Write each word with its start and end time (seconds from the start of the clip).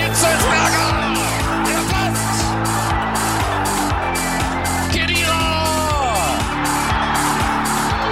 Hitzelsberger! 0.00 0.88
Der 1.66 1.82
passt! 1.92 2.38
Kedira! 4.92 5.42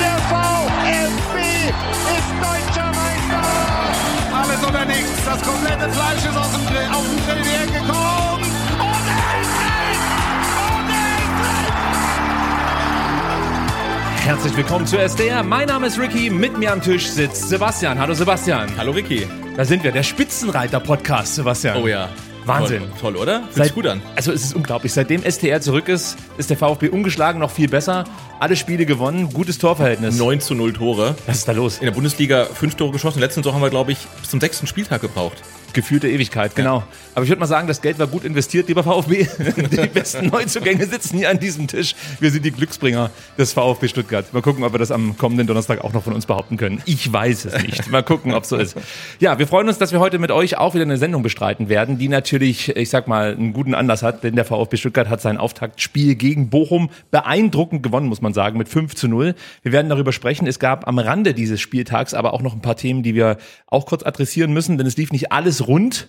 Der 0.00 0.18
VfB 0.28 1.36
ist 2.16 2.30
deutscher 2.42 2.90
Meister! 2.98 3.44
Alles 4.34 4.60
oder 4.68 4.84
nichts. 4.84 5.18
Das 5.24 5.40
komplette 5.42 5.86
Fleisch 5.92 6.24
ist 6.24 6.36
aus 6.36 6.52
dem 6.52 6.66
Grill, 6.66 6.88
auf 6.92 7.06
den 7.06 7.18
Grill 7.24 7.44
hergekommen. 7.44 8.27
Herzlich 14.28 14.58
willkommen 14.58 14.86
zu 14.86 14.98
SDR. 14.98 15.42
Mein 15.42 15.68
Name 15.68 15.86
ist 15.86 15.98
Ricky. 15.98 16.28
Mit 16.28 16.58
mir 16.58 16.70
am 16.70 16.82
Tisch 16.82 17.08
sitzt 17.08 17.48
Sebastian. 17.48 17.98
Hallo 17.98 18.12
Sebastian. 18.12 18.68
Hallo 18.76 18.92
Ricky. 18.92 19.26
Da 19.56 19.64
sind 19.64 19.82
wir, 19.82 19.90
der 19.90 20.02
Spitzenreiter-Podcast, 20.02 21.36
Sebastian. 21.36 21.82
Oh 21.82 21.86
ja. 21.86 22.10
Wahnsinn. 22.44 22.82
Toll, 23.00 23.14
toll 23.14 23.16
oder? 23.16 23.40
Fühlt 23.44 23.54
Seit, 23.54 23.64
sich 23.68 23.74
gut 23.74 23.86
an. 23.86 24.02
Also 24.16 24.30
es 24.30 24.44
ist 24.44 24.54
unglaublich. 24.54 24.92
Seitdem 24.92 25.22
STR 25.22 25.62
zurück 25.62 25.88
ist, 25.88 26.18
ist 26.36 26.50
der 26.50 26.58
VfB 26.58 26.90
ungeschlagen 26.90 27.40
noch 27.40 27.50
viel 27.50 27.68
besser. 27.68 28.04
Alle 28.38 28.56
Spiele 28.56 28.84
gewonnen, 28.84 29.32
gutes 29.32 29.56
Torverhältnis. 29.56 30.18
9 30.18 30.40
zu 30.42 30.54
0 30.54 30.74
Tore. 30.74 31.14
Was 31.26 31.38
ist 31.38 31.48
da 31.48 31.52
los? 31.52 31.78
In 31.78 31.86
der 31.86 31.92
Bundesliga 31.92 32.44
fünf 32.44 32.74
Tore 32.74 32.92
geschossen. 32.92 33.20
Letzten 33.20 33.42
Saison 33.42 33.54
haben 33.54 33.62
wir, 33.62 33.70
glaube 33.70 33.92
ich, 33.92 33.98
bis 34.20 34.28
zum 34.28 34.40
sechsten 34.40 34.66
Spieltag 34.66 35.00
gebraucht. 35.00 35.42
Gefühlte 35.72 36.08
Ewigkeit, 36.08 36.56
genau. 36.56 36.82
Aber 37.14 37.24
ich 37.24 37.30
würde 37.30 37.40
mal 37.40 37.46
sagen, 37.46 37.68
das 37.68 37.82
Geld 37.82 37.98
war 37.98 38.06
gut 38.06 38.24
investiert, 38.24 38.68
lieber 38.68 38.82
VfB. 38.82 39.26
Die 39.70 39.88
besten 39.88 40.28
Neuzugänge 40.28 40.86
sitzen 40.86 41.18
hier 41.18 41.30
an 41.30 41.38
diesem 41.38 41.66
Tisch. 41.66 41.94
Wir 42.20 42.30
sind 42.30 42.44
die 42.44 42.52
Glücksbringer 42.52 43.10
des 43.36 43.52
VfB 43.52 43.88
Stuttgart. 43.88 44.32
Mal 44.32 44.42
gucken, 44.42 44.64
ob 44.64 44.72
wir 44.72 44.78
das 44.78 44.90
am 44.90 45.16
kommenden 45.16 45.46
Donnerstag 45.46 45.82
auch 45.84 45.92
noch 45.92 46.04
von 46.04 46.12
uns 46.12 46.26
behaupten 46.26 46.56
können. 46.56 46.80
Ich 46.84 47.12
weiß 47.12 47.46
es 47.46 47.62
nicht. 47.62 47.90
Mal 47.90 48.02
gucken, 48.02 48.32
ob 48.32 48.44
so 48.44 48.56
ist. 48.56 48.76
Ja, 49.20 49.38
wir 49.38 49.46
freuen 49.46 49.68
uns, 49.68 49.78
dass 49.78 49.92
wir 49.92 50.00
heute 50.00 50.18
mit 50.18 50.30
euch 50.30 50.58
auch 50.58 50.74
wieder 50.74 50.84
eine 50.84 50.96
Sendung 50.96 51.22
bestreiten 51.22 51.68
werden, 51.68 51.98
die 51.98 52.08
natürlich, 52.08 52.76
ich 52.76 52.90
sag 52.90 53.08
mal, 53.08 53.32
einen 53.32 53.52
guten 53.52 53.74
Anlass 53.74 54.02
hat, 54.02 54.24
denn 54.24 54.36
der 54.36 54.44
VfB 54.44 54.76
Stuttgart 54.76 55.08
hat 55.08 55.20
sein 55.20 55.38
Auftaktspiel 55.38 56.14
gegen 56.14 56.50
Bochum 56.50 56.90
beeindruckend 57.10 57.82
gewonnen, 57.82 58.08
muss 58.08 58.20
man 58.20 58.32
sagen, 58.32 58.58
mit 58.58 58.68
5 58.68 58.94
zu 58.94 59.08
0. 59.08 59.34
Wir 59.62 59.72
werden 59.72 59.88
darüber 59.88 60.12
sprechen. 60.12 60.46
Es 60.46 60.58
gab 60.58 60.86
am 60.88 60.98
Rande 60.98 61.34
dieses 61.34 61.60
Spieltags 61.60 62.14
aber 62.14 62.32
auch 62.32 62.42
noch 62.42 62.54
ein 62.54 62.62
paar 62.62 62.76
Themen, 62.76 63.02
die 63.02 63.14
wir 63.14 63.38
auch 63.66 63.86
kurz 63.86 64.02
adressieren 64.02 64.52
müssen, 64.52 64.78
denn 64.78 64.86
es 64.86 64.96
lief 64.96 65.12
nicht 65.12 65.32
alles 65.32 65.57
rund 65.66 66.08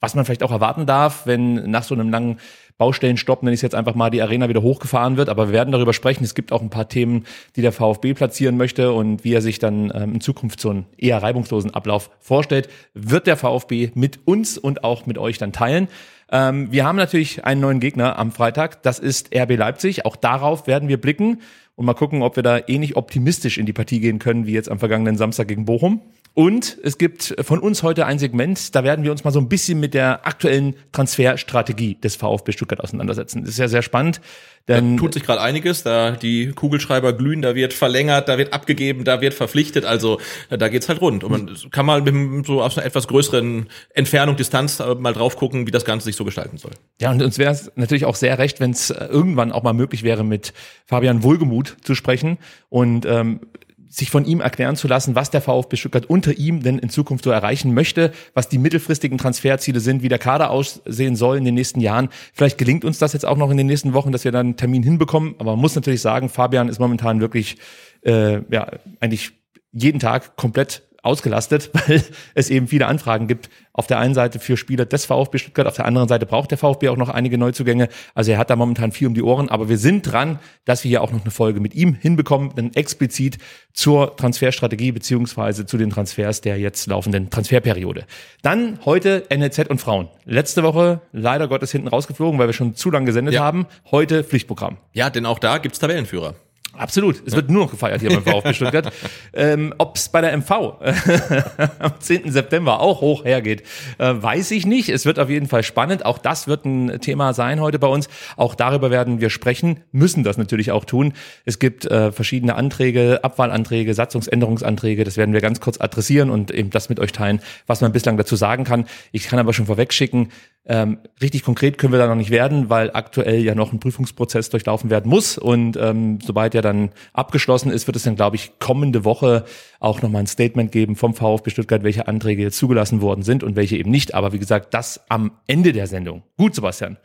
was 0.00 0.14
man 0.14 0.24
vielleicht 0.24 0.42
auch 0.42 0.52
erwarten 0.52 0.86
darf, 0.86 1.26
wenn 1.26 1.70
nach 1.70 1.82
so 1.82 1.94
einem 1.94 2.10
langen 2.10 2.38
Baustellenstopp, 2.76 3.42
nenne 3.42 3.54
ich 3.54 3.58
es 3.58 3.62
jetzt 3.62 3.74
einfach 3.74 3.96
mal, 3.96 4.10
die 4.10 4.22
Arena 4.22 4.48
wieder 4.48 4.62
hochgefahren 4.62 5.16
wird. 5.16 5.28
Aber 5.28 5.48
wir 5.48 5.52
werden 5.52 5.72
darüber 5.72 5.92
sprechen. 5.92 6.22
Es 6.22 6.36
gibt 6.36 6.52
auch 6.52 6.62
ein 6.62 6.70
paar 6.70 6.88
Themen, 6.88 7.24
die 7.56 7.62
der 7.62 7.72
VfB 7.72 8.14
platzieren 8.14 8.56
möchte 8.56 8.92
und 8.92 9.24
wie 9.24 9.34
er 9.34 9.42
sich 9.42 9.58
dann 9.58 9.90
ähm, 9.92 10.14
in 10.14 10.20
Zukunft 10.20 10.60
so 10.60 10.70
einen 10.70 10.86
eher 10.96 11.20
reibungslosen 11.20 11.74
Ablauf 11.74 12.10
vorstellt, 12.20 12.68
wird 12.94 13.26
der 13.26 13.36
VfB 13.36 13.90
mit 13.94 14.20
uns 14.26 14.56
und 14.56 14.84
auch 14.84 15.06
mit 15.06 15.18
euch 15.18 15.38
dann 15.38 15.52
teilen. 15.52 15.88
Ähm, 16.30 16.70
wir 16.70 16.84
haben 16.84 16.96
natürlich 16.96 17.44
einen 17.44 17.60
neuen 17.60 17.80
Gegner 17.80 18.16
am 18.16 18.30
Freitag. 18.30 18.82
Das 18.84 19.00
ist 19.00 19.34
RB 19.34 19.56
Leipzig. 19.56 20.06
Auch 20.06 20.14
darauf 20.14 20.68
werden 20.68 20.88
wir 20.88 21.00
blicken 21.00 21.40
und 21.74 21.86
mal 21.86 21.94
gucken, 21.94 22.22
ob 22.22 22.36
wir 22.36 22.44
da 22.44 22.60
ähnlich 22.68 22.96
optimistisch 22.96 23.58
in 23.58 23.66
die 23.66 23.72
Partie 23.72 23.98
gehen 23.98 24.20
können 24.20 24.46
wie 24.46 24.52
jetzt 24.52 24.70
am 24.70 24.78
vergangenen 24.78 25.16
Samstag 25.16 25.48
gegen 25.48 25.64
Bochum. 25.64 26.02
Und 26.38 26.78
es 26.84 26.98
gibt 26.98 27.34
von 27.40 27.58
uns 27.58 27.82
heute 27.82 28.06
ein 28.06 28.20
Segment, 28.20 28.76
da 28.76 28.84
werden 28.84 29.02
wir 29.02 29.10
uns 29.10 29.24
mal 29.24 29.32
so 29.32 29.40
ein 29.40 29.48
bisschen 29.48 29.80
mit 29.80 29.92
der 29.92 30.24
aktuellen 30.24 30.76
Transferstrategie 30.92 31.96
des 31.96 32.14
VfB 32.14 32.52
Stuttgart 32.52 32.78
auseinandersetzen. 32.78 33.40
Das 33.40 33.50
ist 33.50 33.58
ja 33.58 33.66
sehr 33.66 33.82
spannend. 33.82 34.20
Denn 34.68 34.96
Da 34.96 35.00
tut 35.00 35.14
sich 35.14 35.24
gerade 35.24 35.40
einiges, 35.40 35.82
da 35.82 36.12
die 36.12 36.52
Kugelschreiber 36.52 37.12
glühen, 37.12 37.42
da 37.42 37.56
wird 37.56 37.72
verlängert, 37.72 38.28
da 38.28 38.38
wird 38.38 38.52
abgegeben, 38.52 39.02
da 39.02 39.20
wird 39.20 39.34
verpflichtet, 39.34 39.84
also 39.84 40.20
äh, 40.48 40.56
da 40.56 40.68
geht's 40.68 40.88
halt 40.88 41.00
rund. 41.00 41.24
Und 41.24 41.32
man 41.32 41.70
kann 41.72 41.84
mal 41.84 42.02
mit 42.02 42.46
so 42.46 42.62
aus 42.62 42.78
einer 42.78 42.86
etwas 42.86 43.08
größeren 43.08 43.66
Entfernung, 43.92 44.36
Distanz 44.36 44.78
äh, 44.78 44.94
mal 44.94 45.14
drauf 45.14 45.34
gucken, 45.34 45.66
wie 45.66 45.72
das 45.72 45.84
Ganze 45.84 46.04
sich 46.04 46.14
so 46.14 46.24
gestalten 46.24 46.56
soll. 46.56 46.70
Ja, 47.00 47.10
und 47.10 47.20
uns 47.20 47.38
wäre 47.38 47.50
es 47.50 47.72
natürlich 47.74 48.04
auch 48.04 48.14
sehr 48.14 48.38
recht, 48.38 48.60
wenn 48.60 48.70
es 48.70 48.90
irgendwann 48.90 49.50
auch 49.50 49.64
mal 49.64 49.72
möglich 49.72 50.04
wäre, 50.04 50.22
mit 50.22 50.52
Fabian 50.86 51.24
Wohlgemuth 51.24 51.78
zu 51.82 51.96
sprechen 51.96 52.38
und 52.68 53.06
ähm, 53.06 53.40
sich 53.88 54.10
von 54.10 54.24
ihm 54.24 54.40
erklären 54.40 54.76
zu 54.76 54.88
lassen, 54.88 55.14
was 55.14 55.30
der 55.30 55.40
VfB 55.40 55.76
Stuttgart 55.76 56.06
unter 56.06 56.36
ihm 56.36 56.62
denn 56.62 56.78
in 56.78 56.90
Zukunft 56.90 57.24
so 57.24 57.30
erreichen 57.30 57.72
möchte, 57.74 58.12
was 58.34 58.48
die 58.48 58.58
mittelfristigen 58.58 59.18
Transferziele 59.18 59.80
sind, 59.80 60.02
wie 60.02 60.08
der 60.08 60.18
Kader 60.18 60.50
aussehen 60.50 61.16
soll 61.16 61.38
in 61.38 61.44
den 61.44 61.54
nächsten 61.54 61.80
Jahren. 61.80 62.08
Vielleicht 62.34 62.58
gelingt 62.58 62.84
uns 62.84 62.98
das 62.98 63.12
jetzt 63.12 63.24
auch 63.24 63.36
noch 63.36 63.50
in 63.50 63.56
den 63.56 63.66
nächsten 63.66 63.94
Wochen, 63.94 64.12
dass 64.12 64.24
wir 64.24 64.32
dann 64.32 64.46
einen 64.46 64.56
Termin 64.56 64.82
hinbekommen. 64.82 65.34
Aber 65.38 65.52
man 65.52 65.60
muss 65.60 65.74
natürlich 65.74 66.02
sagen, 66.02 66.28
Fabian 66.28 66.68
ist 66.68 66.78
momentan 66.78 67.20
wirklich, 67.20 67.56
äh, 68.02 68.40
ja, 68.52 68.70
eigentlich 69.00 69.32
jeden 69.72 70.00
Tag 70.00 70.36
komplett 70.36 70.87
ausgelastet, 71.08 71.70
weil 71.88 72.02
es 72.34 72.50
eben 72.50 72.68
viele 72.68 72.86
Anfragen 72.86 73.26
gibt. 73.26 73.48
Auf 73.72 73.86
der 73.86 73.98
einen 74.00 74.14
Seite 74.14 74.40
für 74.40 74.56
Spieler 74.56 74.86
des 74.86 75.04
VfB 75.06 75.38
Stuttgart, 75.38 75.66
auf 75.66 75.76
der 75.76 75.84
anderen 75.84 76.08
Seite 76.08 76.26
braucht 76.26 76.50
der 76.50 76.58
VfB 76.58 76.88
auch 76.88 76.96
noch 76.96 77.08
einige 77.08 77.38
Neuzugänge. 77.38 77.88
Also 78.14 78.32
er 78.32 78.38
hat 78.38 78.50
da 78.50 78.56
momentan 78.56 78.90
viel 78.92 79.06
um 79.06 79.14
die 79.14 79.22
Ohren, 79.22 79.48
aber 79.48 79.68
wir 79.68 79.78
sind 79.78 80.02
dran, 80.02 80.40
dass 80.64 80.82
wir 80.82 80.88
hier 80.88 81.02
auch 81.02 81.12
noch 81.12 81.22
eine 81.22 81.30
Folge 81.30 81.60
mit 81.60 81.74
ihm 81.74 81.94
hinbekommen, 81.94 82.50
dann 82.56 82.74
explizit 82.74 83.38
zur 83.72 84.16
Transferstrategie 84.16 84.90
beziehungsweise 84.92 85.64
zu 85.64 85.78
den 85.78 85.90
Transfers 85.90 86.40
der 86.40 86.58
jetzt 86.58 86.88
laufenden 86.88 87.30
Transferperiode. 87.30 88.04
Dann 88.42 88.80
heute 88.84 89.24
NLZ 89.32 89.68
und 89.70 89.80
Frauen. 89.80 90.08
Letzte 90.24 90.64
Woche 90.64 91.00
leider 91.12 91.46
Gottes 91.46 91.70
hinten 91.70 91.86
rausgeflogen, 91.88 92.38
weil 92.40 92.48
wir 92.48 92.54
schon 92.54 92.74
zu 92.74 92.90
lange 92.90 93.06
gesendet 93.06 93.34
Ja. 93.34 93.42
haben. 93.42 93.66
Heute 93.92 94.24
Pflichtprogramm. 94.24 94.78
Ja, 94.92 95.08
denn 95.08 95.24
auch 95.24 95.38
da 95.38 95.58
gibt's 95.58 95.78
Tabellenführer. 95.78 96.34
Absolut. 96.78 97.22
Es 97.26 97.34
wird 97.34 97.50
nur 97.50 97.64
noch 97.64 97.70
gefeiert 97.70 98.00
hier 98.00 98.10
beim 98.10 98.22
VfB 98.42 98.54
Stuttgart. 98.54 98.92
Ähm, 99.32 99.74
Ob 99.78 99.96
es 99.96 100.08
bei 100.08 100.20
der 100.20 100.36
MV 100.36 100.50
am 101.78 101.92
10. 101.98 102.30
September 102.30 102.80
auch 102.80 103.00
hoch 103.00 103.24
hergeht, 103.24 103.62
äh, 103.98 104.14
weiß 104.14 104.52
ich 104.52 104.64
nicht. 104.64 104.88
Es 104.88 105.04
wird 105.04 105.18
auf 105.18 105.28
jeden 105.28 105.48
Fall 105.48 105.62
spannend. 105.62 106.06
Auch 106.06 106.18
das 106.18 106.46
wird 106.46 106.64
ein 106.64 107.00
Thema 107.00 107.32
sein 107.32 107.60
heute 107.60 107.78
bei 107.78 107.88
uns. 107.88 108.08
Auch 108.36 108.54
darüber 108.54 108.90
werden 108.90 109.20
wir 109.20 109.30
sprechen, 109.30 109.80
müssen 109.92 110.22
das 110.22 110.38
natürlich 110.38 110.70
auch 110.70 110.84
tun. 110.84 111.14
Es 111.44 111.58
gibt 111.58 111.84
äh, 111.86 112.12
verschiedene 112.12 112.54
Anträge, 112.54 113.20
Abwahlanträge, 113.22 113.92
Satzungsänderungsanträge. 113.92 115.04
Das 115.04 115.16
werden 115.16 115.34
wir 115.34 115.40
ganz 115.40 115.60
kurz 115.60 115.80
adressieren 115.80 116.30
und 116.30 116.50
eben 116.50 116.70
das 116.70 116.88
mit 116.88 117.00
euch 117.00 117.12
teilen, 117.12 117.40
was 117.66 117.80
man 117.80 117.92
bislang 117.92 118.16
dazu 118.16 118.36
sagen 118.36 118.64
kann. 118.64 118.86
Ich 119.10 119.24
kann 119.24 119.38
aber 119.38 119.52
schon 119.52 119.66
vorweg 119.66 119.92
schicken, 119.92 120.28
ähm, 120.68 120.98
richtig 121.22 121.44
konkret 121.44 121.78
können 121.78 121.94
wir 121.94 121.98
da 121.98 122.06
noch 122.06 122.14
nicht 122.14 122.30
werden, 122.30 122.68
weil 122.68 122.90
aktuell 122.92 123.42
ja 123.42 123.54
noch 123.54 123.72
ein 123.72 123.80
Prüfungsprozess 123.80 124.50
durchlaufen 124.50 124.90
werden 124.90 125.08
muss. 125.08 125.38
Und 125.38 125.78
ähm, 125.78 126.18
sobald 126.22 126.52
der 126.52 126.60
dann 126.60 126.90
abgeschlossen 127.14 127.70
ist, 127.70 127.86
wird 127.86 127.96
es 127.96 128.02
dann, 128.02 128.16
glaube 128.16 128.36
ich, 128.36 128.58
kommende 128.58 129.04
Woche 129.04 129.44
auch 129.80 130.02
nochmal 130.02 130.22
ein 130.22 130.26
Statement 130.26 130.70
geben 130.70 130.94
vom 130.94 131.14
VfB 131.14 131.50
Stuttgart, 131.50 131.82
welche 131.84 132.06
Anträge 132.06 132.42
jetzt 132.42 132.58
zugelassen 132.58 133.00
worden 133.00 133.22
sind 133.22 133.42
und 133.42 133.56
welche 133.56 133.78
eben 133.78 133.90
nicht. 133.90 134.14
Aber 134.14 134.34
wie 134.34 134.38
gesagt, 134.38 134.74
das 134.74 135.00
am 135.08 135.32
Ende 135.46 135.72
der 135.72 135.86
Sendung. 135.86 136.22
Gut, 136.36 136.54
Sebastian. 136.54 136.98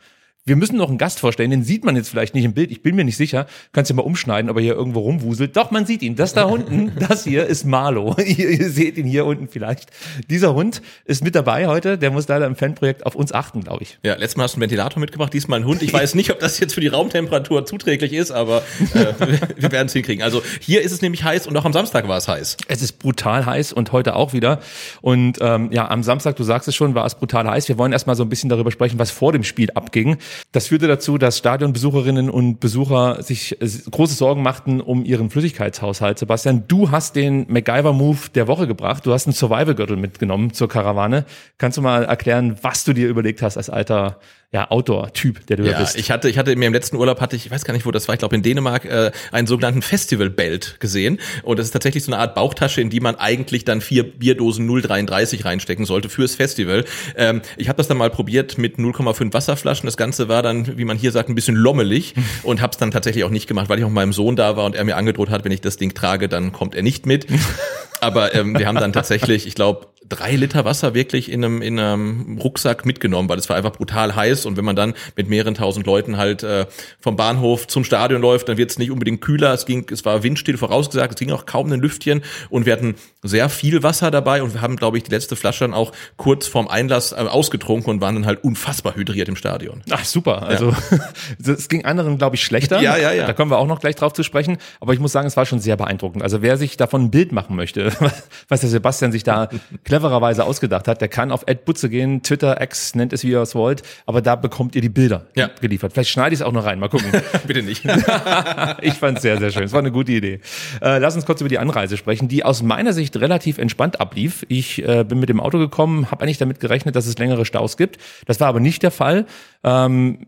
Wir 0.46 0.56
müssen 0.56 0.76
noch 0.76 0.90
einen 0.90 0.98
Gast 0.98 1.20
vorstellen, 1.20 1.50
den 1.50 1.64
sieht 1.64 1.86
man 1.86 1.96
jetzt 1.96 2.10
vielleicht 2.10 2.34
nicht 2.34 2.44
im 2.44 2.52
Bild. 2.52 2.70
Ich 2.70 2.82
bin 2.82 2.94
mir 2.96 3.04
nicht 3.04 3.16
sicher. 3.16 3.46
Kannst 3.72 3.90
du 3.90 3.94
mal 3.94 4.02
umschneiden, 4.02 4.50
ob 4.50 4.58
er 4.58 4.62
hier 4.62 4.74
irgendwo 4.74 5.00
rumwuselt. 5.00 5.56
Doch, 5.56 5.70
man 5.70 5.86
sieht 5.86 6.02
ihn. 6.02 6.16
Das 6.16 6.34
da 6.34 6.42
unten, 6.44 6.92
das 7.08 7.24
hier 7.24 7.46
ist 7.46 7.64
Marlo. 7.64 8.14
Ihr, 8.18 8.50
ihr 8.50 8.68
seht 8.68 8.98
ihn 8.98 9.06
hier 9.06 9.24
unten 9.24 9.48
vielleicht. 9.48 9.88
Dieser 10.28 10.52
Hund 10.52 10.82
ist 11.06 11.24
mit 11.24 11.34
dabei 11.34 11.66
heute. 11.66 11.96
Der 11.96 12.10
muss 12.10 12.28
leider 12.28 12.44
im 12.46 12.56
Fanprojekt 12.56 13.06
auf 13.06 13.14
uns 13.14 13.32
achten, 13.32 13.62
glaube 13.62 13.84
ich. 13.84 13.98
Ja, 14.02 14.16
letztes 14.16 14.36
Mal 14.36 14.42
hast 14.42 14.52
du 14.52 14.56
einen 14.56 14.64
Ventilator 14.64 15.00
mitgebracht, 15.00 15.32
diesmal 15.32 15.60
ein 15.60 15.64
Hund. 15.64 15.80
Ich 15.80 15.94
weiß 15.94 16.14
nicht, 16.14 16.30
ob 16.30 16.40
das 16.40 16.60
jetzt 16.60 16.74
für 16.74 16.82
die 16.82 16.88
Raumtemperatur 16.88 17.64
zuträglich 17.64 18.12
ist, 18.12 18.30
aber 18.30 18.64
äh, 18.92 19.14
wir 19.56 19.72
werden 19.72 19.86
es 19.86 19.94
hinkriegen. 19.94 20.22
Also 20.22 20.42
hier 20.60 20.82
ist 20.82 20.92
es 20.92 21.00
nämlich 21.00 21.24
heiß 21.24 21.46
und 21.46 21.56
auch 21.56 21.64
am 21.64 21.72
Samstag 21.72 22.06
war 22.06 22.18
es 22.18 22.28
heiß. 22.28 22.58
Es 22.68 22.82
ist 22.82 22.98
brutal 22.98 23.46
heiß 23.46 23.72
und 23.72 23.92
heute 23.92 24.14
auch 24.14 24.34
wieder. 24.34 24.60
Und 25.00 25.38
ähm, 25.40 25.72
ja, 25.72 25.88
am 25.88 26.02
Samstag, 26.02 26.36
du 26.36 26.44
sagst 26.44 26.68
es 26.68 26.74
schon, 26.74 26.94
war 26.94 27.06
es 27.06 27.14
brutal 27.14 27.48
heiß. 27.48 27.66
Wir 27.68 27.78
wollen 27.78 27.92
erstmal 27.92 28.14
so 28.14 28.24
ein 28.24 28.28
bisschen 28.28 28.50
darüber 28.50 28.70
sprechen, 28.70 28.98
was 28.98 29.10
vor 29.10 29.32
dem 29.32 29.42
Spiel 29.42 29.70
abging. 29.70 30.18
Das 30.52 30.68
führte 30.68 30.86
dazu, 30.86 31.18
dass 31.18 31.38
Stadionbesucherinnen 31.38 32.30
und 32.30 32.60
Besucher 32.60 33.22
sich 33.22 33.60
äh, 33.60 33.68
große 33.90 34.14
Sorgen 34.14 34.42
machten 34.42 34.80
um 34.80 35.04
ihren 35.04 35.30
Flüssigkeitshaushalt. 35.30 36.18
Sebastian, 36.18 36.64
du 36.68 36.90
hast 36.90 37.16
den 37.16 37.46
MacGyver-Move 37.48 38.30
der 38.34 38.48
Woche 38.48 38.66
gebracht. 38.66 39.06
Du 39.06 39.12
hast 39.12 39.26
einen 39.26 39.34
Survival-Gürtel 39.34 39.96
mitgenommen 39.96 40.52
zur 40.52 40.68
Karawane. 40.68 41.24
Kannst 41.58 41.78
du 41.78 41.82
mal 41.82 42.04
erklären, 42.04 42.56
was 42.62 42.84
du 42.84 42.92
dir 42.92 43.08
überlegt 43.08 43.42
hast 43.42 43.56
als 43.56 43.70
alter 43.70 44.18
ja, 44.54 44.70
Outdoor-Typ, 44.70 45.46
der 45.48 45.56
du 45.56 45.64
ja, 45.64 45.72
Ja, 45.72 45.80
bist. 45.80 45.96
ich 45.96 46.12
hatte, 46.12 46.28
ich 46.30 46.38
hatte 46.38 46.54
mir 46.54 46.66
im 46.66 46.72
letzten 46.72 46.96
Urlaub 46.96 47.20
hatte 47.20 47.34
ich, 47.34 47.46
ich 47.46 47.50
weiß 47.50 47.64
gar 47.64 47.74
nicht, 47.74 47.84
wo 47.86 47.90
das 47.90 48.06
war, 48.06 48.14
ich 48.14 48.20
glaube 48.20 48.36
in 48.36 48.42
Dänemark, 48.42 48.84
äh, 48.84 49.10
einen 49.32 49.48
sogenannten 49.48 49.82
Festival-Belt 49.82 50.76
gesehen. 50.78 51.18
Und 51.42 51.58
das 51.58 51.66
ist 51.66 51.72
tatsächlich 51.72 52.04
so 52.04 52.12
eine 52.12 52.20
Art 52.20 52.36
Bauchtasche, 52.36 52.80
in 52.80 52.88
die 52.88 53.00
man 53.00 53.16
eigentlich 53.16 53.64
dann 53.64 53.80
vier 53.80 54.04
Bierdosen 54.04 54.70
0,33 54.70 55.44
reinstecken 55.44 55.84
sollte 55.84 56.08
fürs 56.08 56.36
Festival. 56.36 56.84
Ähm, 57.16 57.42
ich 57.56 57.68
habe 57.68 57.78
das 57.78 57.88
dann 57.88 57.96
mal 57.96 58.10
probiert 58.10 58.56
mit 58.56 58.76
0,5 58.76 59.32
Wasserflaschen. 59.32 59.88
Das 59.88 59.96
Ganze 59.96 60.28
war 60.28 60.42
dann, 60.44 60.78
wie 60.78 60.84
man 60.84 60.96
hier 60.96 61.10
sagt, 61.10 61.28
ein 61.28 61.34
bisschen 61.34 61.56
lommelig 61.56 62.14
und 62.44 62.60
habe 62.62 62.70
es 62.70 62.76
dann 62.78 62.92
tatsächlich 62.92 63.24
auch 63.24 63.30
nicht 63.30 63.48
gemacht, 63.48 63.68
weil 63.68 63.78
ich 63.80 63.84
auch 63.84 63.88
mit 63.88 63.96
meinem 63.96 64.12
Sohn 64.12 64.36
da 64.36 64.56
war 64.56 64.66
und 64.66 64.76
er 64.76 64.84
mir 64.84 64.96
angedroht 64.96 65.30
hat, 65.30 65.44
wenn 65.44 65.52
ich 65.52 65.62
das 65.62 65.78
Ding 65.78 65.94
trage, 65.94 66.28
dann 66.28 66.52
kommt 66.52 66.76
er 66.76 66.82
nicht 66.82 67.06
mit. 67.06 67.26
Aber 68.00 68.34
ähm, 68.34 68.56
wir 68.56 68.68
haben 68.68 68.76
dann 68.76 68.92
tatsächlich, 68.92 69.46
ich 69.46 69.54
glaube, 69.54 69.86
drei 70.08 70.36
Liter 70.36 70.64
Wasser 70.64 70.94
wirklich 70.94 71.30
in 71.30 71.44
einem, 71.44 71.62
in 71.62 71.78
einem 71.78 72.38
Rucksack 72.38 72.84
mitgenommen, 72.84 73.28
weil 73.28 73.38
es 73.38 73.48
war 73.48 73.56
einfach 73.56 73.72
brutal 73.72 74.14
heiß 74.14 74.43
und 74.46 74.56
wenn 74.56 74.64
man 74.64 74.76
dann 74.76 74.94
mit 75.16 75.28
mehreren 75.28 75.54
tausend 75.54 75.86
Leuten 75.86 76.16
halt 76.16 76.42
äh, 76.42 76.66
vom 77.00 77.16
Bahnhof 77.16 77.66
zum 77.66 77.84
Stadion 77.84 78.20
läuft, 78.20 78.48
dann 78.48 78.56
wird 78.56 78.70
es 78.70 78.78
nicht 78.78 78.90
unbedingt 78.90 79.20
kühler. 79.20 79.52
Es 79.52 79.66
ging, 79.66 79.86
es 79.90 80.04
war 80.04 80.22
windstill 80.22 80.56
vorausgesagt, 80.56 81.14
es 81.14 81.18
ging 81.18 81.30
auch 81.30 81.46
kaum 81.46 81.72
ein 81.72 81.80
Lüftchen 81.80 82.22
und 82.50 82.66
wir 82.66 82.72
hatten 82.72 82.96
sehr 83.22 83.48
viel 83.48 83.82
Wasser 83.82 84.10
dabei 84.10 84.42
und 84.42 84.54
wir 84.54 84.60
haben, 84.60 84.76
glaube 84.76 84.98
ich, 84.98 85.04
die 85.04 85.10
letzte 85.10 85.36
Flasche 85.36 85.64
dann 85.64 85.74
auch 85.74 85.92
kurz 86.16 86.46
vorm 86.46 86.68
Einlass 86.68 87.12
äh, 87.12 87.16
ausgetrunken 87.16 87.90
und 87.90 88.00
waren 88.00 88.14
dann 88.14 88.26
halt 88.26 88.44
unfassbar 88.44 88.96
hydriert 88.96 89.28
im 89.28 89.36
Stadion. 89.36 89.82
Ach 89.90 90.04
super, 90.04 90.42
also 90.42 90.74
es 91.44 91.68
ging 91.68 91.84
anderen, 91.84 92.18
glaube 92.18 92.36
ich, 92.36 92.42
schlechter. 92.42 92.80
Ja, 92.80 92.96
ja, 92.96 93.12
ja. 93.12 93.26
Da 93.26 93.32
kommen 93.32 93.50
wir 93.50 93.58
auch 93.58 93.66
noch 93.66 93.80
gleich 93.80 93.96
drauf 93.96 94.12
zu 94.12 94.22
sprechen. 94.22 94.58
Aber 94.80 94.92
ich 94.92 95.00
muss 95.00 95.12
sagen, 95.12 95.26
es 95.26 95.36
war 95.36 95.46
schon 95.46 95.60
sehr 95.60 95.76
beeindruckend. 95.76 96.22
Also 96.22 96.42
wer 96.42 96.56
sich 96.56 96.76
davon 96.76 97.04
ein 97.04 97.10
Bild 97.10 97.32
machen 97.32 97.56
möchte, 97.56 97.92
was 98.48 98.60
der 98.60 98.70
Sebastian 98.70 99.12
sich 99.12 99.22
da 99.22 99.48
clevererweise 99.84 100.44
ausgedacht 100.44 100.88
hat, 100.88 101.00
der 101.00 101.08
kann 101.08 101.32
auf 101.32 101.44
Ed 101.46 101.64
Butze 101.64 101.88
gehen, 101.88 102.22
Twitter, 102.22 102.60
X, 102.60 102.94
nennt 102.94 103.12
es 103.12 103.24
wie 103.24 103.30
ihr 103.30 103.40
es 103.40 103.54
wollt, 103.54 103.82
aber 104.06 104.22
da 104.24 104.34
bekommt 104.36 104.74
ihr 104.74 104.82
die 104.82 104.88
Bilder 104.88 105.26
Ja. 105.36 105.50
geliefert. 105.60 105.92
Vielleicht 105.92 106.10
schneide 106.10 106.34
ich 106.34 106.40
es 106.40 106.46
auch 106.46 106.52
noch 106.52 106.64
rein, 106.64 106.78
mal 106.80 106.88
gucken. 106.88 107.12
Bitte 107.46 107.62
nicht. 107.62 107.84
ich 108.82 108.94
fand 108.94 109.18
es 109.18 109.22
sehr, 109.22 109.38
sehr 109.38 109.50
schön. 109.52 109.62
Es 109.64 109.72
war 109.72 109.78
eine 109.80 109.92
gute 109.92 110.12
Idee. 110.12 110.40
Äh, 110.82 110.98
lass 110.98 111.14
uns 111.14 111.26
kurz 111.26 111.40
über 111.40 111.48
die 111.48 111.58
Anreise 111.58 111.96
sprechen, 111.96 112.26
die 112.28 112.44
aus 112.44 112.62
meiner 112.62 112.92
Sicht 112.92 113.16
relativ 113.16 113.58
entspannt 113.58 114.00
ablief. 114.00 114.44
Ich 114.48 114.82
äh, 114.86 115.04
bin 115.04 115.20
mit 115.20 115.28
dem 115.28 115.40
Auto 115.40 115.58
gekommen, 115.58 116.10
habe 116.10 116.24
eigentlich 116.24 116.38
damit 116.38 116.60
gerechnet, 116.60 116.96
dass 116.96 117.06
es 117.06 117.18
längere 117.18 117.44
Staus 117.44 117.76
gibt. 117.76 117.98
Das 118.26 118.40
war 118.40 118.48
aber 118.48 118.60
nicht 118.60 118.82
der 118.82 118.90
Fall. 118.90 119.26
Ähm, 119.62 120.26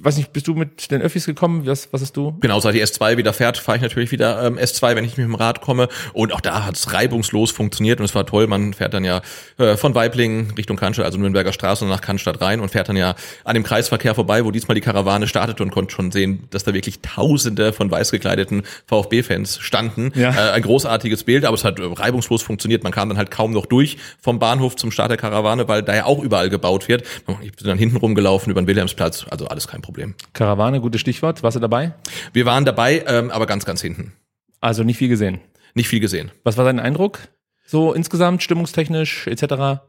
weiß 0.00 0.16
nicht, 0.16 0.32
bist 0.32 0.48
du 0.48 0.54
mit 0.54 0.90
den 0.90 1.02
Öffis 1.02 1.26
gekommen? 1.26 1.66
Was, 1.66 1.92
was 1.92 2.00
hast 2.00 2.16
du? 2.16 2.36
Genau, 2.40 2.60
seit 2.60 2.74
die 2.74 2.82
S2 2.82 3.16
wieder 3.16 3.32
fährt, 3.32 3.58
fahre 3.58 3.76
ich 3.76 3.82
natürlich 3.82 4.10
wieder 4.10 4.44
ähm, 4.44 4.58
S2, 4.58 4.96
wenn 4.96 5.04
ich 5.04 5.16
mit 5.16 5.26
dem 5.26 5.34
Rad 5.34 5.60
komme. 5.60 5.88
Und 6.12 6.32
auch 6.32 6.40
da 6.40 6.64
hat 6.64 6.76
es 6.76 6.92
reibungslos 6.92 7.50
funktioniert 7.50 8.00
und 8.00 8.06
es 8.06 8.14
war 8.14 8.26
toll. 8.26 8.46
Man 8.46 8.74
fährt 8.74 8.94
dann 8.94 9.04
ja 9.04 9.22
äh, 9.58 9.76
von 9.76 9.94
Weiblingen 9.94 10.52
Richtung 10.56 10.76
Cannstatt, 10.76 11.04
also 11.04 11.18
Nürnberger 11.18 11.52
Straße 11.52 11.84
und 11.84 11.90
nach 11.90 12.00
Cannstatt 12.00 12.40
rein 12.40 12.60
und 12.60 12.70
fährt 12.70 12.88
dann 12.88 12.96
ja 12.96 13.14
an 13.44 13.54
dem 13.54 13.62
Kreisverkehr 13.62 14.14
vorbei, 14.14 14.44
wo 14.44 14.50
diesmal 14.50 14.74
die 14.74 14.80
Karawane 14.80 15.26
startete 15.26 15.62
und 15.62 15.70
konnte 15.70 15.94
schon 15.94 16.10
sehen, 16.10 16.44
dass 16.50 16.64
da 16.64 16.74
wirklich 16.74 17.00
Tausende 17.00 17.72
von 17.72 17.90
weiß 17.90 18.10
gekleideten 18.10 18.62
VfB-Fans 18.86 19.58
standen. 19.60 20.12
Ja. 20.14 20.30
Äh, 20.30 20.52
ein 20.52 20.62
großartiges 20.62 21.24
Bild, 21.24 21.44
aber 21.44 21.54
es 21.54 21.64
hat 21.64 21.78
äh, 21.78 21.82
reibungslos 21.84 22.42
funktioniert. 22.42 22.82
Man 22.82 22.92
kam 22.92 23.08
dann 23.08 23.18
halt 23.18 23.30
kaum 23.30 23.52
noch 23.52 23.66
durch 23.66 23.98
vom 24.20 24.38
Bahnhof 24.38 24.76
zum 24.76 24.90
Start 24.90 25.10
der 25.10 25.18
Karawane, 25.18 25.68
weil 25.68 25.82
da 25.82 25.94
ja 25.94 26.04
auch 26.06 26.22
überall 26.22 26.48
gebaut 26.48 26.88
wird. 26.88 27.04
Ich 27.42 27.52
bin 27.52 27.66
dann 27.66 27.78
hinten 27.78 27.96
rumgelaufen 27.96 28.50
über 28.50 28.62
den 28.62 28.66
Wilhelmsplatz, 28.66 29.26
also 29.30 29.46
alles 29.46 29.68
kein 29.68 29.81
Problem. 29.82 30.14
Karawane, 30.32 30.80
gutes 30.80 31.00
Stichwort. 31.00 31.42
Warst 31.42 31.56
du 31.56 31.60
dabei? 31.60 31.94
Wir 32.32 32.46
waren 32.46 32.64
dabei, 32.64 33.04
ähm, 33.06 33.30
aber 33.30 33.46
ganz, 33.46 33.64
ganz 33.64 33.82
hinten. 33.82 34.12
Also 34.60 34.84
nicht 34.84 34.96
viel 34.96 35.08
gesehen. 35.08 35.40
Nicht 35.74 35.88
viel 35.88 36.00
gesehen. 36.00 36.30
Was 36.44 36.56
war 36.56 36.64
dein 36.64 36.80
Eindruck? 36.80 37.20
So 37.66 37.92
insgesamt, 37.92 38.42
stimmungstechnisch 38.42 39.26
etc.? 39.26 39.82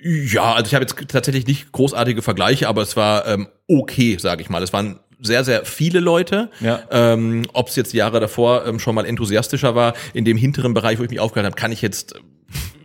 Ja, 0.00 0.54
also 0.54 0.66
ich 0.66 0.74
habe 0.74 0.84
jetzt 0.84 0.96
tatsächlich 1.08 1.46
nicht 1.46 1.72
großartige 1.72 2.22
Vergleiche, 2.22 2.68
aber 2.68 2.82
es 2.82 2.96
war 2.96 3.26
ähm, 3.26 3.48
okay, 3.66 4.16
sage 4.18 4.42
ich 4.42 4.48
mal. 4.48 4.62
Es 4.62 4.72
waren 4.72 5.00
sehr, 5.20 5.44
sehr 5.44 5.64
viele 5.64 6.00
Leute. 6.00 6.50
Ja. 6.60 6.82
Ähm, 6.90 7.46
Ob 7.52 7.68
es 7.68 7.76
jetzt 7.76 7.92
Jahre 7.92 8.20
davor 8.20 8.66
ähm, 8.66 8.78
schon 8.78 8.94
mal 8.94 9.04
enthusiastischer 9.04 9.74
war, 9.74 9.94
in 10.14 10.24
dem 10.24 10.36
hinteren 10.36 10.74
Bereich, 10.74 10.98
wo 10.98 11.02
ich 11.02 11.10
mich 11.10 11.20
aufgehalten 11.20 11.50
habe, 11.52 11.60
kann 11.60 11.72
ich 11.72 11.82
jetzt 11.82 12.14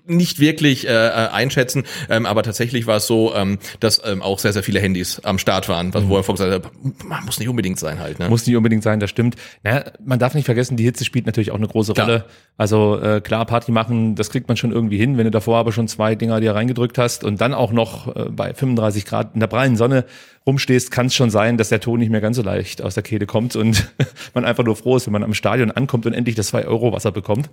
nicht 0.06 0.40
wirklich 0.40 0.88
äh, 0.88 0.92
äh, 0.92 1.12
einschätzen, 1.30 1.84
ähm, 2.10 2.26
aber 2.26 2.44
tatsächlich 2.44 2.88
war 2.88 2.98
es 2.98 3.08
so, 3.08 3.34
ähm, 3.36 3.60
dass 3.80 4.02
ähm, 4.06 4.22
auch 4.22 4.40
sehr, 4.40 4.54
sehr 4.54 4.64
viele 4.64 4.80
Handys 4.80 5.20
am 5.24 5.38
Start 5.38 5.70
waren, 5.70 5.94
was, 5.94 6.08
wo 6.08 6.18
er 6.18 6.24
vorher 6.24 6.60
gesagt 6.60 6.66
hat, 6.66 7.04
man 7.06 7.24
muss 7.26 7.40
nicht 7.40 7.50
unbedingt 7.50 7.80
sein 7.80 8.00
halt. 8.00 8.20
Ne? 8.20 8.30
Muss 8.30 8.46
nicht 8.46 8.56
unbedingt 8.56 8.84
sein, 8.84 9.00
das 9.00 9.10
stimmt. 9.10 9.36
Naja, 9.64 9.86
man 10.04 10.20
darf 10.20 10.34
nicht 10.34 10.46
vergessen, 10.46 10.78
die 10.78 10.84
Hitze 10.84 11.06
spielt 11.06 11.26
natürlich 11.26 11.52
auch 11.52 11.58
eine 11.58 11.68
große 11.68 11.94
Klar. 11.94 12.08
Rolle. 12.08 12.26
Also 12.58 13.00
äh, 13.02 13.22
klar, 13.22 13.46
Party 13.46 13.72
machen, 13.72 14.16
das 14.16 14.30
kriegt 14.30 14.48
man 14.48 14.58
schon 14.58 14.72
irgendwie 14.72 14.98
hin, 14.98 15.18
wenn 15.18 15.26
du 15.26 15.32
davor 15.32 15.58
aber 15.58 15.72
schon 15.72 15.88
zwei 15.88 16.16
Dinger 16.16 16.40
dir 16.40 16.54
reingedrückt 16.54 16.98
hast 16.98 17.24
und 17.24 17.42
dann 17.42 17.54
auch 17.54 17.72
noch 17.72 18.16
äh, 18.16 18.30
bei 18.30 18.54
35 18.54 19.06
Grad 19.06 19.34
in 19.34 19.40
der 19.40 19.48
prallen 19.48 19.76
Sonne 19.76 20.06
rumstehst, 20.46 20.92
kann 20.92 21.08
es 21.08 21.16
schon 21.16 21.30
sein, 21.30 21.58
dass 21.58 21.70
der 21.70 21.80
Ton 21.80 22.00
nicht 22.00 22.10
mehr 22.10 22.22
ganz 22.22 22.36
so 22.36 22.44
leicht 22.44 22.82
aus 22.82 22.94
der 22.94 23.04
Kehle 23.04 23.26
kommt 23.26 23.56
und 23.56 23.92
man 24.34 24.46
einfach 24.46 24.64
nur 24.64 24.76
froh 24.76 24.98
ist, 24.98 25.06
wenn 25.06 25.14
man 25.14 25.24
am 25.24 25.34
Stadion 25.34 25.72
ankommt 25.72 26.06
und 26.06 26.14
endlich 26.14 26.36
das 26.36 26.54
2-Euro-Wasser 26.54 27.12
bekommt. 27.12 27.50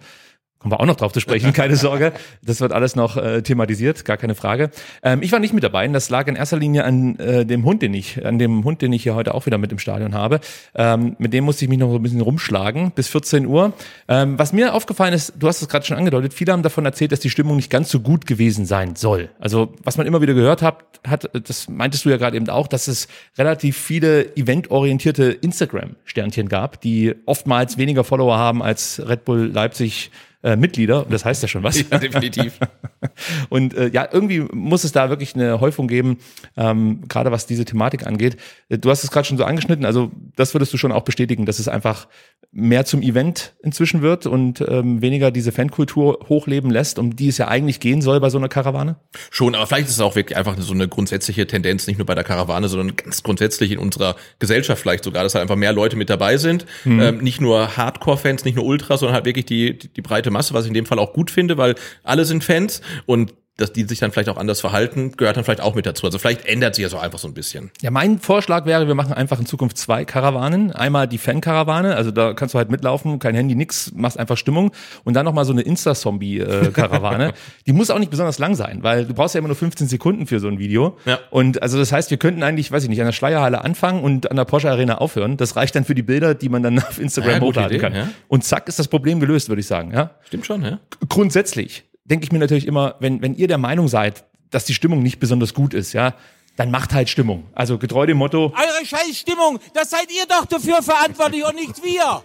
Kommen 0.60 0.72
wir 0.72 0.80
auch 0.80 0.86
noch 0.86 0.96
drauf 0.96 1.12
zu 1.12 1.20
sprechen, 1.20 1.52
keine 1.54 1.74
Sorge. 1.74 2.12
Das 2.42 2.60
wird 2.60 2.72
alles 2.72 2.94
noch 2.94 3.16
äh, 3.16 3.40
thematisiert, 3.40 4.04
gar 4.04 4.18
keine 4.18 4.34
Frage. 4.34 4.70
Ähm, 5.02 5.22
ich 5.22 5.32
war 5.32 5.38
nicht 5.38 5.54
mit 5.54 5.64
dabei. 5.64 5.86
und 5.86 5.94
Das 5.94 6.10
lag 6.10 6.28
in 6.28 6.36
erster 6.36 6.58
Linie 6.58 6.84
an 6.84 7.18
äh, 7.18 7.46
dem 7.46 7.64
Hund, 7.64 7.80
den 7.80 7.94
ich, 7.94 8.26
an 8.26 8.38
dem 8.38 8.62
Hund, 8.62 8.82
den 8.82 8.92
ich 8.92 9.02
hier 9.02 9.14
heute 9.14 9.34
auch 9.34 9.46
wieder 9.46 9.56
mit 9.56 9.72
im 9.72 9.78
Stadion 9.78 10.12
habe. 10.12 10.40
Ähm, 10.74 11.16
mit 11.18 11.32
dem 11.32 11.44
musste 11.44 11.64
ich 11.64 11.70
mich 11.70 11.78
noch 11.78 11.88
so 11.88 11.96
ein 11.96 12.02
bisschen 12.02 12.20
rumschlagen 12.20 12.90
bis 12.90 13.08
14 13.08 13.46
Uhr. 13.46 13.72
Ähm, 14.06 14.38
was 14.38 14.52
mir 14.52 14.74
aufgefallen 14.74 15.14
ist, 15.14 15.32
du 15.38 15.48
hast 15.48 15.62
es 15.62 15.68
gerade 15.68 15.86
schon 15.86 15.96
angedeutet, 15.96 16.34
viele 16.34 16.52
haben 16.52 16.62
davon 16.62 16.84
erzählt, 16.84 17.12
dass 17.12 17.20
die 17.20 17.30
Stimmung 17.30 17.56
nicht 17.56 17.70
ganz 17.70 17.88
so 17.90 18.00
gut 18.00 18.26
gewesen 18.26 18.66
sein 18.66 18.96
soll. 18.96 19.30
Also 19.40 19.72
was 19.82 19.96
man 19.96 20.06
immer 20.06 20.20
wieder 20.20 20.34
gehört 20.34 20.60
hat, 20.60 20.84
hat 21.06 21.30
das 21.48 21.70
meintest 21.70 22.04
du 22.04 22.10
ja 22.10 22.18
gerade 22.18 22.36
eben 22.36 22.50
auch, 22.50 22.66
dass 22.66 22.86
es 22.86 23.08
relativ 23.38 23.78
viele 23.78 24.36
eventorientierte 24.36 25.24
Instagram-Sternchen 25.32 26.50
gab, 26.50 26.82
die 26.82 27.14
oftmals 27.24 27.78
weniger 27.78 28.04
Follower 28.04 28.36
haben 28.36 28.62
als 28.62 29.00
Red 29.08 29.24
Bull 29.24 29.50
Leipzig 29.50 30.10
äh, 30.42 30.56
Mitglieder. 30.56 31.06
Das 31.08 31.24
heißt 31.24 31.42
ja 31.42 31.48
schon 31.48 31.62
was. 31.62 31.84
Ja, 31.90 31.98
definitiv. 31.98 32.58
Und 33.48 33.74
äh, 33.74 33.88
ja, 33.88 34.08
irgendwie 34.10 34.40
muss 34.52 34.84
es 34.84 34.92
da 34.92 35.08
wirklich 35.08 35.34
eine 35.34 35.60
Häufung 35.60 35.88
geben, 35.88 36.18
ähm, 36.56 37.02
gerade 37.08 37.30
was 37.30 37.46
diese 37.46 37.64
Thematik 37.64 38.06
angeht. 38.06 38.36
Äh, 38.68 38.78
Du 38.78 38.90
hast 38.90 39.04
es 39.04 39.10
gerade 39.10 39.26
schon 39.26 39.36
so 39.36 39.44
angeschnitten, 39.44 39.84
also 39.84 40.10
das 40.36 40.54
würdest 40.54 40.72
du 40.72 40.78
schon 40.78 40.92
auch 40.92 41.02
bestätigen, 41.02 41.46
dass 41.46 41.58
es 41.58 41.68
einfach 41.68 42.08
mehr 42.52 42.84
zum 42.84 43.02
Event 43.02 43.54
inzwischen 43.62 44.02
wird 44.02 44.26
und 44.26 44.60
ähm, 44.66 45.00
weniger 45.02 45.30
diese 45.30 45.52
Fankultur 45.52 46.18
hochleben 46.28 46.70
lässt, 46.70 46.98
um 46.98 47.14
die 47.14 47.28
es 47.28 47.38
ja 47.38 47.46
eigentlich 47.46 47.78
gehen 47.78 48.02
soll 48.02 48.18
bei 48.18 48.28
so 48.28 48.38
einer 48.38 48.48
Karawane? 48.48 48.96
Schon, 49.30 49.54
aber 49.54 49.66
vielleicht 49.66 49.86
ist 49.86 49.94
es 49.94 50.00
auch 50.00 50.16
wirklich 50.16 50.36
einfach 50.36 50.56
so 50.58 50.74
eine 50.74 50.88
grundsätzliche 50.88 51.46
Tendenz, 51.46 51.86
nicht 51.86 51.98
nur 51.98 52.06
bei 52.06 52.16
der 52.16 52.24
Karawane, 52.24 52.68
sondern 52.68 52.96
ganz 52.96 53.22
grundsätzlich 53.22 53.70
in 53.70 53.78
unserer 53.78 54.16
Gesellschaft 54.40 54.82
vielleicht 54.82 55.04
sogar, 55.04 55.22
dass 55.22 55.34
halt 55.34 55.42
einfach 55.42 55.56
mehr 55.56 55.72
Leute 55.72 55.96
mit 55.96 56.10
dabei 56.10 56.38
sind. 56.38 56.66
Ähm, 56.84 57.18
nicht 57.18 57.40
nur 57.40 57.76
Hardcore-Fans, 57.76 58.44
nicht 58.44 58.56
nur 58.56 58.64
Ultras, 58.64 59.00
sondern 59.00 59.14
halt 59.14 59.26
wirklich 59.26 59.46
die, 59.46 59.78
die, 59.78 59.88
die 59.88 60.02
breite 60.02 60.29
Masse, 60.30 60.54
was 60.54 60.64
ich 60.64 60.68
in 60.68 60.74
dem 60.74 60.86
Fall 60.86 60.98
auch 60.98 61.12
gut 61.12 61.30
finde, 61.30 61.56
weil 61.56 61.74
alle 62.02 62.24
sind 62.24 62.44
Fans 62.44 62.80
und 63.06 63.34
dass 63.60 63.72
die 63.72 63.84
sich 63.84 63.98
dann 63.98 64.10
vielleicht 64.12 64.28
auch 64.28 64.36
anders 64.36 64.60
verhalten, 64.60 65.12
gehört 65.16 65.36
dann 65.36 65.44
vielleicht 65.44 65.60
auch 65.60 65.74
mit 65.74 65.86
dazu. 65.86 66.06
Also 66.06 66.18
vielleicht 66.18 66.46
ändert 66.46 66.74
sich 66.74 66.84
das 66.84 66.94
auch 66.94 67.02
einfach 67.02 67.18
so 67.18 67.28
ein 67.28 67.34
bisschen. 67.34 67.70
Ja, 67.82 67.90
mein 67.90 68.18
Vorschlag 68.18 68.66
wäre, 68.66 68.86
wir 68.86 68.94
machen 68.94 69.12
einfach 69.12 69.38
in 69.38 69.46
Zukunft 69.46 69.76
zwei 69.78 70.04
Karawanen. 70.04 70.72
Einmal 70.72 71.06
die 71.06 71.18
Fan-Karawane, 71.18 71.94
also 71.94 72.10
da 72.10 72.32
kannst 72.34 72.54
du 72.54 72.58
halt 72.58 72.70
mitlaufen, 72.70 73.18
kein 73.18 73.34
Handy, 73.34 73.54
nix, 73.54 73.92
machst 73.94 74.18
einfach 74.18 74.36
Stimmung. 74.36 74.72
Und 75.04 75.14
dann 75.14 75.24
nochmal 75.24 75.44
so 75.44 75.52
eine 75.52 75.62
Insta-Zombie-Karawane. 75.62 77.32
die 77.66 77.72
muss 77.72 77.90
auch 77.90 77.98
nicht 77.98 78.10
besonders 78.10 78.38
lang 78.38 78.54
sein, 78.54 78.82
weil 78.82 79.06
du 79.06 79.14
brauchst 79.14 79.34
ja 79.34 79.38
immer 79.38 79.48
nur 79.48 79.56
15 79.56 79.88
Sekunden 79.88 80.26
für 80.26 80.40
so 80.40 80.48
ein 80.48 80.58
Video. 80.58 80.96
Ja. 81.04 81.18
Und 81.30 81.62
also 81.62 81.78
das 81.78 81.92
heißt, 81.92 82.10
wir 82.10 82.18
könnten 82.18 82.42
eigentlich, 82.42 82.72
weiß 82.72 82.82
ich 82.84 82.88
nicht, 82.88 83.00
an 83.00 83.06
der 83.06 83.12
Schleierhalle 83.12 83.62
anfangen 83.62 84.02
und 84.02 84.30
an 84.30 84.36
der 84.36 84.44
Porsche 84.44 84.70
Arena 84.70 84.98
aufhören. 84.98 85.36
Das 85.36 85.56
reicht 85.56 85.74
dann 85.74 85.84
für 85.84 85.94
die 85.94 86.02
Bilder, 86.02 86.34
die 86.34 86.48
man 86.48 86.62
dann 86.62 86.78
auf 86.78 86.98
Instagram 86.98 87.34
Ja, 87.34 87.40
hochladen 87.40 87.78
kann. 87.78 87.94
ja. 87.94 88.08
Und 88.28 88.44
zack, 88.44 88.68
ist 88.68 88.78
das 88.78 88.88
Problem 88.88 89.20
gelöst, 89.20 89.48
würde 89.48 89.60
ich 89.60 89.66
sagen. 89.66 89.92
Ja? 89.92 90.10
Stimmt 90.22 90.46
schon, 90.46 90.62
ja? 90.62 90.78
grundsätzlich 91.08 91.84
denke 92.10 92.24
ich 92.24 92.32
mir 92.32 92.38
natürlich 92.38 92.66
immer, 92.66 92.96
wenn, 92.98 93.22
wenn 93.22 93.34
ihr 93.34 93.48
der 93.48 93.58
Meinung 93.58 93.88
seid, 93.88 94.24
dass 94.50 94.64
die 94.64 94.74
Stimmung 94.74 95.02
nicht 95.02 95.20
besonders 95.20 95.54
gut 95.54 95.74
ist, 95.74 95.92
ja, 95.92 96.14
dann 96.56 96.70
macht 96.70 96.92
halt 96.92 97.08
Stimmung. 97.08 97.44
Also 97.54 97.78
getreu 97.78 98.06
dem 98.06 98.18
Motto, 98.18 98.52
Eure 98.56 98.84
scheiß 98.84 99.16
Stimmung, 99.16 99.60
das 99.72 99.90
seid 99.90 100.10
ihr 100.10 100.26
doch 100.26 100.44
dafür 100.44 100.82
verantwortlich 100.82 101.44
und 101.44 101.54
nicht 101.54 101.82
wir. 101.82 102.22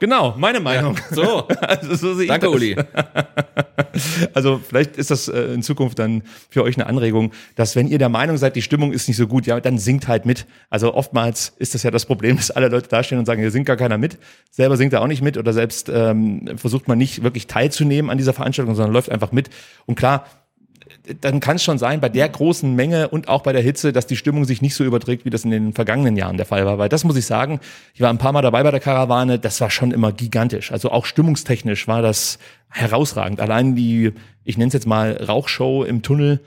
Genau, 0.00 0.34
meine 0.36 0.60
Meinung. 0.60 0.96
So. 1.10 1.46
Also 1.60 1.94
so 1.94 2.14
sehe 2.14 2.24
ich 2.24 2.28
Danke, 2.28 2.46
das. 2.46 2.54
Uli. 2.54 2.76
Also 4.34 4.60
vielleicht 4.66 4.96
ist 4.96 5.10
das 5.10 5.28
äh, 5.28 5.52
in 5.52 5.62
Zukunft 5.62 5.98
dann 5.98 6.22
für 6.48 6.62
euch 6.62 6.76
eine 6.76 6.86
Anregung, 6.86 7.32
dass 7.56 7.76
wenn 7.76 7.88
ihr 7.88 7.98
der 7.98 8.08
Meinung 8.08 8.36
seid, 8.36 8.56
die 8.56 8.62
Stimmung 8.62 8.92
ist 8.92 9.08
nicht 9.08 9.16
so 9.16 9.26
gut, 9.26 9.46
ja, 9.46 9.60
dann 9.60 9.78
singt 9.78 10.08
halt 10.08 10.26
mit. 10.26 10.46
Also 10.70 10.94
oftmals 10.94 11.52
ist 11.58 11.74
das 11.74 11.82
ja 11.82 11.90
das 11.90 12.06
Problem, 12.06 12.36
dass 12.38 12.50
alle 12.50 12.68
Leute 12.68 12.88
dastehen 12.88 13.18
und 13.18 13.26
sagen, 13.26 13.40
hier 13.40 13.50
singt 13.50 13.66
gar 13.66 13.76
keiner 13.76 13.98
mit. 13.98 14.18
Selber 14.50 14.76
singt 14.76 14.92
er 14.92 15.02
auch 15.02 15.06
nicht 15.06 15.22
mit 15.22 15.36
oder 15.36 15.52
selbst 15.52 15.88
ähm, 15.88 16.50
versucht 16.56 16.88
man 16.88 16.98
nicht 16.98 17.22
wirklich 17.22 17.46
teilzunehmen 17.46 18.10
an 18.10 18.18
dieser 18.18 18.32
Veranstaltung, 18.32 18.74
sondern 18.74 18.92
läuft 18.92 19.10
einfach 19.10 19.32
mit. 19.32 19.50
Und 19.86 19.96
klar, 19.96 20.24
dann 21.20 21.40
kann 21.40 21.56
es 21.56 21.64
schon 21.64 21.78
sein, 21.78 22.00
bei 22.00 22.08
der 22.08 22.28
großen 22.28 22.74
Menge 22.74 23.08
und 23.08 23.28
auch 23.28 23.42
bei 23.42 23.52
der 23.52 23.62
Hitze, 23.62 23.92
dass 23.92 24.06
die 24.06 24.16
Stimmung 24.16 24.44
sich 24.44 24.62
nicht 24.62 24.74
so 24.74 24.84
überträgt, 24.84 25.24
wie 25.24 25.30
das 25.30 25.44
in 25.44 25.50
den 25.50 25.72
vergangenen 25.72 26.16
Jahren 26.16 26.36
der 26.36 26.46
Fall 26.46 26.66
war. 26.66 26.78
Weil 26.78 26.88
das 26.88 27.04
muss 27.04 27.16
ich 27.16 27.26
sagen, 27.26 27.60
ich 27.94 28.00
war 28.00 28.10
ein 28.10 28.18
paar 28.18 28.32
Mal 28.32 28.42
dabei 28.42 28.62
bei 28.62 28.70
der 28.70 28.80
Karawane, 28.80 29.38
das 29.38 29.60
war 29.60 29.70
schon 29.70 29.90
immer 29.90 30.12
gigantisch. 30.12 30.72
Also 30.72 30.90
auch 30.90 31.06
stimmungstechnisch 31.06 31.88
war 31.88 32.02
das 32.02 32.38
herausragend. 32.68 33.40
Allein 33.40 33.74
die, 33.74 34.12
ich 34.44 34.58
nenne 34.58 34.68
es 34.68 34.74
jetzt 34.74 34.86
mal 34.86 35.12
Rauchshow 35.12 35.84
im 35.84 36.02
Tunnel, 36.02 36.40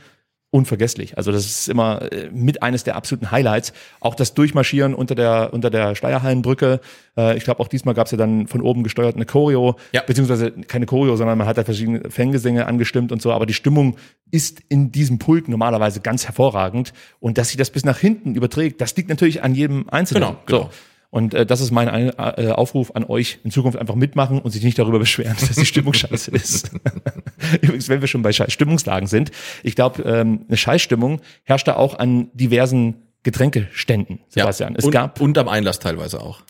unvergesslich. 0.54 1.18
Also 1.18 1.32
das 1.32 1.46
ist 1.46 1.68
immer 1.68 2.12
äh, 2.12 2.30
mit 2.32 2.62
eines 2.62 2.84
der 2.84 2.96
absoluten 2.96 3.32
Highlights. 3.32 3.74
Auch 4.00 4.14
das 4.14 4.36
Durchmarschieren 4.36 4.94
unter 4.94 5.16
der 5.16 5.52
unter 5.52 5.72
der 5.72 5.96
Steierhallenbrücke. 5.96 6.80
Äh, 7.18 7.36
ich 7.38 7.44
glaube 7.44 7.60
auch 7.60 7.68
diesmal 7.68 7.96
gab 7.96 8.06
es 8.06 8.12
ja 8.12 8.18
dann 8.20 8.48
von 8.48 8.62
oben 8.62 8.84
gesteuert 8.84 9.16
eine 9.16 9.26
Choreo, 9.26 9.76
Ja. 9.94 10.04
beziehungsweise 10.06 10.52
keine 10.52 10.86
Choreo, 10.86 11.16
sondern 11.16 11.38
man 11.40 11.48
hat 11.48 11.58
da 11.58 11.64
verschiedene 11.64 12.10
Fangesänge 12.12 12.68
angestimmt 12.68 13.12
und 13.12 13.22
so. 13.22 13.32
Aber 13.32 13.48
die 13.48 13.54
Stimmung 13.56 13.98
ist 14.30 14.62
in 14.70 14.92
diesem 14.92 15.18
Pulk 15.18 15.48
normalerweise 15.48 16.02
ganz 16.02 16.26
hervorragend 16.26 16.94
und 17.20 17.38
dass 17.40 17.48
sich 17.50 17.58
das 17.58 17.72
bis 17.72 17.84
nach 17.84 17.98
hinten 17.98 18.36
überträgt, 18.36 18.80
das 18.80 18.96
liegt 18.96 19.10
natürlich 19.10 19.44
an 19.44 19.56
jedem 19.56 19.90
Einzelnen. 19.90 20.22
Genau, 20.24 20.38
genau. 20.46 20.62
So. 20.64 20.70
Und 21.14 21.36
äh, 21.36 21.46
das 21.46 21.62
ist 21.62 21.70
mein 21.70 21.90
Ein 21.90 22.12
äh, 22.18 22.50
Aufruf 22.54 22.96
an 22.96 23.04
euch, 23.04 23.38
in 23.44 23.52
Zukunft 23.52 23.78
einfach 23.78 23.94
mitmachen 23.94 24.40
und 24.40 24.50
sich 24.50 24.64
nicht 24.64 24.80
darüber 24.80 24.98
beschweren, 24.98 25.36
dass 25.40 25.58
die 25.58 25.66
Stimmung 25.68 25.94
scheiße 25.94 26.32
ist. 26.32 26.72
Übrigens, 27.62 27.88
wenn 27.88 28.02
wir 28.02 28.08
schon 28.08 28.24
bei 28.24 28.34
Scheiß 28.34 28.52
Stimmungslagen 28.52 29.08
sind, 29.08 29.30
ich 29.62 29.76
glaube, 29.76 30.02
ähm, 30.02 30.46
eine 30.48 30.58
Scheißstimmung 30.58 31.22
herrscht 31.44 31.68
da 31.68 31.76
auch 31.76 32.00
an 32.00 32.32
diversen 32.34 32.96
Getränkeständen, 33.22 34.22
Sebastian. 34.28 34.76
Es 34.76 34.86
und, 34.86 34.92
gab 34.92 35.22
und 35.22 35.38
am 35.38 35.50
Einlass 35.50 35.78
teilweise 35.78 36.20
auch. 36.20 36.42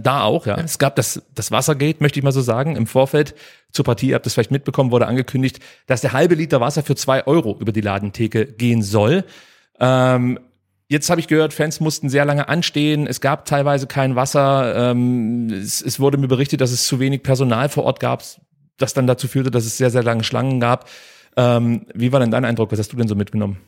da 0.00 0.22
auch, 0.22 0.46
ja. 0.46 0.56
Es 0.56 0.78
gab 0.78 0.94
das, 0.94 1.24
das 1.34 1.50
Wassergate, 1.50 2.00
möchte 2.00 2.20
ich 2.20 2.22
mal 2.22 2.30
so 2.30 2.42
sagen, 2.42 2.76
im 2.76 2.86
Vorfeld 2.86 3.34
zur 3.72 3.84
Partie, 3.84 4.10
ihr 4.10 4.14
habt 4.14 4.24
das 4.24 4.34
vielleicht 4.34 4.52
mitbekommen, 4.52 4.92
wurde 4.92 5.08
angekündigt, 5.08 5.58
dass 5.88 6.00
der 6.00 6.12
halbe 6.12 6.36
Liter 6.36 6.60
Wasser 6.60 6.84
für 6.84 6.94
zwei 6.94 7.26
Euro 7.26 7.56
über 7.58 7.72
die 7.72 7.80
Ladentheke 7.80 8.46
gehen 8.46 8.84
soll. 8.84 9.24
Ähm, 9.80 10.38
Jetzt 10.88 11.10
habe 11.10 11.20
ich 11.20 11.26
gehört, 11.26 11.52
Fans 11.52 11.80
mussten 11.80 12.08
sehr 12.08 12.24
lange 12.24 12.48
anstehen. 12.48 13.06
Es 13.08 13.20
gab 13.20 13.44
teilweise 13.44 13.86
kein 13.88 14.14
Wasser. 14.14 14.90
Ähm, 14.90 15.50
es, 15.50 15.82
es 15.82 15.98
wurde 15.98 16.16
mir 16.16 16.28
berichtet, 16.28 16.60
dass 16.60 16.70
es 16.70 16.86
zu 16.86 17.00
wenig 17.00 17.24
Personal 17.24 17.68
vor 17.68 17.84
Ort 17.84 17.98
gab, 17.98 18.22
das 18.76 18.94
dann 18.94 19.08
dazu 19.08 19.26
führte, 19.26 19.50
dass 19.50 19.64
es 19.64 19.76
sehr, 19.76 19.90
sehr 19.90 20.04
lange 20.04 20.22
Schlangen 20.22 20.60
gab. 20.60 20.88
Ähm, 21.36 21.86
wie 21.92 22.12
war 22.12 22.20
denn 22.20 22.30
dein 22.30 22.44
Eindruck? 22.44 22.70
Was 22.70 22.78
hast 22.78 22.92
du 22.92 22.96
denn 22.96 23.08
so 23.08 23.16
mitgenommen? 23.16 23.58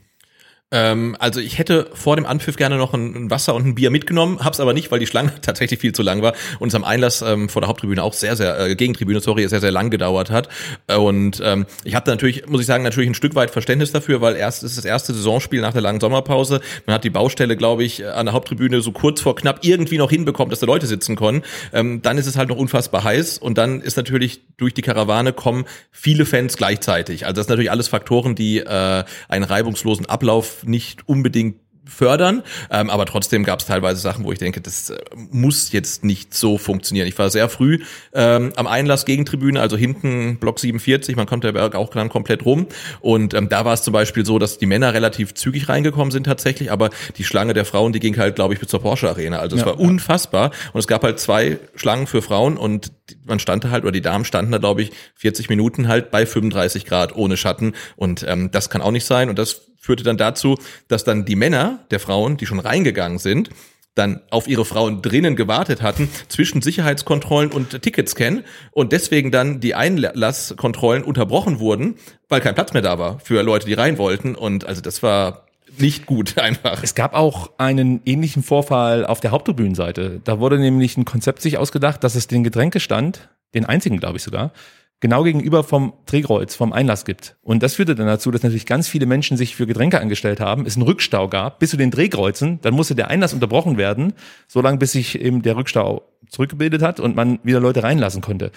Ähm, 0.71 1.17
also 1.19 1.41
ich 1.41 1.57
hätte 1.57 1.89
vor 1.95 2.17
dem 2.17 2.27
Anpfiff 2.27 2.57
gerne 2.57 2.77
noch 2.77 2.93
ein, 2.93 3.15
ein 3.15 3.31
Wasser 3.31 3.55
und 3.55 3.67
ein 3.67 3.75
Bier 3.75 3.91
mitgenommen, 3.91 4.41
hab's 4.45 4.61
aber 4.61 4.75
nicht, 4.75 4.91
weil 4.91 4.99
die 4.99 5.07
Schlange 5.07 5.33
tatsächlich 5.43 5.81
viel 5.81 5.93
zu 5.95 6.03
lang 6.03 6.21
war 6.21 6.35
und 6.59 6.69
es 6.69 6.75
am 6.75 6.85
Einlass 6.85 7.23
ähm, 7.23 7.49
vor 7.49 7.63
der 7.63 7.69
Haupttribüne 7.69 8.03
auch 8.03 8.13
sehr, 8.13 8.37
sehr, 8.37 8.59
äh, 8.61 8.77
Gegentribüne, 8.77 9.21
sorry, 9.21 9.49
sehr, 9.49 9.61
sehr 9.61 9.71
lang 9.71 9.89
gedauert 9.89 10.31
hat. 10.31 10.49
Und 10.95 11.41
ähm, 11.43 11.67
ich 11.85 11.95
da 11.95 12.11
natürlich, 12.11 12.47
muss 12.47 12.61
ich 12.61 12.67
sagen, 12.67 12.85
natürlich 12.85 13.09
ein 13.09 13.15
Stück 13.15 13.35
weit 13.35 13.51
Verständnis 13.51 13.93
dafür, 13.93 14.21
weil 14.21 14.37
erst 14.37 14.63
ist 14.63 14.77
das 14.77 14.85
erste 14.85 15.15
Saisonspiel 15.15 15.61
nach 15.61 15.73
der 15.73 15.81
langen 15.83 16.01
Sommerpause. 16.01 16.61
Man 16.87 16.95
hat 16.95 17.05
die 17.05 17.11
Baustelle, 17.11 17.57
glaube 17.57 17.83
ich, 17.85 18.07
an 18.07 18.27
der 18.27 18.35
Haupttribüne 18.35 18.83
so 18.83 18.93
kurz 18.93 19.21
vor 19.21 19.37
knapp 19.37 19.61
irgendwie 19.63 19.99
noch 19.99 20.11
hinbekommen, 20.11 20.51
dass 20.51 20.61
da 20.61 20.67
Leute 20.67 20.87
sitzen 20.87 21.17
konnten. 21.17 21.45
Ähm, 21.73 22.03
dann 22.03 22.19
ist 22.19 22.27
es 22.27 22.37
halt 22.37 22.51
noch 22.51 22.57
unfassbar 22.57 23.05
heiß 23.05 23.39
und 23.39 23.59
dann 23.59 23.81
ist 23.81 23.97
natürlich 23.97 24.43
durch 24.59 24.75
die 24.75 24.83
Karawane 24.83 25.33
kommen 25.33 25.65
viele 25.91 26.27
Fans 26.27 26.57
gleichzeitig. 26.57 27.25
Also 27.25 27.37
das 27.37 27.47
sind 27.47 27.53
natürlich 27.53 27.71
alles 27.71 27.89
Faktoren, 27.89 28.35
die 28.35 28.59
äh, 28.59 29.05
einen 29.29 29.45
reibungslosen 29.45 30.07
Ablauf 30.07 30.58
nicht 30.65 31.09
unbedingt 31.09 31.57
fördern, 31.89 32.43
ähm, 32.71 32.91
aber 32.91 33.07
trotzdem 33.07 33.45
gab 33.45 33.61
es 33.61 33.67
teilweise 33.67 34.01
Sachen, 34.01 34.25
wo 34.25 34.33
ich 34.33 34.39
denke, 34.39 34.61
das 34.61 34.91
äh, 34.91 34.99
muss 35.31 35.73
jetzt 35.73 36.05
nicht 36.05 36.35
so 36.35 36.59
funktionieren. 36.59 37.09
Ich 37.09 37.19
war 37.19 37.31
sehr 37.31 37.49
früh 37.49 37.81
ähm, 38.13 38.53
am 38.57 38.67
Einlass 38.67 39.05
Gegentribüne, 39.07 39.61
also 39.61 39.77
hinten 39.77 40.37
Block 40.39 40.61
47, 40.61 41.17
man 41.17 41.27
kommt 41.27 41.45
der 41.45 41.53
Berg 41.53 41.75
auch 41.75 41.91
dann 41.91 42.09
komplett 42.09 42.45
rum. 42.45 42.67
Und 43.01 43.35
ähm, 43.35 43.49
da 43.49 43.65
war 43.65 43.75
es 43.75 43.83
zum 43.83 43.93
Beispiel 43.93 44.25
so, 44.25 44.39
dass 44.39 44.59
die 44.59 44.67
Männer 44.67 44.95
relativ 44.95 45.35
zügig 45.35 45.69
reingekommen 45.69 46.11
sind 46.11 46.25
tatsächlich, 46.25 46.71
aber 46.71 46.91
die 47.17 47.25
Schlange 47.25 47.55
der 47.55 47.65
Frauen, 47.65 47.93
die 47.93 48.01
ging 48.01 48.17
halt, 48.19 48.37
glaube 48.37 48.55
ich, 48.55 48.61
bis 48.61 48.69
zur 48.69 48.81
Porsche 48.81 49.09
Arena. 49.09 49.39
Also 49.39 49.57
es 49.57 49.63
Ja, 49.63 49.69
war 49.69 49.81
unfassbar. 49.81 50.51
Und 50.73 50.81
es 50.81 50.87
gab 50.87 51.03
halt 51.03 51.19
zwei 51.19 51.59
Schlangen 51.75 52.07
für 52.07 52.23
Frauen 52.23 52.57
und 52.57 52.93
man 53.25 53.39
stand 53.39 53.65
da 53.65 53.71
halt, 53.71 53.85
oder 53.85 53.93
die 53.93 54.03
Damen 54.03 54.25
standen 54.25 54.53
da, 54.53 54.59
glaube 54.59 54.83
ich, 54.83 54.91
40 55.15 55.49
Minuten 55.49 55.89
halt 55.89 56.11
bei 56.11 56.27
35 56.27 56.85
Grad 56.85 57.17
ohne 57.17 57.37
Schatten. 57.37 57.73
Und 57.97 58.25
ähm, 58.29 58.51
das 58.51 58.69
kann 58.69 58.83
auch 58.83 58.91
nicht 58.91 59.07
sein. 59.07 59.31
Und 59.31 59.39
das 59.39 59.68
führte 59.89 60.05
dann 60.05 60.19
dazu, 60.19 60.59
dass 60.89 61.05
dann 61.05 61.25
die 61.25 61.35
Männer 61.35 61.79
der 61.91 61.99
Frauen, 61.99 62.37
die 62.37 62.45
schon 62.45 62.61
reingegangen 62.61 63.19
sind, 63.19 63.49
dann 63.95 64.21
auf 64.29 64.47
ihre 64.47 64.67
Frauen 64.67 65.01
drinnen 65.01 65.35
gewartet 65.35 65.81
hatten, 65.81 66.11
zwischen 66.29 66.61
Sicherheitskontrollen 66.61 67.51
und 67.51 67.81
Ticketscan 67.81 68.45
und 68.71 68.93
deswegen 68.93 69.31
dann 69.31 69.61
die 69.61 69.75
Einlasskontrollen 69.75 71.03
unterbrochen 71.03 71.59
wurden, 71.59 71.95
weil 72.29 72.43
kein 72.43 72.55
Platz 72.55 72.75
mehr 72.75 72.83
da 72.83 72.99
war 72.99 73.19
für 73.21 73.43
Leute, 73.43 73.65
die 73.65 73.73
rein 73.73 73.97
wollten 73.97 74.35
und 74.35 74.67
also 74.67 74.83
das 74.83 75.03
war 75.03 75.47
nicht 75.79 76.05
gut 76.05 76.37
einfach. 76.39 76.83
Es 76.83 76.95
gab 76.95 77.15
auch 77.15 77.53
einen 77.57 78.03
ähnlichen 78.05 78.43
Vorfall 78.43 79.07
auf 79.07 79.21
der 79.21 79.31
Haupttribünenseite. 79.31 80.21
Da 80.23 80.39
wurde 80.39 80.59
nämlich 80.59 80.99
ein 80.99 81.07
Konzept 81.07 81.41
sich 81.41 81.57
ausgedacht, 81.57 82.05
dass 82.05 82.15
es 82.15 82.27
den 82.27 82.45
Getränkestand, 82.45 83.31
den 83.55 83.65
einzigen 83.65 83.97
glaube 83.97 84.19
ich 84.19 84.23
sogar, 84.23 84.53
genau 85.01 85.23
gegenüber 85.23 85.63
vom 85.63 85.93
Drehkreuz, 86.07 86.55
vom 86.55 86.73
Einlass 86.73 87.05
gibt. 87.05 87.37
Und 87.43 87.63
das 87.63 87.75
führte 87.75 87.95
dann 87.95 88.07
dazu, 88.07 88.31
dass 88.31 88.43
natürlich 88.43 88.67
ganz 88.67 88.89
viele 88.89 89.07
Menschen 89.07 89.37
sich 89.37 89.55
für 89.55 89.67
Getränke 89.67 90.01
angestellt 90.01 90.41
haben, 90.41 90.67
es 90.67 90.77
einen 90.77 90.87
Rückstau 90.87 91.29
gab 91.29 91.61
bis 91.61 91.71
zu 91.71 91.77
den 91.77 91.91
Drehkreuzen, 91.91 92.61
dann 92.63 92.75
musste 92.75 92.95
der 92.95 93.09
Einlass 93.09 93.33
unterbrochen 93.33 93.77
werden, 93.77 94.13
solange 94.49 94.79
bis 94.79 94.93
sich 94.93 95.21
eben 95.21 95.43
der 95.43 95.57
Rückstau 95.57 96.03
zurückgebildet 96.29 96.83
hat 96.83 97.01
und 97.01 97.15
man 97.15 97.39
wieder 97.43 97.61
Leute 97.61 97.83
reinlassen 97.83 98.23
konnte. 98.23 98.51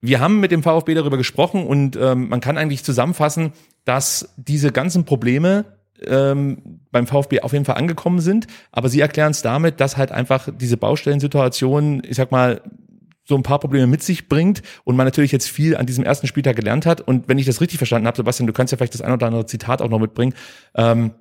Wir 0.00 0.20
haben 0.20 0.40
mit 0.40 0.50
dem 0.50 0.62
VfB 0.62 0.94
darüber 0.94 1.16
gesprochen 1.16 1.66
und 1.66 1.96
ähm, 1.96 2.28
man 2.28 2.40
kann 2.40 2.58
eigentlich 2.58 2.84
zusammenfassen, 2.84 3.52
dass 3.84 4.32
diese 4.36 4.70
ganzen 4.70 5.04
Probleme 5.04 5.64
ähm, 6.04 6.80
beim 6.90 7.06
VfB 7.06 7.40
auf 7.40 7.52
jeden 7.52 7.64
Fall 7.64 7.76
angekommen 7.76 8.20
sind, 8.20 8.46
aber 8.72 8.88
sie 8.88 9.00
erklären 9.00 9.30
es 9.30 9.42
damit, 9.42 9.80
dass 9.80 9.96
halt 9.96 10.12
einfach 10.12 10.48
diese 10.52 10.76
Baustellensituation, 10.76 12.02
ich 12.06 12.16
sag 12.16 12.30
mal, 12.30 12.60
so 13.26 13.34
ein 13.34 13.42
paar 13.42 13.58
Probleme 13.58 13.86
mit 13.86 14.02
sich 14.02 14.28
bringt 14.28 14.62
und 14.84 14.96
man 14.96 15.06
natürlich 15.06 15.32
jetzt 15.32 15.48
viel 15.48 15.76
an 15.76 15.86
diesem 15.86 16.04
ersten 16.04 16.26
Spieltag 16.26 16.56
gelernt 16.56 16.86
hat. 16.86 17.00
Und 17.00 17.28
wenn 17.28 17.38
ich 17.38 17.46
das 17.46 17.60
richtig 17.60 17.78
verstanden 17.78 18.06
habe, 18.06 18.16
Sebastian, 18.16 18.46
du 18.46 18.52
kannst 18.52 18.72
ja 18.72 18.78
vielleicht 18.78 18.94
das 18.94 19.02
ein 19.02 19.12
oder 19.12 19.26
andere 19.26 19.46
Zitat 19.46 19.82
auch 19.82 19.88
noch 19.88 19.98
mitbringen, 19.98 20.34
ähm, 20.74 21.12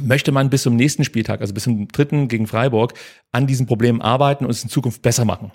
möchte 0.00 0.30
man 0.30 0.50
bis 0.50 0.62
zum 0.62 0.76
nächsten 0.76 1.04
Spieltag, 1.04 1.40
also 1.40 1.54
bis 1.54 1.64
zum 1.64 1.88
dritten 1.88 2.28
gegen 2.28 2.46
Freiburg, 2.46 2.94
an 3.32 3.46
diesen 3.46 3.66
Problemen 3.66 4.02
arbeiten 4.02 4.44
und 4.44 4.50
es 4.50 4.62
in 4.62 4.68
Zukunft 4.68 5.02
besser 5.02 5.24
machen. 5.24 5.52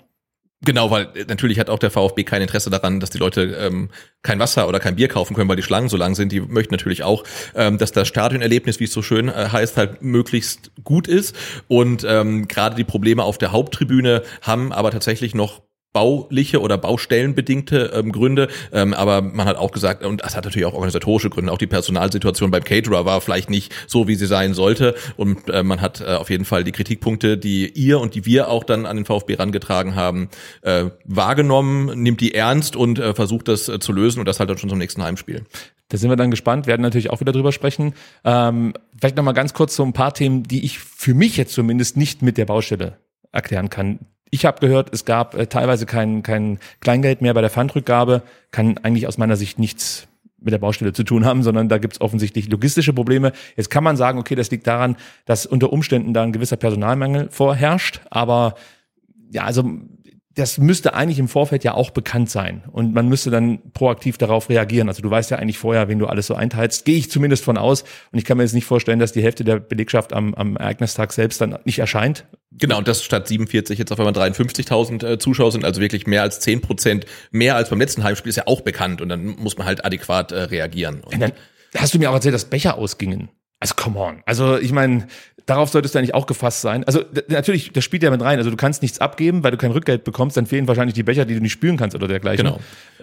Genau, 0.64 0.90
weil 0.90 1.08
äh, 1.14 1.24
natürlich 1.28 1.58
hat 1.58 1.68
auch 1.68 1.78
der 1.78 1.90
VfB 1.90 2.24
kein 2.24 2.42
Interesse 2.42 2.70
daran, 2.70 3.00
dass 3.00 3.10
die 3.10 3.18
Leute 3.18 3.42
ähm, 3.42 3.90
kein 4.22 4.38
Wasser 4.38 4.66
oder 4.68 4.80
kein 4.80 4.96
Bier 4.96 5.08
kaufen 5.08 5.34
können, 5.34 5.48
weil 5.48 5.56
die 5.56 5.62
Schlangen 5.62 5.88
so 5.88 5.96
lang 5.96 6.14
sind. 6.14 6.32
Die 6.32 6.40
möchten 6.40 6.72
natürlich 6.72 7.02
auch, 7.02 7.24
ähm, 7.54 7.78
dass 7.78 7.92
das 7.92 8.08
Stadionerlebnis, 8.08 8.80
wie 8.80 8.84
es 8.84 8.92
so 8.92 9.02
schön 9.02 9.28
äh, 9.28 9.48
heißt, 9.52 9.76
halt 9.76 10.02
möglichst 10.02 10.70
gut 10.82 11.06
ist. 11.06 11.36
Und 11.68 12.04
ähm, 12.08 12.48
gerade 12.48 12.76
die 12.76 12.84
Probleme 12.84 13.22
auf 13.22 13.38
der 13.38 13.52
Haupttribüne 13.52 14.22
haben 14.42 14.72
aber 14.72 14.90
tatsächlich 14.90 15.34
noch 15.34 15.62
bauliche 15.94 16.60
oder 16.60 16.76
baustellenbedingte 16.76 17.92
ähm, 17.94 18.12
Gründe, 18.12 18.48
ähm, 18.72 18.92
aber 18.92 19.22
man 19.22 19.46
hat 19.46 19.56
auch 19.56 19.70
gesagt, 19.70 20.04
und 20.04 20.22
das 20.22 20.36
hat 20.36 20.44
natürlich 20.44 20.66
auch 20.66 20.74
organisatorische 20.74 21.30
Gründe, 21.30 21.52
auch 21.52 21.58
die 21.58 21.68
Personalsituation 21.68 22.50
beim 22.50 22.64
Caterer 22.64 23.06
war 23.06 23.20
vielleicht 23.20 23.48
nicht 23.48 23.72
so, 23.86 24.08
wie 24.08 24.16
sie 24.16 24.26
sein 24.26 24.54
sollte 24.54 24.96
und 25.16 25.48
äh, 25.48 25.62
man 25.62 25.80
hat 25.80 26.00
äh, 26.00 26.16
auf 26.16 26.30
jeden 26.30 26.44
Fall 26.44 26.64
die 26.64 26.72
Kritikpunkte, 26.72 27.38
die 27.38 27.70
ihr 27.70 28.00
und 28.00 28.16
die 28.16 28.26
wir 28.26 28.48
auch 28.48 28.64
dann 28.64 28.86
an 28.86 28.96
den 28.96 29.06
VfB 29.06 29.36
rangetragen 29.36 29.94
haben, 29.94 30.28
äh, 30.62 30.86
wahrgenommen, 31.04 32.02
nimmt 32.02 32.20
die 32.20 32.34
ernst 32.34 32.74
und 32.74 32.98
äh, 32.98 33.14
versucht 33.14 33.46
das 33.46 33.68
äh, 33.68 33.78
zu 33.78 33.92
lösen 33.92 34.18
und 34.18 34.26
das 34.26 34.40
halt 34.40 34.50
dann 34.50 34.58
schon 34.58 34.70
zum 34.70 34.78
nächsten 34.78 35.02
Heimspiel. 35.02 35.44
Da 35.90 35.98
sind 35.98 36.10
wir 36.10 36.16
dann 36.16 36.32
gespannt, 36.32 36.66
werden 36.66 36.82
natürlich 36.82 37.10
auch 37.10 37.20
wieder 37.20 37.30
drüber 37.30 37.52
sprechen. 37.52 37.94
Ähm, 38.24 38.74
vielleicht 38.98 39.16
noch 39.16 39.22
mal 39.22 39.32
ganz 39.32 39.54
kurz 39.54 39.76
so 39.76 39.84
ein 39.84 39.92
paar 39.92 40.12
Themen, 40.12 40.42
die 40.42 40.64
ich 40.64 40.80
für 40.80 41.14
mich 41.14 41.36
jetzt 41.36 41.54
zumindest 41.54 41.96
nicht 41.96 42.20
mit 42.20 42.36
der 42.36 42.46
Baustelle 42.46 42.98
erklären 43.30 43.70
kann. 43.70 44.00
Ich 44.34 44.44
habe 44.44 44.58
gehört, 44.58 44.92
es 44.92 45.04
gab 45.04 45.36
äh, 45.36 45.46
teilweise 45.46 45.86
kein, 45.86 46.24
kein 46.24 46.58
Kleingeld 46.80 47.22
mehr 47.22 47.34
bei 47.34 47.40
der 47.40 47.50
Pfandrückgabe. 47.50 48.22
Kann 48.50 48.78
eigentlich 48.78 49.06
aus 49.06 49.16
meiner 49.16 49.36
Sicht 49.36 49.60
nichts 49.60 50.08
mit 50.40 50.52
der 50.52 50.58
Baustelle 50.58 50.92
zu 50.92 51.04
tun 51.04 51.24
haben, 51.24 51.44
sondern 51.44 51.68
da 51.68 51.78
gibt 51.78 51.92
es 51.94 52.00
offensichtlich 52.00 52.48
logistische 52.48 52.92
Probleme. 52.92 53.30
Jetzt 53.54 53.70
kann 53.70 53.84
man 53.84 53.96
sagen, 53.96 54.18
okay, 54.18 54.34
das 54.34 54.50
liegt 54.50 54.66
daran, 54.66 54.96
dass 55.24 55.46
unter 55.46 55.72
Umständen 55.72 56.14
da 56.14 56.24
ein 56.24 56.32
gewisser 56.32 56.56
Personalmangel 56.56 57.28
vorherrscht, 57.30 58.00
aber 58.10 58.56
ja, 59.30 59.44
also 59.44 59.62
das 60.34 60.58
müsste 60.58 60.94
eigentlich 60.94 61.18
im 61.20 61.28
Vorfeld 61.28 61.62
ja 61.62 61.74
auch 61.74 61.90
bekannt 61.90 62.28
sein 62.28 62.64
und 62.72 62.92
man 62.92 63.08
müsste 63.08 63.30
dann 63.30 63.60
proaktiv 63.72 64.18
darauf 64.18 64.48
reagieren. 64.48 64.88
Also 64.88 65.00
du 65.00 65.10
weißt 65.10 65.30
ja 65.30 65.38
eigentlich 65.38 65.58
vorher, 65.58 65.88
wen 65.88 66.00
du 66.00 66.06
alles 66.06 66.26
so 66.26 66.34
einteilst. 66.34 66.84
Gehe 66.84 66.96
ich 66.96 67.10
zumindest 67.10 67.44
von 67.44 67.56
aus 67.56 67.82
und 68.10 68.18
ich 68.18 68.24
kann 68.24 68.36
mir 68.36 68.42
jetzt 68.42 68.52
nicht 68.52 68.64
vorstellen, 68.64 68.98
dass 68.98 69.12
die 69.12 69.22
Hälfte 69.22 69.44
der 69.44 69.60
Belegschaft 69.60 70.12
am, 70.12 70.34
am 70.34 70.56
Ereignistag 70.56 71.12
selbst 71.12 71.40
dann 71.40 71.58
nicht 71.64 71.78
erscheint. 71.78 72.26
Genau, 72.50 72.78
und 72.78 72.88
das 72.88 73.04
statt 73.04 73.28
47 73.28 73.78
jetzt 73.78 73.92
auf 73.92 74.00
einmal 74.00 74.14
53.000 74.14 75.06
äh, 75.06 75.18
Zuschauer 75.18 75.52
sind, 75.52 75.64
also 75.64 75.80
wirklich 75.80 76.06
mehr 76.06 76.22
als 76.22 76.40
10 76.40 76.60
Prozent 76.60 77.06
mehr 77.30 77.54
als 77.54 77.70
beim 77.70 77.78
letzten 77.78 78.02
Heimspiel, 78.02 78.30
ist 78.30 78.36
ja 78.36 78.46
auch 78.46 78.60
bekannt 78.60 79.00
und 79.00 79.08
dann 79.08 79.24
muss 79.24 79.56
man 79.56 79.66
halt 79.66 79.84
adäquat 79.84 80.32
äh, 80.32 80.42
reagieren. 80.42 81.00
Und 81.04 81.14
Und 81.14 81.20
dann 81.20 81.32
hast 81.76 81.94
du 81.94 81.98
mir 81.98 82.10
auch 82.10 82.14
erzählt, 82.14 82.34
dass 82.34 82.44
Becher 82.44 82.76
ausgingen. 82.76 83.28
Also 83.60 83.74
come 83.76 83.98
on. 83.98 84.22
Also 84.26 84.58
ich 84.58 84.72
meine, 84.72 85.06
darauf 85.46 85.70
solltest 85.70 85.94
du 85.94 85.98
eigentlich 85.98 86.14
auch 86.14 86.26
gefasst 86.26 86.60
sein. 86.62 86.84
Also 86.84 87.02
natürlich, 87.28 87.72
das 87.72 87.84
spielt 87.84 88.02
ja 88.02 88.10
mit 88.10 88.22
rein. 88.22 88.38
Also 88.38 88.50
du 88.50 88.56
kannst 88.56 88.82
nichts 88.82 89.00
abgeben, 89.00 89.44
weil 89.44 89.50
du 89.50 89.56
kein 89.56 89.70
Rückgeld 89.70 90.04
bekommst, 90.04 90.36
dann 90.36 90.46
fehlen 90.46 90.66
wahrscheinlich 90.68 90.94
die 90.94 91.02
Becher, 91.02 91.24
die 91.24 91.34
du 91.34 91.40
nicht 91.40 91.52
spülen 91.52 91.76
kannst 91.76 91.94
oder 91.94 92.08
dergleichen. 92.08 92.46
Genau. 92.46 92.60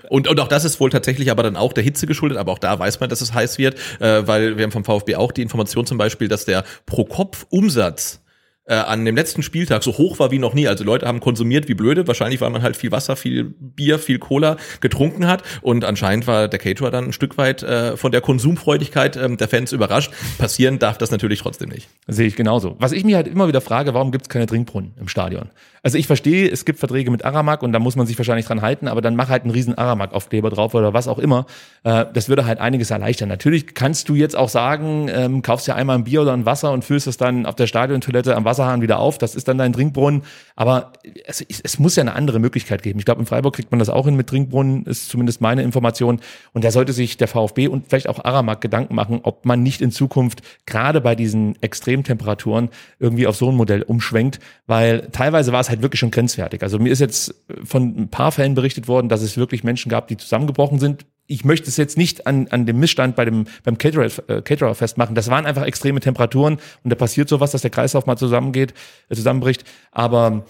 Und, 0.10 0.28
und 0.28 0.40
auch 0.40 0.48
das 0.48 0.66
ist 0.66 0.80
wohl 0.80 0.90
tatsächlich 0.90 1.32
aber 1.32 1.44
dann 1.44 1.56
auch 1.56 1.74
der 1.74 1.84
Hitze 1.84 2.08
geschuldet, 2.08 2.38
aber 2.38 2.52
auch 2.52 2.60
da 2.60 2.78
weiß 2.78 3.00
man, 3.00 3.10
dass 3.10 3.22
es 3.22 3.34
heiß 3.34 3.58
wird, 3.58 3.76
äh, 4.00 4.28
weil 4.28 4.58
wir 4.58 4.64
haben 4.64 4.72
vom 4.72 4.84
VfB 4.84 5.16
auch 5.16 5.32
die 5.32 5.42
Information 5.42 5.86
zum 5.86 5.98
Beispiel, 5.98 6.28
dass 6.28 6.46
der 6.46 6.64
Pro-Kopf-Umsatz 6.86 8.22
äh, 8.66 8.76
an 8.76 9.04
dem 9.06 9.16
letzten 9.16 9.44
Spieltag 9.44 9.84
so 9.84 9.98
hoch 9.98 10.20
war 10.20 10.32
wie 10.32 10.40
noch 10.40 10.54
nie. 10.54 10.68
Also 10.68 10.84
Leute 10.84 11.08
haben 11.08 11.20
konsumiert 11.20 11.68
wie 11.68 11.74
blöde. 11.74 12.08
Wahrscheinlich, 12.08 12.42
weil 12.42 12.50
man 12.52 12.62
halt 12.62 12.78
viel 12.78 12.92
Wasser, 12.92 13.16
viel 13.16 13.44
Bier, 13.44 14.00
viel 14.00 14.20
Cola 14.20 14.58
getrunken 14.82 15.28
hat. 15.28 15.44
Und 15.62 15.84
anscheinend 15.84 16.28
war 16.28 16.48
der 16.48 16.60
Caterer 16.60 16.92
dann 16.92 17.06
ein 17.06 17.14
Stück 17.14 17.38
weit 17.38 17.64
äh, 17.64 17.98
von 17.98 18.12
der 18.12 18.22
Konsumfreudigkeit 18.22 19.18
ähm, 19.18 19.38
der 19.38 19.48
Fans 19.48 19.72
überrascht. 19.72 20.12
Passieren 20.38 20.80
darf 20.80 20.98
das 20.98 21.12
natürlich 21.12 21.40
trotzdem 21.40 21.70
nicht. 21.70 21.90
Sehe 22.08 22.28
ich 22.28 22.36
genauso. 22.36 22.76
Was 22.80 22.92
ich 22.92 23.04
mir 23.04 23.16
halt 23.16 23.28
immer 23.28 23.48
wieder 23.48 23.62
frage, 23.62 23.94
warum 23.94 24.12
gibt 24.12 24.26
es 24.26 24.30
keine 24.30 24.46
Trinkbrunnen 24.46 24.94
im 25.00 25.08
Stadion? 25.08 25.50
Also 25.84 25.98
ich 25.98 26.06
verstehe, 26.06 26.48
es 26.50 26.64
gibt 26.64 26.78
Verträge 26.78 27.10
mit 27.10 27.26
Aramak 27.26 27.64
und 27.64 27.74
da 27.74 27.80
muss 27.80 27.96
man 27.96 28.06
sich 28.06 28.16
wahrscheinlich 28.18 28.46
dran 28.46 28.62
halten, 28.62 28.88
aber 28.88 29.02
dann 29.02 29.16
mach 29.16 29.30
halt 29.30 29.44
einen 29.44 29.52
riesen 29.52 29.76
Aramak-Aufkleber 29.76 30.52
drauf 30.52 30.76
oder 30.76 30.94
was 30.94 31.08
auch 31.08 31.18
immer. 31.18 31.48
Äh, 31.84 32.06
das 32.14 32.30
würde 32.30 32.46
halt 32.46 32.60
einiges 32.60 32.92
erleichtern. 32.92 33.30
Natürlich 33.30 33.74
kannst 33.74 34.08
du 34.08 34.14
jetzt 34.14 34.36
auch 34.36 34.50
sagen, 34.50 35.10
ähm, 35.12 35.42
kaufst 35.42 35.68
ja 35.68 35.74
einmal 35.74 35.98
ein 35.98 36.04
Bier 36.04 36.22
oder 36.22 36.34
ein 36.34 36.46
Wasser 36.46 36.72
und 36.72 36.86
füllst 36.86 37.08
es 37.08 37.18
dann 37.18 37.48
auf 37.48 37.56
der 37.56 37.66
Stadiontoilette 37.66 38.36
am 38.36 38.46
Wasserhahn 38.52 38.82
wieder 38.82 39.00
auf. 39.00 39.18
Das 39.18 39.36
ist 39.36 39.48
dann 39.48 39.58
dein 39.58 39.74
Trinkbrunnen. 39.74 40.24
Aber 40.56 40.94
es, 41.26 41.42
es 41.42 41.80
muss 41.80 41.96
ja 41.96 42.02
eine 42.02 42.14
andere 42.14 42.40
Möglichkeit 42.40 42.84
geben. 42.84 43.00
Ich 43.00 43.06
glaube, 43.06 43.22
in 43.22 43.26
Freiburg 43.26 43.56
kriegt 43.56 43.72
man 43.72 43.80
das 43.80 43.90
auch 43.90 44.06
hin 44.06 44.16
mit 44.16 44.28
Trinkbrunnen, 44.28 44.86
ist 44.86 45.10
zumindest 45.10 45.42
meine 45.42 45.64
Information. 45.64 46.20
Und 46.54 46.64
da 46.64 46.72
sollte 46.72 46.94
sich 46.94 47.18
der 47.18 47.28
VfB 47.28 47.68
und 47.68 47.88
vielleicht 47.88 48.10
auch 48.10 48.24
Aramak 48.24 48.62
Gedanken 48.62 48.96
machen, 48.96 49.22
ob 49.24 49.46
man 49.46 49.64
nicht 49.64 49.82
in 49.82 49.92
Zukunft 49.92 50.42
gerade 50.66 51.02
bei 51.02 51.16
diesen 51.16 51.62
Extremtemperaturen 51.62 52.70
irgendwie 53.00 53.28
auf 53.28 53.36
so 53.36 53.50
ein 53.50 53.56
Modell 53.56 53.84
umschwenkt, 53.84 54.40
weil 54.68 55.08
teilweise 55.12 55.52
war 55.52 55.62
es 55.62 55.70
halt 55.70 55.82
wirklich 55.82 56.00
schon 56.00 56.12
grenzwertig. 56.12 56.62
Also 56.64 56.78
mir 56.78 56.92
ist 56.92 57.00
jetzt 57.00 57.34
von 57.64 57.96
ein 57.98 58.10
paar 58.10 58.32
Fällen 58.32 58.56
berichtet 58.56 58.88
worden, 58.88 59.10
dass 59.10 59.22
es 59.22 59.38
wirklich 59.38 59.64
Menschen 59.64 59.90
gab, 59.90 60.08
die 60.08 60.18
zusammengebrochen 60.18 60.80
sind. 60.80 61.06
Ich 61.32 61.46
möchte 61.46 61.70
es 61.70 61.78
jetzt 61.78 61.98
nicht 61.98 62.28
an, 62.28 62.48
an 62.50 62.66
dem 62.66 62.80
Missstand 62.80 63.16
bei 63.16 63.24
dem, 63.24 63.46
beim 63.64 63.78
Caterer, 63.78 64.10
äh, 64.28 64.42
Caterer 64.42 64.76
festmachen. 64.76 65.16
Das 65.16 65.30
waren 65.30 65.46
einfach 65.46 65.64
extreme 65.64 66.02
Temperaturen 66.02 66.58
und 66.84 66.90
da 66.90 66.96
passiert 66.96 67.30
sowas, 67.30 67.52
dass 67.52 67.62
der 67.62 67.72
Kreislauf 67.72 68.06
mal 68.06 68.18
zusammengeht, 68.18 68.74
äh, 69.10 69.16
zusammenbricht. 69.16 69.64
Aber 69.92 70.46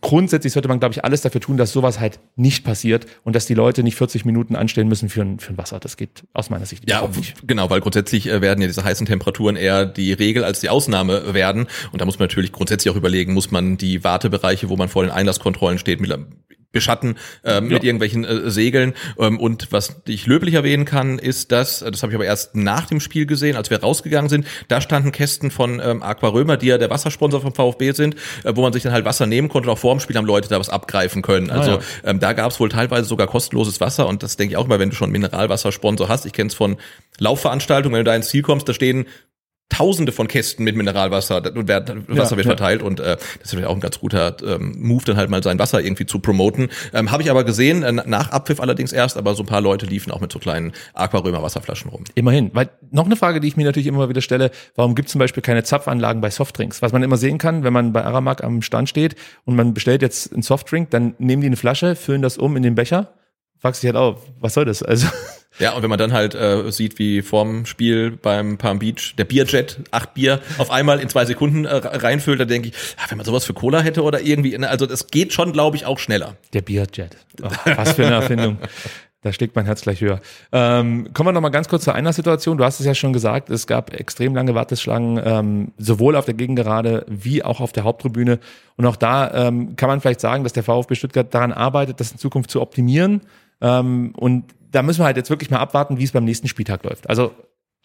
grundsätzlich 0.00 0.52
sollte 0.52 0.68
man, 0.68 0.80
glaube 0.80 0.92
ich, 0.92 1.04
alles 1.04 1.20
dafür 1.20 1.40
tun, 1.40 1.56
dass 1.56 1.72
sowas 1.72 2.00
halt 2.00 2.20
nicht 2.36 2.64
passiert 2.64 3.06
und 3.24 3.36
dass 3.36 3.46
die 3.46 3.54
Leute 3.54 3.82
nicht 3.82 3.96
40 3.96 4.24
Minuten 4.24 4.56
anstellen 4.56 4.88
müssen 4.88 5.08
für 5.08 5.22
ein, 5.22 5.38
für 5.38 5.52
ein 5.52 5.58
Wasser. 5.58 5.78
Das 5.78 5.96
geht 5.96 6.24
aus 6.32 6.50
meiner 6.50 6.66
Sicht 6.66 6.88
ja, 6.88 7.06
nicht. 7.06 7.46
Genau, 7.46 7.68
weil 7.70 7.80
grundsätzlich 7.80 8.28
äh, 8.28 8.40
werden 8.40 8.60
ja 8.60 8.66
diese 8.66 8.84
heißen 8.84 9.06
Temperaturen 9.06 9.56
eher 9.56 9.86
die 9.86 10.12
Regel 10.12 10.44
als 10.44 10.60
die 10.60 10.68
Ausnahme 10.68 11.34
werden. 11.34 11.66
Und 11.92 12.00
da 12.00 12.04
muss 12.04 12.18
man 12.18 12.24
natürlich 12.24 12.52
grundsätzlich 12.52 12.92
auch 12.92 12.96
überlegen, 12.96 13.34
muss 13.34 13.50
man 13.50 13.76
die 13.76 14.04
Wartebereiche, 14.04 14.68
wo 14.68 14.76
man 14.76 14.88
vor 14.88 15.02
den 15.02 15.10
Einlasskontrollen 15.10 15.78
steht, 15.78 16.00
mit 16.68 16.78
beschatten 16.78 17.16
äh, 17.44 17.60
mit 17.60 17.82
ja. 17.82 17.88
irgendwelchen 17.88 18.24
äh, 18.24 18.50
Segeln. 18.50 18.92
Ähm, 19.18 19.40
und 19.40 19.72
was 19.72 20.02
ich 20.06 20.26
löblich 20.26 20.54
erwähnen 20.54 20.84
kann, 20.84 21.18
ist, 21.18 21.50
dass, 21.50 21.82
äh, 21.82 21.90
das 21.90 22.02
habe 22.02 22.12
ich 22.12 22.16
aber 22.16 22.26
erst 22.26 22.54
nach 22.54 22.86
dem 22.86 23.00
Spiel 23.00 23.26
gesehen, 23.26 23.56
als 23.56 23.70
wir 23.70 23.80
rausgegangen 23.80 24.28
sind, 24.28 24.46
da 24.68 24.80
standen 24.80 25.10
Kästen 25.10 25.50
von 25.50 25.80
ähm, 25.82 26.02
Aqua 26.02 26.28
Römer, 26.28 26.56
die 26.56 26.66
ja 26.66 26.78
der 26.78 26.90
Wassersponsor 26.90 27.40
vom 27.40 27.54
VfB 27.54 27.92
sind, 27.92 28.16
äh, 28.44 28.52
wo 28.54 28.62
man 28.62 28.72
sich 28.72 28.82
dann 28.82 28.92
halt 28.92 29.04
Wasser 29.04 29.26
nehmen 29.26 29.48
konnte 29.48 29.68
und 29.68 29.74
auch 29.74 29.78
vor 29.78 29.94
dem 29.94 30.00
Spiel 30.00 30.16
haben 30.16 30.26
Leute 30.26 30.48
da 30.48 30.60
was 30.60 30.68
abgreifen 30.68 31.22
können. 31.22 31.50
Also 31.50 31.72
ah, 31.72 31.80
ja. 32.04 32.10
ähm, 32.10 32.20
da 32.20 32.34
gab 32.34 32.50
es 32.50 32.60
wohl 32.60 32.68
teilweise 32.68 33.08
sogar 33.08 33.26
kostenloses 33.26 33.80
Wasser 33.80 34.06
und 34.06 34.22
das 34.22 34.36
denke 34.36 34.52
ich 34.52 34.56
auch 34.56 34.66
immer, 34.66 34.78
wenn 34.78 34.90
du 34.90 34.96
schon 34.96 35.10
Mineralwassersponsor 35.10 36.08
hast. 36.08 36.26
Ich 36.26 36.32
kenne 36.32 36.48
es 36.48 36.54
von 36.54 36.76
Laufveranstaltungen, 37.18 37.96
wenn 37.96 38.04
du 38.04 38.10
da 38.10 38.14
ins 38.14 38.28
Ziel 38.28 38.42
kommst, 38.42 38.68
da 38.68 38.74
stehen 38.74 39.06
Tausende 39.68 40.12
von 40.12 40.28
Kästen 40.28 40.64
mit 40.64 40.76
Mineralwasser 40.76 41.44
und 41.54 41.68
Wasser 41.68 41.96
ja, 42.08 42.36
wird 42.36 42.46
verteilt 42.46 42.82
und 42.82 43.00
äh, 43.00 43.16
das 43.16 43.22
ist 43.22 43.52
natürlich 43.52 43.66
auch 43.66 43.74
ein 43.74 43.80
ganz 43.80 44.00
guter 44.00 44.34
ähm, 44.42 44.74
Move, 44.78 45.04
dann 45.04 45.16
halt 45.18 45.28
mal 45.28 45.42
sein 45.42 45.58
Wasser 45.58 45.80
irgendwie 45.82 46.06
zu 46.06 46.20
promoten. 46.20 46.68
Ähm, 46.94 47.10
Habe 47.10 47.22
ich 47.22 47.30
aber 47.30 47.44
gesehen, 47.44 47.82
äh, 47.82 47.92
nach 47.92 48.30
Abpfiff 48.30 48.60
allerdings 48.60 48.92
erst, 48.92 49.18
aber 49.18 49.34
so 49.34 49.42
ein 49.42 49.46
paar 49.46 49.60
Leute 49.60 49.84
liefen 49.84 50.10
auch 50.10 50.20
mit 50.20 50.32
so 50.32 50.38
kleinen 50.38 50.72
Aquarömer 50.94 51.42
Wasserflaschen 51.42 51.90
rum. 51.90 52.04
Immerhin, 52.14 52.50
weil 52.54 52.70
noch 52.90 53.04
eine 53.04 53.16
Frage, 53.16 53.40
die 53.40 53.48
ich 53.48 53.56
mir 53.56 53.64
natürlich 53.64 53.86
immer 53.86 54.08
wieder 54.08 54.22
stelle, 54.22 54.50
warum 54.74 54.94
gibt 54.94 55.08
es 55.08 55.12
zum 55.12 55.18
Beispiel 55.18 55.42
keine 55.42 55.62
Zapfanlagen 55.62 56.22
bei 56.22 56.30
Softdrinks? 56.30 56.80
Was 56.80 56.92
man 56.92 57.02
immer 57.02 57.18
sehen 57.18 57.36
kann, 57.36 57.62
wenn 57.62 57.72
man 57.72 57.92
bei 57.92 58.02
Aramak 58.04 58.42
am 58.42 58.62
Stand 58.62 58.88
steht 58.88 59.16
und 59.44 59.54
man 59.54 59.74
bestellt 59.74 60.00
jetzt 60.00 60.32
einen 60.32 60.42
Softdrink, 60.42 60.90
dann 60.90 61.14
nehmen 61.18 61.42
die 61.42 61.46
eine 61.46 61.56
Flasche, 61.56 61.94
füllen 61.94 62.22
das 62.22 62.38
um 62.38 62.56
in 62.56 62.62
den 62.62 62.74
Becher, 62.74 63.12
fragst 63.58 63.82
dich 63.82 63.88
halt 63.88 63.96
auch, 63.96 64.18
was 64.40 64.54
soll 64.54 64.64
das? 64.64 64.82
Also 64.82 65.08
ja, 65.58 65.72
und 65.72 65.82
wenn 65.82 65.90
man 65.90 65.98
dann 65.98 66.12
halt 66.12 66.34
äh, 66.34 66.70
sieht, 66.70 66.98
wie 66.98 67.22
vorm 67.22 67.66
Spiel 67.66 68.10
beim 68.10 68.58
Palm 68.58 68.78
Beach 68.78 69.14
der 69.16 69.24
Bierjet 69.24 69.78
acht 69.90 70.14
Bier 70.14 70.40
auf 70.58 70.70
einmal 70.70 71.00
in 71.00 71.08
zwei 71.08 71.24
Sekunden 71.24 71.64
äh, 71.64 71.74
reinfüllt, 71.74 72.40
dann 72.40 72.48
denke 72.48 72.68
ich, 72.68 72.74
ach, 72.96 73.10
wenn 73.10 73.18
man 73.18 73.24
sowas 73.24 73.44
für 73.44 73.54
Cola 73.54 73.80
hätte 73.80 74.02
oder 74.02 74.20
irgendwie, 74.20 74.56
ne, 74.56 74.68
also 74.68 74.86
das 74.86 75.08
geht 75.08 75.32
schon, 75.32 75.52
glaube 75.52 75.76
ich, 75.76 75.86
auch 75.86 75.98
schneller. 75.98 76.36
Der 76.52 76.62
Bierjet. 76.62 77.16
Oh, 77.42 77.48
was 77.76 77.92
für 77.92 78.06
eine 78.06 78.16
Erfindung. 78.16 78.58
Da 79.22 79.32
schlägt 79.32 79.56
mein 79.56 79.66
Herz 79.66 79.82
gleich 79.82 80.00
höher. 80.00 80.20
Ähm, 80.52 81.12
kommen 81.12 81.28
wir 81.28 81.32
noch 81.32 81.40
mal 81.40 81.48
ganz 81.48 81.68
kurz 81.68 81.82
zur 81.82 81.94
einer 81.94 82.12
Situation. 82.12 82.56
Du 82.56 82.64
hast 82.64 82.78
es 82.78 82.86
ja 82.86 82.94
schon 82.94 83.12
gesagt, 83.12 83.50
es 83.50 83.66
gab 83.66 83.92
extrem 83.92 84.32
lange 84.32 84.54
Warteschlangen, 84.54 85.20
ähm, 85.24 85.72
sowohl 85.76 86.14
auf 86.14 86.24
der 86.24 86.34
Gegengerade 86.34 87.04
wie 87.08 87.42
auch 87.42 87.60
auf 87.60 87.72
der 87.72 87.82
Haupttribüne. 87.82 88.38
Und 88.76 88.86
auch 88.86 88.94
da 88.94 89.48
ähm, 89.48 89.74
kann 89.74 89.88
man 89.88 90.00
vielleicht 90.00 90.20
sagen, 90.20 90.44
dass 90.44 90.52
der 90.52 90.62
VfB 90.62 90.94
Stuttgart 90.94 91.34
daran 91.34 91.52
arbeitet, 91.52 91.98
das 91.98 92.12
in 92.12 92.18
Zukunft 92.18 92.52
zu 92.52 92.60
optimieren. 92.60 93.22
Ähm, 93.60 94.12
und 94.16 94.44
da 94.70 94.82
müssen 94.82 95.00
wir 95.00 95.06
halt 95.06 95.16
jetzt 95.16 95.30
wirklich 95.30 95.50
mal 95.50 95.58
abwarten, 95.58 95.98
wie 95.98 96.04
es 96.04 96.12
beim 96.12 96.24
nächsten 96.24 96.48
Spieltag 96.48 96.84
läuft. 96.84 97.08
Also 97.08 97.32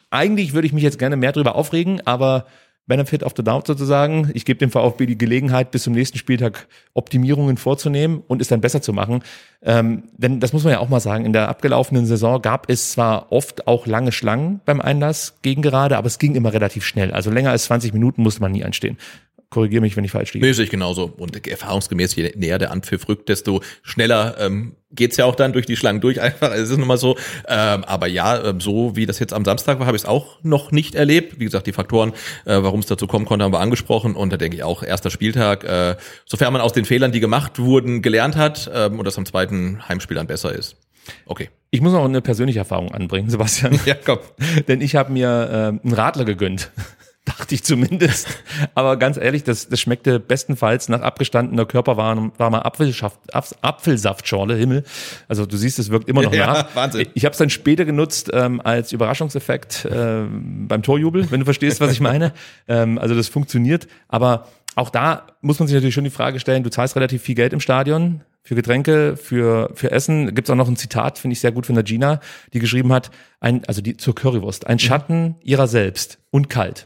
eigentlich 0.10 0.54
würde 0.54 0.67
ich 0.67 0.74
mich 0.74 0.84
jetzt 0.84 1.00
gerne 1.00 1.15
mehr 1.15 1.32
darüber 1.32 1.56
aufregen, 1.56 2.02
aber 2.06 2.46
Benefit 2.86 3.24
of 3.24 3.34
the 3.38 3.43
Doubt 3.43 3.65
sozusagen. 3.65 4.30
Ich 4.34 4.43
gebe 4.43 4.60
dem 4.60 4.69
VfB 4.69 5.06
die 5.06 5.17
Gelegenheit, 5.17 5.72
bis 5.72 5.84
zum 5.84 5.93
nächsten 5.93 6.17
Spieltag 6.17 6.67
Optimierungen 6.93 7.56
vorzunehmen 7.56 8.22
und 8.28 8.41
es 8.41 8.50
dann 8.50 8.60
besser 8.60 8.82
zu 8.82 8.91
machen. 8.91 9.24
Ähm, 9.62 10.04
denn 10.17 10.41
das 10.41 10.52
muss 10.52 10.65
man 10.65 10.74
ja 10.74 10.80
auch 10.80 10.89
mal 10.89 11.00
sagen, 11.00 11.26
in 11.26 11.32
der 11.32 11.48
abgelaufenen 11.48 12.06
Saison 12.06 12.41
gab 12.41 12.69
es 12.69 12.91
zwar 12.91 13.32
oft 13.32 13.67
auch 13.67 13.88
lange 13.88 14.12
Schlangen 14.12 14.60
beim 14.65 14.82
Einlass 14.82 15.36
gegen 15.41 15.62
gerade, 15.62 15.98
aber 15.98 16.08
es 16.08 16.19
ging 16.19 16.36
immer 16.36 16.52
relativ 16.52 16.86
schnell. 16.86 17.12
Also 17.12 17.32
länger 17.32 17.52
als 17.52 17.65
20 17.65 17.93
Minuten 17.93 18.22
musste 18.22 18.41
man 18.41 18.52
nie 18.52 18.65
anstehen. 18.65 18.98
Korrigiere 19.53 19.81
mich, 19.81 19.95
wenn 19.95 20.03
ich 20.03 20.09
falsch 20.09 20.33
liege. 20.33 20.43
Nee, 20.43 20.53
sehe 20.53 20.65
ich 20.65 20.71
genauso. 20.71 21.13
Und 21.15 21.45
erfahrungsgemäß, 21.47 22.15
je 22.15 22.33
näher 22.35 22.57
der 22.57 22.71
Anpfiff 22.71 23.07
rückt, 23.07 23.29
desto 23.29 23.61
schneller 23.83 24.35
ähm, 24.39 24.75
geht's 24.89 25.15
ja 25.17 25.25
auch 25.25 25.35
dann 25.35 25.53
durch 25.53 25.67
die 25.67 25.75
Schlangen 25.75 26.01
durch 26.01 26.19
einfach. 26.19 26.51
Es 26.51 26.71
ist 26.71 26.77
nun 26.79 26.87
mal 26.87 26.97
so. 26.97 27.17
Ähm, 27.47 27.83
aber 27.83 28.07
ja, 28.07 28.43
ähm, 28.43 28.59
so 28.59 28.95
wie 28.95 29.05
das 29.05 29.19
jetzt 29.19 29.31
am 29.31 29.45
Samstag 29.45 29.77
war, 29.77 29.85
habe 29.85 29.95
ich 29.95 30.01
es 30.01 30.09
auch 30.09 30.39
noch 30.41 30.71
nicht 30.71 30.95
erlebt. 30.95 31.39
Wie 31.39 31.45
gesagt, 31.45 31.67
die 31.67 31.71
Faktoren, 31.71 32.13
äh, 32.45 32.63
warum 32.63 32.79
es 32.79 32.87
dazu 32.87 33.05
kommen 33.05 33.25
konnte, 33.25 33.45
haben 33.45 33.53
wir 33.53 33.59
angesprochen. 33.59 34.15
Und 34.15 34.33
da 34.33 34.37
denke 34.37 34.57
ich 34.57 34.63
auch, 34.63 34.81
erster 34.81 35.11
Spieltag, 35.11 35.63
äh, 35.65 35.97
sofern 36.25 36.51
man 36.51 36.63
aus 36.63 36.73
den 36.73 36.85
Fehlern, 36.85 37.11
die 37.11 37.19
gemacht 37.19 37.59
wurden, 37.59 38.01
gelernt 38.01 38.35
hat 38.35 38.71
ähm, 38.73 38.97
und 38.97 39.05
das 39.05 39.19
am 39.19 39.27
zweiten 39.27 39.87
Heimspiel 39.87 40.15
dann 40.15 40.25
besser 40.25 40.51
ist. 40.51 40.77
Okay. 41.27 41.51
Ich 41.69 41.81
muss 41.81 41.93
noch 41.93 42.05
eine 42.05 42.21
persönliche 42.21 42.57
Erfahrung 42.57 42.91
anbringen, 42.91 43.29
Sebastian. 43.31 43.79
Ja, 43.85 43.93
komm. 44.03 44.17
Denn 44.67 44.81
ich 44.81 44.95
habe 44.95 45.11
mir 45.11 45.27
äh, 45.29 45.85
einen 45.85 45.93
Radler 45.93 46.25
gegönnt. 46.25 46.71
Dachte 47.38 47.55
ich 47.55 47.63
zumindest. 47.63 48.27
Aber 48.75 48.97
ganz 48.97 49.15
ehrlich, 49.17 49.43
das, 49.43 49.69
das 49.69 49.79
schmeckte 49.79 50.19
bestenfalls 50.19 50.89
nach 50.89 51.01
abgestandener 51.01 51.65
körperwarmer 51.65 52.65
Apfelsaft, 52.65 53.19
Apfelsaftschorle, 53.62 54.55
Himmel. 54.55 54.83
Also 55.29 55.45
du 55.45 55.55
siehst, 55.55 55.79
es 55.79 55.89
wirkt 55.89 56.09
immer 56.09 56.23
noch 56.23 56.33
ja, 56.33 56.47
nach. 56.47 56.75
Wahnsinn. 56.75 57.07
Ich 57.13 57.23
habe 57.23 57.31
es 57.31 57.38
dann 57.38 57.49
später 57.49 57.86
genutzt 57.86 58.29
ähm, 58.33 58.59
als 58.62 58.91
Überraschungseffekt 58.91 59.86
äh, 59.86 60.23
beim 60.29 60.83
Torjubel, 60.83 61.31
wenn 61.31 61.39
du 61.39 61.45
verstehst, 61.45 61.79
was 61.79 61.93
ich 61.93 62.01
meine. 62.01 62.33
ähm, 62.67 62.97
also 62.97 63.15
das 63.15 63.29
funktioniert. 63.29 63.88
Aber 64.09 64.47
auch 64.75 64.89
da 64.89 65.27
muss 65.41 65.59
man 65.59 65.67
sich 65.67 65.75
natürlich 65.75 65.95
schon 65.95 66.03
die 66.03 66.09
Frage 66.09 66.41
stellen, 66.41 66.63
du 66.63 66.69
zahlst 66.69 66.95
relativ 66.97 67.21
viel 67.21 67.36
Geld 67.36 67.53
im 67.53 67.62
Stadion 67.62 68.21
für 68.41 68.55
Getränke, 68.55 69.15
für, 69.15 69.71
für 69.75 69.91
Essen. 69.91 70.36
Gibt 70.36 70.49
es 70.49 70.51
auch 70.51 70.57
noch 70.57 70.67
ein 70.67 70.75
Zitat, 70.75 71.19
finde 71.19 71.33
ich 71.33 71.39
sehr 71.39 71.53
gut 71.53 71.65
von 71.65 71.75
der 71.75 71.86
Gina, 71.86 72.19
die 72.53 72.59
geschrieben 72.59 72.91
hat, 72.91 73.12
ein, 73.39 73.63
also 73.65 73.81
die 73.81 73.95
zur 73.95 74.13
Currywurst, 74.13 74.67
ein 74.67 74.79
Schatten 74.79 75.36
ihrer 75.41 75.67
selbst 75.67 76.17
und 76.31 76.49
kalt. 76.49 76.86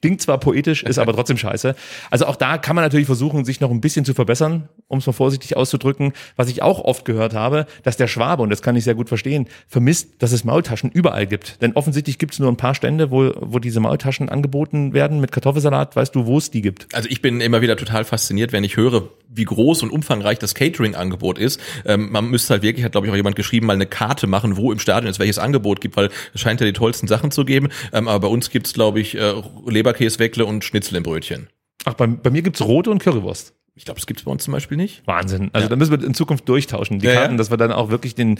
Klingt 0.00 0.22
zwar 0.22 0.38
poetisch, 0.38 0.84
ist 0.84 1.00
aber 1.00 1.12
trotzdem 1.12 1.36
scheiße. 1.36 1.74
Also 2.08 2.26
auch 2.26 2.36
da 2.36 2.56
kann 2.56 2.76
man 2.76 2.84
natürlich 2.84 3.06
versuchen, 3.06 3.44
sich 3.44 3.60
noch 3.60 3.70
ein 3.72 3.80
bisschen 3.80 4.04
zu 4.04 4.14
verbessern, 4.14 4.68
um 4.86 4.98
es 4.98 5.06
mal 5.08 5.12
vorsichtig 5.12 5.56
auszudrücken. 5.56 6.12
Was 6.36 6.48
ich 6.48 6.62
auch 6.62 6.78
oft 6.84 7.04
gehört 7.04 7.34
habe, 7.34 7.66
dass 7.82 7.96
der 7.96 8.06
Schwabe, 8.06 8.44
und 8.44 8.50
das 8.50 8.62
kann 8.62 8.76
ich 8.76 8.84
sehr 8.84 8.94
gut 8.94 9.08
verstehen, 9.08 9.48
vermisst, 9.66 10.22
dass 10.22 10.30
es 10.30 10.44
Maultaschen 10.44 10.92
überall 10.92 11.26
gibt. 11.26 11.60
Denn 11.62 11.72
offensichtlich 11.72 12.18
gibt 12.18 12.34
es 12.34 12.38
nur 12.38 12.48
ein 12.48 12.56
paar 12.56 12.76
Stände, 12.76 13.10
wo, 13.10 13.32
wo 13.40 13.58
diese 13.58 13.80
Maultaschen 13.80 14.28
angeboten 14.28 14.92
werden 14.92 15.20
mit 15.20 15.32
Kartoffelsalat. 15.32 15.96
Weißt 15.96 16.14
du, 16.14 16.26
wo 16.26 16.38
es 16.38 16.52
die 16.52 16.62
gibt? 16.62 16.86
Also 16.94 17.08
ich 17.08 17.20
bin 17.20 17.40
immer 17.40 17.60
wieder 17.60 17.76
total 17.76 18.04
fasziniert, 18.04 18.52
wenn 18.52 18.62
ich 18.62 18.76
höre, 18.76 19.08
wie 19.34 19.44
groß 19.44 19.82
und 19.82 19.90
umfangreich 19.90 20.38
das 20.38 20.54
Catering-Angebot 20.54 21.38
ist. 21.38 21.60
Ähm, 21.86 22.12
man 22.12 22.26
müsste 22.26 22.54
halt 22.54 22.62
wirklich, 22.62 22.84
hat 22.84 22.92
glaube 22.92 23.08
ich 23.08 23.12
auch 23.12 23.16
jemand 23.16 23.34
geschrieben, 23.34 23.66
mal 23.66 23.72
eine 23.72 23.86
Karte 23.86 24.28
machen, 24.28 24.56
wo 24.56 24.70
im 24.70 24.78
Stadion 24.78 25.10
es 25.10 25.18
welches 25.18 25.40
Angebot 25.40 25.80
gibt, 25.80 25.96
weil 25.96 26.10
es 26.34 26.40
scheint 26.40 26.60
ja 26.60 26.66
die 26.66 26.72
tollsten 26.72 27.08
Sachen 27.08 27.32
zu 27.32 27.44
geben. 27.44 27.70
Ähm, 27.92 28.06
aber 28.06 28.28
bei 28.28 28.32
uns 28.32 28.50
gibt's 28.50 28.74
glaube 28.74 29.00
ich, 29.00 29.16
äh, 29.16 29.32
Leberkäse, 29.72 30.18
Weckle 30.18 30.44
und 30.44 30.64
Schnitzel 30.64 30.96
im 30.96 31.02
Brötchen. 31.02 31.48
Ach, 31.84 31.94
bei, 31.94 32.06
bei 32.06 32.30
mir 32.30 32.42
gibt's 32.42 32.62
rote 32.62 32.90
und 32.90 33.02
Currywurst. 33.02 33.54
Ich 33.74 33.86
glaube, 33.86 33.98
das 33.98 34.06
gibt's 34.06 34.22
bei 34.24 34.30
uns 34.30 34.44
zum 34.44 34.52
Beispiel 34.52 34.76
nicht. 34.76 35.00
Wahnsinn. 35.06 35.48
Also 35.54 35.64
Ja. 35.64 35.68
da 35.70 35.76
müssen 35.76 35.98
wir 35.98 36.06
in 36.06 36.12
Zukunft 36.12 36.46
durchtauschen, 36.46 36.98
die 36.98 37.06
Ja, 37.06 37.12
ja. 37.14 37.20
Karten, 37.20 37.38
dass 37.38 37.50
wir 37.50 37.56
dann 37.56 37.72
auch 37.72 37.88
wirklich 37.88 38.14
den, 38.14 38.38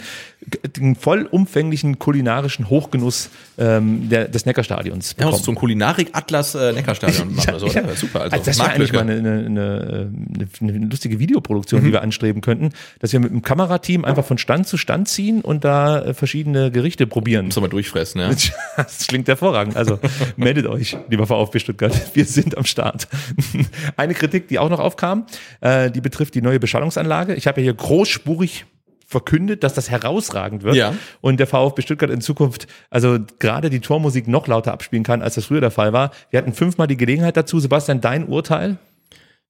den 0.77 0.95
vollumfänglichen 0.95 1.97
kulinarischen 1.97 2.69
Hochgenuss 2.69 3.31
ähm, 3.57 4.09
der, 4.09 4.27
des 4.27 4.45
Neckarstadions 4.45 5.11
Ja, 5.13 5.15
bekommen. 5.17 5.31
muss 5.31 5.43
so 5.43 5.51
ein 5.51 5.55
Kulinarik-Atlas 5.55 6.53
äh, 6.53 6.73
Neckarstadion 6.73 7.33
machen 7.35 7.49
oder 7.49 7.59
so. 7.59 7.65
Ja? 7.67 7.81
Super. 7.95 8.21
Also, 8.21 8.35
Also 8.35 8.45
das 8.45 8.59
wäre 8.59 8.69
eigentlich 8.69 8.93
mal 8.93 8.99
eine, 9.01 9.13
eine, 9.13 9.31
eine, 9.47 10.47
eine 10.61 10.85
lustige 10.85 11.17
Videoproduktion, 11.17 11.81
Mhm. 11.81 11.85
die 11.87 11.91
wir 11.93 12.03
anstreben 12.03 12.41
könnten, 12.43 12.69
dass 12.99 13.11
wir 13.11 13.19
mit 13.19 13.31
einem 13.31 13.41
Kamerateam 13.41 14.05
einfach 14.05 14.23
von 14.25 14.37
Stand 14.37 14.67
zu 14.67 14.77
Stand 14.77 15.07
ziehen 15.07 15.41
und 15.41 15.63
da 15.65 15.99
äh, 16.03 16.13
verschiedene 16.13 16.69
Gerichte 16.69 17.07
probieren. 17.07 17.47
Muss 17.47 17.55
man 17.55 17.63
mal 17.63 17.69
durchfressen, 17.69 18.21
ja. 18.21 18.29
Das 18.77 19.07
klingt 19.07 19.27
hervorragend. 19.27 19.75
Also 19.77 19.97
meldet 20.37 20.67
euch, 20.67 20.95
lieber 21.09 21.25
VfB 21.25 21.57
Stuttgart. 21.57 21.93
Wir 22.15 22.25
sind 22.25 22.55
am 22.55 22.65
Start. 22.65 23.07
Eine 23.97 24.13
Kritik, 24.13 24.47
die 24.47 24.59
auch 24.59 24.69
noch 24.69 24.79
aufkam, 24.79 25.22
äh, 25.61 25.89
die 25.91 26.01
betrifft 26.01 26.35
die 26.35 26.41
neue 26.41 26.59
Beschallungsanlage. 26.59 27.35
Ich 27.35 27.47
habe 27.47 27.61
ja 27.61 27.65
hier 27.65 27.73
großspurig 27.73 28.65
verkündet, 29.05 29.63
dass 29.63 29.73
das 29.75 29.89
herausragend 29.91 30.63
wird 30.63 30.75
Ja. 30.75 30.95
und 31.21 31.39
der 31.39 31.45
VfB 31.47 31.81
Stuttgart 31.83 32.09
in 32.09 32.21
Zukunft 32.21 32.65
also 32.89 33.19
gerade 33.39 33.69
die 33.69 33.79
Tormusik 33.79 34.27
noch 34.27 34.47
lauter 34.47 34.73
abspielen 34.73 35.03
kann, 35.03 35.21
als 35.21 35.35
das 35.35 35.45
früher 35.45 35.61
der 35.61 35.69
Fall 35.71 35.93
war. 35.93 36.11
Wir 36.31 36.39
hatten 36.39 36.53
fünfmal 36.53 36.87
die 36.87 36.97
Gelegenheit 36.97 37.37
dazu. 37.37 37.59
Sebastian, 37.59 38.01
dein 38.01 38.25
Urteil? 38.27 38.77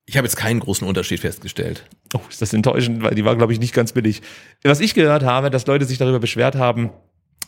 Ich 0.06 0.18
habe 0.18 0.26
jetzt 0.28 0.36
keinen 0.36 0.60
großen 0.60 0.86
Unterschied 0.86 1.22
festgestellt. 1.22 1.86
Oh, 2.14 2.20
ist 2.30 2.42
das 2.42 2.52
enttäuschend, 2.54 3.04
weil 3.04 3.16
die 3.16 3.24
war, 3.24 3.38
glaube 3.38 3.54
ich, 3.54 3.60
nicht 3.60 3.74
ganz 3.74 3.94
billig. 3.94 4.22
Was 4.64 4.82
ich 4.82 4.96
gehört 4.96 5.24
habe, 5.24 5.50
dass 5.50 5.66
Leute 5.66 5.86
sich 5.86 5.98
darüber 5.98 6.20
beschwert 6.20 6.56
haben, 6.56 6.90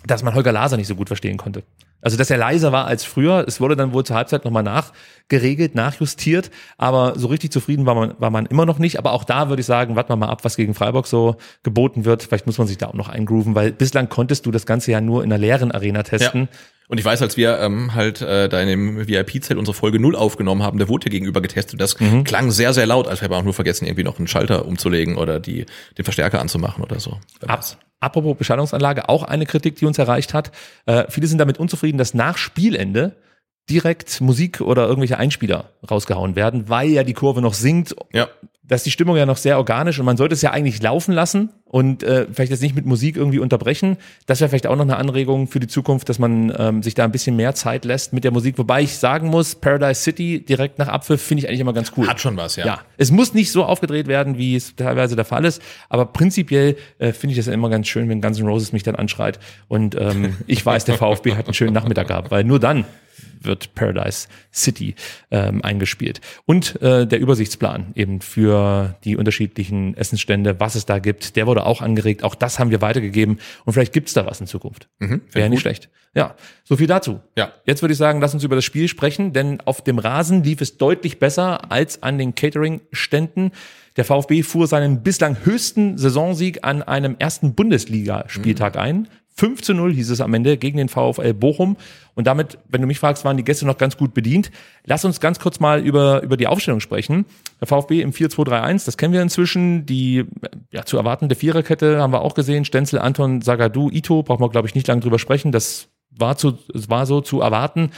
dass 0.08 0.24
man 0.24 0.36
Holger 0.36 0.54
Laser 0.54 0.78
nicht 0.78 0.88
so 0.88 0.96
gut 0.96 1.10
verstehen 1.10 1.36
konnte. 1.36 1.64
Also, 2.06 2.16
dass 2.18 2.30
er 2.30 2.38
leiser 2.38 2.72
war 2.72 2.86
als 2.86 3.04
früher. 3.04 3.44
Es 3.48 3.60
wurde 3.60 3.76
dann 3.76 3.92
wohl 3.92 4.06
zur 4.06 4.16
Halbzeit 4.16 4.46
nochmal 4.46 4.64
nachgeregelt, 4.64 5.76
nachjustiert. 5.76 6.52
Aber 6.78 7.14
so 7.18 7.28
richtig 7.28 7.52
zufrieden 7.52 7.86
war 7.86 7.96
man, 7.96 8.14
war 8.20 8.30
man 8.30 8.46
immer 8.46 8.66
noch 8.66 8.80
nicht. 8.80 8.98
Aber 9.00 9.12
auch 9.12 9.24
da 9.24 9.50
würde 9.50 9.60
ich 9.62 9.66
sagen, 9.66 9.96
warten 9.96 10.10
wir 10.10 10.16
mal 10.16 10.30
ab, 10.30 10.46
was 10.46 10.56
gegen 10.56 10.74
Freiburg 10.74 11.08
so 11.08 11.36
geboten 11.64 12.06
wird. 12.06 12.24
Vielleicht 12.24 12.46
muss 12.46 12.58
man 12.58 12.68
sich 12.68 12.78
da 12.78 12.88
auch 12.88 12.94
noch 12.94 13.10
eingrooven, 13.10 13.56
weil 13.56 13.72
bislang 13.72 14.08
konntest 14.08 14.46
du 14.46 14.52
das 14.52 14.66
Ganze 14.66 14.92
ja 14.92 15.02
nur 15.02 15.24
in 15.24 15.32
einer 15.34 15.40
leeren 15.40 15.72
Arena 15.72 16.04
testen. 16.04 16.48
Und 16.88 17.00
ich 17.00 17.06
weiß, 17.06 17.24
als 17.24 17.36
wir 17.36 17.58
ähm, 17.60 17.96
halt 17.96 18.22
äh, 18.22 18.48
da 18.48 18.62
in 18.62 18.68
dem 18.68 19.08
VIP-Zelt 19.08 19.58
unsere 19.58 19.74
Folge 19.74 20.00
0 20.00 20.16
aufgenommen 20.16 20.62
haben, 20.62 20.78
der 20.78 20.88
wurde 20.88 21.10
gegenüber 21.10 21.42
getestet. 21.42 21.82
Das 21.82 22.00
Mhm. 22.00 22.24
klang 22.24 22.52
sehr, 22.52 22.74
sehr 22.74 22.86
laut, 22.86 23.08
als 23.08 23.22
wir 23.22 23.26
aber 23.26 23.38
auch 23.38 23.44
nur 23.44 23.56
vergessen, 23.56 23.86
irgendwie 23.86 24.04
noch 24.04 24.20
einen 24.20 24.28
Schalter 24.28 24.68
umzulegen 24.68 25.18
oder 25.18 25.40
die, 25.40 25.66
den 25.98 26.06
Verstärker 26.06 26.40
anzumachen 26.40 26.84
oder 26.84 27.00
so. 27.00 27.18
Ab, 27.48 27.64
apropos 28.02 28.38
Beschallungsanlage, 28.38 29.10
auch 29.10 29.24
eine 29.24 29.48
Kritik, 29.48 29.78
die 29.78 29.86
uns 29.88 29.98
erreicht 29.98 30.36
hat. 30.36 30.52
Äh, 30.86 31.06
viele 31.10 31.26
sind 31.26 31.40
damit 31.40 31.58
unzufrieden, 31.58 31.95
dass 31.98 32.14
nach 32.14 32.38
Spielende 32.38 33.16
direkt 33.70 34.22
Musik 34.22 34.62
oder 34.62 34.88
irgendwelche 34.88 35.18
Einspieler 35.18 35.72
rausgehauen 35.90 36.36
werden, 36.36 36.70
weil 36.70 36.90
ja 36.90 37.04
die 37.04 37.14
Kurve 37.14 37.42
noch 37.42 37.54
sinkt. 37.54 37.96
Ja. 38.14 38.28
Da 38.68 38.76
ist 38.76 38.86
die 38.86 38.92
Stimmung 38.92 39.16
ja 39.16 39.26
noch 39.26 39.38
sehr 39.38 39.58
organisch 39.58 40.00
und 40.00 40.06
man 40.06 40.18
sollte 40.18 40.34
es 40.34 40.42
ja 40.42 40.52
eigentlich 40.52 40.82
laufen 40.82 41.14
lassen 41.14 41.50
und 41.66 42.04
äh, 42.04 42.26
vielleicht 42.32 42.52
jetzt 42.52 42.62
nicht 42.62 42.76
mit 42.76 42.86
Musik 42.86 43.18
irgendwie 43.18 43.40
unterbrechen. 43.40 43.98
Das 44.26 44.40
wäre 44.40 44.50
vielleicht 44.50 44.66
auch 44.68 44.76
noch 44.76 44.84
eine 44.84 44.98
Anregung 44.98 45.48
für 45.48 45.60
die 45.60 45.68
Zukunft, 45.68 46.10
dass 46.10 46.20
man 46.20 46.54
ähm, 46.58 46.82
sich 46.82 46.96
da 46.96 47.04
ein 47.04 47.12
bisschen 47.12 47.36
mehr 47.36 47.54
Zeit 47.54 47.86
lässt 47.86 48.14
mit 48.14 48.24
der 48.24 48.32
Musik. 48.32 48.58
Wobei 48.58 48.82
ich 48.82 48.98
sagen 48.98 49.28
muss, 49.28 49.56
Paradise 49.56 50.02
City 50.02 50.44
direkt 50.44 50.80
nach 50.80 50.88
Abpfiff 50.88 51.22
finde 51.22 51.44
ich 51.44 51.50
eigentlich 51.50 51.60
immer 51.60 51.74
ganz 51.74 51.92
cool. 51.98 52.08
Hat 52.08 52.20
schon 52.20 52.38
was, 52.38 52.56
ja. 52.56 52.66
Ja, 52.66 52.80
es 52.98 53.12
muss 53.12 53.34
nicht 53.34 53.52
so 53.52 53.66
aufgedreht 53.66 54.08
werden, 54.08 54.38
wie 54.38 54.56
es 54.56 54.76
teilweise 54.76 55.16
der 55.16 55.26
Fall 55.26 55.46
ist, 55.46 55.62
aber 55.90 56.06
prinzipiell 56.06 56.76
äh, 56.98 57.12
finde 57.12 57.34
ich 57.34 57.38
das 57.38 57.48
immer 57.48 57.70
ganz 57.70 57.88
schön, 57.88 58.10
wenn 58.10 58.22
Guns 58.22 58.40
N' 58.40 58.48
Roses 58.48 58.72
mich 58.72 58.84
dann 58.84 58.96
anschreit 58.96 59.40
und 59.68 59.96
ähm, 60.00 60.38
ich 60.48 60.66
weiß, 60.66 60.86
der 60.86 60.96
VfB 60.96 61.36
hat 61.36 61.46
einen 61.46 61.54
schönen 61.54 61.74
Nachmittag 61.74 62.08
gehabt, 62.08 62.32
weil 62.32 62.44
nur 62.44 62.60
dann 62.60 62.86
wird 63.46 63.76
Paradise 63.76 64.28
City 64.54 64.96
ähm, 65.32 65.64
eingespielt. 65.64 66.22
Und 66.46 66.82
äh, 66.82 67.06
der 67.06 67.20
Übersichtsplan 67.20 67.92
eben 67.96 68.22
für 68.22 68.96
die 69.04 69.16
unterschiedlichen 69.16 69.96
Essensstände, 69.96 70.60
was 70.60 70.76
es 70.76 70.86
da 70.86 71.00
gibt, 71.00 71.36
der 71.36 71.48
wurde 71.48 71.66
auch 71.66 71.82
angeregt. 71.82 72.24
Auch 72.24 72.36
das 72.36 72.60
haben 72.60 72.72
wir 72.72 72.82
weitergegeben 72.82 73.40
und 73.66 73.74
vielleicht 73.74 73.94
gibt's 73.94 74.14
da 74.14 74.26
was 74.26 74.42
in 74.42 74.48
Zukunft. 74.48 74.90
Wäre 75.32 75.50
nicht 75.50 75.62
schlecht. 75.62 75.90
Ja, 76.16 76.36
so 76.64 76.78
viel 76.78 76.88
dazu. 76.88 77.20
Ja. 77.38 77.52
Jetzt 77.66 77.82
würde 77.82 77.92
ich 77.92 77.98
sagen, 77.98 78.22
lass 78.22 78.34
uns 78.34 78.44
über 78.44 78.56
das 78.56 78.64
Spiel 78.64 78.88
sprechen, 78.88 79.34
denn 79.34 79.60
auf 79.62 79.82
dem 79.82 80.00
Rasen 80.00 80.44
lief 80.44 80.62
es 80.62 80.78
deutlich 80.78 81.20
besser 81.20 81.72
als 81.72 82.04
an 82.04 82.18
den 82.18 82.36
Catering-Ständen. 82.36 83.52
Der 83.98 84.06
VfB 84.06 84.42
fuhr 84.42 84.68
seinen 84.68 85.04
bislang 85.04 85.38
höchsten 85.44 85.98
Saisonsieg 85.98 86.64
an 86.64 86.82
einem 86.82 87.18
ersten 87.20 87.54
Bundesliga-Spieltag 87.54 88.78
ein. 88.78 89.10
5 89.38 89.62
zu 89.62 89.74
0 89.74 89.94
hieß 89.94 90.12
es 90.12 90.22
am 90.22 90.34
Ende 90.34 90.58
gegen 90.58 90.78
den 90.78 90.88
VfL 90.88 91.34
Bochum. 91.34 91.76
Und 92.14 92.26
damit, 92.26 92.58
wenn 92.70 92.80
du 92.80 92.88
mich 92.88 93.00
fragst, 93.00 93.26
waren 93.26 93.36
die 93.36 93.44
Gäste 93.44 93.66
noch 93.66 93.78
ganz 93.78 93.98
gut 93.98 94.14
bedient. 94.14 94.50
Lass 94.86 95.04
uns 95.04 95.20
ganz 95.20 95.40
kurz 95.40 95.60
mal 95.60 95.82
über, 95.82 96.24
über 96.24 96.38
die 96.38 96.48
Aufstellung 96.48 96.80
sprechen. 96.80 97.26
Der 97.60 97.68
VfB 97.68 98.02
im 98.02 98.12
4-2-3-1, 98.12 98.86
das 98.86 98.98
kennen 98.98 99.14
wir 99.14 99.22
inzwischen. 99.22 99.86
Die 99.86 100.24
ja, 100.72 100.86
zu 100.86 100.96
erwartende 100.96 101.36
Viererkette 101.36 102.02
haben 102.02 102.14
wir 102.14 102.22
auch 102.22 102.34
gesehen. 102.34 102.64
Stenzel, 102.64 103.00
Anton, 103.00 103.42
Sagadu, 103.42 103.90
Ito, 103.92 104.24
brauchen 104.24 104.42
wir, 104.42 104.50
glaube 104.50 104.70
ich, 104.70 104.76
nicht 104.76 104.88
lange 104.88 105.02
drüber 105.02 105.20
sprechen. 105.20 105.52
Das 105.52 105.90
war, 106.12 106.38
zu, 106.38 106.58
es 106.74 106.90
war 106.90 107.06
so 107.06 107.20
zu 107.20 107.42
erwarten. 107.42 107.92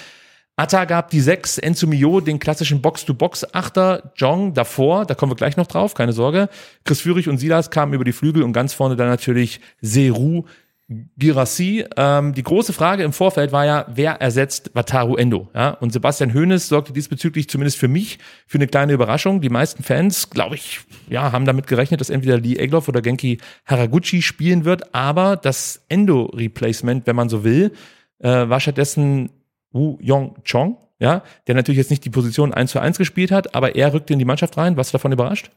Atta 0.59 0.85
gab 0.85 1.11
die 1.11 1.21
sechs, 1.21 1.59
Enzo 1.59 1.85
Mio 1.85 2.19
den 2.19 2.39
klassischen 2.39 2.81
Box-to-Box-Achter, 2.81 4.11
Jong 4.15 4.55
davor, 4.55 5.05
da 5.05 5.13
kommen 5.13 5.31
wir 5.31 5.35
gleich 5.35 5.55
noch 5.55 5.67
drauf, 5.67 5.93
keine 5.93 6.13
Sorge. 6.13 6.49
Chris 6.83 7.01
Führig 7.01 7.29
und 7.29 7.37
Silas 7.37 7.69
kamen 7.69 7.93
über 7.93 8.03
die 8.03 8.11
Flügel 8.11 8.41
und 8.41 8.53
ganz 8.53 8.73
vorne 8.73 8.95
dann 8.95 9.07
natürlich 9.07 9.61
Seru 9.81 10.45
Girassi. 10.89 11.83
Ähm, 11.97 12.33
die 12.33 12.43
große 12.43 12.71
Frage 12.71 13.03
im 13.03 13.11
Vorfeld 13.11 13.51
war 13.51 13.65
ja, 13.65 13.85
wer 13.89 14.21
ersetzt 14.21 14.71
Wataru 14.73 15.15
Endo? 15.15 15.49
Ja? 15.53 15.71
Und 15.71 15.91
Sebastian 15.91 16.33
Hoeneß 16.33 16.69
sorgte 16.69 16.93
diesbezüglich 16.93 17.49
zumindest 17.49 17.77
für 17.77 17.89
mich 17.89 18.19
für 18.45 18.57
eine 18.57 18.67
kleine 18.67 18.93
Überraschung. 18.93 19.41
Die 19.41 19.49
meisten 19.49 19.83
Fans, 19.83 20.29
glaube 20.29 20.55
ich, 20.55 20.79
ja, 21.09 21.33
haben 21.33 21.45
damit 21.45 21.67
gerechnet, 21.67 21.99
dass 21.99 22.09
entweder 22.09 22.37
Lee 22.37 22.55
Egloff 22.55 22.87
oder 22.87 23.01
Genki 23.01 23.39
Haraguchi 23.65 24.21
spielen 24.21 24.63
wird. 24.63 24.95
Aber 24.95 25.35
das 25.35 25.83
Endo-Replacement, 25.89 27.05
wenn 27.05 27.15
man 27.17 27.27
so 27.27 27.43
will, 27.43 27.73
äh, 28.19 28.47
war 28.47 28.61
stattdessen 28.61 29.29
Wu 29.71 29.97
Yong 29.99 30.35
Chong, 30.49 30.77
ja, 30.99 31.21
der 31.47 31.55
natürlich 31.55 31.79
jetzt 31.79 31.91
nicht 31.91 32.05
die 32.05 32.09
Position 32.09 32.53
1 32.53 32.71
zu 32.71 32.79
1 32.79 32.97
gespielt 32.97 33.31
hat, 33.31 33.55
aber 33.55 33.75
er 33.75 33.93
rückte 33.93 34.13
in 34.13 34.19
die 34.19 34.25
Mannschaft 34.25 34.55
rein. 34.55 34.75
Du 34.75 34.81
davon 34.81 35.11
überrascht? 35.11 35.51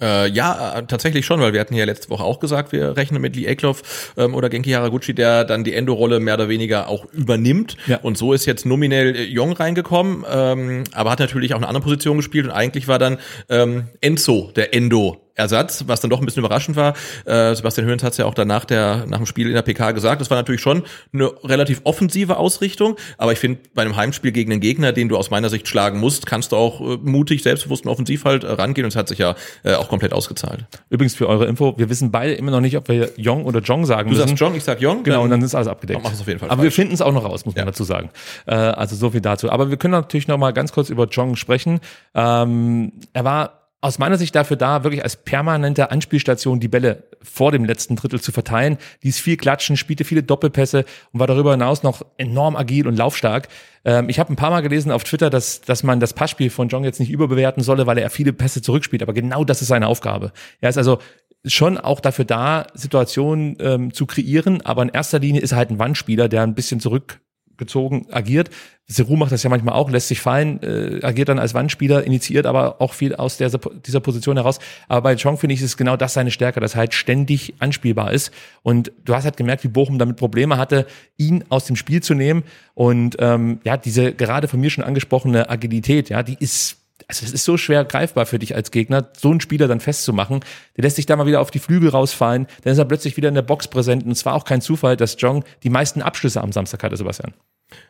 Äh, 0.00 0.28
ja, 0.28 0.78
äh, 0.78 0.86
tatsächlich 0.86 1.24
schon, 1.24 1.40
weil 1.40 1.54
wir 1.54 1.60
hatten 1.60 1.74
ja 1.74 1.84
letzte 1.86 2.10
Woche 2.10 2.22
auch 2.22 2.38
gesagt, 2.38 2.72
wir 2.72 2.96
rechnen 2.96 3.22
mit 3.22 3.34
Lee 3.34 3.46
Ekloff 3.46 4.12
ähm, 4.18 4.34
oder 4.34 4.50
Genki 4.50 4.72
Haraguchi, 4.72 5.14
der 5.14 5.44
dann 5.44 5.64
die 5.64 5.72
Endo-Rolle 5.72 6.20
mehr 6.20 6.34
oder 6.34 6.50
weniger 6.50 6.88
auch 6.88 7.06
übernimmt. 7.12 7.78
Ja. 7.86 7.98
Und 8.02 8.18
so 8.18 8.34
ist 8.34 8.44
jetzt 8.44 8.66
nominell 8.66 9.16
äh, 9.16 9.22
Jong 9.24 9.52
reingekommen, 9.52 10.24
ähm, 10.30 10.84
aber 10.92 11.10
hat 11.10 11.20
natürlich 11.20 11.54
auch 11.54 11.58
eine 11.58 11.68
andere 11.68 11.82
Position 11.82 12.18
gespielt 12.18 12.46
und 12.46 12.52
eigentlich 12.52 12.88
war 12.88 12.98
dann 12.98 13.18
ähm, 13.48 13.88
Enzo 14.02 14.52
der 14.54 14.74
Endo. 14.74 15.25
Ersatz, 15.36 15.84
was 15.86 16.00
dann 16.00 16.10
doch 16.10 16.18
ein 16.20 16.24
bisschen 16.26 16.40
überraschend 16.44 16.76
war. 16.76 16.94
Äh, 17.24 17.54
Sebastian 17.54 17.86
Höhns 17.86 18.02
hat 18.02 18.12
es 18.12 18.18
ja 18.18 18.24
auch 18.24 18.34
danach 18.34 18.64
der 18.64 19.04
nach 19.06 19.18
dem 19.18 19.26
Spiel 19.26 19.46
in 19.48 19.54
der 19.54 19.62
PK 19.62 19.92
gesagt. 19.92 20.20
Das 20.20 20.30
war 20.30 20.36
natürlich 20.36 20.60
schon 20.60 20.82
eine 21.12 21.30
relativ 21.44 21.82
offensive 21.84 22.36
Ausrichtung, 22.38 22.96
aber 23.18 23.32
ich 23.32 23.38
finde 23.38 23.60
bei 23.74 23.82
einem 23.82 23.96
Heimspiel 23.96 24.32
gegen 24.32 24.50
einen 24.52 24.60
Gegner, 24.60 24.92
den 24.92 25.08
du 25.08 25.16
aus 25.16 25.30
meiner 25.30 25.48
Sicht 25.50 25.68
schlagen 25.68 26.00
musst, 26.00 26.26
kannst 26.26 26.52
du 26.52 26.56
auch 26.56 26.80
äh, 26.80 26.96
mutig, 27.02 27.42
selbstbewusst 27.42 27.84
und 27.84 27.92
offensiv 27.92 28.24
halt 28.24 28.44
äh, 28.44 28.50
rangehen 28.52 28.84
und 28.84 28.88
es 28.88 28.96
hat 28.96 29.08
sich 29.08 29.18
ja 29.18 29.34
äh, 29.62 29.74
auch 29.74 29.88
komplett 29.88 30.12
ausgezahlt. 30.12 30.64
Übrigens 30.90 31.14
für 31.14 31.28
eure 31.28 31.46
Info, 31.46 31.74
wir 31.76 31.88
wissen 31.90 32.10
beide 32.10 32.32
immer 32.34 32.50
noch 32.50 32.60
nicht, 32.60 32.76
ob 32.76 32.88
wir 32.88 33.10
Jong 33.16 33.44
oder 33.44 33.60
Jong 33.60 33.84
sagen 33.86 34.08
Du 34.10 34.16
müssen. 34.16 34.28
sagst 34.28 34.40
Jong, 34.40 34.54
ich 34.54 34.64
sag 34.64 34.80
Jong. 34.80 35.02
Genau, 35.04 35.22
und 35.22 35.30
dann 35.30 35.42
ist 35.42 35.54
alles 35.54 35.68
abgedeckt. 35.68 36.00
Mach 36.02 36.12
es 36.12 36.20
auf 36.20 36.26
jeden 36.26 36.38
Fall 36.40 36.48
Aber 36.50 36.62
wir 36.62 36.70
falsch. 36.70 36.76
finden 36.76 36.94
es 36.94 37.02
auch 37.02 37.12
noch 37.12 37.24
raus, 37.24 37.44
muss 37.44 37.54
man 37.54 37.62
Ja. 37.62 37.66
dazu 37.66 37.84
sagen. 37.84 38.10
Äh, 38.46 38.54
also 38.54 38.96
so 38.96 39.10
viel 39.10 39.20
dazu. 39.20 39.50
Aber 39.50 39.68
wir 39.70 39.76
können 39.76 39.92
natürlich 39.92 40.28
noch 40.28 40.38
mal 40.38 40.52
ganz 40.52 40.72
kurz 40.72 40.88
über 40.90 41.06
Jong 41.10 41.36
sprechen. 41.36 41.80
Ähm, 42.14 42.92
er 43.12 43.24
war 43.24 43.65
aus 43.86 44.00
meiner 44.00 44.18
Sicht 44.18 44.34
dafür 44.34 44.56
da, 44.56 44.82
wirklich 44.82 45.04
als 45.04 45.14
permanente 45.14 45.92
Anspielstation 45.92 46.58
die 46.58 46.66
Bälle 46.66 47.04
vor 47.22 47.52
dem 47.52 47.64
letzten 47.64 47.94
Drittel 47.94 48.20
zu 48.20 48.32
verteilen. 48.32 48.78
Ließ 49.02 49.20
viel 49.20 49.36
klatschen, 49.36 49.76
spielte 49.76 50.02
viele 50.02 50.24
Doppelpässe 50.24 50.84
und 51.12 51.20
war 51.20 51.28
darüber 51.28 51.52
hinaus 51.52 51.84
noch 51.84 52.04
enorm 52.18 52.56
agil 52.56 52.88
und 52.88 52.96
laufstark. 52.96 53.46
Ähm, 53.84 54.08
ich 54.08 54.18
habe 54.18 54.32
ein 54.32 54.36
paar 54.36 54.50
Mal 54.50 54.62
gelesen 54.62 54.90
auf 54.90 55.04
Twitter, 55.04 55.30
dass, 55.30 55.60
dass 55.60 55.84
man 55.84 56.00
das 56.00 56.14
Passspiel 56.14 56.50
von 56.50 56.68
Jong 56.68 56.82
jetzt 56.82 56.98
nicht 56.98 57.10
überbewerten 57.10 57.62
solle, 57.62 57.86
weil 57.86 57.98
er 57.98 58.10
viele 58.10 58.32
Pässe 58.32 58.60
zurückspielt. 58.60 59.04
Aber 59.04 59.12
genau 59.12 59.44
das 59.44 59.62
ist 59.62 59.68
seine 59.68 59.86
Aufgabe. 59.86 60.32
Er 60.60 60.70
ist 60.70 60.78
also 60.78 60.98
schon 61.44 61.78
auch 61.78 62.00
dafür 62.00 62.24
da, 62.24 62.66
Situationen 62.74 63.56
ähm, 63.60 63.94
zu 63.94 64.06
kreieren, 64.06 64.62
aber 64.62 64.82
in 64.82 64.88
erster 64.88 65.20
Linie 65.20 65.42
ist 65.42 65.52
er 65.52 65.58
halt 65.58 65.70
ein 65.70 65.78
Wandspieler, 65.78 66.28
der 66.28 66.42
ein 66.42 66.56
bisschen 66.56 66.80
zurückgezogen 66.80 68.08
agiert. 68.10 68.50
Seru 68.88 69.16
macht 69.16 69.32
das 69.32 69.42
ja 69.42 69.50
manchmal 69.50 69.74
auch, 69.74 69.90
lässt 69.90 70.08
sich 70.08 70.20
fallen, 70.20 70.62
äh, 70.62 71.04
agiert 71.04 71.28
dann 71.28 71.40
als 71.40 71.54
Wandspieler, 71.54 72.04
initiiert 72.04 72.46
aber 72.46 72.80
auch 72.80 72.94
viel 72.94 73.16
aus 73.16 73.36
der, 73.36 73.50
dieser 73.84 74.00
Position 74.00 74.36
heraus. 74.36 74.60
Aber 74.86 75.02
bei 75.02 75.16
Chong 75.16 75.38
finde 75.38 75.54
ich, 75.54 75.62
ist 75.62 75.76
genau 75.76 75.96
das 75.96 76.14
seine 76.14 76.30
Stärke, 76.30 76.60
dass 76.60 76.74
er 76.74 76.78
halt 76.78 76.94
ständig 76.94 77.54
anspielbar 77.58 78.12
ist. 78.12 78.30
Und 78.62 78.92
du 79.04 79.14
hast 79.14 79.24
halt 79.24 79.36
gemerkt, 79.36 79.64
wie 79.64 79.68
Bochum 79.68 79.98
damit 79.98 80.16
Probleme 80.16 80.56
hatte, 80.56 80.86
ihn 81.16 81.44
aus 81.48 81.64
dem 81.64 81.74
Spiel 81.74 82.00
zu 82.00 82.14
nehmen. 82.14 82.44
Und 82.74 83.16
ähm, 83.18 83.60
ja, 83.64 83.76
diese 83.76 84.12
gerade 84.12 84.46
von 84.46 84.60
mir 84.60 84.70
schon 84.70 84.84
angesprochene 84.84 85.50
Agilität, 85.50 86.08
ja, 86.08 86.22
die 86.22 86.36
ist 86.38 86.85
also 87.08 87.24
es 87.24 87.32
ist 87.32 87.44
so 87.44 87.56
schwer 87.56 87.84
greifbar 87.84 88.26
für 88.26 88.38
dich 88.38 88.54
als 88.54 88.70
Gegner, 88.70 89.10
so 89.16 89.30
einen 89.30 89.40
Spieler 89.40 89.68
dann 89.68 89.80
festzumachen. 89.80 90.40
Der 90.76 90.84
lässt 90.84 90.96
sich 90.96 91.06
da 91.06 91.16
mal 91.16 91.26
wieder 91.26 91.40
auf 91.40 91.50
die 91.50 91.58
Flügel 91.58 91.90
rausfallen, 91.90 92.46
dann 92.62 92.72
ist 92.72 92.78
er 92.78 92.84
plötzlich 92.84 93.16
wieder 93.16 93.28
in 93.28 93.34
der 93.34 93.42
Box 93.42 93.68
präsent. 93.68 94.04
Und 94.04 94.12
es 94.12 94.24
war 94.24 94.34
auch 94.34 94.44
kein 94.44 94.60
Zufall, 94.60 94.96
dass 94.96 95.16
Jong 95.20 95.44
die 95.62 95.70
meisten 95.70 96.02
Abschlüsse 96.02 96.40
am 96.40 96.52
Samstag 96.52 96.82
hatte, 96.82 96.96
Sebastian. 96.96 97.34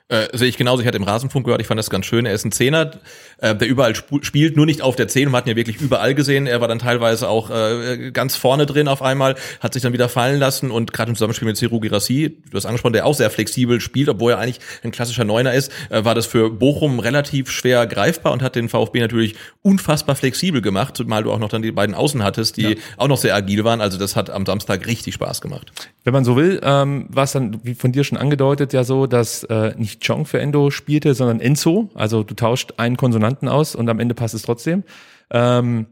Äh, 0.08 0.28
sehe 0.38 0.48
ich 0.48 0.56
genauso. 0.56 0.82
Ich 0.82 0.86
hatte 0.86 0.98
im 0.98 1.02
Rasenfunk 1.02 1.44
gehört, 1.44 1.60
ich 1.60 1.66
fand 1.66 1.78
das 1.80 1.90
ganz 1.90 2.06
schön. 2.06 2.26
Er 2.26 2.32
ist 2.32 2.44
ein 2.44 2.52
Zehner, 2.52 2.92
äh, 3.38 3.56
der 3.56 3.66
überall 3.66 3.90
sp 3.98 4.22
spielt, 4.22 4.56
nur 4.56 4.64
nicht 4.64 4.80
auf 4.80 4.94
der 4.94 5.08
Zehn. 5.08 5.28
Man 5.28 5.40
hat 5.40 5.48
ja 5.48 5.56
wirklich 5.56 5.80
überall 5.80 6.14
gesehen. 6.14 6.46
Er 6.46 6.60
war 6.60 6.68
dann 6.68 6.78
teilweise 6.78 7.28
auch 7.28 7.50
äh, 7.50 8.12
ganz 8.12 8.36
vorne 8.36 8.66
drin 8.66 8.86
auf 8.86 9.02
einmal, 9.02 9.34
hat 9.58 9.72
sich 9.72 9.82
dann 9.82 9.92
wieder 9.92 10.08
fallen 10.08 10.38
lassen 10.38 10.70
und 10.70 10.92
gerade 10.92 11.08
im 11.08 11.16
Zusammenspiel 11.16 11.48
mit 11.48 11.56
Seru 11.56 11.80
Girassi, 11.80 12.38
du 12.48 12.56
hast 12.56 12.66
angesprochen, 12.66 12.92
der 12.92 13.04
auch 13.04 13.14
sehr 13.14 13.30
flexibel 13.30 13.80
spielt, 13.80 14.08
obwohl 14.08 14.30
er 14.30 14.38
eigentlich 14.38 14.60
ein 14.84 14.92
klassischer 14.92 15.24
Neuner 15.24 15.54
ist, 15.54 15.72
äh, 15.90 16.04
war 16.04 16.14
das 16.14 16.26
für 16.26 16.50
Bochum 16.50 17.00
relativ 17.00 17.50
schwer 17.50 17.84
greifbar 17.88 18.32
und 18.32 18.42
hat 18.42 18.54
den 18.54 18.68
VfB 18.68 18.95
natürlich 19.00 19.34
unfassbar 19.62 20.16
flexibel 20.16 20.60
gemacht, 20.60 20.96
zumal 20.96 21.22
du 21.22 21.32
auch 21.32 21.38
noch 21.38 21.48
dann 21.48 21.62
die 21.62 21.72
beiden 21.72 21.94
Außen 21.94 22.22
hattest, 22.22 22.56
die 22.56 22.62
ja. 22.62 22.74
auch 22.96 23.08
noch 23.08 23.18
sehr 23.18 23.34
agil 23.34 23.64
waren. 23.64 23.80
Also 23.80 23.98
das 23.98 24.16
hat 24.16 24.30
am 24.30 24.46
Samstag 24.46 24.86
richtig 24.86 25.14
Spaß 25.14 25.40
gemacht. 25.40 25.72
Wenn 26.04 26.12
man 26.12 26.24
so 26.24 26.36
will, 26.36 26.60
ähm, 26.62 27.06
war 27.10 27.24
es 27.24 27.32
dann, 27.32 27.60
wie 27.64 27.74
von 27.74 27.92
dir 27.92 28.04
schon 28.04 28.18
angedeutet, 28.18 28.72
ja 28.72 28.84
so, 28.84 29.06
dass 29.06 29.44
äh, 29.44 29.74
nicht 29.76 30.06
Chong 30.06 30.26
für 30.26 30.40
Endo 30.40 30.70
spielte, 30.70 31.14
sondern 31.14 31.40
Enzo. 31.40 31.90
Also 31.94 32.22
du 32.22 32.34
tauscht 32.34 32.74
einen 32.78 32.96
Konsonanten 32.96 33.48
aus 33.48 33.74
und 33.74 33.88
am 33.88 34.00
Ende 34.00 34.14
passt 34.14 34.34
es 34.34 34.42
trotzdem. 34.42 34.84
Ähm, 35.30 35.86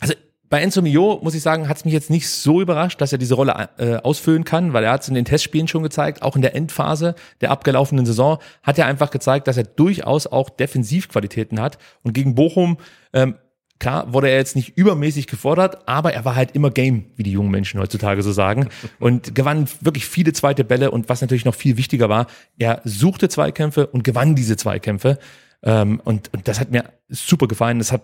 also 0.00 0.14
bei 0.54 0.62
Enzo 0.62 0.82
Mio, 0.82 1.18
muss 1.20 1.34
ich 1.34 1.42
sagen, 1.42 1.68
hat 1.68 1.78
es 1.78 1.84
mich 1.84 1.92
jetzt 1.92 2.10
nicht 2.10 2.28
so 2.28 2.60
überrascht, 2.60 3.00
dass 3.00 3.10
er 3.10 3.18
diese 3.18 3.34
Rolle 3.34 3.70
äh, 3.76 3.96
ausfüllen 3.96 4.44
kann, 4.44 4.72
weil 4.72 4.84
er 4.84 4.92
hat 4.92 5.02
es 5.02 5.08
in 5.08 5.16
den 5.16 5.24
Testspielen 5.24 5.66
schon 5.66 5.82
gezeigt, 5.82 6.22
auch 6.22 6.36
in 6.36 6.42
der 6.42 6.54
Endphase 6.54 7.16
der 7.40 7.50
abgelaufenen 7.50 8.06
Saison 8.06 8.38
hat 8.62 8.78
er 8.78 8.86
einfach 8.86 9.10
gezeigt, 9.10 9.48
dass 9.48 9.56
er 9.56 9.64
durchaus 9.64 10.28
auch 10.28 10.50
Defensivqualitäten 10.50 11.60
hat. 11.60 11.78
Und 12.04 12.12
gegen 12.12 12.36
Bochum 12.36 12.78
ähm, 13.12 13.34
Klar 13.80 14.12
wurde 14.12 14.28
er 14.28 14.36
jetzt 14.36 14.54
nicht 14.54 14.78
übermäßig 14.78 15.26
gefordert, 15.26 15.88
aber 15.88 16.12
er 16.12 16.24
war 16.24 16.36
halt 16.36 16.52
immer 16.52 16.70
Game, 16.70 17.06
wie 17.16 17.24
die 17.24 17.32
jungen 17.32 17.50
Menschen 17.50 17.80
heutzutage 17.80 18.22
so 18.22 18.30
sagen. 18.30 18.68
Und 19.00 19.34
gewann 19.34 19.66
wirklich 19.80 20.06
viele 20.06 20.32
zweite 20.32 20.62
Bälle 20.62 20.92
und 20.92 21.08
was 21.08 21.20
natürlich 21.20 21.44
noch 21.44 21.56
viel 21.56 21.76
wichtiger 21.76 22.08
war, 22.08 22.28
er 22.58 22.80
suchte 22.84 23.28
Zweikämpfe 23.28 23.88
und 23.88 24.04
gewann 24.04 24.36
diese 24.36 24.56
Zweikämpfe. 24.56 25.18
Ähm, 25.64 26.00
und, 26.04 26.32
und 26.32 26.46
das 26.46 26.60
hat 26.60 26.70
mir 26.70 26.84
super 27.08 27.48
gefallen. 27.48 27.78
Das 27.78 27.90
hat 27.90 28.02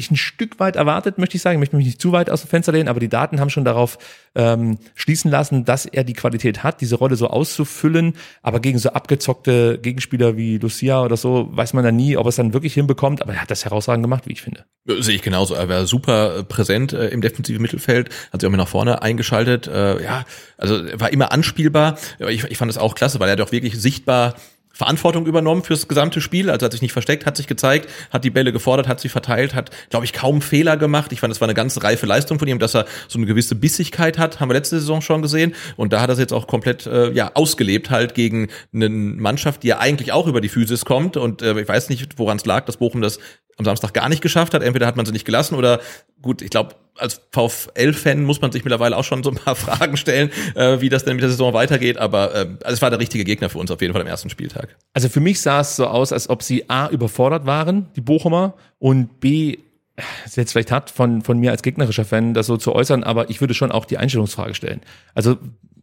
ich 0.00 0.10
ein 0.10 0.16
Stück 0.16 0.58
weit 0.58 0.76
erwartet, 0.76 1.18
möchte 1.18 1.36
ich 1.36 1.42
sagen. 1.42 1.56
Ich 1.56 1.60
möchte 1.60 1.76
mich 1.76 1.86
nicht 1.86 2.00
zu 2.00 2.12
weit 2.12 2.30
aus 2.30 2.40
dem 2.40 2.48
Fenster 2.48 2.72
lehnen, 2.72 2.88
aber 2.88 2.98
die 2.98 3.08
Daten 3.08 3.38
haben 3.38 3.50
schon 3.50 3.64
darauf 3.64 3.98
ähm, 4.34 4.78
schließen 4.94 5.30
lassen, 5.30 5.64
dass 5.64 5.86
er 5.86 6.02
die 6.02 6.14
Qualität 6.14 6.62
hat, 6.62 6.80
diese 6.80 6.96
Rolle 6.96 7.16
so 7.16 7.28
auszufüllen. 7.28 8.14
Aber 8.42 8.60
gegen 8.60 8.78
so 8.78 8.90
abgezockte 8.90 9.78
Gegenspieler 9.78 10.36
wie 10.36 10.58
Lucia 10.58 11.02
oder 11.02 11.16
so 11.16 11.48
weiß 11.52 11.74
man 11.74 11.84
dann 11.84 11.96
nie, 11.96 12.16
ob 12.16 12.26
er 12.26 12.30
es 12.30 12.36
dann 12.36 12.52
wirklich 12.52 12.74
hinbekommt. 12.74 13.22
Aber 13.22 13.34
er 13.34 13.42
hat 13.42 13.50
das 13.50 13.64
herausragend 13.64 14.02
gemacht, 14.02 14.26
wie 14.26 14.32
ich 14.32 14.42
finde. 14.42 14.64
Sehe 14.86 15.14
ich 15.14 15.22
genauso. 15.22 15.54
Er 15.54 15.68
war 15.68 15.86
super 15.86 16.38
äh, 16.38 16.42
präsent 16.42 16.92
äh, 16.92 17.08
im 17.08 17.20
defensiven 17.20 17.62
Mittelfeld, 17.62 18.08
hat 18.32 18.40
sich 18.40 18.48
auch 18.48 18.50
mal 18.50 18.56
nach 18.56 18.68
vorne 18.68 19.02
eingeschaltet. 19.02 19.68
Äh, 19.68 20.02
ja, 20.02 20.24
also 20.56 20.80
war 20.98 21.12
immer 21.12 21.32
anspielbar. 21.32 21.98
Ich, 22.28 22.44
ich 22.44 22.58
fand 22.58 22.70
das 22.70 22.78
auch 22.78 22.94
klasse, 22.94 23.20
weil 23.20 23.28
er 23.28 23.36
doch 23.36 23.52
wirklich 23.52 23.78
sichtbar 23.80 24.34
Verantwortung 24.72 25.26
übernommen 25.26 25.62
fürs 25.62 25.88
gesamte 25.88 26.20
Spiel, 26.20 26.48
also 26.48 26.64
hat 26.64 26.72
sich 26.72 26.82
nicht 26.82 26.92
versteckt, 26.92 27.26
hat 27.26 27.36
sich 27.36 27.46
gezeigt, 27.46 27.88
hat 28.10 28.24
die 28.24 28.30
Bälle 28.30 28.52
gefordert, 28.52 28.88
hat 28.88 29.00
sie 29.00 29.08
verteilt, 29.08 29.54
hat, 29.54 29.70
glaube 29.90 30.04
ich, 30.04 30.12
kaum 30.12 30.40
Fehler 30.40 30.76
gemacht. 30.76 31.12
Ich 31.12 31.20
fand, 31.20 31.30
das 31.30 31.40
war 31.40 31.46
eine 31.46 31.54
ganz 31.54 31.82
reife 31.82 32.06
Leistung 32.06 32.38
von 32.38 32.48
ihm, 32.48 32.58
dass 32.58 32.74
er 32.74 32.86
so 33.08 33.18
eine 33.18 33.26
gewisse 33.26 33.54
Bissigkeit 33.54 34.18
hat, 34.18 34.40
haben 34.40 34.48
wir 34.48 34.54
letzte 34.54 34.78
Saison 34.80 35.02
schon 35.02 35.22
gesehen. 35.22 35.54
Und 35.76 35.92
da 35.92 36.00
hat 36.00 36.08
er 36.08 36.14
es 36.14 36.18
jetzt 36.18 36.32
auch 36.32 36.46
komplett 36.46 36.86
äh, 36.86 37.10
ja 37.12 37.32
ausgelebt, 37.34 37.90
halt 37.90 38.14
gegen 38.14 38.48
eine 38.72 38.88
Mannschaft, 38.88 39.62
die 39.64 39.68
ja 39.68 39.78
eigentlich 39.78 40.12
auch 40.12 40.26
über 40.26 40.40
die 40.40 40.48
Physis 40.48 40.84
kommt. 40.84 41.16
Und 41.16 41.42
äh, 41.42 41.60
ich 41.60 41.68
weiß 41.68 41.88
nicht, 41.88 42.18
woran 42.18 42.36
es 42.36 42.46
lag, 42.46 42.64
dass 42.64 42.76
Bochum 42.76 43.00
das 43.00 43.18
am 43.60 43.64
Samstag 43.64 43.94
gar 43.94 44.08
nicht 44.08 44.22
geschafft 44.22 44.54
hat. 44.54 44.62
Entweder 44.62 44.86
hat 44.86 44.96
man 44.96 45.06
sie 45.06 45.12
nicht 45.12 45.24
gelassen 45.24 45.54
oder 45.54 45.80
gut, 46.20 46.42
ich 46.42 46.50
glaube, 46.50 46.74
als 46.96 47.20
VfL-Fan 47.32 48.24
muss 48.24 48.40
man 48.40 48.52
sich 48.52 48.64
mittlerweile 48.64 48.96
auch 48.96 49.04
schon 49.04 49.22
so 49.22 49.30
ein 49.30 49.36
paar 49.36 49.54
Fragen 49.56 49.96
stellen, 49.96 50.30
äh, 50.54 50.80
wie 50.80 50.88
das 50.88 51.04
denn 51.04 51.14
mit 51.14 51.22
der 51.22 51.30
Saison 51.30 51.54
weitergeht. 51.54 51.98
Aber 51.98 52.34
äh, 52.34 52.38
also 52.62 52.74
es 52.74 52.82
war 52.82 52.90
der 52.90 52.98
richtige 52.98 53.24
Gegner 53.24 53.48
für 53.48 53.58
uns 53.58 53.70
auf 53.70 53.80
jeden 53.80 53.92
Fall 53.92 54.02
am 54.02 54.08
ersten 54.08 54.30
Spieltag. 54.30 54.76
Also 54.92 55.08
für 55.08 55.20
mich 55.20 55.40
sah 55.40 55.60
es 55.60 55.76
so 55.76 55.86
aus, 55.86 56.12
als 56.12 56.28
ob 56.28 56.42
sie 56.42 56.68
A 56.68 56.88
überfordert 56.88 57.46
waren, 57.46 57.88
die 57.96 58.00
Bochumer, 58.00 58.54
und 58.78 59.20
B 59.20 59.58
jetzt 60.34 60.52
vielleicht 60.52 60.72
hart 60.72 60.88
von, 60.88 61.20
von 61.20 61.38
mir 61.38 61.50
als 61.50 61.62
gegnerischer 61.62 62.06
Fan, 62.06 62.32
das 62.32 62.46
so 62.46 62.56
zu 62.56 62.74
äußern, 62.74 63.04
aber 63.04 63.28
ich 63.28 63.40
würde 63.42 63.52
schon 63.52 63.70
auch 63.70 63.84
die 63.84 63.98
Einstellungsfrage 63.98 64.54
stellen. 64.54 64.80
Also 65.14 65.36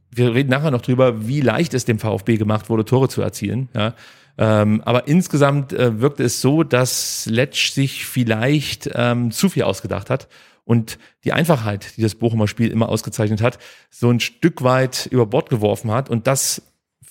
wir 0.10 0.34
reden 0.34 0.50
nachher 0.50 0.72
noch 0.72 0.82
drüber, 0.82 1.28
wie 1.28 1.42
leicht 1.42 1.74
es 1.74 1.86
dem 1.86 2.00
VfB 2.00 2.38
gemacht 2.38 2.70
wurde, 2.70 2.86
Tore 2.86 3.10
zu 3.10 3.22
erzielen. 3.22 3.70
Ja. 3.76 3.94
Ähm, 4.38 4.82
aber 4.86 5.08
insgesamt 5.08 5.74
äh, 5.74 6.00
wirkte 6.00 6.24
es 6.24 6.42
so, 6.42 6.64
dass 6.64 7.26
Letsch 7.26 7.72
sich 7.72 8.06
vielleicht 8.06 8.90
ähm, 8.94 9.32
zu 9.32 9.50
viel 9.50 9.64
ausgedacht 9.64 10.10
hat 10.10 10.28
und 10.64 11.00
die 11.24 11.34
Einfachheit, 11.34 11.98
die 11.98 12.02
das 12.02 12.16
Bochumer 12.16 12.48
Spiel 12.48 12.72
immer 12.72 12.90
ausgezeichnet 12.90 13.42
hat, 13.42 13.58
so 13.90 14.10
ein 14.10 14.20
Stück 14.20 14.64
weit 14.64 15.08
über 15.10 15.26
Bord 15.26 15.50
geworfen 15.50 15.92
hat. 15.92 16.10
Und 16.10 16.28
das 16.28 16.62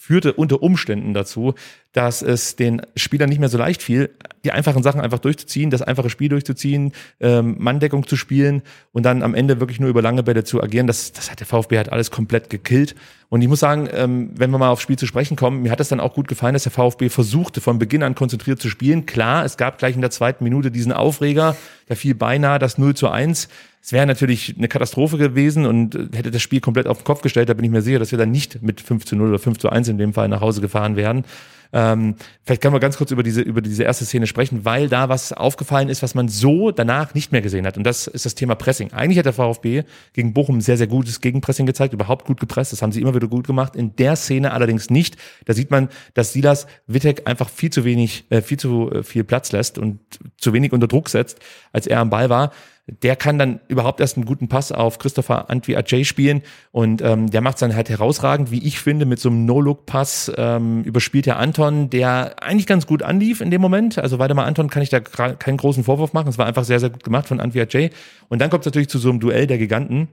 führte 0.06 0.34
unter 0.34 0.62
Umständen 0.62 1.14
dazu, 1.14 1.54
dass 1.92 2.22
es 2.22 2.54
den 2.54 2.82
Spielern 2.94 3.28
nicht 3.28 3.40
mehr 3.40 3.48
so 3.48 3.58
leicht 3.58 3.82
fiel, 3.82 4.10
die 4.44 4.52
einfachen 4.52 4.82
Sachen 4.82 5.00
einfach 5.00 5.18
durchzuziehen, 5.18 5.70
das 5.70 5.82
einfache 5.82 6.10
Spiel 6.10 6.28
durchzuziehen, 6.28 6.92
ähm, 7.18 7.56
Manndeckung 7.58 8.06
zu 8.06 8.16
spielen 8.16 8.62
und 8.92 9.04
dann 9.04 9.22
am 9.22 9.34
Ende 9.34 9.58
wirklich 9.58 9.80
nur 9.80 9.88
über 9.88 10.02
lange 10.02 10.22
Bälle 10.22 10.44
zu 10.44 10.62
agieren. 10.62 10.86
Das, 10.86 11.12
das 11.12 11.30
hat 11.30 11.40
der 11.40 11.46
VfB 11.46 11.78
halt 11.78 11.90
alles 11.90 12.10
komplett 12.10 12.50
gekillt. 12.50 12.94
Und 13.28 13.42
ich 13.42 13.48
muss 13.48 13.60
sagen, 13.60 13.88
ähm, 13.92 14.30
wenn 14.34 14.50
wir 14.50 14.58
mal 14.58 14.68
aufs 14.68 14.82
Spiel 14.82 14.96
zu 14.96 15.06
sprechen 15.06 15.36
kommen, 15.36 15.62
mir 15.62 15.72
hat 15.72 15.80
es 15.80 15.88
dann 15.88 15.98
auch 15.98 16.14
gut 16.14 16.28
gefallen, 16.28 16.52
dass 16.54 16.62
der 16.62 16.72
VfB 16.72 17.08
versuchte, 17.08 17.60
von 17.60 17.78
Beginn 17.78 18.02
an 18.02 18.14
konzentriert 18.14 18.60
zu 18.60 18.68
spielen. 18.68 19.04
Klar, 19.04 19.44
es 19.44 19.56
gab 19.56 19.78
gleich 19.78 19.96
in 19.96 20.00
der 20.00 20.10
zweiten 20.10 20.44
Minute 20.44 20.70
diesen 20.70 20.92
Aufreger, 20.92 21.56
da 21.88 21.96
fiel 21.96 22.14
beinahe 22.14 22.58
das 22.58 22.78
0 22.78 22.94
zu 22.94 23.08
1. 23.08 23.48
Es 23.82 23.92
wäre 23.92 24.06
natürlich 24.06 24.54
eine 24.56 24.68
Katastrophe 24.68 25.18
gewesen 25.18 25.66
und 25.66 25.94
hätte 26.14 26.30
das 26.30 26.42
Spiel 26.42 26.60
komplett 26.60 26.86
auf 26.86 26.98
den 26.98 27.04
Kopf 27.04 27.22
gestellt. 27.22 27.48
Da 27.48 27.54
bin 27.54 27.64
ich 27.64 27.70
mir 27.70 27.82
sicher, 27.82 27.98
dass 27.98 28.10
wir 28.10 28.18
dann 28.18 28.30
nicht 28.30 28.62
mit 28.62 28.80
5 28.80 29.04
zu 29.04 29.16
0 29.16 29.28
oder 29.28 29.38
5 29.38 29.58
zu 29.58 29.70
1 29.70 29.88
in 29.88 29.98
dem 29.98 30.12
Fall 30.12 30.28
nach 30.28 30.40
Hause 30.40 30.60
gefahren 30.60 30.96
werden. 30.96 31.24
Ähm, 31.72 32.16
vielleicht 32.42 32.62
können 32.62 32.74
wir 32.74 32.80
ganz 32.80 32.96
kurz 32.96 33.10
über 33.10 33.22
diese, 33.22 33.40
über 33.40 33.60
diese 33.60 33.84
erste 33.84 34.04
Szene 34.04 34.26
sprechen, 34.26 34.64
weil 34.64 34.88
da 34.88 35.08
was 35.08 35.32
aufgefallen 35.32 35.88
ist, 35.88 36.02
was 36.02 36.14
man 36.14 36.28
so 36.28 36.70
danach 36.70 37.14
nicht 37.14 37.32
mehr 37.32 37.42
gesehen 37.42 37.66
hat. 37.66 37.76
Und 37.76 37.84
das 37.84 38.06
ist 38.06 38.26
das 38.26 38.34
Thema 38.34 38.54
Pressing. 38.54 38.92
Eigentlich 38.92 39.18
hat 39.18 39.26
der 39.26 39.32
VfB 39.32 39.84
gegen 40.12 40.32
Bochum 40.32 40.60
sehr, 40.60 40.76
sehr 40.76 40.86
gutes 40.86 41.20
Gegenpressing 41.20 41.66
gezeigt, 41.66 41.94
überhaupt 41.94 42.26
gut 42.26 42.40
gepresst. 42.40 42.72
Das 42.72 42.82
haben 42.82 42.92
sie 42.92 43.00
immer 43.00 43.14
wieder 43.14 43.28
gut 43.28 43.46
gemacht. 43.46 43.76
In 43.76 43.96
der 43.96 44.16
Szene 44.16 44.52
allerdings 44.52 44.90
nicht. 44.90 45.16
Da 45.44 45.54
sieht 45.54 45.70
man, 45.70 45.88
dass 46.14 46.32
Silas 46.32 46.66
Wittek 46.86 47.26
einfach 47.26 47.48
viel 47.48 47.70
zu 47.70 47.84
wenig, 47.84 48.24
äh, 48.30 48.42
viel 48.42 48.58
zu 48.58 48.90
äh, 48.90 49.02
viel 49.02 49.24
Platz 49.24 49.52
lässt 49.52 49.78
und 49.78 50.00
zu 50.36 50.52
wenig 50.52 50.72
unter 50.72 50.88
Druck 50.88 51.08
setzt, 51.08 51.38
als 51.72 51.86
er 51.86 52.00
am 52.00 52.10
Ball 52.10 52.30
war 52.30 52.52
der 52.86 53.16
kann 53.16 53.36
dann 53.36 53.58
überhaupt 53.66 54.00
erst 54.00 54.16
einen 54.16 54.26
guten 54.26 54.48
Pass 54.48 54.70
auf 54.70 54.98
Christopher 54.98 55.50
Antwi 55.50 55.76
Ajay 55.76 56.04
spielen 56.04 56.42
und 56.70 57.02
ähm, 57.02 57.28
der 57.30 57.40
macht 57.40 57.56
es 57.56 57.60
dann 57.60 57.74
halt 57.74 57.88
herausragend, 57.88 58.52
wie 58.52 58.64
ich 58.64 58.78
finde, 58.78 59.06
mit 59.06 59.18
so 59.18 59.28
einem 59.28 59.44
No-Look-Pass 59.44 60.32
ähm, 60.36 60.84
überspielt 60.84 61.26
der 61.26 61.38
Anton, 61.38 61.90
der 61.90 62.42
eigentlich 62.42 62.66
ganz 62.66 62.86
gut 62.86 63.02
anlief 63.02 63.40
in 63.40 63.50
dem 63.50 63.60
Moment. 63.60 63.98
Also 63.98 64.20
weiter 64.20 64.34
mal 64.34 64.44
Anton 64.44 64.70
kann 64.70 64.82
ich 64.82 64.90
da 64.90 65.00
keinen 65.00 65.56
großen 65.56 65.82
Vorwurf 65.82 66.12
machen. 66.12 66.28
Es 66.28 66.38
war 66.38 66.46
einfach 66.46 66.64
sehr, 66.64 66.78
sehr 66.78 66.90
gut 66.90 67.02
gemacht 67.02 67.26
von 67.26 67.40
Antwi 67.40 67.60
Ajay. 67.60 67.90
Und 68.28 68.40
dann 68.40 68.50
kommt 68.50 68.62
es 68.62 68.66
natürlich 68.66 68.88
zu 68.88 68.98
so 68.98 69.10
einem 69.10 69.18
Duell 69.18 69.48
der 69.48 69.58
Giganten. 69.58 70.08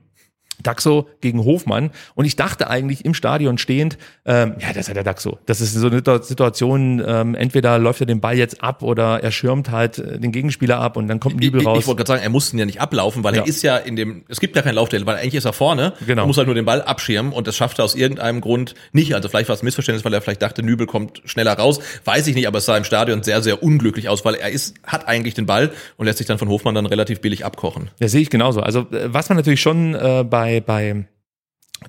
Daxo 0.61 1.07
gegen 1.21 1.43
Hofmann 1.43 1.91
und 2.15 2.25
ich 2.25 2.35
dachte 2.35 2.69
eigentlich 2.69 3.05
im 3.05 3.13
Stadion 3.13 3.57
stehend, 3.57 3.97
ähm, 4.25 4.55
ja, 4.59 4.69
das 4.69 4.77
ist 4.77 4.87
ja 4.87 4.93
der 4.93 5.03
Daxo. 5.03 5.39
Das 5.45 5.61
ist 5.61 5.73
so 5.73 5.87
eine 5.87 6.01
Situation, 6.23 7.03
ähm, 7.05 7.35
entweder 7.35 7.79
läuft 7.79 8.01
er 8.01 8.05
den 8.05 8.21
Ball 8.21 8.37
jetzt 8.37 8.63
ab 8.63 8.83
oder 8.83 9.21
er 9.21 9.31
schirmt 9.31 9.71
halt 9.71 9.97
äh, 9.97 10.19
den 10.19 10.31
Gegenspieler 10.31 10.79
ab 10.79 10.97
und 10.97 11.07
dann 11.07 11.19
kommt 11.19 11.35
ein 11.35 11.43
Übel 11.43 11.63
raus. 11.63 11.79
Ich, 11.79 11.87
wollte 11.87 11.97
gerade 11.97 12.07
sagen, 12.07 12.23
er 12.23 12.29
muss 12.29 12.53
ihn 12.53 12.59
ja 12.59 12.65
nicht 12.65 12.81
ablaufen, 12.81 13.23
weil 13.23 13.35
ja. 13.35 13.41
er 13.41 13.47
ist 13.47 13.61
ja 13.63 13.77
in 13.77 13.95
dem, 13.95 14.23
es 14.27 14.39
gibt 14.39 14.55
ja 14.55 14.61
keinen 14.61 14.75
Laufteil, 14.75 15.05
weil 15.05 15.17
eigentlich 15.17 15.35
ist 15.35 15.45
er 15.45 15.53
vorne, 15.53 15.93
genau. 16.05 16.27
muss 16.27 16.37
halt 16.37 16.47
nur 16.47 16.55
den 16.55 16.65
Ball 16.65 16.81
abschirmen 16.81 17.33
und 17.33 17.47
das 17.47 17.55
schafft 17.55 17.79
er 17.79 17.85
aus 17.85 17.95
irgendeinem 17.95 18.41
Grund 18.41 18.75
nicht. 18.91 19.15
Also 19.15 19.29
vielleicht 19.29 19.49
war 19.49 19.55
es 19.55 19.61
ein 19.61 19.65
Missverständnis, 19.65 20.05
weil 20.05 20.13
er 20.13 20.21
vielleicht 20.21 20.41
dachte, 20.41 20.63
Nübel 20.63 20.87
kommt 20.87 21.21
schneller 21.25 21.53
raus, 21.53 21.79
weiß 22.05 22.27
ich 22.27 22.35
nicht, 22.35 22.47
aber 22.47 22.59
es 22.59 22.65
sah 22.65 22.77
im 22.77 22.83
Stadion 22.83 23.23
sehr, 23.23 23.41
sehr 23.41 23.63
unglücklich 23.63 24.09
aus, 24.09 24.23
weil 24.25 24.35
er 24.35 24.49
ist, 24.49 24.75
hat 24.85 25.07
eigentlich 25.07 25.33
den 25.33 25.45
Ball 25.45 25.71
und 25.97 26.05
lässt 26.05 26.19
sich 26.19 26.27
dann 26.27 26.37
von 26.37 26.49
Hofmann 26.49 26.75
dann 26.75 26.85
relativ 26.85 27.21
billig 27.21 27.45
abkochen. 27.45 27.89
Ja, 27.99 28.07
sehe 28.07 28.21
ich 28.21 28.29
genauso. 28.29 28.61
Also 28.61 28.81
äh, 28.91 29.13
was 29.13 29.29
man 29.29 29.37
natürlich 29.37 29.61
schon 29.61 29.95
äh, 29.95 30.23
bei 30.27 30.42
bei, 30.43 30.59
bei 30.59 31.05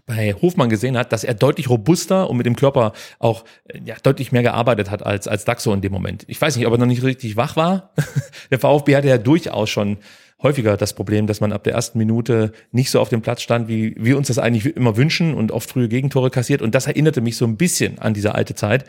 bei 0.06 0.34
Hofmann 0.34 0.68
gesehen 0.68 0.96
hat, 0.96 1.12
dass 1.12 1.24
er 1.24 1.34
deutlich 1.34 1.68
robuster 1.68 2.28
und 2.28 2.36
mit 2.36 2.46
dem 2.46 2.56
Körper 2.56 2.92
auch 3.18 3.44
äh, 3.66 3.80
ja, 3.84 3.96
deutlich 4.02 4.32
mehr 4.32 4.42
gearbeitet 4.42 4.90
hat 4.90 5.04
als, 5.04 5.28
als 5.28 5.44
Daxo 5.44 5.72
in 5.72 5.80
dem 5.80 5.92
Moment. 5.92 6.24
Ich 6.28 6.40
weiß 6.40 6.56
nicht, 6.56 6.66
ob 6.66 6.72
er 6.72 6.78
noch 6.78 6.86
nicht 6.86 7.02
richtig 7.02 7.36
wach 7.36 7.56
war. 7.56 7.92
der 8.50 8.58
VfB 8.58 8.96
hatte 8.96 9.08
ja 9.08 9.18
durchaus 9.18 9.70
schon 9.70 9.98
häufiger 10.42 10.76
das 10.76 10.94
Problem, 10.94 11.26
dass 11.26 11.40
man 11.40 11.52
ab 11.52 11.64
der 11.64 11.74
ersten 11.74 11.98
Minute 11.98 12.52
nicht 12.72 12.90
so 12.90 13.00
auf 13.00 13.08
dem 13.08 13.22
Platz 13.22 13.40
stand, 13.40 13.68
wie 13.68 13.94
wir 13.96 14.16
uns 14.16 14.28
das 14.28 14.38
eigentlich 14.38 14.76
immer 14.76 14.96
wünschen 14.96 15.34
und 15.34 15.52
oft 15.52 15.70
frühe 15.70 15.88
Gegentore 15.88 16.30
kassiert. 16.30 16.60
Und 16.60 16.74
das 16.74 16.86
erinnerte 16.86 17.20
mich 17.20 17.36
so 17.36 17.46
ein 17.46 17.56
bisschen 17.56 17.98
an 17.98 18.14
diese 18.14 18.34
alte 18.34 18.54
Zeit. 18.54 18.84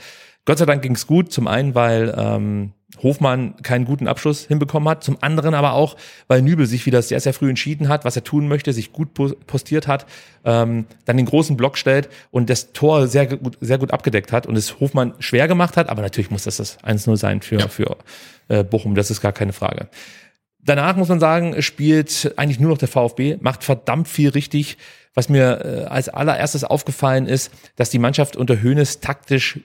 Gott 0.45 0.59
sei 0.59 0.65
Dank 0.65 0.81
ging 0.81 0.93
es 0.93 1.07
gut. 1.07 1.31
Zum 1.31 1.47
einen, 1.47 1.75
weil 1.75 2.13
ähm, 2.17 2.73
Hofmann 3.01 3.55
keinen 3.61 3.85
guten 3.85 4.07
Abschluss 4.07 4.45
hinbekommen 4.45 4.87
hat. 4.87 5.03
Zum 5.03 5.17
anderen 5.21 5.53
aber 5.53 5.73
auch, 5.73 5.95
weil 6.27 6.41
Nübel 6.41 6.65
sich 6.65 6.85
wieder 6.85 7.01
sehr, 7.01 7.19
sehr 7.19 7.33
früh 7.33 7.49
entschieden 7.49 7.89
hat, 7.89 8.05
was 8.05 8.15
er 8.15 8.23
tun 8.23 8.47
möchte, 8.47 8.73
sich 8.73 8.93
gut 8.93 9.13
postiert 9.47 9.87
hat, 9.87 10.05
ähm, 10.43 10.85
dann 11.05 11.17
den 11.17 11.25
großen 11.25 11.57
Block 11.57 11.77
stellt 11.77 12.09
und 12.31 12.49
das 12.49 12.73
Tor 12.73 13.07
sehr 13.07 13.27
gut, 13.27 13.57
sehr 13.59 13.77
gut 13.77 13.91
abgedeckt 13.91 14.31
hat 14.31 14.45
und 14.47 14.55
es 14.55 14.79
Hofmann 14.79 15.13
schwer 15.19 15.47
gemacht 15.47 15.77
hat. 15.77 15.89
Aber 15.89 16.01
natürlich 16.01 16.31
muss 16.31 16.43
das 16.43 16.57
das 16.57 16.79
1-0 16.83 17.17
sein 17.17 17.41
für, 17.41 17.59
ja. 17.59 17.67
für 17.67 17.97
äh, 18.47 18.63
Bochum. 18.63 18.95
Das 18.95 19.11
ist 19.11 19.21
gar 19.21 19.33
keine 19.33 19.53
Frage. 19.53 19.89
Danach 20.59 20.95
muss 20.95 21.09
man 21.09 21.19
sagen, 21.19 21.61
spielt 21.61 22.33
eigentlich 22.37 22.59
nur 22.59 22.71
noch 22.71 22.79
der 22.79 22.87
VfB, 22.87 23.37
macht 23.39 23.63
verdammt 23.63 24.07
viel 24.07 24.29
richtig. 24.29 24.77
Was 25.13 25.29
mir 25.29 25.63
äh, 25.63 25.85
als 25.85 26.09
allererstes 26.09 26.63
aufgefallen 26.63 27.27
ist, 27.27 27.51
dass 27.77 27.89
die 27.89 27.99
Mannschaft 27.99 28.35
unter 28.35 28.61
Höhnes 28.61 28.99
taktisch 28.99 29.59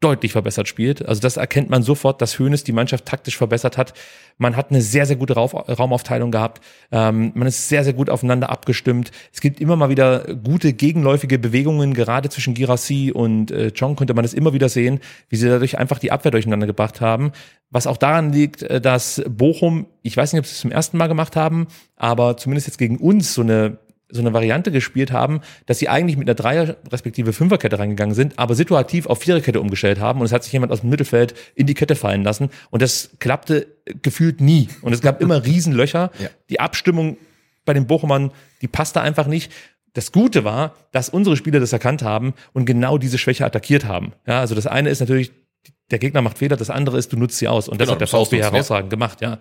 deutlich 0.00 0.32
verbessert 0.32 0.66
spielt. 0.66 1.06
Also 1.06 1.20
das 1.20 1.36
erkennt 1.36 1.68
man 1.68 1.82
sofort, 1.82 2.22
dass 2.22 2.38
Hoeneß 2.38 2.64
die 2.64 2.72
Mannschaft 2.72 3.04
taktisch 3.04 3.36
verbessert 3.36 3.76
hat. 3.76 3.92
Man 4.38 4.56
hat 4.56 4.70
eine 4.70 4.80
sehr, 4.80 5.04
sehr 5.04 5.16
gute 5.16 5.34
Raumaufteilung 5.34 6.30
gehabt. 6.30 6.64
Ähm, 6.90 7.32
man 7.34 7.46
ist 7.46 7.68
sehr, 7.68 7.84
sehr 7.84 7.92
gut 7.92 8.08
aufeinander 8.08 8.48
abgestimmt. 8.48 9.10
Es 9.32 9.42
gibt 9.42 9.60
immer 9.60 9.76
mal 9.76 9.90
wieder 9.90 10.34
gute 10.42 10.72
gegenläufige 10.72 11.38
Bewegungen. 11.38 11.92
Gerade 11.92 12.30
zwischen 12.30 12.54
Girassi 12.54 13.12
und 13.14 13.50
äh, 13.50 13.72
Chong 13.72 13.94
konnte 13.94 14.14
man 14.14 14.22
das 14.22 14.32
immer 14.32 14.54
wieder 14.54 14.70
sehen, 14.70 15.00
wie 15.28 15.36
sie 15.36 15.48
dadurch 15.48 15.76
einfach 15.78 15.98
die 15.98 16.12
Abwehr 16.12 16.30
durcheinander 16.30 16.66
gebracht 16.66 17.02
haben. 17.02 17.32
Was 17.70 17.86
auch 17.86 17.98
daran 17.98 18.32
liegt, 18.32 18.62
äh, 18.62 18.80
dass 18.80 19.22
Bochum, 19.28 19.86
ich 20.02 20.16
weiß 20.16 20.32
nicht, 20.32 20.40
ob 20.40 20.46
sie 20.46 20.54
es 20.54 20.60
zum 20.60 20.72
ersten 20.72 20.96
Mal 20.96 21.08
gemacht 21.08 21.36
haben, 21.36 21.66
aber 21.96 22.38
zumindest 22.38 22.68
jetzt 22.68 22.78
gegen 22.78 22.96
uns 22.96 23.34
so 23.34 23.42
eine 23.42 23.76
so 24.10 24.20
eine 24.20 24.32
Variante 24.32 24.70
gespielt 24.70 25.12
haben, 25.12 25.40
dass 25.66 25.78
sie 25.78 25.88
eigentlich 25.88 26.16
mit 26.16 26.28
einer 26.28 26.34
Dreier- 26.34 26.76
respektive 26.90 27.32
Fünferkette 27.32 27.78
reingegangen 27.78 28.14
sind, 28.14 28.38
aber 28.38 28.54
situativ 28.54 29.06
auf 29.06 29.20
Viererkette 29.20 29.60
umgestellt 29.60 30.00
haben 30.00 30.20
und 30.20 30.26
es 30.26 30.32
hat 30.32 30.44
sich 30.44 30.52
jemand 30.52 30.72
aus 30.72 30.80
dem 30.80 30.90
Mittelfeld 30.90 31.34
in 31.54 31.66
die 31.66 31.74
Kette 31.74 31.94
fallen 31.94 32.22
lassen 32.22 32.50
und 32.70 32.82
das 32.82 33.10
klappte 33.18 33.66
gefühlt 34.02 34.40
nie 34.40 34.68
und 34.82 34.92
es 34.92 35.00
gab 35.00 35.20
immer 35.20 35.44
Riesenlöcher. 35.46 36.10
Ja. 36.18 36.28
Die 36.48 36.60
Abstimmung 36.60 37.16
bei 37.64 37.74
den 37.74 37.86
Bochumern, 37.86 38.32
die 38.62 38.68
passte 38.68 39.00
einfach 39.00 39.26
nicht. 39.26 39.52
Das 39.92 40.12
Gute 40.12 40.44
war, 40.44 40.74
dass 40.92 41.08
unsere 41.08 41.36
Spieler 41.36 41.60
das 41.60 41.72
erkannt 41.72 42.02
haben 42.02 42.34
und 42.52 42.64
genau 42.64 42.98
diese 42.98 43.18
Schwäche 43.18 43.44
attackiert 43.44 43.84
haben. 43.84 44.12
Ja, 44.26 44.40
also 44.40 44.54
das 44.54 44.66
eine 44.66 44.88
ist 44.88 45.00
natürlich, 45.00 45.32
der 45.90 45.98
Gegner 45.98 46.22
macht 46.22 46.38
Fehler, 46.38 46.56
das 46.56 46.70
andere 46.70 46.98
ist, 46.98 47.12
du 47.12 47.16
nutzt 47.16 47.38
sie 47.38 47.48
aus 47.48 47.68
und 47.68 47.80
das 47.80 47.86
genau, 47.86 47.94
hat 47.94 48.00
der 48.00 48.08
VfB 48.08 48.40
herausragend 48.40 48.92
ja. 48.92 48.96
gemacht. 48.96 49.20
Ja, 49.20 49.38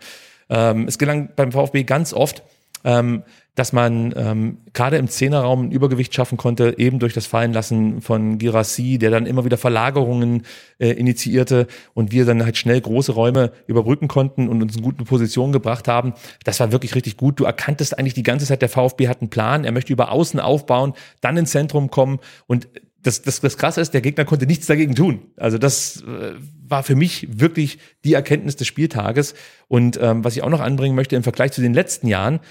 ähm, 0.50 0.88
es 0.88 0.98
gelang 0.98 1.30
beim 1.36 1.52
VfB 1.52 1.84
ganz 1.84 2.14
oft, 2.14 2.44
ähm, 2.84 3.24
dass 3.60 3.74
man 3.74 4.14
ähm, 4.16 4.60
gerade 4.72 4.96
im 4.96 5.10
Zehnerraum 5.10 5.66
ein 5.66 5.72
Übergewicht 5.72 6.16
schaffen 6.16 6.38
konnte, 6.38 6.76
eben 6.78 6.98
durch 7.00 7.14
das 7.14 7.26
Fallenlassen 7.26 8.00
von 8.00 8.38
Girassi, 8.38 8.98
der 8.98 9.12
dann 9.12 9.26
immer 9.26 9.44
wieder 9.44 9.58
Verlagerungen 9.58 10.44
äh, 10.78 10.92
initiierte 10.92 11.68
und 11.94 12.14
wir 12.14 12.24
dann 12.24 12.42
halt 12.46 12.56
schnell 12.56 12.80
große 12.80 13.12
Räume 13.12 13.52
überbrücken 13.68 14.08
konnten 14.08 14.48
und 14.48 14.62
uns 14.62 14.78
in 14.78 14.82
gute 14.82 15.04
Positionen 15.04 15.52
gebracht 15.52 15.90
haben. 15.90 16.14
Das 16.46 16.62
war 16.62 16.72
wirklich 16.72 16.96
richtig 16.96 17.18
gut. 17.18 17.38
Du 17.38 17.44
erkanntest 17.44 18.00
eigentlich 18.00 18.14
die 18.14 18.24
ganze 18.24 18.46
Zeit, 18.46 18.62
der 18.62 18.70
VfB 18.70 19.10
hat 19.10 19.20
einen 19.20 19.30
Plan, 19.30 19.66
er 19.66 19.74
möchte 19.74 19.92
über 19.92 20.14
Außen 20.14 20.40
aufbauen, 20.40 20.94
dann 21.20 21.36
ins 21.36 21.52
Zentrum 21.52 21.92
kommen 21.92 22.20
und 22.48 22.70
das, 23.04 23.22
das, 23.22 23.42
das 23.42 23.58
Krasse 23.58 23.82
ist, 23.82 23.94
der 23.94 24.02
Gegner 24.02 24.24
konnte 24.24 24.46
nichts 24.46 24.68
dagegen 24.68 24.96
tun. 24.96 25.20
Also 25.36 25.58
das 25.58 26.02
äh, 26.04 26.36
war 26.66 26.84
für 26.84 26.96
mich 26.96 27.28
wirklich 27.30 27.80
die 28.06 28.14
Erkenntnis 28.14 28.56
des 28.56 28.68
Spieltages. 28.68 29.36
Und 29.68 30.00
ähm, 30.02 30.24
was 30.24 30.36
ich 30.36 30.44
auch 30.44 30.50
noch 30.50 30.60
anbringen 30.60 30.96
möchte 30.96 31.16
im 31.16 31.24
Vergleich 31.24 31.52
zu 31.54 31.62
den 31.62 31.74
letzten 31.74 32.08
Jahren, 32.08 32.42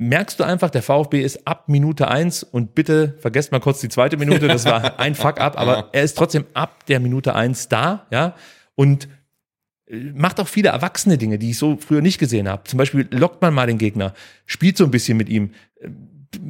merkst 0.00 0.40
du 0.40 0.44
einfach, 0.44 0.70
der 0.70 0.82
VfB 0.82 1.20
ist 1.20 1.46
ab 1.46 1.68
Minute 1.68 2.08
eins 2.08 2.42
und 2.42 2.74
bitte 2.74 3.16
vergesst 3.18 3.52
mal 3.52 3.60
kurz 3.60 3.80
die 3.80 3.90
zweite 3.90 4.16
Minute, 4.16 4.48
das 4.48 4.64
war 4.64 4.98
ein 4.98 5.14
Fuck-up, 5.14 5.58
aber 5.58 5.90
er 5.92 6.02
ist 6.02 6.16
trotzdem 6.16 6.46
ab 6.54 6.86
der 6.86 7.00
Minute 7.00 7.34
eins 7.34 7.68
da, 7.68 8.06
ja, 8.10 8.34
und 8.74 9.08
äh, 9.86 9.98
macht 10.14 10.40
auch 10.40 10.48
viele 10.48 10.70
erwachsene 10.70 11.18
Dinge, 11.18 11.38
die 11.38 11.50
ich 11.50 11.58
so 11.58 11.76
früher 11.76 12.00
nicht 12.00 12.18
gesehen 12.18 12.48
habe. 12.48 12.64
Zum 12.64 12.78
Beispiel 12.78 13.06
lockt 13.10 13.42
man 13.42 13.52
mal 13.52 13.66
den 13.66 13.76
Gegner, 13.76 14.14
spielt 14.46 14.78
so 14.78 14.84
ein 14.84 14.90
bisschen 14.90 15.18
mit 15.18 15.28
ihm, 15.28 15.50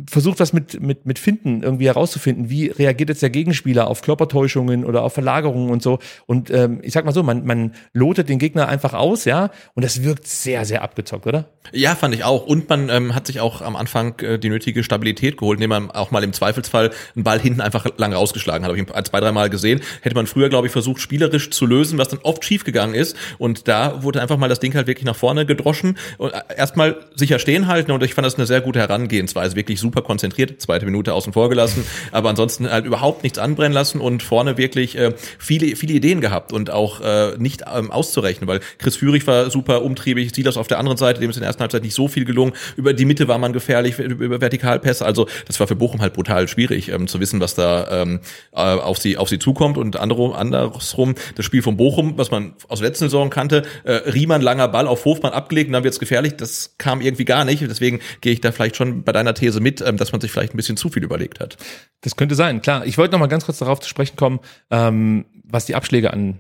versucht 0.09 0.41
was 0.41 0.53
mit, 0.53 0.81
mit, 0.81 1.07
mit 1.07 1.19
Finden 1.19 1.63
irgendwie 1.63 1.87
herauszufinden. 1.87 2.51
Wie 2.51 2.69
reagiert 2.69 3.09
jetzt 3.09 3.23
der 3.23 3.31
Gegenspieler 3.31 3.87
auf 3.87 4.03
Körpertäuschungen 4.03 4.85
oder 4.85 5.03
auf 5.03 5.15
Verlagerungen 5.15 5.71
und 5.71 5.83
so. 5.83 5.99
Und 6.27 6.51
ähm, 6.51 6.81
ich 6.83 6.93
sag 6.93 7.05
mal 7.05 7.13
so, 7.13 7.23
man, 7.23 7.45
man 7.47 7.75
lotet 7.93 8.29
den 8.29 8.39
Gegner 8.39 8.69
einfach 8.69 8.93
aus, 8.93 9.25
ja, 9.25 9.51
und 9.75 9.85
das 9.85 10.03
wirkt 10.03 10.27
sehr, 10.27 10.65
sehr 10.65 10.83
abgezockt, 10.83 11.27
oder? 11.27 11.47
Ja, 11.73 11.95
fand 11.95 12.15
ich 12.15 12.25
auch. 12.25 12.47
Und 12.47 12.69
man 12.69 12.89
ähm, 12.89 13.15
hat 13.15 13.27
sich 13.27 13.41
auch 13.41 13.63
am 13.63 13.77
Anfang 13.77 14.19
äh, 14.21 14.39
die 14.39 14.49
nötige 14.49 14.83
Stabilität 14.83 15.37
geholt, 15.37 15.59
indem 15.59 15.71
man 15.71 15.91
auch 15.91 16.11
mal 16.11 16.25
im 16.25 16.33
Zweifelsfall 16.33 16.91
einen 17.15 17.25
Ball 17.25 17.41
hinten 17.41 17.61
einfach 17.61 17.87
lang 17.97 18.13
rausgeschlagen 18.13 18.65
hat. 18.65 18.71
Habe 18.71 18.81
ich 18.81 19.05
zwei, 19.05 19.21
dreimal 19.21 19.51
gesehen. 19.51 19.81
Hätte 20.03 20.15
man 20.15 20.27
früher, 20.27 20.49
glaube 20.49 20.67
ich, 20.67 20.73
versucht, 20.73 21.01
spielerisch 21.01 21.51
zu 21.51 21.67
lösen, 21.67 21.99
was 21.99 22.09
dann 22.09 22.21
oft 22.23 22.45
schief 22.45 22.65
gegangen 22.65 22.95
ist. 22.95 23.17
Und 23.39 23.69
da 23.69 24.03
wurde 24.03 24.21
einfach 24.21 24.37
mal 24.37 24.49
das 24.49 24.61
Ding 24.61 24.75
halt 24.75 24.87
wirklich 24.87 25.05
nach 25.05 25.17
vorne 25.17 25.47
gedroschen 25.47 25.97
und 26.19 26.33
äh, 26.33 26.41
erstmal 26.57 26.97
sicher 27.15 27.39
stehen 27.39 27.67
halten. 27.67 27.93
Und 27.93 28.03
ich 28.03 28.15
fand 28.15 28.27
das 28.27 28.35
eine 28.35 28.47
sehr 28.47 28.61
gute 28.61 28.81
Herangehensweise, 28.81 29.55
wirklich 29.55 29.70
wirklich 29.71 29.81
super 29.81 30.03
konzentriert, 30.03 30.61
zweite 30.61 30.85
Minute 30.85 31.15
außen 31.15 31.33
vor 31.33 31.49
gelassen, 31.49 31.85
aber 32.13 32.29
ansonsten 32.29 32.71
halt 32.71 32.85
überhaupt 32.85 33.23
nichts 33.23 33.39
anbrennen 33.39 33.73
lassen 33.73 34.01
und 34.01 34.23
vorne 34.23 34.59
wirklich 34.59 34.99
äh, 34.99 35.15
viele, 35.39 35.77
viele 35.77 35.95
Ideen 35.95 36.21
gehabt 36.21 36.53
und 36.53 36.71
auch 36.71 37.01
äh, 37.01 37.37
nicht 37.39 37.63
ähm, 37.73 37.91
auszurechnen, 37.91 38.49
weil 38.49 38.61
Chris 38.79 38.97
Führig 38.97 39.27
war 39.27 39.51
super 39.51 39.83
umtriebig, 39.83 40.35
Silas 40.35 40.57
auf 40.57 40.67
der 40.67 40.79
anderen 40.79 40.99
Seite, 40.99 41.21
dem 41.21 41.31
ist 41.31 41.37
in 41.37 41.41
der 41.41 41.49
ersten 41.49 41.63
Halbzeit 41.63 41.83
nicht 41.83 41.95
so 41.95 42.09
viel 42.09 42.25
gelungen, 42.25 42.53
über 42.77 42.93
die 42.93 43.05
Mitte 43.05 43.29
war 43.29 43.39
man 43.39 43.53
gefährlich, 43.53 43.99
über 43.99 44.41
Vertikalpässe, 44.41 45.05
also 45.07 45.27
das 45.47 45.61
war 45.61 45.67
für 45.67 45.77
Bochum 45.77 46.01
halt 46.01 46.13
brutal 46.13 46.49
schwierig 46.49 46.89
ähm, 46.89 47.07
zu 47.07 47.21
wissen, 47.21 47.41
was 47.41 47.55
da 47.55 48.03
ähm, 48.03 48.21
äh, 48.53 48.61
auf 48.61 48.99
sie 48.99 49.17
auf 49.17 49.29
sie 49.29 49.39
zukommt 49.39 49.79
und 49.79 49.97
andere, 49.97 50.35
andersrum 50.35 51.15
das 51.37 51.47
Spiel 51.47 51.63
von 51.63 51.77
Bochum, 51.77 52.15
was 52.17 52.31
man 52.31 52.55
aus 52.69 52.81
letzten 52.81 53.05
Saison 53.05 53.31
kannte, 53.31 53.63
äh, 53.85 53.93
Riemann 53.93 54.43
langer 54.43 54.69
Ball 54.69 54.87
auf 54.87 55.05
Hofmann 55.05 55.33
abgelegt 55.33 55.69
und 55.69 55.75
dann 55.75 55.85
wird's 55.85 56.01
gefährlich, 56.01 56.37
das 56.37 56.75
kam 56.79 57.01
irgendwie 57.01 57.25
gar 57.25 57.45
nicht, 57.45 57.63
deswegen 57.63 58.01
gehe 58.21 58.33
ich 58.33 58.41
da 58.41 58.51
vielleicht 58.51 58.77
schon 58.77 59.05
bei 59.05 59.13
deiner 59.13 59.35
These 59.35 59.60
mit, 59.61 59.81
ähm, 59.81 59.97
dass 59.97 60.13
man 60.13 60.21
sich 60.21 60.33
vielleicht 60.33 60.55
ein 60.55 60.57
bisschen 60.57 60.77
zu 60.77 60.89
viel 60.89 61.05
überlegt 61.05 61.41
hat. 61.41 61.57
Das 62.01 62.17
könnte 62.17 62.35
sein, 62.35 62.63
klar. 62.63 62.87
Ich 62.87 62.99
wollte 62.99 63.13
noch 63.13 63.21
mal 63.21 63.27
ganz 63.27 63.45
kurz 63.45 63.59
darauf 63.59 63.81
zu 63.81 63.89
sprechen 63.89 64.17
kommen, 64.17 64.41
ähm, 64.71 65.27
was 65.45 65.67
die 65.67 65.75
Abschläge 65.75 66.13
an 66.13 66.39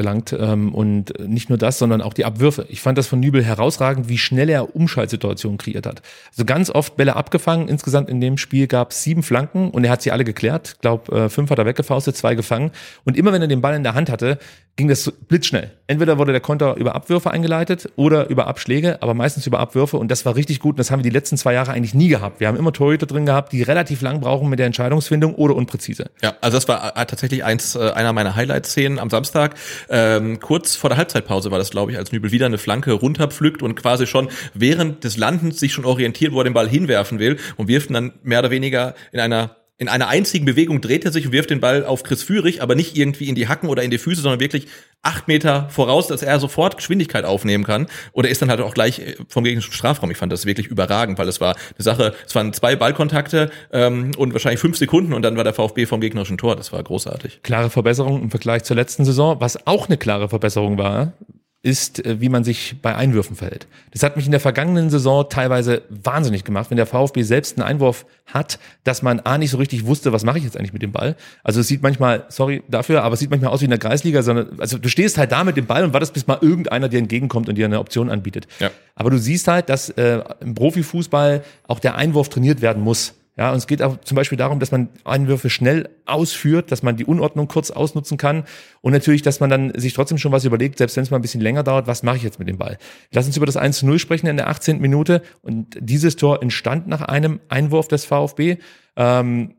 belangt. 0.00 0.34
Ähm, 0.38 0.74
und 0.74 1.12
nicht 1.28 1.50
nur 1.50 1.58
das, 1.58 1.78
sondern 1.78 2.00
auch 2.00 2.14
die 2.14 2.24
Abwürfe. 2.24 2.64
Ich 2.70 2.80
fand 2.80 2.96
das 2.96 3.06
von 3.06 3.20
Nübel 3.20 3.44
herausragend, 3.44 4.08
wie 4.08 4.16
schnell 4.16 4.48
er 4.48 4.74
Umschaltsituationen 4.74 5.58
kreiert 5.58 5.86
hat. 5.86 6.00
Also 6.30 6.46
ganz 6.46 6.70
oft 6.70 6.96
Bälle 6.96 7.16
abgefangen. 7.16 7.68
Insgesamt 7.68 8.08
in 8.08 8.18
dem 8.18 8.38
Spiel 8.38 8.66
gab 8.66 8.92
es 8.92 9.02
sieben 9.02 9.22
Flanken 9.22 9.70
und 9.70 9.84
er 9.84 9.90
hat 9.90 10.00
sie 10.00 10.10
alle 10.10 10.24
geklärt. 10.24 10.72
Ich 10.76 10.80
glaube, 10.80 11.14
äh, 11.14 11.28
fünf 11.28 11.50
hat 11.50 11.58
er 11.58 11.66
weggefaustet, 11.66 12.16
zwei 12.16 12.34
gefangen. 12.34 12.70
Und 13.04 13.14
immer 13.14 13.34
wenn 13.34 13.42
er 13.42 13.48
den 13.48 13.60
Ball 13.60 13.74
in 13.74 13.82
der 13.82 13.92
Hand 13.92 14.08
hatte, 14.08 14.38
ging 14.76 14.88
das 14.88 15.12
blitzschnell. 15.28 15.70
Entweder 15.90 16.18
wurde 16.18 16.30
der 16.30 16.40
Konter 16.40 16.76
über 16.76 16.94
Abwürfe 16.94 17.32
eingeleitet 17.32 17.90
oder 17.96 18.28
über 18.28 18.46
Abschläge, 18.46 19.02
aber 19.02 19.12
meistens 19.12 19.48
über 19.48 19.58
Abwürfe. 19.58 19.96
Und 19.96 20.08
das 20.08 20.24
war 20.24 20.36
richtig 20.36 20.60
gut. 20.60 20.74
Und 20.74 20.78
das 20.78 20.92
haben 20.92 21.00
wir 21.00 21.10
die 21.10 21.10
letzten 21.10 21.36
zwei 21.36 21.52
Jahre 21.52 21.72
eigentlich 21.72 21.94
nie 21.94 22.06
gehabt. 22.06 22.38
Wir 22.38 22.46
haben 22.46 22.56
immer 22.56 22.72
Torhüter 22.72 23.06
drin 23.06 23.26
gehabt, 23.26 23.52
die 23.52 23.62
relativ 23.62 24.00
lang 24.00 24.20
brauchen 24.20 24.48
mit 24.48 24.60
der 24.60 24.66
Entscheidungsfindung 24.66 25.34
oder 25.34 25.56
unpräzise. 25.56 26.08
Ja, 26.22 26.34
also 26.42 26.58
das 26.58 26.68
war 26.68 26.96
äh, 26.96 27.06
tatsächlich 27.06 27.42
eins, 27.42 27.74
äh, 27.74 27.90
einer 27.90 28.12
meiner 28.12 28.36
Highlight-Szenen 28.36 29.00
am 29.00 29.10
Samstag. 29.10 29.56
Ähm, 29.88 30.38
kurz 30.38 30.76
vor 30.76 30.90
der 30.90 30.96
Halbzeitpause 30.96 31.50
war 31.50 31.58
das, 31.58 31.70
glaube 31.70 31.90
ich, 31.90 31.98
als 31.98 32.12
Nübel 32.12 32.30
wieder 32.30 32.46
eine 32.46 32.58
Flanke 32.58 32.92
runterpflückt 32.92 33.60
und 33.60 33.74
quasi 33.74 34.06
schon 34.06 34.28
während 34.54 35.02
des 35.02 35.16
Landens 35.16 35.58
sich 35.58 35.72
schon 35.72 35.84
orientiert, 35.84 36.32
wo 36.32 36.38
er 36.38 36.44
den 36.44 36.54
Ball 36.54 36.68
hinwerfen 36.68 37.18
will 37.18 37.36
und 37.56 37.66
wirft 37.66 37.92
dann 37.92 38.12
mehr 38.22 38.38
oder 38.38 38.52
weniger 38.52 38.94
in 39.10 39.18
einer 39.18 39.56
in 39.80 39.88
einer 39.88 40.08
einzigen 40.08 40.44
Bewegung 40.44 40.82
dreht 40.82 41.06
er 41.06 41.10
sich 41.10 41.24
und 41.24 41.32
wirft 41.32 41.48
den 41.48 41.60
Ball 41.60 41.86
auf 41.86 42.02
Chris 42.02 42.22
Führig, 42.22 42.60
aber 42.60 42.74
nicht 42.74 42.98
irgendwie 42.98 43.30
in 43.30 43.34
die 43.34 43.48
Hacken 43.48 43.70
oder 43.70 43.82
in 43.82 43.90
die 43.90 43.96
Füße, 43.96 44.20
sondern 44.20 44.38
wirklich 44.38 44.66
acht 45.00 45.26
Meter 45.26 45.70
voraus, 45.70 46.06
dass 46.06 46.22
er 46.22 46.38
sofort 46.38 46.76
Geschwindigkeit 46.76 47.24
aufnehmen 47.24 47.64
kann. 47.64 47.86
Oder 48.12 48.28
ist 48.28 48.42
dann 48.42 48.50
halt 48.50 48.60
auch 48.60 48.74
gleich 48.74 48.98
äh, 48.98 49.16
vom 49.28 49.42
gegnerischen 49.42 49.72
Strafraum. 49.72 50.10
Ich 50.10 50.18
fand 50.18 50.30
das 50.32 50.44
wirklich 50.44 50.66
überragend, 50.66 51.18
weil 51.18 51.28
es 51.28 51.40
war 51.40 51.56
eine 51.56 51.82
Sache, 51.82 52.14
es 52.26 52.34
waren 52.34 52.52
zwei 52.52 52.76
Ballkontakte 52.76 53.50
ähm, 53.72 54.10
und 54.18 54.34
wahrscheinlich 54.34 54.60
fünf 54.60 54.76
Sekunden 54.76 55.14
und 55.14 55.22
dann 55.22 55.38
war 55.38 55.44
der 55.44 55.54
VfB 55.54 55.86
vom 55.86 56.02
gegnerischen 56.02 56.36
Tor. 56.36 56.56
Das 56.56 56.74
war 56.74 56.82
großartig. 56.82 57.40
Klare 57.42 57.70
Verbesserung 57.70 58.22
im 58.22 58.30
Vergleich 58.30 58.64
zur 58.64 58.76
letzten 58.76 59.06
Saison, 59.06 59.40
was 59.40 59.66
auch 59.66 59.88
eine 59.88 59.96
klare 59.96 60.28
Verbesserung 60.28 60.76
war, 60.76 61.14
ist, 61.62 62.04
äh, 62.06 62.20
wie 62.20 62.30
man 62.30 62.42
sich 62.42 62.76
bei 62.80 62.94
Einwürfen 62.94 63.36
verhält. 63.36 63.66
Das 63.90 64.02
hat 64.02 64.16
mich 64.16 64.24
in 64.24 64.30
der 64.30 64.40
vergangenen 64.40 64.88
Saison 64.88 65.28
teilweise 65.28 65.82
wahnsinnig 65.90 66.44
gemacht, 66.44 66.70
wenn 66.70 66.76
der 66.76 66.86
VfB 66.86 67.22
selbst 67.22 67.58
einen 67.58 67.68
Einwurf 67.68 68.06
hat, 68.26 68.58
dass 68.84 69.02
man 69.02 69.20
A 69.20 69.36
nicht 69.36 69.50
so 69.50 69.58
richtig 69.58 69.84
wusste, 69.84 70.12
was 70.12 70.24
mache 70.24 70.38
ich 70.38 70.44
jetzt 70.44 70.56
eigentlich 70.56 70.72
mit 70.72 70.82
dem 70.82 70.92
Ball. 70.92 71.16
Also 71.44 71.60
es 71.60 71.68
sieht 71.68 71.82
manchmal, 71.82 72.24
sorry 72.28 72.62
dafür, 72.68 73.02
aber 73.02 73.14
es 73.14 73.20
sieht 73.20 73.30
manchmal 73.30 73.52
aus 73.52 73.60
wie 73.60 73.66
in 73.66 73.70
der 73.70 73.78
Kreisliga, 73.78 74.22
sondern 74.22 74.58
also 74.58 74.78
du 74.78 74.88
stehst 74.88 75.18
halt 75.18 75.32
da 75.32 75.44
mit 75.44 75.56
dem 75.56 75.66
Ball 75.66 75.84
und 75.84 75.92
wartest, 75.92 76.14
bis 76.14 76.26
mal 76.26 76.38
irgendeiner 76.40 76.88
dir 76.88 76.98
entgegenkommt 76.98 77.48
und 77.48 77.56
dir 77.56 77.66
eine 77.66 77.78
Option 77.78 78.08
anbietet. 78.08 78.46
Ja. 78.58 78.70
Aber 78.94 79.10
du 79.10 79.18
siehst 79.18 79.46
halt, 79.46 79.68
dass 79.68 79.90
äh, 79.90 80.22
im 80.40 80.54
Profifußball 80.54 81.44
auch 81.66 81.78
der 81.78 81.96
Einwurf 81.96 82.30
trainiert 82.30 82.62
werden 82.62 82.82
muss. 82.82 83.14
Ja, 83.40 83.52
und 83.52 83.56
es 83.56 83.66
geht 83.66 83.80
auch 83.80 83.98
zum 84.02 84.16
Beispiel 84.16 84.36
darum, 84.36 84.60
dass 84.60 84.70
man 84.70 84.90
Einwürfe 85.02 85.48
schnell 85.48 85.88
ausführt, 86.04 86.70
dass 86.70 86.82
man 86.82 86.98
die 86.98 87.06
Unordnung 87.06 87.48
kurz 87.48 87.70
ausnutzen 87.70 88.18
kann 88.18 88.44
und 88.82 88.92
natürlich, 88.92 89.22
dass 89.22 89.40
man 89.40 89.48
dann 89.48 89.72
sich 89.80 89.94
trotzdem 89.94 90.18
schon 90.18 90.30
was 90.30 90.44
überlegt, 90.44 90.76
selbst 90.76 90.94
wenn 90.96 91.04
es 91.04 91.10
mal 91.10 91.16
ein 91.16 91.22
bisschen 91.22 91.40
länger 91.40 91.62
dauert, 91.62 91.86
was 91.86 92.02
mache 92.02 92.18
ich 92.18 92.22
jetzt 92.22 92.38
mit 92.38 92.48
dem 92.50 92.58
Ball? 92.58 92.76
Lass 93.12 93.24
uns 93.24 93.38
über 93.38 93.46
das 93.46 93.56
1 93.56 93.78
zu 93.78 93.86
0 93.86 93.98
sprechen 93.98 94.26
in 94.26 94.36
der 94.36 94.48
18. 94.48 94.78
Minute 94.78 95.22
und 95.40 95.74
dieses 95.80 96.16
Tor 96.16 96.42
entstand 96.42 96.86
nach 96.86 97.00
einem 97.00 97.40
Einwurf 97.48 97.88
des 97.88 98.04
VfB. 98.04 98.58
Ähm, 98.96 99.54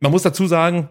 man 0.00 0.10
muss 0.10 0.22
dazu 0.22 0.48
sagen, 0.48 0.88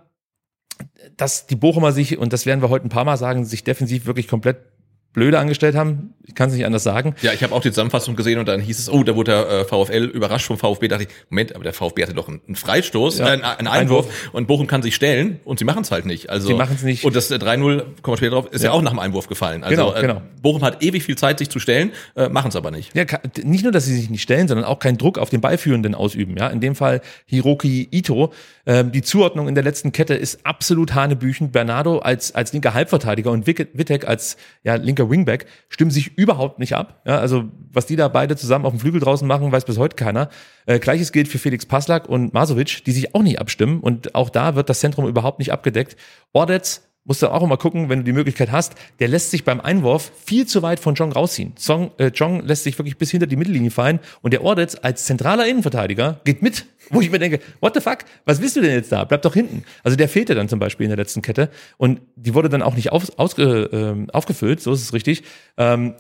dass 1.18 1.48
die 1.48 1.58
Bochumer 1.58 1.92
sich, 1.92 2.18
und 2.18 2.32
das 2.32 2.46
werden 2.46 2.62
wir 2.62 2.70
heute 2.70 2.88
ein 2.88 2.90
paar 2.90 3.04
Mal 3.04 3.18
sagen, 3.18 3.44
sich 3.44 3.66
defensiv 3.66 4.06
wirklich 4.06 4.30
komplett 4.30 4.71
blöde 5.14 5.40
angestellt 5.40 5.76
haben. 5.76 6.14
Ich 6.24 6.36
kann 6.36 6.50
es 6.50 6.56
nicht 6.56 6.66
anders 6.66 6.84
sagen. 6.84 7.16
Ja, 7.22 7.34
ich 7.34 7.44
habe 7.44 7.54
auch 7.54 7.62
die 7.62 7.70
Zusammenfassung 7.70 8.16
gesehen 8.16 8.40
und 8.40 8.48
dann 8.48 8.62
hieß 8.62 8.80
es, 8.80 8.90
oh, 8.90 9.04
da 9.04 9.16
wurde 9.16 9.32
der 9.32 9.50
äh, 9.50 9.66
VfL 9.66 10.06
überrascht 10.06 10.48
vom 10.48 10.58
VfB. 10.58 10.88
Da 10.88 10.98
dachte 10.98 11.10
ich, 11.10 11.16
Moment, 11.30 11.54
aber 11.56 11.64
der 11.64 11.74
VfB 11.74 12.04
hatte 12.04 12.14
doch 12.14 12.30
einen, 12.30 12.56
Freistoß, 12.56 13.20
Ja, 13.20 13.28
äh, 13.28 13.30
einen, 13.32 13.44
einen 13.44 13.68
Einwurf, 13.68 14.30
und 14.32 14.48
Bochum 14.48 14.68
kann 14.68 14.82
sich 14.82 14.96
stellen 14.96 15.40
und 15.44 15.60
sie 15.60 15.66
machen 15.66 15.82
es 15.82 15.92
halt 15.92 16.06
nicht. 16.06 16.30
Also 16.30 16.48
Sie 16.48 16.54
machen's 16.54 16.84
nicht. 16.84 17.04
Und 17.04 17.16
das 17.16 17.30
äh, 17.32 17.36
3-0, 17.36 17.40
kommen 17.58 17.88
wir 18.06 18.18
später 18.18 18.32
drauf, 18.32 18.48
ist 18.52 18.62
ja. 18.62 18.70
Ja. 18.70 18.72
auch 18.74 18.82
nach 18.82 18.92
dem 18.92 19.00
Einwurf 19.00 19.28
gefallen. 19.28 19.64
Also 19.64 19.76
Genau, 19.76 20.00
genau. 20.00 20.18
Äh, 20.18 20.42
Bochum 20.42 20.64
hat 20.64 20.82
ewig 20.84 21.04
viel 21.04 21.18
Zeit, 21.18 21.40
sich 21.40 21.50
zu 21.50 21.60
stellen, 21.60 21.92
äh, 22.16 22.30
machen 22.30 22.50
es 22.50 22.56
aber 22.56 22.72
nicht. 22.72 22.96
Ja, 22.96 23.04
nicht 23.44 23.64
nur, 23.64 23.72
dass 23.72 23.86
sie 23.86 23.96
sich 23.96 24.10
nicht 24.10 24.22
stellen, 24.22 24.48
sondern 24.48 24.66
auch 24.66 24.80
keinen 24.80 24.98
Druck 24.98 25.18
auf 25.18 25.30
den 25.30 25.42
Beiführenden 25.42 25.96
ausüben. 25.96 26.38
Ja, 26.38 26.48
in 26.48 26.62
dem 26.62 26.76
Fall 26.76 27.02
Hiroki 27.26 27.90
Ito. 27.92 28.32
Ähm, 28.66 28.92
die 28.92 29.02
Zuordnung 29.02 29.48
in 29.48 29.56
der 29.56 29.64
letzten 29.64 29.92
Kette 29.92 30.14
ist 30.14 30.46
absolut 30.46 30.94
hanebüchen. 30.94 31.52
Bernardo 31.52 32.00
als 32.00 32.34
als 32.36 32.54
linker 32.54 32.74
Halbverteidiger 32.74 33.32
und 33.32 33.48
Wittek 33.48 34.08
als 34.08 34.38
ja, 34.64 34.76
linker 34.76 35.01
Wingback 35.10 35.46
stimmen 35.70 35.92
sich 35.92 36.18
überhaupt 36.18 36.60
nicht 36.60 36.76
ab. 36.76 37.02
Ja, 37.06 37.20
also 37.20 37.46
was 37.72 37.86
die 37.86 37.96
da 37.96 38.08
beide 38.08 38.36
zusammen 38.36 38.66
auf 38.66 38.74
dem 38.74 38.80
Flügel 38.80 39.00
draußen 39.00 39.28
machen, 39.28 39.52
weiß 39.52 39.66
bis 39.66 39.78
heute 39.78 39.96
keiner. 39.96 40.30
Äh, 40.66 40.80
Gleiches 40.80 41.12
gilt 41.12 41.28
für 41.28 41.40
Felix 41.40 41.66
Paslak 41.66 42.08
und 42.08 42.34
Masovic, 42.34 42.84
die 42.86 42.92
sich 42.92 43.16
auch 43.16 43.24
nicht 43.24 43.40
abstimmen. 43.40 43.80
Und 43.80 44.16
auch 44.16 44.30
da 44.30 44.56
wird 44.56 44.70
das 44.70 44.80
Zentrum 44.80 45.08
überhaupt 45.08 45.40
nicht 45.40 45.52
abgedeckt. 45.52 45.96
Ordetz 46.34 46.91
musst 47.04 47.22
du 47.22 47.28
auch 47.28 47.42
immer 47.42 47.58
gucken, 47.58 47.90
wenn 47.90 48.00
du 48.00 48.06
die 48.06 48.14
Möglichkeit 48.14 48.52
hast, 48.52 48.76
der 49.00 49.08
lässt 49.08 49.32
sich 49.32 49.44
beim 49.44 49.60
Einwurf 49.60 50.12
viel 50.24 50.46
zu 50.46 50.62
weit 50.62 50.80
von 50.80 50.96
Jong 50.96 51.12
rausziehen. 51.12 51.54
Song, 51.58 51.92
äh, 51.98 52.12
Jong 52.14 52.46
lässt 52.46 52.64
sich 52.64 52.78
wirklich 52.78 52.98
bis 52.98 53.12
hinter 53.12 53.28
die 53.28 53.36
Mittellinie 53.36 53.72
fallen 53.72 54.00
und 54.22 54.34
der 54.34 54.44
Ordetz 54.44 54.78
als 54.82 55.06
zentraler 55.06 55.48
Innenverteidiger 55.48 56.22
geht 56.24 56.42
mit, 56.42 56.66
wo 56.90 57.02
ich 57.02 57.12
mir 57.12 57.20
denke, 57.20 57.40
what 57.60 57.74
the 57.74 57.82
fuck, 57.82 58.00
was 58.26 58.42
willst 58.42 58.56
du 58.56 58.62
denn 58.62 58.74
jetzt 58.74 58.92
da? 58.92 59.04
Bleib 59.04 59.24
doch 59.24 59.34
hinten. 59.34 59.64
Also 59.84 59.98
der 59.98 60.10
fehlte 60.10 60.36
dann 60.36 60.50
zum 60.50 60.60
Beispiel 60.60 60.86
in 60.86 60.90
der 60.90 60.98
letzten 60.98 61.22
Kette 61.22 61.50
und 61.78 62.02
die 62.16 62.34
wurde 62.36 62.50
dann 62.50 62.62
auch 62.62 62.76
nicht 62.76 62.92
auf, 62.92 63.18
ausge, 63.18 63.70
ähm, 63.72 64.10
aufgefüllt, 64.12 64.62
so 64.62 64.72
ist 64.74 64.82
es 64.82 64.94
richtig. 64.94 65.24
Ähm, 65.58 65.96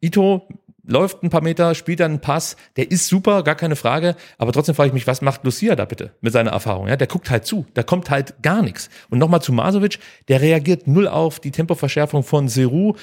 Ito 0.00 0.46
läuft 0.86 1.22
ein 1.22 1.30
paar 1.30 1.42
Meter, 1.42 1.74
spielt 1.74 2.00
dann 2.00 2.12
einen 2.12 2.20
Pass, 2.20 2.56
der 2.76 2.90
ist 2.90 3.08
super, 3.08 3.42
gar 3.42 3.54
keine 3.54 3.76
Frage, 3.76 4.16
aber 4.38 4.52
trotzdem 4.52 4.74
frage 4.74 4.88
ich 4.88 4.94
mich, 4.94 5.06
was 5.06 5.22
macht 5.22 5.44
Lucia 5.44 5.76
da 5.76 5.84
bitte 5.84 6.12
mit 6.20 6.32
seiner 6.32 6.50
Erfahrung? 6.50 6.88
Ja, 6.88 6.96
der 6.96 7.06
guckt 7.06 7.30
halt 7.30 7.46
zu, 7.46 7.66
da 7.74 7.82
kommt 7.82 8.10
halt 8.10 8.42
gar 8.42 8.62
nichts. 8.62 8.90
Und 9.10 9.18
nochmal 9.18 9.42
zu 9.42 9.52
Masovic, 9.52 9.98
der 10.28 10.40
reagiert 10.40 10.86
null 10.86 11.08
auf 11.08 11.40
die 11.40 11.50
Tempoverschärfung 11.50 12.22
von 12.22 12.48
Seru. 12.48 12.94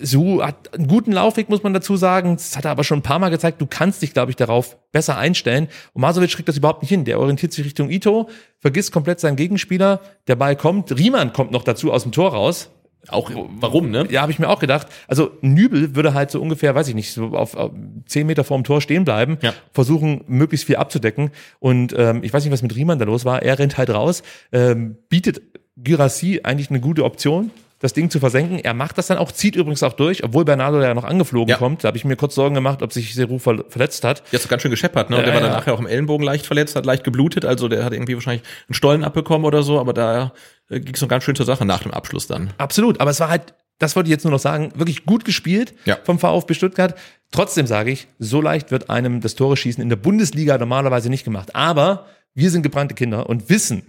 Seru 0.00 0.42
hat 0.42 0.74
einen 0.74 0.88
guten 0.88 1.12
Laufweg, 1.12 1.48
muss 1.48 1.62
man 1.62 1.72
dazu 1.72 1.96
sagen. 1.96 2.36
Das 2.36 2.56
hat 2.56 2.64
er 2.64 2.72
aber 2.72 2.84
schon 2.84 2.98
ein 2.98 3.02
paar 3.02 3.18
Mal 3.18 3.28
gezeigt. 3.28 3.60
Du 3.60 3.66
kannst 3.66 4.02
dich, 4.02 4.12
glaube 4.12 4.30
ich, 4.30 4.36
darauf 4.36 4.76
besser 4.90 5.16
einstellen. 5.16 5.68
Und 5.92 6.02
Masovic 6.02 6.30
kriegt 6.32 6.48
das 6.48 6.56
überhaupt 6.56 6.82
nicht 6.82 6.90
hin. 6.90 7.04
Der 7.04 7.20
orientiert 7.20 7.52
sich 7.52 7.64
Richtung 7.64 7.90
Ito, 7.90 8.28
vergisst 8.58 8.92
komplett 8.92 9.20
seinen 9.20 9.36
Gegenspieler. 9.36 10.00
Der 10.26 10.36
Ball 10.36 10.56
kommt. 10.56 10.96
Riemann 10.98 11.32
kommt 11.32 11.52
noch 11.52 11.62
dazu 11.62 11.92
aus 11.92 12.02
dem 12.02 12.12
Tor 12.12 12.32
raus. 12.32 12.70
Auch 13.08 13.30
warum, 13.58 13.90
ne? 13.90 14.06
Ja, 14.10 14.22
habe 14.22 14.30
ich 14.30 14.38
mir 14.38 14.48
auch 14.48 14.60
gedacht. 14.60 14.86
Also 15.08 15.32
Nübel 15.40 15.96
würde 15.96 16.14
halt 16.14 16.30
so 16.30 16.40
ungefähr, 16.40 16.74
weiß 16.74 16.86
ich 16.88 16.94
nicht, 16.94 17.12
so 17.12 17.26
auf, 17.36 17.56
auf 17.56 17.72
zehn 18.06 18.26
Meter 18.28 18.44
vorm 18.44 18.62
Tor 18.62 18.80
stehen 18.80 19.04
bleiben, 19.04 19.38
Ja. 19.42 19.52
versuchen 19.72 20.22
möglichst 20.28 20.66
viel 20.66 20.76
abzudecken. 20.76 21.30
Und 21.58 21.94
ähm, 21.98 22.22
ich 22.22 22.32
weiß 22.32 22.44
nicht, 22.44 22.52
was 22.52 22.62
mit 22.62 22.76
Riemann 22.76 22.98
da 23.00 23.04
los 23.04 23.24
war. 23.24 23.42
Er 23.42 23.58
rennt 23.58 23.76
halt 23.76 23.90
raus, 23.90 24.22
ähm, 24.52 24.96
bietet 25.08 25.42
Girassi 25.76 26.40
eigentlich 26.44 26.70
eine 26.70 26.80
gute 26.80 27.04
Option, 27.04 27.50
das 27.80 27.92
Ding 27.92 28.08
zu 28.10 28.20
versenken. 28.20 28.60
Er 28.60 28.74
macht 28.74 28.96
das 28.98 29.08
dann 29.08 29.18
auch, 29.18 29.32
zieht 29.32 29.56
übrigens 29.56 29.82
auch 29.82 29.94
durch, 29.94 30.22
obwohl 30.22 30.44
Bernardo 30.44 30.80
ja 30.80 30.94
noch 30.94 31.02
angeflogen 31.02 31.48
Ja. 31.50 31.56
kommt. 31.56 31.82
Da 31.82 31.88
habe 31.88 31.96
ich 31.96 32.04
mir 32.04 32.14
kurz 32.14 32.36
Sorgen 32.36 32.54
gemacht, 32.54 32.82
ob 32.82 32.92
sich 32.92 33.14
Seru 33.16 33.38
ver 33.40 33.64
verletzt 33.68 34.04
hat. 34.04 34.22
Jetzt 34.30 34.48
ganz 34.48 34.62
schön 34.62 34.70
gescheppert, 34.70 35.10
ne? 35.10 35.16
Und 35.16 35.22
Ja, 35.22 35.26
der 35.26 35.34
war 35.34 35.40
dann 35.40 35.50
ja. 35.50 35.56
nachher 35.58 35.74
auch 35.74 35.80
im 35.80 35.88
Ellenbogen 35.88 36.24
leicht 36.24 36.46
verletzt, 36.46 36.76
hat 36.76 36.86
leicht 36.86 37.02
geblutet, 37.02 37.44
also 37.44 37.66
der 37.66 37.84
hat 37.84 37.92
irgendwie 37.92 38.14
wahrscheinlich 38.14 38.44
einen 38.68 38.74
Stollen 38.74 39.02
abbekommen 39.02 39.44
oder 39.44 39.64
so, 39.64 39.80
aber 39.80 39.92
da 39.92 40.32
ging 40.80 40.94
es 40.94 41.00
noch 41.00 41.08
ganz 41.08 41.24
schön 41.24 41.34
zur 41.34 41.46
Sache 41.46 41.64
nach 41.64 41.82
dem 41.82 41.92
Abschluss 41.92 42.26
dann. 42.26 42.52
Absolut, 42.58 43.00
aber 43.00 43.10
es 43.10 43.20
war 43.20 43.28
halt, 43.28 43.54
das 43.78 43.96
wollte 43.96 44.08
ich 44.08 44.12
jetzt 44.12 44.24
nur 44.24 44.32
noch 44.32 44.38
sagen, 44.40 44.72
wirklich 44.74 45.04
gut 45.06 45.24
gespielt 45.24 45.74
Ja. 45.84 45.98
vom 46.04 46.18
VfB 46.18 46.54
Stuttgart. 46.54 46.94
Trotzdem 47.30 47.66
sage 47.66 47.90
ich, 47.90 48.08
so 48.18 48.40
leicht 48.40 48.70
wird 48.70 48.90
einem 48.90 49.20
das 49.20 49.34
Tore 49.34 49.56
schießen 49.56 49.82
in 49.82 49.88
der 49.88 49.96
Bundesliga 49.96 50.58
normalerweise 50.58 51.08
nicht 51.10 51.24
gemacht. 51.24 51.54
Aber 51.54 52.06
wir 52.34 52.50
sind 52.50 52.62
gebrannte 52.62 52.94
Kinder 52.94 53.28
und 53.28 53.50
wissen, 53.50 53.82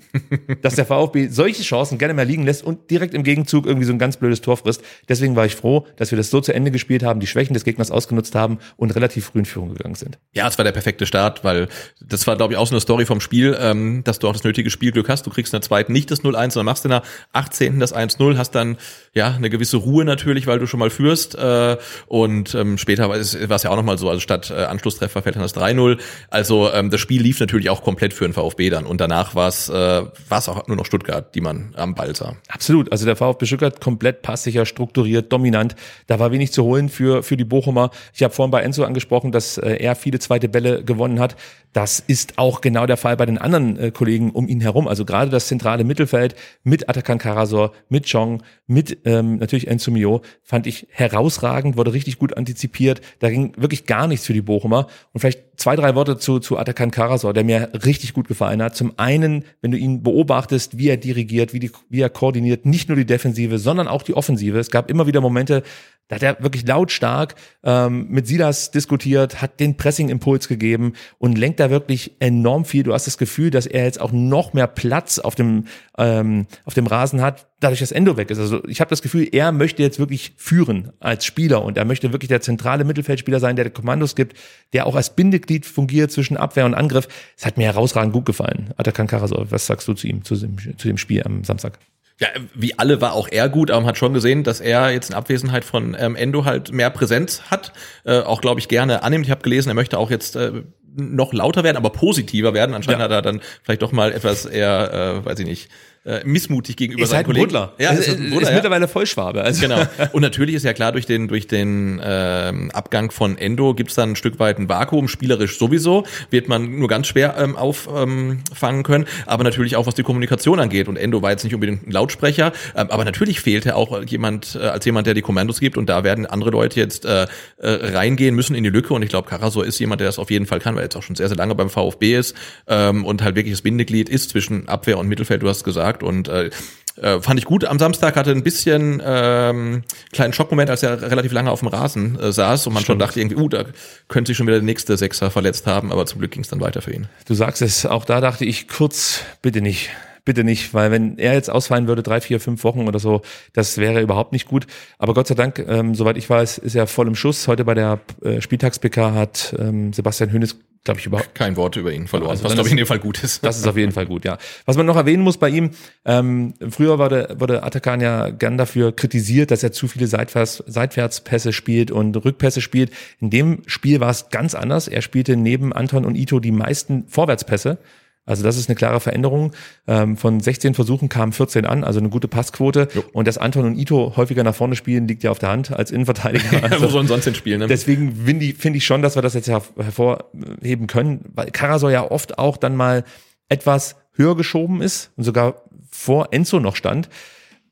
dass 0.62 0.76
der 0.76 0.86
VfB 0.86 1.28
solche 1.30 1.64
Chancen 1.64 1.98
gerne 1.98 2.14
mehr 2.14 2.26
liegen 2.26 2.44
lässt 2.44 2.64
und 2.64 2.92
direkt 2.92 3.14
im 3.14 3.24
Gegenzug 3.24 3.66
irgendwie 3.66 3.86
so 3.86 3.94
ein 3.94 4.00
ganz 4.00 4.18
blödes 4.18 4.42
Tor 4.42 4.58
frisst. 4.58 4.84
Deswegen 5.08 5.38
war 5.38 5.46
ich 5.46 5.56
froh, 5.56 5.88
dass 5.96 6.12
wir 6.12 6.18
das 6.18 6.30
so 6.30 6.42
zu 6.42 6.54
Ende 6.54 6.70
gespielt 6.70 7.04
haben, 7.04 7.22
die 7.22 7.28
Schwächen 7.28 7.54
des 7.54 7.64
Gegners 7.64 7.90
ausgenutzt 7.90 8.36
haben 8.36 8.60
und 8.76 8.94
relativ 8.96 9.28
früh 9.28 9.40
in 9.40 9.46
Führung 9.46 9.74
gegangen 9.74 9.96
sind. 9.96 10.20
Ja, 10.34 10.46
es 10.48 10.58
war 10.58 10.66
der 10.66 10.74
perfekte 10.74 11.06
Start, 11.06 11.46
weil 11.46 11.70
das 12.02 12.28
war, 12.28 12.36
glaube 12.36 12.54
ich, 12.54 12.60
auch 12.60 12.68
so 12.68 12.74
eine 12.74 12.82
Story 12.82 13.06
vom 13.06 13.22
Spiel, 13.22 13.58
ähm, 13.60 14.04
dass 14.04 14.20
du 14.20 14.28
auch 14.28 14.34
das 14.34 14.44
nötige 14.44 14.70
Spielglück 14.70 15.08
hast. 15.08 15.26
Du 15.26 15.30
kriegst 15.30 15.54
in 15.54 15.58
der 15.58 15.62
zweiten 15.62 15.94
nicht 15.94 16.12
das 16.12 16.22
0-1, 16.22 16.52
sondern 16.52 16.66
machst 16.66 16.84
in 16.84 16.92
der 16.92 17.04
18. 17.32 17.80
das 17.80 17.96
1-0, 17.96 18.38
hast 18.38 18.52
dann 18.52 18.78
ja 19.14 19.34
eine 19.34 19.50
gewisse 19.50 19.78
Ruhe 19.78 20.04
natürlich, 20.04 20.48
weil 20.48 20.60
du 20.60 20.68
schon 20.68 20.82
mal 20.82 20.90
führst. 20.90 21.36
Äh, 21.36 21.78
und 22.08 22.56
ähm, 22.56 22.78
später 22.78 23.08
war 23.08 23.16
es, 23.16 23.34
ja 23.34 23.70
auch 23.70 23.78
nochmal 23.78 23.98
so, 23.98 24.10
also 24.10 24.20
statt 24.20 24.52
äh, 24.52 24.66
Anschlusstreffer 24.66 25.22
fällt 25.22 25.36
dann 25.36 25.44
das 25.44 25.56
3-0. 25.56 25.98
Also 26.30 26.70
ähm, 26.74 26.90
das 26.90 27.00
Spiel 27.00 27.22
lief 27.22 27.40
natürlich 27.40 27.70
auch 27.70 27.84
komplett 27.84 28.14
für 28.14 28.33
den 28.34 28.42
VfB 28.42 28.70
dann. 28.70 28.86
Und 28.86 29.00
danach 29.02 29.36
war 29.36 29.48
es 29.48 29.70
äh, 29.70 30.04
auch 30.30 30.68
nur 30.68 30.78
noch 30.78 30.86
Stuttgart, 30.86 31.34
die 31.36 31.42
man 31.42 31.74
am 31.76 31.96
Ball 31.96 32.16
sah. 32.16 32.36
Absolut. 32.50 32.92
Also 32.92 33.06
der 33.06 33.16
VfB 33.16 33.46
Stuttgart 33.46 33.80
komplett 33.80 34.22
passsicher, 34.22 34.66
strukturiert, 34.66 35.32
dominant. 35.32 35.76
Da 36.08 36.20
war 36.20 36.32
wenig 36.32 36.52
zu 36.52 36.64
holen 36.64 36.90
für, 36.90 37.24
für 37.24 37.38
die 37.38 37.46
Bochumer. 37.46 37.92
Ich 38.14 38.24
habe 38.24 38.34
vorhin 38.34 38.52
bei 38.52 38.62
Enzo 38.62 38.84
angesprochen, 38.84 39.32
dass 39.32 39.58
äh, 39.58 39.76
er 39.76 39.96
viele 39.96 40.20
zweite 40.20 40.50
Bälle 40.50 40.84
gewonnen 40.84 41.20
hat. 41.20 41.36
Das 41.74 42.00
ist 42.00 42.38
auch 42.38 42.62
genau 42.62 42.86
der 42.86 42.98
Fall 42.98 43.18
bei 43.18 43.26
den 43.26 43.38
anderen 43.38 43.78
äh, 43.78 43.92
Kollegen 43.92 44.32
um 44.32 44.48
ihn 44.48 44.62
herum. 44.62 44.88
Also 44.88 45.06
gerade 45.06 45.32
das 45.32 45.48
zentrale 45.48 45.84
Mittelfeld 45.84 46.36
mit 46.64 46.90
Atakan 46.90 47.18
Karasor, 47.18 47.74
mit 47.90 48.10
Chong, 48.10 48.44
mit 48.68 49.00
ähm, 49.06 49.38
natürlich 49.38 49.68
Enzo 49.68 49.92
Mio 49.92 50.22
fand 50.44 50.68
ich 50.68 50.88
herausragend, 50.92 51.78
wurde 51.78 51.94
richtig 51.94 52.20
gut 52.20 52.38
antizipiert. 52.38 53.02
Da 53.20 53.30
ging 53.30 53.54
wirklich 53.58 53.86
gar 53.86 54.08
nichts 54.08 54.26
für 54.26 54.34
die 54.34 54.42
Bochumer. 54.42 54.88
Und 55.12 55.22
vielleicht 55.22 55.60
zwei, 55.60 55.76
drei 55.76 55.96
Worte 55.96 56.18
zu, 56.18 56.40
zu 56.40 56.58
Atakan 56.58 56.92
Karasor, 56.92 57.34
der 57.34 57.44
mir 57.44 57.70
richtig 57.86 58.14
gut 58.14 58.23
gefallen 58.28 58.62
hat. 58.62 58.76
Zum 58.76 58.94
einen, 58.98 59.46
wenn 59.62 59.72
du 59.72 59.78
ihn 59.78 60.04
beobachtest, 60.04 60.78
wie 60.78 60.90
er 60.90 60.98
dirigiert, 60.98 61.54
wie, 61.54 61.60
die, 61.60 61.72
wie 61.90 62.02
er 62.02 62.10
koordiniert, 62.10 62.66
nicht 62.66 62.90
nur 62.90 62.96
die 62.96 63.06
Defensive, 63.06 63.58
sondern 63.60 63.88
auch 63.88 64.04
die 64.04 64.16
Offensive. 64.16 64.58
Es 64.60 64.72
gab 64.72 64.90
immer 64.90 65.08
wieder 65.08 65.22
Momente, 65.22 65.64
da 66.10 66.16
hat 66.18 66.24
er 66.24 66.44
wirklich 66.44 66.68
lautstark 66.68 67.36
ähm, 67.64 68.08
mit 68.10 68.28
Silas 68.28 68.72
diskutiert, 68.72 69.42
hat 69.42 69.60
den 69.60 69.78
Pressing-Impuls 69.78 70.48
gegeben 70.48 70.94
und 71.18 71.38
lenkt 71.38 71.60
da 71.60 71.70
wirklich 71.70 72.16
enorm 72.20 72.66
viel. 72.66 72.84
Du 72.84 72.94
hast 72.94 73.08
das 73.08 73.18
Gefühl, 73.18 73.50
dass 73.50 73.66
er 73.66 73.86
jetzt 73.86 74.02
auch 74.02 74.12
noch 74.12 74.54
mehr 74.54 74.68
Platz 74.68 75.18
auf 75.18 75.36
dem, 75.36 75.66
ähm, 75.98 76.46
auf 76.66 76.74
dem 76.74 76.88
Rasen 76.88 77.22
hat, 77.22 77.48
dadurch, 77.62 77.80
dass 77.80 77.94
Endo 77.94 78.18
weg 78.18 78.30
ist. 78.32 78.40
Also 78.40 78.64
ich 78.68 78.82
habe 78.82 78.90
das 78.90 79.02
Gefühl, 79.02 79.28
er 79.32 79.54
möchte 79.54 79.82
jetzt 79.82 79.98
wirklich 79.98 80.34
führen 80.36 80.92
als 81.00 81.26
Spieler 81.26 81.64
und 81.64 81.78
er 81.78 81.86
möchte 81.86 82.12
wirklich 82.12 82.30
der 82.30 82.42
zentrale 82.42 82.84
Mittelfeldspieler 82.84 83.40
sein, 83.40 83.56
der 83.56 83.70
Kommandos 83.70 84.16
gibt, 84.16 84.38
der 84.74 84.86
auch 84.86 84.96
als 84.96 85.16
Bindeglied 85.16 85.66
fungiert 85.66 86.12
zwischen 86.12 86.36
Abwehr 86.36 86.66
und 86.66 86.74
Angriff. 86.74 87.08
Es 87.38 87.46
hat 87.46 87.58
mir 87.58 87.66
herausragend 87.66 88.14
gut 88.14 88.26
gefallen. 88.26 88.74
Atakan 88.76 89.08
Karasor, 89.08 89.50
was 89.52 89.66
sagst 89.66 89.88
du 89.88 89.94
zu 89.94 90.08
ihm, 90.08 90.24
zu 90.26 90.36
dem, 90.36 90.58
zu 90.78 90.88
dem 90.88 90.98
Spiel 90.98 91.24
am 91.24 91.46
Samstag? 91.46 91.80
Ja, 92.20 92.28
wie 92.54 92.78
alle 92.78 93.02
war 93.02 93.14
auch 93.14 93.28
er 93.30 93.50
gut, 93.50 93.72
aber 93.72 93.82
man 93.82 93.90
hat 93.90 93.98
schon 93.98 94.14
gesehen, 94.14 94.44
dass 94.44 94.62
er 94.62 94.92
jetzt 94.92 95.10
in 95.10 95.16
Abwesenheit 95.16 95.66
von 95.66 95.96
ähm, 96.00 96.16
Endo 96.16 96.46
halt 96.46 96.72
mehr 96.72 96.90
Präsenz 96.92 97.42
hat, 97.50 97.74
äh, 98.06 98.20
auch 98.20 98.40
glaube 98.42 98.60
ich 98.60 98.68
gerne 98.68 99.04
annimmt. 99.04 99.26
Ich 99.26 99.32
habe 99.32 99.42
gelesen, 99.42 99.70
er 99.70 99.76
möchte 99.76 99.98
auch 99.98 100.12
jetzt 100.12 100.36
äh, 100.36 100.52
noch 100.96 101.34
lauter 101.34 101.64
werden, 101.64 101.78
aber 101.78 101.90
positiver 101.90 102.54
werden. 102.54 102.76
Anscheinend 102.76 103.00
Ja. 103.00 103.06
hat 103.06 103.12
er 103.12 103.22
dann 103.24 103.42
vielleicht 103.64 103.82
doch 103.82 103.92
mal 103.92 104.12
etwas 104.12 104.46
eher, 104.46 105.22
äh, 105.24 105.26
weiß 105.26 105.40
ich 105.40 105.46
nicht, 105.48 105.70
äh, 106.06 106.22
missmutig 106.26 106.76
gegenüber 106.76 107.04
Ist 107.04 107.12
seinen 107.12 107.18
halt 107.18 107.28
Kollegen. 107.28 107.46
Buddler. 107.46 107.74
Ja, 107.78 107.92
ist, 107.92 108.08
ist, 108.08 108.18
Buddler, 108.18 108.42
ist 108.42 108.50
ja. 108.50 108.56
mittlerweile 108.56 108.88
Vollschwabe. 108.90 109.42
Also. 109.42 109.62
Genau. 109.62 109.82
Und 110.12 110.22
natürlich 110.22 110.56
ist 110.56 110.64
ja 110.64 110.74
klar, 110.74 110.92
durch 110.92 111.06
den, 111.06 111.30
durch 111.30 111.48
den 111.48 112.02
ähm, 112.04 112.72
Abgang 112.72 113.12
von 113.12 113.38
Endo 113.38 113.74
gibt's 113.74 113.96
dann 113.96 114.12
ein 114.12 114.16
Stück 114.18 114.40
weit 114.40 114.60
ein 114.60 114.68
Vakuum, 114.68 115.08
spielerisch 115.08 115.58
sowieso, 115.58 116.06
wird 116.30 116.50
man 116.50 116.78
nur 116.78 116.90
ganz 116.90 117.08
schwer 117.08 117.36
ähm, 117.38 117.56
auffangen 117.56 118.84
können, 118.84 119.06
aber 119.26 119.46
natürlich 119.46 119.78
auch 119.78 119.88
was 119.88 119.96
die 119.96 120.04
Kommunikation 120.04 120.60
angeht. 120.60 120.90
Und 120.90 120.98
Endo 120.98 121.22
war 121.22 121.32
jetzt 121.32 121.46
nicht 121.46 121.54
unbedingt 121.54 121.88
ein 121.88 121.92
Lautsprecher, 121.92 122.52
ähm, 122.76 122.88
aber 122.90 123.06
natürlich 123.06 123.40
fehlte 123.40 123.76
auch 123.76 124.04
jemand, 124.04 124.58
äh, 124.60 124.66
als 124.66 124.84
jemand, 124.86 125.08
der 125.08 125.14
die 125.14 125.22
Kommandos 125.22 125.62
gibt 125.62 125.78
und 125.78 125.88
da 125.88 126.04
werden 126.04 126.26
andere 126.26 126.50
Leute 126.50 126.80
jetzt 126.82 127.06
äh, 127.06 127.28
äh, 127.58 127.70
reingehen 127.96 128.36
müssen 128.36 128.56
in 128.56 128.66
die 128.66 128.70
Lücke 128.70 128.94
und 128.94 129.04
ich 129.04 129.10
glaube, 129.10 129.30
Karasor 129.30 129.66
ist 129.66 129.80
jemand, 129.80 130.02
der 130.02 130.08
das 130.08 130.20
auf 130.20 130.30
jeden 130.30 130.48
Fall 130.48 130.60
kann, 130.60 130.76
weil 130.76 130.82
er 130.82 130.86
jetzt 130.86 130.98
auch 130.98 131.04
schon 131.04 131.16
sehr, 131.16 131.30
sehr 131.30 131.38
lange 131.38 131.56
beim 131.56 131.70
VfB 131.70 132.18
ist 132.18 132.36
ähm, 132.68 133.06
und 133.06 133.24
halt 133.24 133.36
wirklich 133.38 133.54
das 133.54 133.62
Bindeglied 133.62 134.10
ist 134.10 134.32
zwischen 134.32 134.68
Abwehr 134.68 134.98
und 134.98 135.08
Mittelfeld, 135.08 135.42
du 135.42 135.48
hast 135.48 135.64
gesagt 135.64 135.93
und 136.02 136.30
äh, 136.30 136.50
äh, 136.96 137.20
fand 137.22 137.40
ich 137.40 137.46
gut. 137.46 137.66
Am 137.66 137.80
Samstag 137.80 138.16
hatte 138.16 138.32
ein 138.32 138.44
bisschen 138.44 139.02
ähm, 139.04 139.84
kleinen 140.12 140.34
Schockmoment, 140.34 140.70
als 140.70 140.84
er 140.84 141.02
relativ 141.02 141.32
lange 141.32 141.52
auf 141.52 141.60
dem 141.60 141.70
Rasen 141.70 142.20
äh, 142.20 142.32
saß 142.32 142.68
und 142.68 142.74
man 142.74 142.84
schon 142.84 143.00
dachte 143.00 143.20
irgendwie, 143.20 143.42
uh, 143.42 143.50
da 143.50 143.66
könnte 144.08 144.30
sich 144.30 144.38
schon 144.38 144.48
wieder 144.48 144.58
der 144.58 144.66
nächste 144.66 144.96
Sechser 144.98 145.32
verletzt 145.32 145.66
haben, 145.66 145.92
aber 145.92 146.06
zum 146.06 146.20
Glück 146.20 146.32
ging 146.32 146.44
es 146.44 146.50
dann 146.50 146.62
weiter 146.62 146.82
für 146.82 146.94
ihn. 146.94 147.08
Du 147.26 147.34
sagst 147.34 147.62
es, 147.62 147.86
auch 147.86 148.06
da 148.06 148.22
dachte 148.22 148.46
ich 148.46 148.68
kurz, 148.68 149.22
bitte 149.42 149.62
nicht. 149.62 149.90
Bitte 150.26 150.46
nicht, 150.46 150.74
weil 150.74 150.90
wenn 150.90 151.18
er 151.18 151.34
jetzt 151.34 151.50
ausfallen 151.50 151.88
würde, 151.90 152.02
drei, 152.02 152.22
vier, 152.22 152.40
fünf 152.40 152.64
Wochen 152.64 152.88
oder 152.88 152.98
so, 152.98 153.24
das 153.52 153.78
wäre 153.78 154.00
überhaupt 154.00 154.32
nicht 154.32 154.48
gut. 154.48 154.68
Aber 154.98 155.14
Gott 155.14 155.28
sei 155.28 155.36
Dank, 155.36 155.60
ähm, 155.68 155.96
soweit 155.96 156.16
ich 156.16 156.30
weiß, 156.30 156.60
ist 156.60 156.76
er 156.76 156.88
voll 156.88 157.08
im 157.08 157.16
Schuss. 157.16 157.50
Heute 157.50 157.66
bei 157.66 157.74
der 157.74 158.00
äh, 158.24 158.40
Spieltags-PK 158.40 159.14
hat 159.14 159.54
ähm, 159.60 159.92
Sebastian 159.92 160.32
Hönes 160.32 160.56
glaube 160.84 161.00
ich, 161.00 161.06
überhaupt 161.06 161.34
kein 161.34 161.56
Wort 161.56 161.78
über 161.78 161.94
ihn 161.94 162.08
verloren, 162.08 162.32
Also 162.32 162.44
was 162.44 162.54
glaube 162.54 162.68
ich 162.68 162.74
in 162.74 162.78
dem 162.78 162.88
Fall 162.88 163.00
gut 163.00 163.24
ist. 163.24 163.44
Das 163.46 163.58
ist 163.58 163.68
auf 163.68 163.78
jeden 163.78 163.94
Fall 163.94 164.06
gut, 164.06 164.26
ja. 164.26 164.38
Was 164.66 164.76
man 164.76 164.86
noch 164.86 164.98
erwähnen 164.98 165.24
muss 165.24 165.38
bei 165.38 165.50
ihm, 165.50 165.72
ähm, 166.04 166.54
früher 166.70 167.00
wurde, 167.00 167.36
wurde 167.40 167.64
Atakan 167.64 168.02
ja 168.02 168.30
gern 168.30 168.58
dafür 168.58 168.94
kritisiert, 168.94 169.52
dass 169.52 169.64
er 169.64 169.72
zu 169.72 169.88
viele 169.88 170.08
Seitwärts, 170.08 170.64
Seitwärtspässe 170.68 171.54
spielt 171.54 171.90
und 171.90 172.16
Rückpässe 172.26 172.60
spielt. 172.60 172.92
In 173.22 173.30
dem 173.30 173.62
Spiel 173.66 174.02
war 174.02 174.10
es 174.10 174.30
ganz 174.30 174.56
anders. 174.56 174.88
Er 174.88 175.02
spielte 175.02 175.38
neben 175.38 175.72
Anton 175.72 176.04
und 176.06 176.16
Ito 176.16 176.40
die 176.40 176.52
meisten 176.52 177.06
Vorwärtspässe. 177.08 177.78
Also 178.26 178.44
das 178.44 178.58
ist 178.58 178.70
eine 178.70 178.76
klare 178.76 179.00
Veränderung. 179.00 179.52
Ähm, 179.86 180.16
von 180.16 180.40
16 180.40 180.76
Versuchen 180.76 181.10
kamen 181.10 181.34
14 181.34 181.66
an, 181.66 181.84
also 181.84 182.00
eine 182.00 182.10
gute 182.10 182.28
Passquote. 182.30 182.88
Und 183.12 183.28
dass 183.28 183.38
Anton 183.38 183.66
und 183.66 183.78
Ito 183.78 184.14
häufiger 184.16 184.44
nach 184.44 184.56
vorne 184.56 184.76
spielen, 184.76 185.08
liegt 185.08 185.24
ja 185.24 185.32
auf 185.32 185.40
der 185.40 185.50
Hand 185.50 185.72
als 185.72 185.92
Innenverteidiger. 185.92 186.44
Also 186.74 186.86
Wo 186.86 186.90
sollen 186.90 187.08
sonst 187.08 187.26
hin 187.26 187.36
spielen? 187.36 187.60
Ne? 187.60 187.68
Deswegen 187.68 188.16
finde 188.16 188.78
ich, 188.78 188.86
schon, 188.86 189.02
dass 189.02 189.16
wir 189.16 189.22
das 189.22 189.34
jetzt 189.34 189.48
her 189.48 189.62
hervorheben 189.78 190.88
können, 190.88 191.26
weil 191.34 191.52
Karasor 191.52 191.92
ja 191.92 192.10
oft 192.10 192.38
auch 192.38 192.58
dann 192.58 192.76
mal 192.76 193.04
etwas 193.50 193.96
höher 194.14 194.38
geschoben 194.38 194.82
ist 194.82 195.12
und 195.18 195.24
sogar 195.24 195.64
vor 195.92 196.30
Enzo 196.32 196.60
noch 196.60 196.76
stand. 196.76 197.10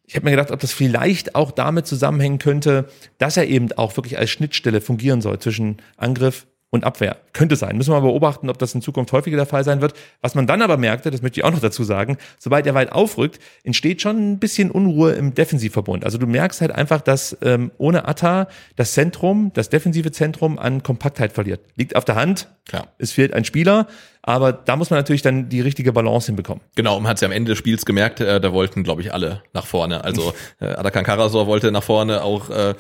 Ich 0.06 0.16
habe 0.16 0.26
mir 0.26 0.32
gedacht, 0.32 0.52
ob 0.52 0.60
das 0.60 0.74
vielleicht 0.74 1.36
auch 1.36 1.52
damit 1.52 1.88
zusammenhängen 1.88 2.38
könnte, 2.38 2.90
dass 3.18 3.38
er 3.38 3.48
eben 3.48 3.72
auch 3.74 3.96
wirklich 3.96 4.18
als 4.18 4.30
Schnittstelle 4.30 4.82
fungieren 4.82 5.22
soll 5.22 5.40
zwischen 5.40 5.78
Angriff 5.96 6.48
und 6.72 6.86
Abwehr. 6.86 7.18
Könnte 7.34 7.58
sein. 7.58 7.78
Müssen 7.78 7.92
wir 7.92 8.00
mal 8.00 8.08
beobachten, 8.08 8.50
ob 8.50 8.58
das 8.58 8.74
in 8.74 8.82
Zukunft 8.82 9.12
häufiger 9.12 9.36
der 9.36 9.46
Fall 9.46 9.64
sein 9.64 9.82
wird. 9.82 9.94
Was 10.22 10.36
man 10.36 10.48
dann 10.48 10.62
aber 10.62 10.78
merkte, 10.78 11.12
das 11.12 11.22
möchte 11.22 11.40
ich 11.40 11.44
auch 11.44 11.52
noch 11.52 11.60
dazu 11.60 11.84
sagen, 11.84 12.18
sobald 12.40 12.66
er 12.66 12.74
weit 12.74 12.94
aufrückt, 12.94 13.40
entsteht 13.64 14.02
schon 14.02 14.32
ein 14.32 14.40
bisschen 14.40 14.72
Unruhe 14.72 15.12
im 15.12 15.36
Defensivverbund. 15.36 16.06
Also 16.06 16.18
du 16.18 16.28
merkst 16.28 16.62
halt 16.62 16.72
einfach, 16.72 17.02
dass 17.02 17.38
ähm, 17.42 17.72
ohne 17.78 18.08
Atta 18.08 18.48
das 18.78 18.94
Zentrum, 18.94 19.52
das 19.54 19.70
defensive 19.70 20.12
Zentrum 20.12 20.58
an 20.58 20.82
Kompaktheit 20.82 21.34
verliert. 21.34 21.60
Liegt 21.76 21.98
auf 21.98 22.06
der 22.06 22.16
Hand. 22.16 22.48
Klar. 22.68 22.88
Es 22.98 23.12
fehlt 23.12 23.34
ein 23.34 23.44
Spieler, 23.44 23.88
aber 24.22 24.54
da 24.54 24.78
muss 24.78 24.92
man 24.92 25.00
natürlich 25.00 25.24
dann 25.24 25.50
die 25.50 25.62
richtige 25.62 25.92
Balance 25.92 26.28
hinbekommen. 26.28 26.64
Genau, 26.76 27.00
man 27.00 27.10
hat 27.10 27.18
es 27.18 27.22
ja 27.22 27.28
am 27.28 27.34
Ende 27.34 27.50
des 27.50 27.58
Spiels 27.58 27.86
gemerkt, 27.86 28.22
äh, 28.22 28.40
da 28.40 28.54
wollten, 28.54 28.84
glaube 28.84 29.02
ich, 29.02 29.14
alle 29.14 29.44
nach 29.54 29.66
vorne. 29.66 30.06
Also 30.06 30.34
äh, 30.62 30.68
Adakan 30.68 31.04
Karasor 31.04 31.48
wollte 31.48 31.72
nach 31.72 31.84
vorne, 31.84 32.24
auch 32.24 32.50
äh, 32.50 32.76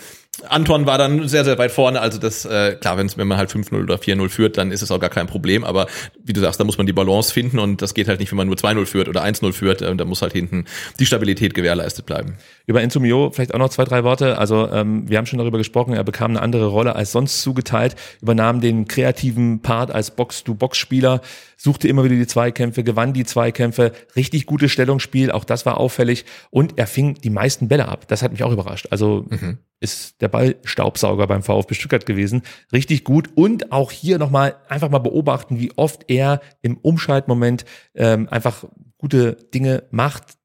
Anton 0.47 0.85
war 0.85 0.97
dann 0.97 1.27
sehr, 1.27 1.43
sehr 1.43 1.57
weit 1.57 1.71
vorne. 1.71 2.01
Also 2.01 2.19
das, 2.19 2.45
äh, 2.45 2.75
klar, 2.75 2.97
wenn's, 2.97 3.17
wenn 3.17 3.27
man 3.27 3.37
halt 3.37 3.51
5-0 3.51 3.83
oder 3.83 3.95
4-0 3.95 4.29
führt, 4.29 4.57
dann 4.57 4.71
ist 4.71 4.81
es 4.81 4.91
auch 4.91 4.99
gar 4.99 5.09
kein 5.09 5.27
Problem. 5.27 5.63
Aber 5.63 5.87
wie 6.23 6.33
du 6.33 6.41
sagst, 6.41 6.59
da 6.59 6.63
muss 6.63 6.77
man 6.77 6.87
die 6.87 6.93
Balance 6.93 7.33
finden 7.33 7.59
und 7.59 7.81
das 7.81 7.93
geht 7.93 8.07
halt 8.07 8.19
nicht, 8.19 8.31
wenn 8.31 8.37
man 8.37 8.47
nur 8.47 8.55
2-0 8.55 8.85
führt 8.85 9.07
oder 9.07 9.23
1-0 9.23 9.53
führt. 9.53 9.81
Äh, 9.81 9.95
da 9.95 10.05
muss 10.05 10.21
halt 10.21 10.33
hinten 10.33 10.65
die 10.99 11.05
Stabilität 11.05 11.53
gewährleistet 11.53 12.05
bleiben. 12.05 12.35
Über 12.65 12.81
Enzo 12.81 12.99
Mio 12.99 13.31
vielleicht 13.31 13.53
auch 13.53 13.59
noch 13.59 13.69
zwei, 13.69 13.83
drei 13.83 14.03
Worte. 14.03 14.37
Also 14.37 14.69
ähm, 14.71 15.09
wir 15.09 15.17
haben 15.17 15.25
schon 15.25 15.39
darüber 15.39 15.57
gesprochen, 15.57 15.93
er 15.93 16.03
bekam 16.03 16.31
eine 16.31 16.41
andere 16.41 16.67
Rolle 16.67 16.95
als 16.95 17.11
sonst 17.11 17.41
zugeteilt, 17.41 17.95
übernahm 18.21 18.61
den 18.61 18.87
kreativen 18.87 19.61
Part 19.61 19.91
als 19.91 20.11
Box-to-Box-Spieler, 20.11 21.21
suchte 21.61 21.87
immer 21.87 22.03
wieder 22.03 22.15
die 22.15 22.25
Zweikämpfe, 22.25 22.83
gewann 22.83 23.13
die 23.13 23.23
Zweikämpfe, 23.23 23.91
richtig 24.15 24.47
gutes 24.47 24.71
Stellungsspiel, 24.71 25.31
auch 25.31 25.43
das 25.43 25.65
war 25.65 25.77
auffällig 25.77 26.25
und 26.49 26.79
er 26.79 26.87
fing 26.87 27.13
die 27.15 27.29
meisten 27.29 27.67
Bälle 27.67 27.87
ab. 27.87 28.07
Das 28.07 28.23
hat 28.23 28.31
mich 28.31 28.43
auch 28.43 28.51
überrascht. 28.51 28.87
Also 28.89 29.27
ist 29.79 30.21
der 30.21 30.27
Ballstaubsauger 30.27 31.27
beim 31.27 31.43
VfB 31.43 31.75
Stuttgart 31.75 32.05
gewesen. 32.07 32.41
Richtig 32.73 33.03
gut 33.03 33.29
und 33.35 33.71
auch 33.71 33.91
hier 33.91 34.17
nochmal 34.17 34.55
einfach 34.69 34.89
mal 34.89 34.99
beobachten, 34.99 35.59
wie 35.59 35.71
oft 35.75 36.05
er 36.07 36.41
im 36.63 36.77
Umschaltmoment 36.77 37.65
ähm, 37.93 38.27
einfach 38.29 38.63
gute 38.97 39.33
Dinge 39.53 39.83
macht, 39.91 40.37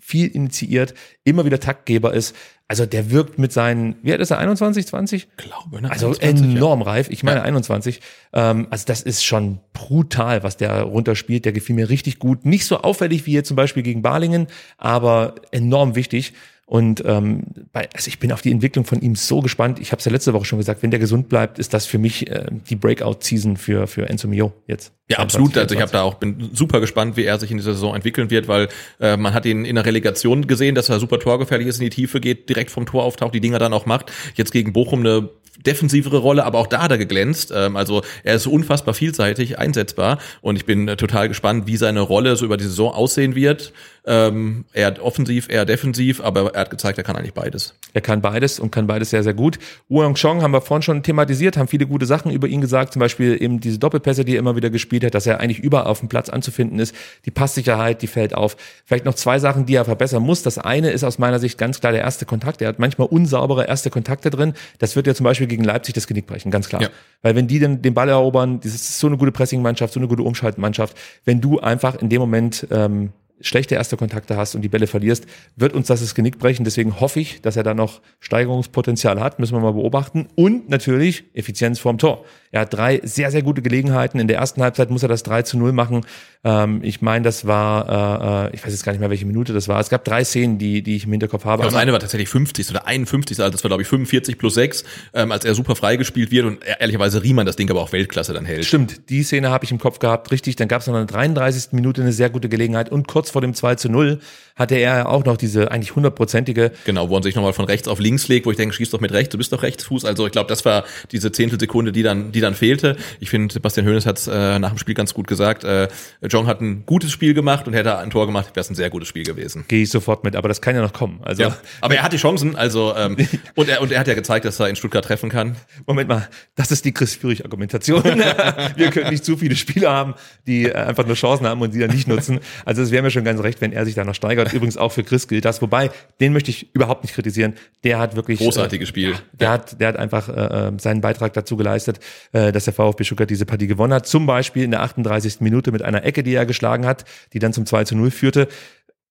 viel 0.00 0.28
initiiert, 0.28 0.94
immer 1.22 1.44
wieder 1.44 1.60
Taktgeber 1.60 2.14
ist. 2.14 2.34
Also 2.70 2.84
der 2.84 3.10
wirkt 3.10 3.38
mit 3.38 3.50
seinen, 3.50 3.96
wie 4.02 4.12
alt 4.12 4.20
ist 4.20 4.30
er, 4.30 4.38
21, 4.38 4.86
20? 4.86 5.28
Glaube, 5.38 5.80
ne? 5.80 5.90
Also 5.90 6.08
21, 6.08 6.54
enorm 6.56 6.82
reif. 6.82 7.08
Ich 7.08 7.22
meine 7.22 7.38
Ja. 7.38 7.44
21. 7.44 8.00
Ähm, 8.34 8.66
also 8.68 8.84
das 8.86 9.00
ist 9.00 9.24
schon 9.24 9.60
brutal, 9.72 10.42
was 10.42 10.58
der 10.58 10.82
runterspielt. 10.82 11.46
Der 11.46 11.52
gefiel 11.52 11.74
mir 11.74 11.88
richtig 11.88 12.18
gut. 12.18 12.44
Nicht 12.44 12.66
so 12.66 12.82
auffällig 12.82 13.24
wie 13.24 13.32
jetzt 13.32 13.48
zum 13.48 13.56
Beispiel 13.56 13.82
gegen 13.82 14.02
Balingen, 14.02 14.48
aber 14.76 15.36
enorm 15.50 15.94
wichtig. 15.94 16.34
Und 16.68 17.02
ähm, 17.06 17.44
bei, 17.72 17.88
also 17.94 18.08
ich 18.08 18.18
bin 18.18 18.30
auf 18.30 18.42
die 18.42 18.50
Entwicklung 18.50 18.84
von 18.84 19.00
ihm 19.00 19.16
so 19.16 19.40
gespannt. 19.40 19.78
Ich 19.80 19.90
habe 19.90 20.00
es 20.00 20.04
ja 20.04 20.12
letzte 20.12 20.34
Woche 20.34 20.44
schon 20.44 20.58
gesagt, 20.58 20.82
wenn 20.82 20.90
der 20.90 21.00
gesund 21.00 21.30
bleibt, 21.30 21.58
ist 21.58 21.72
das 21.72 21.86
für 21.86 21.96
mich 21.96 22.30
äh, 22.30 22.44
die 22.68 22.76
Breakout-Season 22.76 23.56
für, 23.56 23.86
für 23.86 24.06
Enzo 24.10 24.28
Mio 24.28 24.52
jetzt. 24.66 24.92
Ja, 25.10 25.16
absolut. 25.16 25.56
Also 25.56 25.74
ich 25.74 25.80
habe 25.80 25.92
da 25.92 26.02
auch 26.02 26.16
bin 26.16 26.50
super 26.52 26.80
gespannt, 26.80 27.16
wie 27.16 27.24
er 27.24 27.38
sich 27.38 27.50
in 27.50 27.56
dieser 27.56 27.72
Saison 27.72 27.94
entwickeln 27.94 28.28
wird, 28.28 28.48
weil 28.48 28.68
äh, 29.00 29.16
man 29.16 29.32
hat 29.32 29.46
ihn 29.46 29.64
in 29.64 29.76
der 29.76 29.86
Relegation 29.86 30.46
gesehen, 30.46 30.74
dass 30.74 30.90
er 30.90 31.00
super 31.00 31.18
torgefährlich 31.18 31.68
ist, 31.68 31.78
in 31.78 31.84
die 31.84 31.90
Tiefe 31.90 32.20
geht, 32.20 32.50
direkt 32.50 32.70
vom 32.70 32.84
Tor 32.84 33.04
auftaucht, 33.04 33.34
die 33.34 33.40
Dinger 33.40 33.58
dann 33.58 33.72
auch 33.72 33.86
macht. 33.86 34.12
Jetzt 34.34 34.52
gegen 34.52 34.74
Bochum 34.74 35.00
eine 35.00 35.30
defensivere 35.64 36.18
Rolle, 36.18 36.44
aber 36.44 36.58
auch 36.58 36.66
da 36.66 36.82
hat 36.82 36.90
er 36.90 36.98
geglänzt. 36.98 37.52
Ähm, 37.54 37.76
also 37.76 38.02
er 38.22 38.34
ist 38.34 38.46
unfassbar 38.46 38.94
vielseitig 38.94 39.58
einsetzbar 39.58 40.18
und 40.40 40.56
ich 40.56 40.64
bin 40.64 40.88
äh, 40.88 40.96
total 40.96 41.28
gespannt, 41.28 41.66
wie 41.66 41.76
seine 41.76 42.00
Rolle 42.00 42.36
so 42.36 42.44
über 42.44 42.56
die 42.56 42.64
Saison 42.64 42.92
aussehen 42.92 43.34
wird. 43.34 43.72
Ähm, 44.10 44.64
er 44.72 44.86
hat 44.86 45.00
offensiv, 45.00 45.48
er 45.50 45.66
defensiv, 45.66 46.22
aber 46.22 46.54
er 46.54 46.62
hat 46.62 46.70
gezeigt, 46.70 46.96
er 46.96 47.04
kann 47.04 47.14
eigentlich 47.14 47.34
beides. 47.34 47.74
Er 47.92 48.00
kann 48.00 48.22
beides 48.22 48.58
und 48.58 48.70
kann 48.70 48.86
beides 48.86 49.10
sehr, 49.10 49.22
sehr 49.22 49.34
gut. 49.34 49.58
Wang 49.90 50.14
Chong 50.14 50.40
haben 50.40 50.52
wir 50.52 50.62
vorhin 50.62 50.80
schon 50.80 51.02
thematisiert, 51.02 51.58
haben 51.58 51.68
viele 51.68 51.86
gute 51.86 52.06
Sachen 52.06 52.32
über 52.32 52.48
ihn 52.48 52.62
gesagt, 52.62 52.94
zum 52.94 53.00
Beispiel 53.00 53.36
eben 53.42 53.60
diese 53.60 53.78
Doppelpässe, 53.78 54.24
die 54.24 54.36
er 54.36 54.38
immer 54.38 54.56
wieder 54.56 54.70
gespielt 54.70 55.04
hat, 55.04 55.14
dass 55.14 55.26
er 55.26 55.40
eigentlich 55.40 55.58
überall 55.58 55.88
auf 55.88 56.00
dem 56.00 56.08
Platz 56.08 56.30
anzufinden 56.30 56.78
ist. 56.78 56.94
Die 57.26 57.30
Passsicherheit, 57.30 58.00
die 58.00 58.06
fällt 58.06 58.34
auf. 58.34 58.56
Vielleicht 58.86 59.04
noch 59.04 59.12
zwei 59.12 59.38
Sachen, 59.38 59.66
die 59.66 59.74
er 59.74 59.84
verbessern 59.84 60.22
muss. 60.22 60.42
Das 60.42 60.56
eine 60.56 60.90
ist 60.90 61.04
aus 61.04 61.18
meiner 61.18 61.38
Sicht 61.38 61.58
ganz 61.58 61.80
klar 61.80 61.92
der 61.92 62.00
erste 62.00 62.24
Kontakt. 62.24 62.62
Er 62.62 62.68
hat 62.68 62.78
manchmal 62.78 63.08
unsaubere 63.08 63.66
erste 63.66 63.90
Kontakte 63.90 64.30
drin. 64.30 64.54
Das 64.78 64.96
wird 64.96 65.06
ja 65.06 65.14
zum 65.14 65.24
Beispiel 65.24 65.48
gegen 65.48 65.64
Leipzig 65.64 65.92
das 65.92 66.06
Genick 66.06 66.26
brechen, 66.26 66.50
ganz 66.50 66.70
klar. 66.70 66.80
Ja. 66.80 66.88
Weil 67.20 67.34
wenn 67.34 67.46
die 67.46 67.58
dann 67.58 67.82
den 67.82 67.92
Ball 67.92 68.08
erobern, 68.08 68.60
das 68.60 68.74
ist 68.74 68.98
so 69.00 69.06
eine 69.06 69.18
gute 69.18 69.32
Pressing-Mannschaft, 69.32 69.92
so 69.92 70.00
eine 70.00 70.08
gute 70.08 70.22
Umschaltmannschaft, 70.22 70.96
wenn 71.26 71.42
du 71.42 71.60
einfach 71.60 71.96
in 71.96 72.08
dem 72.08 72.20
Moment 72.20 72.66
ähm, 72.70 73.12
schlechte 73.40 73.74
erste 73.74 73.96
Kontakte 73.96 74.36
hast 74.36 74.54
und 74.54 74.62
die 74.62 74.68
Bälle 74.68 74.86
verlierst, 74.86 75.26
wird 75.56 75.72
uns 75.72 75.86
das 75.88 76.00
das 76.00 76.14
Genick 76.14 76.38
brechen. 76.38 76.64
Deswegen 76.64 77.00
hoffe 77.00 77.20
ich, 77.20 77.40
dass 77.42 77.56
er 77.56 77.62
da 77.62 77.74
noch 77.74 78.00
Steigerungspotenzial 78.20 79.20
hat. 79.20 79.38
Müssen 79.38 79.54
wir 79.54 79.60
mal 79.60 79.72
beobachten. 79.72 80.26
Und 80.34 80.68
natürlich 80.70 81.24
Effizienz 81.34 81.78
vorm 81.78 81.98
Tor. 81.98 82.24
Er 82.50 82.62
hat 82.62 82.72
drei 82.72 83.00
sehr, 83.04 83.30
sehr 83.30 83.42
gute 83.42 83.60
Gelegenheiten. 83.60 84.18
In 84.18 84.26
der 84.28 84.38
ersten 84.38 84.62
Halbzeit 84.62 84.90
muss 84.90 85.02
er 85.02 85.08
das 85.08 85.22
3 85.22 85.42
zu 85.42 85.58
0 85.58 85.72
machen. 85.72 86.00
Ähm, 86.44 86.80
ich 86.82 87.02
meine, 87.02 87.24
das 87.24 87.46
war, 87.46 88.46
äh, 88.46 88.48
äh, 88.48 88.54
ich 88.54 88.64
weiß 88.64 88.72
jetzt 88.72 88.84
gar 88.84 88.92
nicht 88.92 89.00
mehr, 89.00 89.10
welche 89.10 89.26
Minute 89.26 89.52
das 89.52 89.68
war. 89.68 89.78
Es 89.80 89.90
gab 89.90 90.04
drei 90.04 90.24
Szenen, 90.24 90.56
die, 90.58 90.82
die 90.82 90.96
ich 90.96 91.04
im 91.04 91.10
Hinterkopf 91.10 91.44
habe. 91.44 91.62
Das 91.62 91.74
eine 91.74 91.92
war 91.92 92.00
tatsächlich 92.00 92.28
50 92.30 92.70
oder 92.70 92.86
51, 92.86 93.38
also 93.40 93.50
das 93.52 93.62
war 93.64 93.68
glaube 93.68 93.82
ich 93.82 93.88
45 93.88 94.38
plus 94.38 94.54
6, 94.54 94.84
ähm, 95.14 95.30
als 95.32 95.44
er 95.44 95.54
super 95.54 95.76
freigespielt 95.76 96.30
wird 96.30 96.46
und 96.46 96.64
er- 96.64 96.80
ehrlicherweise 96.80 97.22
Riemann 97.22 97.44
das 97.44 97.56
Ding 97.56 97.68
aber 97.70 97.80
auch 97.82 97.92
Weltklasse 97.92 98.32
dann 98.32 98.46
hält. 98.46 98.64
Stimmt, 98.64 99.10
die 99.10 99.22
Szene 99.24 99.50
habe 99.50 99.64
ich 99.64 99.70
im 99.72 99.78
Kopf 99.78 99.98
gehabt, 99.98 100.30
richtig. 100.30 100.56
Dann 100.56 100.68
gab 100.68 100.80
es 100.80 100.86
noch 100.86 100.94
in 100.94 101.06
der 101.06 101.14
33. 101.14 101.72
Minute 101.72 102.00
eine 102.02 102.12
sehr 102.12 102.30
gute 102.30 102.48
Gelegenheit 102.48 102.90
und 102.90 103.08
kurz 103.08 103.27
vor 103.30 103.40
dem 103.40 103.54
2 103.54 103.74
zu 103.76 103.88
0 103.88 104.20
hatte 104.58 104.74
er 104.74 105.08
auch 105.08 105.24
noch 105.24 105.36
diese 105.36 105.70
eigentlich 105.70 105.94
hundertprozentige 105.94 106.72
Genau, 106.84 107.08
wo 107.08 107.16
er 107.16 107.22
sich 107.22 107.36
nochmal 107.36 107.52
von 107.52 107.64
rechts 107.64 107.86
auf 107.86 108.00
links 108.00 108.28
legt, 108.28 108.44
wo 108.44 108.50
ich 108.50 108.56
denke, 108.56 108.74
schieß 108.74 108.90
doch 108.90 109.00
mit 109.00 109.12
rechts, 109.12 109.30
du 109.30 109.38
bist 109.38 109.52
doch 109.52 109.62
Rechtsfuß. 109.62 110.04
Also 110.04 110.26
ich 110.26 110.32
glaube, 110.32 110.48
das 110.48 110.64
war 110.64 110.84
diese 111.12 111.30
Zehntelsekunde, 111.30 111.92
die 111.92 112.02
dann, 112.02 112.32
die 112.32 112.40
dann 112.40 112.54
fehlte. 112.54 112.96
Ich 113.20 113.30
finde, 113.30 113.52
Sebastian 113.52 113.86
Hoeneß 113.86 114.04
hat 114.04 114.18
es 114.18 114.26
äh, 114.26 114.58
nach 114.58 114.70
dem 114.70 114.78
Spiel 114.78 114.94
ganz 114.94 115.14
gut 115.14 115.28
gesagt. 115.28 115.62
Äh, 115.62 115.88
Jong 116.28 116.46
hat 116.46 116.60
ein 116.60 116.84
gutes 116.86 117.12
Spiel 117.12 117.34
gemacht 117.34 117.68
und 117.68 117.74
hätte 117.74 117.90
er 117.90 117.98
ein 118.00 118.10
Tor 118.10 118.26
gemacht, 118.26 118.48
wäre 118.48 118.60
es 118.60 118.70
ein 118.70 118.74
sehr 118.74 118.90
gutes 118.90 119.08
Spiel 119.08 119.22
gewesen. 119.22 119.64
gehe 119.68 119.82
ich 119.84 119.90
sofort 119.90 120.24
mit, 120.24 120.34
aber 120.34 120.48
das 120.48 120.60
kann 120.60 120.74
ja 120.74 120.82
noch 120.82 120.92
kommen. 120.92 121.20
Also 121.22 121.42
Ja, 121.42 121.56
aber 121.80 121.94
er 121.94 122.02
hat 122.02 122.12
die 122.12 122.16
Chancen, 122.16 122.56
also 122.56 122.94
ähm, 122.96 123.16
und 123.54 123.68
er 123.68 123.80
und 123.80 123.92
er 123.92 124.00
hat 124.00 124.08
ja 124.08 124.14
gezeigt, 124.14 124.44
dass 124.44 124.58
er 124.58 124.68
in 124.68 124.76
Stuttgart 124.76 125.04
treffen 125.04 125.30
kann. 125.30 125.56
Moment 125.86 126.08
mal, 126.08 126.28
das 126.56 126.72
ist 126.72 126.84
die 126.84 126.92
Chris 126.92 127.14
Führig 127.14 127.44
Argumentation. 127.44 128.02
Wir 128.76 128.90
können 128.90 129.10
nicht 129.10 129.24
zu 129.24 129.36
viele 129.36 129.54
Spieler 129.54 129.90
haben, 129.90 130.14
die 130.46 130.64
äh, 130.64 130.74
einfach 130.74 131.06
nur 131.06 131.14
Chancen 131.14 131.46
haben 131.46 131.60
und 131.60 131.72
sie 131.72 131.80
dann 131.80 131.90
nicht 131.90 132.08
nutzen. 132.08 132.40
Also 132.64 132.82
es 132.82 132.90
wäre 132.90 133.02
mir 133.02 133.10
schon 133.10 133.17
ganz 133.24 133.42
recht, 133.42 133.60
wenn 133.60 133.72
er 133.72 133.84
sich 133.84 133.94
da 133.94 134.04
noch 134.04 134.14
steigert. 134.14 134.52
Übrigens 134.52 134.76
auch 134.76 134.92
für 134.92 135.04
Chris 135.04 135.28
gilt 135.28 135.44
das. 135.44 135.62
Wobei, 135.62 135.90
den 136.20 136.32
möchte 136.32 136.50
ich 136.50 136.74
überhaupt 136.74 137.04
nicht 137.04 137.14
kritisieren. 137.14 137.54
Der 137.84 137.98
hat 137.98 138.16
wirklich 138.16 138.38
Großartiges 138.38 138.88
äh, 138.88 138.90
Spiel. 138.90 139.14
Der 139.32 139.50
hat, 139.50 139.80
der 139.80 139.88
hat 139.88 139.96
einfach 139.96 140.28
äh, 140.28 140.68
äh, 140.68 140.72
seinen 140.78 141.00
Beitrag 141.00 141.32
dazu 141.32 141.56
geleistet, 141.56 142.00
äh, 142.32 142.52
dass 142.52 142.64
der 142.64 142.74
VfB 142.74 143.04
Stuttgart 143.04 143.30
diese 143.30 143.46
Partie 143.46 143.66
gewonnen 143.66 143.92
hat. 143.92 144.06
Zum 144.06 144.26
Beispiel 144.26 144.64
in 144.64 144.70
der 144.70 144.82
38. 144.82 145.40
Minute 145.40 145.72
mit 145.72 145.82
einer 145.82 146.04
Ecke, 146.04 146.22
die 146.22 146.34
er 146.34 146.46
geschlagen 146.46 146.86
hat, 146.86 147.04
die 147.32 147.38
dann 147.38 147.52
zum 147.52 147.66
2 147.66 147.84
zu 147.84 147.96
0 147.96 148.10
führte. 148.10 148.48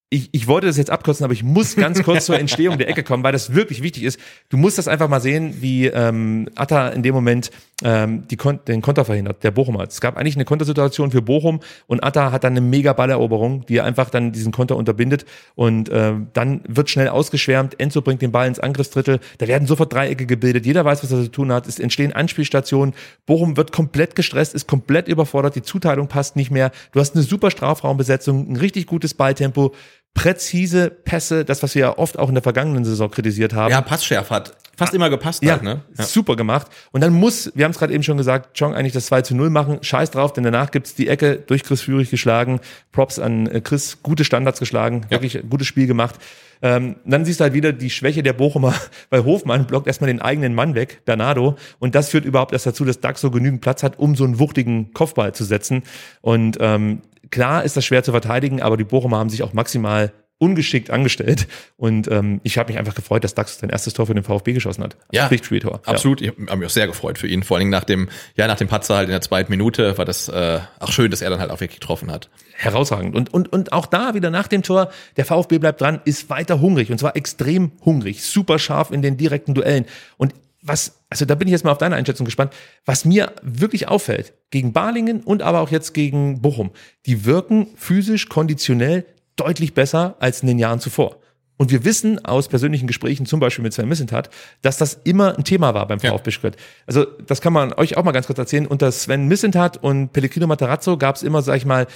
Ich, 0.09 0.29
ich 0.31 0.47
wollte 0.47 0.67
das 0.67 0.77
jetzt 0.77 0.89
abkürzen, 0.89 1.25
aber 1.25 1.33
ich 1.33 1.43
muss 1.43 1.75
ganz 1.75 2.01
kurz 2.01 2.25
zur 2.27 2.39
Entstehung 2.39 2.77
der 2.77 2.87
Ecke 2.87 3.03
kommen, 3.03 3.23
weil 3.23 3.33
das 3.33 3.53
wirklich 3.53 3.83
wichtig 3.83 4.03
ist. 4.03 4.17
Du 4.47 4.55
musst 4.55 4.77
das 4.77 4.87
einfach 4.87 5.09
mal 5.09 5.19
sehen, 5.19 5.57
wie 5.59 5.87
ähm, 5.87 6.47
Atta 6.55 6.87
in 6.89 7.03
dem 7.03 7.13
Moment 7.13 7.51
ähm, 7.83 8.25
die 8.27 8.37
Kon 8.37 8.59
den 8.67 8.81
Konter 8.81 9.03
verhindert, 9.03 9.43
der 9.43 9.51
Bochumer. 9.51 9.83
Es 9.83 9.99
gab 9.99 10.15
eigentlich 10.15 10.35
eine 10.35 10.45
Kontersituation 10.45 11.11
für 11.11 11.21
Bochum 11.21 11.59
und 11.87 12.03
Atta 12.05 12.31
hat 12.31 12.45
dann 12.45 12.53
eine 12.53 12.61
mega 12.61 12.93
Balleroberung, 12.93 13.65
die 13.65 13.81
einfach 13.81 14.09
dann 14.09 14.31
diesen 14.31 14.53
Konter 14.53 14.77
unterbindet 14.77 15.25
und 15.55 15.89
ähm, 15.91 16.27
dann 16.31 16.61
wird 16.67 16.89
schnell 16.89 17.09
ausgeschwärmt. 17.09 17.77
Enzo 17.77 18.01
bringt 18.01 18.21
den 18.21 18.31
Ball 18.31 18.47
ins 18.47 18.59
Angriffsdrittel. 18.59 19.19
Da 19.39 19.47
werden 19.49 19.67
sofort 19.67 19.91
Dreiecke 19.91 20.25
gebildet. 20.25 20.65
Jeder 20.65 20.85
weiß, 20.85 21.03
was 21.03 21.11
er 21.11 21.23
zu 21.23 21.31
tun 21.31 21.51
hat. 21.51 21.67
Es 21.67 21.79
entstehen 21.79 22.13
Anspielstationen. 22.13 22.95
Bochum 23.25 23.57
wird 23.57 23.73
komplett 23.73 24.15
gestresst, 24.15 24.55
ist 24.55 24.67
komplett 24.67 25.09
überfordert. 25.09 25.55
Die 25.55 25.63
Zuteilung 25.63 26.07
passt 26.07 26.37
nicht 26.37 26.49
mehr. 26.49 26.71
Du 26.93 27.01
hast 27.01 27.13
eine 27.13 27.23
super 27.23 27.51
Strafraumbesetzung, 27.51 28.49
ein 28.49 28.55
richtig 28.55 28.87
gutes 28.87 29.13
Balltempo. 29.13 29.73
Präzise 30.17 30.89
Pässe, 30.89 31.45
das, 31.45 31.61
was 31.61 31.75
wir 31.75 31.81
ja 31.81 31.97
oft 31.97 32.17
auch 32.17 32.27
in 32.27 32.33
der 32.33 32.41
vergangenen 32.41 32.83
Saison 32.83 33.09
kritisiert 33.11 33.53
haben. 33.53 33.71
Ja, 33.71 33.81
Passschärfe 33.81 34.33
hat 34.33 34.57
fast 34.75 34.95
immer 34.95 35.11
gepasst. 35.11 35.43
Ja, 35.43 35.53
halt, 35.53 35.63
ne? 35.63 35.81
ja. 35.95 36.03
super 36.03 36.35
gemacht. 36.35 36.67
Und 36.91 37.01
dann 37.01 37.13
muss, 37.13 37.51
wir 37.53 37.65
haben 37.65 37.71
es 37.71 37.77
gerade 37.77 37.93
eben 37.93 38.01
schon 38.01 38.17
gesagt, 38.17 38.57
Chong 38.57 38.73
eigentlich 38.73 38.93
das 38.93 39.05
2 39.05 39.21
zu 39.21 39.35
0 39.35 39.51
machen. 39.51 39.77
Scheiß 39.81 40.09
drauf, 40.09 40.33
denn 40.33 40.43
danach 40.43 40.71
gibt's 40.71 40.95
die 40.95 41.07
Ecke 41.07 41.37
durch 41.37 41.63
Chris 41.63 41.81
Führig 41.81 42.09
geschlagen. 42.09 42.59
Props 42.91 43.19
an 43.19 43.45
äh, 43.45 43.61
Chris, 43.61 43.99
gute 44.01 44.23
Standards 44.23 44.59
geschlagen, 44.59 45.01
Ja. 45.03 45.11
wirklich 45.11 45.37
ein 45.37 45.49
gutes 45.49 45.67
Spiel 45.67 45.85
gemacht. 45.85 46.15
Ähm, 46.63 46.95
dann 47.05 47.23
siehst 47.23 47.39
du 47.39 47.43
halt 47.43 47.53
wieder 47.53 47.71
die 47.71 47.91
Schwäche 47.91 48.23
der 48.23 48.33
Bochumer, 48.33 48.73
weil 49.11 49.23
Hofmann 49.23 49.67
blockt 49.67 49.85
erstmal 49.85 50.07
den 50.07 50.19
eigenen 50.21 50.55
Mann 50.55 50.73
weg, 50.73 51.01
Bernardo. 51.05 51.57
Und 51.77 51.93
das 51.93 52.09
führt 52.09 52.25
überhaupt 52.25 52.53
erst 52.53 52.65
dazu, 52.65 52.85
dass 52.85 52.99
Dax 53.01 53.21
so 53.21 53.29
genügend 53.29 53.61
Platz 53.61 53.83
hat, 53.83 53.99
um 53.99 54.15
so 54.15 54.23
einen 54.23 54.39
wuchtigen 54.39 54.93
Kopfball 54.93 55.35
zu 55.35 55.43
setzen. 55.43 55.83
Und 56.21 56.57
ähm, 56.59 57.01
klar 57.31 57.63
ist 57.63 57.77
das 57.77 57.85
schwer 57.85 58.03
zu 58.03 58.11
verteidigen, 58.11 58.61
aber 58.61 58.77
die 58.77 58.83
Bochumer 58.83 59.17
haben 59.17 59.29
sich 59.29 59.43
auch 59.43 59.53
maximal 59.53 60.11
ungeschickt 60.39 60.91
angestellt. 60.91 61.47
Und 61.77 62.09
ähm, 62.11 62.41
ich 62.43 62.57
habe 62.57 62.71
mich 62.71 62.77
einfach 62.77 62.95
gefreut, 62.95 63.23
dass 63.23 63.33
Dax 63.33 63.59
sein 63.59 63.69
erstes 63.69 63.93
Tor 63.93 64.05
für 64.05 64.13
den 64.13 64.23
VfB 64.23 64.53
geschossen 64.53 64.83
hat. 64.83 64.95
Ja, 65.11 65.27
Pflichtspieltor. 65.27 65.81
Ja. 65.85 65.93
Absolut, 65.93 66.21
ich 66.21 66.29
habe 66.29 66.57
mich 66.57 66.67
auch 66.67 66.71
sehr 66.71 66.87
gefreut 66.87 67.17
für 67.17 67.27
ihn. 67.27 67.43
Vor 67.43 67.57
allen 67.57 67.61
Dingen 67.61 67.71
nach 67.71 67.83
dem, 67.83 68.09
ja, 68.35 68.47
nach 68.47 68.57
dem 68.57 68.67
Patzer 68.67 68.97
halt 68.97 69.07
in 69.07 69.11
der 69.11 69.21
zweiten 69.21 69.51
Minute 69.51 69.97
war 69.97 70.05
das 70.05 70.29
äh, 70.29 70.59
auch 70.79 70.91
schön, 70.91 71.09
dass 71.09 71.21
er 71.21 71.29
dann 71.29 71.39
halt 71.39 71.49
auch 71.49 71.59
wirklich 71.59 71.79
getroffen 71.79 72.11
hat. 72.11 72.29
herausragend. 72.53 73.15
Und, 73.15 73.33
und, 73.33 73.51
und 73.51 73.73
auch 73.73 73.85
da 73.87 74.13
wieder 74.13 74.29
nach 74.29 74.47
dem 74.47 74.63
Tor, 74.63 74.91
der 75.15 75.25
VfB 75.25 75.57
bleibt 75.57 75.81
dran, 75.81 76.01
ist 76.05 76.29
weiter 76.29 76.61
hungrig 76.61 76.91
und 76.91 76.99
zwar 76.99 77.15
extrem 77.15 77.71
hungrig, 77.83 78.23
super 78.23 78.59
scharf 78.59 78.91
in 78.91 79.01
den 79.01 79.17
direkten 79.17 79.53
Duellen. 79.55 79.85
Und 80.17 80.33
was, 80.61 80.96
also 81.09 81.25
da 81.25 81.35
bin 81.35 81.47
ich 81.47 81.53
jetzt 81.53 81.63
mal 81.63 81.71
auf 81.71 81.77
deine 81.77 81.95
Einschätzung 81.95 82.25
gespannt, 82.25 82.53
was 82.85 83.05
mir 83.05 83.33
wirklich 83.41 83.87
auffällt, 83.87 84.33
gegen 84.51 84.73
Balingen 84.73 85.21
und 85.21 85.41
aber 85.41 85.61
auch 85.61 85.71
jetzt 85.71 85.93
gegen 85.93 86.41
Bochum, 86.41 86.71
die 87.05 87.25
wirken 87.25 87.67
physisch, 87.75 88.27
konditionell 88.27 89.05
deutlich 89.35 89.73
besser 89.73 90.15
als 90.19 90.41
in 90.41 90.47
den 90.47 90.59
Jahren 90.59 90.79
zuvor. 90.79 91.19
Und 91.57 91.71
wir 91.71 91.85
wissen 91.85 92.23
aus 92.23 92.49
persönlichen 92.49 92.85
Gesprächen, 92.85 93.25
zum 93.25 93.39
Beispiel 93.39 93.63
mit 93.63 93.73
Sven 93.73 93.87
Missentat, 93.87 94.29
dass 94.61 94.77
das 94.77 94.93
immer 95.05 95.37
ein 95.37 95.43
Thema 95.43 95.73
war 95.73 95.87
beim 95.87 95.99
VfB 95.99 96.31
Stuttgart. 96.31 96.55
Also 96.85 97.05
das 97.05 97.41
kann 97.41 97.51
man 97.51 97.73
euch 97.73 97.97
auch 97.97 98.03
mal 98.03 98.11
ganz 98.11 98.27
kurz 98.27 98.37
erzählen. 98.37 98.67
Unter 98.67 98.91
Sven 98.91 99.27
Missentat 99.27 99.77
und 99.81 100.13
Pellegrino 100.13 100.45
Matarazzo 100.45 100.97
gab 100.97 101.15
es 101.15 101.23
immer, 101.23 101.41
sag 101.41 101.57
ich 101.57 101.65
mal, 101.65 101.87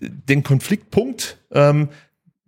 den 0.00 0.42
Konfliktpunkt, 0.42 1.38
ähm, 1.52 1.90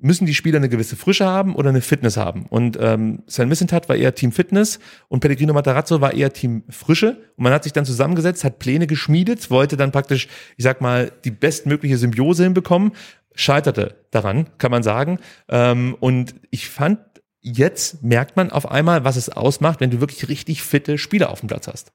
müssen 0.02 0.26
die 0.26 0.34
Spieler 0.34 0.58
eine 0.58 0.68
gewisse 0.68 0.96
Frische 0.96 1.24
haben 1.24 1.54
oder 1.54 1.68
eine 1.68 1.80
Fitness 1.80 2.16
haben. 2.16 2.46
Und 2.48 2.76
ähm, 2.80 3.22
Sven 3.28 3.48
Missentat 3.48 3.88
war 3.88 3.96
eher 3.96 4.14
Team 4.14 4.32
Fitness 4.32 4.80
und 5.08 5.20
Pellegrino 5.20 5.54
Matarazzo 5.54 6.00
war 6.00 6.12
eher 6.12 6.32
Team 6.32 6.64
Frische. 6.68 7.18
Und 7.36 7.44
man 7.44 7.52
hat 7.52 7.62
sich 7.62 7.72
dann 7.72 7.84
zusammengesetzt, 7.84 8.42
hat 8.44 8.58
Pläne 8.58 8.86
geschmiedet, 8.86 9.50
wollte 9.50 9.76
dann 9.76 9.92
praktisch, 9.92 10.28
ich 10.56 10.64
sag 10.64 10.80
mal, 10.80 11.12
die 11.24 11.30
bestmögliche 11.30 11.96
Symbiose 11.96 12.42
hinbekommen, 12.42 12.92
scheiterte 13.34 13.96
daran, 14.10 14.48
kann 14.58 14.72
man 14.72 14.82
sagen. 14.82 15.20
Ähm, 15.48 15.96
und 16.00 16.34
ich 16.50 16.68
fand, 16.68 16.98
jetzt 17.40 18.02
merkt 18.02 18.36
man 18.36 18.50
auf 18.50 18.70
einmal, 18.70 19.04
was 19.04 19.16
es 19.16 19.28
ausmacht, 19.28 19.80
wenn 19.80 19.90
du 19.90 20.00
wirklich 20.00 20.28
richtig 20.28 20.62
fitte 20.62 20.98
Spieler 20.98 21.30
auf 21.30 21.40
dem 21.40 21.48
Platz 21.48 21.68
hast. 21.68 21.92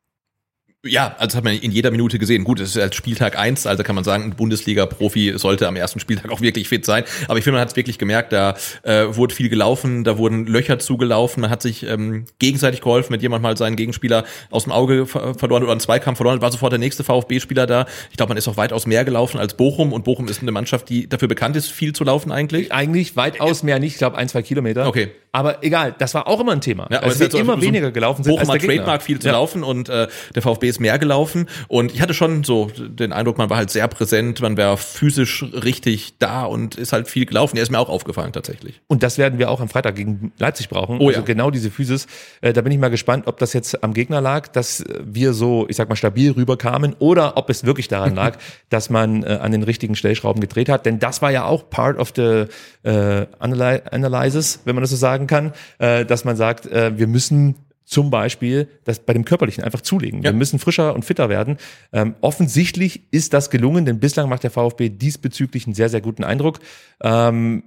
Ja, 0.87 1.13
also 1.17 1.25
das 1.27 1.35
hat 1.35 1.43
man 1.43 1.53
in 1.53 1.71
jeder 1.71 1.91
Minute 1.91 2.19
gesehen. 2.19 2.43
Gut, 2.43 2.59
es 2.59 2.69
ist 2.75 2.81
als 2.81 2.95
Spieltag 2.95 3.37
eins, 3.37 3.67
also 3.67 3.83
kann 3.83 3.95
man 3.95 4.03
sagen, 4.03 4.23
ein 4.23 4.35
Bundesliga-Profi 4.35 5.33
sollte 5.37 5.67
am 5.67 5.75
ersten 5.75 5.99
Spieltag 5.99 6.31
auch 6.31 6.41
wirklich 6.41 6.67
fit 6.69 6.85
sein. 6.85 7.03
Aber 7.27 7.37
ich 7.37 7.43
finde, 7.43 7.55
man 7.55 7.61
hat 7.61 7.69
es 7.69 7.75
wirklich 7.75 7.97
gemerkt, 7.97 8.33
da 8.33 8.55
äh, 8.83 9.05
wurde 9.15 9.33
viel 9.33 9.49
gelaufen, 9.49 10.03
da 10.03 10.17
wurden 10.17 10.45
Löcher 10.45 10.79
zugelaufen, 10.79 11.41
man 11.41 11.49
hat 11.49 11.61
sich 11.61 11.83
ähm, 11.83 12.25
gegenseitig 12.39 12.81
geholfen, 12.81 13.11
mit 13.13 13.21
jemand 13.21 13.43
mal 13.43 13.55
seinen 13.57 13.75
Gegenspieler 13.75 14.23
aus 14.51 14.63
dem 14.63 14.71
Auge 14.71 15.05
ver 15.05 15.33
verloren 15.35 15.63
oder 15.63 15.71
einen 15.71 15.81
Zweikampf 15.81 16.17
verloren, 16.17 16.41
war 16.41 16.51
sofort 16.51 16.71
der 16.71 16.79
nächste 16.79 17.03
VfB-Spieler 17.03 17.67
da. 17.67 17.85
Ich 18.11 18.17
glaube, 18.17 18.29
man 18.29 18.37
ist 18.37 18.47
auch 18.47 18.57
weitaus 18.57 18.85
mehr 18.85 19.05
gelaufen 19.05 19.37
als 19.39 19.55
Bochum 19.55 19.93
und 19.93 20.03
Bochum 20.03 20.27
ist 20.27 20.41
eine 20.41 20.51
Mannschaft, 20.51 20.89
die 20.89 21.07
dafür 21.07 21.27
bekannt 21.27 21.55
ist, 21.55 21.69
viel 21.71 21.93
zu 21.93 22.03
laufen 22.03 22.31
eigentlich. 22.31 22.71
Eigentlich 22.71 23.15
weitaus 23.15 23.63
mehr 23.63 23.79
nicht, 23.79 23.93
ich 23.93 23.97
glaube 23.97 24.17
ein, 24.17 24.29
zwei 24.29 24.41
Kilometer. 24.41 24.87
Okay. 24.87 25.09
Aber 25.31 25.63
egal, 25.63 25.93
das 25.99 26.13
war 26.15 26.27
auch 26.27 26.39
immer 26.39 26.53
ein 26.53 26.61
Thema. 26.61 26.87
Ja, 26.89 26.99
aber 26.99 27.11
es 27.11 27.19
wird 27.19 27.33
halt 27.33 27.43
immer 27.43 27.61
weniger 27.61 27.91
gelaufen 27.91 28.23
sind 28.23 28.33
Bochum 28.35 28.51
hat. 28.51 28.61
Trademark 28.61 29.03
viel 29.03 29.19
zu 29.19 29.27
Ja. 29.27 29.33
laufen 29.33 29.63
und 29.63 29.87
äh, 29.89 30.07
der 30.33 30.41
VfB 30.41 30.67
ist 30.69 30.76
mehr 30.79 30.99
gelaufen 30.99 31.47
und 31.67 31.93
ich 31.93 32.01
hatte 32.01 32.13
schon 32.13 32.43
so 32.43 32.69
den 32.75 33.13
Eindruck, 33.13 33.37
man 33.37 33.49
war 33.49 33.57
halt 33.57 33.69
sehr 33.69 33.87
präsent, 33.87 34.41
man 34.41 34.57
war 34.57 34.77
physisch 34.77 35.43
richtig 35.43 36.17
da 36.19 36.43
und 36.43 36.75
ist 36.75 36.93
halt 36.93 37.07
viel 37.07 37.25
gelaufen. 37.25 37.55
Der 37.55 37.63
ist 37.63 37.71
mir 37.71 37.79
auch 37.79 37.89
aufgefallen 37.89 38.33
tatsächlich. 38.33 38.81
Und 38.87 39.03
das 39.03 39.17
werden 39.17 39.39
wir 39.39 39.49
auch 39.49 39.61
am 39.61 39.69
Freitag 39.69 39.95
gegen 39.95 40.31
Leipzig 40.37 40.69
brauchen. 40.69 40.99
Oh 40.99 41.07
also 41.07 41.19
ja. 41.19 41.25
genau 41.25 41.51
diese 41.51 41.71
Physis. 41.71 42.07
Äh, 42.41 42.53
da 42.53 42.61
bin 42.61 42.71
ich 42.71 42.79
mal 42.79 42.89
gespannt, 42.89 43.27
ob 43.27 43.37
das 43.37 43.53
jetzt 43.53 43.83
am 43.83 43.93
Gegner 43.93 44.21
lag, 44.21 44.47
dass 44.47 44.83
wir 45.03 45.33
so, 45.33 45.65
ich 45.69 45.75
sag 45.75 45.89
mal, 45.89 45.95
stabil 45.95 46.31
rüberkamen 46.31 46.95
oder 46.99 47.37
ob 47.37 47.49
es 47.49 47.65
wirklich 47.65 47.87
daran 47.87 48.15
lag, 48.15 48.37
dass 48.69 48.89
man 48.89 49.23
äh, 49.23 49.39
an 49.41 49.51
den 49.51 49.63
richtigen 49.63 49.95
Stellschrauben 49.95 50.41
gedreht 50.41 50.69
hat. 50.69 50.85
Denn 50.85 50.99
das 50.99 51.21
war 51.21 51.31
ja 51.31 51.45
auch 51.45 51.69
part 51.69 51.97
of 51.97 52.13
the 52.15 52.45
äh, 52.83 53.25
analy 53.39 53.81
analysis, 53.91 54.61
wenn 54.65 54.75
man 54.75 54.81
das 54.81 54.91
so 54.91 54.95
sagen 54.95 55.27
kann, 55.27 55.53
äh, 55.79 56.05
dass 56.05 56.25
man 56.25 56.35
sagt, 56.35 56.65
äh, 56.65 56.97
wir 56.97 57.07
müssen 57.07 57.55
zum 57.87 58.09
Beispiel 58.09 58.67
das 58.83 58.99
bei 58.99 59.13
dem 59.13 59.23
Körperlichen 59.23 59.63
einfach 59.63 59.79
zulegen. 59.79 60.21
Ja. 60.21 60.31
Wir 60.31 60.33
müssen 60.33 60.59
frischer 60.59 60.93
und 60.93 61.05
fitter 61.05 61.29
werden. 61.29 61.57
Ähm, 61.93 62.15
offensichtlich 62.19 63.11
ist 63.11 63.33
das 63.33 63.49
gelungen, 63.49 63.85
denn 63.85 63.99
bislang 63.99 64.27
macht 64.27 64.43
der 64.43 64.51
VfB 64.51 64.89
diesbezüglich 64.89 65.65
einen 65.65 65.73
sehr, 65.73 65.87
sehr 65.87 66.01
guten 66.01 66.25
Eindruck. 66.25 66.59
Ähm, 67.01 67.63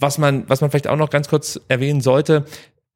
was 0.00 0.18
man, 0.18 0.48
was 0.48 0.62
man 0.62 0.70
vielleicht 0.70 0.88
auch 0.88 0.96
noch 0.96 1.10
ganz 1.10 1.28
kurz 1.28 1.60
erwähnen 1.68 2.00
sollte, 2.00 2.44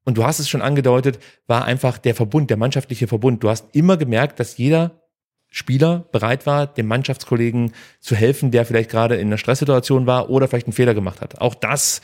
und 0.05 0.19
du 0.19 0.25
hast 0.25 0.39
es 0.39 0.49
schon 0.49 0.63
angedeutet, 0.63 1.19
war 1.47 1.65
einfach 1.65 1.99
der 1.99 2.15
Verbund, 2.15 2.49
der 2.51 2.57
mannschaftliche 2.57 3.09
Verbund. 3.09 3.43
Du 3.43 3.49
hast 3.49 3.75
immer 3.75 3.97
gemerkt, 3.97 4.39
dass 4.39 4.57
jeder 4.57 5.03
Spieler 5.49 6.07
bereit 6.13 6.47
war, 6.47 6.67
dem 6.67 6.87
Mannschaftskollegen 6.87 7.73
zu 8.01 8.15
helfen, 8.15 8.51
der 8.51 8.65
vielleicht 8.65 8.91
gerade 8.91 9.17
in 9.17 9.29
einer 9.29 9.39
Stresssituation 9.39 10.07
war 10.07 10.31
oder 10.31 10.47
vielleicht 10.49 10.67
einen 10.67 10.75
Fehler 10.75 10.95
gemacht 10.95 11.21
hat. 11.21 11.41
Auch 11.41 11.55
das 11.55 12.03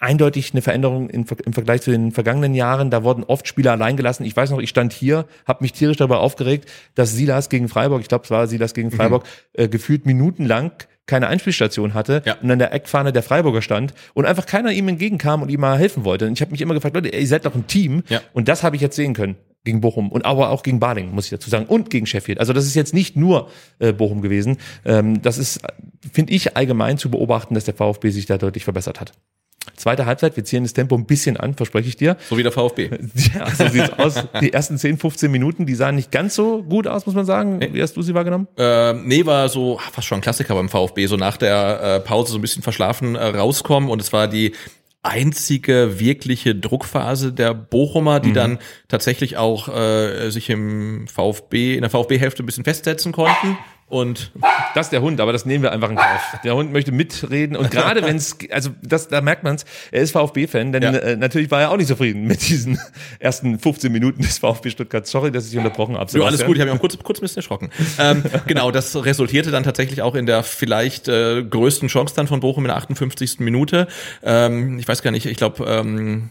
eindeutig 0.00 0.52
eine 0.52 0.62
Veränderung 0.62 1.08
im, 1.10 1.26
Ver- 1.26 1.36
im 1.44 1.52
Vergleich 1.52 1.82
zu 1.82 1.90
den 1.90 2.10
vergangenen 2.10 2.54
Jahren. 2.54 2.90
Da 2.90 3.04
wurden 3.04 3.22
oft 3.22 3.46
Spieler 3.46 3.72
allein 3.72 3.96
gelassen. 3.96 4.24
Ich 4.24 4.36
weiß 4.36 4.50
noch, 4.50 4.58
ich 4.58 4.70
stand 4.70 4.92
hier, 4.92 5.26
habe 5.46 5.62
mich 5.62 5.72
tierisch 5.72 5.98
darüber 5.98 6.20
aufgeregt, 6.20 6.68
dass 6.94 7.12
Silas 7.12 7.48
gegen 7.48 7.68
Freiburg, 7.68 8.00
ich 8.00 8.08
glaube, 8.08 8.24
es 8.24 8.30
war 8.30 8.46
Silas 8.46 8.74
gegen 8.74 8.90
Freiburg, 8.90 9.24
äh, 9.52 9.68
gefühlt 9.68 10.06
minutenlang 10.06 10.72
keine 11.06 11.26
Einspielstation 11.26 11.92
hatte 11.94 12.22
Ja. 12.24 12.36
und 12.40 12.50
an 12.50 12.58
der 12.60 12.72
Eckfahne 12.72 13.12
der 13.12 13.22
Freiburger 13.24 13.62
stand 13.62 13.94
und 14.14 14.26
einfach 14.26 14.46
keiner 14.46 14.70
ihm 14.72 14.86
entgegenkam 14.88 15.42
und 15.42 15.48
ihm 15.50 15.60
mal 15.60 15.76
helfen 15.76 16.04
wollte. 16.04 16.26
Und 16.26 16.34
ich 16.34 16.40
habe 16.40 16.52
mich 16.52 16.60
immer 16.60 16.74
gefragt, 16.74 16.94
Leute, 16.94 17.08
ihr 17.08 17.26
seid 17.26 17.44
doch 17.46 17.54
ein 17.54 17.66
Team. 17.66 18.04
Ja. 18.08 18.20
Und 18.32 18.46
das 18.48 18.62
habe 18.62 18.76
ich 18.76 18.82
jetzt 18.82 18.94
sehen 18.96 19.12
können 19.12 19.36
gegen 19.64 19.80
Bochum 19.80 20.10
und 20.10 20.24
aber 20.24 20.50
auch 20.50 20.62
gegen 20.62 20.78
Balingen, 20.80 21.12
muss 21.14 21.24
ich 21.26 21.30
dazu 21.32 21.50
sagen, 21.50 21.66
und 21.66 21.90
gegen 21.90 22.06
Sheffield. 22.06 22.38
Also 22.38 22.52
das 22.52 22.64
ist 22.64 22.74
jetzt 22.76 22.94
nicht 22.94 23.16
nur 23.16 23.48
äh, 23.80 23.92
Bochum 23.92 24.22
gewesen. 24.22 24.56
Ähm, 24.86 25.20
das 25.20 25.36
ist, 25.36 25.60
finde 26.12 26.32
ich, 26.32 26.56
allgemein 26.56 26.96
zu 26.96 27.10
beobachten, 27.10 27.54
dass 27.54 27.64
der 27.64 27.74
VfB 27.74 28.10
sich 28.10 28.26
da 28.26 28.38
deutlich 28.38 28.62
verbessert 28.64 29.00
hat. 29.00 29.12
Zweite 29.76 30.06
Halbzeit, 30.06 30.36
wir 30.36 30.44
ziehen 30.44 30.62
das 30.62 30.72
Tempo 30.72 30.94
ein 30.94 31.06
bisschen 31.06 31.36
an, 31.36 31.54
verspreche 31.54 31.88
ich 31.88 31.96
dir. 31.96 32.16
So 32.28 32.36
wie 32.36 32.42
der 32.42 32.52
VfB. 32.52 32.90
Ja, 33.34 33.50
so 33.50 33.68
sieht's 33.68 33.92
aus. 33.98 34.14
Die 34.40 34.52
ersten 34.52 34.78
10, 34.78 34.98
15 34.98 35.30
Minuten, 35.30 35.66
die 35.66 35.74
sahen 35.74 35.96
nicht 35.96 36.10
ganz 36.10 36.34
so 36.34 36.62
gut 36.62 36.86
aus, 36.86 37.06
muss 37.06 37.14
man 37.14 37.24
sagen. 37.24 37.60
Wie 37.72 37.82
hast 37.82 37.96
du 37.96 38.02
sie 38.02 38.14
wahrgenommen? 38.14 38.48
Ähm, 38.56 39.06
nee, 39.06 39.24
war 39.24 39.48
so 39.48 39.78
ah, 39.78 39.90
fast 39.92 40.06
schon 40.06 40.18
ein 40.18 40.22
Klassiker 40.22 40.54
beim 40.54 40.68
VfB, 40.68 41.06
so 41.06 41.16
nach 41.16 41.36
der 41.36 41.80
äh, 41.82 42.00
Pause 42.00 42.32
so 42.32 42.38
ein 42.38 42.42
bisschen 42.42 42.62
verschlafen 42.62 43.14
äh, 43.14 43.24
rauskommen 43.24 43.90
und 43.90 44.00
es 44.00 44.12
war 44.12 44.28
die 44.28 44.52
einzige 45.02 45.98
wirkliche 45.98 46.54
Druckphase 46.54 47.32
der 47.32 47.54
Bochumer, 47.54 48.20
die 48.20 48.34
dann 48.34 48.58
tatsächlich 48.88 49.38
auch 49.38 49.68
äh, 49.74 50.28
sich 50.28 50.50
im 50.50 51.06
VfB, 51.08 51.74
in 51.74 51.80
der 51.80 51.88
VfB-Hälfte 51.88 52.42
ein 52.42 52.46
bisschen 52.46 52.64
festsetzen 52.64 53.12
konnten 53.12 53.56
und 53.90 54.30
Das 54.74 54.86
ist 54.86 54.92
der 54.92 55.02
Hund, 55.02 55.20
aber 55.20 55.32
das 55.32 55.44
nehmen 55.44 55.62
wir 55.62 55.72
einfach 55.72 55.90
in 55.90 55.96
Kauf. 55.96 56.36
Der 56.44 56.54
Hund 56.54 56.72
möchte 56.72 56.92
mitreden 56.92 57.56
und 57.56 57.70
gerade 57.70 58.02
wenn 58.04 58.16
es, 58.16 58.38
also 58.50 58.70
das, 58.82 59.08
da 59.08 59.20
merkt 59.20 59.42
man 59.44 59.56
es, 59.56 59.64
er 59.90 60.00
ist 60.02 60.12
VfB-Fan, 60.12 60.72
denn 60.72 60.82
Ja. 60.82 60.92
äh, 60.92 61.16
natürlich 61.16 61.50
war 61.50 61.60
er 61.60 61.70
auch 61.72 61.76
nicht 61.76 61.88
zufrieden 61.88 62.24
mit 62.26 62.48
diesen 62.48 62.80
ersten 63.18 63.58
15 63.58 63.92
Minuten 63.92 64.22
des 64.22 64.38
VfB 64.38 64.70
Stuttgart. 64.70 65.06
Sorry, 65.06 65.30
dass 65.30 65.50
ich 65.52 65.58
unterbrochen 65.58 65.98
habe. 65.98 66.10
Ja, 66.18 66.24
alles 66.24 66.44
gut, 66.46 66.56
ich 66.56 66.60
habe 66.62 66.70
mich 66.70 66.78
auch 66.78 66.80
kurz, 66.80 66.96
kurz 67.02 67.18
ein 67.18 67.22
bisschen 67.22 67.38
erschrocken. 67.38 67.70
ähm, 67.98 68.22
genau, 68.46 68.70
das 68.70 69.04
resultierte 69.04 69.50
dann 69.50 69.64
tatsächlich 69.64 70.00
auch 70.02 70.14
in 70.14 70.24
der 70.26 70.42
vielleicht 70.44 71.08
äh, 71.08 71.42
größten 71.42 71.88
Chance 71.88 72.14
dann 72.16 72.26
von 72.28 72.40
Bochum 72.40 72.64
in 72.64 72.68
der 72.68 72.76
58. 72.76 73.40
Minute. 73.40 73.88
Ähm, 74.22 74.78
ich 74.78 74.86
weiß 74.88 75.02
gar 75.02 75.10
nicht, 75.10 75.26
ich 75.26 75.36
glaube, 75.36 75.64
ähm, 75.66 76.30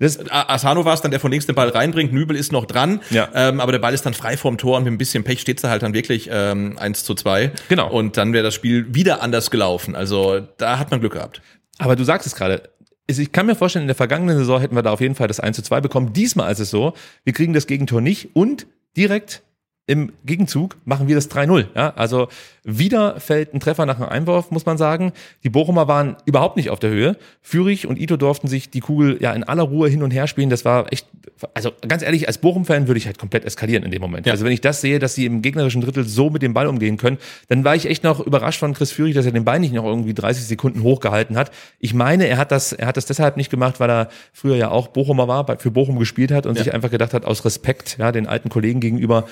Das, 0.00 0.18
Asano 0.30 0.84
war 0.84 0.94
es 0.94 1.00
dann, 1.02 1.10
der 1.10 1.18
von 1.20 1.30
links 1.30 1.46
den 1.46 1.54
Ball 1.56 1.68
reinbringt. 1.70 2.12
Nübel 2.12 2.36
ist 2.36 2.52
noch 2.52 2.66
dran, 2.66 3.00
Ja. 3.10 3.28
ähm, 3.34 3.60
aber 3.60 3.72
der 3.72 3.78
Ball 3.80 3.94
ist 3.94 4.06
dann 4.06 4.14
frei 4.14 4.36
vorm 4.36 4.56
Tor 4.58 4.76
und 4.76 4.84
mit 4.84 4.92
ein 4.92 4.98
bisschen 4.98 5.24
Pech 5.24 5.40
steht 5.40 5.62
da 5.64 5.70
halt 5.70 5.82
dann 5.82 5.92
wirklich 5.94 6.28
ähm, 6.32 6.78
1 6.78 7.02
zu 7.04 7.14
2. 7.14 7.50
Genau. 7.68 7.90
Und 7.90 8.16
dann 8.16 8.32
wäre 8.32 8.44
das 8.44 8.54
Spiel 8.54 8.94
wieder 8.94 9.22
anders 9.22 9.50
gelaufen. 9.50 9.96
Also 9.96 10.40
da 10.58 10.78
hat 10.78 10.90
man 10.92 11.00
Glück 11.00 11.14
gehabt. 11.14 11.42
aber 11.78 11.96
du 11.96 12.04
sagst 12.04 12.26
es 12.26 12.34
gerade. 12.36 12.70
Ich 13.10 13.32
kann 13.32 13.46
mir 13.46 13.54
vorstellen, 13.54 13.84
in 13.84 13.88
der 13.88 13.96
vergangenen 13.96 14.36
Saison 14.36 14.60
hätten 14.60 14.74
wir 14.76 14.82
da 14.82 14.92
auf 14.92 15.00
jeden 15.00 15.14
Fall 15.14 15.28
das 15.28 15.40
1 15.40 15.56
zu 15.56 15.62
2 15.62 15.80
bekommen. 15.80 16.12
Diesmal 16.12 16.52
ist 16.52 16.58
es 16.60 16.70
so, 16.70 16.92
wir 17.24 17.32
kriegen 17.32 17.54
das 17.54 17.66
Gegentor 17.66 18.00
nicht 18.02 18.36
und 18.36 18.66
direkt 18.96 19.42
im 19.88 20.12
Gegenzug 20.24 20.76
machen 20.84 21.08
wir 21.08 21.14
das 21.14 21.30
3-0. 21.30 21.66
Ja? 21.74 21.94
Also 21.96 22.28
wieder 22.62 23.18
fällt 23.20 23.54
ein 23.54 23.60
Treffer 23.60 23.86
nach 23.86 23.96
einem 23.98 24.10
Einwurf, 24.10 24.50
muss 24.50 24.66
man 24.66 24.76
sagen. 24.76 25.12
Die 25.42 25.48
Bochumer 25.48 25.88
waren 25.88 26.16
überhaupt 26.26 26.58
nicht 26.58 26.68
auf 26.68 26.78
der 26.78 26.90
Höhe. 26.90 27.16
Fürich 27.40 27.86
und 27.86 27.98
Ito 27.98 28.18
durften 28.18 28.48
sich 28.48 28.68
die 28.68 28.80
Kugel 28.80 29.16
ja 29.20 29.32
in 29.32 29.44
aller 29.44 29.62
Ruhe 29.62 29.88
hin 29.88 30.02
und 30.02 30.10
her 30.10 30.26
spielen. 30.26 30.50
Das 30.50 30.66
war 30.66 30.92
echt, 30.92 31.06
also 31.54 31.70
ganz 31.88 32.02
ehrlich, 32.02 32.28
als 32.28 32.36
Bochum-Fan 32.36 32.86
würde 32.86 32.98
ich 32.98 33.06
halt 33.06 33.16
komplett 33.16 33.46
eskalieren 33.46 33.82
in 33.82 33.90
dem 33.90 34.02
Moment. 34.02 34.26
Ja. 34.26 34.32
Also 34.34 34.44
wenn 34.44 34.52
ich 34.52 34.60
das 34.60 34.82
sehe, 34.82 34.98
dass 34.98 35.14
sie 35.14 35.24
im 35.24 35.40
gegnerischen 35.40 35.80
Drittel 35.80 36.04
so 36.04 36.28
mit 36.28 36.42
dem 36.42 36.52
Ball 36.52 36.66
umgehen 36.66 36.98
können, 36.98 37.16
dann 37.48 37.64
war 37.64 37.74
ich 37.74 37.86
echt 37.86 38.04
noch 38.04 38.20
überrascht 38.20 38.60
von 38.60 38.74
Chris 38.74 38.92
Fürich, 38.92 39.14
dass 39.14 39.24
er 39.24 39.32
den 39.32 39.46
Ball 39.46 39.58
nicht 39.58 39.72
noch 39.72 39.84
irgendwie 39.84 40.12
30 40.12 40.44
Sekunden 40.44 40.82
hochgehalten 40.82 41.38
hat. 41.38 41.50
Ich 41.78 41.94
meine, 41.94 42.26
er 42.26 42.36
hat 42.36 42.52
das, 42.52 42.74
er 42.74 42.88
hat 42.88 42.98
das 42.98 43.06
deshalb 43.06 43.38
nicht 43.38 43.48
gemacht, 43.50 43.80
weil 43.80 43.88
er 43.88 44.08
früher 44.34 44.56
ja 44.56 44.70
auch 44.70 44.88
Bochumer 44.88 45.26
war, 45.28 45.58
für 45.58 45.70
Bochum 45.70 45.98
gespielt 45.98 46.30
hat 46.30 46.44
und 46.44 46.58
Ja. 46.58 46.64
sich 46.64 46.74
einfach 46.74 46.90
gedacht 46.90 47.14
hat, 47.14 47.24
aus 47.24 47.46
Respekt, 47.46 47.96
ja, 47.98 48.12
den 48.12 48.26
alten 48.26 48.50
Kollegen 48.50 48.80
gegenüber, 48.80 49.24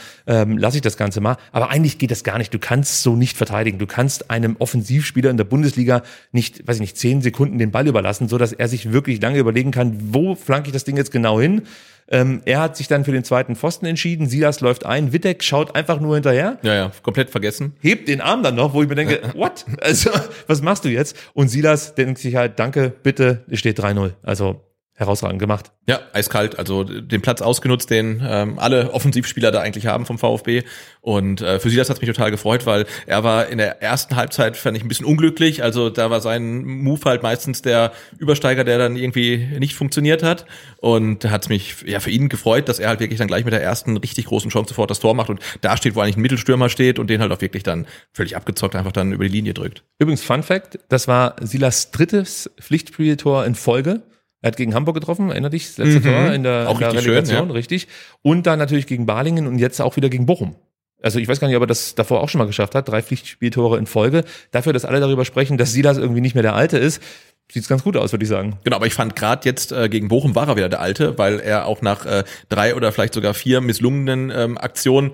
ähm, 0.46 0.58
lasse 0.58 0.76
ich 0.76 0.82
das 0.82 0.96
Ganze 0.96 1.20
mal. 1.20 1.36
Aber 1.52 1.70
eigentlich 1.70 1.98
geht 1.98 2.10
das 2.10 2.24
gar 2.24 2.38
nicht. 2.38 2.52
Du 2.54 2.58
kannst 2.58 3.02
so 3.02 3.16
nicht 3.16 3.36
verteidigen. 3.36 3.78
Du 3.78 3.86
kannst 3.86 4.30
einem 4.30 4.56
Offensivspieler 4.58 5.30
in 5.30 5.36
der 5.36 5.44
Bundesliga 5.44 6.02
nicht, 6.32 6.66
weiß 6.66 6.76
ich 6.76 6.80
nicht, 6.80 6.96
zehn 6.96 7.22
Sekunden 7.22 7.58
den 7.58 7.70
Ball 7.70 7.86
überlassen, 7.86 8.28
so 8.28 8.38
dass 8.38 8.52
er 8.52 8.68
sich 8.68 8.92
wirklich 8.92 9.20
lange 9.20 9.38
überlegen 9.38 9.70
kann, 9.70 9.96
wo 10.12 10.34
flanke 10.34 10.68
ich 10.68 10.72
das 10.72 10.84
Ding 10.84 10.96
jetzt 10.96 11.10
genau 11.10 11.40
hin. 11.40 11.62
Ähm, 12.08 12.40
er 12.44 12.60
hat 12.60 12.76
sich 12.76 12.86
dann 12.86 13.04
für 13.04 13.10
den 13.10 13.24
zweiten 13.24 13.56
Pfosten 13.56 13.84
entschieden. 13.86 14.28
Silas 14.28 14.60
läuft 14.60 14.86
ein. 14.86 15.12
Wittek 15.12 15.42
schaut 15.42 15.74
einfach 15.74 15.98
nur 15.98 16.14
hinterher 16.14 16.58
Ja, 16.62 16.74
ja, 16.74 16.92
komplett 17.02 17.30
vergessen. 17.30 17.72
hebt 17.80 18.06
den 18.08 18.20
Arm 18.20 18.44
dann 18.44 18.54
noch, 18.54 18.74
wo 18.74 18.82
ich 18.82 18.88
mir 18.88 18.94
denke, 18.94 19.20
what? 19.34 19.64
Also, 19.80 20.10
was 20.46 20.62
machst 20.62 20.84
du 20.84 20.88
jetzt? 20.88 21.16
Und 21.34 21.48
Silas 21.48 21.96
denkt 21.96 22.18
sich 22.18 22.36
halt, 22.36 22.60
danke, 22.60 22.92
bitte, 23.02 23.42
es 23.50 23.58
steht 23.58 23.80
3-0. 23.80 24.12
Also, 24.22 24.60
herausragend 24.96 25.38
gemacht. 25.38 25.72
Ja, 25.86 26.00
eiskalt. 26.12 26.58
Also 26.58 26.82
den 26.82 27.20
Platz 27.20 27.42
ausgenutzt, 27.42 27.90
den 27.90 28.22
ähm, 28.26 28.58
alle 28.58 28.92
Offensivspieler 28.92 29.52
da 29.52 29.60
eigentlich 29.60 29.86
haben 29.86 30.06
vom 30.06 30.18
VfB. 30.18 30.62
Und 31.02 31.42
äh, 31.42 31.60
für 31.60 31.68
Silas 31.70 31.90
hat 31.90 32.00
mich 32.00 32.08
total 32.08 32.30
gefreut, 32.30 32.66
weil 32.66 32.86
er 33.06 33.22
war 33.22 33.46
in 33.46 33.58
der 33.58 33.82
ersten 33.82 34.16
Halbzeit, 34.16 34.56
fand 34.56 34.76
ich, 34.76 34.82
ein 34.82 34.88
bisschen 34.88 35.06
unglücklich. 35.06 35.62
Also 35.62 35.90
da 35.90 36.10
war 36.10 36.20
sein 36.20 36.64
Move 36.64 37.02
halt 37.04 37.22
meistens 37.22 37.60
der 37.60 37.92
Übersteiger, 38.18 38.64
der 38.64 38.78
dann 38.78 38.96
irgendwie 38.96 39.46
nicht 39.58 39.74
funktioniert 39.74 40.22
hat. 40.22 40.46
Und 40.78 41.24
da 41.24 41.30
hat's 41.30 41.50
mich 41.50 41.76
ja 41.86 42.00
für 42.00 42.10
ihn 42.10 42.28
gefreut, 42.30 42.68
dass 42.68 42.78
er 42.78 42.88
halt 42.88 43.00
wirklich 43.00 43.18
dann 43.18 43.28
gleich 43.28 43.44
mit 43.44 43.52
der 43.52 43.62
ersten 43.62 43.98
richtig 43.98 44.26
großen 44.26 44.50
Chance 44.50 44.70
sofort 44.70 44.90
das 44.90 45.00
Tor 45.00 45.14
macht 45.14 45.28
und 45.28 45.40
da 45.60 45.76
steht, 45.76 45.94
wo 45.94 46.00
eigentlich 46.00 46.16
ein 46.16 46.22
Mittelstürmer 46.22 46.70
steht 46.70 46.98
und 46.98 47.10
den 47.10 47.20
halt 47.20 47.32
auch 47.32 47.40
wirklich 47.40 47.62
dann 47.62 47.86
völlig 48.12 48.34
abgezockt 48.34 48.74
einfach 48.74 48.92
dann 48.92 49.12
über 49.12 49.24
die 49.24 49.32
Linie 49.32 49.52
drückt. 49.52 49.84
Übrigens, 49.98 50.22
Fun 50.22 50.42
Fact, 50.42 50.78
das 50.88 51.06
war 51.06 51.36
Silas 51.40 51.90
drittes 51.90 52.50
Pflichtspieltor 52.60 53.44
in 53.44 53.54
Folge. 53.54 54.02
Er 54.46 54.52
hat 54.52 54.56
gegen 54.56 54.74
Hamburg 54.74 54.94
getroffen, 54.94 55.30
erinnert 55.30 55.54
dich, 55.54 55.66
das 55.66 55.78
letzte 55.78 55.98
Mhm. 55.98 56.04
Tor 56.04 56.32
in 56.32 56.42
der, 56.44 56.68
Auch 56.68 56.74
in 56.74 56.78
der 56.78 56.88
richtig 56.90 57.02
schön, 57.04 57.14
Relegation, 57.14 57.48
ja. 57.48 57.52
richtig. 57.54 57.88
Und 58.22 58.46
dann 58.46 58.60
natürlich 58.60 58.86
gegen 58.86 59.04
Balingen 59.04 59.48
und 59.48 59.58
jetzt 59.58 59.80
auch 59.80 59.96
wieder 59.96 60.08
gegen 60.08 60.24
Bochum. 60.24 60.54
Also 61.02 61.18
ich 61.18 61.26
weiß 61.26 61.40
gar 61.40 61.48
nicht, 61.48 61.56
ob 61.56 61.64
er 61.64 61.66
das 61.66 61.96
davor 61.96 62.20
auch 62.20 62.28
schon 62.28 62.38
mal 62.38 62.46
geschafft 62.46 62.76
hat, 62.76 62.88
drei 62.88 63.02
Pflichtspieltore 63.02 63.76
in 63.76 63.86
Folge. 63.86 64.22
Dafür, 64.52 64.72
dass 64.72 64.84
alle 64.84 65.00
darüber 65.00 65.24
sprechen, 65.24 65.58
dass 65.58 65.72
Silas 65.72 65.98
irgendwie 65.98 66.20
nicht 66.20 66.34
mehr 66.34 66.42
der 66.44 66.54
Alte 66.54 66.78
ist, 66.78 67.02
sieht's 67.50 67.66
ganz 67.66 67.82
gut 67.82 67.96
aus, 67.96 68.12
würde 68.12 68.22
ich 68.22 68.28
sagen. 68.28 68.58
Genau, 68.62 68.76
aber 68.76 68.86
ich 68.86 68.94
fand 68.94 69.16
gerade 69.16 69.44
jetzt 69.48 69.72
äh, 69.72 69.88
gegen 69.88 70.06
Bochum 70.06 70.36
war 70.36 70.46
er 70.48 70.54
wieder 70.56 70.68
der 70.68 70.80
Alte, 70.80 71.18
weil 71.18 71.40
er 71.40 71.66
auch 71.66 71.82
nach 71.82 72.06
äh, 72.06 72.22
drei 72.48 72.76
oder 72.76 72.92
vielleicht 72.92 73.14
sogar 73.14 73.34
vier 73.34 73.60
misslungenen 73.60 74.30
ähm, 74.32 74.58
Aktionen 74.58 75.10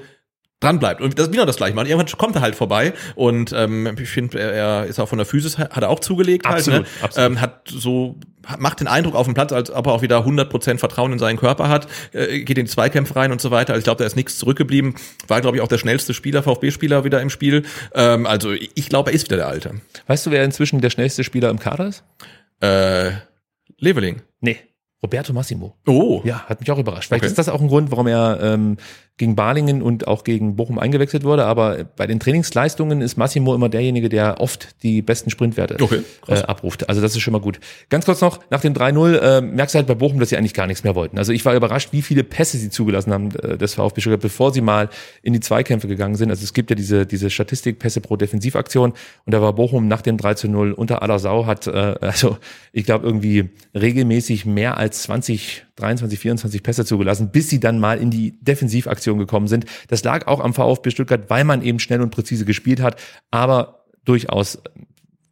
dran 0.62 0.78
bleibt 0.78 1.00
und 1.00 1.18
das 1.18 1.30
wieder 1.32 1.44
das 1.44 1.56
gleiche 1.56 1.74
macht. 1.74 1.88
Irgendwann 1.88 2.10
kommt 2.18 2.36
er 2.36 2.42
halt 2.42 2.54
vorbei 2.54 2.94
und 3.14 3.52
ähm, 3.54 3.94
ich 4.00 4.08
finde, 4.08 4.38
er, 4.40 4.52
er 4.52 4.84
ist 4.86 4.98
auch 5.00 5.08
von 5.08 5.18
der 5.18 5.26
Physis 5.26 5.58
hat 5.58 5.76
er 5.82 5.90
auch 5.90 6.00
zugelegt 6.00 6.46
Absolut, 6.46 6.86
halt, 6.86 6.96
ne? 6.96 7.04
absolut. 7.04 7.30
Ähm, 7.30 7.40
hat 7.40 7.68
so 7.68 8.16
macht 8.58 8.80
den 8.80 8.88
Eindruck 8.88 9.14
auf 9.14 9.26
dem 9.26 9.34
Platz, 9.34 9.52
als 9.52 9.70
ob 9.70 9.86
er 9.86 9.92
auch 9.92 10.02
wieder 10.02 10.18
100% 10.26 10.78
Vertrauen 10.78 11.12
in 11.12 11.18
seinen 11.20 11.38
Körper 11.38 11.68
hat, 11.68 11.86
äh, 12.12 12.40
geht 12.40 12.58
in 12.58 12.64
die 12.66 12.70
Zweikämpfe 12.70 13.14
rein 13.14 13.30
und 13.30 13.40
so 13.40 13.50
weiter. 13.52 13.72
Also 13.72 13.78
ich 13.80 13.84
glaube, 13.84 13.98
da 13.98 14.04
ist 14.04 14.16
nichts 14.16 14.36
zurückgeblieben. 14.38 14.94
War 15.28 15.40
glaube 15.40 15.56
ich 15.56 15.62
auch 15.62 15.68
der 15.68 15.78
schnellste 15.78 16.12
Spieler 16.12 16.42
VfB-Spieler 16.42 17.04
wieder 17.04 17.20
im 17.20 17.30
Spiel. 17.30 17.62
Ähm, 17.94 18.26
also 18.26 18.50
ich 18.52 18.88
glaube, 18.88 19.10
er 19.10 19.14
ist 19.14 19.26
wieder 19.26 19.36
der 19.36 19.46
Alte. 19.48 19.74
Weißt 20.08 20.26
du, 20.26 20.30
wer 20.32 20.42
inzwischen 20.44 20.80
der 20.80 20.90
schnellste 20.90 21.22
Spieler 21.22 21.50
im 21.50 21.58
Kader 21.60 21.86
ist? 21.86 22.02
Äh, 22.60 23.12
Leveling. 23.78 24.22
Nee. 24.40 24.58
Roberto 25.04 25.32
Massimo. 25.32 25.76
Oh. 25.86 26.20
Ja, 26.24 26.44
hat 26.48 26.60
mich 26.60 26.70
auch 26.70 26.78
überrascht. 26.78 27.08
Vielleicht 27.08 27.24
Okay. 27.24 27.30
ist 27.30 27.38
das 27.38 27.48
auch 27.48 27.60
ein 27.60 27.66
Grund, 27.68 27.90
warum 27.90 28.06
er 28.06 28.38
ähm, 28.40 28.76
gegen 29.18 29.36
Balingen 29.36 29.82
und 29.82 30.08
auch 30.08 30.24
gegen 30.24 30.56
Bochum 30.56 30.78
eingewechselt 30.78 31.24
wurde. 31.24 31.44
Aber 31.44 31.84
bei 31.96 32.06
den 32.06 32.18
Trainingsleistungen 32.18 33.02
ist 33.02 33.16
Massimo 33.16 33.54
immer 33.54 33.68
derjenige, 33.68 34.08
der 34.08 34.40
oft 34.40 34.82
die 34.82 35.02
besten 35.02 35.30
Sprintwerte 35.30 35.76
Okay, 35.80 36.02
äh, 36.28 36.42
abruft. 36.42 36.88
Also 36.88 37.00
das 37.00 37.14
ist 37.14 37.20
schon 37.20 37.32
mal 37.32 37.40
gut. 37.40 37.60
Ganz 37.90 38.06
kurz 38.06 38.20
noch, 38.20 38.40
nach 38.50 38.60
dem 38.60 38.72
3-0 38.72 39.18
äh, 39.18 39.40
merkst 39.42 39.74
du 39.74 39.78
halt 39.78 39.86
bei 39.86 39.94
Bochum, 39.94 40.18
dass 40.18 40.30
sie 40.30 40.36
eigentlich 40.36 40.54
gar 40.54 40.66
nichts 40.66 40.82
mehr 40.82 40.94
wollten. 40.94 41.18
Also 41.18 41.32
ich 41.32 41.44
war 41.44 41.54
überrascht, 41.54 41.90
wie 41.92 42.02
viele 42.02 42.24
Pässe 42.24 42.56
sie 42.56 42.70
zugelassen 42.70 43.12
haben, 43.12 43.30
äh, 43.36 43.58
des 43.58 43.74
VfB 43.74 44.00
Stuttgart, 44.00 44.22
bevor 44.22 44.52
sie 44.52 44.62
mal 44.62 44.88
in 45.22 45.34
die 45.34 45.40
Zweikämpfe 45.40 45.88
gegangen 45.88 46.14
sind. 46.16 46.30
Also 46.30 46.44
es 46.44 46.54
gibt 46.54 46.70
ja 46.70 46.76
diese, 46.76 47.06
diese 47.06 47.28
Statistik 47.28 47.78
Pässe 47.78 48.00
pro 48.00 48.16
Defensivaktion 48.16 48.92
und 49.26 49.34
da 49.34 49.42
war 49.42 49.52
Bochum 49.52 49.88
nach 49.88 50.02
dem 50.02 50.16
3-0 50.16 50.72
unter 50.72 51.02
aller 51.02 51.18
Sau, 51.18 51.46
hat 51.46 51.66
äh, 51.66 51.94
also 52.00 52.38
ich 52.72 52.84
glaube 52.84 53.06
irgendwie 53.06 53.50
regelmäßig 53.74 54.46
mehr 54.46 54.78
als 54.78 55.02
20 55.02 55.66
23, 55.76 56.18
24 56.18 56.62
Pässe 56.62 56.84
zugelassen, 56.84 57.30
bis 57.30 57.48
sie 57.48 57.60
dann 57.60 57.78
mal 57.78 57.98
in 57.98 58.10
die 58.10 58.38
Defensivaktion 58.40 59.18
gekommen 59.18 59.48
sind. 59.48 59.66
Das 59.88 60.04
lag 60.04 60.26
auch 60.26 60.40
am 60.40 60.54
VfB 60.54 60.90
Stuttgart, 60.90 61.28
weil 61.28 61.44
man 61.44 61.62
eben 61.62 61.78
schnell 61.78 62.00
und 62.00 62.10
präzise 62.10 62.44
gespielt 62.44 62.80
hat, 62.80 63.00
aber 63.30 63.84
durchaus, 64.04 64.58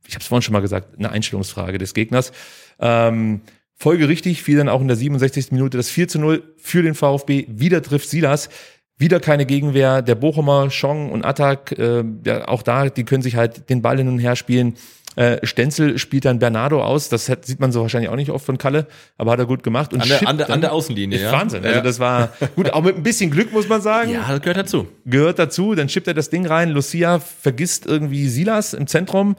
ich 0.06 0.14
habe 0.14 0.22
es 0.22 0.26
vorhin 0.26 0.42
schon 0.42 0.52
mal 0.52 0.60
gesagt, 0.60 0.98
eine 0.98 1.10
Einstellungsfrage 1.10 1.78
des 1.78 1.94
Gegners. 1.94 2.32
Ähm, 2.78 3.42
folgerichtig 3.76 4.42
fiel 4.42 4.58
dann 4.58 4.68
auch 4.68 4.80
in 4.80 4.88
der 4.88 4.96
67. 4.96 5.52
Minute 5.52 5.76
das 5.76 5.90
4 5.90 6.08
zu 6.08 6.18
0 6.18 6.54
für 6.56 6.82
den 6.82 6.94
VfB. 6.94 7.46
Wieder 7.48 7.82
trifft 7.82 8.08
Silas. 8.08 8.48
Wieder 8.96 9.18
keine 9.18 9.46
Gegenwehr. 9.46 10.02
Der 10.02 10.14
Bochumer, 10.14 10.70
Schong 10.70 11.10
und 11.10 11.24
Attack, 11.24 11.72
äh, 11.78 12.04
ja, 12.26 12.48
auch 12.48 12.62
da, 12.62 12.90
die 12.90 13.04
können 13.04 13.22
sich 13.22 13.36
halt 13.36 13.70
den 13.70 13.80
Ball 13.80 13.96
hin 13.96 14.08
und 14.08 14.18
her 14.18 14.36
spielen. 14.36 14.74
Äh, 15.16 15.44
Stenzel 15.44 15.98
spielt 15.98 16.24
dann 16.24 16.38
Bernardo 16.38 16.82
aus. 16.84 17.08
Das 17.08 17.28
hat, 17.28 17.44
sieht 17.44 17.58
man 17.58 17.72
so 17.72 17.82
wahrscheinlich 17.82 18.10
auch 18.10 18.16
nicht 18.16 18.30
oft 18.30 18.46
von 18.46 18.58
Kalle, 18.58 18.86
aber 19.18 19.32
hat 19.32 19.40
er 19.40 19.46
gut 19.46 19.62
gemacht. 19.64 19.92
Und 19.92 20.02
An 20.02 20.08
der- 20.08 20.28
an 20.28 20.38
der- 20.38 20.50
an 20.50 20.60
der 20.60 20.72
Außenlinie, 20.72 21.18
Ist 21.18 21.24
ja. 21.24 21.32
Wahnsinn. 21.32 21.64
Also 21.64 21.76
Ja. 21.76 21.82
das 21.82 21.98
war 21.98 22.28
gut, 22.56 22.70
auch 22.72 22.82
mit 22.82 22.96
ein 22.96 23.02
bisschen 23.02 23.30
Glück, 23.30 23.52
muss 23.52 23.68
man 23.68 23.80
sagen 23.82 24.12
Ja, 24.12 24.24
das 24.28 24.40
gehört 24.40 24.56
dazu. 24.58 24.86
gehört 25.06 25.38
dazu, 25.40 25.74
dann 25.74 25.88
schippt 25.88 26.06
er 26.06 26.14
das 26.14 26.30
Ding 26.30 26.46
rein, 26.46 26.70
Lucia 26.70 27.18
vergisst 27.18 27.86
irgendwie 27.86 28.28
Silas 28.28 28.72
im 28.72 28.86
Zentrum. 28.86 29.34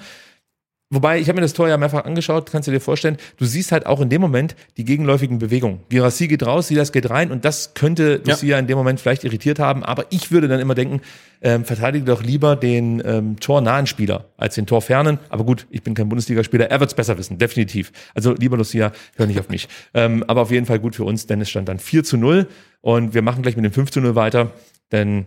Wobei, 0.94 1.20
ich 1.22 1.30
habe 1.30 1.38
mir 1.38 1.42
das 1.42 1.54
Tor 1.54 1.70
ja 1.70 1.78
mehrfach 1.78 2.04
angeschaut, 2.04 2.52
kannst 2.52 2.68
du 2.68 2.72
dir 2.72 2.82
vorstellen, 2.82 3.16
du 3.38 3.46
siehst 3.46 3.72
halt 3.72 3.86
auch 3.86 4.02
in 4.02 4.10
dem 4.10 4.20
Moment 4.20 4.58
die 4.76 4.84
gegenläufigen 4.84 5.40
Bewegungen. 5.40 5.80
Girassi 5.88 6.28
geht 6.28 6.46
raus, 6.46 6.68
Silas 6.68 6.92
geht 6.92 7.10
rein 7.10 7.32
und 7.32 7.46
das 7.46 7.74
könnte 7.74 8.22
Ja. 8.26 8.34
Lucia 8.34 8.60
in 8.60 8.68
dem 8.68 8.78
Moment 8.78 9.00
vielleicht 9.00 9.24
irritiert 9.24 9.58
haben, 9.58 9.84
aber 9.84 10.06
ich 10.10 10.32
würde 10.32 10.50
dann 10.50 10.60
immer 10.60 10.76
denken, 10.76 11.00
ähm, 11.42 11.64
verteidige 11.64 12.04
doch 12.04 12.22
lieber 12.22 12.58
den 12.58 13.02
ähm, 13.06 13.40
tornahen 13.40 13.88
Spieler 13.88 14.26
als 14.36 14.56
den 14.56 14.68
torfernen. 14.68 15.18
Aber 15.30 15.46
gut, 15.46 15.66
ich 15.70 15.82
bin 15.82 15.94
kein 15.94 16.10
Bundesligaspieler, 16.10 16.70
er 16.70 16.80
wird's 16.82 16.94
besser 16.94 17.18
wissen, 17.18 17.38
definitiv. 17.38 17.94
Also 18.14 18.34
lieber 18.34 18.58
Lucia, 18.58 18.92
hör 19.16 19.28
nicht 19.28 19.40
auf 19.40 19.48
mich. 19.48 19.70
ähm, 19.94 20.26
aber 20.28 20.42
auf 20.42 20.52
jeden 20.52 20.66
Fall 20.66 20.80
gut 20.80 20.98
für 20.98 21.06
uns, 21.06 21.26
denn 21.26 21.40
es 21.40 21.50
stand 21.50 21.70
dann 21.70 21.80
4 21.80 22.04
zu 22.04 22.18
0 22.18 22.48
und 22.82 23.14
wir 23.14 23.22
machen 23.22 23.44
gleich 23.44 23.56
mit 23.56 23.64
dem 23.64 23.72
5 23.72 23.92
zu 23.92 24.02
0 24.02 24.16
weiter, 24.16 24.52
denn 24.92 25.26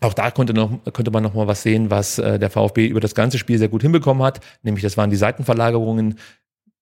auch 0.00 0.14
da 0.14 0.30
konnte, 0.30 0.52
noch, 0.52 0.70
konnte 0.92 1.10
man 1.10 1.22
noch 1.22 1.34
mal 1.34 1.46
was 1.46 1.62
sehen, 1.62 1.90
was 1.90 2.18
äh, 2.18 2.38
der 2.38 2.50
VfB 2.50 2.86
über 2.86 3.00
das 3.00 3.14
ganze 3.14 3.38
Spiel 3.38 3.58
sehr 3.58 3.68
gut 3.68 3.82
hinbekommen 3.82 4.22
hat. 4.22 4.40
Nämlich, 4.62 4.82
das 4.82 4.96
waren 4.96 5.10
die 5.10 5.16
Seitenverlagerungen. 5.16 6.16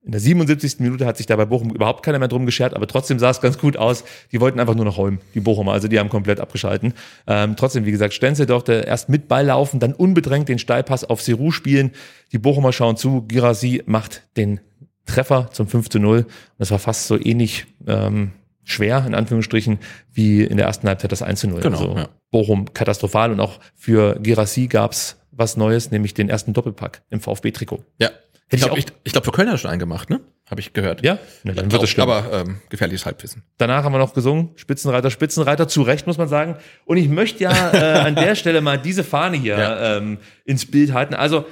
In 0.05 0.13
der 0.13 0.21
77. 0.21 0.81
Minute 0.81 1.07
hat 1.07 1.17
sich 1.17 1.27
da 1.27 1.35
bei 1.37 1.47
Bochum 1.47 1.71
überhaupt 1.71 2.05
keiner 2.05 2.19
mehr 2.19 2.29
drum 2.29 2.45
geschert, 2.45 2.75
aber 2.75 2.87
trotzdem 2.87 3.19
sah 3.19 3.31
es 3.31 3.41
ganz 3.41 3.57
gut 3.57 3.79
aus. 3.79 4.05
Die 4.33 4.41
wollten 4.41 4.61
einfach 4.61 4.75
nur 4.75 4.85
noch 4.85 4.99
räumen, 4.99 5.21
die 5.35 5.41
Bochumer. 5.41 5.73
Also 5.73 5.89
die 5.89 5.99
haben 5.99 6.11
komplett 6.11 6.41
abgeschalten. 6.41 6.93
Ähm, 7.27 7.57
trotzdem, 7.57 7.87
wie 7.87 7.91
gesagt, 7.91 8.13
Stenzel 8.13 8.45
durfte 8.45 8.85
erst 8.87 9.09
mit 9.09 9.29
Ball 9.29 9.47
laufen, 9.47 9.81
dann 9.81 9.95
unbedrängt 9.95 10.51
den 10.51 10.59
Steilpass 10.59 11.05
auf 11.05 11.23
Seru 11.23 11.53
spielen. 11.53 11.93
Die 12.33 12.39
Bochumer 12.39 12.73
schauen 12.73 12.99
zu. 12.99 13.23
Girassi 13.23 13.83
macht 13.87 14.23
den 14.37 14.61
Treffer 15.07 15.49
zum 15.53 15.69
5 15.69 15.89
zu 15.89 15.99
0. 15.99 16.19
Und 16.19 16.27
das 16.59 16.71
war 16.71 16.79
fast 16.79 17.07
so 17.07 17.19
ähnlich 17.19 17.67
ähm, 17.87 18.33
schwer, 18.65 19.05
in 19.07 19.15
Anführungsstrichen, 19.15 19.79
wie 20.13 20.43
in 20.43 20.57
der 20.57 20.67
ersten 20.67 20.89
Halbzeit 20.89 21.13
das 21.13 21.23
1 21.23 21.41
zu 21.41 21.49
0. 21.49 21.61
Genau, 21.61 21.79
also 21.79 21.97
ja. 21.97 22.09
Bochum 22.31 22.73
katastrophal 22.75 23.31
und 23.31 23.41
auch 23.41 23.61
für 23.75 24.19
Girassi 24.21 24.67
gab's 24.67 25.21
was 25.31 25.57
Neues, 25.57 25.91
nämlich 25.91 26.15
den 26.15 26.29
ersten 26.29 26.53
Doppelpack 26.53 27.03
im 27.11 27.21
VfB-Trikot. 27.21 27.85
Ja. 27.99 28.11
ich 28.49 28.55
Ich 28.55 28.61
glaube, 28.61 28.73
auch- 28.75 28.79
ich, 28.79 28.87
ich 29.05 29.13
glaub, 29.13 29.25
für 29.25 29.33
Köln 29.33 29.49
hat 29.49 29.55
er 29.55 29.59
schon 29.59 29.71
einen 29.71 29.81
gemacht, 29.81 30.11
ne? 30.11 30.21
Habe 30.51 30.61
ich 30.61 30.73
gehört. 30.75 31.03
Ja, 31.05 31.19
ne, 31.43 31.55
dann 31.55 31.73
wird 31.73 31.83
es 31.83 31.89
schlimm. 31.91 32.09
Aber 32.09 32.31
ähm, 32.33 32.61
gefährliches 32.69 33.07
Halbwissen. 33.07 33.43
Danach 33.57 33.83
haben 33.83 33.93
wir 33.95 33.99
noch 33.99 34.13
gesungen, 34.13 34.51
Spitzenreiter, 34.57 35.11
Spitzenreiter, 35.11 35.69
zu 35.69 35.81
Recht 35.83 36.07
muss 36.07 36.19
man 36.19 36.29
sagen. 36.29 36.57
Und 36.85 36.99
ich 36.99 37.09
möchte 37.09 37.43
ja 37.45 37.73
äh, 37.73 37.99
an 38.01 38.15
der 38.15 38.35
Stelle 38.37 38.61
mal 38.61 38.77
diese 38.79 39.05
Fahne 39.05 39.39
hier 39.39 39.59
Ja. 39.59 39.97
ähm, 39.97 40.19
ins 40.45 40.71
Bild 40.71 40.93
halten. 40.93 41.15
Also, 41.15 41.47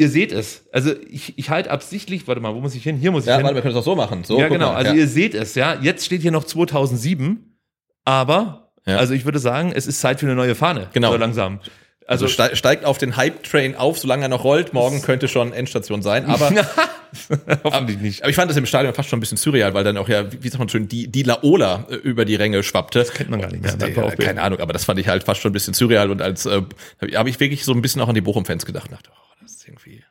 ihr 0.00 0.08
seht 0.08 0.32
es. 0.32 0.64
Also, 0.72 0.92
ich, 1.08 1.38
ich 1.38 1.50
halte 1.50 1.70
absichtlich, 1.70 2.26
warte 2.26 2.40
mal, 2.40 2.54
wo 2.54 2.60
muss 2.60 2.74
ich 2.74 2.82
hin? 2.82 2.96
Hier 2.96 3.12
muss 3.12 3.24
ich 3.24 3.28
Ja, 3.28 3.36
hin. 3.36 3.44
warte, 3.44 3.54
wir 3.54 3.62
können 3.62 3.74
es 3.74 3.80
auch 3.80 3.84
so 3.84 3.94
machen. 3.94 4.24
So, 4.24 4.38
ja, 4.40 4.48
genau. 4.48 4.70
mal, 4.72 4.76
Also 4.76 4.92
ja. 4.92 4.98
ihr 4.98 5.06
seht 5.06 5.34
es, 5.34 5.54
ja. 5.54 5.76
Jetzt 5.80 6.04
steht 6.06 6.22
hier 6.22 6.32
noch 6.32 6.44
2007, 6.44 7.56
aber 8.04 8.72
Ja. 8.86 8.96
also 8.96 9.14
ich 9.14 9.24
würde 9.24 9.38
sagen, 9.38 9.72
es 9.74 9.86
ist 9.86 10.00
Zeit 10.00 10.18
für 10.20 10.26
eine 10.26 10.34
neue 10.34 10.54
Fahne. 10.54 10.88
Genau. 10.92 11.12
So 11.12 11.18
langsam. 11.18 11.60
Also 12.06 12.26
ste 12.26 12.56
steigt 12.56 12.84
auf 12.84 12.98
den 12.98 13.16
Hype-Train 13.16 13.76
auf, 13.76 13.98
solange 13.98 14.24
er 14.24 14.28
noch 14.28 14.42
rollt. 14.42 14.72
Morgen 14.74 15.00
könnte 15.00 15.28
schon 15.28 15.52
Endstation 15.52 16.02
sein, 16.02 16.24
aber 16.26 16.50
Hoffentlich 17.64 17.98
nicht. 17.98 18.22
Aber 18.22 18.30
ich 18.30 18.36
fand 18.36 18.50
das 18.50 18.56
im 18.56 18.66
Stadion 18.66 18.94
fast 18.94 19.08
schon 19.08 19.18
ein 19.18 19.20
bisschen 19.20 19.36
surreal, 19.36 19.74
weil 19.74 19.84
dann 19.84 19.96
auch 19.96 20.08
ja, 20.08 20.24
wie 20.32 20.48
sagt 20.48 20.58
man 20.58 20.68
schön, 20.68 20.88
die, 20.88 21.06
die 21.08 21.22
Laola 21.22 21.86
äh, 21.90 21.94
über 21.94 22.24
die 22.24 22.34
Ränge 22.34 22.62
schwappte. 22.62 22.98
Das 23.00 23.12
kennt 23.12 23.30
man 23.30 23.40
gar 23.40 23.50
nicht 23.50 23.62
mehr. 23.62 23.76
Nee, 23.76 23.94
ja, 23.94 24.10
keine 24.16 24.42
Ahnung, 24.42 24.60
aber 24.60 24.72
das 24.72 24.84
fand 24.84 24.98
ich 24.98 25.08
halt 25.08 25.24
fast 25.24 25.40
schon 25.40 25.50
ein 25.50 25.52
bisschen 25.52 25.74
surreal 25.74 26.10
und 26.10 26.22
als 26.22 26.46
äh, 26.46 26.62
habe 27.14 27.28
ich 27.30 27.38
wirklich 27.40 27.64
so 27.64 27.72
ein 27.72 27.82
bisschen 27.82 28.00
auch 28.02 28.08
an 28.08 28.14
die 28.14 28.20
Bochum-Fans 28.20 28.66
gedacht. 28.66 28.90
Dachte, 28.90 29.10
oh, 29.12 29.29
das 29.42 29.52
ist 29.52 29.68
irgendwie. 29.68 30.02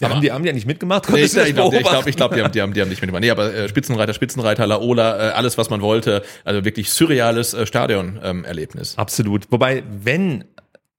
Ja, 0.00 0.10
haben, 0.10 0.20
die, 0.20 0.32
haben 0.32 0.42
die 0.42 0.48
ja 0.48 0.54
nicht 0.54 0.66
mitgemacht? 0.66 1.08
Nee, 1.10 1.22
ich 1.22 1.32
glaube, 1.32 1.76
ich 1.76 1.84
glaube, 1.84 2.10
ich 2.10 2.16
glaub, 2.16 2.34
die, 2.34 2.42
haben, 2.42 2.52
die, 2.52 2.60
haben, 2.60 2.72
die 2.72 2.80
haben 2.80 2.88
nicht 2.88 3.00
mitgemacht. 3.00 3.22
Nee, 3.22 3.30
aber 3.30 3.54
äh, 3.54 3.68
Spitzenreiter, 3.68 4.14
Spitzenreiter, 4.14 4.66
Laola, 4.66 5.30
äh, 5.30 5.32
alles, 5.32 5.58
was 5.58 5.70
man 5.70 5.80
wollte. 5.80 6.22
Also 6.44 6.64
wirklich 6.64 6.90
surreales 6.90 7.54
äh, 7.54 7.66
Stadion-Erlebnis. 7.66 8.94
Ähm, 8.94 8.98
Absolut. 8.98 9.50
Wobei, 9.52 9.84
wenn 9.86 10.44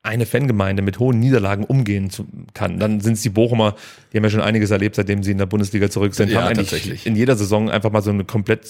eine 0.03 0.25
Fangemeinde 0.25 0.81
mit 0.81 0.99
hohen 0.99 1.19
Niederlagen 1.19 1.63
umgehen 1.63 2.09
zu, 2.09 2.27
kann, 2.53 2.77
dann 2.77 2.99
sind 2.99 3.13
es 3.13 3.21
die 3.21 3.29
Bochumer, 3.29 3.75
die 4.11 4.17
haben 4.17 4.23
ja 4.25 4.29
schon 4.29 4.41
einiges 4.41 4.69
erlebt, 4.69 4.95
seitdem 4.95 5.23
sie 5.23 5.31
in 5.31 5.37
der 5.37 5.45
Bundesliga 5.45 5.89
zurück 5.89 6.13
sind. 6.13 6.29
Ja, 6.29 6.43
haben 6.43 6.55
tatsächlich. 6.55 7.05
in 7.05 7.15
jeder 7.15 7.35
Saison 7.35 7.69
einfach 7.69 7.91
mal 7.91 8.01
so 8.01 8.09
eine 8.09 8.25
komplett 8.25 8.67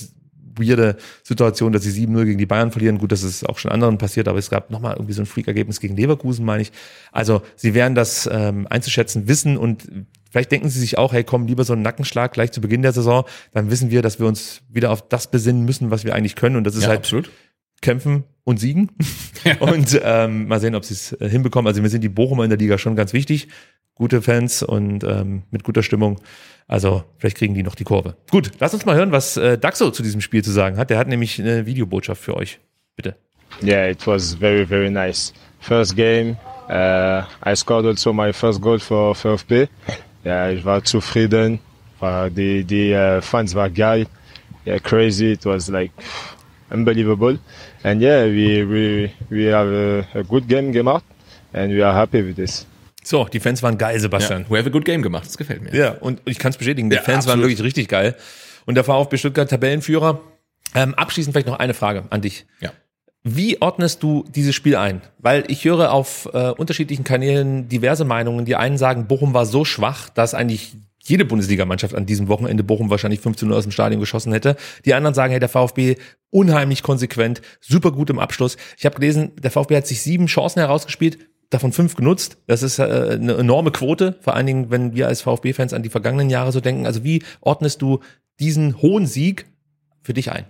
weirde 0.58 0.98
Situation, 1.24 1.72
dass 1.74 1.84
sie 1.84 2.06
7-0 2.08 2.26
gegen 2.26 2.38
die 2.38 2.46
Bayern 2.46 2.72
verlieren. 2.72 2.98
Gut, 2.98 3.12
das 3.12 3.24
ist 3.24 3.48
auch 3.48 3.58
schon 3.58 3.72
anderen 3.72 3.98
passiert, 3.98 4.28
aber 4.28 4.40
es 4.40 4.50
gab 4.50 4.70
nochmal 4.72 4.94
irgendwie 4.96 5.14
so 5.14 5.22
ein 5.22 5.26
Freak-Ergebnis 5.26 5.80
gegen 5.80 5.96
Leverkusen, 5.96 6.46
meine 6.46 6.62
ich. 6.64 6.72
Also 7.12 7.42
sie 7.56 7.74
werden 7.74 7.96
das 7.96 8.30
ähm, 8.32 8.68
einzuschätzen 8.70 9.28
wissen 9.28 9.58
und 9.58 9.88
vielleicht 10.32 10.52
denken 10.52 10.70
sie 10.70 10.80
sich 10.80 10.98
auch, 10.98 11.14
hey, 11.14 11.24
komm, 11.24 11.46
lieber 11.48 11.64
so 11.64 11.74
einen 11.74 11.82
Nackenschlag 11.84 12.34
gleich 12.34 12.52
zu 12.52 12.62
Beginn 12.62 12.82
der 12.82 12.94
Saison, 12.94 13.26
dann 13.52 13.70
wissen 13.70 13.92
wir, 13.92 14.02
dass 14.02 14.20
wir 14.20 14.28
uns 14.28 14.62
wieder 14.70 14.92
auf 14.92 15.08
das 15.08 15.30
besinnen 15.30 15.66
müssen, 15.66 15.92
was 15.92 16.04
wir 16.06 16.16
eigentlich 16.16 16.36
können 16.36 16.56
und 16.56 16.64
das 16.64 16.76
ist 16.76 16.84
Ja, 16.84 16.90
halt 16.90 17.00
absolut. 17.00 17.30
kämpfen 17.82 18.24
und 18.46 18.60
siegen. 18.60 18.90
Und 19.60 20.00
ähm, 20.04 20.48
mal 20.48 20.60
sehen, 20.60 20.76
ob 20.76 20.84
sie 20.86 20.94
es 20.94 21.14
äh, 21.14 21.30
hinbekommen. 21.30 21.68
Also 21.68 21.82
mir 21.82 21.90
sind 21.90 22.02
die 22.02 22.10
Bochumer 22.10 22.44
in 22.44 22.50
der 22.50 22.60
Liga 22.60 22.78
schon 22.78 22.96
ganz 22.96 23.14
wichtig. 23.14 23.48
Gute 23.96 24.22
Fans 24.22 24.64
und 24.64 25.04
ähm, 25.04 25.44
mit 25.52 25.64
guter 25.64 25.84
Stimmung. 25.84 26.20
Also 26.68 27.04
vielleicht 27.18 27.38
kriegen 27.38 27.54
die 27.54 27.64
noch 27.64 27.76
die 27.76 27.84
Kurve. 27.84 28.16
Gut, 28.32 28.52
lass 28.60 28.74
uns 28.74 28.86
mal 28.86 28.96
hören, 28.96 29.12
was 29.12 29.38
äh, 29.38 29.58
Daxo 29.58 29.92
zu 29.92 30.02
diesem 30.02 30.22
Spiel 30.22 30.44
zu 30.44 30.52
sagen 30.52 30.78
hat. 30.78 30.90
Der 30.90 30.98
hat 30.98 31.08
nämlich 31.08 31.40
eine 31.40 31.66
Videobotschaft 31.66 32.22
für 32.22 32.36
euch. 32.36 32.60
Bitte. 32.96 33.16
Yeah, 33.62 33.90
it 33.90 34.06
was 34.08 34.34
very, 34.34 34.66
very 34.66 34.90
nice. 34.90 35.34
First 35.60 35.96
game, 35.96 36.38
uh, 36.70 37.24
I 37.46 37.56
scored 37.56 37.86
also 37.86 38.12
my 38.12 38.34
first 38.34 38.62
goal 38.62 38.80
for 38.80 39.14
VfB. 39.14 39.68
Yeah, 40.26 40.52
ich 40.52 40.66
war 40.66 40.84
zufrieden. 40.84 41.60
Die, 42.02 42.64
die 42.64 42.94
uh, 42.94 43.22
Fans 43.22 43.56
waren 43.56 43.74
geil. 43.74 44.08
Yeah, 44.66 44.80
crazy. 44.80 45.34
It 45.34 45.46
was 45.46 45.70
like 45.70 45.92
unbelievable. 46.72 47.38
And 47.84 48.02
yeah, 48.02 48.26
we, 48.26 48.64
we, 48.66 49.14
we 49.30 49.46
have 49.46 49.68
a, 49.68 50.06
a 50.14 50.24
good 50.24 50.48
game 50.48 50.72
gemacht 50.72 51.04
and 51.54 51.72
we 51.72 51.82
are 51.82 51.94
happy 51.94 52.22
with 52.22 52.36
this. 52.36 52.66
So, 53.04 53.26
die 53.26 53.40
Fans 53.40 53.62
waren 53.64 53.78
geil, 53.78 54.00
Sebastian. 54.00 54.44
Ja, 54.44 54.50
we 54.50 54.58
have 54.58 54.68
a 54.68 54.72
good 54.72 54.86
game 54.86 55.02
gemacht, 55.02 55.26
das 55.26 55.38
gefällt 55.38 55.62
mir. 55.62 55.76
Ja, 55.76 55.92
und 55.92 56.22
ich 56.26 56.40
kann 56.40 56.52
es 56.52 56.58
bestätigen, 56.58 56.90
die 56.90 56.96
Ja, 56.96 57.02
Fans 57.02 57.26
waren 57.26 57.34
absolut. 57.34 57.50
wirklich 57.50 57.64
richtig 57.64 57.88
geil. 57.90 58.16
Und 58.66 58.76
der 58.76 58.84
VfB 58.84 59.18
Stuttgart 59.18 59.50
Tabellenführer. 59.50 60.22
Ähm, 60.76 60.94
abschließend 60.96 61.34
vielleicht 61.34 61.48
noch 61.48 61.60
eine 61.60 61.74
Frage 61.76 62.06
an 62.10 62.22
dich. 62.22 62.46
Ja. 62.60 62.72
Wie 63.24 63.62
ordnest 63.62 64.02
du 64.04 64.26
dieses 64.34 64.56
Spiel 64.56 64.76
ein? 64.76 65.02
Weil 65.20 65.44
ich 65.48 65.64
höre 65.66 65.92
auf 65.94 66.28
äh, 66.34 66.50
unterschiedlichen 66.50 67.04
Kanälen 67.04 67.70
diverse 67.70 68.06
Meinungen. 68.06 68.46
Die 68.46 68.56
einen 68.56 68.78
sagen, 68.78 69.08
Bochum 69.08 69.34
war 69.34 69.46
so 69.46 69.64
schwach, 69.66 70.10
dass 70.10 70.34
eigentlich 70.34 70.74
jede 71.00 71.26
Bundesligamannschaft 71.26 71.94
an 71.96 72.06
diesem 72.06 72.28
Wochenende 72.28 72.64
Bochum 72.64 72.90
wahrscheinlich 72.90 73.20
15 73.20 73.50
Uhr 73.52 73.58
aus 73.58 73.64
dem 73.64 73.72
Stadion 73.72 74.00
geschossen 74.00 74.34
hätte. 74.34 74.56
Die 74.86 74.94
anderen 74.94 75.14
sagen, 75.14 75.32
hey, 75.32 75.40
der 75.40 75.50
VfB 75.50 75.96
unheimlich 76.32 76.82
konsequent, 76.82 77.42
super 77.62 77.92
gut 77.92 78.10
im 78.10 78.20
Abschluss. 78.20 78.58
Ich 78.78 78.86
habe 78.86 78.96
gelesen, 78.96 79.32
der 79.42 79.52
VfB 79.52 79.76
hat 79.78 79.86
sich 79.88 80.02
sieben 80.02 80.26
Chancen 80.28 80.60
herausgespielt, 80.60 81.18
davon 81.54 81.72
fünf 81.72 81.96
genutzt. 81.96 82.38
Das 82.48 82.64
ist 82.64 82.80
äh, 82.80 82.84
eine 82.84 83.36
enorme 83.36 83.72
Quote, 83.72 84.18
vor 84.22 84.36
allen 84.36 84.46
Dingen, 84.46 84.72
wenn 84.72 84.94
wir 84.94 85.08
als 85.08 85.22
VfB-Fans 85.22 85.74
an 85.74 85.84
die 85.84 85.90
vergangenen 85.90 86.30
Jahre 86.30 86.52
so 86.52 86.60
denken. 86.60 86.86
Also 86.86 87.04
wie 87.04 87.24
ordnest 87.42 87.82
du 87.82 88.00
diesen 88.40 88.82
hohen 88.82 89.06
Sieg 89.06 89.46
für 90.02 90.14
dich 90.14 90.32
ein? 90.32 90.46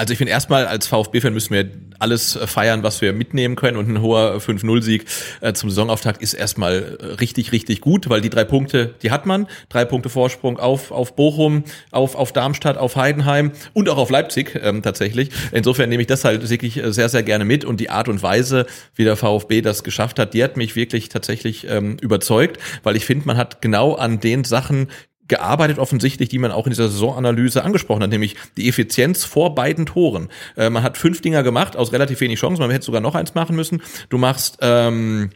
Also 0.00 0.12
ich 0.12 0.18
finde 0.18 0.30
erstmal 0.30 0.66
als 0.66 0.86
VfB-Fan 0.86 1.34
müssen 1.34 1.52
wir 1.52 1.68
alles 1.98 2.34
äh, 2.34 2.46
feiern, 2.46 2.82
was 2.82 3.02
wir 3.02 3.12
mitnehmen 3.12 3.54
können 3.54 3.76
und 3.76 3.86
ein 3.86 4.00
hoher 4.00 4.38
5-0-Sieg 4.38 5.04
äh, 5.42 5.52
zum 5.52 5.68
Saisonauftakt 5.68 6.22
ist 6.22 6.32
erstmal 6.32 6.96
äh, 6.98 7.04
richtig, 7.16 7.52
richtig 7.52 7.82
gut, 7.82 8.08
weil 8.08 8.22
die 8.22 8.30
drei 8.30 8.44
Punkte, 8.44 8.94
die 9.02 9.10
hat 9.10 9.26
man. 9.26 9.46
Drei 9.68 9.84
Punkte 9.84 10.08
Vorsprung 10.08 10.58
auf, 10.58 10.90
auf 10.90 11.16
Bochum, 11.16 11.64
auf, 11.90 12.14
auf 12.14 12.32
Darmstadt, 12.32 12.78
auf 12.78 12.96
Heidenheim 12.96 13.52
und 13.74 13.90
auch 13.90 13.98
auf 13.98 14.08
Leipzig 14.08 14.58
ähm, 14.62 14.80
tatsächlich. 14.80 15.28
Insofern 15.52 15.90
nehme 15.90 16.00
ich 16.00 16.06
das 16.06 16.24
halt 16.24 16.48
wirklich 16.48 16.80
sehr, 16.82 17.10
sehr 17.10 17.22
gerne 17.22 17.44
mit 17.44 17.66
und 17.66 17.78
die 17.78 17.90
Art 17.90 18.08
und 18.08 18.22
Weise, 18.22 18.64
wie 18.94 19.04
der 19.04 19.16
VfB 19.16 19.60
das 19.60 19.84
geschafft 19.84 20.18
hat, 20.18 20.32
die 20.32 20.42
hat 20.42 20.56
mich 20.56 20.76
wirklich 20.76 21.10
tatsächlich 21.10 21.66
ähm, 21.68 21.98
überzeugt, 22.00 22.58
weil 22.84 22.96
ich 22.96 23.04
finde, 23.04 23.26
man 23.26 23.36
hat 23.36 23.60
genau 23.60 23.96
an 23.96 24.18
den 24.18 24.44
Sachen 24.44 24.88
gearbeitet 25.30 25.78
offensichtlich, 25.78 26.28
die 26.28 26.38
man 26.38 26.52
auch 26.52 26.66
in 26.66 26.70
dieser 26.70 26.90
Saisonanalyse 26.90 27.64
angesprochen 27.64 28.02
hat, 28.02 28.10
nämlich 28.10 28.36
die 28.58 28.68
Effizienz 28.68 29.24
vor 29.24 29.54
beiden 29.54 29.86
Toren. 29.86 30.28
Äh, 30.56 30.68
man 30.68 30.82
hat 30.82 30.98
fünf 30.98 31.22
Dinger 31.22 31.42
gemacht 31.42 31.76
aus 31.76 31.92
relativ 31.92 32.20
wenig 32.20 32.38
Chancen, 32.38 32.60
man 32.60 32.70
hätte 32.70 32.84
sogar 32.84 33.00
noch 33.00 33.14
eins 33.14 33.34
machen 33.34 33.56
müssen. 33.56 33.82
Du 34.10 34.18
machst 34.18 34.58
ähm, 34.60 35.30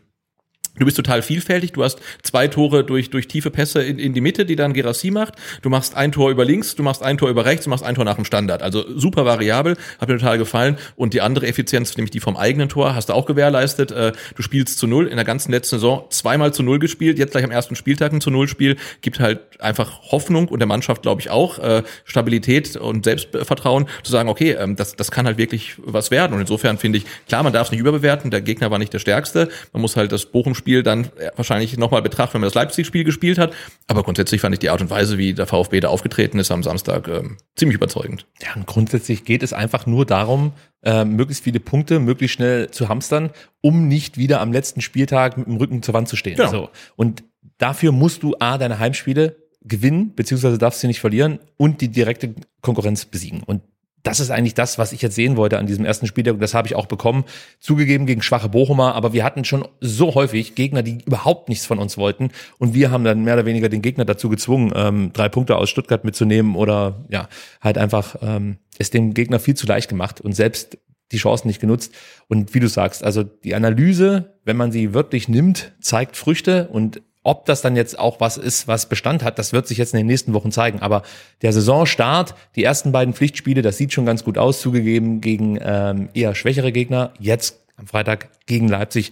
Du 0.78 0.84
bist 0.84 0.96
total 0.96 1.22
vielfältig. 1.22 1.72
Du 1.72 1.84
hast 1.84 2.00
zwei 2.22 2.48
Tore 2.48 2.84
durch, 2.84 3.10
durch 3.10 3.28
tiefe 3.28 3.50
Pässe 3.50 3.82
in, 3.82 3.98
in 3.98 4.12
die 4.12 4.20
Mitte, 4.20 4.44
die 4.44 4.56
dann 4.56 4.72
Gerassi 4.72 5.10
macht. 5.10 5.34
Du 5.62 5.70
machst 5.70 5.94
ein 5.94 6.12
Tor 6.12 6.30
über 6.30 6.44
links, 6.44 6.74
du 6.74 6.82
machst 6.82 7.02
ein 7.02 7.18
Tor 7.18 7.28
über 7.28 7.44
rechts, 7.44 7.64
du 7.64 7.70
machst 7.70 7.84
ein 7.84 7.94
Tor 7.94 8.04
nach 8.04 8.16
dem 8.16 8.24
Standard. 8.24 8.62
Also 8.62 8.84
super 8.98 9.24
variabel, 9.24 9.76
hat 10.00 10.08
mir 10.08 10.18
total 10.18 10.38
gefallen. 10.38 10.76
Und 10.96 11.14
die 11.14 11.20
andere 11.20 11.46
Effizienz, 11.46 11.96
nämlich 11.96 12.10
die 12.10 12.20
vom 12.20 12.36
eigenen 12.36 12.68
Tor, 12.68 12.94
hast 12.94 13.08
du 13.08 13.12
auch 13.12 13.26
gewährleistet. 13.26 13.92
Äh, 13.92 14.12
Du 14.34 14.42
spielst 14.42 14.78
zu 14.78 14.86
null 14.86 15.06
in 15.06 15.16
der 15.16 15.24
ganzen 15.24 15.52
letzten 15.52 15.76
Saison 15.76 16.04
zweimal 16.10 16.52
zu 16.52 16.62
null 16.62 16.78
gespielt, 16.78 17.18
jetzt 17.18 17.32
gleich 17.32 17.44
am 17.44 17.50
ersten 17.50 17.76
Spieltag 17.76 18.12
ein 18.12 18.20
zu 18.20 18.30
null 18.30 18.48
Spiel. 18.48 18.76
Gibt 19.00 19.20
halt 19.20 19.40
einfach 19.60 20.10
Hoffnung 20.10 20.48
und 20.48 20.58
der 20.58 20.66
Mannschaft, 20.66 21.02
glaube 21.02 21.20
ich, 21.20 21.30
auch 21.30 21.58
äh, 21.58 21.82
Stabilität 22.04 22.76
und 22.76 23.04
Selbstvertrauen, 23.04 23.86
zu 24.02 24.10
sagen, 24.10 24.28
okay, 24.28 24.52
ähm, 24.52 24.76
das, 24.76 24.96
das 24.96 25.10
kann 25.10 25.26
halt 25.26 25.38
wirklich 25.38 25.74
was 25.78 26.10
werden. 26.10 26.34
Und 26.34 26.40
insofern 26.40 26.78
finde 26.78 26.98
ich, 26.98 27.04
klar, 27.28 27.42
man 27.42 27.52
darf 27.52 27.68
es 27.68 27.70
nicht 27.70 27.80
überbewerten, 27.80 28.30
der 28.30 28.40
Gegner 28.40 28.70
war 28.70 28.78
nicht 28.78 28.92
der 28.92 28.98
stärkste. 28.98 29.48
Man 29.72 29.82
muss 29.82 29.96
halt 29.96 30.12
das 30.12 30.26
Bochum-Spiel 30.64 30.82
dann 30.82 31.04
äh, 31.18 31.30
wahrscheinlich 31.36 31.76
nochmal 31.76 32.02
betrachten, 32.02 32.34
wenn 32.34 32.40
man 32.40 32.48
das 32.48 32.54
Leipzig-Spiel 32.54 33.04
gespielt 33.04 33.38
hat. 33.38 33.52
Aber 33.86 34.02
grundsätzlich 34.02 34.40
fand 34.40 34.54
ich 34.54 34.58
die 34.58 34.70
Art 34.70 34.80
und 34.80 34.90
Weise, 34.90 35.18
wie 35.18 35.34
der 35.34 35.46
VfB 35.46 35.80
da 35.80 35.88
aufgetreten 35.88 36.38
ist 36.38 36.50
am 36.50 36.62
Samstag, 36.62 37.08
ähm, 37.08 37.36
ziemlich 37.54 37.76
überzeugend. 37.76 38.26
Ja, 38.42 38.54
und 38.56 38.66
grundsätzlich 38.66 39.24
geht 39.24 39.42
es 39.42 39.52
einfach 39.52 39.86
nur 39.86 40.06
darum, 40.06 40.52
äh, 40.82 41.04
möglichst 41.04 41.44
viele 41.44 41.60
Punkte 41.60 42.00
möglichst 42.00 42.36
schnell 42.36 42.70
zu 42.70 42.88
hamstern, 42.88 43.30
um 43.60 43.88
nicht 43.88 44.18
wieder 44.18 44.40
am 44.40 44.52
letzten 44.52 44.80
Spieltag 44.80 45.36
mit 45.36 45.46
dem 45.46 45.56
Rücken 45.56 45.82
zur 45.82 45.94
Wand 45.94 46.08
zu 46.08 46.16
stehen. 46.16 46.36
Genau. 46.36 46.50
So. 46.50 46.70
Und 46.96 47.24
dafür 47.58 47.92
musst 47.92 48.22
du 48.22 48.34
A, 48.38 48.58
deine 48.58 48.78
Heimspiele 48.78 49.36
gewinnen, 49.62 50.14
beziehungsweise 50.14 50.58
darfst 50.58 50.80
sie 50.80 50.86
nicht 50.86 51.00
verlieren 51.00 51.38
und 51.56 51.80
die 51.80 51.88
direkte 51.88 52.34
Konkurrenz 52.60 53.06
besiegen. 53.06 53.42
Und 53.42 53.62
das 54.05 54.20
ist 54.20 54.30
eigentlich 54.30 54.55
das, 54.55 54.78
was 54.78 54.92
ich 54.92 55.02
jetzt 55.02 55.14
sehen 55.14 55.36
wollte 55.36 55.59
an 55.59 55.66
diesem 55.66 55.84
ersten 55.84 56.07
Spieltag. 56.07 56.34
Und 56.34 56.40
das 56.40 56.55
habe 56.55 56.68
ich 56.68 56.76
auch 56.76 56.86
bekommen. 56.86 57.24
Zugegeben 57.59 58.05
gegen 58.05 58.22
schwache 58.22 58.50
Bochumer, 58.50 58.94
aber 58.94 59.14
wir 59.14 59.24
hatten 59.24 59.44
schon 59.44 59.66
so 59.80 60.14
häufig 60.14 60.55
Gegner, 60.55 60.82
die 60.82 60.98
überhaupt 61.07 61.48
nichts 61.48 61.64
von 61.64 61.78
uns 61.78 61.96
wollten. 61.96 62.28
Und 62.59 62.74
wir 62.74 62.90
haben 62.90 63.02
dann 63.02 63.24
mehr 63.24 63.34
oder 63.34 63.46
weniger 63.46 63.70
den 63.70 63.80
Gegner 63.80 64.05
dazu 64.05 64.28
gezwungen, 64.28 64.72
ähm, 64.76 65.11
drei 65.14 65.30
Punkte 65.30 65.57
aus 65.57 65.70
Stuttgart 65.70 66.05
mitzunehmen 66.05 66.55
oder 66.55 67.05
ja, 67.09 67.28
halt 67.62 67.78
einfach 67.78 68.16
ähm, 68.20 68.59
es 68.78 68.90
dem 68.90 69.14
Gegner 69.14 69.40
viel 69.40 69.55
zu 69.55 69.66
leicht 69.66 69.88
gemacht 69.88 70.20
und 70.20 70.32
selbst 70.32 70.76
die 71.11 71.16
Chancen 71.16 71.48
nicht 71.48 71.61
genutzt. 71.61 71.94
Und 72.28 72.55
wie 72.55 72.61
du 72.61 72.68
sagst, 72.68 73.02
also 73.02 73.22
die 73.22 73.55
Analyse, 73.55 74.34
wenn 74.44 74.59
man 74.59 74.70
sie 74.70 74.92
wirklich 74.92 75.28
nimmt, 75.28 75.72
zeigt 75.80 76.16
Früchte 76.16 76.68
und 76.68 77.00
ob 77.24 77.46
das 77.46 77.62
dann 77.62 77.74
jetzt 77.74 77.98
auch 77.98 78.20
was 78.20 78.36
ist, 78.36 78.68
was 78.68 78.88
Bestand 78.88 79.24
hat, 79.24 79.38
das 79.38 79.52
wird 79.52 79.66
sich 79.66 79.78
jetzt 79.78 79.94
in 79.94 79.98
den 79.98 80.06
nächsten 80.06 80.34
Wochen 80.34 80.52
zeigen. 80.52 80.80
Aber 80.80 81.02
der 81.42 81.52
Saisonstart, 81.52 82.34
die 82.54 82.62
ersten 82.62 82.92
beiden 82.92 83.14
Pflichtspiele, 83.14 83.62
das 83.62 83.78
sieht 83.78 83.92
schon 83.92 84.06
ganz 84.06 84.24
gut 84.24 84.38
aus, 84.38 84.60
zugegeben 84.60 85.20
gegen 85.20 85.58
ähm, 85.60 86.10
eher 86.14 86.34
schwächere 86.34 86.70
Gegner. 86.70 87.12
Jetzt 87.18 87.60
am 87.76 87.86
Freitag 87.86 88.28
gegen 88.46 88.68
Leipzig. 88.68 89.10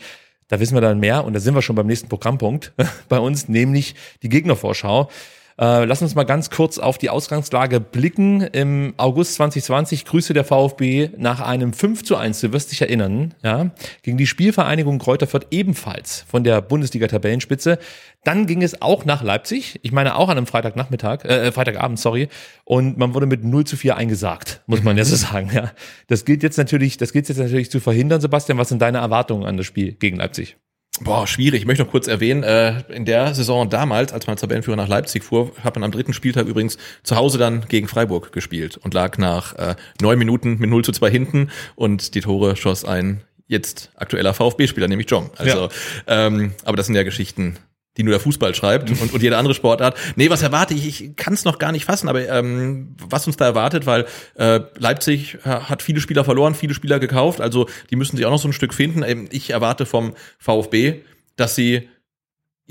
Da 0.49 0.61
wissen 0.61 0.75
wir 0.75 0.83
dann 0.83 1.01
mehr 1.01 1.25
und 1.25 1.33
da 1.33 1.41
sind 1.41 1.55
wir 1.55 1.63
schon 1.63 1.77
beim 1.77 1.87
nächsten 1.87 2.09
Programmpunkt 2.09 2.73
bei 3.09 3.19
uns, 3.19 3.49
nämlich 3.49 3.95
die 4.23 4.29
Gegnervorschau. 4.29 5.09
Äh, 5.59 5.85
lass 5.85 6.03
uns 6.03 6.15
mal 6.15 6.25
ganz 6.25 6.51
kurz 6.51 6.79
auf 6.79 6.99
die 6.99 7.11
Ausgangslage 7.11 7.81
blicken. 7.81 8.41
Im 8.41 8.95
August 8.97 9.35
2020 9.35 10.05
grüßte 10.05 10.35
der 10.35 10.45
VfB 10.45 11.11
nach 11.17 11.41
einem 11.41 11.73
5 11.73 12.05
zu 12.05 12.17
1, 12.17 12.41
du 12.41 12.53
wirst 12.53 12.73
dich 12.73 12.81
erinnern, 12.81 13.35
ja, 13.43 13.71
gegen 14.03 14.17
die 14.17 14.27
Spielvereinigung 14.27 14.99
Kräuter 14.99 15.27
Fürth 15.27 15.47
ebenfalls 15.51 16.25
von 16.29 16.45
der 16.45 16.61
Bundesliga-Tabellenspitze. 16.61 17.79
Dann 18.25 18.47
ging 18.47 18.63
es 18.63 18.81
auch 18.81 19.05
nach 19.05 19.23
Leipzig, 19.23 19.81
ich 19.83 19.93
meine 19.93 20.17
auch 20.17 20.29
an 20.29 20.37
einem 20.37 20.47
Freitagnachmittag, 20.47 21.25
äh, 21.25 21.51
Freitagabend, 21.51 21.99
sorry, 21.99 22.29
und 22.65 22.97
man 22.97 23.15
wurde 23.15 23.27
mit 23.27 23.45
0 23.45 23.65
zu 23.65 23.77
4 23.77 23.97
eingesagt, 23.97 24.63
muss 24.67 24.83
man 24.83 24.97
ja 24.97 25.05
so 25.05 25.17
sagen, 25.17 25.51
ja. 25.53 25.73
Das 26.07 26.25
gilt 26.25 26.43
jetzt 26.43 26.57
natürlich, 26.57 26.97
das 26.97 27.13
gilt 27.13 27.29
jetzt 27.29 27.39
natürlich 27.39 27.71
zu 27.71 27.81
verhindern, 27.81 28.21
Sebastian. 28.21 28.59
Was 28.59 28.69
sind 28.69 28.81
deine 28.81 28.99
Erwartungen 28.99 29.45
an 29.45 29.57
das 29.57 29.67
Spiel 29.67 29.93
gegen 29.93 30.17
Leipzig? 30.17 30.57
Boah, 31.01 31.27
schwierig. 31.27 31.63
Ich 31.63 31.67
möchte 31.67 31.83
noch 31.85 31.91
kurz 31.91 32.07
erwähnen, 32.07 32.43
äh, 32.43 32.83
in 32.93 33.05
der 33.05 33.35
Saison 33.35 33.69
damals, 33.71 34.13
als 34.13 34.27
man 34.27 34.35
als 34.35 34.43
Tabellenführer 34.43 34.77
nach 34.77 34.89
Leipzig 34.89 35.25
fuhr, 35.25 35.53
hat 35.65 35.75
man 35.75 35.85
am 35.85 35.91
dritten 35.91 36.13
Spieltag 36.13 36.47
übrigens 36.47 36.77
zu 37.03 37.17
Hause 37.17 37.39
dann 37.39 37.67
gegen 37.67 37.89
Freiburg 37.89 38.33
gespielt 38.33 38.77
und 38.77 38.93
lag 38.93 39.17
nach 39.17 39.55
äh, 39.55 39.75
neun 40.01 40.19
Minuten 40.19 40.59
mit 40.59 40.69
0 40.69 40.85
zu 40.85 40.93
2 40.93 41.11
hinten 41.11 41.51
und 41.77 42.15
die 42.15 42.21
Tore 42.21 42.57
schoss 42.57 42.85
ein 42.85 43.23
jetzt 43.49 43.91
aktueller 43.97 44.35
VfB-Spieler, 44.35 44.87
nämlich 44.87 45.11
Jong. 45.11 45.31
Also, 45.37 45.69
ja. 46.07 46.27
ähm, 46.27 46.53
aber 46.65 46.77
das 46.77 46.87
sind 46.87 46.95
ja 46.95 47.03
Geschichten, 47.03 47.59
die 47.97 48.03
nur 48.03 48.13
der 48.13 48.21
Fußball 48.21 48.55
schreibt 48.55 48.91
und, 48.91 49.13
und 49.13 49.23
jede 49.23 49.37
andere 49.37 49.55
Sportart. 49.55 49.97
Nee, 50.17 50.31
was 50.31 50.43
erwarte 50.43 50.75
ich? 50.75 50.87
Ich 50.87 51.17
kann 51.17 51.35
es 51.35 51.45
noch 51.45 51.59
gar 51.59 51.73
nicht 51.73 51.85
fassen, 51.85 52.09
aber 52.09 52.27
ähm, 52.29 52.97
was 53.07 53.27
uns 53.27 53.37
da 53.37 53.45
erwartet, 53.45 53.87
weil 53.87 54.07
äh, 54.37 54.61
Leipzig 54.79 55.39
hat 55.45 55.83
viele 55.83 56.01
Spieler 56.01 56.25
verloren, 56.25 56.55
viele 56.55 56.75
Spieler 56.75 56.99
gekauft, 56.99 57.41
also 57.41 57.69
die 57.91 57.97
müssen 57.97 58.17
sich 58.17 58.25
auch 58.27 58.31
noch 58.31 58.39
so 58.39 58.49
ein 58.49 58.53
Stück 58.53 58.75
finden. 58.75 59.03
Ähm, 59.03 59.29
ich 59.31 59.51
erwarte 59.51 59.87
vom 59.87 60.15
VfB, 60.39 61.03
dass 61.37 61.55
sie 61.55 61.89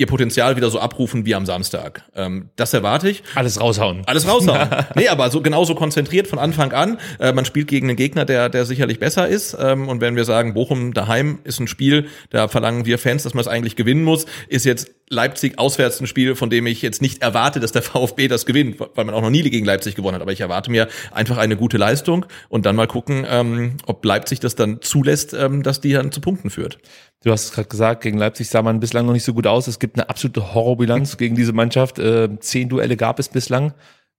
ihr 0.02 0.08
Potenzial 0.08 0.58
wieder 0.58 0.70
so 0.70 0.80
abrufen 0.80 1.26
wie 1.26 1.36
am 1.36 1.46
Samstag. 1.46 2.04
Ähm, 2.16 2.50
das 2.56 2.74
erwarte 2.74 3.10
ich. 3.10 3.24
Alles 3.36 3.62
raushauen. 3.62 4.02
Alles 4.08 4.28
raushauen. 4.28 4.68
nee, 4.96 5.08
aber 5.08 5.30
so 5.30 5.42
genauso 5.42 5.76
konzentriert 5.76 6.28
von 6.28 6.40
Anfang 6.40 6.74
an. 6.74 6.98
Äh, 7.20 7.32
man 7.32 7.46
spielt 7.46 7.68
gegen 7.68 7.88
einen 7.88 7.96
Gegner, 7.96 8.26
der, 8.26 8.50
der 8.50 8.66
sicherlich 8.66 9.00
besser 9.00 9.28
ist. 9.28 9.56
Ähm, 9.60 9.88
und 9.88 10.02
wenn 10.02 10.16
wir 10.16 10.26
sagen, 10.26 10.54
Bochum 10.54 10.94
daheim 10.94 11.40
ist 11.44 11.60
ein 11.60 11.68
Spiel, 11.68 12.08
da 12.32 12.48
verlangen 12.48 12.86
wir 12.86 12.98
Fans, 12.98 13.24
dass 13.24 13.34
man 13.34 13.42
es 13.42 13.48
eigentlich 13.48 13.76
gewinnen 13.76 14.04
muss, 14.04 14.26
ist 14.50 14.66
jetzt 14.66 14.92
Leipzig 15.10 15.60
auswärts 15.60 16.00
ein 16.00 16.08
Spiel, 16.08 16.36
von 16.36 16.50
dem 16.50 16.66
ich 16.66 16.82
jetzt 16.82 17.02
nicht 17.02 17.22
erwarte, 17.22 17.60
dass 17.60 17.72
der 17.72 17.82
VfB 17.84 18.28
das 18.28 18.46
gewinnt, 18.46 18.80
weil 18.80 19.06
man 19.06 19.14
auch 19.14 19.22
noch 19.22 19.30
nie 19.30 19.44
gegen 19.44 19.66
Leipzig 19.66 19.96
gewonnen 19.96 20.16
hat. 20.16 20.22
Aber 20.22 20.32
ich 20.32 20.42
erwarte 20.42 20.72
mir 20.72 20.88
einfach 21.12 21.38
eine 21.38 21.56
gute 21.56 21.78
Leistung 21.78 22.26
und 22.50 22.66
dann 22.66 22.76
mal 22.76 22.88
gucken, 22.88 23.26
ähm, 23.30 23.78
ob 23.86 24.04
Leipzig 24.04 24.40
das 24.40 24.56
dann 24.56 24.82
zulässt, 24.82 25.34
ähm, 25.34 25.62
dass 25.62 25.80
die 25.80 25.94
dann 25.94 26.12
zu 26.12 26.22
Punkten 26.22 26.50
führt. 26.50 26.80
Du 27.24 27.32
hast 27.32 27.46
es 27.46 27.52
gerade 27.52 27.70
gesagt, 27.70 28.02
gegen 28.02 28.18
Leipzig 28.18 28.50
sah 28.50 28.62
man 28.62 28.80
bislang 28.80 29.06
noch 29.06 29.14
nicht 29.14 29.24
so 29.24 29.34
gut 29.34 29.46
aus. 29.46 29.68
Es 29.68 29.78
gibt 29.78 29.96
eine 29.96 30.10
absolute 30.10 30.54
Horrorbilanz 30.56 31.18
gegen 31.18 31.36
diese 31.36 31.54
Mannschaft. 31.54 32.00
Äh, 32.00 32.40
zehn 32.40 32.68
Duelle 32.68 32.98
gab 32.98 33.20
es 33.20 33.30
bislang. 33.30 33.74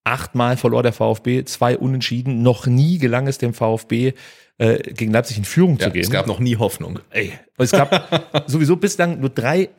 Achtmal 0.04 0.56
verlor 0.56 0.82
der 0.82 0.92
VfB, 0.92 1.44
zwei 1.44 1.76
Unentschieden. 1.76 2.42
Noch 2.42 2.66
nie 2.66 2.98
gelang 2.98 3.26
es 3.26 3.38
dem 3.38 3.54
VfB, 3.54 4.14
äh, 4.58 4.78
gegen 4.92 5.12
Leipzig 5.12 5.38
in 5.38 5.44
Führung 5.44 5.78
ja, 5.78 5.86
zu 5.86 5.92
gehen. 5.92 6.02
Es 6.02 6.10
gab 6.10 6.28
noch 6.28 6.38
nie 6.38 6.56
Hoffnung. 6.56 7.00
Ey, 7.10 7.32
es 7.58 7.72
gab 7.72 8.44
sowieso 8.46 8.76
bislang 8.76 9.18
nur 9.20 9.30
drei 9.30 9.70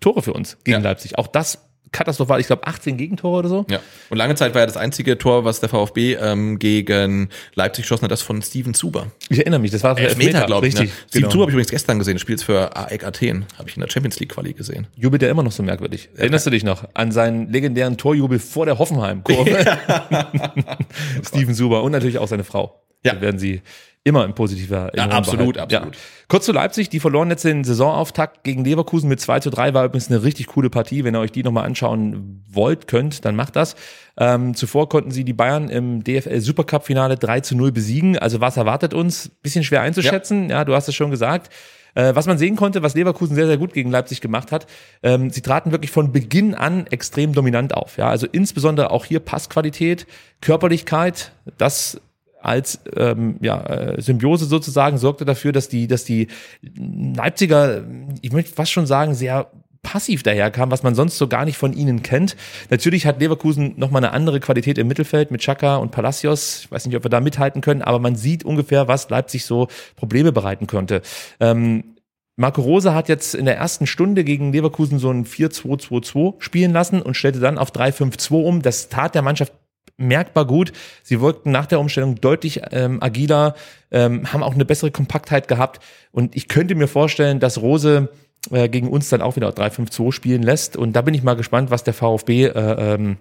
Tore 0.00 0.22
für 0.22 0.32
uns 0.32 0.58
gegen 0.62 0.78
ja. 0.78 0.84
Leipzig. 0.84 1.18
Auch 1.18 1.26
das 1.26 1.67
katastrophal. 1.92 2.40
Ich 2.40 2.46
glaube 2.46 2.66
18 2.66 2.96
Gegentore 2.96 3.38
oder 3.38 3.48
so. 3.48 3.66
Ja. 3.70 3.80
Und 4.10 4.18
lange 4.18 4.34
Zeit 4.34 4.54
war 4.54 4.60
ja 4.60 4.66
das 4.66 4.76
einzige 4.76 5.18
Tor, 5.18 5.44
was 5.44 5.60
der 5.60 5.68
VfB 5.68 6.14
ähm, 6.14 6.58
gegen 6.58 7.28
Leipzig 7.54 7.84
geschossen 7.84 8.04
hat, 8.04 8.10
das 8.10 8.22
von 8.22 8.42
Steven 8.42 8.74
Zuber. 8.74 9.08
Ich 9.28 9.38
erinnere 9.38 9.60
mich, 9.60 9.70
das 9.70 9.82
war 9.82 9.98
Elfmeter, 9.98 10.20
Elfmeter 10.20 10.46
glaube 10.46 10.66
ich. 10.68 10.74
Richtig, 10.74 10.90
ne? 10.90 11.04
Steven 11.08 11.22
genau. 11.22 11.32
Zuber 11.32 11.42
habe 11.42 11.50
ich 11.50 11.54
übrigens 11.54 11.70
gestern 11.70 11.98
gesehen. 11.98 12.18
Spielt 12.18 12.42
für 12.42 12.76
AEK 12.76 13.04
Athen, 13.04 13.46
habe 13.58 13.68
ich 13.68 13.76
in 13.76 13.80
der 13.82 13.90
Champions 13.90 14.18
League 14.20 14.30
Quali 14.30 14.52
gesehen. 14.52 14.86
Jubelt 14.94 15.22
der 15.22 15.30
immer 15.30 15.42
noch 15.42 15.52
so 15.52 15.62
merkwürdig. 15.62 16.08
Erinnerst 16.16 16.46
du 16.46 16.50
dich 16.50 16.64
noch 16.64 16.84
an 16.94 17.12
seinen 17.12 17.50
legendären 17.50 17.96
Torjubel 17.96 18.38
vor 18.38 18.66
der 18.66 18.78
Hoffenheim-Kurve? 18.78 19.50
Ja. 19.50 20.32
Steven 21.26 21.54
Zuber 21.54 21.82
und 21.82 21.92
natürlich 21.92 22.18
auch 22.18 22.28
seine 22.28 22.44
Frau. 22.44 22.82
Ja. 23.04 23.14
Da 23.14 23.20
werden 23.20 23.38
sie 23.38 23.62
immer 24.08 24.24
in 24.24 24.34
positiver 24.34 24.76
Erinnerung 24.76 25.10
ja, 25.10 25.16
absolut, 25.16 25.54
behalten. 25.54 25.74
absolut. 25.74 25.94
Ja. 25.94 26.00
Kurz 26.28 26.44
zu 26.44 26.52
Leipzig, 26.52 26.88
die 26.88 27.00
verloren 27.00 27.30
jetzt 27.30 27.44
den 27.44 27.64
Saisonauftakt 27.64 28.44
gegen 28.44 28.64
Leverkusen 28.64 29.08
mit 29.08 29.20
2 29.20 29.40
zu 29.40 29.50
3, 29.50 29.74
war 29.74 29.84
übrigens 29.84 30.10
eine 30.10 30.22
richtig 30.22 30.48
coole 30.48 30.70
Partie. 30.70 31.04
Wenn 31.04 31.14
ihr 31.14 31.20
euch 31.20 31.32
die 31.32 31.42
nochmal 31.42 31.64
anschauen 31.64 32.44
wollt, 32.50 32.86
könnt, 32.86 33.24
dann 33.24 33.36
macht 33.36 33.56
das. 33.56 33.76
Ähm, 34.18 34.54
zuvor 34.54 34.88
konnten 34.88 35.10
sie 35.10 35.24
die 35.24 35.32
Bayern 35.32 35.68
im 35.68 36.02
DFL 36.02 36.40
Supercup 36.40 36.84
Finale 36.84 37.16
3 37.16 37.40
zu 37.40 37.56
0 37.56 37.72
besiegen. 37.72 38.18
Also 38.18 38.40
was 38.40 38.56
erwartet 38.56 38.94
uns? 38.94 39.30
Bisschen 39.42 39.64
schwer 39.64 39.82
einzuschätzen. 39.82 40.50
Ja, 40.50 40.58
ja 40.58 40.64
du 40.64 40.74
hast 40.74 40.88
es 40.88 40.94
schon 40.94 41.10
gesagt. 41.10 41.50
Äh, 41.94 42.14
was 42.14 42.26
man 42.26 42.38
sehen 42.38 42.56
konnte, 42.56 42.82
was 42.82 42.94
Leverkusen 42.94 43.34
sehr, 43.34 43.46
sehr 43.46 43.56
gut 43.56 43.72
gegen 43.72 43.90
Leipzig 43.90 44.20
gemacht 44.20 44.52
hat, 44.52 44.66
ähm, 45.02 45.30
sie 45.30 45.40
traten 45.40 45.72
wirklich 45.72 45.90
von 45.90 46.12
Beginn 46.12 46.54
an 46.54 46.86
extrem 46.88 47.32
dominant 47.32 47.74
auf. 47.74 47.96
Ja, 47.96 48.08
also 48.08 48.26
insbesondere 48.30 48.90
auch 48.90 49.04
hier 49.04 49.20
Passqualität, 49.20 50.06
Körperlichkeit, 50.40 51.32
das 51.56 52.00
als 52.48 52.80
ähm, 52.96 53.36
ja, 53.40 53.62
äh, 53.64 54.00
Symbiose 54.00 54.46
sozusagen 54.46 54.98
sorgte 54.98 55.24
dafür, 55.24 55.52
dass 55.52 55.68
die, 55.68 55.86
dass 55.86 56.04
die 56.04 56.28
Leipziger, 56.62 57.84
ich 58.22 58.32
möchte 58.32 58.52
fast 58.52 58.72
schon 58.72 58.86
sagen, 58.86 59.14
sehr 59.14 59.50
passiv 59.82 60.22
daherkam, 60.22 60.70
was 60.70 60.82
man 60.82 60.94
sonst 60.94 61.18
so 61.18 61.28
gar 61.28 61.44
nicht 61.44 61.56
von 61.56 61.72
ihnen 61.72 62.02
kennt. 62.02 62.36
Natürlich 62.70 63.06
hat 63.06 63.20
Leverkusen 63.20 63.74
nochmal 63.76 64.04
eine 64.04 64.12
andere 64.12 64.40
Qualität 64.40 64.76
im 64.78 64.88
Mittelfeld 64.88 65.30
mit 65.30 65.40
Chaka 65.40 65.76
und 65.76 65.92
Palacios. 65.92 66.60
Ich 66.64 66.70
weiß 66.70 66.86
nicht, 66.86 66.96
ob 66.96 67.04
wir 67.04 67.10
da 67.10 67.20
mithalten 67.20 67.60
können, 67.60 67.82
aber 67.82 67.98
man 67.98 68.16
sieht 68.16 68.44
ungefähr, 68.44 68.88
was 68.88 69.08
Leipzig 69.08 69.44
so 69.44 69.68
Probleme 69.96 70.32
bereiten 70.32 70.66
könnte. 70.66 71.02
Ähm, 71.40 71.96
Marco 72.36 72.60
Rose 72.60 72.94
hat 72.94 73.08
jetzt 73.08 73.34
in 73.34 73.46
der 73.46 73.56
ersten 73.56 73.86
Stunde 73.86 74.22
gegen 74.22 74.52
Leverkusen 74.52 75.00
so 75.00 75.10
ein 75.10 75.24
4-2-2-2 75.26 76.34
spielen 76.38 76.72
lassen 76.72 77.02
und 77.02 77.16
stellte 77.16 77.40
dann 77.40 77.58
auf 77.58 77.72
3-5-2 77.72 78.32
um. 78.44 78.62
Das 78.62 78.88
tat 78.88 79.16
der 79.16 79.22
Mannschaft 79.22 79.52
merkbar 79.98 80.46
gut. 80.46 80.72
Sie 81.02 81.20
wirkten 81.20 81.50
nach 81.50 81.66
der 81.66 81.80
Umstellung 81.80 82.14
deutlich 82.16 82.62
ähm, 82.70 83.02
agiler, 83.02 83.54
ähm, 83.90 84.32
haben 84.32 84.42
auch 84.42 84.54
eine 84.54 84.64
bessere 84.64 84.90
Kompaktheit 84.90 85.48
gehabt. 85.48 85.84
Und 86.12 86.34
ich 86.34 86.48
könnte 86.48 86.74
mir 86.74 86.88
vorstellen, 86.88 87.40
dass 87.40 87.60
Rose 87.60 88.08
äh, 88.50 88.68
gegen 88.68 88.88
uns 88.88 89.08
dann 89.08 89.20
auch 89.20 89.36
wieder 89.36 89.50
3-5-2 89.50 90.12
spielen 90.12 90.42
lässt. 90.42 90.76
Und 90.76 90.94
da 90.94 91.02
bin 91.02 91.14
ich 91.14 91.22
mal 91.22 91.34
gespannt, 91.34 91.70
was 91.70 91.84
der 91.84 91.94
VfB 91.94 92.46
äh, 92.46 92.94
ähm, 92.94 93.18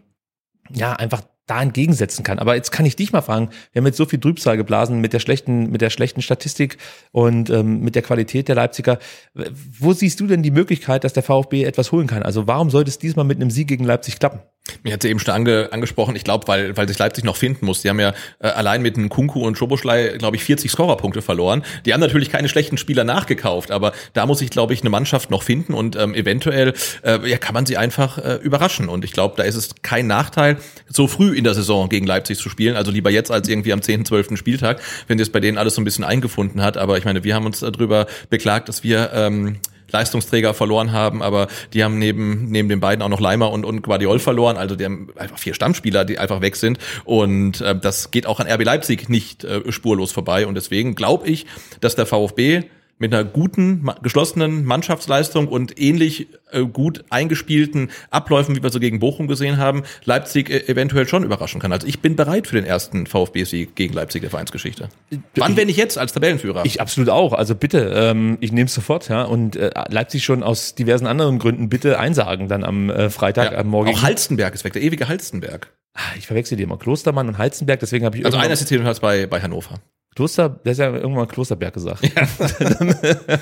ja 0.71 0.93
einfach 0.93 1.21
da 1.47 1.61
entgegensetzen 1.61 2.23
kann. 2.23 2.39
Aber 2.39 2.55
jetzt 2.55 2.71
kann 2.71 2.86
ich 2.86 2.97
dich 2.97 3.13
mal 3.13 3.21
fragen, 3.21 3.49
wir 3.71 3.80
haben 3.80 3.86
jetzt 3.88 3.97
so 3.97 4.05
viel 4.05 4.19
Trübsal 4.19 4.57
geblasen 4.57 4.99
mit 4.99 5.13
der 5.13 5.19
schlechten, 5.19 5.71
mit 5.71 5.82
der 5.82 5.89
schlechten 5.89 6.21
Statistik 6.21 6.78
und 7.11 7.49
ähm, 7.49 7.80
mit 7.80 7.95
der 7.95 8.01
Qualität 8.01 8.49
der 8.49 8.55
Leipziger. 8.55 8.99
Wo 9.34 9.93
siehst 9.93 10.19
du 10.19 10.28
denn 10.28 10.43
die 10.43 10.51
Möglichkeit, 10.51 11.05
dass 11.05 11.13
der 11.13 11.23
VfB 11.23 11.63
etwas 11.63 11.93
holen 11.93 12.07
kann? 12.07 12.21
Also 12.21 12.47
warum 12.47 12.69
sollte 12.69 12.89
es 12.89 12.99
diesmal 12.99 13.25
mit 13.25 13.38
einem 13.38 13.49
Sieg 13.49 13.69
gegen 13.69 13.86
Leipzig 13.86 14.19
klappen? 14.19 14.41
Mir 14.84 14.93
hat 14.93 15.01
sie 15.01 15.09
eben 15.09 15.20
schon 15.20 15.34
ange, 15.34 15.70
angesprochen, 15.72 16.15
ich 16.15 16.24
glaube, 16.24 16.47
weil, 16.47 16.76
weil 16.78 16.88
sich 16.88 16.97
Leipzig 16.97 17.24
noch 17.24 17.36
finden 17.36 17.65
muss. 17.65 17.82
Die 17.82 17.89
haben 17.89 17.99
ja 17.99 18.13
äh, 18.39 18.47
allein 18.47 18.82
mit 18.82 18.97
einem 18.97 19.09
Kunku 19.09 19.45
und 19.45 19.57
Schoboschlei, 19.57 20.15
glaube 20.18 20.36
ich, 20.36 20.43
40 20.43 20.72
Scorerpunkte 20.72 21.22
verloren. 21.22 21.63
Die 21.86 21.93
haben 21.93 21.99
natürlich 21.99 22.30
keine 22.30 22.49
schlechten 22.49 22.78
Spieler 22.78 23.03
nachgekauft, 23.03 23.72
aber 23.72 23.93
da 24.13 24.26
muss 24.26 24.39
sich, 24.39 24.49
glaube 24.49 24.74
ich, 24.74 24.82
eine 24.82 24.89
Mannschaft 24.89 25.32
noch 25.32 25.43
finden 25.43 25.74
und 25.74 25.95
ähm, 25.95 26.13
eventuell 26.13 26.74
äh, 27.03 27.30
ja, 27.30 27.38
kann 27.38 27.53
man 27.53 27.65
sie 27.65 27.78
einfach 27.78 28.18
äh, 28.18 28.36
überraschen. 28.36 28.89
Und 28.89 29.03
ich 29.03 29.11
glaube, 29.11 29.36
da 29.38 29.43
ist 29.43 29.55
es 29.55 29.76
kein 29.82 30.07
Nachteil, 30.07 30.57
so 30.88 31.07
früh 31.07 31.36
in 31.36 31.43
der 31.43 31.53
Saison 31.53 31.89
gegen 31.89 32.05
Leipzig 32.05 32.38
zu 32.38 32.49
spielen. 32.49 32.76
Also 32.76 32.91
lieber 32.91 33.09
jetzt 33.09 33.32
als 33.32 33.47
irgendwie 33.47 33.74
am 33.74 33.82
10., 33.82 34.05
12. 34.05 34.38
Spieltag, 34.38 34.82
wenn 35.07 35.20
es 35.20 35.32
bei 35.32 35.39
denen 35.39 35.57
alles 35.57 35.76
so 35.76 35.82
ein 35.82 35.86
bisschen 35.86 36.03
eingefunden 36.03 36.61
hat. 36.61 36.78
Aber 36.78 36.97
ich 36.97 37.05
meine, 37.05 37.24
wir 37.24 37.36
haben 37.36 37.45
uns 37.45 37.59
darüber 37.59 38.07
beklagt, 38.30 38.70
dass 38.70 38.84
wir 38.84 39.11
ähm, 39.13 39.57
Leistungsträger 39.92 40.54
verloren 40.54 40.92
haben, 40.92 41.22
aber 41.22 41.48
die 41.74 41.84
haben 41.84 41.98
neben, 41.98 42.50
neben 42.50 42.70
den 42.70 42.80
beiden 42.80 43.02
auch 43.02 43.10
noch 43.10 43.20
Leimer 43.20 43.52
und, 43.52 43.66
und 43.66 43.82
Guardiol 43.82 44.20
verloren. 44.20 44.58
Also 44.58 44.76
die 44.76 44.86
haben 44.86 45.10
einfach 45.16 45.38
vier 45.38 45.54
Stammspieler, 45.54 46.06
die 46.06 46.20
einfach 46.20 46.42
weg 46.42 46.56
sind. 46.56 46.80
Und 47.06 47.62
äh, 47.62 47.78
das 47.78 48.12
geht 48.12 48.26
auch 48.26 48.40
an 48.40 48.48
RB 48.48 48.64
Leipzig 48.64 49.10
nicht 49.10 49.44
äh, 49.44 49.72
spurlos 49.72 50.12
vorbei. 50.12 50.48
Und 50.48 50.56
deswegen 50.56 50.96
glaube 50.96 51.28
ich, 51.28 51.46
dass 51.82 51.96
der 51.96 52.06
VfB 52.06 52.64
mit 53.00 53.14
einer 53.14 53.24
guten, 53.24 53.89
geschlossenen 54.02 54.66
Mannschaftsleistung 54.66 55.48
und 55.48 55.80
ähnlich 55.80 56.28
äh, 56.52 56.62
gut 56.64 57.06
eingespielten 57.10 57.89
Abläufen, 58.10 58.56
wie 58.56 58.64
wir 58.64 58.70
so 58.70 58.80
gegen 58.80 59.00
Bochum 59.00 59.28
gesehen 59.28 59.58
haben, 59.58 59.84
Leipzig 60.06 60.50
äh, 60.50 60.68
eventuell 60.68 61.08
schon 61.08 61.24
überraschen 61.24 61.62
kann. 61.62 61.72
Also 61.72 61.88
ich 61.88 62.00
bin 62.00 62.16
bereit 62.16 62.48
für 62.48 62.56
den 62.56 62.66
ersten 62.66 63.06
VfB-Sieg 63.06 63.76
gegen 63.76 63.93
Leipzig 63.93 64.22
der 64.22 64.32
Vereinsgeschichte. 64.32 64.89
Wann, 65.36 65.56
wenn 65.58 65.70
ich 65.70 65.78
jetzt 65.78 65.98
als 65.98 66.14
Tabellenführer? 66.14 66.66
Ich 66.66 66.82
absolut 66.82 67.10
auch. 67.10 67.34
Also 67.34 67.56
bitte, 67.56 67.91
ähm, 67.95 68.38
ich 68.41 68.52
nehme 68.52 68.66
es 68.66 68.74
sofort, 68.74 69.10
ja. 69.10 69.24
Und 69.24 69.56
äh, 69.56 69.72
Leipzig 69.89 70.24
schon 70.24 70.41
aus 70.41 70.74
diversen 70.76 71.06
anderen 71.06 71.39
Gründen 71.39 71.70
bitte 71.70 72.00
einsagen 72.00 72.48
dann 72.48 72.64
am 72.64 72.89
äh, 72.89 73.10
Freitag, 73.10 73.52
ja, 73.52 73.60
am 73.60 73.68
Morgen. 73.68 73.89
Auch 73.89 74.02
Halstenberg 74.02 74.54
ist 74.54 74.64
weg, 74.64 74.74
der 74.74 74.82
ewige 74.82 75.08
Halstenberg. 75.08 75.72
Ah, 75.93 76.02
ich 76.18 76.28
verwechsel 76.28 76.58
die 76.58 76.64
immer. 76.64 76.78
Klostermann 76.78 77.28
und 77.28 77.38
Halstenberg, 77.38 77.80
deswegen 77.80 78.06
habe 78.06 78.18
ich. 78.18 78.26
Also 78.26 78.38
einer 78.38 78.54
ist 78.54 78.60
jetzt 78.60 78.70
jedenfalls 78.70 79.00
bei, 79.00 79.28
bei 79.28 79.41
Hannover. 79.41 79.80
Kloster, 80.18 80.49
der 80.49 80.72
ist 80.72 80.80
ja 80.80 80.91
irgendwann 80.91 81.28
Klosterberg 81.28 81.76
gesagt. 81.76 82.01
Ja. 82.03 82.28
Dann 82.80 82.95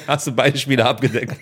hast 0.07 0.27
du 0.27 0.33
beide 0.33 0.57
Spiele 0.57 0.85
abgedeckt. 0.85 1.33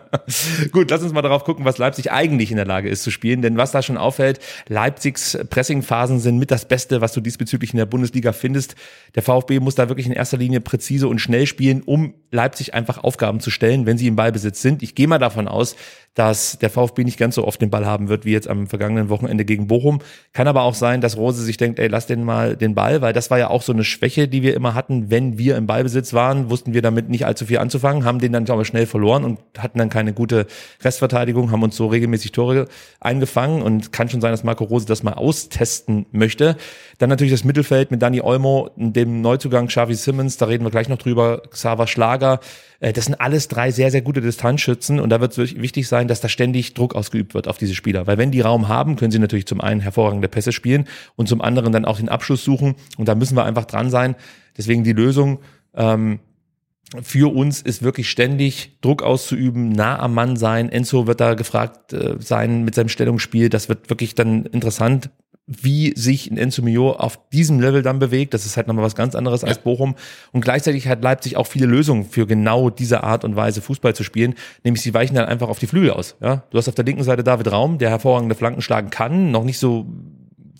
Gut, 0.70 0.90
lass 0.90 1.02
uns 1.02 1.14
mal 1.14 1.22
darauf 1.22 1.44
gucken, 1.44 1.64
was 1.64 1.78
Leipzig 1.78 2.12
eigentlich 2.12 2.50
in 2.50 2.58
der 2.58 2.66
Lage 2.66 2.90
ist 2.90 3.02
zu 3.02 3.10
spielen. 3.10 3.40
Denn 3.40 3.56
was 3.56 3.72
da 3.72 3.80
schon 3.80 3.96
auffällt, 3.96 4.38
Leipzigs 4.68 5.38
Pressingphasen 5.48 6.20
sind 6.20 6.36
mit 6.36 6.50
das 6.50 6.68
Beste, 6.68 7.00
was 7.00 7.14
du 7.14 7.22
diesbezüglich 7.22 7.72
in 7.72 7.78
der 7.78 7.86
Bundesliga 7.86 8.34
findest. 8.34 8.74
Der 9.14 9.22
VfB 9.22 9.60
muss 9.60 9.76
da 9.76 9.88
wirklich 9.88 10.04
in 10.04 10.12
erster 10.12 10.36
Linie 10.36 10.60
präzise 10.60 11.08
und 11.08 11.20
schnell 11.20 11.46
spielen, 11.46 11.80
um 11.80 12.12
Leipzig 12.30 12.74
einfach 12.74 13.02
Aufgaben 13.02 13.40
zu 13.40 13.50
stellen, 13.50 13.86
wenn 13.86 13.96
sie 13.96 14.08
im 14.08 14.16
Ballbesitz 14.16 14.60
sind. 14.60 14.82
Ich 14.82 14.94
gehe 14.94 15.08
mal 15.08 15.18
davon 15.18 15.48
aus, 15.48 15.74
dass 16.16 16.58
der 16.58 16.70
VfB 16.70 17.04
nicht 17.04 17.18
ganz 17.18 17.34
so 17.34 17.46
oft 17.46 17.60
den 17.60 17.70
Ball 17.70 17.84
haben 17.84 18.08
wird 18.08 18.24
wie 18.24 18.32
jetzt 18.32 18.48
am 18.48 18.66
vergangenen 18.66 19.10
Wochenende 19.10 19.44
gegen 19.44 19.68
Bochum. 19.68 20.00
Kann 20.32 20.48
aber 20.48 20.62
auch 20.62 20.74
sein, 20.74 21.02
dass 21.02 21.18
Rose 21.18 21.42
sich 21.42 21.58
denkt, 21.58 21.78
ey, 21.78 21.88
lass 21.88 22.06
den 22.06 22.24
mal 22.24 22.56
den 22.56 22.74
Ball, 22.74 23.02
weil 23.02 23.12
das 23.12 23.30
war 23.30 23.38
ja 23.38 23.48
auch 23.48 23.60
so 23.60 23.72
eine 23.72 23.84
Schwäche, 23.84 24.26
die 24.26 24.42
wir 24.42 24.54
immer 24.54 24.65
hatten, 24.74 25.10
wenn 25.10 25.38
wir 25.38 25.56
im 25.56 25.66
Ballbesitz 25.66 26.12
waren, 26.12 26.50
wussten 26.50 26.74
wir 26.74 26.82
damit 26.82 27.08
nicht 27.08 27.26
allzu 27.26 27.46
viel 27.46 27.58
anzufangen, 27.58 28.04
haben 28.04 28.18
den 28.18 28.32
dann 28.32 28.48
aber 28.48 28.64
schnell 28.64 28.86
verloren 28.86 29.24
und 29.24 29.38
hatten 29.58 29.78
dann 29.78 29.88
keine 29.88 30.12
gute 30.12 30.46
Restverteidigung, 30.82 31.50
haben 31.50 31.62
uns 31.62 31.76
so 31.76 31.86
regelmäßig 31.86 32.32
Tore 32.32 32.66
eingefangen 33.00 33.62
und 33.62 33.92
kann 33.92 34.08
schon 34.08 34.20
sein, 34.20 34.32
dass 34.32 34.44
Marco 34.44 34.64
Rose 34.64 34.86
das 34.86 35.02
mal 35.02 35.14
austesten 35.14 36.06
möchte. 36.12 36.56
Dann 36.98 37.10
natürlich 37.10 37.32
das 37.32 37.44
Mittelfeld 37.44 37.90
mit 37.90 38.02
Dani 38.02 38.20
Olmo, 38.20 38.70
dem 38.76 39.20
Neuzugang 39.20 39.66
Xavi 39.66 39.94
Simmons, 39.94 40.36
da 40.36 40.46
reden 40.46 40.64
wir 40.64 40.70
gleich 40.70 40.88
noch 40.88 40.98
drüber, 40.98 41.42
Xaver 41.50 41.86
Schlager, 41.86 42.40
das 42.80 43.06
sind 43.06 43.20
alles 43.20 43.48
drei 43.48 43.70
sehr, 43.70 43.90
sehr 43.90 44.02
gute 44.02 44.20
Distanzschützen 44.20 45.00
und 45.00 45.10
da 45.10 45.20
wird 45.20 45.36
es 45.36 45.56
wichtig 45.56 45.88
sein, 45.88 46.08
dass 46.08 46.20
da 46.20 46.28
ständig 46.28 46.74
Druck 46.74 46.94
ausgeübt 46.94 47.34
wird 47.34 47.48
auf 47.48 47.58
diese 47.58 47.74
Spieler. 47.74 48.06
Weil 48.06 48.18
wenn 48.18 48.30
die 48.30 48.40
Raum 48.40 48.68
haben, 48.68 48.96
können 48.96 49.10
sie 49.10 49.18
natürlich 49.18 49.46
zum 49.46 49.60
einen 49.60 49.80
hervorragende 49.80 50.28
Pässe 50.28 50.52
spielen 50.52 50.86
und 51.16 51.28
zum 51.28 51.40
anderen 51.40 51.72
dann 51.72 51.84
auch 51.84 51.98
den 51.98 52.08
Abschluss 52.08 52.44
suchen 52.44 52.74
und 52.96 53.08
da 53.08 53.14
müssen 53.14 53.36
wir 53.36 53.44
einfach 53.44 53.64
dran 53.64 53.90
sein. 53.90 54.14
Deswegen 54.56 54.84
die 54.84 54.92
Lösung, 54.92 55.40
ähm, 55.74 56.20
für 57.02 57.34
uns 57.34 57.62
ist 57.62 57.82
wirklich 57.82 58.08
ständig 58.08 58.78
Druck 58.80 59.02
auszuüben, 59.02 59.70
nah 59.70 59.98
am 59.98 60.14
Mann 60.14 60.36
sein. 60.36 60.68
Enzo 60.68 61.06
wird 61.08 61.20
da 61.20 61.34
gefragt 61.34 61.92
äh, 61.92 62.14
sein 62.20 62.64
mit 62.64 62.76
seinem 62.76 62.88
Stellungsspiel. 62.88 63.48
Das 63.48 63.68
wird 63.68 63.90
wirklich 63.90 64.14
dann 64.14 64.46
interessant, 64.46 65.10
wie 65.46 65.92
sich 65.96 66.28
ein 66.30 66.38
Enzo 66.38 66.62
Mio 66.62 66.92
auf 66.92 67.20
diesem 67.30 67.60
Level 67.60 67.82
dann 67.82 68.00
bewegt. 68.00 68.34
Das 68.34 68.46
ist 68.46 68.56
halt 68.56 68.66
nochmal 68.66 68.84
was 68.84 68.96
ganz 68.96 69.14
anderes 69.14 69.42
ja. 69.42 69.48
als 69.48 69.58
Bochum. 69.58 69.94
Und 70.32 70.40
gleichzeitig 70.40 70.88
hat 70.88 71.02
Leipzig 71.02 71.36
auch 71.36 71.46
viele 71.46 71.66
Lösungen 71.66 72.04
für 72.04 72.26
genau 72.26 72.68
diese 72.68 73.04
Art 73.04 73.24
und 73.24 73.36
Weise 73.36 73.62
Fußball 73.62 73.94
zu 73.94 74.02
spielen. 74.02 74.34
Nämlich 74.64 74.82
sie 74.82 74.92
weichen 74.92 75.14
dann 75.14 75.26
einfach 75.26 75.48
auf 75.48 75.60
die 75.60 75.68
Flügel 75.68 75.92
aus. 75.92 76.16
Ja? 76.20 76.42
Du 76.50 76.58
hast 76.58 76.68
auf 76.68 76.74
der 76.74 76.84
linken 76.84 77.04
Seite 77.04 77.22
David 77.22 77.52
Raum, 77.52 77.78
der 77.78 77.90
hervorragende 77.90 78.34
Flanken 78.34 78.60
schlagen 78.60 78.90
kann, 78.90 79.30
noch 79.30 79.44
nicht 79.44 79.58
so 79.58 79.86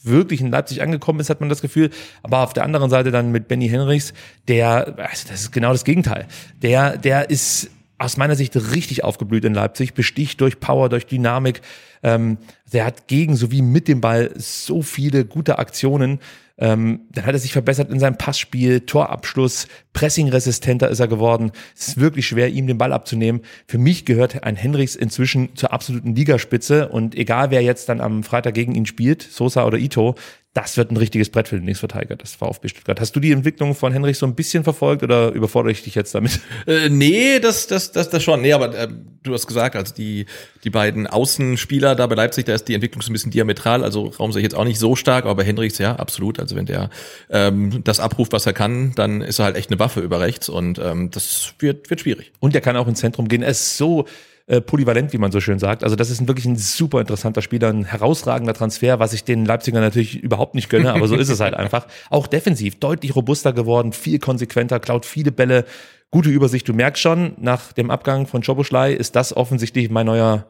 wirklich 0.04 0.40
in 0.40 0.52
Leipzig 0.52 0.82
angekommen 0.82 1.18
ist, 1.18 1.30
hat 1.30 1.40
man 1.40 1.48
das 1.48 1.62
Gefühl. 1.62 1.90
Aber 2.22 2.44
auf 2.44 2.52
der 2.52 2.62
anderen 2.62 2.88
Seite 2.88 3.10
dann 3.10 3.32
mit 3.32 3.48
Benny 3.48 3.68
Henrichs, 3.68 4.14
der, 4.46 4.94
also 4.98 5.28
das 5.28 5.40
ist 5.40 5.52
genau 5.52 5.72
das 5.72 5.84
Gegenteil. 5.84 6.26
Der, 6.62 6.96
der 6.96 7.28
ist 7.28 7.70
aus 7.98 8.16
meiner 8.16 8.34
Sicht 8.34 8.56
richtig 8.74 9.04
aufgeblüht 9.04 9.44
in 9.44 9.54
Leipzig, 9.54 9.94
besticht 9.94 10.40
durch 10.40 10.60
Power, 10.60 10.88
durch 10.88 11.06
Dynamik. 11.06 11.62
Ähm, 12.02 12.38
der 12.72 12.84
hat 12.84 13.08
gegen 13.08 13.36
sowie 13.36 13.62
mit 13.62 13.88
dem 13.88 14.00
Ball 14.00 14.32
so 14.36 14.82
viele 14.82 15.24
gute 15.24 15.58
Aktionen. 15.58 16.20
Ähm, 16.58 17.02
dann 17.10 17.26
hat 17.26 17.34
er 17.34 17.38
sich 17.38 17.52
verbessert 17.52 17.90
in 17.90 18.00
seinem 18.00 18.16
Passspiel, 18.16 18.80
Torabschluss, 18.80 19.68
Pressingresistenter 19.92 20.88
ist 20.88 21.00
er 21.00 21.08
geworden. 21.08 21.52
Es 21.76 21.88
ist 21.88 22.00
wirklich 22.00 22.26
schwer, 22.26 22.48
ihm 22.48 22.66
den 22.66 22.78
Ball 22.78 22.92
abzunehmen. 22.92 23.42
Für 23.66 23.78
mich 23.78 24.06
gehört 24.06 24.42
ein 24.42 24.56
Henrichs 24.56 24.96
inzwischen 24.96 25.54
zur 25.54 25.72
absoluten 25.72 26.14
Ligaspitze 26.14 26.88
und 26.88 27.14
egal 27.14 27.50
wer 27.50 27.62
jetzt 27.62 27.88
dann 27.90 28.00
am 28.00 28.22
Freitag 28.22 28.54
gegen 28.54 28.74
ihn 28.74 28.86
spielt, 28.86 29.22
Sosa 29.22 29.66
oder 29.66 29.76
Ito, 29.76 30.14
das 30.56 30.78
wird 30.78 30.90
ein 30.90 30.96
richtiges 30.96 31.28
Brett 31.28 31.48
für 31.48 31.56
den 31.56 31.66
Linksverteidiger, 31.66 32.16
das 32.16 32.34
VfB 32.34 32.68
Stuttgart. 32.68 32.98
Hast 32.98 33.14
du 33.14 33.20
die 33.20 33.30
Entwicklung 33.30 33.74
von 33.74 33.92
Henrich 33.92 34.16
so 34.16 34.24
ein 34.24 34.34
bisschen 34.34 34.64
verfolgt 34.64 35.02
oder 35.02 35.32
überfordere 35.32 35.70
ich 35.70 35.82
dich 35.82 35.94
jetzt 35.94 36.14
damit? 36.14 36.40
Äh, 36.66 36.88
nee, 36.88 37.38
das, 37.38 37.66
das, 37.66 37.92
das, 37.92 38.08
das 38.08 38.22
schon. 38.22 38.40
Nee, 38.40 38.52
aber 38.52 38.74
äh, 38.74 38.88
du 39.22 39.34
hast 39.34 39.46
gesagt, 39.46 39.76
also 39.76 39.94
die, 39.94 40.26
die 40.64 40.70
beiden 40.70 41.06
Außenspieler 41.06 41.94
da 41.94 42.06
bei 42.06 42.14
Leipzig, 42.14 42.46
da 42.46 42.54
ist 42.54 42.66
die 42.66 42.74
Entwicklung 42.74 43.02
so 43.02 43.10
ein 43.10 43.12
bisschen 43.12 43.30
diametral. 43.30 43.84
Also 43.84 44.06
Raum 44.06 44.32
sehe 44.32 44.40
ich 44.40 44.44
jetzt 44.44 44.54
auch 44.54 44.64
nicht 44.64 44.78
so 44.78 44.96
stark, 44.96 45.24
aber 45.24 45.36
bei 45.36 45.44
Henrichs 45.44 45.78
ja, 45.78 45.96
absolut. 45.96 46.40
Also 46.40 46.56
wenn 46.56 46.66
der 46.66 46.90
ähm, 47.30 47.84
das 47.84 48.00
abruft, 48.00 48.32
was 48.32 48.46
er 48.46 48.52
kann, 48.52 48.92
dann 48.96 49.20
ist 49.20 49.38
er 49.38 49.44
halt 49.44 49.56
echt 49.56 49.70
eine 49.70 49.78
Waffe 49.78 50.00
über 50.00 50.20
rechts 50.20 50.48
und 50.48 50.78
ähm, 50.78 51.10
das 51.10 51.54
wird, 51.58 51.90
wird 51.90 52.00
schwierig. 52.00 52.32
Und 52.40 52.54
der 52.54 52.62
kann 52.62 52.76
auch 52.76 52.88
ins 52.88 53.00
Zentrum 53.00 53.28
gehen. 53.28 53.42
Er 53.42 53.50
ist 53.50 53.76
so 53.76 54.06
äh, 54.46 54.60
polyvalent, 54.60 55.12
wie 55.12 55.18
man 55.18 55.32
so 55.32 55.40
schön 55.40 55.58
sagt. 55.58 55.82
Also 55.82 55.96
das 55.96 56.10
ist 56.10 56.20
ein, 56.20 56.28
wirklich 56.28 56.46
ein 56.46 56.56
super 56.56 57.00
interessanter 57.00 57.42
Spieler, 57.42 57.68
ein 57.68 57.84
herausragender 57.84 58.54
Transfer, 58.54 58.98
was 59.00 59.12
ich 59.12 59.24
den 59.24 59.44
Leipzigern 59.44 59.82
natürlich 59.82 60.22
überhaupt 60.22 60.54
nicht 60.54 60.68
gönne, 60.68 60.92
aber 60.94 61.08
so 61.08 61.16
ist 61.16 61.28
es 61.28 61.40
halt 61.40 61.54
einfach. 61.56 61.86
Auch 62.10 62.26
defensiv 62.26 62.78
deutlich 62.78 63.16
robuster 63.16 63.52
geworden, 63.52 63.92
viel 63.92 64.18
konsequenter, 64.18 64.78
klaut 64.78 65.04
viele 65.04 65.32
Bälle, 65.32 65.64
gute 66.10 66.30
Übersicht. 66.30 66.68
Du 66.68 66.72
merkst 66.72 67.02
schon, 67.02 67.34
nach 67.38 67.72
dem 67.72 67.90
Abgang 67.90 68.26
von 68.26 68.42
Choboschlei 68.42 68.92
ist 68.92 69.16
das 69.16 69.36
offensichtlich 69.36 69.90
mein 69.90 70.06
neuer 70.06 70.46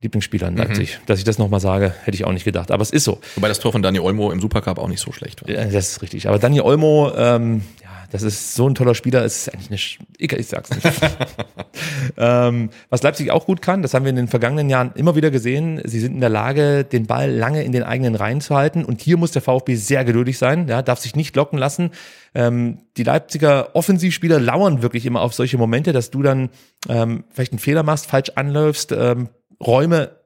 Lieblingsspieler 0.00 0.48
in 0.48 0.54
mhm. 0.54 0.60
Leipzig. 0.60 0.98
Mhm. 0.98 1.06
Dass 1.06 1.18
ich 1.18 1.24
das 1.24 1.38
nochmal 1.38 1.60
sage, 1.60 1.94
hätte 2.04 2.16
ich 2.16 2.24
auch 2.24 2.32
nicht 2.32 2.44
gedacht. 2.44 2.70
Aber 2.70 2.82
es 2.82 2.90
ist 2.90 3.04
so. 3.04 3.20
Wobei 3.34 3.48
das 3.48 3.60
Tor 3.60 3.72
von 3.72 3.82
Dani 3.82 3.98
Olmo 4.00 4.30
im 4.30 4.40
Supercup 4.40 4.78
auch 4.78 4.88
nicht 4.88 5.00
so 5.00 5.12
schlecht 5.12 5.42
war. 5.42 5.50
Ja, 5.50 5.64
das 5.64 5.90
ist 5.90 6.02
richtig. 6.02 6.28
Aber 6.28 6.38
Dani 6.38 6.60
Olmo, 6.60 7.12
ähm, 7.16 7.62
das 8.10 8.22
ist 8.22 8.54
so 8.54 8.68
ein 8.68 8.74
toller 8.74 8.94
Spieler, 8.94 9.24
ist 9.24 9.52
eigentlich 9.52 9.70
nicht, 9.70 9.98
ich, 10.16 10.32
ich 10.32 10.46
sag's 10.46 10.70
nicht. 10.70 10.86
ähm, 12.16 12.70
was 12.88 13.02
Leipzig 13.02 13.30
auch 13.30 13.46
gut 13.46 13.60
kann, 13.60 13.82
das 13.82 13.94
haben 13.94 14.04
wir 14.04 14.10
in 14.10 14.16
den 14.16 14.28
vergangenen 14.28 14.70
Jahren 14.70 14.92
immer 14.94 15.14
wieder 15.14 15.30
gesehen, 15.30 15.80
sie 15.84 16.00
sind 16.00 16.14
in 16.14 16.20
der 16.20 16.30
Lage, 16.30 16.84
den 16.84 17.06
Ball 17.06 17.30
lange 17.30 17.62
in 17.62 17.72
den 17.72 17.82
eigenen 17.82 18.14
Reihen 18.14 18.40
zu 18.40 18.56
halten 18.56 18.84
und 18.84 19.00
hier 19.00 19.16
muss 19.16 19.32
der 19.32 19.42
VfB 19.42 19.74
sehr 19.74 20.04
geduldig 20.04 20.38
sein, 20.38 20.68
ja, 20.68 20.82
darf 20.82 20.98
sich 20.98 21.16
nicht 21.16 21.36
locken 21.36 21.58
lassen. 21.58 21.90
Ähm, 22.34 22.78
die 22.96 23.02
Leipziger 23.02 23.74
Offensivspieler 23.74 24.40
lauern 24.40 24.82
wirklich 24.82 25.06
immer 25.06 25.20
auf 25.20 25.34
solche 25.34 25.58
Momente, 25.58 25.92
dass 25.92 26.10
du 26.10 26.22
dann 26.22 26.50
ähm, 26.88 27.24
vielleicht 27.30 27.52
einen 27.52 27.58
Fehler 27.58 27.82
machst, 27.82 28.06
falsch 28.06 28.30
anläufst, 28.34 28.92
ähm, 28.92 29.28
Räume 29.60 30.17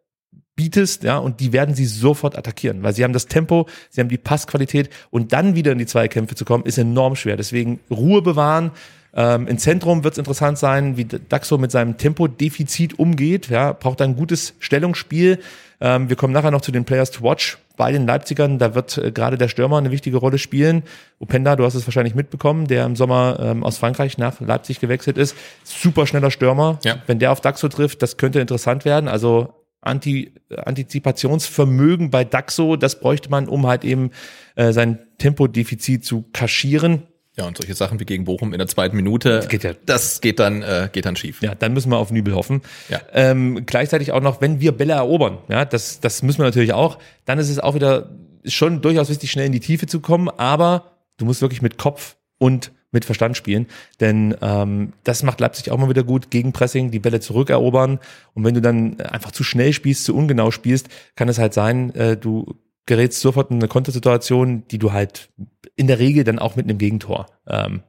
bietest, 0.56 1.02
ja, 1.02 1.18
und 1.18 1.40
die 1.40 1.52
werden 1.52 1.74
sie 1.74 1.86
sofort 1.86 2.36
attackieren, 2.36 2.82
weil 2.82 2.92
sie 2.92 3.04
haben 3.04 3.12
das 3.12 3.26
Tempo, 3.26 3.66
sie 3.90 4.00
haben 4.00 4.08
die 4.08 4.18
Passqualität 4.18 4.90
und 5.10 5.32
dann 5.32 5.54
wieder 5.54 5.72
in 5.72 5.78
die 5.78 5.86
Zweikämpfe 5.86 6.34
zu 6.34 6.44
kommen, 6.44 6.64
ist 6.64 6.78
enorm 6.78 7.16
schwer. 7.16 7.36
Deswegen 7.36 7.80
Ruhe 7.90 8.22
bewahren. 8.22 8.72
Ähm, 9.14 9.46
Im 9.46 9.58
Zentrum 9.58 10.04
wird 10.04 10.14
es 10.14 10.18
interessant 10.18 10.58
sein, 10.58 10.96
wie 10.96 11.04
Daxo 11.04 11.58
mit 11.58 11.70
seinem 11.70 11.98
Tempodefizit 11.98 12.98
umgeht. 12.98 13.48
Ja, 13.48 13.72
braucht 13.72 14.00
ein 14.00 14.16
gutes 14.16 14.54
Stellungsspiel. 14.58 15.38
Ähm, 15.80 16.08
wir 16.08 16.16
kommen 16.16 16.32
nachher 16.32 16.50
noch 16.50 16.62
zu 16.62 16.72
den 16.72 16.84
Players 16.84 17.10
to 17.10 17.22
Watch 17.22 17.58
bei 17.76 17.92
den 17.92 18.06
Leipzigern. 18.06 18.58
Da 18.58 18.74
wird 18.74 18.96
äh, 18.96 19.12
gerade 19.12 19.36
der 19.36 19.48
Stürmer 19.48 19.76
eine 19.76 19.90
wichtige 19.90 20.16
Rolle 20.16 20.38
spielen. 20.38 20.82
Openda, 21.18 21.56
du 21.56 21.64
hast 21.64 21.74
es 21.74 21.86
wahrscheinlich 21.86 22.14
mitbekommen, 22.14 22.68
der 22.68 22.86
im 22.86 22.96
Sommer 22.96 23.38
ähm, 23.40 23.64
aus 23.64 23.76
Frankreich 23.76 24.16
nach 24.16 24.40
Leipzig 24.40 24.80
gewechselt 24.80 25.18
ist. 25.18 25.36
Super 25.64 26.06
schneller 26.06 26.30
Stürmer. 26.30 26.78
Ja. 26.84 27.02
Wenn 27.06 27.18
der 27.18 27.32
auf 27.32 27.40
Daxo 27.42 27.68
trifft, 27.68 28.00
das 28.00 28.16
könnte 28.16 28.40
interessant 28.40 28.84
werden. 28.84 29.08
Also 29.08 29.52
Anti, 29.82 30.32
Antizipationsvermögen 30.48 32.10
bei 32.10 32.24
Daxo, 32.24 32.76
das 32.76 33.00
bräuchte 33.00 33.28
man, 33.28 33.48
um 33.48 33.66
halt 33.66 33.84
eben 33.84 34.10
äh, 34.54 34.72
sein 34.72 35.00
Tempodefizit 35.18 36.04
zu 36.04 36.24
kaschieren. 36.32 37.02
Ja, 37.36 37.46
und 37.46 37.56
solche 37.56 37.74
Sachen 37.74 37.98
wie 37.98 38.04
gegen 38.04 38.24
Bochum 38.24 38.52
in 38.52 38.58
der 38.58 38.68
zweiten 38.68 38.94
Minute, 38.94 39.36
das 39.36 39.48
geht, 39.48 39.64
ja. 39.64 39.72
das 39.86 40.20
geht 40.20 40.38
dann, 40.38 40.62
äh, 40.62 40.88
geht 40.92 41.06
dann 41.06 41.16
schief. 41.16 41.42
Ja, 41.42 41.54
dann 41.54 41.72
müssen 41.72 41.90
wir 41.90 41.96
auf 41.96 42.10
Nübel 42.10 42.34
hoffen. 42.34 42.60
Ja. 42.90 43.00
Ähm, 43.12 43.64
gleichzeitig 43.66 44.12
auch 44.12 44.20
noch, 44.20 44.40
wenn 44.40 44.60
wir 44.60 44.72
Bälle 44.72 44.92
erobern, 44.92 45.38
ja, 45.48 45.64
das, 45.64 46.00
das 46.00 46.22
müssen 46.22 46.38
wir 46.38 46.44
natürlich 46.44 46.74
auch, 46.74 46.98
dann 47.24 47.38
ist 47.38 47.48
es 47.48 47.58
auch 47.58 47.74
wieder 47.74 48.10
schon 48.44 48.82
durchaus 48.82 49.08
wichtig, 49.08 49.30
schnell 49.30 49.46
in 49.46 49.52
die 49.52 49.60
Tiefe 49.60 49.86
zu 49.86 50.00
kommen, 50.00 50.28
aber 50.28 50.92
du 51.16 51.24
musst 51.24 51.40
wirklich 51.40 51.62
mit 51.62 51.78
Kopf 51.78 52.16
und 52.38 52.70
mit 52.92 53.04
Verstand 53.04 53.36
spielen. 53.36 53.66
Denn 54.00 54.36
ähm, 54.40 54.92
das 55.02 55.22
macht 55.22 55.40
Leipzig 55.40 55.70
auch 55.70 55.78
mal 55.78 55.88
wieder 55.88 56.04
gut. 56.04 56.30
Gegenpressing, 56.30 56.90
die 56.90 57.00
Bälle 57.00 57.20
zurückerobern. 57.20 57.98
Und 58.34 58.44
wenn 58.44 58.54
du 58.54 58.60
dann 58.60 59.00
einfach 59.00 59.32
zu 59.32 59.42
schnell 59.42 59.72
spielst, 59.72 60.04
zu 60.04 60.14
ungenau 60.14 60.50
spielst, 60.50 60.88
kann 61.16 61.28
es 61.28 61.38
halt 61.38 61.54
sein, 61.54 61.94
äh, 61.94 62.16
du 62.16 62.54
gerätst 62.86 63.20
sofort 63.20 63.50
in 63.50 63.56
eine 63.56 63.68
Kontersituation, 63.68 64.64
die 64.68 64.78
du 64.78 64.92
halt 64.92 65.30
in 65.76 65.86
der 65.86 65.98
Regel 65.98 66.24
dann 66.24 66.38
auch 66.38 66.56
mit 66.56 66.66
einem 66.66 66.78
Gegentor 66.78 67.26
ähm, 67.46 67.82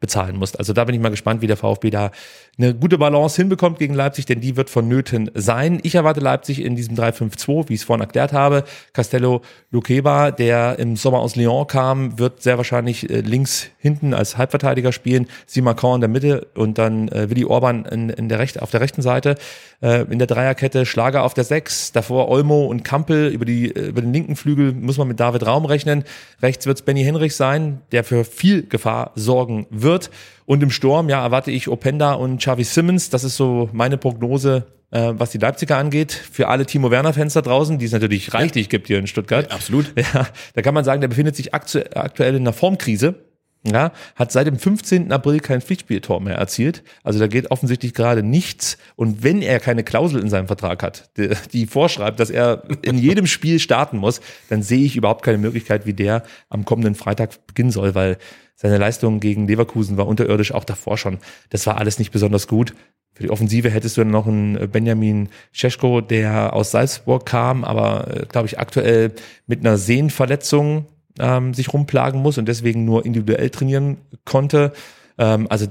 bezahlen 0.00 0.36
musst. 0.36 0.58
Also 0.58 0.72
da 0.72 0.84
bin 0.84 0.94
ich 0.94 1.00
mal 1.00 1.10
gespannt, 1.10 1.42
wie 1.42 1.46
der 1.46 1.58
VfB 1.58 1.90
da 1.90 2.10
eine 2.58 2.74
gute 2.74 2.98
Balance 2.98 3.36
hinbekommt 3.36 3.78
gegen 3.78 3.94
Leipzig, 3.94 4.26
denn 4.26 4.40
die 4.40 4.56
wird 4.56 4.70
vonnöten 4.70 5.30
sein. 5.34 5.78
Ich 5.82 5.94
erwarte 5.94 6.20
Leipzig 6.20 6.62
in 6.62 6.74
diesem 6.74 6.96
3-5-2, 6.96 7.68
wie 7.68 7.74
ich 7.74 7.80
es 7.80 7.84
vorhin 7.84 8.02
erklärt 8.02 8.32
habe. 8.32 8.64
Castello 8.92 9.42
Luqueba, 9.70 10.30
der 10.30 10.78
im 10.78 10.96
Sommer 10.96 11.18
aus 11.18 11.36
Lyon 11.36 11.66
kam, 11.66 12.18
wird 12.18 12.42
sehr 12.42 12.56
wahrscheinlich 12.56 13.08
äh, 13.10 13.20
links 13.20 13.68
hinten 13.78 14.14
als 14.14 14.38
Halbverteidiger 14.38 14.92
spielen. 14.92 15.26
Simacon 15.46 15.96
in 15.96 16.00
der 16.00 16.08
Mitte 16.08 16.48
und 16.54 16.78
dann 16.78 17.08
äh, 17.08 17.28
Willi 17.28 17.44
Orban 17.44 17.84
in, 17.84 18.08
in 18.08 18.28
der 18.28 18.38
Recht, 18.38 18.60
auf 18.60 18.70
der 18.70 18.80
rechten 18.80 19.02
Seite. 19.02 19.36
Äh, 19.82 20.02
in 20.10 20.18
der 20.18 20.26
Dreierkette 20.26 20.84
Schlager 20.84 21.22
auf 21.22 21.32
der 21.32 21.44
6, 21.44 21.92
davor 21.92 22.28
Olmo 22.28 22.66
und 22.66 22.82
Kampel. 22.82 23.28
Über, 23.28 23.46
die, 23.46 23.74
äh, 23.74 23.88
über 23.88 24.02
den 24.02 24.12
linken 24.12 24.36
Flügel 24.36 24.72
muss 24.72 24.98
man 24.98 25.08
mit 25.08 25.18
David 25.18 25.46
Raum 25.46 25.64
rechnen. 25.64 26.04
Rechts 26.42 26.66
wird 26.66 26.78
es 26.78 26.82
Benny 26.82 27.02
Henrich 27.02 27.34
sein, 27.34 27.80
der 27.90 28.04
für 28.04 28.24
viel 28.24 28.66
Gefahr 28.66 29.12
sorgen 29.14 29.66
wird. 29.70 30.10
Und 30.44 30.62
im 30.62 30.70
Sturm, 30.70 31.08
ja, 31.08 31.22
erwarte 31.22 31.50
ich 31.50 31.68
Openda 31.68 32.12
und 32.12 32.38
Xavi 32.38 32.64
Simmons. 32.64 33.08
Das 33.08 33.24
ist 33.24 33.36
so 33.36 33.70
meine 33.72 33.96
Prognose, 33.96 34.66
äh, 34.90 35.12
was 35.14 35.30
die 35.30 35.38
Leipziger 35.38 35.78
angeht. 35.78 36.12
Für 36.12 36.48
alle 36.48 36.66
Timo 36.66 36.90
Werner-Fans 36.90 37.32
da 37.32 37.40
draußen, 37.40 37.78
die 37.78 37.86
es 37.86 37.92
natürlich 37.92 38.34
reichlich 38.34 38.68
gibt 38.68 38.88
hier 38.88 38.98
in 38.98 39.06
Stuttgart. 39.06 39.48
Ja, 39.48 39.56
absolut. 39.56 39.94
Ja, 39.96 40.26
da 40.52 40.60
kann 40.60 40.74
man 40.74 40.84
sagen, 40.84 41.00
der 41.00 41.08
befindet 41.08 41.36
sich 41.36 41.54
aktu 41.54 41.80
aktuell 41.94 42.34
in 42.34 42.42
einer 42.42 42.52
Formkrise. 42.52 43.14
Ja, 43.62 43.92
hat 44.14 44.32
seit 44.32 44.46
dem 44.46 44.58
15. 44.58 45.12
April 45.12 45.40
kein 45.40 45.60
Pflichtspieltor 45.60 46.20
mehr 46.20 46.36
erzielt. 46.36 46.82
Also 47.02 47.18
da 47.18 47.26
geht 47.26 47.50
offensichtlich 47.50 47.92
gerade 47.92 48.22
nichts. 48.22 48.78
Und 48.96 49.22
wenn 49.22 49.42
er 49.42 49.60
keine 49.60 49.84
Klausel 49.84 50.22
in 50.22 50.30
seinem 50.30 50.46
Vertrag 50.46 50.82
hat, 50.82 51.10
die, 51.18 51.28
die 51.52 51.66
vorschreibt, 51.66 52.20
dass 52.20 52.30
er 52.30 52.62
in 52.80 52.96
jedem 52.96 53.26
Spiel 53.26 53.58
starten 53.58 53.98
muss, 53.98 54.22
dann 54.48 54.62
sehe 54.62 54.84
ich 54.84 54.96
überhaupt 54.96 55.22
keine 55.22 55.36
Möglichkeit, 55.36 55.84
wie 55.84 55.92
der 55.92 56.22
am 56.48 56.64
kommenden 56.64 56.94
Freitag 56.94 57.46
beginnen 57.46 57.70
soll, 57.70 57.94
weil 57.94 58.16
seine 58.56 58.78
Leistung 58.78 59.20
gegen 59.20 59.46
Leverkusen 59.46 59.98
war 59.98 60.06
unterirdisch, 60.06 60.52
auch 60.52 60.64
davor 60.64 60.96
schon. 60.96 61.18
Das 61.50 61.66
war 61.66 61.76
alles 61.76 61.98
nicht 61.98 62.12
besonders 62.12 62.48
gut. 62.48 62.74
Für 63.12 63.24
die 63.24 63.30
Offensive 63.30 63.68
hättest 63.68 63.98
du 63.98 64.02
dann 64.02 64.10
noch 64.10 64.26
einen 64.26 64.70
Benjamin 64.70 65.28
Scheschko, 65.52 66.00
der 66.00 66.54
aus 66.54 66.70
Salzburg 66.70 67.26
kam, 67.26 67.64
aber 67.64 68.08
äh, 68.08 68.26
glaube 68.26 68.46
ich 68.46 68.58
aktuell 68.58 69.12
mit 69.46 69.60
einer 69.60 69.76
Sehnenverletzung 69.76 70.86
ähm, 71.20 71.54
sich 71.54 71.72
rumplagen 71.72 72.20
muss 72.20 72.38
und 72.38 72.46
deswegen 72.46 72.84
nur 72.84 73.04
individuell 73.04 73.50
trainieren 73.50 73.98
konnte. 74.24 74.72
Ähm, 75.18 75.46
also 75.50 75.66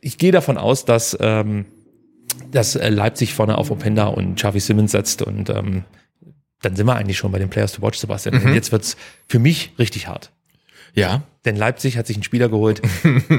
ich 0.00 0.18
gehe 0.18 0.32
davon 0.32 0.58
aus, 0.58 0.84
dass, 0.84 1.16
ähm, 1.20 1.66
dass 2.50 2.74
Leipzig 2.74 3.34
vorne 3.34 3.58
auf 3.58 3.70
Openda 3.70 4.06
und 4.06 4.36
Xavi 4.36 4.60
Simmons 4.60 4.92
setzt 4.92 5.22
und 5.22 5.50
ähm, 5.50 5.84
dann 6.62 6.76
sind 6.76 6.86
wir 6.86 6.96
eigentlich 6.96 7.18
schon 7.18 7.32
bei 7.32 7.38
den 7.38 7.48
Players 7.48 7.72
to 7.72 7.82
Watch, 7.82 7.98
Sebastian. 7.98 8.42
Mhm. 8.42 8.54
Jetzt 8.54 8.72
wird's 8.72 8.96
für 9.26 9.38
mich 9.38 9.72
richtig 9.78 10.08
hart. 10.08 10.30
Ja. 10.94 11.22
Denn 11.44 11.56
Leipzig 11.56 11.96
hat 11.96 12.06
sich 12.06 12.16
einen 12.16 12.22
Spieler 12.22 12.48
geholt, 12.48 12.82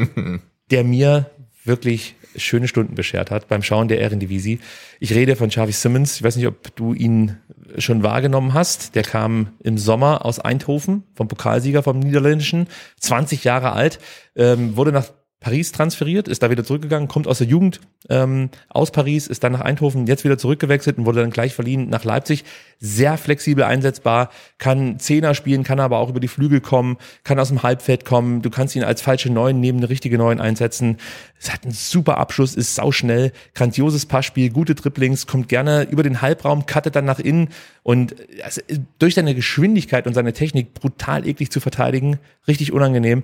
der 0.71 0.83
mir 0.83 1.29
wirklich 1.63 2.15
schöne 2.35 2.67
Stunden 2.67 2.95
beschert 2.95 3.29
hat 3.29 3.47
beim 3.47 3.61
Schauen 3.61 3.87
der 3.87 3.99
Ehrendivisie. 3.99 4.59
Ich 4.99 5.13
rede 5.13 5.35
von 5.35 5.49
Xavi 5.49 5.71
Simmons. 5.71 6.15
Ich 6.15 6.23
weiß 6.23 6.35
nicht, 6.37 6.47
ob 6.47 6.75
du 6.75 6.93
ihn 6.93 7.37
schon 7.77 8.03
wahrgenommen 8.03 8.53
hast. 8.53 8.95
Der 8.95 9.03
kam 9.03 9.53
im 9.59 9.77
Sommer 9.77 10.25
aus 10.25 10.39
Eindhoven, 10.39 11.03
vom 11.13 11.27
Pokalsieger 11.27 11.83
vom 11.83 11.99
Niederländischen, 11.99 12.67
20 12.99 13.43
Jahre 13.43 13.73
alt, 13.73 13.99
ähm, 14.35 14.75
wurde 14.75 14.91
nach 14.91 15.07
Paris 15.41 15.71
transferiert, 15.71 16.27
ist 16.27 16.43
da 16.43 16.51
wieder 16.51 16.63
zurückgegangen, 16.63 17.07
kommt 17.07 17.27
aus 17.27 17.39
der 17.39 17.47
Jugend 17.47 17.81
ähm, 18.09 18.51
aus 18.69 18.91
Paris, 18.91 19.25
ist 19.25 19.43
dann 19.43 19.53
nach 19.53 19.61
Eindhoven 19.61 20.05
jetzt 20.05 20.23
wieder 20.23 20.37
zurückgewechselt 20.37 20.99
und 20.99 21.07
wurde 21.07 21.21
dann 21.21 21.31
gleich 21.31 21.55
verliehen 21.55 21.89
nach 21.89 22.03
Leipzig. 22.03 22.45
Sehr 22.79 23.17
flexibel 23.17 23.63
einsetzbar, 23.63 24.29
kann 24.59 24.99
Zehner 24.99 25.33
spielen, 25.33 25.63
kann 25.63 25.79
aber 25.79 25.97
auch 25.97 26.09
über 26.09 26.19
die 26.19 26.27
Flügel 26.27 26.61
kommen, 26.61 26.97
kann 27.23 27.39
aus 27.39 27.47
dem 27.47 27.63
Halbfeld 27.63 28.05
kommen. 28.05 28.43
Du 28.43 28.51
kannst 28.51 28.75
ihn 28.75 28.83
als 28.83 29.01
falsche 29.01 29.31
Neun 29.31 29.59
neben 29.59 29.79
eine 29.79 29.89
richtige 29.89 30.19
Neun 30.19 30.39
einsetzen. 30.39 30.97
Es 31.39 31.51
hat 31.51 31.63
einen 31.63 31.73
super 31.73 32.19
Abschluss, 32.19 32.53
ist 32.53 32.75
sauschnell, 32.75 33.31
grandioses 33.55 34.05
Passspiel, 34.05 34.51
gute 34.51 34.75
Dribblings, 34.75 35.25
kommt 35.25 35.49
gerne 35.49 35.87
über 35.89 36.03
den 36.03 36.21
Halbraum, 36.21 36.67
cuttet 36.67 36.95
dann 36.95 37.05
nach 37.05 37.19
innen 37.19 37.49
und 37.81 38.15
also, 38.43 38.61
durch 38.99 39.15
seine 39.15 39.33
Geschwindigkeit 39.33 40.05
und 40.05 40.13
seine 40.13 40.33
Technik 40.33 40.75
brutal 40.75 41.27
eklig 41.27 41.49
zu 41.49 41.59
verteidigen, 41.59 42.19
richtig 42.47 42.73
unangenehm 42.73 43.23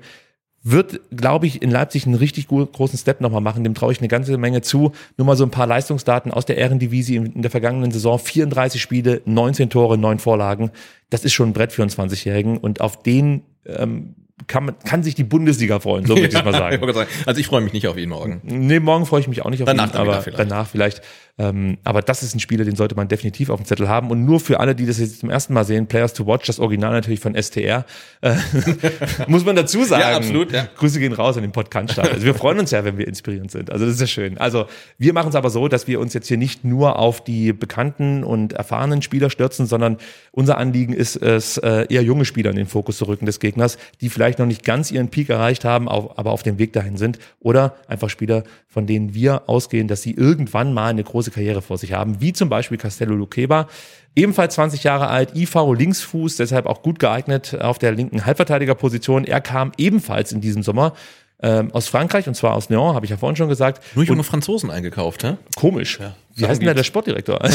wird, 0.72 1.00
glaube 1.16 1.48
ich, 1.48 1.62
in 1.62 1.72
Leipzig 1.72 2.06
einen 2.06 2.16
richtig 2.16 2.48
großen 2.48 2.98
Step 2.98 3.22
nochmal 3.22 3.42
machen. 3.42 3.64
Dem 3.64 3.74
traue 3.74 3.92
ich 3.92 4.00
eine 4.00 4.08
ganze 4.08 4.38
Menge 4.38 4.62
zu. 4.62 4.92
Nur 5.18 5.26
mal 5.26 5.38
so 5.38 5.44
ein 5.44 5.52
paar 5.52 5.68
Leistungsdaten 5.68 6.32
aus 6.32 6.46
der 6.46 6.58
Ehrendivisie 6.58 7.16
in 7.16 7.42
der 7.42 7.52
vergangenen 7.52 7.92
Saison. 7.92 8.20
34 8.20 8.82
Spiele, 8.82 9.22
19 9.26 9.70
Tore, 9.70 9.98
9 9.98 10.20
Vorlagen. 10.20 10.72
Das 11.10 11.24
ist 11.24 11.34
schon 11.34 11.50
ein 11.50 11.54
Brett 11.54 11.72
für 11.72 11.84
einen 11.84 11.92
20-Jährigen. 11.92 12.58
Und 12.58 12.82
auf 12.82 13.02
den 13.02 13.44
ähm, 13.66 14.16
kann, 14.46 14.66
man, 14.66 14.80
kann 14.80 15.04
sich 15.04 15.16
die 15.16 15.24
Bundesliga 15.24 15.80
freuen, 15.80 16.06
so 16.06 16.16
würde 16.16 16.28
ich 16.28 16.44
mal 16.44 16.54
sagen. 16.54 16.84
also 17.26 17.40
ich 17.40 17.48
freue 17.48 17.62
mich 17.62 17.74
nicht 17.74 17.88
auf 17.88 17.98
ihn 17.98 18.10
morgen. 18.10 18.42
Nee, 18.44 18.80
morgen 18.80 19.06
freue 19.06 19.22
ich 19.22 19.28
mich 19.28 19.44
auch 19.44 19.50
nicht 19.50 19.64
auf 19.64 19.68
danach 19.68 19.94
ihn, 19.94 19.98
aber 19.98 20.22
vielleicht. 20.22 20.40
danach 20.40 20.68
vielleicht. 20.68 21.02
Ähm, 21.40 21.78
aber 21.84 22.02
das 22.02 22.24
ist 22.24 22.34
ein 22.36 22.40
Spieler, 22.40 22.66
den 22.66 22.76
sollte 22.76 22.96
man 22.96 23.08
definitiv 23.08 23.50
auf 23.50 23.60
dem 23.60 23.66
Zettel 23.66 23.88
haben. 23.88 24.10
Und 24.10 24.26
nur 24.26 24.40
für 24.40 24.60
alle, 24.60 24.74
die 24.74 24.88
das 24.88 25.00
jetzt 25.00 25.20
zum 25.20 25.30
ersten 25.30 25.54
Mal 25.54 25.66
sehen, 25.66 25.86
Players 25.86 26.14
to 26.14 26.26
Watch, 26.26 26.48
das 26.48 26.60
Original 26.60 26.92
natürlich 26.92 27.20
von 27.20 27.36
STR, 27.36 27.86
äh, 28.22 28.36
muss 29.28 29.46
man 29.46 29.56
dazu 29.56 29.84
sagen. 29.84 30.02
Ja, 30.02 30.18
absolut. 30.18 30.52
Ja. 30.52 30.68
Grüße 30.76 31.00
gehen 31.00 31.14
raus 31.14 31.38
an 31.38 31.44
den 31.44 31.52
Podcast. 31.52 32.00
Also 32.00 32.24
wir 32.24 32.34
freuen 32.34 32.60
uns 32.60 32.72
ja, 32.72 32.84
wenn 32.84 32.98
wir 32.98 33.08
inspirierend 33.08 33.52
sind. 33.52 33.72
Also 33.72 33.86
das 33.86 33.96
ist 33.96 34.02
ja 34.02 34.08
schön. 34.08 34.38
Also 34.40 34.66
wir 34.98 35.14
machen 35.14 35.30
es 35.30 35.36
aber 35.36 35.52
so, 35.52 35.68
dass 35.68 35.88
wir 35.88 36.00
uns 36.00 36.14
jetzt 36.14 36.28
hier 36.28 36.38
nicht 36.38 36.66
nur 36.66 36.98
auf 36.98 37.24
die 37.24 37.54
bekannten 37.54 38.24
und 38.24 38.54
erfahrenen 38.54 39.04
Spieler 39.04 39.30
stürzen, 39.30 39.68
sondern 39.68 39.98
unser 40.32 40.58
Anliegen 40.58 40.94
ist 40.94 41.18
es, 41.18 41.58
äh, 41.58 41.86
eher 41.90 42.02
junge 42.02 42.26
Spieler 42.26 42.50
in 42.50 42.56
den 42.56 42.68
Fokus 42.68 42.98
zu 42.98 43.08
rücken 43.08 43.28
des 43.28 43.40
Gegners, 43.40 43.78
die 44.02 44.10
vielleicht 44.10 44.40
noch 44.40 44.48
nicht 44.48 44.64
ganz 44.64 44.92
ihren 44.92 45.10
Peak 45.10 45.30
erreicht 45.30 45.66
haben, 45.66 45.88
aber 45.88 46.32
auf 46.32 46.42
dem 46.42 46.58
Weg 46.58 46.74
dahin 46.74 46.98
sind. 46.98 47.20
Oder 47.40 47.76
einfach 47.88 48.10
Spieler, 48.10 48.44
von 48.68 48.88
denen 48.88 49.14
wir 49.14 49.50
ausgehen, 49.50 49.88
dass 49.88 50.02
sie 50.02 50.12
irgendwann 50.12 50.74
mal 50.74 50.90
eine 50.90 51.04
große 51.04 51.27
Karriere 51.32 51.62
vor 51.62 51.78
sich 51.78 51.94
haben, 51.94 52.22
wie 52.22 52.34
zum 52.34 52.50
Beispiel 52.50 52.78
Castello 52.78 53.16
Luqueba, 53.16 53.68
ebenfalls 54.16 54.56
20 54.56 54.84
Jahre 54.84 55.08
alt, 55.08 55.36
IV 55.36 55.56
Linksfuß, 55.78 56.38
deshalb 56.38 56.66
auch 56.66 56.82
gut 56.82 57.00
geeignet 57.00 57.58
auf 57.60 57.80
der 57.80 57.92
linken 57.92 58.26
Halbverteidigerposition. 58.26 59.26
Er 59.26 59.42
kam 59.42 59.72
ebenfalls 59.78 60.32
in 60.32 60.42
diesem 60.42 60.64
Sommer 60.64 60.94
ähm, 61.42 61.72
aus 61.72 61.88
Frankreich 61.88 62.28
und 62.28 62.36
zwar 62.36 62.56
aus 62.56 62.70
Lyon, 62.70 62.96
habe 62.96 63.06
ich 63.06 63.12
ja 63.12 63.18
vorhin 63.18 63.36
schon 63.36 63.50
gesagt. 63.50 63.84
Nur 63.96 64.06
junge 64.06 64.20
und 64.20 64.26
Franzosen 64.26 64.72
eingekauft, 64.72 65.24
hä? 65.24 65.36
Komisch. 65.56 66.00
Ja, 66.00 66.16
Wie 66.36 66.48
heißt 66.48 66.62
denn 66.62 66.68
da 66.68 66.74
der 66.74 66.84
Sportdirektor? 66.84 67.40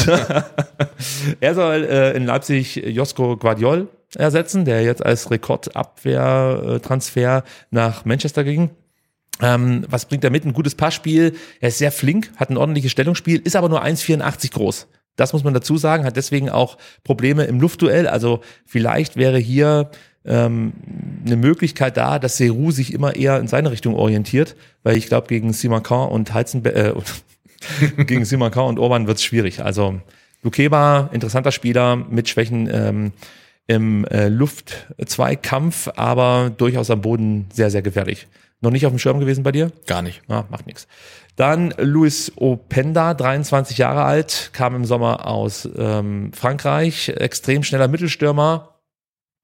Er 1.41 1.55
soll 1.55 1.85
äh, 1.85 2.17
in 2.17 2.27
Leipzig 2.27 2.77
Josko 2.77 3.37
Guardiol 3.37 3.89
ersetzen, 4.15 4.65
der 4.65 4.83
jetzt 4.83 5.05
als 5.05 5.33
Rekordabwehrtransfer 5.33 7.43
nach 7.71 8.05
Manchester 8.05 8.45
ging. 8.45 8.71
Ähm, 9.41 9.85
was 9.89 10.07
bringt 10.07 10.25
er 10.25 10.31
mit? 10.31 10.45
Ein 10.45 10.53
gutes 10.53 10.75
Passspiel. 10.75 11.35
Er 11.61 11.69
ist 11.69 11.79
sehr 11.79 11.93
flink, 11.93 12.31
hat 12.37 12.51
ein 12.51 12.57
ordentliches 12.57 12.93
Stellungsspiel, 12.93 13.41
ist 13.43 13.57
aber 13.57 13.69
nur 13.69 13.83
1,84 13.83 14.53
groß. 14.53 14.87
Das 15.17 15.33
muss 15.33 15.45
man 15.45 15.55
dazu 15.55 15.77
sagen, 15.77 16.05
hat 16.05 16.17
deswegen 16.17 16.49
auch 16.49 16.79
Probleme 17.05 17.45
im 17.45 17.61
Luftduell. 17.61 18.07
Also 18.07 18.41
vielleicht 18.65 19.17
wäre 19.17 19.39
hier 19.39 19.91
ähm, 20.25 20.73
eine 21.27 21.37
Möglichkeit 21.37 21.97
da, 21.97 22.19
dass 22.19 22.37
Seru 22.37 22.71
sich 22.71 22.93
immer 22.93 23.15
eher 23.17 23.39
in 23.39 23.49
seine 23.49 23.71
Richtung 23.71 23.95
orientiert, 23.95 24.57
weil 24.83 24.97
ich 24.97 25.07
glaube, 25.07 25.27
gegen 25.27 25.53
Simakan 25.53 26.09
und 26.09 26.33
Heizenberg, 26.33 26.77
äh, 26.77 28.05
gegen 28.05 28.25
Simakan 28.25 28.67
und 28.67 28.79
Orban 28.79 29.07
wird 29.07 29.19
es 29.19 29.25
schwierig. 29.25 29.63
Also 29.63 30.01
Lukeba, 30.43 31.11
interessanter 31.13 31.53
Spieler 31.53 31.97
mit 31.97 32.29
Schwächen 32.29 32.69
ähm, 32.73 33.13
im 33.67 34.05
äh, 34.07 34.29
Luftzweikampf, 34.29 35.89
aber 35.95 36.51
durchaus 36.57 36.91
am 36.91 37.01
Boden 37.01 37.47
sehr, 37.53 37.71
sehr 37.71 37.83
gefährlich. 37.83 38.27
Noch 38.63 38.71
nicht 38.71 38.87
auf 38.87 38.93
dem 38.93 38.99
Schirm 38.99 39.21
gewesen 39.21 39.43
bei 39.43 39.53
dir? 39.53 39.71
Gar 39.87 40.03
nicht. 40.03 40.23
Ah, 40.29 40.45
macht 40.49 40.67
nichts. 40.67 40.87
Dann 41.37 41.75
Luis 41.79 42.33
Openda, 42.37 43.13
23 43.13 43.77
Jahre 43.79 44.05
alt, 44.05 44.51
kam 44.53 44.77
im 44.77 44.85
Sommer 44.85 45.27
aus 45.27 45.69
ähm, 45.77 46.33
Frankreich, 46.33 47.09
extrem 47.09 47.65
schneller 47.65 47.89
Mittelstürmer, 47.89 48.72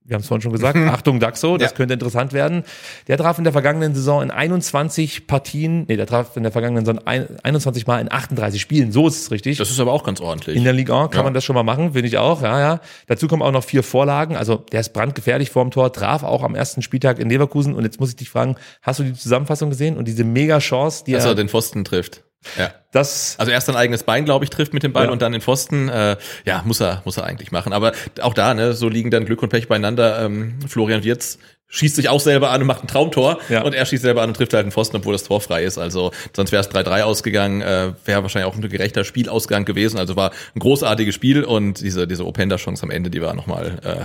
wir 0.09 0.15
haben 0.15 0.23
es 0.23 0.27
vorhin 0.27 0.43
schon 0.43 0.53
gesagt, 0.53 0.77
Achtung 0.89 1.21
Daxo, 1.21 1.59
das 1.59 1.71
ja. 1.71 1.77
könnte 1.77 1.95
interessant 1.95 2.33
werden. 2.33 2.65
Der 3.07 3.19
traf 3.19 3.37
in 3.39 3.45
der 3.45 3.53
vergangenen 3.53 3.95
Saison 3.95 4.23
in 4.23 4.31
21 4.31 5.27
Partien, 5.27 5.85
nee, 5.87 5.97
der 5.97 6.07
traf 6.07 6.37
in 6.37 6.43
der 6.43 6.53
vergangenen 6.53 6.87
Saison 6.87 7.07
21 7.07 7.87
Mal 7.87 8.01
in 8.01 8.11
38 8.11 8.61
Spielen, 8.61 8.91
so 8.91 9.07
ist 9.07 9.21
es 9.21 9.31
richtig. 9.31 9.59
Das 9.59 9.71
ist 9.71 9.79
aber 9.79 9.93
auch 9.93 10.05
ganz 10.05 10.21
ordentlich. 10.21 10.57
In 10.57 10.65
der 10.65 10.73
Ligue 10.73 10.95
1 10.95 11.11
kann 11.11 11.21
ja. 11.21 11.25
man 11.25 11.35
das 11.35 11.45
schon 11.45 11.55
mal 11.55 11.63
machen, 11.63 11.93
finde 11.93 12.09
ich 12.09 12.17
auch, 12.17 12.43
ja, 12.43 12.59
ja. 12.59 12.81
Dazu 13.07 13.29
kommen 13.29 13.43
auch 13.43 13.53
noch 13.53 13.65
vier 13.65 13.83
Vorlagen, 13.83 14.37
also 14.37 14.57
der 14.57 14.81
ist 14.81 14.95
brandgefährlich 14.95 15.51
vorm 15.51 15.71
Tor, 15.71 15.93
traf 15.93 16.23
auch 16.23 16.43
am 16.43 16.55
ersten 16.55 16.81
Spieltag 16.81 17.19
in 17.19 17.29
Leverkusen 17.29 17.75
und 17.75 17.85
jetzt 17.85 18.01
muss 18.01 18.09
ich 18.11 18.17
dich 18.17 18.31
fragen, 18.31 18.57
hast 18.83 19.01
du 19.01 19.05
die 19.05 19.13
Zusammenfassung 19.13 19.69
gesehen 19.69 19.99
und 19.99 20.09
diese 20.09 20.25
mega 20.25 20.59
Chance, 20.59 21.05
die 21.07 21.13
Dass 21.13 21.25
er, 21.25 21.33
er 21.33 21.35
den 21.35 21.49
Pfosten 21.49 21.85
trifft. 21.85 22.25
Ja. 22.57 22.71
Das 22.93 23.37
also 23.39 23.51
erst 23.53 23.69
ein 23.69 23.77
eigenes 23.77 24.03
Bein, 24.05 24.25
glaube 24.25 24.45
ich, 24.45 24.51
trifft 24.51 24.73
mit 24.73 24.83
dem 24.83 24.93
Ball 24.93 25.07
Ja. 25.07 25.11
und 25.11 25.21
dann 25.23 25.33
den 25.33 25.41
Pfosten. 25.41 25.89
Äh, 25.89 26.17
ja, 26.45 26.63
muss 26.65 26.81
er, 26.81 27.03
muss 27.05 27.17
er 27.17 27.25
eigentlich 27.25 27.51
machen. 27.53 27.73
Aber 27.73 27.93
auch 28.23 28.33
da, 28.35 28.55
ne, 28.55 28.73
so 28.73 28.89
liegen 28.89 29.11
dann 29.11 29.25
Glück 29.27 29.43
und 29.43 29.49
Pech 29.51 29.69
beieinander. 29.69 30.25
Ähm, 30.25 30.59
Florian 30.67 31.03
Wirz 31.05 31.39
schießt 31.71 31.97
sich 31.97 32.09
auch 32.09 32.21
selber 32.21 32.51
an 32.51 32.63
und 32.63 32.67
macht 32.67 32.83
ein 32.83 32.87
Traumtor 32.87 33.39
Ja. 33.51 33.61
und 33.63 33.75
er 33.75 33.85
schießt 33.85 34.03
selber 34.03 34.23
an 34.23 34.31
und 34.31 34.35
trifft 34.39 34.55
halt 34.55 34.65
den 34.65 34.73
Pfosten, 34.73 34.97
obwohl 34.97 35.13
das 35.13 35.25
Tor 35.25 35.43
frei 35.43 35.65
ist. 35.65 35.77
Also 35.77 36.13
sonst 36.35 36.51
wäre 36.51 36.63
es 36.63 36.71
3-3 36.71 37.03
ausgegangen, 37.03 37.61
äh, 37.61 37.93
wäre 38.07 38.23
wahrscheinlich 38.23 38.51
auch 38.51 38.57
ein 38.57 38.67
gerechter 38.67 39.05
Spielausgang 39.05 39.67
gewesen. 39.67 39.99
Also 39.99 40.17
war 40.17 40.31
ein 40.55 40.61
großartiges 40.61 41.15
Spiel 41.15 41.45
und 41.45 41.81
diese 41.81 42.07
diese 42.07 42.25
Openda-Chance 42.25 42.85
am 42.85 42.91
Ende, 42.91 43.11
die 43.11 43.21
war 43.21 43.35
nochmal 43.35 43.79
äh, 43.85 44.05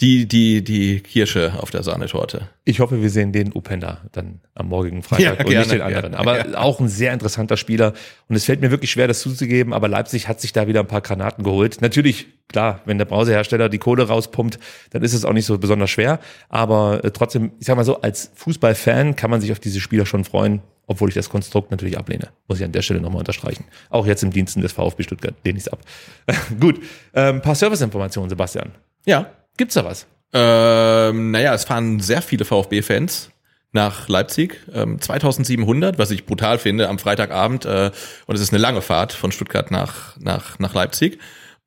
die 0.00 0.28
die 0.28 0.62
die 0.62 1.00
Kirsche 1.00 1.54
auf 1.60 1.70
der 1.70 1.82
Sahnetorte. 1.82 2.48
Ich 2.64 2.78
hoffe, 2.80 3.02
wir 3.02 3.10
sehen 3.10 3.32
den 3.32 3.52
Upenda 3.52 4.02
dann 4.12 4.40
am 4.54 4.68
morgigen 4.68 5.02
Freitag 5.02 5.24
Ja, 5.24 5.30
und 5.32 5.38
gerne, 5.50 5.58
nicht 5.58 5.72
den 5.72 5.80
anderen. 5.80 6.12
gerne, 6.12 6.18
aber 6.18 6.50
ja. 6.50 6.58
auch 6.58 6.78
ein 6.80 6.88
sehr 6.88 7.12
interessanter 7.12 7.56
Spieler. 7.56 7.94
Und 8.28 8.36
es 8.36 8.44
fällt 8.44 8.60
mir 8.60 8.70
wirklich 8.70 8.90
schwer, 8.92 9.08
das 9.08 9.20
zuzugeben, 9.20 9.72
aber 9.72 9.88
Leipzig 9.88 10.28
hat 10.28 10.40
sich 10.40 10.52
da 10.52 10.68
wieder 10.68 10.80
ein 10.80 10.86
paar 10.86 11.00
Granaten 11.00 11.42
geholt. 11.42 11.80
Natürlich, 11.80 12.26
klar, 12.48 12.80
wenn 12.84 12.98
der 12.98 13.06
Brausehersteller 13.06 13.68
die 13.68 13.78
Kohle 13.78 14.06
rauspumpt, 14.06 14.58
dann 14.90 15.02
ist 15.02 15.14
es 15.14 15.24
auch 15.24 15.32
nicht 15.32 15.46
so 15.46 15.58
besonders 15.58 15.90
schwer. 15.90 16.20
Aber 16.48 17.02
äh, 17.04 17.10
trotzdem, 17.10 17.52
ich 17.58 17.66
sag 17.66 17.76
mal 17.76 17.84
so, 17.84 18.00
als 18.00 18.30
Fußballfan 18.36 19.16
kann 19.16 19.30
man 19.30 19.40
sich 19.40 19.50
auf 19.50 19.58
diese 19.58 19.80
Spieler 19.80 20.06
schon 20.06 20.24
freuen, 20.24 20.60
obwohl 20.86 21.08
ich 21.08 21.14
das 21.16 21.28
Konstrukt 21.28 21.72
natürlich 21.72 21.98
ablehne. 21.98 22.28
Muss 22.46 22.60
ich 22.60 22.64
an 22.64 22.72
der 22.72 22.82
Stelle 22.82 23.00
nochmal 23.00 23.20
unterstreichen. 23.20 23.64
Auch 23.90 24.06
jetzt 24.06 24.22
im 24.22 24.30
Diensten 24.30 24.60
des 24.60 24.72
VfB 24.72 25.02
Stuttgart 25.02 25.34
lehne 25.44 25.58
ich 25.58 25.66
es 25.66 25.72
ab. 25.72 25.80
Gut, 26.60 26.80
ähm, 27.14 27.42
paar 27.42 27.56
Serviceinformationen, 27.56 28.30
Sebastian. 28.30 28.70
Ja. 29.04 29.30
Gibt's 29.58 29.74
da 29.74 29.84
was? 29.84 30.06
Ähm, 30.32 31.30
naja, 31.30 31.52
es 31.52 31.64
fahren 31.64 32.00
sehr 32.00 32.22
viele 32.22 32.44
VfB-Fans 32.46 33.30
nach 33.72 34.08
Leipzig. 34.08 34.60
Ähm, 34.72 35.00
2700, 35.00 35.98
was 35.98 36.10
ich 36.10 36.24
brutal 36.24 36.58
finde, 36.58 36.88
am 36.88 36.98
Freitagabend. 36.98 37.66
Äh, 37.66 37.90
und 38.26 38.34
es 38.34 38.40
ist 38.40 38.52
eine 38.52 38.62
lange 38.62 38.80
Fahrt 38.80 39.12
von 39.12 39.32
Stuttgart 39.32 39.70
nach, 39.70 40.16
nach, 40.18 40.58
nach 40.58 40.74
Leipzig. 40.74 41.18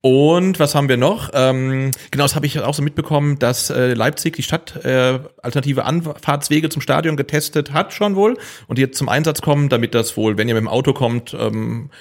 Und 0.04 0.58
was 0.58 0.74
haben 0.74 0.90
wir 0.90 0.98
noch? 0.98 1.30
Ähm, 1.34 1.92
genau, 2.10 2.24
das 2.24 2.36
habe 2.36 2.48
ich 2.48 2.60
auch 2.60 2.74
so 2.74 2.82
mitbekommen, 2.82 3.38
dass 3.38 3.70
äh, 3.70 3.94
Leipzig 3.94 4.36
die 4.36 4.42
Stadt 4.42 4.84
äh, 4.84 5.20
alternative 5.44 5.86
Anfahrtswege 5.86 6.70
zum 6.70 6.82
Stadion 6.82 7.18
getestet 7.18 7.72
hat 7.72 7.94
schon 7.94 8.16
wohl 8.16 8.38
und 8.68 8.80
jetzt 8.80 8.98
zum 8.98 9.10
Einsatz 9.10 9.44
kommen, 9.44 9.70
damit 9.70 9.94
das 9.94 10.18
wohl, 10.18 10.40
wenn 10.40 10.48
ihr 10.48 10.56
mit 10.56 10.64
dem 10.64 10.70
Auto 10.70 10.94
kommt, 10.94 11.36
ähm, 11.36 11.92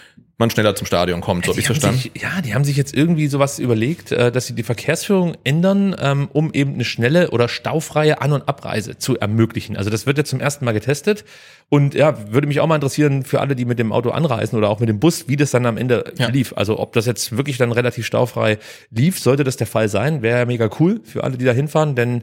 man 0.40 0.50
schneller 0.50 0.74
zum 0.74 0.86
Stadion 0.86 1.20
kommt. 1.20 1.44
So 1.44 1.52
habe 1.52 1.60
ich 1.60 1.66
verstanden. 1.66 1.98
Sich, 2.00 2.10
ja, 2.20 2.40
die 2.44 2.54
haben 2.54 2.64
sich 2.64 2.76
jetzt 2.76 2.92
irgendwie 2.94 3.28
sowas 3.28 3.60
überlegt, 3.60 4.10
äh, 4.10 4.32
dass 4.32 4.46
sie 4.48 4.54
die 4.54 4.64
Verkehrsführung 4.64 5.36
ändern, 5.44 5.94
ähm, 6.00 6.28
um 6.32 6.52
eben 6.52 6.74
eine 6.74 6.84
schnelle 6.84 7.30
oder 7.30 7.48
staufreie 7.48 8.20
An- 8.20 8.32
und 8.32 8.48
Abreise 8.48 8.98
zu 8.98 9.18
ermöglichen. 9.18 9.76
Also 9.76 9.90
das 9.90 10.06
wird 10.06 10.18
jetzt 10.18 10.30
zum 10.30 10.40
ersten 10.40 10.64
Mal 10.64 10.72
getestet. 10.72 11.24
Und 11.68 11.94
ja, 11.94 12.16
würde 12.32 12.48
mich 12.48 12.58
auch 12.58 12.66
mal 12.66 12.74
interessieren 12.74 13.22
für 13.22 13.40
alle, 13.40 13.54
die 13.54 13.64
mit 13.64 13.78
dem 13.78 13.92
Auto 13.92 14.10
anreisen 14.10 14.58
oder 14.58 14.68
auch 14.70 14.80
mit 14.80 14.88
dem 14.88 14.98
Bus, 14.98 15.28
wie 15.28 15.36
das 15.36 15.52
dann 15.52 15.66
am 15.66 15.76
Ende 15.76 16.12
Ja. 16.18 16.28
lief. 16.28 16.52
Also 16.56 16.80
ob 16.80 16.92
das 16.94 17.06
jetzt 17.06 17.36
wirklich 17.36 17.58
dann 17.58 17.70
relativ 17.70 18.06
staufrei 18.06 18.58
lief, 18.90 19.20
sollte 19.20 19.44
das 19.44 19.56
der 19.56 19.68
Fall 19.68 19.88
sein, 19.88 20.22
wäre 20.22 20.40
ja 20.40 20.46
mega 20.46 20.68
cool 20.80 21.00
für 21.04 21.22
alle, 21.22 21.36
die 21.38 21.44
da 21.44 21.52
hinfahren, 21.52 21.94
denn 21.94 22.22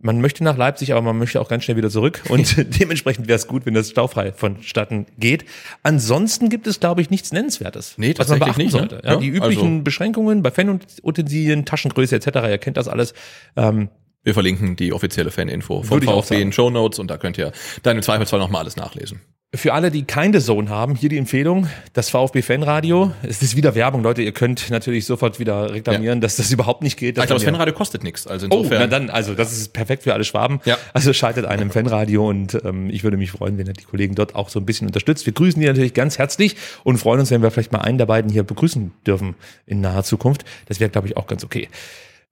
man 0.00 0.20
möchte 0.20 0.44
nach 0.44 0.56
Leipzig, 0.56 0.92
aber 0.92 1.02
man 1.02 1.18
möchte 1.18 1.40
auch 1.40 1.48
ganz 1.48 1.64
schnell 1.64 1.76
wieder 1.76 1.90
zurück. 1.90 2.22
Und 2.28 2.56
dementsprechend 2.80 3.28
wäre 3.28 3.36
es 3.36 3.46
gut, 3.46 3.66
wenn 3.66 3.74
das 3.74 3.90
staufrei 3.90 4.32
vonstatten 4.32 5.06
geht. 5.18 5.44
Ansonsten 5.82 6.48
gibt 6.48 6.66
es, 6.66 6.80
glaube 6.80 7.00
ich, 7.00 7.10
nichts 7.10 7.32
Nennenswertes. 7.32 7.94
Nee, 7.96 8.14
was 8.16 8.28
man 8.28 8.38
beachten 8.38 8.60
nicht, 8.60 8.72
ne? 8.72 8.78
sollte. 8.78 9.00
Ja, 9.04 9.12
Ja, 9.14 9.16
die 9.20 9.28
üblichen 9.28 9.72
also- 9.74 9.82
Beschränkungen 9.84 10.42
bei 10.42 10.50
Fanutensilien, 10.50 11.64
Taschengröße 11.64 12.16
etc., 12.16 12.26
ihr 12.48 12.58
kennt 12.58 12.76
das 12.76 12.88
alles. 12.88 13.14
Ähm, 13.56 13.88
Wir 14.28 14.34
verlinken 14.34 14.76
die 14.76 14.92
offizielle 14.92 15.30
Faninfo 15.30 15.82
vom 15.82 16.06
auch 16.06 16.22
VfB 16.22 16.42
in 16.42 16.52
Show 16.52 16.68
Notes 16.68 16.98
und 16.98 17.10
da 17.10 17.16
könnt 17.16 17.38
ihr 17.38 17.50
dann 17.82 17.96
im 17.96 18.02
Zweifelsfall 18.02 18.38
nochmal 18.38 18.60
alles 18.60 18.76
nachlesen. 18.76 19.22
Für 19.54 19.72
alle, 19.72 19.90
die 19.90 20.02
keine 20.04 20.40
Zone 20.40 20.68
haben, 20.68 20.94
hier 20.96 21.08
die 21.08 21.16
Empfehlung, 21.16 21.66
das 21.94 22.10
VfB 22.10 22.42
Fanradio. 22.42 23.12
Es 23.22 23.40
ist 23.40 23.56
wieder 23.56 23.74
Werbung, 23.74 24.02
Leute. 24.02 24.20
Ihr 24.20 24.32
könnt 24.32 24.68
natürlich 24.68 25.06
sofort 25.06 25.38
wieder 25.40 25.72
reklamieren, 25.72 26.20
dass 26.20 26.36
das 26.36 26.52
überhaupt 26.52 26.82
nicht 26.82 26.98
geht. 26.98 27.16
Ich 27.16 27.24
glaube, 27.24 27.28
das 27.32 27.40
wir- 27.40 27.46
Fanradio 27.52 27.72
kostet 27.72 28.04
nichts. 28.04 28.26
Also 28.26 28.48
Oh, 28.50 28.56
insofern. 28.58 28.80
na 28.80 28.86
dann, 28.86 29.08
also 29.08 29.32
das 29.32 29.52
ist 29.56 29.72
perfekt 29.72 30.02
für 30.02 30.12
alle 30.12 30.24
Schwaben. 30.24 30.60
Ja. 30.66 30.76
Also 30.92 31.14
schaltet 31.14 31.46
ein 31.46 31.62
im 31.62 31.70
Fanradio 31.70 32.28
und 32.28 32.58
ähm, 32.66 32.90
ich 32.90 33.02
würde 33.04 33.16
mich 33.16 33.30
freuen, 33.30 33.56
wenn 33.56 33.66
ihr 33.66 33.72
die 33.72 33.84
Kollegen 33.84 34.14
dort 34.14 34.34
auch 34.34 34.50
so 34.50 34.60
ein 34.60 34.66
bisschen 34.66 34.86
unterstützt. 34.88 35.24
Wir 35.24 35.32
grüßen 35.32 35.58
die 35.58 35.66
natürlich 35.66 35.94
ganz 35.94 36.18
herzlich 36.18 36.54
und 36.84 36.98
freuen 36.98 37.20
uns, 37.20 37.30
wenn 37.30 37.40
wir 37.40 37.50
vielleicht 37.50 37.72
mal 37.72 37.78
einen 37.80 37.96
der 37.96 38.04
beiden 38.04 38.30
hier 38.30 38.42
begrüßen 38.42 38.92
dürfen 39.06 39.34
in 39.64 39.80
naher 39.80 40.04
Zukunft. 40.04 40.44
Das 40.66 40.78
wäre, 40.80 40.90
glaube 40.90 41.06
ich, 41.08 41.16
auch 41.16 41.26
ganz 41.26 41.42
okay. 41.42 41.68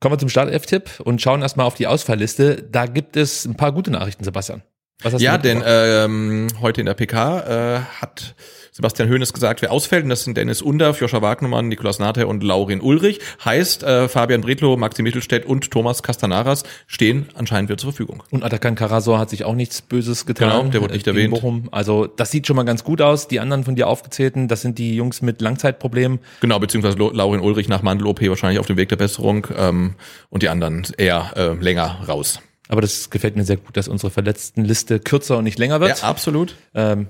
Kommen 0.00 0.14
wir 0.14 0.18
zum 0.18 0.28
Startelf-Tipp 0.28 1.00
und 1.00 1.22
schauen 1.22 1.42
erstmal 1.42 1.66
auf 1.66 1.74
die 1.74 1.86
Ausfallliste. 1.86 2.62
Da 2.70 2.86
gibt 2.86 3.16
es 3.16 3.44
ein 3.46 3.56
paar 3.56 3.72
gute 3.72 3.90
Nachrichten, 3.90 4.24
Sebastian. 4.24 4.62
Was 5.02 5.14
hast 5.14 5.22
Ja, 5.22 5.36
du 5.38 5.42
denn 5.48 5.62
ähm, 5.66 6.48
heute 6.60 6.80
in 6.80 6.86
der 6.86 6.94
PK 6.94 7.76
äh, 7.76 7.80
hat 8.00 8.34
Sebastian 8.76 9.08
Hoeneß 9.08 9.32
gesagt, 9.32 9.62
wer 9.62 9.72
ausfällt, 9.72 10.04
und 10.04 10.10
das 10.10 10.24
sind 10.24 10.36
Dennis 10.36 10.60
Under, 10.60 10.90
Joscha 10.90 11.22
Wagnumann, 11.22 11.68
Nikolaus 11.68 11.98
Nather 11.98 12.28
und 12.28 12.42
Laurin 12.42 12.82
Ulrich, 12.82 13.20
heißt 13.42 13.82
äh, 13.82 14.06
Fabian 14.06 14.42
Bredlow, 14.42 14.76
Maxi 14.76 15.00
Mittelstädt 15.00 15.46
und 15.46 15.70
Thomas 15.70 16.02
Castanaras 16.02 16.62
stehen 16.86 17.24
anscheinend 17.32 17.70
wieder 17.70 17.78
zur 17.78 17.92
Verfügung. 17.92 18.22
Und 18.30 18.44
Atakan 18.44 18.74
Karasor 18.74 19.18
hat 19.18 19.30
sich 19.30 19.44
auch 19.46 19.54
nichts 19.54 19.80
Böses 19.80 20.26
getan. 20.26 20.50
Genau, 20.50 20.70
der 20.70 20.82
wurde 20.82 20.92
nicht 20.92 21.06
äh, 21.06 21.12
erwähnt. 21.12 21.32
Bochum. 21.32 21.70
Also 21.72 22.06
das 22.06 22.30
sieht 22.30 22.46
schon 22.46 22.56
mal 22.56 22.64
ganz 22.64 22.84
gut 22.84 23.00
aus. 23.00 23.28
Die 23.28 23.40
anderen 23.40 23.64
von 23.64 23.76
dir 23.76 23.88
aufgezählten, 23.88 24.46
das 24.46 24.60
sind 24.60 24.76
die 24.76 24.94
Jungs 24.94 25.22
mit 25.22 25.40
Langzeitproblemen. 25.40 26.18
Genau, 26.42 26.58
beziehungsweise 26.58 26.98
Laurin 26.98 27.40
Ulrich 27.40 27.68
nach 27.68 27.80
Mandel-OP 27.80 28.28
wahrscheinlich 28.28 28.58
auf 28.58 28.66
dem 28.66 28.76
Weg 28.76 28.90
der 28.90 28.96
Besserung 28.96 29.46
ähm, 29.56 29.94
und 30.28 30.42
die 30.42 30.50
anderen 30.50 30.86
eher 30.98 31.32
äh, 31.34 31.54
länger 31.54 32.02
raus. 32.06 32.42
Aber 32.68 32.80
das 32.80 33.10
gefällt 33.10 33.36
mir 33.36 33.44
sehr 33.44 33.56
gut, 33.58 33.76
dass 33.76 33.88
unsere 33.88 34.10
Verletztenliste 34.10 34.98
kürzer 35.00 35.38
und 35.38 35.44
nicht 35.44 35.58
länger 35.58 35.80
wird. 35.80 36.00
Ja, 36.00 36.08
absolut. 36.08 36.56
Ähm, 36.74 37.08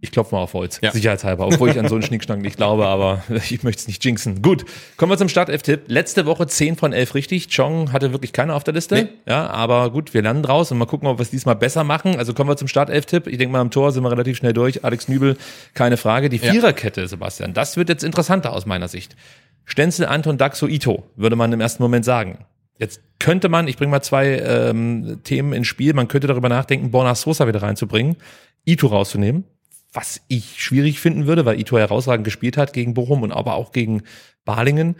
ich 0.00 0.12
klopfe 0.12 0.34
mal 0.34 0.42
auf 0.42 0.54
Holz, 0.54 0.78
Ja. 0.82 0.92
sicherheitshalber, 0.92 1.46
obwohl 1.46 1.68
ich 1.68 1.78
an 1.78 1.88
so 1.88 1.94
einen 1.96 2.02
Schnickschnack 2.04 2.40
nicht 2.40 2.56
glaube, 2.56 2.86
aber 2.86 3.22
ich 3.50 3.62
möchte 3.64 3.80
es 3.80 3.88
nicht 3.88 4.04
jinxen. 4.04 4.40
Gut, 4.40 4.64
kommen 4.96 5.10
wir 5.10 5.18
zum 5.18 5.28
Startelf-Tipp. 5.28 5.84
Letzte 5.88 6.26
Woche 6.26 6.46
10 6.46 6.76
von 6.76 6.92
11 6.92 7.14
richtig. 7.14 7.48
Chong 7.54 7.92
hatte 7.92 8.12
wirklich 8.12 8.32
keine 8.32 8.54
auf 8.54 8.62
der 8.62 8.72
Liste. 8.74 8.94
Nee. 8.94 9.08
Ja, 9.26 9.48
aber 9.48 9.90
gut, 9.90 10.14
wir 10.14 10.22
lernen 10.22 10.42
draus 10.42 10.70
und 10.70 10.78
mal 10.78 10.84
gucken, 10.86 11.08
ob 11.08 11.18
wir 11.18 11.22
es 11.22 11.30
diesmal 11.30 11.56
besser 11.56 11.82
machen. 11.82 12.16
Also 12.16 12.34
kommen 12.34 12.48
wir 12.48 12.56
zum 12.56 12.68
Startelf-Tipp. 12.68 13.26
Ich 13.26 13.36
denke 13.38 13.52
mal, 13.52 13.60
am 13.60 13.70
Tor 13.70 13.90
sind 13.92 14.04
wir 14.04 14.10
relativ 14.12 14.36
schnell 14.36 14.52
durch. 14.52 14.84
Alex 14.84 15.08
Nübel, 15.08 15.36
keine 15.74 15.96
Frage. 15.96 16.28
Die 16.28 16.36
Ja. 16.36 16.52
Viererkette, 16.52 17.08
Sebastian, 17.08 17.52
das 17.52 17.76
wird 17.76 17.88
jetzt 17.88 18.04
interessanter 18.04 18.52
aus 18.52 18.66
meiner 18.66 18.88
Sicht. 18.88 19.16
Stenzel, 19.64 20.06
Anton, 20.06 20.38
Daxo, 20.38 20.68
Ito, 20.68 21.04
würde 21.16 21.36
man 21.36 21.52
im 21.52 21.60
ersten 21.60 21.82
Moment 21.82 22.04
sagen. 22.04 22.44
Jetzt 22.78 23.00
könnte 23.18 23.48
man, 23.48 23.68
ich 23.68 23.76
bringe 23.76 23.90
mal 23.90 24.02
zwei 24.02 24.38
ähm, 24.38 25.20
Themen 25.22 25.52
ins 25.52 25.68
Spiel, 25.68 25.94
man 25.94 26.08
könnte 26.08 26.26
darüber 26.26 26.48
nachdenken, 26.48 26.90
Borna 26.90 27.14
Sosa 27.14 27.46
wieder 27.46 27.62
reinzubringen, 27.62 28.16
Ito 28.64 28.88
rauszunehmen, 28.88 29.44
was 29.92 30.20
ich 30.28 30.62
schwierig 30.62 30.98
finden 30.98 31.26
würde, 31.26 31.44
weil 31.44 31.60
Ito 31.60 31.78
herausragend 31.78 32.24
gespielt 32.24 32.56
hat 32.56 32.72
gegen 32.72 32.94
Bochum 32.94 33.22
und 33.22 33.32
aber 33.32 33.54
auch 33.54 33.72
gegen 33.72 34.02
Balingen. 34.44 34.96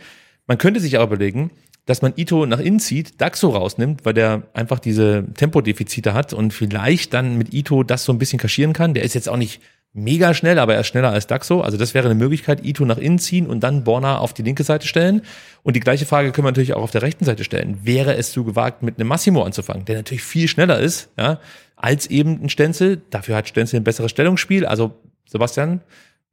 Man 0.46 0.58
könnte 0.58 0.80
sich 0.80 0.96
aber 0.96 1.14
überlegen, 1.14 1.50
dass 1.86 2.00
man 2.00 2.14
Ito 2.16 2.46
nach 2.46 2.60
innen 2.60 2.80
zieht, 2.80 3.20
Daxo 3.20 3.50
rausnimmt, 3.50 4.04
weil 4.04 4.14
der 4.14 4.44
einfach 4.54 4.78
diese 4.78 5.26
Tempodefizite 5.34 6.14
hat 6.14 6.32
und 6.32 6.52
vielleicht 6.52 7.12
dann 7.12 7.36
mit 7.36 7.52
Ito 7.52 7.82
das 7.82 8.04
so 8.04 8.12
ein 8.12 8.18
bisschen 8.18 8.38
kaschieren 8.38 8.72
kann. 8.72 8.94
Der 8.94 9.02
ist 9.02 9.14
jetzt 9.14 9.28
auch 9.28 9.36
nicht 9.36 9.60
mega 9.94 10.34
schnell, 10.34 10.58
aber 10.58 10.74
er 10.74 10.80
ist 10.80 10.88
schneller 10.88 11.10
als 11.10 11.26
Daxo. 11.26 11.60
Also 11.60 11.78
das 11.78 11.94
wäre 11.94 12.06
eine 12.06 12.16
Möglichkeit, 12.16 12.64
Ito 12.64 12.84
nach 12.84 12.98
innen 12.98 13.18
ziehen 13.18 13.46
und 13.46 13.60
dann 13.60 13.84
Borna 13.84 14.18
auf 14.18 14.34
die 14.34 14.42
linke 14.42 14.64
Seite 14.64 14.86
stellen. 14.86 15.22
Und 15.62 15.76
die 15.76 15.80
gleiche 15.80 16.04
Frage 16.04 16.32
können 16.32 16.46
wir 16.46 16.50
natürlich 16.50 16.74
auch 16.74 16.82
auf 16.82 16.90
der 16.90 17.02
rechten 17.02 17.24
Seite 17.24 17.44
stellen. 17.44 17.78
Wäre 17.84 18.16
es 18.16 18.32
so 18.32 18.44
gewagt, 18.44 18.82
mit 18.82 18.98
einem 18.98 19.08
Massimo 19.08 19.42
anzufangen, 19.42 19.84
der 19.84 19.96
natürlich 19.96 20.24
viel 20.24 20.48
schneller 20.48 20.80
ist, 20.80 21.10
ja, 21.16 21.40
als 21.76 22.08
eben 22.08 22.42
ein 22.42 22.48
Stenzel. 22.48 23.02
Dafür 23.10 23.36
hat 23.36 23.48
Stenzel 23.48 23.80
ein 23.80 23.84
besseres 23.84 24.10
Stellungsspiel. 24.10 24.66
Also 24.66 24.94
Sebastian, 25.26 25.80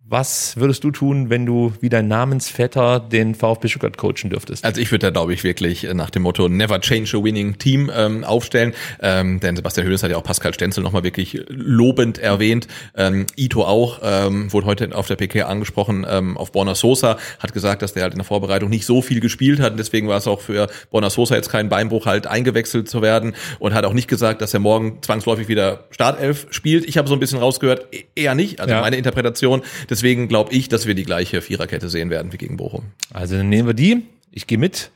was 0.03 0.57
würdest 0.57 0.83
du 0.83 0.91
tun, 0.91 1.29
wenn 1.29 1.45
du 1.45 1.71
wie 1.79 1.87
dein 1.87 2.09
Namensvetter 2.09 2.99
den 2.99 3.33
VfB 3.33 3.69
Stuttgart 3.69 3.97
coachen 3.97 4.29
dürftest? 4.29 4.65
Also 4.65 4.81
ich 4.81 4.91
würde 4.91 5.05
da, 5.05 5.09
glaube 5.11 5.33
ich, 5.33 5.45
wirklich 5.45 5.85
äh, 5.85 5.93
nach 5.93 6.09
dem 6.09 6.23
Motto 6.23 6.49
Never 6.49 6.81
Change 6.81 7.15
a 7.17 7.23
Winning 7.23 7.57
Team 7.59 7.89
ähm, 7.95 8.25
aufstellen. 8.25 8.73
Ähm, 9.01 9.39
denn 9.39 9.55
Sebastian 9.55 9.87
Hoeneß 9.87 10.03
hat 10.03 10.11
ja 10.11 10.17
auch 10.17 10.23
Pascal 10.23 10.53
Stenzel 10.53 10.83
nochmal 10.83 11.03
wirklich 11.05 11.41
lobend 11.47 12.17
erwähnt. 12.17 12.67
Ähm, 12.97 13.25
Ito 13.37 13.63
auch, 13.63 13.99
ähm, 14.03 14.51
wurde 14.51 14.65
heute 14.67 14.93
auf 14.93 15.07
der 15.07 15.15
PK 15.15 15.43
angesprochen, 15.43 16.05
ähm, 16.09 16.37
auf 16.37 16.51
Borna 16.51 16.75
Sosa, 16.75 17.17
hat 17.39 17.53
gesagt, 17.53 17.81
dass 17.81 17.93
der 17.93 18.03
halt 18.03 18.13
in 18.13 18.19
der 18.19 18.25
Vorbereitung 18.25 18.69
nicht 18.69 18.85
so 18.85 19.01
viel 19.01 19.21
gespielt 19.21 19.61
hat. 19.61 19.71
Und 19.71 19.77
deswegen 19.77 20.09
war 20.09 20.17
es 20.17 20.27
auch 20.27 20.41
für 20.41 20.67
Borna 20.89 21.09
Sosa 21.09 21.35
jetzt 21.35 21.49
kein 21.49 21.69
Beinbruch, 21.69 22.05
halt 22.05 22.27
eingewechselt 22.27 22.89
zu 22.89 23.01
werden. 23.01 23.33
Und 23.59 23.73
hat 23.73 23.85
auch 23.85 23.93
nicht 23.93 24.09
gesagt, 24.09 24.41
dass 24.41 24.53
er 24.53 24.59
morgen 24.59 24.97
zwangsläufig 25.01 25.47
wieder 25.47 25.85
Startelf 25.91 26.47
spielt. 26.49 26.83
Ich 26.83 26.97
habe 26.97 27.07
so 27.07 27.13
ein 27.13 27.19
bisschen 27.21 27.39
rausgehört, 27.39 27.87
e- 27.93 28.03
eher 28.15 28.35
nicht. 28.35 28.59
Also 28.59 28.73
Ja. 28.73 28.81
meine 28.81 28.97
Interpretation. 28.97 29.61
Deswegen 29.91 30.27
glaube 30.27 30.51
ich, 30.53 30.69
dass 30.69 30.87
wir 30.87 30.95
die 30.95 31.03
gleiche 31.03 31.41
Viererkette 31.43 31.87
sehen 31.89 32.09
werden 32.09 32.33
wie 32.33 32.37
gegen 32.37 32.57
Bochum. 32.57 32.85
Also 33.13 33.37
dann 33.37 33.49
nehmen 33.49 33.67
wir 33.67 33.73
die. 33.75 34.07
Ich 34.31 34.47
gehe 34.47 34.57
mit. 34.57 34.89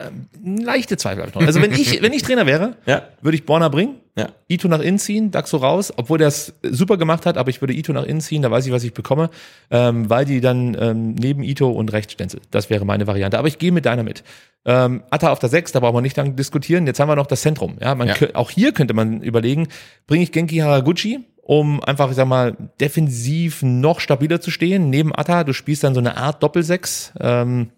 Ähm, 0.00 0.26
leichte 0.64 0.96
Zweifel 0.96 1.22
habe 1.22 1.30
ich 1.30 1.34
noch. 1.34 1.42
Also 1.42 1.60
wenn 1.60 1.72
ich, 1.72 2.00
wenn 2.02 2.12
ich 2.12 2.22
Trainer 2.22 2.46
wäre, 2.46 2.76
Ja. 2.86 3.02
würde 3.20 3.34
ich 3.36 3.44
Borna 3.46 3.68
bringen, 3.68 3.96
Ja. 4.16 4.28
Ito 4.46 4.68
nach 4.68 4.78
innen 4.78 4.98
ziehen, 5.00 5.32
Daxo 5.32 5.56
raus, 5.56 5.92
obwohl 5.96 6.18
der 6.18 6.28
es 6.28 6.54
super 6.62 6.96
gemacht 6.98 7.26
hat, 7.26 7.36
aber 7.36 7.50
ich 7.50 7.60
würde 7.60 7.72
Ito 7.74 7.92
nach 7.92 8.04
innen 8.04 8.20
ziehen, 8.20 8.42
da 8.42 8.50
weiß 8.50 8.64
ich, 8.66 8.70
was 8.72 8.84
ich 8.84 8.92
bekomme, 8.94 9.28
ähm, 9.72 10.08
weil 10.08 10.24
die 10.24 10.40
dann 10.40 10.76
ähm, 10.78 11.14
neben 11.14 11.42
Ito 11.42 11.68
und 11.68 11.92
rechts 11.92 12.12
Stenzel. 12.12 12.40
Das 12.52 12.70
wäre 12.70 12.84
meine 12.84 13.08
Variante. 13.08 13.38
Aber 13.40 13.48
ich 13.48 13.58
gehe 13.58 13.72
mit 13.72 13.86
deiner 13.86 14.04
mit. 14.04 14.22
Ähm, 14.64 15.02
Atta 15.10 15.32
auf 15.32 15.40
der 15.40 15.48
6, 15.48 15.72
da 15.72 15.80
brauchen 15.80 15.96
wir 15.96 16.00
nicht 16.02 16.16
lange 16.16 16.32
diskutieren. 16.34 16.86
Jetzt 16.86 17.00
haben 17.00 17.08
wir 17.08 17.16
noch 17.16 17.26
das 17.26 17.40
Zentrum. 17.40 17.76
Ja, 17.80 17.94
man 17.96 18.06
Ja. 18.08 18.14
auch 18.34 18.50
hier 18.50 18.70
könnte 18.72 18.94
man 18.94 19.22
überlegen, 19.22 19.66
bringe 20.06 20.22
ich 20.22 20.30
Genki 20.30 20.58
Haraguchi, 20.58 21.20
um 21.48 21.82
einfach, 21.82 22.10
ich 22.10 22.16
sag 22.16 22.28
mal, 22.28 22.54
defensiv 22.78 23.62
noch 23.62 24.00
stabiler 24.00 24.38
zu 24.38 24.50
stehen. 24.50 24.90
Neben 24.90 25.14
Atta, 25.14 25.44
du 25.44 25.54
spielst 25.54 25.82
dann 25.82 25.94
so 25.94 26.00
eine 26.00 26.18
Art 26.18 26.42
Doppelsechs. 26.42 27.14
Ähm, 27.18 27.70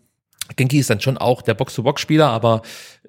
Genki 0.57 0.81
ist 0.81 0.91
dann 0.91 1.01
schon 1.01 1.17
auch 1.17 1.41
der 1.41 1.55
Box-to-Box-Spieler, 1.55 2.27
aber 2.27 2.63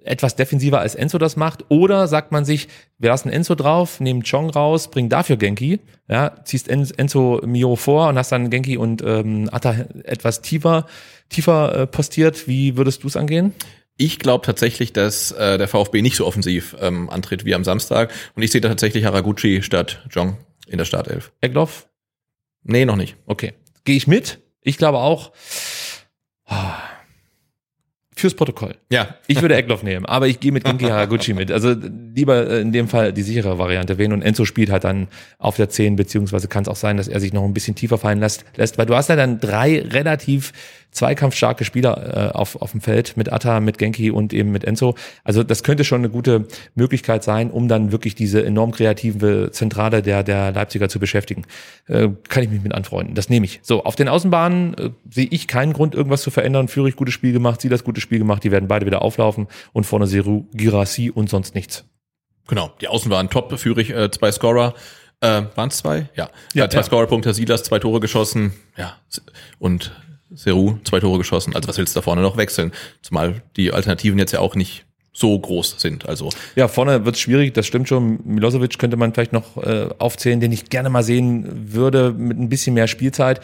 etwas 0.03 0.35
defensiver 0.35 0.79
als 0.79 0.93
Enzo 0.93 1.17
das 1.17 1.35
macht. 1.35 1.65
Oder 1.69 2.07
sagt 2.07 2.31
man 2.31 2.45
sich, 2.45 2.67
wir 2.99 3.09
lassen 3.09 3.29
Enzo 3.29 3.55
drauf, 3.55 3.99
nehmen 3.99 4.21
Chong 4.21 4.51
raus, 4.51 4.91
bringen 4.91 5.09
dafür 5.09 5.37
Genki, 5.37 5.79
ja, 6.07 6.35
ziehst 6.43 6.69
En- 6.69 6.91
Enzo 6.95 7.41
Mio 7.43 7.75
vor 7.75 8.09
und 8.09 8.19
hast 8.19 8.31
dann 8.31 8.51
Genki 8.51 8.77
und 8.77 9.01
ähm, 9.03 9.49
Atta 9.51 9.73
etwas 10.03 10.43
tiefer, 10.43 10.85
tiefer 11.29 11.75
äh, 11.75 11.87
postiert. 11.87 12.47
Wie 12.47 12.77
würdest 12.77 13.01
du 13.01 13.07
es 13.07 13.17
angehen? 13.17 13.55
Ich 13.97 14.19
glaube 14.19 14.45
tatsächlich, 14.45 14.93
dass 14.93 15.31
äh, 15.31 15.57
der 15.57 15.67
VfB 15.67 16.03
nicht 16.03 16.17
so 16.17 16.27
offensiv 16.27 16.75
ähm, 16.79 17.09
antritt 17.09 17.45
wie 17.45 17.55
am 17.55 17.63
Samstag. 17.63 18.11
Und 18.35 18.43
ich 18.43 18.51
sehe 18.51 18.61
da 18.61 18.69
tatsächlich 18.69 19.05
Haraguchi 19.05 19.63
statt 19.63 20.05
Jong 20.11 20.37
in 20.71 20.77
der 20.77 20.85
Startelf. 20.85 21.31
Egloff? 21.41 21.87
Nee, 22.63 22.85
noch 22.85 22.95
nicht. 22.95 23.15
Okay. 23.25 23.53
Gehe 23.83 23.95
ich 23.95 24.07
mit? 24.07 24.39
Ich 24.61 24.77
glaube 24.77 24.99
auch. 24.99 25.31
ah, 26.45 26.77
Fürs 28.15 28.35
Protokoll. 28.35 28.75
Ja. 28.91 29.15
Ich 29.25 29.41
würde 29.41 29.55
Eckloff 29.55 29.81
nehmen, 29.81 30.05
aber 30.05 30.27
ich 30.27 30.39
gehe 30.39 30.51
mit 30.51 30.63
Genki 30.63 30.85
Haraguchi 30.89 31.33
mit. 31.33 31.51
Also 31.51 31.73
lieber 32.13 32.47
äh, 32.47 32.61
in 32.61 32.71
dem 32.71 32.87
Fall 32.87 33.13
die 33.13 33.23
sichere 33.23 33.57
Variante 33.57 33.97
wählen 33.97 34.13
und 34.13 34.21
Enzo 34.21 34.45
spielt 34.45 34.69
halt 34.69 34.83
dann 34.83 35.07
auf 35.39 35.55
der 35.55 35.69
10, 35.69 35.95
beziehungsweise 35.95 36.47
kann 36.47 36.61
es 36.61 36.67
auch 36.67 36.75
sein, 36.75 36.97
dass 36.97 37.07
er 37.07 37.19
sich 37.19 37.33
noch 37.33 37.43
ein 37.43 37.53
bisschen 37.53 37.73
tiefer 37.73 37.97
fallen 37.97 38.19
lässt, 38.19 38.45
lässt 38.57 38.77
weil 38.77 38.85
du 38.85 38.95
hast 38.95 39.09
ja 39.09 39.15
dann 39.15 39.39
drei 39.39 39.81
relativ 39.81 40.51
zweikampfstarke 40.91 41.65
Spieler 41.65 42.31
äh, 42.33 42.37
auf, 42.37 42.61
auf 42.61 42.71
dem 42.71 42.81
Feld 42.81 43.17
mit 43.17 43.31
Atta, 43.31 43.59
mit 43.59 43.77
Genki 43.77 44.11
und 44.11 44.33
eben 44.33 44.51
mit 44.51 44.63
Enzo. 44.63 44.95
Also 45.23 45.43
das 45.43 45.63
könnte 45.63 45.83
schon 45.83 46.01
eine 46.01 46.09
gute 46.09 46.47
Möglichkeit 46.75 47.23
sein, 47.23 47.49
um 47.49 47.67
dann 47.67 47.91
wirklich 47.91 48.15
diese 48.15 48.45
enorm 48.45 48.71
kreative 48.71 49.49
Zentrale 49.51 50.01
der, 50.01 50.23
der 50.23 50.51
Leipziger 50.51 50.89
zu 50.89 50.99
beschäftigen. 50.99 51.43
Äh, 51.87 52.09
kann 52.29 52.43
ich 52.43 52.49
mich 52.49 52.61
mit 52.61 52.73
anfreunden. 52.73 53.15
Das 53.15 53.29
nehme 53.29 53.45
ich. 53.45 53.59
So, 53.63 53.83
auf 53.83 53.95
den 53.95 54.07
Außenbahnen 54.07 54.73
äh, 54.77 54.89
sehe 55.09 55.27
ich 55.31 55.47
keinen 55.47 55.73
Grund, 55.73 55.95
irgendwas 55.95 56.21
zu 56.21 56.31
verändern. 56.31 56.67
Führig 56.67 56.95
gutes 56.95 57.13
Spiel 57.13 57.33
gemacht, 57.33 57.61
sie 57.61 57.69
das 57.69 57.83
gute 57.83 58.01
Spiel 58.01 58.19
gemacht, 58.19 58.43
die 58.43 58.51
werden 58.51 58.67
beide 58.67 58.85
wieder 58.85 59.01
auflaufen 59.01 59.47
und 59.73 59.85
vorne 59.85 60.07
Seru, 60.07 60.45
Girassi 60.53 61.09
und 61.09 61.29
sonst 61.29 61.55
nichts. 61.55 61.85
Genau. 62.47 62.71
Die 62.81 62.87
Außen 62.87 63.09
waren 63.09 63.29
top, 63.29 63.57
Führig, 63.57 63.91
äh, 63.91 64.11
zwei 64.11 64.31
Scorer. 64.31 64.73
Äh, 65.21 65.43
waren 65.55 65.69
es 65.69 65.77
zwei? 65.77 66.09
Ja. 66.15 66.29
ja, 66.53 66.67
zwei 66.69 66.79
ja. 66.79 66.83
Scorerpunkte, 66.83 67.33
Silas 67.33 67.63
zwei 67.63 67.79
Tore 67.79 67.99
geschossen. 67.99 68.53
Ja. 68.75 68.97
Und 69.59 69.91
Seru 70.33 70.77
zwei 70.83 70.99
Tore 70.99 71.17
geschossen. 71.17 71.55
Also 71.55 71.67
was 71.67 71.77
willst 71.77 71.95
du 71.95 71.99
da 71.99 72.03
vorne 72.03 72.21
noch 72.21 72.37
wechseln? 72.37 72.71
Zumal 73.01 73.41
die 73.57 73.71
Alternativen 73.71 74.17
jetzt 74.19 74.31
ja 74.31 74.39
auch 74.39 74.55
nicht 74.55 74.85
so 75.13 75.37
groß 75.37 75.75
sind. 75.77 76.07
Also 76.07 76.29
Ja, 76.55 76.67
vorne 76.67 77.05
wird's 77.05 77.19
schwierig, 77.19 77.53
das 77.53 77.67
stimmt 77.67 77.89
schon. 77.89 78.19
Milosevic 78.23 78.79
könnte 78.79 78.95
man 78.97 79.13
vielleicht 79.13 79.33
noch 79.33 79.57
äh, 79.57 79.89
aufzählen, 79.99 80.39
den 80.39 80.51
ich 80.51 80.69
gerne 80.69 80.89
mal 80.89 81.03
sehen 81.03 81.73
würde 81.73 82.13
mit 82.13 82.39
ein 82.39 82.49
bisschen 82.49 82.73
mehr 82.73 82.87
Spielzeit. 82.87 83.41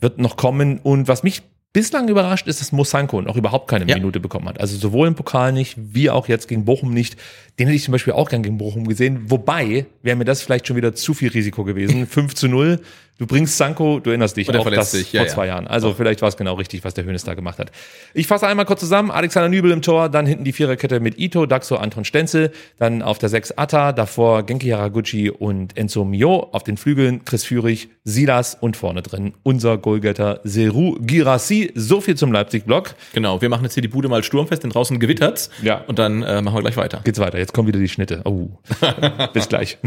Wird 0.00 0.18
noch 0.18 0.36
kommen. 0.36 0.78
Und 0.78 1.08
was 1.08 1.22
mich 1.22 1.42
bislang 1.72 2.08
überrascht 2.08 2.46
ist, 2.46 2.60
dass 2.60 2.72
Mosanko 2.72 3.22
noch 3.22 3.36
überhaupt 3.36 3.68
keine 3.68 3.86
Ja. 3.88 3.96
Minute 3.96 4.20
bekommen 4.20 4.48
hat. 4.48 4.60
Also 4.60 4.76
sowohl 4.76 5.08
im 5.08 5.14
Pokal 5.14 5.52
nicht, 5.52 5.74
wie 5.78 6.10
auch 6.10 6.28
jetzt 6.28 6.48
gegen 6.48 6.64
Bochum 6.64 6.92
nicht. 6.92 7.16
Den 7.58 7.68
hätte 7.68 7.76
ich 7.76 7.84
zum 7.84 7.92
Beispiel 7.92 8.12
auch 8.12 8.28
gern 8.28 8.42
gegen 8.42 8.58
Bochum 8.58 8.86
gesehen. 8.86 9.30
Wobei 9.30 9.86
wäre 10.02 10.16
mir 10.16 10.24
das 10.24 10.42
vielleicht 10.42 10.66
schon 10.66 10.76
wieder 10.76 10.94
zu 10.94 11.14
viel 11.14 11.30
Risiko 11.30 11.64
gewesen. 11.64 12.06
5 12.06 12.34
zu 12.34 12.48
0. 12.48 12.80
Du 13.18 13.26
bringst 13.26 13.56
Sanko, 13.56 13.98
du 13.98 14.10
erinnerst 14.10 14.36
dich 14.36 14.46
Und 14.46 14.56
er 14.56 14.60
auch 14.60 14.70
das 14.70 14.92
sich, 14.92 15.10
ja, 15.14 15.20
vor 15.22 15.26
ja. 15.26 15.32
zwei 15.32 15.46
Jahren. 15.46 15.66
Also 15.66 15.94
vielleicht 15.94 16.20
war 16.20 16.28
es 16.28 16.36
genau 16.36 16.54
richtig, 16.54 16.84
was 16.84 16.92
der 16.92 17.04
Hönes 17.04 17.24
da 17.24 17.32
gemacht 17.32 17.58
hat. 17.58 17.72
Ich 18.12 18.26
fasse 18.26 18.46
einmal 18.46 18.66
kurz 18.66 18.80
zusammen. 18.80 19.10
Alexander 19.10 19.48
Nübel 19.48 19.70
im 19.70 19.80
Tor, 19.80 20.10
dann 20.10 20.26
hinten 20.26 20.44
die 20.44 20.52
Viererkette 20.52 21.00
mit 21.00 21.18
Ito, 21.18 21.46
Daxo, 21.46 21.76
Anton 21.76 22.04
Stenzel, 22.04 22.52
dann 22.78 23.00
auf 23.00 23.16
der 23.16 23.30
6 23.30 23.52
Atta, 23.52 23.92
davor 23.92 24.42
Genki 24.42 24.68
Haraguchi 24.68 25.30
und 25.30 25.78
Enzo 25.78 26.04
Mio, 26.04 26.48
auf 26.52 26.62
den 26.62 26.76
Flügeln 26.76 27.24
Chris 27.24 27.44
Führig, 27.44 27.88
Silas 28.04 28.54
und 28.54 28.76
vorne 28.76 29.00
drin 29.00 29.32
unser 29.44 29.78
Goalgetter 29.78 30.40
Seru 30.44 30.96
Girassi. 31.00 31.72
So 31.74 32.02
viel 32.02 32.16
zum 32.16 32.32
Leipzig-Block. 32.32 32.94
Genau, 33.14 33.40
wir 33.40 33.48
machen 33.48 33.64
jetzt 33.64 33.74
hier 33.74 33.82
die 33.82 33.88
Bude 33.88 34.08
mal 34.08 34.22
sturmfest, 34.24 34.62
denn 34.62 34.70
draußen 34.70 35.00
gewittert's. 35.00 35.48
Ja. 35.62 35.82
Und 35.86 35.98
dann 35.98 36.22
äh, 36.22 36.42
machen 36.42 36.56
wir 36.56 36.60
gleich 36.60 36.76
weiter. 36.76 37.00
Geht's 37.02 37.18
weiter. 37.18 37.38
Jetzt 37.38 37.45
kommen 37.52 37.68
wieder 37.68 37.80
die 37.80 37.88
Schnitte. 37.88 38.22
Oh. 38.24 38.48
Bis 39.32 39.48
gleich. 39.48 39.78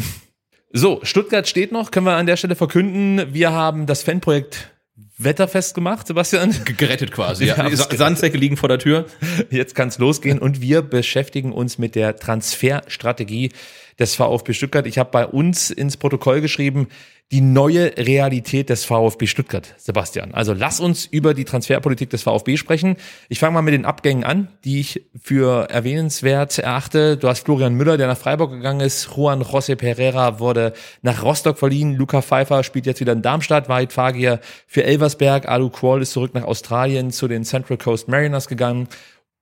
So, 0.71 0.99
Stuttgart 1.03 1.47
steht 1.47 1.71
noch, 1.71 1.91
können 1.91 2.05
wir 2.05 2.15
an 2.15 2.25
der 2.27 2.37
Stelle 2.37 2.55
verkünden. 2.55 3.33
Wir 3.33 3.51
haben 3.51 3.85
das 3.87 4.03
Fanprojekt 4.03 4.71
wetterfest 5.17 5.73
gemacht, 5.75 6.07
Sebastian. 6.07 6.51
G- 6.65 6.73
Gerettet 6.73 7.11
quasi. 7.11 7.45
Ja. 7.45 7.69
Sandsäcke 7.75 8.37
liegen 8.37 8.55
vor 8.55 8.69
der 8.69 8.79
Tür. 8.79 9.05
Jetzt 9.49 9.75
kann's 9.75 9.97
losgehen 9.97 10.39
und 10.39 10.61
wir 10.61 10.81
beschäftigen 10.81 11.51
uns 11.51 11.77
mit 11.77 11.95
der 11.95 12.15
Transferstrategie 12.17 13.51
des 13.99 14.15
VfB 14.15 14.53
Stuttgart. 14.53 14.87
Ich 14.87 14.97
habe 14.97 15.11
bei 15.11 15.25
uns 15.25 15.69
ins 15.69 15.97
Protokoll 15.97 16.41
geschrieben, 16.41 16.87
die 17.31 17.41
neue 17.41 17.95
Realität 17.95 18.69
des 18.69 18.85
VfB 18.85 19.27
Stuttgart, 19.27 19.75
Sebastian. 19.77 20.33
Also 20.33 20.53
lass 20.53 20.79
uns 20.79 21.05
über 21.05 21.35
die 21.35 21.45
Transferpolitik 21.45 22.09
des 22.09 22.23
VfB 22.23 22.57
sprechen. 22.57 22.95
Ich 23.27 23.37
fange 23.37 23.53
mal 23.53 23.61
mit 23.61 23.75
den 23.75 23.85
Abgängen 23.85 24.23
an, 24.23 24.47
die 24.65 24.79
ich 24.79 25.05
für 25.21 25.69
erwähnenswert 25.69 26.57
erachte. 26.57 27.17
Du 27.17 27.27
hast 27.27 27.45
Florian 27.45 27.75
Müller, 27.75 27.97
der 27.97 28.07
nach 28.07 28.17
Freiburg 28.17 28.51
gegangen 28.51 28.79
ist. 28.79 29.09
Juan 29.15 29.43
José 29.43 29.75
Pereira 29.75 30.39
wurde 30.39 30.73
nach 31.03 31.21
Rostock 31.21 31.59
verliehen. 31.59 31.93
Luca 31.93 32.23
Pfeiffer 32.23 32.63
spielt 32.63 32.87
jetzt 32.87 32.99
wieder 32.99 33.13
in 33.13 33.21
Darmstadt. 33.21 33.69
Wahid 33.69 33.93
Fagir 33.93 34.39
für 34.65 34.83
Elversberg. 34.83 35.47
Alu 35.47 35.69
Quall 35.69 36.01
ist 36.01 36.13
zurück 36.13 36.33
nach 36.33 36.45
Australien 36.45 37.11
zu 37.11 37.27
den 37.27 37.43
Central 37.43 37.77
Coast 37.77 38.07
Mariners 38.07 38.47
gegangen. 38.47 38.87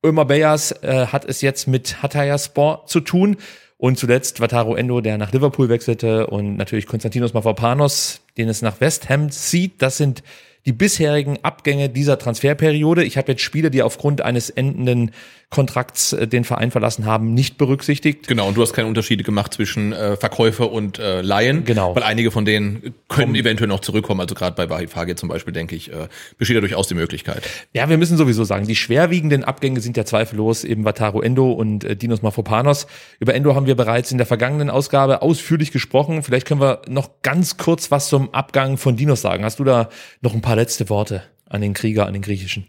Ömer 0.05 0.25
Beyers 0.25 0.71
äh, 0.84 1.07
hat 1.07 1.23
es 1.23 1.41
jetzt 1.41 1.67
mit 1.67 2.03
Hataya 2.03 2.38
Sport 2.38 2.89
zu 2.89 2.99
tun. 2.99 3.38
Und 3.77 3.99
zuletzt 3.99 4.39
Wataru 4.39 4.75
Endo, 4.75 5.01
der 5.01 5.19
nach 5.19 5.31
Liverpool 5.31 5.69
wechselte 5.69 6.27
und 6.27 6.55
natürlich 6.55 6.87
Konstantinos 6.87 7.33
Mavropanos, 7.33 8.21
den 8.37 8.49
es 8.49 8.63
nach 8.63 8.81
West 8.81 9.07
Ham 9.09 9.29
zieht. 9.29 9.81
Das 9.81 9.97
sind 9.97 10.23
die 10.65 10.73
bisherigen 10.73 11.37
Abgänge 11.43 11.87
dieser 11.87 12.17
Transferperiode. 12.17 13.03
Ich 13.03 13.17
habe 13.17 13.31
jetzt 13.31 13.41
Spieler, 13.41 13.69
die 13.69 13.83
aufgrund 13.83 14.21
eines 14.21 14.49
endenden 14.49 15.11
Kontrakts 15.49 16.11
äh, 16.11 16.27
den 16.27 16.43
Verein 16.43 16.71
verlassen 16.71 17.05
haben, 17.05 17.33
nicht 17.33 17.57
berücksichtigt. 17.57 18.27
Genau, 18.27 18.49
und 18.49 18.57
du 18.57 18.61
hast 18.61 18.73
keine 18.73 18.87
Unterschiede 18.87 19.23
gemacht 19.23 19.53
zwischen 19.53 19.93
äh, 19.93 20.17
Verkäufer 20.17 20.71
und 20.71 20.99
äh, 20.99 21.21
Laien. 21.21 21.63
Genau. 21.63 21.95
Weil 21.95 22.03
einige 22.03 22.31
von 22.31 22.43
denen 22.43 22.93
können 23.07 23.33
eventuell 23.33 23.69
noch 23.69 23.79
zurückkommen. 23.79 24.19
Also 24.19 24.35
gerade 24.35 24.55
bei 24.55 24.69
Wahid 24.69 24.89
Fagir 24.89 25.15
zum 25.15 25.29
Beispiel, 25.29 25.53
denke 25.53 25.75
ich, 25.75 25.91
äh, 25.91 26.09
besteht 26.37 26.57
da 26.57 26.61
durchaus 26.61 26.89
die 26.89 26.95
Möglichkeit. 26.95 27.43
Ja, 27.71 27.89
wir 27.89 27.97
müssen 27.97 28.17
sowieso 28.17 28.43
sagen, 28.43 28.67
die 28.67 28.75
schwerwiegenden 28.75 29.45
Abgänge 29.45 29.79
sind 29.79 29.95
ja 29.95 30.03
zweifellos 30.03 30.65
eben 30.65 30.83
Wataru 30.83 31.21
Endo 31.21 31.51
und 31.51 31.85
äh, 31.85 31.95
Dinos 31.95 32.21
Mafropanos. 32.21 32.87
Über 33.19 33.33
Endo 33.33 33.55
haben 33.55 33.67
wir 33.67 33.75
bereits 33.75 34.11
in 34.11 34.17
der 34.17 34.27
vergangenen 34.27 34.69
Ausgabe 34.69 35.21
ausführlich 35.21 35.71
gesprochen. 35.71 36.23
Vielleicht 36.23 36.45
können 36.45 36.61
wir 36.61 36.81
noch 36.89 37.21
ganz 37.21 37.55
kurz 37.55 37.89
was 37.89 38.09
zum 38.09 38.33
Abgang 38.33 38.77
von 38.77 38.97
Dinos 38.97 39.21
sagen. 39.21 39.45
Hast 39.45 39.59
du 39.59 39.63
da 39.63 39.89
noch 40.19 40.33
ein 40.33 40.41
paar 40.41 40.57
letzte 40.57 40.89
Worte 40.89 41.23
an 41.45 41.61
den 41.61 41.73
Krieger, 41.73 42.05
an 42.05 42.11
den 42.11 42.21
griechischen? 42.21 42.67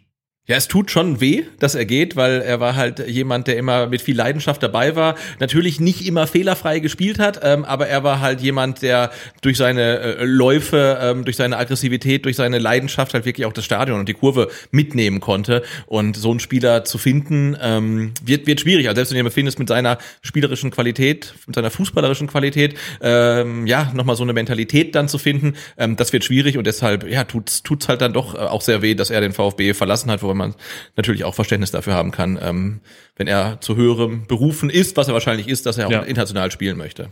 Ja, 0.49 0.57
es 0.57 0.67
tut 0.67 0.91
schon 0.91 1.21
weh, 1.21 1.45
dass 1.59 1.75
er 1.75 1.85
geht, 1.85 2.17
weil 2.17 2.41
er 2.41 2.59
war 2.59 2.75
halt 2.75 3.07
jemand, 3.07 3.49
der 3.49 3.59
immer 3.59 3.87
mit 3.87 4.01
viel 4.01 4.17
Leidenschaft 4.17 4.63
dabei 4.63 4.97
war. 4.97 5.15
Natürlich 5.41 5.79
nicht 5.79 6.07
immer 6.07 6.27
fehlerfrei 6.27 6.79
gespielt 6.79 7.19
hat, 7.19 7.41
ähm, 7.43 7.67
aber 7.67 7.89
er 7.89 8.03
war 8.03 8.21
halt 8.21 8.41
jemand, 8.41 8.81
der 8.81 9.11
durch 9.43 9.59
seine 9.59 9.99
äh, 9.99 10.25
Läufe, 10.25 10.99
ähm, 11.03 11.27
durch 11.27 11.37
seine 11.37 11.59
Aggressivität, 11.59 12.25
durch 12.25 12.37
seine 12.37 12.59
Leidenschaft 12.59 13.13
halt 13.13 13.27
wirklich 13.27 13.45
auch 13.45 13.53
das 13.53 13.67
Stadion 13.67 14.01
und 14.01 14.09
die 14.09 14.15
Kurve 14.15 14.49
mitnehmen 14.71 15.21
konnte. 15.21 15.63
Und 15.85 16.17
so 16.17 16.31
einen 16.31 16.41
Spieler 16.41 16.83
zu 16.83 16.97
finden, 16.97 17.55
ähm, 17.61 18.15
wird, 18.25 18.47
wird 18.47 18.61
schwierig. 18.63 18.89
Also 18.89 18.97
selbst 18.97 19.13
wenn 19.13 19.23
du 19.23 19.29
ihn 19.29 19.31
findest 19.31 19.59
mit 19.59 19.69
seiner 19.69 19.99
spielerischen 20.23 20.71
Qualität, 20.71 21.35
mit 21.47 21.57
seiner 21.57 21.71
fußballerischen 21.71 22.27
Qualität, 22.27 22.75
ähm, 23.03 23.67
ja, 23.67 23.93
nochmal 23.93 24.17
so 24.17 24.23
eine 24.23 24.33
Mentalität 24.33 24.95
dann 24.95 25.09
zu 25.09 25.19
finden, 25.19 25.57
ähm, 25.77 25.97
das 25.97 26.15
wird 26.15 26.25
schwierig 26.25 26.57
und 26.57 26.67
deshalb, 26.67 27.07
ja, 27.07 27.25
tut's, 27.25 27.63
tut's 27.63 27.87
halt 27.87 28.01
dann 28.01 28.15
doch 28.15 28.35
äh, 28.35 28.39
auch 28.39 28.63
sehr 28.63 28.81
weh, 28.81 28.95
dass 28.95 29.11
er 29.11 29.21
den 29.21 29.35
VfB 29.35 29.75
verlassen 29.75 30.11
hat, 30.11 30.23
wobei 30.23 30.38
man 30.39 30.55
natürlich 30.97 31.25
auch 31.25 31.35
Verständnis 31.35 31.71
dafür 31.71 31.95
haben 31.95 32.11
kann, 32.11 32.39
ähm, 32.41 32.81
wenn 33.17 33.27
er 33.27 33.61
zu 33.61 33.77
höherem 33.77 34.27
berufen 34.27 34.71
ist, 34.71 34.97
was 34.97 35.09
er 35.09 35.15
wahrscheinlich 35.15 35.49
ist, 35.49 35.67
dass 35.67 35.77
er 35.77 35.87
auch 35.89 35.93
Ja. 35.93 36.03
international 36.03 36.51
spielen 36.51 36.79
möchte. 36.79 37.11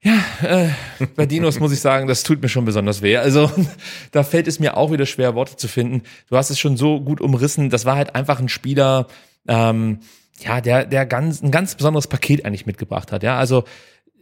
Ja, 0.00 0.22
äh, 0.42 0.68
bei 1.16 1.26
Dinos 1.26 1.58
muss 1.58 1.72
ich 1.72 1.80
sagen, 1.80 2.06
das 2.06 2.22
tut 2.22 2.40
mir 2.40 2.48
schon 2.48 2.64
besonders 2.64 3.02
weh. 3.02 3.16
Also 3.16 3.50
da 4.12 4.22
fällt 4.22 4.46
es 4.46 4.60
mir 4.60 4.76
auch 4.76 4.92
wieder 4.92 5.06
schwer, 5.06 5.34
Worte 5.34 5.56
zu 5.56 5.66
finden. 5.66 6.02
Du 6.28 6.36
hast 6.36 6.50
es 6.50 6.58
schon 6.58 6.76
so 6.76 7.00
gut 7.00 7.20
umrissen. 7.20 7.68
Das 7.68 7.84
war 7.84 7.96
halt 7.96 8.14
einfach 8.14 8.38
ein 8.38 8.48
Spieler, 8.48 9.08
ähm, 9.48 9.98
ja, 10.40 10.60
der, 10.60 10.84
der 10.86 11.04
ganz, 11.04 11.42
ein 11.42 11.50
ganz 11.50 11.74
besonderes 11.74 12.06
Paket 12.06 12.44
eigentlich 12.44 12.64
mitgebracht 12.64 13.10
hat. 13.10 13.24
Ja, 13.24 13.38
also 13.38 13.64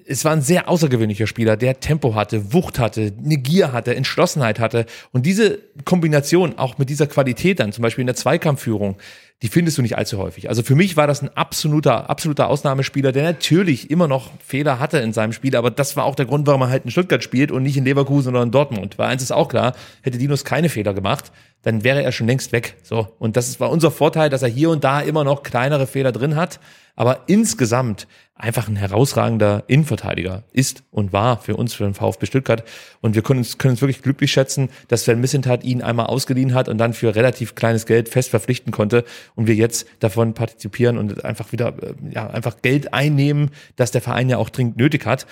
es 0.08 0.24
war 0.24 0.32
ein 0.32 0.42
sehr 0.42 0.68
außergewöhnlicher 0.68 1.26
Spieler, 1.26 1.56
der 1.56 1.80
Tempo 1.80 2.14
hatte, 2.14 2.52
Wucht 2.52 2.78
hatte, 2.78 3.12
eine 3.24 3.36
Gier 3.38 3.72
hatte, 3.72 3.94
Entschlossenheit 3.94 4.60
hatte. 4.60 4.86
Und 5.12 5.26
diese 5.26 5.58
Kombination 5.84 6.58
auch 6.58 6.78
mit 6.78 6.88
dieser 6.88 7.06
Qualität 7.06 7.60
dann, 7.60 7.72
zum 7.72 7.82
Beispiel 7.82 8.02
in 8.02 8.06
der 8.06 8.16
Zweikampfführung, 8.16 8.96
die 9.42 9.48
findest 9.48 9.76
du 9.76 9.82
nicht 9.82 9.98
allzu 9.98 10.16
häufig. 10.18 10.48
Also 10.48 10.62
für 10.62 10.74
mich 10.74 10.96
war 10.96 11.06
das 11.06 11.22
ein 11.22 11.28
absoluter, 11.36 12.08
absoluter 12.08 12.48
Ausnahmespieler, 12.48 13.12
der 13.12 13.24
natürlich 13.24 13.90
immer 13.90 14.08
noch 14.08 14.30
Fehler 14.42 14.78
hatte 14.78 14.98
in 14.98 15.12
seinem 15.12 15.32
Spiel, 15.32 15.56
aber 15.56 15.70
das 15.70 15.96
war 15.96 16.04
auch 16.04 16.14
der 16.14 16.24
Grund, 16.24 16.46
warum 16.46 16.62
er 16.62 16.70
halt 16.70 16.84
in 16.84 16.90
Stuttgart 16.90 17.22
spielt 17.22 17.50
und 17.50 17.62
nicht 17.62 17.76
in 17.76 17.84
Leverkusen 17.84 18.30
oder 18.30 18.44
in 18.44 18.50
Dortmund. 18.50 18.98
Weil 18.98 19.08
eins 19.08 19.22
ist 19.22 19.32
auch 19.32 19.48
klar, 19.48 19.74
hätte 20.02 20.18
Dinos 20.18 20.44
keine 20.44 20.68
Fehler 20.70 20.94
gemacht, 20.94 21.32
dann 21.62 21.84
wäre 21.84 22.02
er 22.02 22.12
schon 22.12 22.28
längst 22.28 22.52
weg. 22.52 22.76
So. 22.82 23.08
Und 23.18 23.36
das 23.36 23.60
war 23.60 23.70
unser 23.70 23.90
Vorteil, 23.90 24.30
dass 24.30 24.42
er 24.42 24.48
hier 24.48 24.70
und 24.70 24.84
da 24.84 25.00
immer 25.00 25.24
noch 25.24 25.42
kleinere 25.42 25.86
Fehler 25.86 26.12
drin 26.12 26.36
hat. 26.36 26.60
Aber 26.94 27.24
insgesamt 27.26 28.06
einfach 28.38 28.68
ein 28.68 28.76
herausragender 28.76 29.64
Innenverteidiger 29.66 30.44
ist 30.52 30.84
und 30.90 31.12
war 31.12 31.40
für 31.40 31.56
uns, 31.56 31.72
für 31.72 31.84
den 31.84 31.94
VfB 31.94 32.26
Stuttgart. 32.26 32.64
Und 33.00 33.14
wir 33.14 33.22
können 33.22 33.38
uns, 33.38 33.56
können 33.56 33.72
uns 33.72 33.80
wirklich 33.80 34.02
glücklich 34.02 34.30
schätzen, 34.30 34.68
dass 34.88 35.04
Sven 35.04 35.20
Missentat 35.20 35.64
ihn 35.64 35.82
einmal 35.82 36.06
ausgeliehen 36.06 36.52
hat 36.52 36.68
und 36.68 36.76
dann 36.78 36.92
für 36.92 37.14
relativ 37.14 37.54
kleines 37.54 37.86
Geld 37.86 38.08
fest 38.10 38.30
verpflichten 38.30 38.72
konnte 38.72 39.04
und 39.36 39.46
wir 39.46 39.54
jetzt 39.54 39.86
davon 40.00 40.34
partizipieren 40.34 40.98
und 40.98 41.24
einfach 41.24 41.52
wieder, 41.52 41.74
äh, 41.82 41.94
ja, 42.10 42.26
einfach 42.28 42.60
Geld 42.60 42.92
einnehmen, 42.92 43.50
das 43.76 43.90
der 43.90 44.02
Verein 44.02 44.28
ja 44.28 44.36
auch 44.36 44.50
dringend 44.50 44.76
nötig 44.76 45.06
hat. 45.06 45.26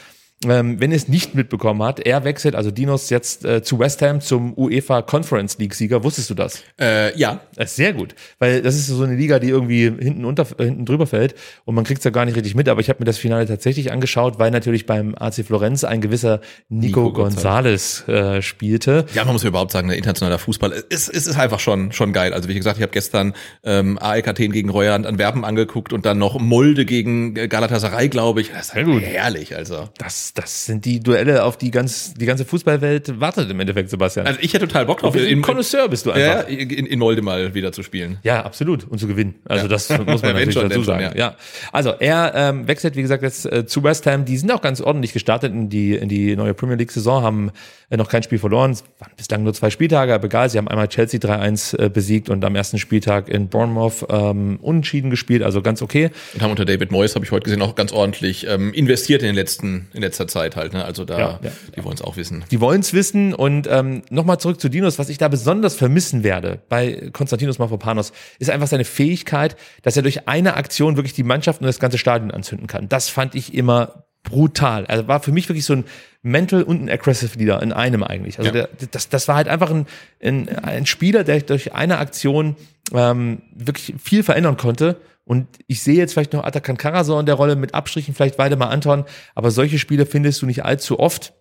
Ähm, 0.46 0.78
wenn 0.78 0.90
ihr 0.90 0.96
es 0.96 1.08
nicht 1.08 1.34
mitbekommen 1.34 1.82
hat, 1.82 2.00
er 2.00 2.24
wechselt, 2.24 2.54
also 2.54 2.70
Dinos 2.70 3.08
jetzt 3.08 3.44
äh, 3.44 3.62
zu 3.62 3.78
West 3.78 4.02
Ham 4.02 4.20
zum 4.20 4.52
UEFA 4.58 5.00
Conference 5.00 5.56
League 5.58 5.74
Sieger. 5.74 6.04
Wusstest 6.04 6.28
du 6.28 6.34
das? 6.34 6.62
Äh, 6.78 7.16
ja, 7.18 7.40
Das 7.56 7.70
ist 7.70 7.76
sehr 7.76 7.92
gut, 7.94 8.14
weil 8.38 8.60
das 8.60 8.74
ist 8.74 8.88
so 8.88 9.02
eine 9.04 9.14
Liga, 9.14 9.38
die 9.38 9.48
irgendwie 9.48 9.84
hinten 9.84 10.24
unter, 10.24 10.46
äh, 10.58 10.64
hinten 10.64 10.84
drüber 10.84 11.06
fällt 11.06 11.34
und 11.64 11.74
man 11.74 11.84
kriegt 11.84 11.98
es 11.98 12.04
ja 12.04 12.10
gar 12.10 12.24
nicht 12.26 12.36
richtig 12.36 12.54
mit. 12.54 12.68
Aber 12.68 12.80
ich 12.80 12.88
habe 12.90 12.98
mir 12.98 13.06
das 13.06 13.16
Finale 13.16 13.46
tatsächlich 13.46 13.90
angeschaut, 13.90 14.38
weil 14.38 14.50
natürlich 14.50 14.84
beim 14.86 15.14
AC 15.14 15.44
Florenz 15.46 15.82
ein 15.84 16.00
gewisser 16.00 16.40
Nico, 16.68 17.04
Nico 17.04 17.12
Gonzalez 17.12 18.06
äh, 18.08 18.42
spielte. 18.42 19.06
Ja, 19.14 19.24
man 19.24 19.32
muss 19.34 19.42
ja 19.44 19.48
überhaupt 19.48 19.72
sagen, 19.72 19.88
der 19.88 19.96
internationale 19.96 20.38
Fußball 20.38 20.72
ist, 20.72 21.08
ist, 21.08 21.26
ist 21.26 21.38
einfach 21.38 21.60
schon, 21.60 21.92
schon 21.92 22.12
geil. 22.12 22.34
Also 22.34 22.48
wie 22.48 22.54
gesagt, 22.54 22.76
ich 22.76 22.82
habe 22.82 22.92
gestern 22.92 23.34
ähm, 23.62 23.98
AEK 24.00 24.28
Athen 24.28 24.52
gegen 24.52 24.68
Royal 24.68 25.06
Antwerpen 25.06 25.44
angeguckt 25.44 25.92
und 25.92 26.04
dann 26.04 26.18
noch 26.18 26.38
Molde 26.38 26.84
gegen 26.84 27.36
äh, 27.36 27.48
Galatasaray, 27.48 28.08
glaube 28.08 28.40
ich. 28.40 28.50
Das 28.50 28.66
ist 28.68 28.74
halt 28.74 28.86
Sehr 28.86 28.94
gut. 28.94 29.02
herrlich, 29.02 29.56
also. 29.56 29.88
Das, 29.98 30.23
das 30.32 30.66
sind 30.66 30.84
die 30.84 31.00
Duelle, 31.00 31.44
auf 31.44 31.58
die 31.58 31.70
ganz, 31.70 32.14
die 32.14 32.26
ganze 32.26 32.44
Fußballwelt 32.44 33.20
wartet 33.20 33.50
im 33.50 33.60
Endeffekt, 33.60 33.90
Sebastian. 33.90 34.26
Also 34.26 34.40
ich 34.40 34.54
hätte 34.54 34.66
total 34.66 34.86
Bock 34.86 35.00
drauf, 35.00 35.14
Auf 35.14 35.20
ein 35.20 35.42
Connoisseur 35.42 35.88
bist 35.88 36.06
du 36.06 36.10
ja, 36.10 36.38
einfach. 36.40 36.48
in, 36.48 36.86
in 36.86 36.98
Molde 36.98 37.20
mal 37.22 37.54
wieder 37.54 37.72
zu 37.72 37.82
spielen. 37.82 38.18
Ja, 38.22 38.44
absolut. 38.44 38.84
Und 38.88 38.98
zu 38.98 39.06
gewinnen. 39.06 39.34
Also 39.44 39.64
Ja. 39.64 39.68
das 39.68 39.88
muss 39.90 40.06
man 40.06 40.16
natürlich 40.32 40.54
schon, 40.54 40.62
dazu 40.62 40.68
denn 40.68 40.72
schon, 40.76 40.84
sagen. 40.84 41.02
ja. 41.02 41.30
ja. 41.30 41.36
Also 41.72 41.90
er 41.90 42.32
ähm, 42.34 42.66
wechselt, 42.66 42.96
wie 42.96 43.02
gesagt, 43.02 43.22
jetzt 43.22 43.44
äh, 43.46 43.66
zu 43.66 43.82
West 43.82 44.06
Ham. 44.06 44.24
Die 44.24 44.36
sind 44.36 44.50
auch 44.52 44.62
ganz 44.62 44.80
ordentlich 44.80 45.12
gestartet 45.12 45.52
in 45.52 45.68
die, 45.68 45.94
in 45.94 46.08
die 46.08 46.36
neue 46.36 46.54
Premier 46.54 46.76
League-Saison, 46.76 47.22
haben 47.22 47.50
äh, 47.90 47.96
noch 47.96 48.08
kein 48.08 48.22
Spiel 48.22 48.38
verloren. 48.38 48.70
Es 48.70 48.84
waren 49.00 49.12
bislang 49.16 49.42
nur 49.42 49.54
zwei 49.54 49.70
Spieltage, 49.70 50.14
aber 50.14 50.26
egal. 50.26 50.48
Sie 50.50 50.58
haben 50.58 50.68
einmal 50.68 50.88
Chelsea 50.88 51.20
3-1 51.20 51.78
äh, 51.78 51.88
besiegt 51.88 52.28
und 52.30 52.44
am 52.44 52.54
ersten 52.56 52.78
Spieltag 52.78 53.28
in 53.28 53.48
Bournemouth 53.48 54.06
ähm, 54.08 54.58
unentschieden 54.60 55.10
gespielt. 55.10 55.42
Also 55.42 55.62
ganz 55.62 55.82
okay. 55.82 56.10
Und 56.34 56.42
haben 56.42 56.50
unter 56.50 56.64
David 56.64 56.90
Moyes, 56.92 57.14
habe 57.14 57.24
ich 57.24 57.30
heute 57.32 57.44
gesehen, 57.44 57.62
auch 57.62 57.74
ganz 57.74 57.92
ordentlich 57.92 58.46
ähm, 58.48 58.72
investiert 58.72 59.22
in 59.22 59.26
den 59.26 59.34
letzten, 59.34 59.88
in 59.92 60.00
letzter 60.14 60.28
Zeit 60.28 60.56
halt. 60.56 60.72
Ne? 60.72 60.84
Also 60.84 61.04
da, 61.04 61.18
Ja, 61.18 61.40
ja. 61.42 61.50
die 61.76 61.84
wollen 61.84 61.94
es 61.96 62.02
auch 62.02 62.16
wissen. 62.16 62.44
Die 62.50 62.60
wollen 62.60 62.80
es 62.80 62.92
wissen 62.92 63.34
und 63.34 63.66
ähm, 63.70 64.02
nochmal 64.10 64.38
zurück 64.38 64.60
zu 64.60 64.68
Dinos, 64.68 64.98
was 64.98 65.08
ich 65.08 65.18
da 65.18 65.28
besonders 65.28 65.74
vermissen 65.74 66.22
werde 66.22 66.60
bei 66.68 67.10
Konstantinos 67.12 67.58
Mavropanos, 67.58 68.12
ist 68.38 68.50
einfach 68.50 68.68
seine 68.68 68.84
Fähigkeit, 68.84 69.56
dass 69.82 69.96
er 69.96 70.02
durch 70.02 70.28
eine 70.28 70.54
Aktion 70.54 70.96
wirklich 70.96 71.14
die 71.14 71.24
Mannschaft 71.24 71.60
und 71.60 71.66
das 71.66 71.80
ganze 71.80 71.98
Stadion 71.98 72.30
anzünden 72.30 72.66
kann. 72.68 72.88
Das 72.88 73.08
fand 73.08 73.34
ich 73.34 73.54
immer 73.54 74.04
brutal. 74.22 74.86
Also 74.86 75.06
war 75.06 75.20
für 75.20 75.32
mich 75.32 75.48
wirklich 75.48 75.66
so 75.66 75.74
ein 75.74 75.84
Mental 76.22 76.62
und 76.62 76.82
ein 76.82 76.88
Aggressive 76.88 77.38
Leader 77.38 77.62
in 77.62 77.72
einem 77.72 78.02
eigentlich. 78.02 78.38
Also 78.38 78.48
Ja. 78.48 78.66
der, 78.66 78.68
das, 78.90 79.08
das 79.10 79.28
war 79.28 79.36
halt 79.36 79.48
einfach 79.48 79.70
ein, 79.70 79.86
ein, 80.22 80.48
ein 80.48 80.86
Spieler, 80.86 81.24
der 81.24 81.40
durch 81.42 81.74
eine 81.74 81.98
Aktion 81.98 82.56
ähm, 82.92 83.42
wirklich 83.54 83.94
viel 84.02 84.22
verändern 84.22 84.56
konnte. 84.56 84.96
Und 85.24 85.46
ich 85.66 85.82
sehe 85.82 85.96
jetzt 85.96 86.12
vielleicht 86.12 86.32
noch 86.34 86.44
Atakan 86.44 86.76
Karasor 86.76 87.18
in 87.20 87.26
der 87.26 87.36
Rolle 87.36 87.56
mit 87.56 87.74
Abstrichen, 87.74 88.14
vielleicht 88.14 88.38
Waldemar 88.38 88.70
Anton, 88.70 89.04
aber 89.34 89.50
solche 89.50 89.78
Spiele 89.78 90.06
findest 90.06 90.42
du 90.42 90.46
nicht 90.46 90.64
allzu 90.64 91.00
oft. 91.00 91.32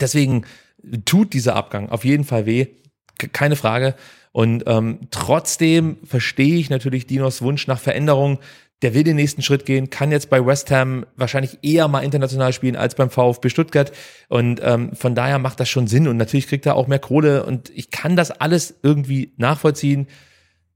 Deswegen 0.00 0.44
tut 1.04 1.32
dieser 1.34 1.56
Abgang 1.56 1.90
auf 1.90 2.04
jeden 2.04 2.24
Fall 2.24 2.46
weh, 2.46 2.68
keine 3.32 3.56
Frage. 3.56 3.94
Und 4.32 4.64
ähm, 4.66 5.00
trotzdem 5.10 5.98
verstehe 6.04 6.58
ich 6.58 6.70
natürlich 6.70 7.06
Dinos 7.06 7.42
Wunsch 7.42 7.66
nach 7.66 7.80
Veränderung. 7.80 8.38
Der 8.82 8.94
will 8.94 9.02
den 9.02 9.16
nächsten 9.16 9.42
Schritt 9.42 9.66
gehen, 9.66 9.90
kann 9.90 10.12
jetzt 10.12 10.30
bei 10.30 10.44
West 10.46 10.70
Ham 10.70 11.04
wahrscheinlich 11.16 11.58
eher 11.62 11.88
mal 11.88 12.04
international 12.04 12.52
spielen 12.52 12.76
als 12.76 12.94
beim 12.94 13.10
VfB 13.10 13.48
Stuttgart. 13.48 13.90
Und 14.28 14.60
ähm, 14.62 14.94
von 14.94 15.16
daher 15.16 15.40
macht 15.40 15.58
das 15.58 15.68
schon 15.68 15.88
Sinn. 15.88 16.06
Und 16.06 16.16
natürlich 16.16 16.46
kriegt 16.46 16.64
er 16.64 16.76
auch 16.76 16.86
mehr 16.86 17.00
Kohle. 17.00 17.44
Und 17.44 17.70
ich 17.70 17.90
kann 17.90 18.14
das 18.14 18.30
alles 18.30 18.74
irgendwie 18.82 19.32
nachvollziehen. 19.36 20.06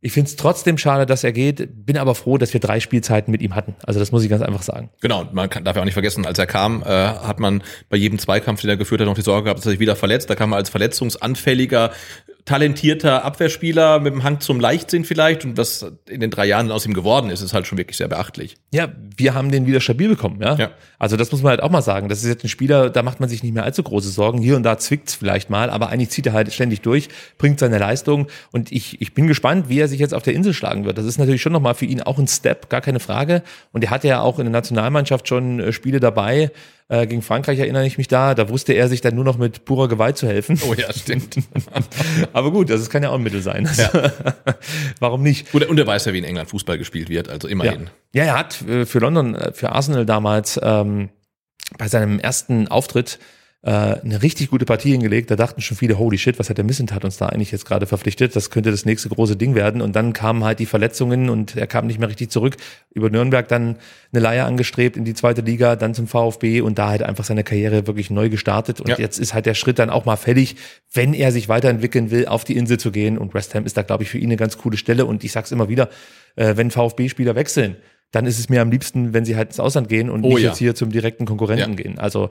Ich 0.05 0.13
finde 0.13 0.29
es 0.29 0.35
trotzdem 0.35 0.79
schade, 0.79 1.07
dass 1.07 1.23
er 1.23 1.31
geht, 1.31 1.87
bin 1.87 1.97
aber 1.97 2.17
froh, 2.17 2.37
dass 2.37 2.53
wir 2.53 2.59
drei 2.59 2.81
Spielzeiten 2.81 3.31
mit 3.31 3.41
ihm 3.41 3.55
hatten. 3.55 3.77
Also 3.85 4.01
das 4.01 4.11
muss 4.11 4.25
ich 4.25 4.29
ganz 4.29 4.43
einfach 4.43 4.63
sagen. 4.63 4.91
Genau, 5.01 5.29
man 5.33 5.49
kann, 5.49 5.63
darf 5.63 5.77
ja 5.77 5.83
auch 5.83 5.85
nicht 5.85 5.95
vergessen, 5.95 6.27
als 6.27 6.41
er 6.41 6.47
kam, 6.47 6.83
äh, 6.83 6.87
hat 6.87 7.39
man 7.39 7.63
bei 7.89 7.97
jedem 7.97 8.19
Zweikampf, 8.19 8.63
den 8.63 8.71
er 8.71 8.77
geführt 8.77 9.01
hat, 9.01 9.07
noch 9.07 9.15
die 9.15 9.23
Sorge 9.23 9.45
gehabt, 9.45 9.61
dass 9.61 9.67
er 9.67 9.71
sich 9.71 9.79
wieder 9.79 9.95
verletzt. 9.95 10.29
Da 10.29 10.35
kam 10.35 10.53
er 10.53 10.57
als 10.57 10.71
verletzungsanfälliger, 10.71 11.93
talentierter 12.45 13.25
Abwehrspieler 13.25 14.01
mit 14.01 14.13
dem 14.13 14.25
Hang 14.25 14.41
zum 14.41 14.59
Leichtsinn 14.59 15.05
vielleicht. 15.05 15.45
Und 15.45 15.57
was 15.57 15.87
in 16.09 16.21
den 16.21 16.31
drei 16.31 16.47
Jahren 16.47 16.71
aus 16.71 16.85
ihm 16.87 16.95
geworden 16.95 17.31
ist, 17.31 17.41
ist 17.41 17.55
halt 17.55 17.67
schon 17.67 17.79
wirklich 17.79 17.97
sehr 17.97 18.09
beachtlich. 18.09 18.57
Ja, 18.73 18.89
wir 19.17 19.35
haben 19.35 19.51
den 19.53 19.67
wieder 19.67 19.81
stabil 19.81 20.09
bekommen, 20.09 20.41
ja? 20.43 20.57
Ja. 20.57 20.71
Also 20.99 21.17
das 21.17 21.31
muss 21.31 21.43
man 21.43 21.51
halt 21.51 21.63
auch 21.63 21.71
mal 21.71 21.83
sagen. 21.83 22.09
Das 22.09 22.23
ist 22.23 22.29
jetzt 22.29 22.45
ein 22.45 22.49
Spieler, 22.49 22.91
da 22.91 23.03
macht 23.03 23.21
man 23.21 23.29
sich 23.29 23.43
nicht 23.43 23.55
mehr 23.55 23.65
allzu 23.65 23.83
große 23.83 24.09
Sorgen. 24.09 24.39
Hier 24.39 24.57
und 24.57 24.65
da 24.65 24.79
zwickt's 24.79 25.15
vielleicht 25.15 25.51
mal, 25.51 25.71
aber 25.71 25.91
eigentlich 25.91 26.11
zieht 26.11 26.27
er 26.27 26.33
halt 26.33 26.53
ständig 26.53 26.81
durch, 26.81 27.09
bringt 27.39 27.61
seine 27.61 27.79
Leistung 27.79 28.27
und 28.51 28.73
ich, 28.73 29.01
ich 29.01 29.15
bin 29.15 29.27
gespannt, 29.27 29.69
wie 29.69 29.79
er 29.79 29.89
sich 29.89 30.01
jetzt 30.01 30.15
auf 30.15 30.23
der 30.23 30.35
Insel 30.35 30.53
schlagen 30.55 30.85
wird. 30.85 30.99
Das 30.99 31.07
ist 31.07 31.19
natürlich 31.19 31.43
schon 31.43 31.53
nochmal 31.53 31.75
für 31.75 31.87
ihn 31.87 32.03
auch 32.03 32.19
ein 32.19 32.29
Step, 32.29 32.69
gar 32.69 32.81
keine 32.81 33.01
Frage. 33.01 33.43
Und 33.73 33.85
er 33.85 33.91
hatte 33.91 34.09
ja 34.09 34.21
auch 34.21 34.39
in 34.39 34.47
der 34.47 34.53
Nationalmannschaft 34.53 35.29
schon 35.29 35.61
äh, 35.61 35.73
Spiele 35.73 36.01
dabei. 36.01 36.51
Äh, 36.93 37.07
gegen 37.07 37.23
Frankreich 37.23 37.59
erinnere 37.59 37.87
ich 37.87 37.97
mich 37.97 38.07
da. 38.07 38.35
Da 38.35 38.51
wusste 38.51 38.75
er 38.75 38.87
sich 38.87 39.01
dann 39.01 39.15
nur 39.15 39.25
noch 39.25 39.39
mit 39.39 39.65
purer 39.65 39.89
Gewalt 39.89 40.19
zu 40.19 40.27
helfen. 40.27 40.61
Oh 40.69 40.75
ja, 40.75 40.93
stimmt. 40.93 41.37
aber 42.35 42.51
gut, 42.51 42.69
das 42.69 42.91
kann 42.91 43.03
ja 43.03 43.09
auch 43.09 43.15
ein 43.15 43.23
Mittel 43.23 43.41
sein. 43.41 43.67
Warum 45.01 45.23
nicht? 45.23 45.53
Gut, 45.53 45.65
und 45.65 45.79
er 45.79 45.87
weiß 45.87 46.05
ja, 46.05 46.13
wie 46.13 46.19
in 46.19 46.25
England 46.25 46.51
Fußball 46.51 46.77
gespielt 46.77 47.09
wird, 47.09 47.31
also 47.31 47.49
immerhin. 47.49 47.89
Ja, 48.13 48.25
er 48.25 48.39
hat 48.39 48.61
äh, 48.69 48.85
für 48.85 48.99
London, 48.99 49.35
äh, 49.35 49.53
für 49.55 49.73
Arsenal 49.73 50.05
damals 50.05 50.61
ähm, 50.63 51.09
bei 51.79 51.89
seinem 51.89 52.19
ersten 52.19 52.69
Auftritt 52.69 53.19
äh, 53.65 53.71
eine 53.71 54.23
richtig 54.23 54.51
gute 54.51 54.65
Partie 54.65 54.91
hingelegt. 54.91 55.31
Da 55.31 55.37
dachten 55.37 55.61
schon 55.61 55.77
viele, 55.77 55.97
holy 55.97 56.19
shit, 56.19 56.39
was 56.41 56.51
hat 56.51 56.59
der 56.59 56.65
Missentat 56.65 57.05
uns 57.05 57.17
da 57.17 57.27
eigentlich 57.27 57.53
jetzt 57.53 57.65
gerade 57.65 57.87
verpflichtet? 57.87 58.35
Das 58.35 58.51
könnte 58.51 58.73
das 58.73 58.85
nächste 58.85 59.09
große 59.09 59.37
Ding 59.37 59.55
werden. 59.55 59.81
Und 59.81 59.95
dann 59.95 60.13
kamen 60.13 60.43
halt 60.43 60.59
die 60.59 60.67
Verletzungen 60.67 61.31
und 61.31 61.57
er 61.57 61.69
kam 61.69 61.87
nicht 61.87 62.01
mehr 62.01 62.09
richtig 62.09 62.31
zurück. 62.31 62.57
Über 62.93 63.09
Nürnberg 63.09 63.47
dann 63.47 63.77
eine 64.13 64.21
Leihe 64.21 64.45
angestrebt 64.45 64.97
in 64.97 65.05
die 65.05 65.15
zweite 65.15 65.43
Liga, 65.43 65.77
dann 65.77 65.95
zum 65.95 66.09
VfB 66.09 66.61
und 66.61 66.79
da 66.79 66.89
halt 66.89 67.05
einfach 67.05 67.25
seine 67.25 67.45
Karriere 67.45 67.87
wirklich 67.87 68.11
neu 68.11 68.29
gestartet. 68.31 68.81
Und 68.81 68.89
Ja. 68.89 68.99
jetzt 68.99 69.19
ist 69.21 69.33
halt 69.33 69.47
der 69.47 69.55
Schritt 69.55 69.79
dann 69.79 69.91
auch 69.91 70.05
mal 70.07 70.17
fällig, 70.17 70.57
wenn 70.93 71.15
er 71.15 71.31
sich 71.31 71.49
weiterentwickeln 71.49 72.11
will, 72.11 72.27
auf 72.27 72.43
die 72.43 72.57
Insel 72.57 72.79
zu 72.79 72.91
gehen. 72.91 73.17
Und 73.17 73.33
West 73.33 73.55
Ham 73.55 73.65
ist 73.65 73.77
da, 73.77 73.83
glaube 73.83 74.03
ich, 74.03 74.11
für 74.11 74.19
ihn 74.19 74.25
eine 74.25 74.37
ganz 74.37 74.59
coole 74.59 74.77
Stelle. 74.77 75.07
Und 75.07 75.23
ich 75.23 75.31
sag's 75.31 75.53
immer 75.53 75.69
wieder, 75.69 75.89
äh, 76.35 76.57
wenn 76.57 76.73
VfB-Spieler 76.73 77.37
wechseln, 77.37 77.77
dann 78.13 78.27
ist 78.27 78.39
es 78.39 78.49
mir 78.49 78.63
am 78.63 78.71
liebsten, 78.71 79.13
wenn 79.13 79.25
sie 79.25 79.37
halt 79.37 79.49
ins 79.49 79.61
Ausland 79.61 79.89
gehen 79.89 80.09
und 80.09 80.25
Oh 80.25 80.29
nicht 80.29 80.43
ja. 80.43 80.49
jetzt 80.51 80.59
hier 80.59 80.75
zum 80.75 80.91
direkten 80.93 81.25
Konkurrenten 81.27 81.71
Ja. 81.71 81.77
gehen. 81.77 81.99
Also 81.99 82.29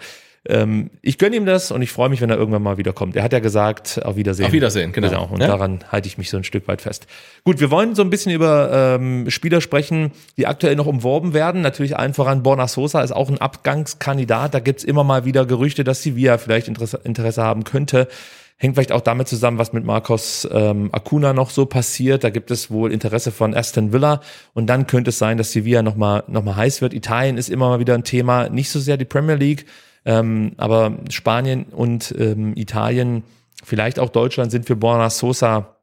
ähm, 0.49 0.89
ich 1.03 1.19
gönne 1.19 1.35
ihm 1.35 1.45
das 1.45 1.69
und 1.69 1.83
ich 1.83 1.91
freue 1.91 2.09
mich, 2.09 2.19
wenn 2.19 2.31
er 2.31 2.37
irgendwann 2.37 2.63
mal 2.63 2.77
wiederkommt. 2.79 3.15
Er 3.15 3.21
hat 3.21 3.31
ja 3.31 3.37
gesagt, 3.37 4.03
auf 4.03 4.15
Wiedersehen. 4.15 4.47
Auf 4.47 4.53
Wiedersehen, 4.53 4.91
genau. 4.91 5.25
Und 5.31 5.39
Ja. 5.39 5.45
daran 5.47 5.81
halte 5.91 6.07
ich 6.07 6.17
mich 6.17 6.31
so 6.31 6.37
ein 6.37 6.43
Stück 6.43 6.67
weit 6.67 6.81
fest. 6.81 7.05
Gut, 7.43 7.59
wir 7.59 7.69
wollen 7.69 7.93
so 7.93 8.01
ein 8.01 8.09
bisschen 8.09 8.31
über 8.31 8.97
ähm, 8.99 9.29
Spieler 9.29 9.61
sprechen, 9.61 10.11
die 10.37 10.47
aktuell 10.47 10.75
noch 10.75 10.87
umworben 10.87 11.35
werden. 11.35 11.61
Natürlich 11.61 11.95
allen 11.95 12.15
voran 12.15 12.41
Borna 12.41 12.67
Sosa 12.67 13.01
ist 13.03 13.11
auch 13.11 13.29
ein 13.29 13.37
Abgangskandidat. 13.39 14.53
Da 14.55 14.59
gibt's 14.59 14.83
immer 14.83 15.03
mal 15.03 15.25
wieder 15.25 15.45
Gerüchte, 15.45 15.83
dass 15.83 16.01
Sevilla 16.01 16.39
vielleicht 16.39 16.67
Interesse, 16.67 16.99
Interesse 17.03 17.43
haben 17.43 17.63
könnte. 17.63 18.07
Hängt 18.61 18.75
vielleicht 18.75 18.91
auch 18.91 19.01
damit 19.01 19.27
zusammen, 19.27 19.57
was 19.57 19.73
mit 19.73 19.85
Marcos 19.85 20.47
ähm, 20.51 20.89
Acuna 20.91 21.33
noch 21.33 21.49
so 21.49 21.65
passiert. 21.65 22.23
Da 22.23 22.29
gibt 22.29 22.51
es 22.51 22.69
wohl 22.69 22.91
Interesse 22.93 23.31
von 23.31 23.55
Aston 23.55 23.91
Villa. 23.91 24.21
Und 24.53 24.67
dann 24.67 24.85
könnte 24.85 25.09
es 25.09 25.17
sein, 25.17 25.39
dass 25.39 25.51
Sevilla 25.51 25.81
nochmal 25.81 26.23
noch 26.27 26.43
mal 26.43 26.57
heiß 26.57 26.79
wird. 26.83 26.93
Italien 26.93 27.39
ist 27.39 27.49
immer 27.49 27.69
mal 27.69 27.79
wieder 27.79 27.95
ein 27.95 28.03
Thema. 28.03 28.49
Nicht 28.49 28.69
so 28.69 28.79
sehr 28.79 28.97
die 28.97 29.05
Premier 29.05 29.33
League. 29.33 29.65
Ähm, 30.05 30.51
aber 30.57 30.99
Spanien 31.09 31.63
und 31.71 32.13
ähm, 32.19 32.53
Italien, 32.55 33.23
vielleicht 33.63 33.97
auch 33.97 34.09
Deutschland 34.09 34.51
sind 34.51 34.67
für 34.67 34.75
Borna 34.75 35.09
Sosa 35.09 35.77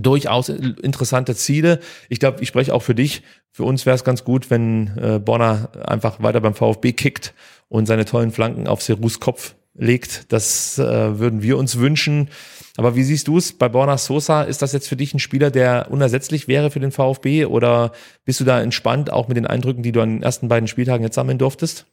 durchaus 0.00 0.48
interessante 0.48 1.34
Ziele. 1.34 1.80
Ich 2.08 2.20
glaube, 2.20 2.40
ich 2.40 2.46
spreche 2.46 2.72
auch 2.72 2.82
für 2.82 2.94
dich. 2.94 3.24
Für 3.50 3.64
uns 3.64 3.84
wäre 3.84 3.96
es 3.96 4.04
ganz 4.04 4.22
gut, 4.22 4.48
wenn 4.48 4.96
äh, 4.96 5.18
Borna 5.18 5.70
einfach 5.84 6.22
weiter 6.22 6.40
beim 6.40 6.54
VfB 6.54 6.92
kickt 6.92 7.34
und 7.68 7.86
seine 7.86 8.04
tollen 8.04 8.30
Flanken 8.30 8.68
auf 8.68 8.80
Serus 8.80 9.18
Kopf 9.18 9.56
legt. 9.74 10.32
Das 10.32 10.78
äh, 10.78 11.18
würden 11.18 11.42
wir 11.42 11.58
uns 11.58 11.78
wünschen. 11.78 12.28
Aber 12.76 12.96
wie 12.96 13.02
siehst 13.02 13.28
du 13.28 13.36
es 13.36 13.52
bei 13.52 13.68
Borna 13.68 13.98
Sosa? 13.98 14.42
Ist 14.42 14.62
das 14.62 14.72
jetzt 14.72 14.88
für 14.88 14.96
dich 14.96 15.12
ein 15.12 15.18
Spieler, 15.18 15.50
der 15.50 15.88
unersetzlich 15.90 16.48
wäre 16.48 16.70
für 16.70 16.80
den 16.80 16.92
VfB? 16.92 17.44
Oder 17.44 17.92
bist 18.24 18.40
du 18.40 18.44
da 18.44 18.60
entspannt, 18.60 19.12
auch 19.12 19.28
mit 19.28 19.36
den 19.36 19.46
Eindrücken, 19.46 19.82
die 19.82 19.92
du 19.92 20.00
an 20.00 20.16
den 20.16 20.22
ersten 20.22 20.48
beiden 20.48 20.68
Spieltagen 20.68 21.04
jetzt 21.04 21.14
sammeln 21.14 21.38
durftest? 21.38 21.86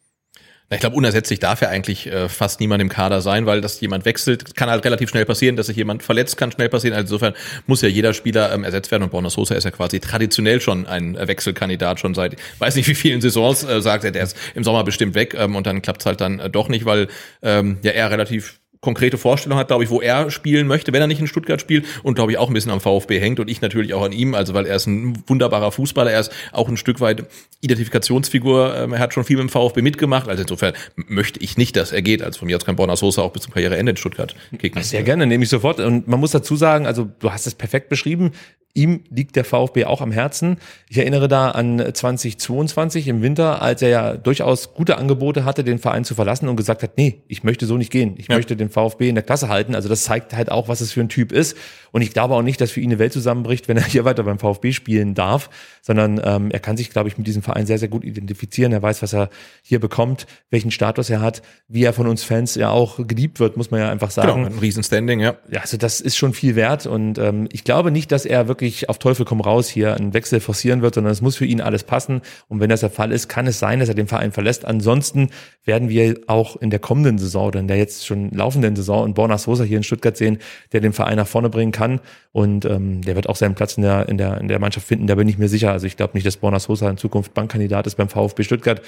Na, 0.69 0.75
Ich 0.75 0.81
glaube, 0.81 0.95
unersetzlich 0.95 1.39
darf 1.39 1.61
ja 1.61 1.69
eigentlich 1.69 2.07
äh, 2.07 2.29
fast 2.29 2.59
niemand 2.59 2.81
im 2.81 2.89
Kader 2.89 3.21
sein, 3.21 3.45
weil 3.45 3.61
dass 3.61 3.79
jemand 3.81 4.05
wechselt, 4.05 4.55
kann 4.55 4.69
halt 4.69 4.85
relativ 4.85 5.09
schnell 5.09 5.25
passieren, 5.25 5.55
dass 5.55 5.67
sich 5.67 5.77
jemand 5.77 6.03
verletzt, 6.03 6.37
kann 6.37 6.51
schnell 6.51 6.69
passieren. 6.69 6.95
Also 6.95 7.15
insofern 7.15 7.33
muss 7.65 7.81
ja 7.81 7.89
jeder 7.89 8.13
Spieler 8.13 8.53
ähm, 8.53 8.63
ersetzt 8.63 8.91
werden 8.91 9.03
und 9.03 9.11
Borna 9.11 9.29
Sosa 9.29 9.55
ist 9.55 9.63
ja 9.63 9.71
quasi 9.71 9.99
traditionell 9.99 10.61
schon 10.61 10.85
ein 10.85 11.15
äh, 11.15 11.27
Wechselkandidat, 11.27 11.99
schon 11.99 12.13
seit 12.13 12.35
weiß 12.59 12.75
nicht 12.75 12.87
wie 12.87 12.95
vielen 12.95 13.21
Saisons, 13.21 13.63
äh, 13.63 13.81
sagt 13.81 14.03
er, 14.03 14.11
der 14.11 14.23
ist 14.23 14.37
im 14.53 14.63
Sommer 14.63 14.83
bestimmt 14.83 15.15
weg 15.15 15.33
ähm, 15.37 15.55
und 15.55 15.65
dann 15.65 15.81
klappt 15.81 16.01
es 16.01 16.05
halt 16.05 16.21
dann 16.21 16.39
äh, 16.39 16.49
doch 16.49 16.69
nicht, 16.69 16.85
weil 16.85 17.07
ähm, 17.41 17.79
ja 17.81 17.91
er 17.91 18.11
relativ 18.11 18.59
konkrete 18.81 19.17
Vorstellung 19.17 19.57
hat, 19.57 19.67
glaube 19.67 19.83
ich, 19.83 19.89
wo 19.89 20.01
er 20.01 20.31
spielen 20.31 20.65
möchte, 20.65 20.93
wenn 20.93 21.01
er 21.01 21.07
nicht 21.07 21.19
in 21.19 21.27
Stuttgart 21.27 21.59
spielt 21.59 21.85
und 22.03 22.15
glaube 22.15 22.31
ich 22.31 22.37
auch 22.37 22.47
ein 22.47 22.53
bisschen 22.53 22.71
am 22.71 22.79
VfB 22.79 23.19
hängt 23.19 23.39
und 23.39 23.49
ich 23.49 23.61
natürlich 23.61 23.93
auch 23.93 24.03
an 24.03 24.13
ihm, 24.13 24.35
also 24.35 24.53
weil 24.53 24.65
er 24.65 24.77
ist 24.77 24.87
ein 24.87 25.21
wunderbarer 25.27 25.71
Fußballer, 25.71 26.11
er 26.11 26.21
ist 26.21 26.31
auch 26.53 26.69
ein 26.69 26.77
Stück 26.77 27.01
weit 27.01 27.25
Identifikationsfigur, 27.61 28.75
ähm, 28.77 28.93
er 28.93 28.99
hat 28.99 29.13
schon 29.13 29.25
viel 29.25 29.35
mit 29.35 29.47
dem 29.47 29.49
VfB 29.49 29.81
mitgemacht, 29.81 30.29
also 30.29 30.41
insofern 30.41 30.73
möchte 30.95 31.41
ich 31.41 31.57
nicht, 31.57 31.75
dass 31.75 31.91
er 31.91 32.01
geht, 32.01 32.21
also 32.21 32.39
von 32.39 32.45
mir 32.45 32.55
aus 32.55 32.65
kann 32.65 32.77
Borna 32.77 32.95
Sosa 32.95 33.21
auch 33.21 33.33
bis 33.33 33.43
zum 33.43 33.53
Karriereende 33.53 33.91
in 33.91 33.97
Stuttgart 33.97 34.35
kicken. 34.57 34.81
Sehr 34.81 35.03
gerne, 35.03 35.27
nehme 35.27 35.43
ich 35.43 35.49
sofort. 35.49 35.79
Und 35.79 36.07
man 36.07 36.19
muss 36.19 36.31
dazu 36.31 36.55
sagen, 36.55 36.85
also 36.85 37.09
du 37.19 37.31
hast 37.31 37.47
es 37.47 37.55
perfekt 37.55 37.89
beschrieben. 37.89 38.31
Ihm 38.75 39.03
liegt 39.09 39.35
der 39.35 39.45
VfB 39.45 39.85
auch 39.85 40.01
am 40.01 40.11
Herzen. 40.11 40.57
Ich 40.87 40.97
erinnere 40.97 41.27
da 41.27 41.49
an 41.51 41.79
2022 41.93 43.07
im 43.07 43.21
Winter, 43.21 43.61
als 43.61 43.81
er 43.81 43.89
ja 43.89 44.15
durchaus 44.15 44.73
gute 44.73 44.97
Angebote 44.97 45.43
hatte, 45.43 45.63
den 45.63 45.79
Verein 45.79 46.05
zu 46.05 46.15
verlassen 46.15 46.47
und 46.47 46.55
gesagt 46.55 46.83
hat, 46.83 46.97
nee, 46.97 47.21
ich 47.27 47.43
möchte 47.43 47.65
so 47.65 47.77
nicht 47.77 47.91
gehen. 47.91 48.13
Ich 48.17 48.27
Ja. 48.27 48.35
möchte 48.35 48.55
den 48.55 48.69
VfB 48.69 49.09
in 49.09 49.15
der 49.15 49.23
Klasse 49.23 49.49
halten. 49.49 49.75
Also 49.75 49.89
das 49.89 50.03
zeigt 50.03 50.33
halt 50.33 50.51
auch, 50.51 50.67
was 50.67 50.81
es 50.81 50.91
für 50.91 51.01
ein 51.01 51.09
Typ 51.09 51.31
ist. 51.31 51.57
Und 51.91 52.03
ich 52.03 52.13
glaube 52.13 52.35
auch 52.35 52.43
nicht, 52.43 52.61
dass 52.61 52.69
für 52.71 52.79
ihn 52.81 52.89
eine 52.91 52.99
Welt 52.99 53.11
zusammenbricht, 53.13 53.67
wenn 53.67 53.77
er 53.77 53.83
hier 53.85 54.05
weiter 54.05 54.23
beim 54.23 54.37
VfB 54.39 54.71
spielen 54.71 55.15
darf, 55.15 55.49
sondern 55.81 56.21
ähm, 56.23 56.51
er 56.51 56.59
kann 56.59 56.77
sich, 56.77 56.91
glaube 56.91 57.09
ich, 57.09 57.17
mit 57.17 57.25
diesem 57.25 57.41
Verein 57.41 57.65
sehr, 57.65 57.79
sehr 57.79 57.87
gut 57.87 58.03
identifizieren. 58.03 58.71
Er 58.71 58.81
weiß, 58.83 59.01
was 59.01 59.13
er 59.13 59.29
hier 59.63 59.79
bekommt, 59.79 60.27
welchen 60.51 60.69
Status 60.71 61.09
er 61.09 61.21
hat, 61.21 61.41
wie 61.67 61.83
er 61.83 61.93
von 61.93 62.05
uns 62.07 62.23
Fans 62.23 62.53
ja 62.55 62.69
auch 62.69 62.99
geliebt 63.07 63.39
wird, 63.39 63.57
muss 63.57 63.71
man 63.71 63.79
ja 63.79 63.89
einfach 63.89 64.11
sagen. 64.11 64.43
Genau, 64.43 64.45
ein 64.55 64.59
Riesenstanding, 64.59 65.19
ja. 65.19 65.35
Ja, 65.51 65.61
also 65.61 65.77
das 65.77 66.01
ist 66.01 66.15
schon 66.17 66.33
viel 66.33 66.55
wert 66.55 66.85
und 66.85 67.17
ähm, 67.17 67.47
ich 67.51 67.63
glaube 67.63 67.89
nicht, 67.91 68.11
dass 68.11 68.25
er 68.25 68.47
wirklich 68.47 68.58
auf 68.87 68.99
Teufel 68.99 69.25
komm 69.25 69.41
raus 69.41 69.69
hier 69.69 69.95
einen 69.95 70.13
Wechsel 70.13 70.39
forcieren 70.39 70.81
wird, 70.81 70.95
sondern 70.95 71.11
es 71.11 71.21
muss 71.21 71.35
für 71.35 71.45
ihn 71.45 71.61
alles 71.61 71.83
passen 71.83 72.21
und 72.47 72.59
wenn 72.59 72.69
das 72.69 72.81
der 72.81 72.89
Fall 72.89 73.11
ist, 73.11 73.27
kann 73.27 73.47
es 73.47 73.59
sein, 73.59 73.79
dass 73.79 73.89
er 73.89 73.95
den 73.95 74.07
Verein 74.07 74.31
verlässt. 74.31 74.65
Ansonsten 74.65 75.29
werden 75.65 75.89
wir 75.89 76.19
auch 76.27 76.55
in 76.55 76.69
der 76.69 76.79
kommenden 76.79 77.17
Saison 77.17 77.47
oder 77.47 77.59
in 77.59 77.67
der 77.67 77.77
jetzt 77.77 78.05
schon 78.05 78.31
laufenden 78.31 78.75
Saison 78.75 79.05
einen 79.05 79.13
Borna 79.13 79.37
Sosa 79.37 79.63
hier 79.63 79.77
in 79.77 79.83
Stuttgart 79.83 80.17
sehen, 80.17 80.39
der 80.71 80.81
den 80.81 80.93
Verein 80.93 81.17
nach 81.17 81.27
vorne 81.27 81.49
bringen 81.49 81.71
kann 81.71 82.01
und 82.31 82.65
ähm, 82.65 83.01
der 83.01 83.15
wird 83.15 83.29
auch 83.29 83.35
seinen 83.35 83.55
Platz 83.55 83.77
in 83.77 83.83
der, 83.83 84.09
in 84.09 84.17
der, 84.17 84.39
in 84.39 84.47
der 84.47 84.59
Mannschaft 84.59 84.87
finden, 84.87 85.07
da 85.07 85.15
bin 85.15 85.27
ich 85.27 85.37
mir 85.37 85.49
sicher. 85.49 85.71
Also 85.71 85.87
ich 85.87 85.97
glaube 85.97 86.15
nicht, 86.15 86.25
dass 86.25 86.37
Borna 86.37 86.59
Sosa 86.59 86.89
in 86.89 86.97
Zukunft 86.97 87.33
Bankkandidat 87.33 87.87
ist 87.87 87.95
beim 87.95 88.09
VfB 88.09 88.43
Stuttgart. 88.43 88.81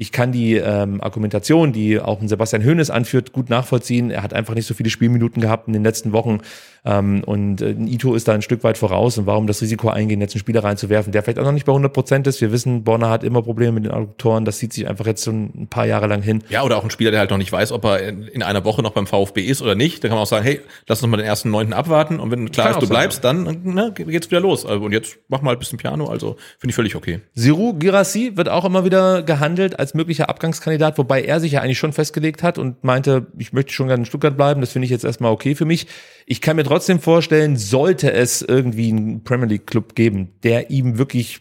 Ich 0.00 0.12
kann 0.12 0.30
die 0.30 0.54
ähm, 0.54 1.00
Argumentation, 1.00 1.72
die 1.72 1.98
auch 1.98 2.20
ein 2.20 2.28
Sebastian 2.28 2.64
Hoeneß 2.64 2.88
anführt, 2.88 3.32
gut 3.32 3.50
nachvollziehen. 3.50 4.12
Er 4.12 4.22
hat 4.22 4.32
einfach 4.32 4.54
nicht 4.54 4.66
so 4.66 4.74
viele 4.74 4.90
Spielminuten 4.90 5.42
gehabt 5.42 5.66
in 5.66 5.72
den 5.72 5.82
letzten 5.82 6.12
Wochen. 6.12 6.40
Ähm, 6.84 7.22
und 7.24 7.60
äh, 7.60 7.70
ein 7.70 7.88
Ito 7.88 8.14
ist 8.14 8.28
da 8.28 8.32
ein 8.32 8.42
Stück 8.42 8.64
weit 8.64 8.78
voraus. 8.78 9.18
Und 9.18 9.26
warum 9.26 9.46
das 9.46 9.60
Risiko 9.60 9.88
eingehen, 9.88 10.20
jetzt 10.20 10.34
einen 10.34 10.40
Spieler 10.40 10.64
reinzuwerfen, 10.64 11.12
der 11.12 11.22
vielleicht 11.22 11.38
auch 11.38 11.44
noch 11.44 11.52
nicht 11.52 11.66
bei 11.66 11.72
100 11.72 11.92
Prozent 11.92 12.26
ist. 12.26 12.40
Wir 12.40 12.52
wissen, 12.52 12.84
Borna 12.84 13.10
hat 13.10 13.24
immer 13.24 13.42
Probleme 13.42 13.72
mit 13.72 13.84
den 13.84 13.92
Adduktoren. 13.92 14.44
Das 14.44 14.58
zieht 14.58 14.72
sich 14.72 14.88
einfach 14.88 15.04
jetzt 15.06 15.22
so 15.22 15.32
ein 15.32 15.66
paar 15.68 15.86
Jahre 15.86 16.06
lang 16.06 16.22
hin. 16.22 16.42
Ja, 16.48 16.62
oder 16.62 16.76
auch 16.76 16.84
ein 16.84 16.90
Spieler, 16.90 17.10
der 17.10 17.20
halt 17.20 17.30
noch 17.30 17.38
nicht 17.38 17.52
weiß, 17.52 17.72
ob 17.72 17.84
er 17.84 18.00
in, 18.06 18.22
in 18.22 18.42
einer 18.42 18.64
Woche 18.64 18.82
noch 18.82 18.92
beim 18.92 19.06
VfB 19.06 19.42
ist 19.42 19.62
oder 19.62 19.74
nicht. 19.74 20.04
Da 20.04 20.08
kann 20.08 20.16
man 20.16 20.22
auch 20.22 20.28
sagen, 20.28 20.44
hey, 20.44 20.60
lass 20.86 21.02
uns 21.02 21.10
mal 21.10 21.16
den 21.16 21.26
ersten 21.26 21.50
Neunten 21.50 21.72
abwarten 21.72 22.20
und 22.20 22.30
wenn 22.30 22.50
klar 22.50 22.70
ist, 22.70 22.76
du 22.76 22.86
sein, 22.86 22.88
bleibst, 22.88 23.24
dann 23.24 23.60
ne, 23.64 23.92
geht's 23.94 24.30
wieder 24.30 24.40
los. 24.40 24.64
Also, 24.64 24.84
Und 24.84 24.92
jetzt 24.92 25.18
mach 25.28 25.42
mal 25.42 25.52
ein 25.52 25.58
bisschen 25.58 25.78
Piano, 25.78 26.06
also 26.06 26.36
finde 26.58 26.70
ich 26.70 26.74
völlig 26.74 26.94
okay. 26.94 27.20
Siru 27.34 27.74
Girassi 27.74 28.36
wird 28.36 28.48
auch 28.48 28.64
immer 28.64 28.84
wieder 28.84 29.22
gehandelt 29.22 29.78
als 29.78 29.87
als 29.88 29.94
möglicher 29.94 30.28
Abgangskandidat, 30.28 30.98
wobei 30.98 31.22
er 31.22 31.40
sich 31.40 31.52
ja 31.52 31.62
eigentlich 31.62 31.78
schon 31.78 31.94
festgelegt 31.94 32.42
hat 32.42 32.58
und 32.58 32.84
meinte, 32.84 33.28
ich 33.38 33.54
möchte 33.54 33.72
schon 33.72 33.88
gerne 33.88 34.02
in 34.02 34.06
Stuttgart 34.06 34.36
bleiben, 34.36 34.60
das 34.60 34.72
finde 34.72 34.84
ich 34.84 34.90
jetzt 34.90 35.04
erstmal 35.04 35.32
okay 35.32 35.54
für 35.54 35.64
mich. 35.64 35.86
Ich 36.26 36.42
kann 36.42 36.56
mir 36.56 36.64
trotzdem 36.64 37.00
vorstellen, 37.00 37.56
sollte 37.56 38.12
es 38.12 38.42
irgendwie 38.42 38.90
einen 38.90 39.24
Premier 39.24 39.46
League 39.46 39.66
Club 39.66 39.94
geben, 39.94 40.34
der 40.42 40.70
ihm 40.70 40.98
wirklich 40.98 41.40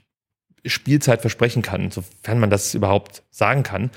Spielzeit 0.65 1.19
versprechen 1.21 1.61
kann, 1.61 1.91
sofern 1.91 2.39
man 2.39 2.49
das 2.49 2.73
überhaupt 2.73 3.23
sagen 3.29 3.63
kann, 3.63 3.91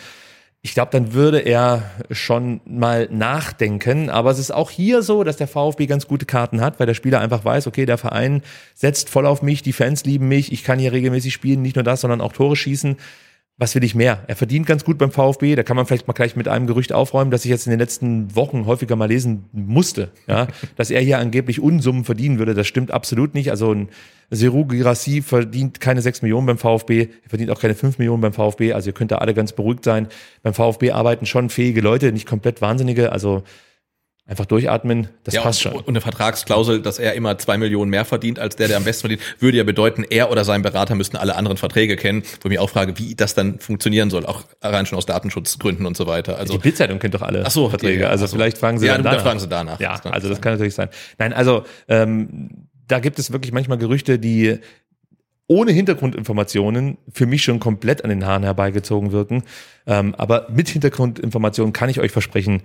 ich 0.63 0.75
glaube, 0.75 0.91
dann 0.93 1.15
würde 1.15 1.39
er 1.39 1.91
schon 2.11 2.61
mal 2.67 3.09
nachdenken. 3.11 4.11
Aber 4.11 4.31
es 4.31 4.39
ist 4.39 4.51
auch 4.51 4.69
hier 4.69 5.01
so, 5.01 5.25
dass 5.25 5.39
der 5.39 5.49
VfB 5.49 5.87
ganz 5.87 6.07
gute 6.07 6.27
Karten 6.27 6.61
hat, 6.61 6.79
weil 6.79 6.87
der 6.87 6.93
Spieler 6.93 7.21
einfach 7.21 7.47
weiß, 7.47 7.67
okay, 7.67 7.87
der 7.87 7.97
Verein 7.97 8.43
setzt 8.75 9.09
voll 9.09 9.25
auf 9.25 9.41
mich, 9.41 9.63
die 9.63 9.73
Fans 9.73 10.05
lieben 10.05 10.29
mich, 10.29 10.53
ich 10.53 10.63
kann 10.63 10.79
hier 10.79 10.93
regelmäßig 10.93 11.33
spielen, 11.33 11.63
nicht 11.63 11.77
nur 11.77 11.83
das, 11.83 12.03
sondern 12.03 12.21
auch 12.21 12.35
Tore 12.35 12.57
schießen 12.57 12.99
was 13.61 13.75
will 13.75 13.85
ich 13.85 13.95
mehr? 13.95 14.25
Er 14.27 14.37
verdient 14.37 14.67
ganz 14.67 14.85
gut 14.85 14.97
beim 14.97 15.11
VfB. 15.11 15.55
Da 15.55 15.63
kann 15.63 15.77
man 15.77 15.85
vielleicht 15.85 16.09
mal 16.09 16.15
gleich 16.15 16.35
mit 16.35 16.49
einem 16.49 16.67
Gerücht 16.67 16.95
aufräumen, 16.95 17.31
das 17.31 17.45
ich 17.45 17.51
jetzt 17.51 17.67
in 17.67 17.71
den 17.71 17.79
letzten 17.79 18.35
Wochen 18.35 18.65
häufiger 18.65 18.97
mal 18.97 19.05
lesen 19.05 19.45
musste, 19.53 20.11
ja, 20.27 20.49
dass 20.77 20.91
er 20.91 21.03
hier 21.03 21.19
angeblich 21.19 21.61
Unsummen 21.61 22.05
verdienen 22.05 22.39
würde. 22.39 22.55
Das 22.55 22.67
stimmt 22.67 22.91
absolut 22.91 23.35
nicht. 23.35 23.51
Also 23.51 23.75
ein 23.75 23.91
Seru 24.31 24.65
Girassi 24.65 25.21
verdient 25.21 25.79
keine 25.79 26.01
sechs 26.01 26.23
Millionen 26.23 26.47
beim 26.47 26.57
VfB, 26.57 27.09
er 27.23 27.29
verdient 27.29 27.51
auch 27.51 27.61
keine 27.61 27.75
fünf 27.75 27.99
Millionen 27.99 28.23
beim 28.23 28.33
VfB. 28.33 28.73
Also 28.73 28.89
ihr 28.89 28.95
könnt 28.95 29.11
da 29.11 29.19
alle 29.19 29.35
ganz 29.35 29.53
beruhigt 29.53 29.85
sein. 29.85 30.09
Beim 30.43 30.55
VfB 30.55 30.93
arbeiten 30.93 31.27
schon 31.27 31.51
fähige 31.51 31.83
Leute, 31.83 32.13
nicht 32.13 32.27
komplett 32.27 32.63
Wahnsinnige. 32.63 33.13
Also 33.13 33.43
Einfach 34.31 34.47
durchatmen, 34.47 35.09
das 35.25 35.35
ja, 35.35 35.43
passt 35.43 35.61
schon. 35.61 35.73
Und 35.73 35.89
eine 35.89 36.01
Vertragsklausel, 36.01 36.81
dass 36.83 37.01
er 37.01 37.15
immer 37.15 37.37
zwei 37.39 37.59
Millionen 37.59 37.91
mehr 37.91 38.05
verdient 38.05 38.39
als 38.39 38.55
der, 38.55 38.69
der 38.69 38.77
am 38.77 38.85
besten 38.85 39.09
verdient, 39.09 39.23
würde 39.41 39.59
ja 39.59 39.65
bedeuten, 39.65 40.05
er 40.09 40.31
oder 40.31 40.45
sein 40.45 40.63
Berater 40.63 40.95
müssten 40.95 41.17
alle 41.17 41.35
anderen 41.35 41.57
Verträge 41.57 41.97
kennen. 41.97 42.23
Wo 42.41 42.47
ich 42.47 42.51
mich 42.51 42.61
auch 42.61 42.71
frage, 42.71 42.97
wie 42.97 43.17
das 43.17 43.35
dann 43.35 43.59
funktionieren 43.59 44.09
soll, 44.09 44.25
auch 44.25 44.45
rein 44.63 44.87
schon 44.87 44.97
aus 44.99 45.05
Datenschutzgründen 45.05 45.85
und 45.85 45.97
so 45.97 46.07
weiter. 46.07 46.39
Also 46.39 46.53
die 46.53 46.61
Bildzeitung 46.61 47.01
kennt 47.01 47.15
doch 47.15 47.23
alle 47.23 47.45
ach 47.45 47.51
so, 47.51 47.69
Verträge. 47.69 48.09
also 48.09 48.27
so. 48.27 48.37
vielleicht 48.37 48.57
fragen 48.57 48.79
sie 48.79 48.87
ja, 48.87 48.95
dann, 48.95 49.03
danach. 49.03 49.23
fragen 49.23 49.41
sie 49.41 49.49
danach. 49.49 49.81
Ja, 49.81 49.99
das 49.99 50.13
also 50.13 50.29
das 50.29 50.41
kann 50.41 50.53
natürlich 50.53 50.77
sein. 50.77 50.91
Nein, 51.19 51.33
also 51.33 51.65
ähm, 51.89 52.69
da 52.87 53.01
gibt 53.01 53.19
es 53.19 53.33
wirklich 53.33 53.51
manchmal 53.51 53.79
Gerüchte, 53.79 54.21
die 54.21 54.61
ohne 55.51 55.73
Hintergrundinformationen 55.73 56.99
für 57.13 57.27
mich 57.27 57.43
schon 57.43 57.59
komplett 57.59 58.05
an 58.05 58.11
den 58.11 58.25
Haaren 58.25 58.45
herbeigezogen 58.45 59.11
wirken. 59.11 59.43
Ähm, 59.85 60.15
aber 60.15 60.47
mit 60.49 60.69
Hintergrundinformationen 60.69 61.73
kann 61.73 61.89
ich 61.89 61.99
euch 61.99 62.13
versprechen, 62.13 62.63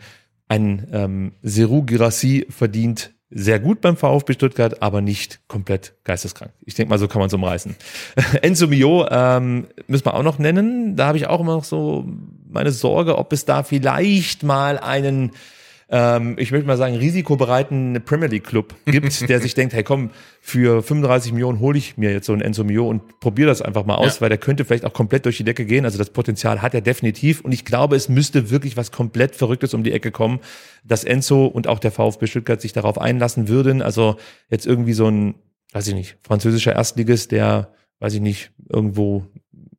ein 0.47 0.87
ähm, 0.91 1.31
Seru 1.41 1.83
Girassi 1.83 2.45
verdient 2.49 3.11
sehr 3.31 3.59
gut 3.59 3.81
beim 3.81 3.97
VfB 3.97 4.33
Stuttgart, 4.33 4.81
aber 4.81 5.01
nicht 5.01 5.41
komplett 5.47 5.93
geisteskrank. 6.03 6.53
Ich 6.63 6.75
denke 6.75 6.89
mal, 6.89 6.99
so 6.99 7.07
kann 7.07 7.19
man 7.19 7.27
es 7.27 7.33
umreißen. 7.33 7.75
Enzo 8.41 8.67
Mio 8.67 9.07
ähm, 9.09 9.67
müssen 9.87 10.05
wir 10.05 10.13
auch 10.13 10.23
noch 10.23 10.39
nennen. 10.39 10.95
Da 10.95 11.07
habe 11.07 11.17
ich 11.17 11.27
auch 11.27 11.41
immer 11.41 11.55
noch 11.55 11.63
so 11.63 12.05
meine 12.47 12.71
Sorge, 12.71 13.17
ob 13.17 13.33
es 13.33 13.45
da 13.45 13.63
vielleicht 13.63 14.43
mal 14.43 14.77
einen 14.77 15.31
ähm, 15.97 16.35
ich 16.37 16.51
möchte 16.51 16.67
mal 16.67 16.75
sagen, 16.75 16.95
risikobereiten 16.95 18.01
Premier 18.03 18.27
League 18.27 18.43
Club 18.43 18.75
gibt, 18.85 19.29
der 19.29 19.39
sich 19.39 19.53
denkt, 19.53 19.73
hey 19.73 19.83
komm, 19.83 20.09
für 20.41 20.83
35 20.83 21.31
Millionen 21.31 21.61
hole 21.61 21.77
ich 21.77 21.95
mir 21.95 22.11
jetzt 22.11 22.25
so 22.25 22.33
einen 22.33 22.41
Enzo 22.41 22.65
Mio 22.65 22.85
und 22.89 23.21
probiere 23.21 23.47
das 23.47 23.61
einfach 23.61 23.85
mal 23.85 23.95
aus, 23.95 24.15
Ja. 24.15 24.21
weil 24.21 24.29
der 24.29 24.37
könnte 24.37 24.65
vielleicht 24.65 24.83
auch 24.83 24.91
komplett 24.91 25.23
durch 25.23 25.37
die 25.37 25.45
Decke 25.45 25.65
gehen. 25.65 25.85
Also 25.85 25.97
das 25.97 26.09
Potenzial 26.09 26.61
hat 26.61 26.73
er 26.73 26.81
definitiv. 26.81 27.39
Und 27.39 27.53
ich 27.53 27.63
glaube, 27.63 27.95
es 27.95 28.09
müsste 28.09 28.49
wirklich 28.49 28.75
was 28.75 28.91
komplett 28.91 29.37
Verrücktes 29.37 29.73
um 29.73 29.83
die 29.85 29.93
Ecke 29.93 30.11
kommen, 30.11 30.41
dass 30.83 31.05
Enzo 31.05 31.45
und 31.45 31.67
auch 31.67 31.79
der 31.79 31.91
VfB 31.93 32.27
Stuttgart 32.27 32.59
sich 32.59 32.73
darauf 32.73 32.99
einlassen 32.99 33.47
würden. 33.47 33.81
Also 33.81 34.17
jetzt 34.49 34.65
irgendwie 34.65 34.93
so 34.93 35.07
ein, 35.09 35.35
weiß 35.71 35.87
ich 35.87 35.93
nicht, 35.95 36.17
französischer 36.23 36.73
Erstligist, 36.73 37.31
der, 37.31 37.71
weiß 37.99 38.13
ich 38.15 38.21
nicht, 38.21 38.51
irgendwo 38.69 39.27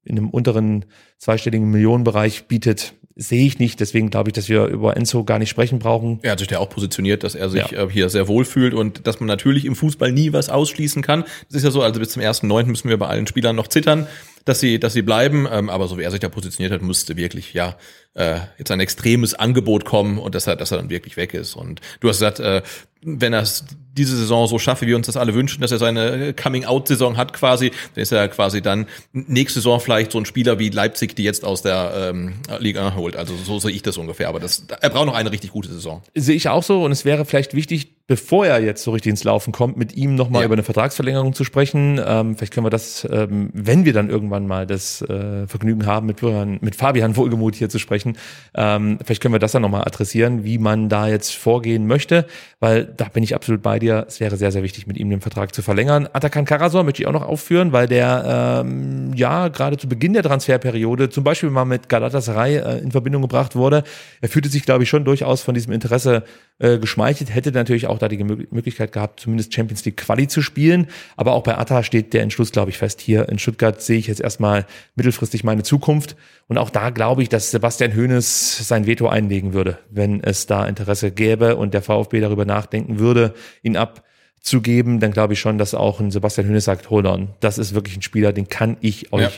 in 0.03 0.17
einem 0.17 0.31
unteren 0.31 0.87
zweistelligen 1.19 1.71
Millionenbereich 1.71 2.47
bietet, 2.49 2.95
sehe 3.19 3.47
ich 3.47 3.59
nicht. 3.59 3.81
Deswegen 3.81 4.11
glaube 4.11 4.29
ich, 4.29 4.35
dass 4.35 4.49
wir 4.51 4.67
über 4.67 4.97
Enzo 4.97 5.25
gar 5.25 5.39
nicht 5.39 5.49
sprechen 5.49 5.79
brauchen. 5.79 6.19
Er 6.23 6.33
hat 6.33 6.39
sich 6.39 6.51
ja 6.51 6.59
auch 6.59 6.69
positioniert, 6.69 7.25
dass 7.25 7.35
er 7.35 7.49
sich 7.49 7.71
Ja. 7.71 7.85
äh, 7.85 7.91
hier 7.91 8.11
sehr 8.11 8.29
wohl 8.29 8.45
fühlt 8.45 8.75
und 8.75 9.07
dass 9.07 9.21
man 9.21 9.27
natürlich 9.27 9.65
im 9.65 9.75
Fußball 9.75 10.13
nie 10.13 10.33
was 10.35 10.51
ausschließen 10.51 11.01
kann. 11.03 11.23
Das 11.49 11.57
ist 11.57 11.65
ja 11.65 11.71
so, 11.71 11.83
also 11.83 11.99
bis 11.99 12.11
zum 12.11 12.23
1.9. 12.23 12.67
müssen 12.67 12.91
wir 12.91 12.99
bei 12.99 13.07
allen 13.07 13.27
Spielern 13.27 13.57
noch 13.57 13.69
zittern, 13.69 14.07
dass 14.45 14.61
sie, 14.61 14.79
dass 14.79 14.93
sie 14.93 15.03
bleiben. 15.03 15.49
Ähm, 15.51 15.71
aber 15.71 15.89
so 15.89 15.97
wie 15.99 16.03
er 16.03 16.11
sich 16.11 16.21
da 16.21 16.29
positioniert 16.29 16.73
hat, 16.73 16.83
müsste 16.83 17.17
wirklich, 17.17 17.55
ja, 17.55 17.77
äh, 18.15 18.39
jetzt 18.59 18.71
ein 18.71 18.81
extremes 18.81 19.33
Angebot 19.35 19.85
kommen 19.87 20.19
und 20.19 20.35
dass 20.35 20.47
er, 20.47 20.57
dass 20.57 20.71
er 20.71 20.77
dann 20.79 20.91
wirklich 20.91 21.17
weg 21.17 21.33
ist. 21.35 21.55
Und 21.57 21.81
du 22.01 22.09
hast 22.09 22.17
gesagt, 22.19 22.41
äh, 22.41 22.61
wenn 23.03 23.33
er 23.33 23.41
es 23.43 23.65
diese 23.97 24.17
Saison 24.17 24.47
so 24.47 24.59
schafft, 24.59 24.83
wie 24.83 24.87
wir 24.87 24.97
uns 24.97 25.07
das 25.07 25.17
alle 25.17 25.35
wünschen, 25.35 25.61
dass 25.61 25.73
er 25.73 25.79
seine 25.79 26.35
Coming-out-Saison 26.35 27.17
hat 27.17 27.33
quasi, 27.33 27.71
dann 27.95 28.03
ist 28.03 28.13
er 28.13 28.29
quasi 28.29 28.63
dann 28.63 28.87
nächste 29.13 29.61
Saison 29.61 29.81
vielleicht 29.81 30.13
so 30.13 30.19
ein 30.19 30.27
Spieler 30.27 30.59
wie 30.59 30.69
Leipzig, 30.71 31.17
die 31.17 31.25
jetzt 31.25 31.45
aus 31.45 31.63
der 31.63 32.11
ähm, 32.11 32.35
Liga 32.59 32.95
holt. 32.95 33.17
Also 33.17 33.35
so 33.37 33.59
sehe 33.59 33.73
ich 33.73 33.83
das 33.83 33.97
ungefähr. 33.97 34.29
Aber 34.29 34.41
das, 34.41 34.67
er 34.81 34.91
braucht 34.91 35.07
noch 35.07 35.15
eine 35.15 35.33
richtig 35.33 35.51
gute 35.53 35.69
Saison. 35.73 36.03
Sehe 36.15 36.37
ich 36.37 36.49
auch 36.49 36.63
so. 36.63 36.85
Und 36.85 36.93
es 36.93 37.05
wäre 37.05 37.25
vielleicht 37.25 37.55
wichtig, 37.55 37.93
bevor 38.09 38.47
er 38.47 38.61
jetzt 38.63 38.85
so 38.85 38.93
richtig 38.93 39.11
ins 39.11 39.25
Laufen 39.25 39.53
kommt, 39.53 39.77
mit 39.77 39.97
ihm 39.97 40.15
nochmal 40.15 40.43
Ja. 40.43 40.47
über 40.47 40.55
eine 40.55 40.63
Vertragsverlängerung 40.63 41.35
zu 41.35 41.43
sprechen. 41.43 42.01
Ähm, 42.05 42.37
vielleicht 42.37 42.53
können 42.53 42.65
wir 42.67 42.71
das, 42.71 43.07
ähm, 43.11 43.51
wenn 43.53 43.85
wir 43.85 43.93
dann 43.93 44.11
irgendwann 44.11 44.47
mal 44.47 44.67
das 44.67 45.03
äh, 45.03 45.47
Vergnügen 45.49 45.87
haben, 45.87 46.07
mit, 46.07 46.23
mit 46.23 46.77
Fabian 46.77 47.17
Wohlgemuth 47.17 47.57
hier 47.57 47.69
zu 47.69 47.79
sprechen, 47.81 48.17
ähm, 48.55 48.99
vielleicht 49.05 49.23
können 49.23 49.35
wir 49.35 49.41
das 49.41 49.53
dann 49.53 49.63
nochmal 49.63 49.83
adressieren, 49.83 50.45
wie 50.45 50.59
man 50.59 50.89
da 50.89 51.09
jetzt 51.09 51.35
vorgehen 51.35 51.87
möchte, 51.89 52.27
weil 52.61 52.85
da 52.85 53.07
bin 53.09 53.25
ich 53.25 53.35
absolut 53.35 53.63
bei 53.63 53.79
dir. 53.81 53.86
Es 54.07 54.21
wäre 54.21 54.37
sehr, 54.37 54.53
sehr 54.53 54.63
wichtig, 54.63 54.87
mit 54.87 54.97
ihm 54.97 55.11
den 55.11 55.21
Vertrag 55.21 55.55
zu 55.55 55.63
verlängern. 55.63 56.09
Atakan 56.13 56.45
Karasor 56.45 56.85
möchte 56.85 57.03
ich 57.03 57.09
auch 57.09 57.13
noch 57.13 57.27
aufführen, 57.27 57.73
weil 57.73 57.87
der 57.87 58.63
ähm, 58.65 59.13
ja 59.15 59.49
gerade 59.49 59.77
zu 59.77 59.89
Beginn 59.89 60.13
der 60.13 60.23
Transferperiode 60.23 61.11
zum 61.11 61.25
Beispiel 61.25 61.51
mal 61.51 61.65
mit 61.65 61.89
Galatasaray 61.89 62.57
äh, 62.57 62.79
in 62.79 62.91
Verbindung 62.91 63.23
gebracht 63.23 63.57
wurde. 63.57 63.85
Er 64.21 64.29
fühlte 64.29 64.49
sich, 64.49 64.65
glaube 64.65 64.83
ich, 64.83 64.89
schon 64.89 65.05
durchaus 65.05 65.43
von 65.43 65.55
diesem 65.55 65.73
Interesse 65.73 66.25
äh, 66.59 66.79
geschmeichelt, 66.79 67.35
hätte 67.35 67.53
natürlich 67.53 67.87
auch 67.87 67.99
da 67.99 68.09
die 68.09 68.23
Möglichkeit 68.25 68.93
gehabt, 68.93 69.21
zumindest 69.21 69.53
Champions 69.53 69.85
League 69.85 69.99
Quali 69.99 70.27
zu 70.27 70.41
spielen. 70.41 70.87
Aber 71.17 71.33
auch 71.33 71.43
bei 71.43 71.59
Atta 71.59 71.83
steht 71.83 72.15
der 72.15 72.23
Entschluss, 72.23 72.51
glaube 72.53 72.71
ich, 72.71 72.79
fest. 72.79 73.01
Hier 73.01 73.29
in 73.29 73.39
Stuttgart 73.39 73.83
sehe 73.83 73.99
ich 73.99 74.07
jetzt 74.07 74.21
erstmal 74.21 74.65
mittelfristig 74.95 75.45
meine 75.45 75.63
Zukunft. 75.65 76.17
Und 76.49 76.57
auch 76.59 76.71
da 76.71 76.91
glaube 76.91 77.23
ich, 77.23 77.29
dass 77.29 77.51
Sebastian 77.51 77.95
Hoeneß 77.95 78.67
sein 78.67 78.87
Veto 78.87 79.07
einlegen 79.09 79.53
würde, 79.53 79.79
wenn 79.91 80.23
es 80.23 80.47
da 80.47 80.67
Interesse 80.67 81.11
gäbe 81.11 81.57
und 81.57 81.75
der 81.75 81.83
VfB 81.83 82.21
darüber 82.21 82.45
nachdenken 82.47 82.99
würde, 82.99 83.35
ihn 83.63 83.77
abzugeben, 83.77 85.01
dann 85.01 85.11
glaube 85.13 85.35
ich 85.35 85.41
schon, 85.41 85.59
dass 85.59 85.75
auch 85.75 86.01
ein 86.01 86.11
Sebastian 86.11 86.47
Hoeneß 86.49 86.65
sagt, 86.65 86.89
hold 86.91 87.07
on, 87.07 87.35
das 87.41 87.59
ist 87.59 87.75
wirklich 87.75 87.97
ein 87.97 88.03
Spieler, 88.03 88.33
den 88.33 88.49
kann 88.49 88.77
ich 88.81 89.13
euch 89.13 89.23
Ja. 89.23 89.31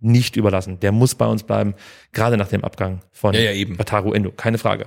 nicht 0.00 0.36
überlassen. 0.36 0.80
Der 0.80 0.90
muss 0.92 1.14
bei 1.14 1.26
uns 1.26 1.44
bleiben, 1.44 1.74
gerade 2.12 2.36
nach 2.36 2.48
dem 2.48 2.64
Abgang 2.64 3.00
von 3.12 3.34
Ja, 3.34 3.40
ja, 3.40 3.52
eben. 3.52 3.78
Wataru 3.78 4.12
Endo, 4.12 4.32
keine 4.32 4.58
Frage. 4.58 4.86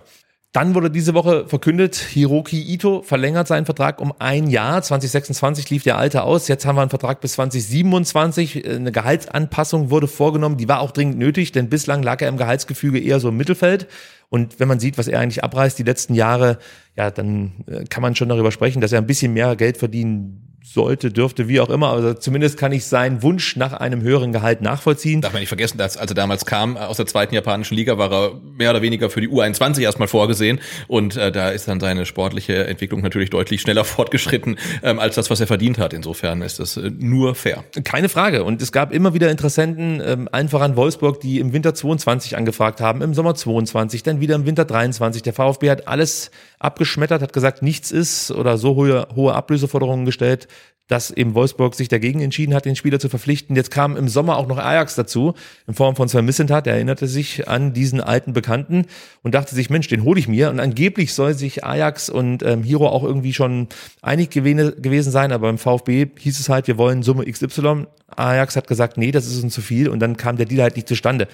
Dann 0.58 0.74
wurde 0.74 0.90
diese 0.90 1.14
Woche 1.14 1.48
verkündet, 1.48 1.96
Hiroki 1.98 2.60
Ito 2.60 3.04
verlängert 3.04 3.48
seinen 3.48 3.66
Vertrag 3.66 4.02
um 4.02 4.12
ein 4.18 4.48
Jahr. 4.48 4.82
2026 4.82 5.70
lief 5.70 5.84
der 5.84 6.00
alte 6.00 6.24
aus. 6.24 6.48
Jetzt 6.48 6.66
haben 6.66 6.78
wir 6.78 6.82
einen 6.82 6.90
Vertrag 6.90 7.22
bis 7.22 7.34
2027. 7.34 8.68
Eine 8.68 8.92
Gehaltsanpassung 8.92 9.92
wurde 9.92 10.08
vorgenommen. 10.08 10.58
Die 10.58 10.68
war 10.68 10.80
auch 10.80 10.90
dringend 10.90 11.20
nötig, 11.20 11.52
denn 11.52 11.70
bislang 11.70 12.02
lag 12.02 12.24
er 12.24 12.28
im 12.28 12.38
Gehaltsgefüge 12.38 12.98
eher 12.98 13.20
so 13.20 13.30
im 13.30 13.38
Mittelfeld. 13.38 13.88
Und 14.30 14.60
wenn 14.60 14.68
man 14.68 14.80
sieht, 14.80 14.98
was 14.98 15.08
er 15.08 15.20
eigentlich 15.20 15.44
abreißt 15.44 15.78
die 15.78 15.84
letzten 15.84 16.16
Jahre, 16.16 16.58
ja, 16.96 17.12
dann 17.12 17.64
äh, 17.68 17.84
kann 17.84 18.02
man 18.02 18.16
schon 18.16 18.30
darüber 18.30 18.52
sprechen, 18.52 18.82
dass 18.82 18.92
er 18.92 18.98
ein 18.98 19.06
bisschen 19.06 19.34
mehr 19.34 19.56
Geld 19.58 19.78
verdienen 19.78 20.47
sollte, 20.74 21.12
dürfte, 21.12 21.48
wie 21.48 21.60
auch 21.60 21.70
immer. 21.70 21.92
Also 21.92 22.14
zumindest 22.14 22.58
kann 22.58 22.72
ich 22.72 22.86
seinen 22.86 23.24
Wunsch 23.24 23.56
nach 23.56 23.74
einem 23.74 24.02
höheren 24.02 24.34
Gehalt 24.34 24.62
nachvollziehen. 24.62 25.22
Darf 25.22 25.34
man 25.34 25.42
nicht 25.42 25.48
vergessen, 25.48 25.78
dass 25.78 25.98
als 25.98 26.12
er 26.12 26.16
damals 26.16 26.46
kam 26.46 26.76
äh, 26.76 26.80
aus 26.80 26.98
der 26.98 27.06
zweiten 27.06 27.34
japanischen 27.34 27.76
Liga, 27.76 27.98
war 27.98 28.12
er 28.12 28.32
mehr 28.58 28.72
oder 28.72 28.82
weniger 28.82 29.10
für 29.10 29.22
die 29.22 29.30
U21 29.30 29.82
erstmal 29.82 30.08
vorgesehen 30.08 30.60
und 30.88 31.16
äh, 31.16 31.32
da 31.32 31.50
ist 31.50 31.68
dann 31.68 31.80
seine 31.80 32.06
sportliche 32.06 32.68
Entwicklung 32.68 33.02
natürlich 33.02 33.30
deutlich 33.30 33.62
schneller 33.62 33.86
fortgeschritten 33.86 34.58
ähm, 34.84 35.00
als 35.00 35.16
das, 35.16 35.30
was 35.30 35.40
er 35.40 35.48
verdient 35.48 35.78
hat. 35.78 35.94
Insofern 35.94 36.42
ist 36.42 36.60
das 36.60 36.78
äh, 36.78 36.92
nur 36.98 37.36
fair. 37.36 37.64
Keine 37.84 38.10
Frage. 38.10 38.44
Und 38.44 38.62
es 38.62 38.72
gab 38.72 38.92
immer 38.92 39.14
wieder 39.14 39.32
Interessenten, 39.32 40.02
ähm, 40.06 40.30
allen 40.32 40.50
voran 40.50 40.76
Wolfsburg, 40.76 41.22
die 41.22 41.40
im 41.40 41.54
Winter 41.54 41.74
22 41.74 42.38
angefragt 42.38 42.82
haben, 42.82 43.02
im 43.02 43.14
Sommer 43.14 43.36
22, 43.36 44.04
dann 44.04 44.20
wieder 44.20 44.36
im 44.36 44.46
Winter 44.46 44.66
23. 44.66 45.22
Der 45.22 45.34
VfB 45.34 45.70
hat 45.70 45.88
alles 45.88 46.32
abgeschmettert, 46.60 47.22
hat 47.22 47.34
gesagt, 47.34 47.62
nichts 47.62 47.92
ist 47.92 48.32
oder 48.32 48.58
so 48.58 48.76
hohe, 48.76 49.08
hohe 49.16 49.34
Ablöseforderungen 49.34 50.06
gestellt, 50.06 50.48
dass 50.88 51.12
eben 51.12 51.36
Wolfsburg 51.36 51.76
sich 51.76 51.90
dagegen 51.90 52.22
entschieden 52.22 52.54
hat, 52.54 52.66
den 52.66 52.76
Spieler 52.76 53.00
zu 53.00 53.10
verpflichten. 53.10 53.56
Jetzt 53.56 53.72
kam 53.72 53.98
im 53.98 54.08
Sommer 54.08 54.38
auch 54.38 54.48
noch 54.48 54.58
Ajax 54.58 54.96
dazu, 54.96 55.34
in 55.68 55.74
Form 55.74 55.96
von 55.98 56.08
Sven 56.08 56.26
Missentat. 56.26 56.66
Er 56.66 56.76
erinnerte 56.76 57.08
sich 57.08 57.48
an 57.48 57.74
diesen 57.74 58.00
alten 58.00 58.32
Bekannten 58.32 58.86
und 59.22 59.36
dachte 59.36 59.54
sich, 59.54 59.70
Mensch, 59.70 59.90
den 59.90 60.04
hole 60.04 60.20
ich 60.20 60.30
mir. 60.30 60.50
Und 60.50 60.60
angeblich 60.60 61.14
soll 61.14 61.34
sich 61.34 61.66
Ajax 61.66 62.10
und 62.10 62.42
ähm, 62.44 62.64
Hiro 62.64 62.88
auch 62.88 63.04
irgendwie 63.04 63.34
schon 63.34 63.68
einig 64.02 64.32
gewesen 64.32 65.12
sein, 65.12 65.34
aber 65.34 65.48
beim 65.48 65.58
VfB 65.58 66.08
hieß 66.18 66.40
es 66.40 66.48
halt, 66.48 66.68
wir 66.68 66.78
wollen 66.78 67.04
Summe 67.04 67.26
XY. 67.30 67.88
Ajax 68.08 68.56
hat 68.56 68.68
gesagt, 68.68 68.98
nee, 68.98 69.12
das 69.12 69.28
ist 69.28 69.44
uns 69.44 69.54
zu 69.54 69.62
viel 69.62 69.90
und 69.90 70.00
dann 70.00 70.16
kam 70.16 70.38
der 70.38 70.46
Deal 70.46 70.64
halt 70.64 70.78
nicht 70.78 70.88
zustande. 70.88 71.28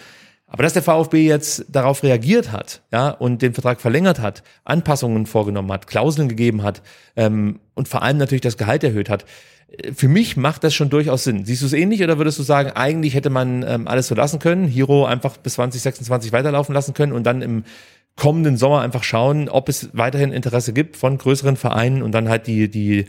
Aber 0.54 0.62
dass 0.62 0.74
der 0.74 0.84
VfB 0.84 1.26
jetzt 1.26 1.66
darauf 1.68 2.04
reagiert 2.04 2.52
hat, 2.52 2.84
ja, 2.92 3.10
und 3.10 3.42
den 3.42 3.56
Vertrag 3.56 3.82
verlängert 3.82 4.20
hat, 4.20 4.44
Anpassungen 4.66 5.26
vorgenommen 5.26 5.72
hat, 5.72 5.88
Klauseln 5.88 6.30
gegeben 6.30 6.62
hat 6.62 6.84
ähm, 7.16 7.60
und 7.74 7.88
vor 7.88 8.04
allem 8.04 8.18
natürlich 8.18 8.44
das 8.44 8.56
Gehalt 8.56 8.84
erhöht 8.84 9.10
hat, 9.10 9.26
äh, 9.76 9.94
für 9.94 10.08
mich 10.08 10.38
macht 10.38 10.64
das 10.64 10.76
schon 10.76 10.92
durchaus 10.92 11.24
Sinn. 11.24 11.44
Siehst 11.44 11.64
du 11.64 11.66
es 11.66 11.74
ähnlich 11.74 12.04
oder 12.04 12.20
würdest 12.20 12.38
du 12.38 12.44
sagen, 12.44 12.70
eigentlich 12.70 13.16
hätte 13.16 13.32
man 13.32 13.66
ähm, 13.68 13.88
alles 13.88 14.08
so 14.08 14.14
lassen 14.14 14.38
können, 14.38 14.68
Hero 14.68 15.06
einfach 15.08 15.38
bis 15.38 15.56
2026 15.56 16.32
weiterlaufen 16.34 16.76
lassen 16.76 16.94
können 16.94 17.14
und 17.14 17.24
dann 17.24 17.42
im 17.42 17.64
kommenden 18.16 18.56
Sommer 18.56 18.82
einfach 18.82 19.04
schauen, 19.04 19.50
ob 19.50 19.70
es 19.70 19.90
weiterhin 19.94 20.32
Interesse 20.32 20.72
gibt 20.72 20.98
von 20.98 21.18
größeren 21.18 21.58
Vereinen 21.58 22.04
und 22.04 22.12
dann 22.12 22.30
halt 22.30 22.46
die, 22.46 22.70
die 22.70 23.06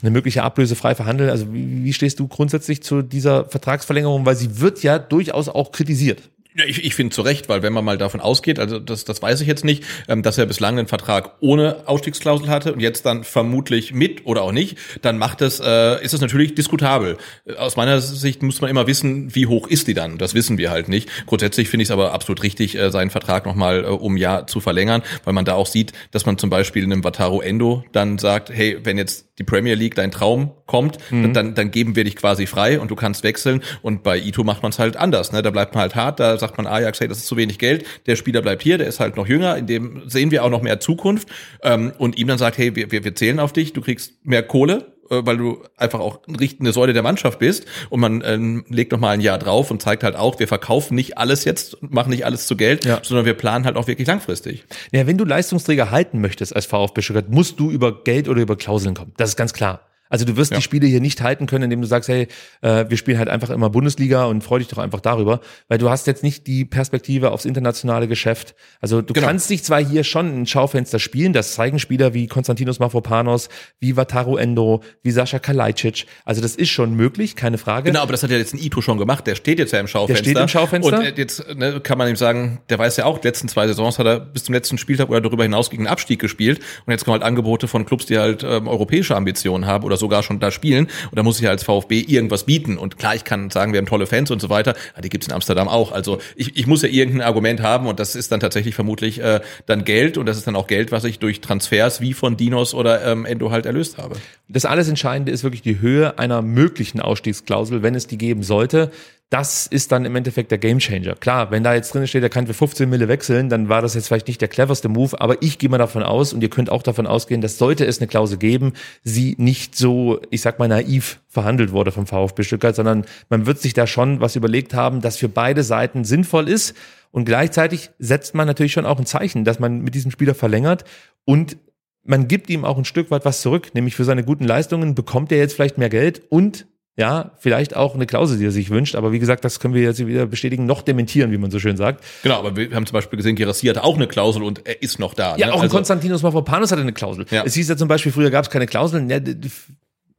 eine 0.00 0.10
mögliche 0.10 0.42
Ablöse 0.42 0.76
frei 0.76 0.94
verhandeln. 0.94 1.28
Also 1.28 1.52
wie, 1.52 1.84
wie 1.84 1.92
stehst 1.92 2.20
du 2.20 2.26
grundsätzlich 2.26 2.82
zu 2.82 3.02
dieser 3.02 3.44
Vertragsverlängerung? 3.44 4.24
Weil 4.24 4.36
sie 4.36 4.60
wird 4.60 4.82
ja 4.82 4.98
durchaus 4.98 5.50
auch 5.50 5.72
kritisiert. 5.72 6.30
Ja, 6.58 6.64
ich, 6.64 6.82
ich 6.84 6.94
finde 6.94 7.14
zu 7.14 7.20
Recht, 7.20 7.50
weil 7.50 7.62
wenn 7.62 7.74
man 7.74 7.84
mal 7.84 7.98
davon 7.98 8.20
ausgeht, 8.20 8.58
also 8.58 8.78
das, 8.78 9.04
das 9.04 9.20
weiß 9.20 9.42
ich 9.42 9.46
jetzt 9.46 9.62
nicht, 9.62 9.84
ähm, 10.08 10.22
dass 10.22 10.38
er 10.38 10.46
bislang 10.46 10.78
einen 10.78 10.88
Vertrag 10.88 11.32
ohne 11.40 11.82
Ausstiegsklausel 11.84 12.48
hatte 12.48 12.72
und 12.72 12.80
jetzt 12.80 13.04
dann 13.04 13.24
vermutlich 13.24 13.92
mit 13.92 14.24
oder 14.24 14.40
auch 14.40 14.52
nicht, 14.52 14.78
dann 15.02 15.18
macht 15.18 15.42
es, 15.42 15.60
äh, 15.60 16.02
ist 16.02 16.14
es 16.14 16.22
natürlich 16.22 16.54
diskutabel. 16.54 17.18
Aus 17.58 17.76
meiner 17.76 18.00
Sicht 18.00 18.42
muss 18.42 18.62
man 18.62 18.70
immer 18.70 18.86
wissen, 18.86 19.34
wie 19.34 19.46
hoch 19.46 19.66
ist 19.66 19.86
die 19.86 19.92
dann. 19.92 20.16
Das 20.16 20.32
wissen 20.32 20.56
wir 20.56 20.70
halt 20.70 20.88
nicht. 20.88 21.10
Grundsätzlich 21.26 21.68
finde 21.68 21.82
ich 21.82 21.88
es 21.88 21.92
aber 21.92 22.14
absolut 22.14 22.42
richtig, 22.42 22.74
äh, 22.78 22.90
seinen 22.90 23.10
Vertrag 23.10 23.44
nochmal 23.44 23.84
äh, 23.84 23.88
um 23.88 24.14
ein 24.14 24.16
Jahr 24.16 24.46
zu 24.46 24.60
verlängern, 24.60 25.02
weil 25.24 25.34
man 25.34 25.44
da 25.44 25.52
auch 25.52 25.66
sieht, 25.66 25.92
dass 26.12 26.24
man 26.24 26.38
zum 26.38 26.48
Beispiel 26.48 26.84
in 26.84 26.90
einem 26.90 27.04
Wataru 27.04 27.42
Endo 27.42 27.84
dann 27.92 28.16
sagt, 28.16 28.48
hey, 28.48 28.78
wenn 28.82 28.96
jetzt 28.96 29.26
die 29.38 29.44
Premier 29.44 29.74
League 29.74 29.94
dein 29.94 30.10
Traum 30.10 30.52
kommt, 30.64 30.98
mhm. 31.10 31.32
dann, 31.32 31.54
dann 31.54 31.70
geben 31.70 31.94
wir 31.96 32.04
dich 32.04 32.16
quasi 32.16 32.46
frei 32.46 32.80
und 32.80 32.90
du 32.90 32.96
kannst 32.96 33.22
wechseln. 33.22 33.62
Und 33.82 34.02
bei 34.02 34.18
Ito 34.18 34.44
macht 34.44 34.62
man 34.62 34.70
es 34.70 34.78
halt 34.78 34.96
anders. 34.96 35.32
Ne? 35.32 35.42
Da 35.42 35.50
bleibt 35.50 35.74
man 35.74 35.82
halt 35.82 35.94
hart, 35.94 36.20
da 36.20 36.38
sagt 36.46 36.58
man 36.58 36.66
Ajax, 36.66 37.00
hey, 37.00 37.08
das 37.08 37.18
ist 37.18 37.26
zu 37.26 37.36
wenig 37.36 37.58
Geld, 37.58 37.84
der 38.06 38.16
Spieler 38.16 38.42
bleibt 38.42 38.62
hier, 38.62 38.78
der 38.78 38.86
ist 38.86 39.00
halt 39.00 39.16
noch 39.16 39.26
jünger, 39.26 39.56
in 39.56 39.66
dem 39.66 40.08
sehen 40.08 40.30
wir 40.30 40.44
auch 40.44 40.50
noch 40.50 40.62
mehr 40.62 40.80
Zukunft. 40.80 41.28
Ähm, 41.62 41.92
und 41.98 42.18
ihm 42.18 42.28
dann 42.28 42.38
sagt, 42.38 42.58
hey, 42.58 42.74
wir, 42.76 42.90
wir, 42.90 43.04
wir 43.04 43.14
zählen 43.14 43.40
auf 43.40 43.52
dich, 43.52 43.72
du 43.72 43.80
kriegst 43.80 44.24
mehr 44.24 44.42
Kohle, 44.42 44.92
äh, 45.10 45.22
weil 45.24 45.36
du 45.36 45.62
einfach 45.76 46.00
auch 46.00 46.20
eine 46.28 46.72
Säule 46.72 46.92
der 46.92 47.02
Mannschaft 47.02 47.38
bist 47.38 47.66
und 47.90 48.00
man 48.00 48.22
ähm, 48.24 48.64
legt 48.68 48.92
noch 48.92 49.00
mal 49.00 49.10
ein 49.10 49.20
Jahr 49.20 49.38
drauf 49.38 49.70
und 49.70 49.82
zeigt 49.82 50.02
halt 50.02 50.16
auch, 50.16 50.38
wir 50.38 50.48
verkaufen 50.48 50.94
nicht 50.94 51.18
alles 51.18 51.44
jetzt, 51.44 51.78
machen 51.82 52.10
nicht 52.10 52.24
alles 52.24 52.46
zu 52.46 52.56
Geld, 52.56 52.84
ja. 52.84 53.00
sondern 53.02 53.26
wir 53.26 53.34
planen 53.34 53.64
halt 53.64 53.76
auch 53.76 53.86
wirklich 53.86 54.06
langfristig. 54.06 54.64
Ja, 54.92 55.06
wenn 55.06 55.18
du 55.18 55.24
Leistungsträger 55.24 55.90
halten 55.90 56.20
möchtest 56.20 56.54
als 56.54 56.66
VfB 56.66 57.02
Stuttgart, 57.02 57.28
musst 57.28 57.58
du 57.60 57.70
über 57.70 58.04
Geld 58.04 58.28
oder 58.28 58.40
über 58.40 58.56
Klauseln 58.56 58.94
kommen. 58.94 59.12
Das 59.16 59.30
ist 59.30 59.36
ganz 59.36 59.52
klar. 59.52 59.80
Also 60.08 60.24
du 60.24 60.36
wirst 60.36 60.50
ja. 60.52 60.58
die 60.58 60.62
Spiele 60.62 60.86
hier 60.86 61.00
nicht 61.00 61.20
halten 61.20 61.46
können, 61.46 61.64
indem 61.64 61.80
du 61.80 61.86
sagst, 61.86 62.08
hey, 62.08 62.28
äh, 62.62 62.86
wir 62.88 62.96
spielen 62.96 63.18
halt 63.18 63.28
einfach 63.28 63.50
immer 63.50 63.70
Bundesliga 63.70 64.24
und 64.24 64.42
freu 64.42 64.58
dich 64.58 64.68
doch 64.68 64.78
einfach 64.78 65.00
darüber, 65.00 65.40
weil 65.68 65.78
du 65.78 65.90
hast 65.90 66.06
jetzt 66.06 66.22
nicht 66.22 66.46
die 66.46 66.64
Perspektive 66.64 67.30
aufs 67.30 67.44
internationale 67.44 68.08
Geschäft. 68.08 68.54
Also 68.80 69.02
du 69.02 69.14
genau. 69.14 69.26
kannst 69.26 69.50
dich 69.50 69.64
zwar 69.64 69.84
hier 69.84 70.04
schon 70.04 70.42
ein 70.42 70.46
Schaufenster 70.46 70.98
spielen, 70.98 71.32
das 71.32 71.54
zeigen 71.54 71.78
Spieler 71.78 72.14
wie 72.14 72.26
Konstantinos 72.26 72.78
Mafropanos, 72.78 73.48
wie 73.80 73.96
Wataru 73.96 74.36
Endo, 74.36 74.82
wie 75.02 75.10
Sascha 75.10 75.38
Kalajdzic. 75.38 76.06
Also 76.24 76.40
das 76.40 76.56
ist 76.56 76.70
schon 76.70 76.94
möglich, 76.94 77.36
keine 77.36 77.58
Frage. 77.58 77.90
Genau, 77.90 78.02
aber 78.02 78.12
das 78.12 78.22
hat 78.22 78.30
ja 78.30 78.36
jetzt 78.36 78.54
ein 78.54 78.58
Ito 78.58 78.80
schon 78.80 78.98
gemacht, 78.98 79.26
der 79.26 79.34
steht 79.34 79.58
jetzt 79.58 79.72
ja 79.72 79.80
im 79.80 79.88
Schaufenster. 79.88 80.22
Der 80.22 80.30
steht 80.30 80.42
im 80.42 80.48
Schaufenster. 80.48 80.98
Und 80.98 81.04
äh, 81.04 81.12
jetzt 81.16 81.54
ne, 81.54 81.80
kann 81.80 81.98
man 81.98 82.08
ihm 82.08 82.16
sagen, 82.16 82.60
der 82.68 82.78
weiß 82.78 82.96
ja 82.96 83.04
auch, 83.04 83.18
die 83.18 83.28
letzten 83.28 83.48
zwei 83.48 83.66
Saisons 83.66 83.98
hat 83.98 84.06
er 84.06 84.20
bis 84.20 84.44
zum 84.44 84.54
letzten 84.54 84.78
Spieltag 84.78 85.08
oder 85.08 85.20
darüber 85.20 85.42
hinaus 85.42 85.70
gegen 85.70 85.84
den 85.84 85.88
Abstieg 85.88 86.20
gespielt 86.20 86.60
und 86.84 86.92
jetzt 86.92 87.04
kommen 87.04 87.14
halt 87.14 87.22
Angebote 87.22 87.68
von 87.68 87.84
Clubs, 87.86 88.06
die 88.06 88.18
halt 88.18 88.42
ähm, 88.42 88.68
europäische 88.68 89.16
Ambitionen 89.16 89.66
haben 89.66 89.84
oder 89.84 89.95
sogar 89.96 90.22
schon 90.22 90.40
da 90.40 90.50
spielen 90.50 90.88
und 91.10 91.16
da 91.16 91.22
muss 91.22 91.36
ich 91.38 91.44
ja 91.44 91.50
als 91.50 91.62
VfB 91.62 92.00
irgendwas 92.00 92.44
bieten. 92.44 92.78
Und 92.78 92.98
klar, 92.98 93.14
ich 93.14 93.24
kann 93.24 93.50
sagen, 93.50 93.72
wir 93.72 93.78
haben 93.78 93.86
tolle 93.86 94.06
Fans 94.06 94.30
und 94.30 94.40
so 94.40 94.48
weiter, 94.48 94.74
aber 94.94 95.02
die 95.02 95.08
gibt's 95.08 95.26
in 95.26 95.32
Amsterdam 95.32 95.68
auch. 95.68 95.92
Also 95.92 96.18
ich, 96.36 96.56
ich 96.56 96.66
muss 96.66 96.82
ja 96.82 96.88
irgendein 96.88 97.26
Argument 97.26 97.62
haben 97.62 97.86
und 97.86 98.00
das 98.00 98.16
ist 98.16 98.32
dann 98.32 98.40
tatsächlich 98.40 98.74
vermutlich 98.74 99.20
äh, 99.20 99.40
dann 99.66 99.84
Geld 99.84 100.18
und 100.18 100.26
das 100.26 100.36
ist 100.36 100.46
dann 100.46 100.56
auch 100.56 100.66
Geld, 100.66 100.92
was 100.92 101.04
ich 101.04 101.18
durch 101.18 101.40
Transfers 101.40 102.00
wie 102.00 102.12
von 102.12 102.36
Dinos 102.36 102.74
oder 102.74 103.04
ähm, 103.04 103.24
Endo 103.24 103.50
halt 103.50 103.66
erlöst 103.66 103.98
habe. 103.98 104.16
Das 104.48 104.64
alles 104.64 104.88
Entscheidende 104.88 105.32
ist 105.32 105.42
wirklich 105.42 105.62
die 105.62 105.80
Höhe 105.80 106.18
einer 106.18 106.42
möglichen 106.42 107.00
Ausstiegsklausel, 107.00 107.82
wenn 107.82 107.94
es 107.94 108.06
die 108.06 108.18
geben 108.18 108.42
sollte 108.42 108.90
das 109.30 109.66
ist 109.66 109.90
dann 109.90 110.04
im 110.04 110.14
Endeffekt 110.14 110.52
der 110.52 110.58
Gamechanger. 110.58 111.16
Klar, 111.16 111.50
wenn 111.50 111.64
da 111.64 111.74
jetzt 111.74 111.92
drin 111.92 112.06
steht, 112.06 112.22
er 112.22 112.28
kann 112.28 112.46
für 112.46 112.54
15 112.54 112.88
Mille 112.88 113.08
wechseln, 113.08 113.48
dann 113.48 113.68
war 113.68 113.82
das 113.82 113.94
jetzt 113.94 114.06
vielleicht 114.06 114.28
nicht 114.28 114.40
der 114.40 114.48
cleverste 114.48 114.88
Move, 114.88 115.20
aber 115.20 115.42
ich 115.42 115.58
gehe 115.58 115.68
mal 115.68 115.78
davon 115.78 116.04
aus 116.04 116.32
und 116.32 116.42
ihr 116.42 116.50
könnt 116.50 116.70
auch 116.70 116.84
davon 116.84 117.08
ausgehen, 117.08 117.40
dass 117.40 117.58
sollte 117.58 117.84
es 117.84 117.98
eine 117.98 118.06
Klausel 118.06 118.38
geben, 118.38 118.74
sie 119.02 119.34
nicht 119.38 119.74
so, 119.74 120.20
ich 120.30 120.42
sag 120.42 120.60
mal, 120.60 120.68
naiv 120.68 121.20
verhandelt 121.26 121.72
wurde 121.72 121.90
vom 121.90 122.06
VfB 122.06 122.44
Stuttgart, 122.44 122.76
sondern 122.76 123.04
man 123.28 123.46
wird 123.46 123.58
sich 123.58 123.74
da 123.74 123.88
schon 123.88 124.20
was 124.20 124.36
überlegt 124.36 124.74
haben, 124.74 125.00
das 125.00 125.16
für 125.16 125.28
beide 125.28 125.64
Seiten 125.64 126.04
sinnvoll 126.04 126.48
ist 126.48 126.76
und 127.10 127.24
gleichzeitig 127.24 127.90
setzt 127.98 128.36
man 128.36 128.46
natürlich 128.46 128.72
schon 128.72 128.86
auch 128.86 129.00
ein 129.00 129.06
Zeichen, 129.06 129.44
dass 129.44 129.58
man 129.58 129.80
mit 129.80 129.96
diesem 129.96 130.12
Spieler 130.12 130.36
verlängert 130.36 130.84
und 131.24 131.56
man 132.04 132.28
gibt 132.28 132.48
ihm 132.48 132.64
auch 132.64 132.78
ein 132.78 132.84
Stück 132.84 133.10
weit 133.10 133.24
was 133.24 133.42
zurück, 133.42 133.74
nämlich 133.74 133.96
für 133.96 134.04
seine 134.04 134.22
guten 134.22 134.44
Leistungen 134.44 134.94
bekommt 134.94 135.32
er 135.32 135.38
jetzt 135.38 135.54
vielleicht 135.54 135.78
mehr 135.78 135.88
Geld 135.88 136.22
und 136.28 136.68
ja, 136.96 137.32
vielleicht 137.38 137.76
auch 137.76 137.94
eine 137.94 138.06
Klausel, 138.06 138.38
die 138.38 138.46
er 138.46 138.50
sich 138.50 138.70
wünscht, 138.70 138.94
aber 138.94 139.12
wie 139.12 139.18
gesagt, 139.18 139.44
das 139.44 139.60
können 139.60 139.74
wir 139.74 139.82
jetzt 139.82 140.04
wieder 140.04 140.26
bestätigen, 140.26 140.64
noch 140.64 140.80
dementieren, 140.80 141.30
wie 141.30 141.36
man 141.36 141.50
so 141.50 141.58
schön 141.58 141.76
sagt. 141.76 142.02
Genau, 142.22 142.38
aber 142.38 142.56
wir 142.56 142.74
haben 142.74 142.86
zum 142.86 142.94
Beispiel 142.94 143.18
gesehen, 143.18 143.36
Gerassi 143.36 143.66
hatte 143.66 143.84
auch 143.84 143.96
eine 143.96 144.06
Klausel 144.06 144.42
und 144.42 144.66
er 144.66 144.82
ist 144.82 144.98
noch 144.98 145.12
da. 145.12 145.36
Ja, 145.36 145.48
ne? 145.48 145.52
auch 145.52 145.60
also, 145.60 145.76
Konstantinos 145.76 146.22
Mavropanos 146.22 146.72
hatte 146.72 146.80
eine 146.80 146.94
Klausel. 146.94 147.26
Ja. 147.30 147.44
Es 147.44 147.54
hieß 147.54 147.68
ja 147.68 147.76
zum 147.76 147.88
Beispiel, 147.88 148.12
früher 148.12 148.30
gab 148.30 148.44
es 148.44 148.50
keine 148.50 148.66
Klauseln. 148.66 149.10
Ja, 149.10 149.20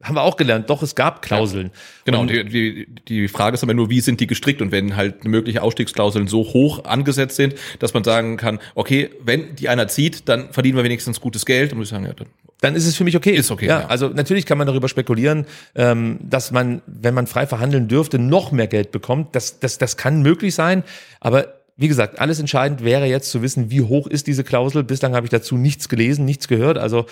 haben 0.00 0.14
wir 0.14 0.22
auch 0.22 0.36
gelernt, 0.36 0.70
doch, 0.70 0.82
es 0.82 0.94
gab 0.94 1.22
Klauseln. 1.22 1.72
Genau, 2.04 2.20
und 2.20 2.30
die, 2.30 2.44
die, 2.44 2.86
die 3.08 3.26
Frage 3.26 3.54
ist 3.54 3.64
aber 3.64 3.74
nur, 3.74 3.90
wie 3.90 4.00
sind 4.00 4.20
die 4.20 4.28
gestrickt 4.28 4.62
und 4.62 4.70
wenn 4.70 4.94
halt 4.94 5.24
mögliche 5.24 5.62
Ausstiegsklauseln 5.62 6.28
so 6.28 6.44
hoch 6.44 6.84
angesetzt 6.84 7.34
sind, 7.34 7.56
dass 7.80 7.94
man 7.94 8.04
sagen 8.04 8.36
kann, 8.36 8.60
okay, 8.76 9.10
wenn 9.20 9.56
die 9.56 9.68
einer 9.68 9.88
zieht, 9.88 10.28
dann 10.28 10.52
verdienen 10.52 10.76
wir 10.76 10.84
wenigstens 10.84 11.20
gutes 11.20 11.44
Geld, 11.44 11.72
dann 11.72 11.78
muss 11.78 11.88
ich 11.88 11.90
sagen, 11.90 12.04
ja, 12.04 12.12
dann 12.12 12.28
dann 12.60 12.74
ist 12.74 12.86
es 12.86 12.96
für 12.96 13.04
mich 13.04 13.16
okay. 13.16 13.32
Ist 13.32 13.50
okay. 13.50 13.66
Ja, 13.66 13.80
ja, 13.80 13.86
also 13.86 14.08
natürlich 14.08 14.46
kann 14.46 14.58
man 14.58 14.66
darüber 14.66 14.88
spekulieren, 14.88 15.46
ähm, 15.74 16.18
dass 16.22 16.50
man, 16.50 16.82
wenn 16.86 17.14
man 17.14 17.26
frei 17.26 17.46
verhandeln 17.46 17.88
dürfte, 17.88 18.18
noch 18.18 18.52
mehr 18.52 18.66
Geld 18.66 18.90
bekommt. 18.90 19.34
Das, 19.34 19.60
das, 19.60 19.78
das 19.78 19.96
kann 19.96 20.22
möglich 20.22 20.54
sein, 20.54 20.82
aber 21.20 21.54
wie 21.76 21.86
gesagt, 21.86 22.18
alles 22.18 22.40
entscheidend 22.40 22.82
wäre 22.82 23.06
jetzt 23.06 23.30
zu 23.30 23.40
wissen, 23.40 23.70
wie 23.70 23.82
hoch 23.82 24.08
ist 24.08 24.26
diese 24.26 24.42
Klausel. 24.42 24.82
Bislang 24.82 25.14
habe 25.14 25.26
ich 25.26 25.30
dazu 25.30 25.56
nichts 25.56 25.88
gelesen, 25.88 26.24
nichts 26.24 26.48
gehört. 26.48 26.76
Also 26.76 27.06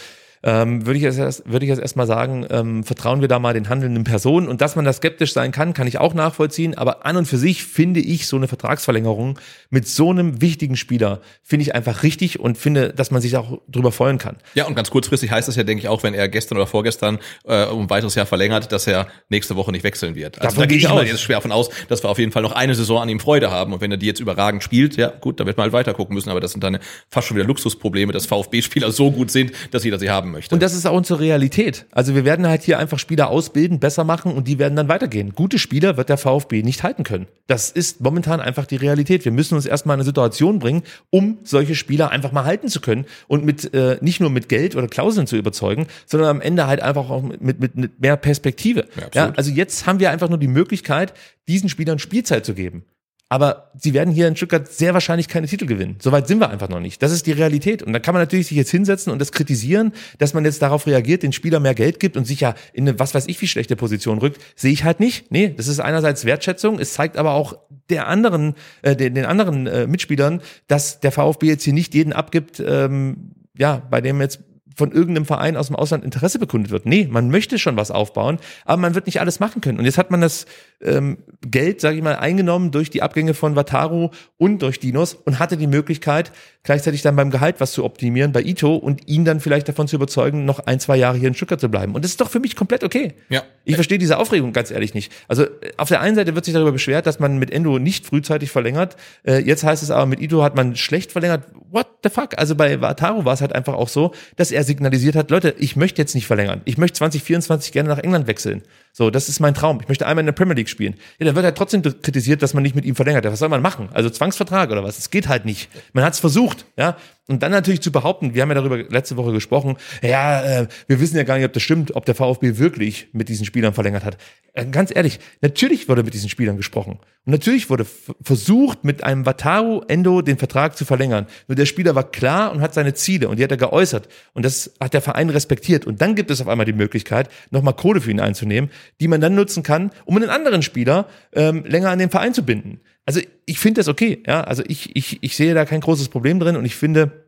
ähm, 0.46 0.86
würde 0.86 0.96
ich 0.96 1.02
jetzt 1.02 1.18
erst, 1.18 1.42
würde 1.44 1.66
ich 1.66 1.70
jetzt 1.70 1.80
erstmal 1.80 2.06
sagen, 2.06 2.46
ähm, 2.50 2.84
vertrauen 2.84 3.20
wir 3.20 3.26
da 3.26 3.40
mal 3.40 3.52
den 3.52 3.68
handelnden 3.68 4.04
Personen. 4.04 4.46
Und 4.46 4.60
dass 4.60 4.76
man 4.76 4.84
da 4.84 4.92
skeptisch 4.92 5.32
sein 5.32 5.50
kann, 5.50 5.74
kann 5.74 5.88
ich 5.88 5.98
auch 5.98 6.14
nachvollziehen. 6.14 6.78
Aber 6.78 7.04
an 7.04 7.16
und 7.16 7.26
für 7.26 7.36
sich 7.36 7.64
finde 7.64 7.98
ich 7.98 8.28
so 8.28 8.36
eine 8.36 8.46
Vertragsverlängerung 8.46 9.40
mit 9.70 9.88
so 9.88 10.10
einem 10.10 10.40
wichtigen 10.40 10.76
Spieler, 10.76 11.20
finde 11.42 11.64
ich 11.64 11.74
einfach 11.74 12.04
richtig 12.04 12.38
und 12.38 12.58
finde, 12.58 12.92
dass 12.92 13.10
man 13.10 13.20
sich 13.20 13.36
auch 13.36 13.60
drüber 13.66 13.90
freuen 13.90 14.18
kann. 14.18 14.36
Ja, 14.54 14.66
und 14.66 14.76
ganz 14.76 14.90
kurzfristig 14.90 15.32
heißt 15.32 15.48
das 15.48 15.56
ja, 15.56 15.64
denke 15.64 15.82
ich, 15.82 15.88
auch, 15.88 16.04
wenn 16.04 16.14
er 16.14 16.28
gestern 16.28 16.58
oder 16.58 16.68
vorgestern 16.68 17.18
äh, 17.44 17.64
um 17.64 17.82
ein 17.82 17.90
weiteres 17.90 18.14
Jahr 18.14 18.26
verlängert, 18.26 18.70
dass 18.70 18.86
er 18.86 19.08
nächste 19.28 19.56
Woche 19.56 19.72
nicht 19.72 19.82
wechseln 19.82 20.14
wird. 20.14 20.40
Also 20.40 20.50
Davon 20.50 20.60
da 20.60 20.66
gehe 20.66 20.78
ich 20.78 20.88
mal 20.88 21.04
jetzt 21.04 21.22
schwer 21.22 21.40
von 21.40 21.50
aus, 21.50 21.70
dass 21.88 22.04
wir 22.04 22.08
auf 22.08 22.20
jeden 22.20 22.30
Fall 22.30 22.42
noch 22.42 22.52
eine 22.52 22.76
Saison 22.76 23.02
an 23.02 23.08
ihm 23.08 23.18
Freude 23.18 23.50
haben. 23.50 23.72
Und 23.72 23.80
wenn 23.80 23.90
er 23.90 23.96
die 23.96 24.06
jetzt 24.06 24.20
überragend 24.20 24.62
spielt, 24.62 24.96
ja 24.96 25.08
gut, 25.08 25.40
dann 25.40 25.48
wird 25.48 25.56
man 25.56 25.64
halt 25.64 25.72
weiter 25.72 25.92
gucken 25.92 26.14
müssen. 26.14 26.30
Aber 26.30 26.40
das 26.40 26.52
sind 26.52 26.62
dann 26.62 26.78
fast 27.10 27.26
schon 27.26 27.36
wieder 27.36 27.46
Luxusprobleme, 27.48 28.12
dass 28.12 28.26
VfB-Spieler 28.26 28.92
so 28.92 29.10
gut 29.10 29.32
sind, 29.32 29.50
dass 29.72 29.82
jeder 29.82 29.98
sie 29.98 30.08
haben 30.08 30.35
möchte. 30.36 30.54
Und 30.54 30.62
das 30.62 30.74
ist 30.74 30.86
auch 30.86 30.96
unsere 30.96 31.20
Realität. 31.20 31.86
Also 31.90 32.14
wir 32.14 32.24
werden 32.24 32.46
halt 32.46 32.62
hier 32.62 32.78
einfach 32.78 32.98
Spieler 32.98 33.28
ausbilden, 33.28 33.80
besser 33.80 34.04
machen 34.04 34.32
und 34.32 34.46
die 34.46 34.58
werden 34.58 34.76
dann 34.76 34.88
weitergehen. 34.88 35.32
Gute 35.34 35.58
Spieler 35.58 35.96
wird 35.96 36.08
der 36.08 36.18
VfB 36.18 36.62
nicht 36.62 36.82
halten 36.82 37.02
können. 37.02 37.26
Das 37.46 37.70
ist 37.70 38.00
momentan 38.00 38.40
einfach 38.40 38.66
die 38.66 38.76
Realität. 38.76 39.24
Wir 39.24 39.32
müssen 39.32 39.54
uns 39.54 39.66
erstmal 39.66 39.94
in 39.94 40.00
eine 40.00 40.04
Situation 40.04 40.58
bringen, 40.58 40.82
um 41.10 41.38
solche 41.42 41.74
Spieler 41.74 42.10
einfach 42.10 42.32
mal 42.32 42.44
halten 42.44 42.68
zu 42.68 42.80
können 42.80 43.06
und 43.28 43.44
mit 43.44 43.72
äh, 43.74 43.98
nicht 44.00 44.20
nur 44.20 44.30
mit 44.30 44.48
Geld 44.48 44.76
oder 44.76 44.86
Klauseln 44.88 45.26
zu 45.26 45.36
überzeugen, 45.36 45.86
sondern 46.06 46.28
am 46.28 46.40
Ende 46.40 46.66
halt 46.66 46.82
einfach 46.82 47.10
auch 47.10 47.22
mit, 47.22 47.60
mit, 47.60 47.74
mit 47.74 48.00
mehr 48.00 48.16
Perspektive. 48.16 48.86
Ja, 48.96 49.08
ja, 49.14 49.32
also 49.36 49.50
jetzt 49.50 49.86
haben 49.86 50.00
wir 50.00 50.10
einfach 50.10 50.28
nur 50.28 50.38
die 50.38 50.48
Möglichkeit, 50.48 51.14
diesen 51.48 51.68
Spielern 51.68 51.98
Spielzeit 51.98 52.44
zu 52.44 52.54
geben. 52.54 52.84
Aber 53.28 53.72
sie 53.76 53.92
werden 53.92 54.14
hier 54.14 54.28
in 54.28 54.36
Stuttgart 54.36 54.70
sehr 54.70 54.94
wahrscheinlich 54.94 55.26
keine 55.26 55.48
Titel 55.48 55.66
gewinnen. 55.66 55.96
Soweit 56.00 56.28
sind 56.28 56.38
wir 56.38 56.48
einfach 56.48 56.68
noch 56.68 56.78
nicht. 56.78 57.02
Das 57.02 57.10
ist 57.10 57.26
die 57.26 57.32
Realität. 57.32 57.82
Und 57.82 57.92
da 57.92 57.98
kann 57.98 58.14
man 58.14 58.22
natürlich 58.22 58.46
sich 58.46 58.56
jetzt 58.56 58.70
hinsetzen 58.70 59.12
und 59.12 59.18
das 59.18 59.32
kritisieren, 59.32 59.92
dass 60.18 60.32
man 60.32 60.44
jetzt 60.44 60.62
darauf 60.62 60.86
reagiert, 60.86 61.24
den 61.24 61.32
Spieler 61.32 61.58
mehr 61.58 61.74
Geld 61.74 61.98
gibt 61.98 62.16
und 62.16 62.24
sich 62.24 62.40
ja 62.40 62.54
in 62.72 62.88
eine 62.88 63.00
was 63.00 63.14
weiß 63.14 63.26
ich 63.26 63.40
wie 63.40 63.48
schlechte 63.48 63.74
Position 63.74 64.18
rückt. 64.18 64.40
Sehe 64.54 64.72
ich 64.72 64.84
halt 64.84 65.00
nicht. 65.00 65.32
Nee, 65.32 65.52
das 65.56 65.66
ist 65.66 65.80
einerseits 65.80 66.24
Wertschätzung. 66.24 66.78
Es 66.78 66.92
zeigt 66.92 67.16
aber 67.16 67.32
auch 67.32 67.58
der 67.90 68.06
anderen, 68.06 68.54
äh, 68.82 68.94
den, 68.94 69.14
den 69.14 69.24
anderen 69.24 69.66
äh, 69.66 69.88
Mitspielern, 69.88 70.40
dass 70.68 71.00
der 71.00 71.10
VfB 71.10 71.46
jetzt 71.46 71.64
hier 71.64 71.72
nicht 71.72 71.94
jeden 71.94 72.12
abgibt, 72.12 72.62
ähm, 72.64 73.32
ja, 73.58 73.82
bei 73.90 74.00
dem 74.00 74.20
jetzt 74.20 74.40
von 74.76 74.92
irgendeinem 74.92 75.24
Verein 75.24 75.56
aus 75.56 75.68
dem 75.68 75.76
Ausland 75.76 76.04
Interesse 76.04 76.38
bekundet 76.38 76.70
wird. 76.70 76.84
Nee, 76.84 77.08
man 77.10 77.30
möchte 77.30 77.58
schon 77.58 77.76
was 77.76 77.90
aufbauen, 77.90 78.38
aber 78.64 78.80
man 78.80 78.94
wird 78.94 79.06
nicht 79.06 79.20
alles 79.20 79.40
machen 79.40 79.62
können. 79.62 79.78
Und 79.78 79.86
jetzt 79.86 79.96
hat 79.96 80.10
man 80.10 80.20
das 80.20 80.44
ähm, 80.82 81.18
Geld, 81.40 81.80
sage 81.80 81.96
ich 81.96 82.02
mal, 82.02 82.16
eingenommen 82.16 82.70
durch 82.70 82.90
die 82.90 83.02
Abgänge 83.02 83.32
von 83.32 83.56
Wataru 83.56 84.10
und 84.36 84.60
durch 84.60 84.78
Dinos 84.78 85.14
und 85.14 85.38
hatte 85.38 85.56
die 85.56 85.66
Möglichkeit, 85.66 86.30
gleichzeitig 86.62 87.00
dann 87.00 87.16
beim 87.16 87.30
Gehalt 87.30 87.56
was 87.58 87.72
zu 87.72 87.84
optimieren 87.84 88.32
bei 88.32 88.42
Ito 88.42 88.76
und 88.76 89.08
ihn 89.08 89.24
dann 89.24 89.40
vielleicht 89.40 89.68
davon 89.68 89.88
zu 89.88 89.96
überzeugen, 89.96 90.44
noch 90.44 90.60
ein, 90.60 90.78
zwei 90.78 90.96
Jahre 90.96 91.16
hier 91.16 91.28
in 91.28 91.34
Stuttgart 91.34 91.60
zu 91.60 91.70
bleiben. 91.70 91.94
Und 91.94 92.04
das 92.04 92.10
ist 92.10 92.20
doch 92.20 92.28
für 92.28 92.40
mich 92.40 92.54
komplett 92.54 92.84
okay. 92.84 93.14
Ja. 93.30 93.42
Ich 93.64 93.76
verstehe 93.76 93.98
diese 93.98 94.18
Aufregung 94.18 94.52
ganz 94.52 94.70
ehrlich 94.70 94.92
nicht. 94.92 95.10
Also 95.26 95.44
äh, 95.44 95.48
auf 95.78 95.88
der 95.88 96.00
einen 96.00 96.16
Seite 96.16 96.34
wird 96.34 96.44
sich 96.44 96.52
darüber 96.52 96.72
beschwert, 96.72 97.06
dass 97.06 97.18
man 97.18 97.38
mit 97.38 97.50
Endo 97.50 97.78
nicht 97.78 98.04
frühzeitig 98.04 98.50
verlängert. 98.50 98.96
Äh, 99.26 99.38
jetzt 99.38 99.64
heißt 99.64 99.82
es 99.82 99.90
aber, 99.90 100.04
mit 100.04 100.20
Ito 100.20 100.42
hat 100.42 100.54
man 100.54 100.76
schlecht 100.76 101.12
verlängert. 101.12 101.44
What 101.70 101.86
the 102.02 102.10
fuck? 102.10 102.36
Also 102.36 102.54
bei 102.54 102.80
Wataru 102.80 103.24
war 103.24 103.34
es 103.34 103.40
halt 103.40 103.54
einfach 103.54 103.74
auch 103.74 103.88
so, 103.88 104.12
dass 104.36 104.50
er 104.50 104.64
signalisiert 104.66 105.16
hat, 105.16 105.30
Leute, 105.30 105.54
ich 105.58 105.76
möchte 105.76 106.02
jetzt 106.02 106.14
nicht 106.14 106.26
verlängern. 106.26 106.60
Ich 106.64 106.78
möchte 106.78 106.98
2024 106.98 107.72
gerne 107.72 107.88
nach 107.88 107.98
England 107.98 108.26
wechseln. 108.26 108.62
So, 108.98 109.10
das 109.10 109.28
ist 109.28 109.40
mein 109.40 109.52
Traum. 109.52 109.80
Ich 109.82 109.88
möchte 109.88 110.06
einmal 110.06 110.22
in 110.22 110.26
der 110.26 110.32
Premier 110.32 110.54
League 110.54 110.70
spielen. 110.70 110.94
Ja, 111.18 111.26
dann 111.26 111.34
wird 111.34 111.44
halt 111.44 111.58
trotzdem 111.58 111.82
kritisiert, 111.82 112.40
dass 112.40 112.54
man 112.54 112.62
nicht 112.62 112.74
mit 112.74 112.86
ihm 112.86 112.94
verlängert. 112.94 113.26
Ja, 113.26 113.30
was 113.30 113.40
soll 113.40 113.50
man 113.50 113.60
machen? 113.60 113.90
Also 113.92 114.08
Zwangsvertrag 114.08 114.70
oder 114.70 114.82
was? 114.82 114.96
Es 114.96 115.10
geht 115.10 115.28
halt 115.28 115.44
nicht. 115.44 115.68
Man 115.92 116.02
hat 116.02 116.14
es 116.14 116.20
versucht, 116.20 116.64
ja. 116.78 116.96
Und 117.28 117.42
dann 117.42 117.50
natürlich 117.50 117.80
zu 117.80 117.90
behaupten, 117.90 118.34
wir 118.34 118.42
haben 118.42 118.50
ja 118.50 118.54
darüber 118.54 118.78
letzte 118.78 119.16
Woche 119.16 119.32
gesprochen, 119.32 119.76
ja, 120.00 120.60
äh, 120.60 120.68
wir 120.86 121.00
wissen 121.00 121.16
ja 121.16 121.24
gar 121.24 121.36
nicht, 121.36 121.44
ob 121.44 121.52
das 121.52 121.62
stimmt, 121.62 121.96
ob 121.96 122.06
der 122.06 122.14
VfB 122.14 122.56
wirklich 122.58 123.08
mit 123.12 123.28
diesen 123.28 123.44
Spielern 123.44 123.74
verlängert 123.74 124.04
hat. 124.04 124.16
Äh, 124.52 124.66
ganz 124.66 124.94
ehrlich, 124.94 125.18
natürlich 125.40 125.88
wurde 125.88 126.04
mit 126.04 126.14
diesen 126.14 126.28
Spielern 126.28 126.56
gesprochen. 126.56 127.00
Und 127.26 127.32
natürlich 127.32 127.68
wurde 127.68 127.84
versucht, 128.22 128.84
mit 128.84 129.02
einem 129.02 129.26
Wataru 129.26 129.82
Endo 129.88 130.22
den 130.22 130.38
Vertrag 130.38 130.76
zu 130.76 130.84
verlängern. 130.84 131.26
Nur 131.48 131.56
der 131.56 131.66
Spieler 131.66 131.96
war 131.96 132.08
klar 132.08 132.52
und 132.52 132.60
hat 132.60 132.72
seine 132.72 132.94
Ziele 132.94 133.28
und 133.28 133.40
die 133.40 133.42
hat 133.42 133.50
er 133.50 133.56
geäußert. 133.56 134.08
Und 134.32 134.44
das 134.44 134.74
hat 134.78 134.94
der 134.94 135.02
Verein 135.02 135.28
respektiert. 135.28 135.84
Und 135.84 136.00
dann 136.00 136.14
gibt 136.14 136.30
es 136.30 136.40
auf 136.40 136.46
einmal 136.46 136.66
die 136.66 136.72
Möglichkeit, 136.72 137.28
nochmal 137.50 137.74
Kohle 137.74 138.00
für 138.00 138.12
ihn 138.12 138.20
einzunehmen, 138.20 138.70
die 139.00 139.08
man 139.08 139.20
dann 139.20 139.34
nutzen 139.34 139.62
kann, 139.62 139.90
um 140.04 140.16
einen 140.16 140.30
anderen 140.30 140.62
Spieler 140.62 141.08
ähm, 141.32 141.64
länger 141.64 141.90
an 141.90 141.98
den 141.98 142.10
Verein 142.10 142.34
zu 142.34 142.44
binden. 142.44 142.80
Also 143.04 143.20
ich 143.44 143.58
finde 143.58 143.80
das 143.80 143.88
okay. 143.88 144.22
Ja, 144.26 144.42
also 144.42 144.62
ich, 144.66 144.94
ich, 144.96 145.18
ich 145.22 145.36
sehe 145.36 145.54
da 145.54 145.64
kein 145.64 145.80
großes 145.80 146.08
Problem 146.08 146.40
drin 146.40 146.56
und 146.56 146.64
ich 146.64 146.74
finde, 146.74 147.24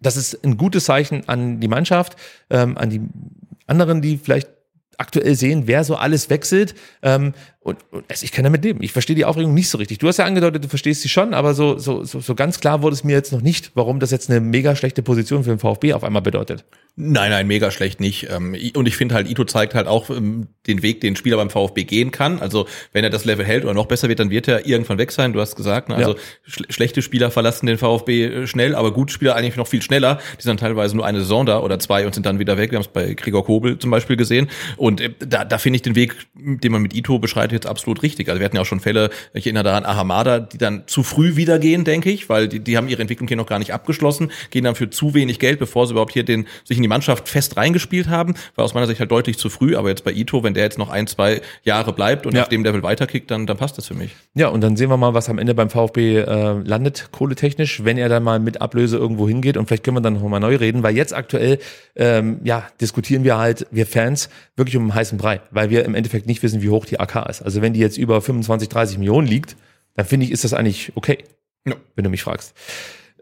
das 0.00 0.16
ist 0.16 0.44
ein 0.44 0.56
gutes 0.56 0.84
Zeichen 0.84 1.28
an 1.28 1.60
die 1.60 1.68
Mannschaft, 1.68 2.16
ähm, 2.48 2.78
an 2.78 2.90
die 2.90 3.00
anderen, 3.66 4.00
die 4.00 4.18
vielleicht 4.18 4.48
aktuell 5.00 5.34
sehen, 5.34 5.62
wer 5.66 5.84
so 5.84 5.96
alles 5.96 6.30
wechselt. 6.30 6.74
Ähm, 7.02 7.32
und, 7.62 7.76
und 7.90 8.04
also 8.08 8.24
ich 8.24 8.32
kann 8.32 8.44
damit 8.44 8.64
leben. 8.64 8.82
Ich 8.82 8.92
verstehe 8.92 9.14
die 9.14 9.26
Aufregung 9.26 9.52
nicht 9.52 9.68
so 9.68 9.76
richtig. 9.76 9.98
Du 9.98 10.08
hast 10.08 10.16
ja 10.16 10.24
angedeutet, 10.24 10.64
du 10.64 10.68
verstehst 10.68 11.02
sie 11.02 11.10
schon, 11.10 11.34
aber 11.34 11.52
so, 11.52 11.76
so, 11.76 12.04
so, 12.04 12.20
so 12.20 12.34
ganz 12.34 12.58
klar 12.58 12.80
wurde 12.80 12.94
es 12.94 13.04
mir 13.04 13.12
jetzt 13.12 13.32
noch 13.32 13.42
nicht, 13.42 13.72
warum 13.74 14.00
das 14.00 14.10
jetzt 14.10 14.30
eine 14.30 14.40
mega 14.40 14.74
schlechte 14.74 15.02
Position 15.02 15.44
für 15.44 15.50
den 15.50 15.58
VfB 15.58 15.92
auf 15.92 16.02
einmal 16.02 16.22
bedeutet. 16.22 16.64
Nein, 16.96 17.30
nein, 17.30 17.46
mega 17.46 17.70
schlecht 17.70 18.00
nicht. 18.00 18.28
Ähm, 18.30 18.56
und 18.74 18.88
ich 18.88 18.96
finde 18.96 19.14
halt, 19.14 19.30
Ito 19.30 19.44
zeigt 19.44 19.74
halt 19.74 19.86
auch 19.86 20.08
ähm, 20.08 20.48
den 20.66 20.82
Weg, 20.82 21.00
den 21.02 21.16
Spieler 21.16 21.36
beim 21.36 21.50
VfB 21.50 21.84
gehen 21.84 22.10
kann. 22.10 22.40
Also 22.40 22.66
wenn 22.92 23.04
er 23.04 23.10
das 23.10 23.24
Level 23.24 23.44
hält 23.44 23.64
oder 23.64 23.74
noch 23.74 23.86
besser 23.86 24.08
wird, 24.08 24.20
dann 24.20 24.30
wird 24.30 24.48
er 24.48 24.66
irgendwann 24.66 24.98
weg 24.98 25.12
sein. 25.12 25.32
Du 25.32 25.40
hast 25.40 25.54
gesagt, 25.54 25.88
ne? 25.90 25.96
also 25.96 26.14
ja. 26.14 26.18
sch 26.46 26.62
schlechte 26.70 27.02
Spieler 27.02 27.30
verlassen 27.30 27.66
den 27.66 27.78
VfB 27.78 28.24
äh, 28.24 28.46
schnell, 28.46 28.74
aber 28.74 28.92
gute 28.92 29.12
Spieler 29.12 29.36
eigentlich 29.36 29.56
noch 29.56 29.66
viel 29.66 29.82
schneller. 29.82 30.18
Die 30.38 30.42
sind 30.42 30.50
dann 30.50 30.56
teilweise 30.56 30.96
nur 30.96 31.06
eine 31.06 31.20
Saison 31.20 31.46
da 31.46 31.60
oder 31.60 31.78
zwei 31.78 32.06
und 32.06 32.14
sind 32.14 32.26
dann 32.26 32.38
wieder 32.38 32.56
weg. 32.56 32.70
Wir 32.70 32.76
haben 32.76 32.84
es 32.84 32.88
bei 32.88 33.14
Gregor 33.14 33.44
Kobel 33.44 33.78
zum 33.78 33.90
Beispiel 33.90 34.16
gesehen. 34.16 34.48
Und 34.76 35.00
äh, 35.00 35.10
da, 35.18 35.44
da 35.44 35.58
finde 35.58 35.76
ich 35.76 35.82
den 35.82 35.94
Weg, 35.94 36.16
den 36.34 36.72
man 36.72 36.82
mit 36.82 36.94
Ito 36.94 37.18
beschreitet, 37.18 37.49
jetzt 37.52 37.66
absolut 37.66 38.02
richtig. 38.02 38.28
Also 38.28 38.40
wir 38.40 38.44
hatten 38.44 38.56
ja 38.56 38.62
auch 38.62 38.66
schon 38.66 38.80
Fälle, 38.80 39.10
ich 39.34 39.46
erinnere 39.46 39.64
daran, 39.64 39.84
Ahamada, 39.84 40.40
die 40.40 40.58
dann 40.58 40.84
zu 40.86 41.02
früh 41.02 41.36
wieder 41.36 41.58
gehen, 41.58 41.84
denke 41.84 42.10
ich, 42.10 42.28
weil 42.28 42.48
die, 42.48 42.60
die 42.60 42.76
haben 42.76 42.88
ihre 42.88 43.00
Entwicklung 43.00 43.28
hier 43.28 43.36
noch 43.36 43.46
gar 43.46 43.58
nicht 43.58 43.72
abgeschlossen, 43.72 44.30
gehen 44.50 44.64
dann 44.64 44.74
für 44.74 44.90
zu 44.90 45.14
wenig 45.14 45.38
Geld, 45.38 45.58
bevor 45.58 45.86
sie 45.86 45.92
überhaupt 45.92 46.12
hier 46.12 46.24
den, 46.24 46.46
sich 46.64 46.76
in 46.76 46.82
die 46.82 46.88
Mannschaft 46.88 47.28
fest 47.28 47.56
reingespielt 47.56 48.08
haben. 48.08 48.34
War 48.54 48.64
aus 48.64 48.74
meiner 48.74 48.86
Sicht 48.86 49.00
halt 49.00 49.10
deutlich 49.10 49.38
zu 49.38 49.50
früh, 49.50 49.76
aber 49.76 49.88
jetzt 49.88 50.04
bei 50.04 50.12
Ito, 50.12 50.42
wenn 50.42 50.54
der 50.54 50.64
jetzt 50.64 50.78
noch 50.78 50.90
ein, 50.90 51.06
zwei 51.06 51.40
Jahre 51.64 51.92
bleibt 51.92 52.26
und 52.26 52.34
ja. 52.34 52.42
auf 52.42 52.48
dem 52.48 52.64
Level 52.64 52.82
weiterkickt, 52.82 53.30
dann, 53.30 53.46
dann 53.46 53.56
passt 53.56 53.78
das 53.78 53.86
für 53.86 53.94
mich. 53.94 54.10
Ja, 54.34 54.48
und 54.48 54.60
dann 54.60 54.76
sehen 54.76 54.90
wir 54.90 54.96
mal, 54.96 55.14
was 55.14 55.28
am 55.28 55.38
Ende 55.38 55.54
beim 55.54 55.70
VfB 55.70 56.18
äh, 56.18 56.52
landet, 56.64 57.08
kohletechnisch, 57.12 57.84
wenn 57.84 57.98
er 57.98 58.08
dann 58.08 58.22
mal 58.22 58.38
mit 58.38 58.60
Ablöse 58.60 58.96
irgendwo 58.96 59.28
hingeht 59.28 59.56
und 59.56 59.66
vielleicht 59.66 59.84
können 59.84 59.96
wir 59.96 60.00
dann 60.00 60.14
noch 60.14 60.22
mal 60.22 60.40
neu 60.40 60.56
reden, 60.56 60.82
weil 60.82 60.96
jetzt 60.96 61.14
aktuell 61.14 61.58
ähm, 61.96 62.40
ja, 62.44 62.64
diskutieren 62.80 63.24
wir 63.24 63.38
halt, 63.38 63.66
wir 63.70 63.86
Fans, 63.86 64.28
wirklich 64.56 64.76
um 64.76 64.84
einen 64.84 64.94
heißen 64.94 65.18
Brei, 65.18 65.40
weil 65.50 65.70
wir 65.70 65.84
im 65.84 65.94
Endeffekt 65.94 66.26
nicht 66.26 66.42
wissen, 66.42 66.62
wie 66.62 66.68
hoch 66.68 66.86
die 66.86 66.98
AK 67.00 67.28
ist. 67.28 67.39
Also 67.42 67.62
wenn 67.62 67.72
die 67.72 67.80
jetzt 67.80 67.96
über 67.96 68.20
25, 68.20 68.68
30 68.68 68.98
Millionen 68.98 69.26
liegt, 69.26 69.56
dann 69.94 70.06
finde 70.06 70.26
ich, 70.26 70.32
ist 70.32 70.44
das 70.44 70.54
eigentlich 70.54 70.92
okay, 70.94 71.24
ja. 71.66 71.74
wenn 71.94 72.04
du 72.04 72.10
mich 72.10 72.22
fragst. 72.22 72.54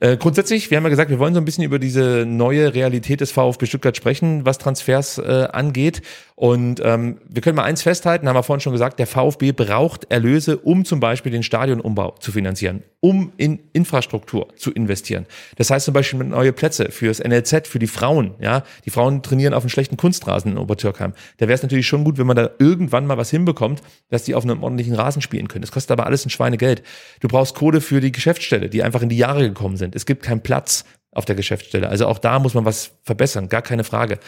Äh, 0.00 0.16
grundsätzlich, 0.16 0.70
wir 0.70 0.76
haben 0.76 0.84
ja 0.84 0.90
gesagt, 0.90 1.10
wir 1.10 1.18
wollen 1.18 1.34
so 1.34 1.40
ein 1.40 1.44
bisschen 1.44 1.64
über 1.64 1.78
diese 1.78 2.24
neue 2.26 2.74
Realität 2.74 3.20
des 3.20 3.32
VfB 3.32 3.66
Stuttgart 3.66 3.96
sprechen, 3.96 4.46
was 4.46 4.58
Transfers 4.58 5.18
äh, 5.18 5.48
angeht. 5.52 6.02
Und 6.38 6.80
ähm, 6.84 7.18
wir 7.28 7.42
können 7.42 7.56
mal 7.56 7.64
eins 7.64 7.82
festhalten, 7.82 8.28
haben 8.28 8.36
wir 8.36 8.44
vorhin 8.44 8.60
schon 8.60 8.72
gesagt, 8.72 9.00
der 9.00 9.08
VfB 9.08 9.50
braucht 9.50 10.08
Erlöse, 10.08 10.56
um 10.56 10.84
zum 10.84 11.00
Beispiel 11.00 11.32
den 11.32 11.42
Stadionumbau 11.42 12.14
zu 12.20 12.30
finanzieren, 12.30 12.84
um 13.00 13.32
in 13.38 13.58
Infrastruktur 13.72 14.46
zu 14.54 14.70
investieren. 14.70 15.26
Das 15.56 15.70
heißt 15.70 15.86
zum 15.86 15.94
Beispiel 15.94 16.22
neue 16.22 16.52
Plätze 16.52 16.92
fürs 16.92 17.18
NLZ, 17.18 17.66
für 17.66 17.80
die 17.80 17.88
Frauen. 17.88 18.34
Ja, 18.38 18.62
Die 18.84 18.90
Frauen 18.90 19.24
trainieren 19.24 19.52
auf 19.52 19.64
einem 19.64 19.70
schlechten 19.70 19.96
Kunstrasen 19.96 20.52
in 20.52 20.58
Obertürkheim. 20.58 21.12
Da 21.38 21.48
wäre 21.48 21.54
es 21.54 21.62
natürlich 21.64 21.88
schon 21.88 22.04
gut, 22.04 22.18
wenn 22.18 22.26
man 22.28 22.36
da 22.36 22.50
irgendwann 22.60 23.04
mal 23.04 23.16
was 23.16 23.30
hinbekommt, 23.30 23.82
dass 24.08 24.22
die 24.22 24.36
auf 24.36 24.44
einem 24.44 24.62
ordentlichen 24.62 24.94
Rasen 24.94 25.22
spielen 25.22 25.48
können. 25.48 25.62
Das 25.62 25.72
kostet 25.72 25.90
aber 25.90 26.06
alles 26.06 26.24
ein 26.24 26.30
Schweinegeld. 26.30 26.84
Du 27.18 27.26
brauchst 27.26 27.56
Kohle 27.56 27.80
für 27.80 28.00
die 28.00 28.12
Geschäftsstelle, 28.12 28.68
die 28.68 28.84
einfach 28.84 29.02
in 29.02 29.08
die 29.08 29.18
Jahre 29.18 29.42
gekommen 29.42 29.76
sind. 29.76 29.87
Es 29.94 30.06
gibt 30.06 30.22
keinen 30.22 30.42
Platz 30.42 30.84
auf 31.12 31.24
der 31.24 31.34
Geschäftsstelle. 31.34 31.88
Also 31.88 32.06
auch 32.06 32.18
da 32.18 32.38
muss 32.38 32.54
man 32.54 32.64
was 32.64 32.92
verbessern, 33.02 33.48
gar 33.48 33.62
keine 33.62 33.84
Frage. 33.84 34.18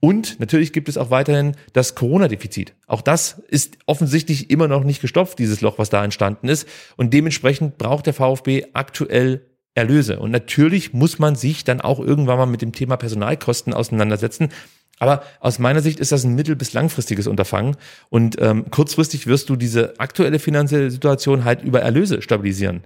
Und 0.00 0.38
natürlich 0.38 0.72
gibt 0.72 0.88
es 0.88 0.96
auch 0.96 1.10
weiterhin 1.10 1.56
das 1.72 1.94
Corona-Defizit. 1.96 2.74
Auch 2.86 3.02
das 3.02 3.42
ist 3.48 3.78
offensichtlich 3.86 4.48
immer 4.50 4.68
noch 4.68 4.84
nicht 4.84 5.00
gestopft, 5.00 5.38
dieses 5.38 5.60
Loch, 5.60 5.78
was 5.78 5.90
da 5.90 6.04
entstanden 6.04 6.48
ist. 6.48 6.68
Und 6.96 7.12
dementsprechend 7.12 7.78
braucht 7.78 8.06
der 8.06 8.14
VfB 8.14 8.66
aktuell 8.74 9.44
Erlöse. 9.74 10.18
Und 10.18 10.30
natürlich 10.30 10.92
muss 10.92 11.18
man 11.18 11.36
sich 11.36 11.64
dann 11.64 11.80
auch 11.80 12.00
irgendwann 12.00 12.38
mal 12.38 12.46
mit 12.46 12.62
dem 12.62 12.72
Thema 12.72 12.96
Personalkosten 12.96 13.74
auseinandersetzen. 13.74 14.50
Aber 15.00 15.22
aus 15.40 15.58
meiner 15.58 15.80
Sicht 15.80 16.00
ist 16.00 16.10
das 16.10 16.24
ein 16.24 16.34
mittel- 16.34 16.56
bis 16.56 16.72
langfristiges 16.72 17.26
Unterfangen. 17.26 17.76
Und 18.08 18.40
ähm, 18.40 18.70
kurzfristig 18.70 19.26
wirst 19.26 19.48
du 19.48 19.56
diese 19.56 19.98
aktuelle 19.98 20.38
finanzielle 20.38 20.90
Situation 20.90 21.44
halt 21.44 21.62
über 21.62 21.80
Erlöse 21.80 22.22
stabilisieren 22.22 22.82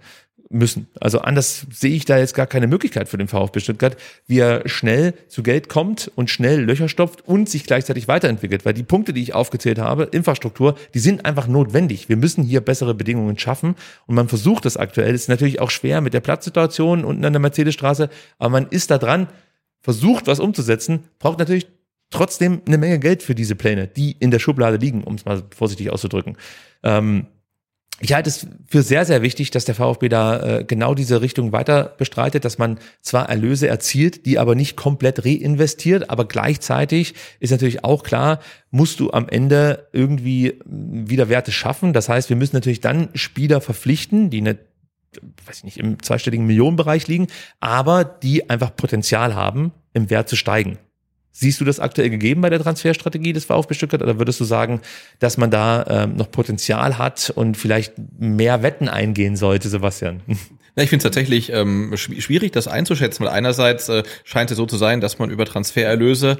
müssen. 0.53 0.89
Also 1.01 1.21
anders 1.21 1.67
sehe 1.71 1.95
ich 1.95 2.05
da 2.05 2.19
jetzt 2.19 2.35
gar 2.35 2.47
keine 2.47 2.67
Möglichkeit 2.67 3.09
für 3.09 3.19
den 3.19 3.29
VfB 3.29 3.61
Stuttgart, 3.61 3.97
wie 4.27 4.39
er 4.39 4.69
schnell 4.69 5.15
zu 5.29 5.43
Geld 5.43 5.69
kommt 5.69 6.11
und 6.15 6.31
schnell 6.31 6.61
Löcher 6.61 6.89
stopft 6.89 7.27
und 7.27 7.49
sich 7.49 7.65
gleichzeitig 7.65 8.09
weiterentwickelt. 8.09 8.65
Weil 8.65 8.75
die 8.75 8.83
Punkte, 8.83 9.13
die 9.13 9.23
ich 9.23 9.35
aufgezählt 9.35 9.79
habe, 9.79 10.05
Infrastruktur, 10.05 10.77
die 10.95 10.99
sind 10.99 11.25
einfach 11.25 11.47
notwendig. 11.47 12.09
Wir 12.09 12.17
müssen 12.17 12.45
hier 12.45 12.61
bessere 12.61 12.95
Bedingungen 12.95 13.39
schaffen 13.39 13.75
und 14.07 14.15
man 14.15 14.29
versucht 14.29 14.65
das 14.65 14.77
aktuell. 14.77 15.15
Ist 15.15 15.29
natürlich 15.29 15.61
auch 15.61 15.71
schwer 15.71 16.01
mit 16.01 16.15
der 16.15 16.21
Platzsituation 16.21 17.05
unten 17.05 17.25
an 17.25 17.33
der 17.33 17.41
Mercedesstraße, 17.41 18.11
aber 18.39 18.51
man 18.51 18.69
ist 18.69 18.91
da 18.91 18.99
dran, 18.99 19.29
versucht 19.81 20.27
was 20.27 20.41
umzusetzen, 20.41 21.05
braucht 21.19 21.39
natürlich 21.39 21.67
trotzdem 22.11 22.63
eine 22.67 22.79
Menge 22.79 22.99
Geld 22.99 23.23
für 23.23 23.35
diese 23.35 23.57
Pläne, 23.57 23.89
die 23.89 24.13
in 24.13 24.31
der 24.31 24.39
Schublade 24.39 24.77
liegen, 24.77 25.03
um 25.03 25.15
es 25.15 25.25
mal 25.25 25.43
vorsichtig 25.55 25.91
auszudrücken. 25.91 26.37
Ähm, 26.83 27.27
ich 28.03 28.13
halte 28.15 28.31
es 28.31 28.49
für 28.67 28.83
sehr, 28.83 29.05
sehr 29.05 29.23
wichtig, 29.23 29.53
dass 29.53 29.65
der 29.65 29.77
VfB 29.77 30.09
da 30.09 30.59
äh, 30.59 30.65
genau 30.65 30.95
diese 30.95 31.21
Richtung 31.21 31.53
weiter 31.53 31.95
bestreitet, 31.99 32.45
dass 32.45 32.59
man 32.59 32.79
zwar 33.01 33.29
Erlöse 33.29 33.69
erzielt, 33.69 34.27
die 34.27 34.41
aber 34.41 34.57
nicht 34.57 34.77
komplett 34.77 35.25
reinvestiert, 35.25 36.11
aber 36.11 36.27
gleichzeitig 36.27 37.15
ist 37.39 37.51
natürlich 37.51 37.85
auch 37.85 38.03
klar, 38.03 38.41
musst 38.73 38.99
du 38.99 39.13
am 39.13 39.29
Ende 39.29 39.87
irgendwie 39.93 40.59
wieder 40.65 41.29
Werte 41.29 41.53
schaffen. 41.53 41.93
Das 41.93 42.09
heißt, 42.09 42.29
wir 42.29 42.37
müssen 42.37 42.57
natürlich 42.57 42.81
dann 42.81 43.09
Spieler 43.15 43.61
verpflichten, 43.61 44.31
die 44.31 44.39
eine 44.39 44.59
weiß 45.47 45.59
ich 45.59 45.65
nicht, 45.65 45.77
im 45.77 46.03
zweistelligen 46.03 46.47
Millionenbereich 46.47 47.07
liegen, 47.07 47.27
aber 47.61 48.03
die 48.03 48.49
einfach 48.49 48.75
Potenzial 48.75 49.35
haben, 49.35 49.73
im 49.93 50.09
Wert 50.09 50.29
zu 50.29 50.37
steigen. 50.37 50.79
Siehst 51.33 51.61
du 51.61 51.65
das 51.65 51.81
aktuell 51.81 52.11
gegeben 52.11 52.43
bei 52.43 52.51
der 52.51 52.61
Transferstrategie 52.61 53.33
des 53.33 53.47
VfB 53.47 53.75
Stuttgart 53.75 54.03
oder 54.03 54.19
würdest 54.19 54.39
du 54.39 54.45
sagen, 54.45 54.83
dass 55.19 55.39
man 55.39 55.51
da 55.51 55.85
ähm, 55.89 56.17
noch 56.17 56.31
Potenzial 56.31 56.99
hat 56.99 57.33
und 57.35 57.57
vielleicht 57.57 57.95
mehr 58.19 58.63
Wetten 58.63 58.89
eingehen 58.89 59.37
sollte, 59.37 59.69
Sebastian? 59.69 60.21
Ja, 60.75 60.83
ich 60.83 60.89
finde 60.89 61.07
es 61.07 61.13
tatsächlich 61.13 61.53
ähm, 61.53 61.95
schwierig, 61.99 62.53
das 62.53 62.67
einzuschätzen, 62.67 63.27
weil 63.27 63.33
einerseits 63.33 63.91
äh, 63.91 64.05
scheint 64.25 64.51
es 64.51 64.57
so 64.57 64.65
zu 64.65 64.79
sein, 64.79 65.03
dass 65.03 65.19
man 65.19 65.29
über 65.29 65.45
Transfererlöse 65.45 66.39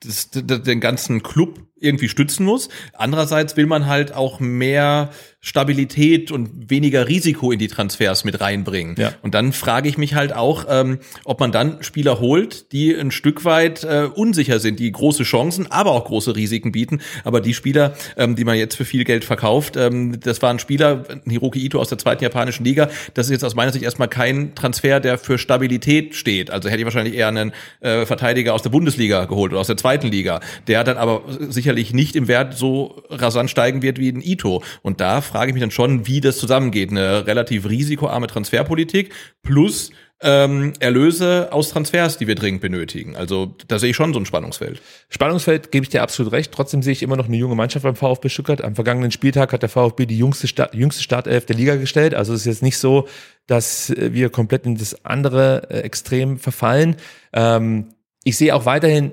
das, 0.00 0.30
den 0.30 0.80
ganzen 0.80 1.22
Club 1.22 1.60
irgendwie 1.76 2.08
stützen 2.08 2.44
muss. 2.44 2.68
Andererseits 2.94 3.56
will 3.56 3.66
man 3.66 3.86
halt 3.86 4.12
auch 4.12 4.40
mehr 4.40 5.10
Stabilität 5.42 6.30
und 6.30 6.68
weniger 6.68 7.08
Risiko 7.08 7.50
in 7.50 7.58
die 7.58 7.68
Transfers 7.68 8.24
mit 8.24 8.42
reinbringen. 8.42 8.94
Ja. 8.98 9.12
Und 9.22 9.34
dann 9.34 9.54
frage 9.54 9.88
ich 9.88 9.96
mich 9.96 10.14
halt 10.14 10.34
auch, 10.34 10.66
ähm, 10.68 10.98
ob 11.24 11.40
man 11.40 11.50
dann 11.50 11.82
Spieler 11.82 12.20
holt, 12.20 12.72
die 12.72 12.94
ein 12.94 13.10
Stück 13.10 13.46
weit 13.46 13.82
äh, 13.82 14.08
unsicher 14.14 14.60
sind, 14.60 14.78
die 14.78 14.92
große 14.92 15.22
Chancen, 15.22 15.70
aber 15.70 15.92
auch 15.92 16.04
große 16.04 16.36
Risiken 16.36 16.72
bieten. 16.72 17.00
Aber 17.24 17.40
die 17.40 17.54
Spieler, 17.54 17.94
ähm, 18.18 18.36
die 18.36 18.44
man 18.44 18.56
jetzt 18.58 18.76
für 18.76 18.84
viel 18.84 19.04
Geld 19.04 19.24
verkauft, 19.24 19.78
ähm, 19.78 20.20
das 20.20 20.42
waren 20.42 20.58
Spieler, 20.58 21.04
Hiroki 21.26 21.64
Ito 21.64 21.80
aus 21.80 21.88
der 21.88 21.96
zweiten 21.96 22.22
japanischen 22.22 22.64
Liga, 22.64 22.90
das 23.14 23.26
ist 23.26 23.32
jetzt 23.32 23.44
aus 23.44 23.54
meiner 23.54 23.72
Sicht 23.72 23.84
erstmal 23.84 24.08
kein 24.08 24.54
Transfer, 24.54 25.00
der 25.00 25.16
für 25.16 25.38
Stabilität 25.38 26.16
steht. 26.16 26.50
Also 26.50 26.68
hätte 26.68 26.80
ich 26.80 26.84
wahrscheinlich 26.84 27.14
eher 27.14 27.28
einen 27.28 27.52
äh, 27.80 28.04
Verteidiger 28.04 28.52
aus 28.52 28.60
der 28.60 28.70
Bundesliga 28.70 29.24
geholt 29.24 29.52
oder 29.52 29.60
aus 29.62 29.68
der 29.68 29.78
zweiten 29.78 30.08
Liga, 30.08 30.40
der 30.66 30.84
dann 30.84 30.98
aber 30.98 31.22
sicherlich 31.48 31.94
nicht 31.94 32.14
im 32.14 32.28
Wert 32.28 32.58
so 32.58 33.02
rasant 33.08 33.48
steigen 33.48 33.80
wird 33.80 33.98
wie 33.98 34.10
ein 34.10 34.20
Ito. 34.20 34.62
Und 34.82 35.00
da 35.00 35.22
frage 35.30 35.50
ich 35.50 35.54
mich 35.54 35.62
dann 35.62 35.70
schon, 35.70 36.06
wie 36.06 36.20
das 36.20 36.38
zusammengeht. 36.38 36.90
Eine 36.90 37.26
relativ 37.26 37.68
risikoarme 37.68 38.26
Transferpolitik 38.26 39.12
plus 39.42 39.90
ähm, 40.22 40.74
Erlöse 40.80 41.48
aus 41.50 41.70
Transfers, 41.70 42.18
die 42.18 42.26
wir 42.26 42.34
dringend 42.34 42.60
benötigen. 42.60 43.16
Also 43.16 43.54
da 43.68 43.78
sehe 43.78 43.90
ich 43.90 43.96
schon 43.96 44.12
so 44.12 44.20
ein 44.20 44.26
Spannungsfeld. 44.26 44.82
Spannungsfeld 45.08 45.72
gebe 45.72 45.84
ich 45.84 45.88
dir 45.88 46.02
absolut 46.02 46.32
recht. 46.32 46.52
Trotzdem 46.52 46.82
sehe 46.82 46.92
ich 46.92 47.02
immer 47.02 47.16
noch 47.16 47.26
eine 47.26 47.36
junge 47.36 47.54
Mannschaft 47.54 47.84
beim 47.84 47.96
VfB 47.96 48.28
Stuttgart. 48.28 48.62
Am 48.62 48.74
vergangenen 48.74 49.12
Spieltag 49.12 49.52
hat 49.52 49.62
der 49.62 49.70
VfB 49.70 50.04
die 50.06 50.18
jüngste, 50.18 50.46
Start, 50.46 50.74
jüngste 50.74 51.02
Startelf 51.02 51.46
der 51.46 51.56
Liga 51.56 51.76
gestellt. 51.76 52.14
Also 52.14 52.34
es 52.34 52.40
ist 52.40 52.46
jetzt 52.46 52.62
nicht 52.62 52.76
so, 52.76 53.08
dass 53.46 53.94
wir 53.96 54.28
komplett 54.28 54.66
in 54.66 54.76
das 54.76 55.04
andere 55.04 55.70
äh, 55.70 55.80
Extrem 55.80 56.38
verfallen. 56.38 56.96
Ähm, 57.32 57.94
ich 58.22 58.36
sehe 58.36 58.54
auch 58.54 58.66
weiterhin 58.66 59.12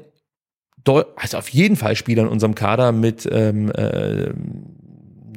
also 1.16 1.38
auf 1.38 1.50
jeden 1.50 1.76
Fall 1.76 1.96
Spieler 1.96 2.24
in 2.24 2.30
unserem 2.30 2.56
Kader 2.56 2.92
mit 2.92 3.28
ähm, 3.30 3.72
äh, 3.72 4.32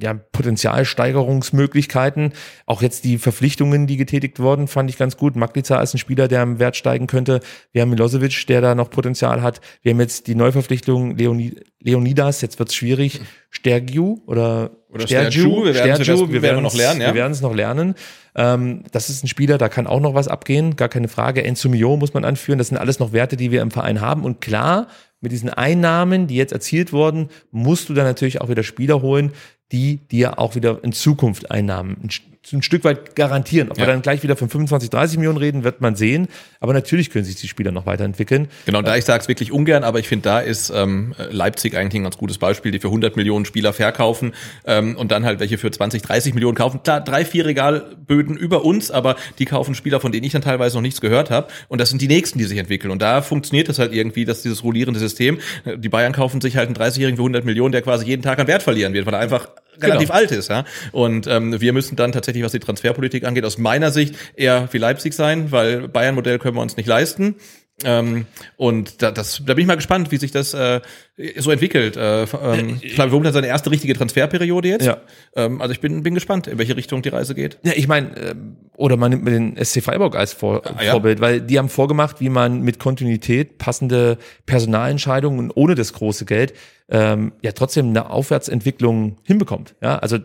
ja, 0.00 0.14
Potenzialsteigerungsmöglichkeiten. 0.14 2.32
Auch 2.66 2.82
jetzt 2.82 3.04
die 3.04 3.18
Verpflichtungen, 3.18 3.86
die 3.86 3.96
getätigt 3.96 4.40
wurden, 4.40 4.68
fand 4.68 4.90
ich 4.90 4.98
ganz 4.98 5.16
gut. 5.16 5.36
Maglica 5.36 5.80
ist 5.80 5.94
ein 5.94 5.98
Spieler, 5.98 6.28
der 6.28 6.42
im 6.42 6.58
Wert 6.58 6.76
steigen 6.76 7.06
könnte. 7.06 7.40
Wir 7.72 7.82
haben 7.82 7.90
Milosevic, 7.90 8.46
der 8.46 8.60
da 8.60 8.74
noch 8.74 8.90
Potenzial 8.90 9.42
hat. 9.42 9.60
Wir 9.82 9.92
haben 9.92 10.00
jetzt 10.00 10.26
die 10.26 10.34
Neuverpflichtung 10.34 11.16
Leonid 11.16 11.64
Leonidas, 11.82 12.42
jetzt 12.42 12.58
wird's 12.58 12.74
schwierig. 12.74 13.20
Stergiu 13.48 14.18
oder, 14.26 14.70
oder 14.90 15.06
Stergiu, 15.06 15.64
wir 15.64 15.74
werden 15.74 16.04
Stergiu, 16.04 16.30
wir 16.30 16.42
werden 16.42 16.62
noch 16.62 16.74
lernen. 16.74 17.00
Ja. 17.00 17.08
Wir 17.08 17.14
werden 17.14 17.32
es 17.32 17.40
noch 17.40 17.54
lernen. 17.54 17.94
Ähm, 18.34 18.84
das 18.92 19.08
ist 19.08 19.24
ein 19.24 19.28
Spieler, 19.28 19.56
da 19.56 19.68
kann 19.68 19.86
auch 19.86 20.00
noch 20.00 20.14
was 20.14 20.28
abgehen, 20.28 20.76
gar 20.76 20.88
keine 20.88 21.08
Frage. 21.08 21.42
Enzumio 21.42 21.96
muss 21.96 22.12
man 22.12 22.24
anführen. 22.24 22.58
Das 22.58 22.68
sind 22.68 22.76
alles 22.76 22.98
noch 22.98 23.12
Werte, 23.12 23.36
die 23.36 23.50
wir 23.50 23.62
im 23.62 23.70
Verein 23.70 24.02
haben. 24.02 24.24
Und 24.24 24.42
klar, 24.42 24.88
mit 25.20 25.32
diesen 25.32 25.50
Einnahmen, 25.50 26.26
die 26.26 26.36
jetzt 26.36 26.52
erzielt 26.52 26.92
wurden, 26.92 27.28
musst 27.50 27.88
du 27.88 27.94
dann 27.94 28.04
natürlich 28.04 28.40
auch 28.40 28.48
wieder 28.48 28.62
Spieler 28.62 29.02
holen, 29.02 29.32
die 29.72 29.98
dir 30.10 30.38
auch 30.38 30.54
wieder 30.54 30.82
in 30.82 30.92
Zukunft 30.92 31.50
Einnahmen 31.50 31.96
ein, 32.52 32.62
Stück 32.62 32.84
weit 32.84 33.14
garantieren. 33.14 33.70
Ob 33.70 33.78
ja. 33.78 33.86
wir 33.86 33.92
dann 33.92 34.02
gleich 34.02 34.22
wieder 34.22 34.36
von 34.36 34.48
25, 34.48 34.90
30 34.90 35.18
Millionen 35.18 35.38
reden, 35.38 35.62
wird 35.62 35.80
man 35.80 35.94
sehen. 35.94 36.28
Aber 36.58 36.72
natürlich 36.72 37.10
können 37.10 37.24
sich 37.24 37.36
die 37.36 37.48
Spieler 37.48 37.70
noch 37.70 37.86
weiterentwickeln. 37.86 38.48
Genau, 38.66 38.82
da 38.82 38.96
ich 38.96 39.04
sage 39.04 39.22
es 39.22 39.28
wirklich 39.28 39.52
ungern, 39.52 39.84
aber 39.84 39.98
ich 39.98 40.08
finde, 40.08 40.24
da 40.24 40.40
ist 40.40 40.70
ähm, 40.74 41.14
Leipzig 41.30 41.76
eigentlich 41.76 42.00
ein 42.00 42.04
ganz 42.04 42.16
gutes 42.16 42.38
Beispiel, 42.38 42.72
die 42.72 42.80
für 42.80 42.88
100 42.88 43.16
Millionen 43.16 43.44
Spieler 43.44 43.72
verkaufen 43.72 44.32
ähm, 44.64 44.96
und 44.96 45.12
dann 45.12 45.24
halt 45.24 45.38
welche 45.40 45.58
für 45.58 45.70
20, 45.70 46.02
30 46.02 46.34
Millionen 46.34 46.56
kaufen. 46.56 46.82
Klar, 46.82 47.02
drei, 47.02 47.24
vier 47.24 47.46
Regalböden 47.46 48.36
über 48.36 48.64
uns, 48.64 48.90
aber 48.90 49.16
die 49.38 49.44
kaufen 49.44 49.74
Spieler, 49.74 50.00
von 50.00 50.10
denen 50.10 50.24
ich 50.24 50.32
dann 50.32 50.42
teilweise 50.42 50.76
noch 50.76 50.82
nichts 50.82 51.00
gehört 51.00 51.30
habe. 51.30 51.48
Und 51.68 51.80
das 51.80 51.90
sind 51.90 52.02
die 52.02 52.08
nächsten, 52.08 52.38
die 52.38 52.44
sich 52.44 52.58
entwickeln. 52.58 52.90
Und 52.90 53.02
da 53.02 53.22
funktioniert 53.22 53.68
das 53.68 53.78
halt 53.78 53.92
irgendwie, 53.92 54.24
dass 54.24 54.42
dieses 54.42 54.64
rollierende 54.64 54.98
System, 54.98 55.38
die 55.76 55.88
Bayern 55.88 56.12
kaufen 56.12 56.40
sich 56.40 56.56
halt 56.56 56.66
einen 56.66 56.76
30-Jährigen 56.76 57.16
für 57.16 57.22
100 57.22 57.44
Millionen, 57.44 57.72
der 57.72 57.82
quasi 57.82 58.06
jeden 58.06 58.22
Tag 58.22 58.38
an 58.38 58.46
Wert 58.46 58.62
verlieren 58.62 58.92
wird, 58.94 59.06
weil 59.06 59.14
er 59.14 59.20
einfach 59.20 59.48
relativ 59.82 60.08
genau. 60.08 60.18
alt 60.18 60.30
ist. 60.32 60.48
Ja? 60.48 60.64
Und 60.92 61.26
ähm, 61.26 61.60
wir 61.60 61.72
müssen 61.72 61.96
dann 61.96 62.12
tatsächlich, 62.12 62.44
was 62.44 62.52
die 62.52 62.60
Transferpolitik 62.60 63.24
angeht, 63.24 63.44
aus 63.44 63.58
meiner 63.58 63.90
Sicht 63.90 64.14
eher 64.34 64.68
wie 64.72 64.78
Leipzig 64.78 65.14
sein, 65.14 65.52
weil 65.52 65.88
Bayern-Modell 65.88 66.38
können 66.38 66.56
wir 66.56 66.62
uns 66.62 66.76
nicht 66.76 66.86
leisten. 66.86 67.36
Ähm, 67.84 68.26
und 68.56 69.02
da, 69.02 69.10
das, 69.10 69.42
da 69.44 69.54
bin 69.54 69.62
ich 69.62 69.66
mal 69.66 69.76
gespannt, 69.76 70.10
wie 70.10 70.16
sich 70.16 70.30
das 70.30 70.54
äh, 70.54 70.80
so 71.36 71.50
entwickelt. 71.50 71.96
Äh, 71.96 72.24
ähm, 72.24 72.78
ich 72.80 72.94
glaube, 72.94 73.12
Wurm 73.12 73.24
hat 73.24 73.34
seine 73.34 73.46
erste 73.46 73.70
richtige 73.70 73.94
Transferperiode 73.94 74.68
jetzt. 74.68 74.86
Ja. 74.86 74.98
Ähm, 75.34 75.60
also 75.60 75.72
ich 75.72 75.80
bin, 75.80 76.02
bin 76.02 76.14
gespannt, 76.14 76.46
in 76.46 76.58
welche 76.58 76.76
Richtung 76.76 77.02
die 77.02 77.08
Reise 77.08 77.34
geht. 77.34 77.58
Ja, 77.62 77.72
ich 77.74 77.88
meine, 77.88 78.16
äh, 78.16 78.34
oder 78.76 78.96
man 78.96 79.10
nimmt 79.10 79.24
mir 79.24 79.32
den 79.32 79.62
SC 79.62 79.82
Freiburg 79.82 80.16
als 80.16 80.32
Vor 80.32 80.62
ah, 80.64 80.82
ja. 80.82 80.92
Vorbild, 80.92 81.20
weil 81.20 81.40
die 81.40 81.58
haben 81.58 81.68
vorgemacht, 81.68 82.20
wie 82.20 82.30
man 82.30 82.62
mit 82.62 82.78
Kontinuität 82.78 83.58
passende 83.58 84.18
Personalentscheidungen 84.46 85.38
und 85.38 85.50
ohne 85.54 85.74
das 85.74 85.92
große 85.92 86.24
Geld 86.24 86.54
ähm, 86.88 87.32
ja 87.42 87.52
trotzdem 87.52 87.88
eine 87.88 88.10
Aufwärtsentwicklung 88.10 89.18
hinbekommt. 89.22 89.74
Ja, 89.80 89.98
also 89.98 90.18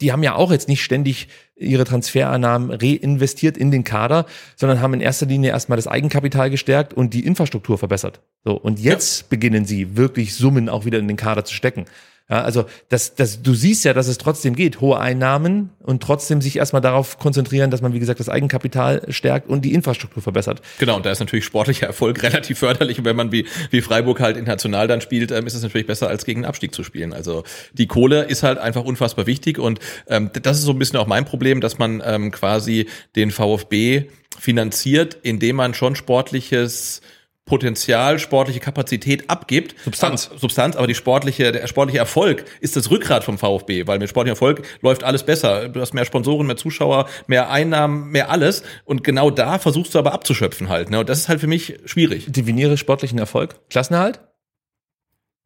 die 0.00 0.12
haben 0.12 0.22
ja 0.22 0.34
auch 0.34 0.50
jetzt 0.50 0.68
nicht 0.68 0.82
ständig 0.82 1.28
ihre 1.58 1.84
Transferannahmen 1.84 2.70
reinvestiert 2.70 3.56
in 3.56 3.70
den 3.70 3.84
Kader, 3.84 4.26
sondern 4.56 4.80
haben 4.80 4.94
in 4.94 5.00
erster 5.00 5.26
Linie 5.26 5.50
erstmal 5.50 5.76
das 5.76 5.86
Eigenkapital 5.86 6.50
gestärkt 6.50 6.94
und 6.94 7.14
die 7.14 7.26
Infrastruktur 7.26 7.78
verbessert. 7.78 8.20
So 8.44 8.56
und 8.56 8.80
jetzt 8.80 9.22
ja. 9.22 9.26
beginnen 9.30 9.64
sie 9.64 9.96
wirklich 9.96 10.34
Summen 10.34 10.68
auch 10.68 10.84
wieder 10.84 10.98
in 10.98 11.08
den 11.08 11.16
Kader 11.16 11.44
zu 11.44 11.54
stecken. 11.54 11.84
Ja, 12.30 12.42
also 12.42 12.66
das, 12.90 13.14
das, 13.14 13.42
du 13.42 13.54
siehst 13.54 13.84
ja, 13.86 13.94
dass 13.94 14.06
es 14.06 14.18
trotzdem 14.18 14.54
geht, 14.54 14.82
hohe 14.82 15.00
Einnahmen 15.00 15.70
und 15.80 16.02
trotzdem 16.02 16.42
sich 16.42 16.56
erstmal 16.56 16.82
darauf 16.82 17.18
konzentrieren, 17.18 17.70
dass 17.70 17.80
man, 17.80 17.94
wie 17.94 17.98
gesagt, 17.98 18.20
das 18.20 18.28
Eigenkapital 18.28 19.06
stärkt 19.08 19.48
und 19.48 19.64
die 19.64 19.72
Infrastruktur 19.72 20.22
verbessert. 20.22 20.60
Genau, 20.78 20.96
und 20.96 21.06
da 21.06 21.10
ist 21.10 21.20
natürlich 21.20 21.46
sportlicher 21.46 21.86
Erfolg 21.86 22.22
relativ 22.22 22.58
förderlich. 22.58 22.98
Und 22.98 23.06
wenn 23.06 23.16
man 23.16 23.32
wie, 23.32 23.46
wie 23.70 23.80
Freiburg 23.80 24.20
halt 24.20 24.36
international 24.36 24.86
dann 24.88 25.00
spielt, 25.00 25.30
ähm, 25.30 25.46
ist 25.46 25.54
es 25.54 25.62
natürlich 25.62 25.86
besser, 25.86 26.08
als 26.08 26.26
gegen 26.26 26.44
Abstieg 26.44 26.74
zu 26.74 26.84
spielen. 26.84 27.14
Also 27.14 27.44
die 27.72 27.86
Kohle 27.86 28.24
ist 28.24 28.42
halt 28.42 28.58
einfach 28.58 28.84
unfassbar 28.84 29.26
wichtig. 29.26 29.58
Und 29.58 29.80
ähm, 30.06 30.30
das 30.42 30.58
ist 30.58 30.64
so 30.64 30.72
ein 30.72 30.78
bisschen 30.78 30.98
auch 30.98 31.06
mein 31.06 31.24
Problem, 31.24 31.62
dass 31.62 31.78
man 31.78 32.02
ähm, 32.04 32.30
quasi 32.30 32.88
den 33.16 33.30
VfB 33.30 34.04
finanziert, 34.38 35.16
indem 35.22 35.56
man 35.56 35.72
schon 35.72 35.96
sportliches 35.96 37.00
Potenzial, 37.48 38.20
sportliche 38.20 38.60
Kapazität 38.60 39.28
abgibt. 39.28 39.74
Substanz. 39.82 40.28
Aber, 40.28 40.38
Substanz, 40.38 40.76
aber 40.76 40.86
die 40.86 40.94
sportliche, 40.94 41.50
der 41.50 41.66
sportliche 41.66 41.98
Erfolg 41.98 42.44
ist 42.60 42.76
das 42.76 42.90
Rückgrat 42.90 43.24
vom 43.24 43.38
VfB, 43.38 43.88
weil 43.88 43.98
mit 43.98 44.08
sportlichem 44.08 44.34
Erfolg 44.34 44.62
läuft 44.82 45.02
alles 45.02 45.24
besser. 45.24 45.68
Du 45.68 45.80
hast 45.80 45.94
mehr 45.94 46.04
Sponsoren, 46.04 46.46
mehr 46.46 46.56
Zuschauer, 46.56 47.08
mehr 47.26 47.50
Einnahmen, 47.50 48.10
mehr 48.10 48.30
alles. 48.30 48.62
Und 48.84 49.02
genau 49.02 49.30
da 49.30 49.58
versuchst 49.58 49.94
du 49.94 49.98
aber 49.98 50.12
abzuschöpfen 50.12 50.68
halt. 50.68 50.90
Ne? 50.90 51.00
Und 51.00 51.08
das 51.08 51.18
ist 51.18 51.28
halt 51.28 51.40
für 51.40 51.48
mich 51.48 51.78
schwierig. 51.86 52.26
Definiere 52.28 52.76
sportlichen 52.76 53.18
Erfolg. 53.18 53.56
Klassenerhalt? 53.70 54.20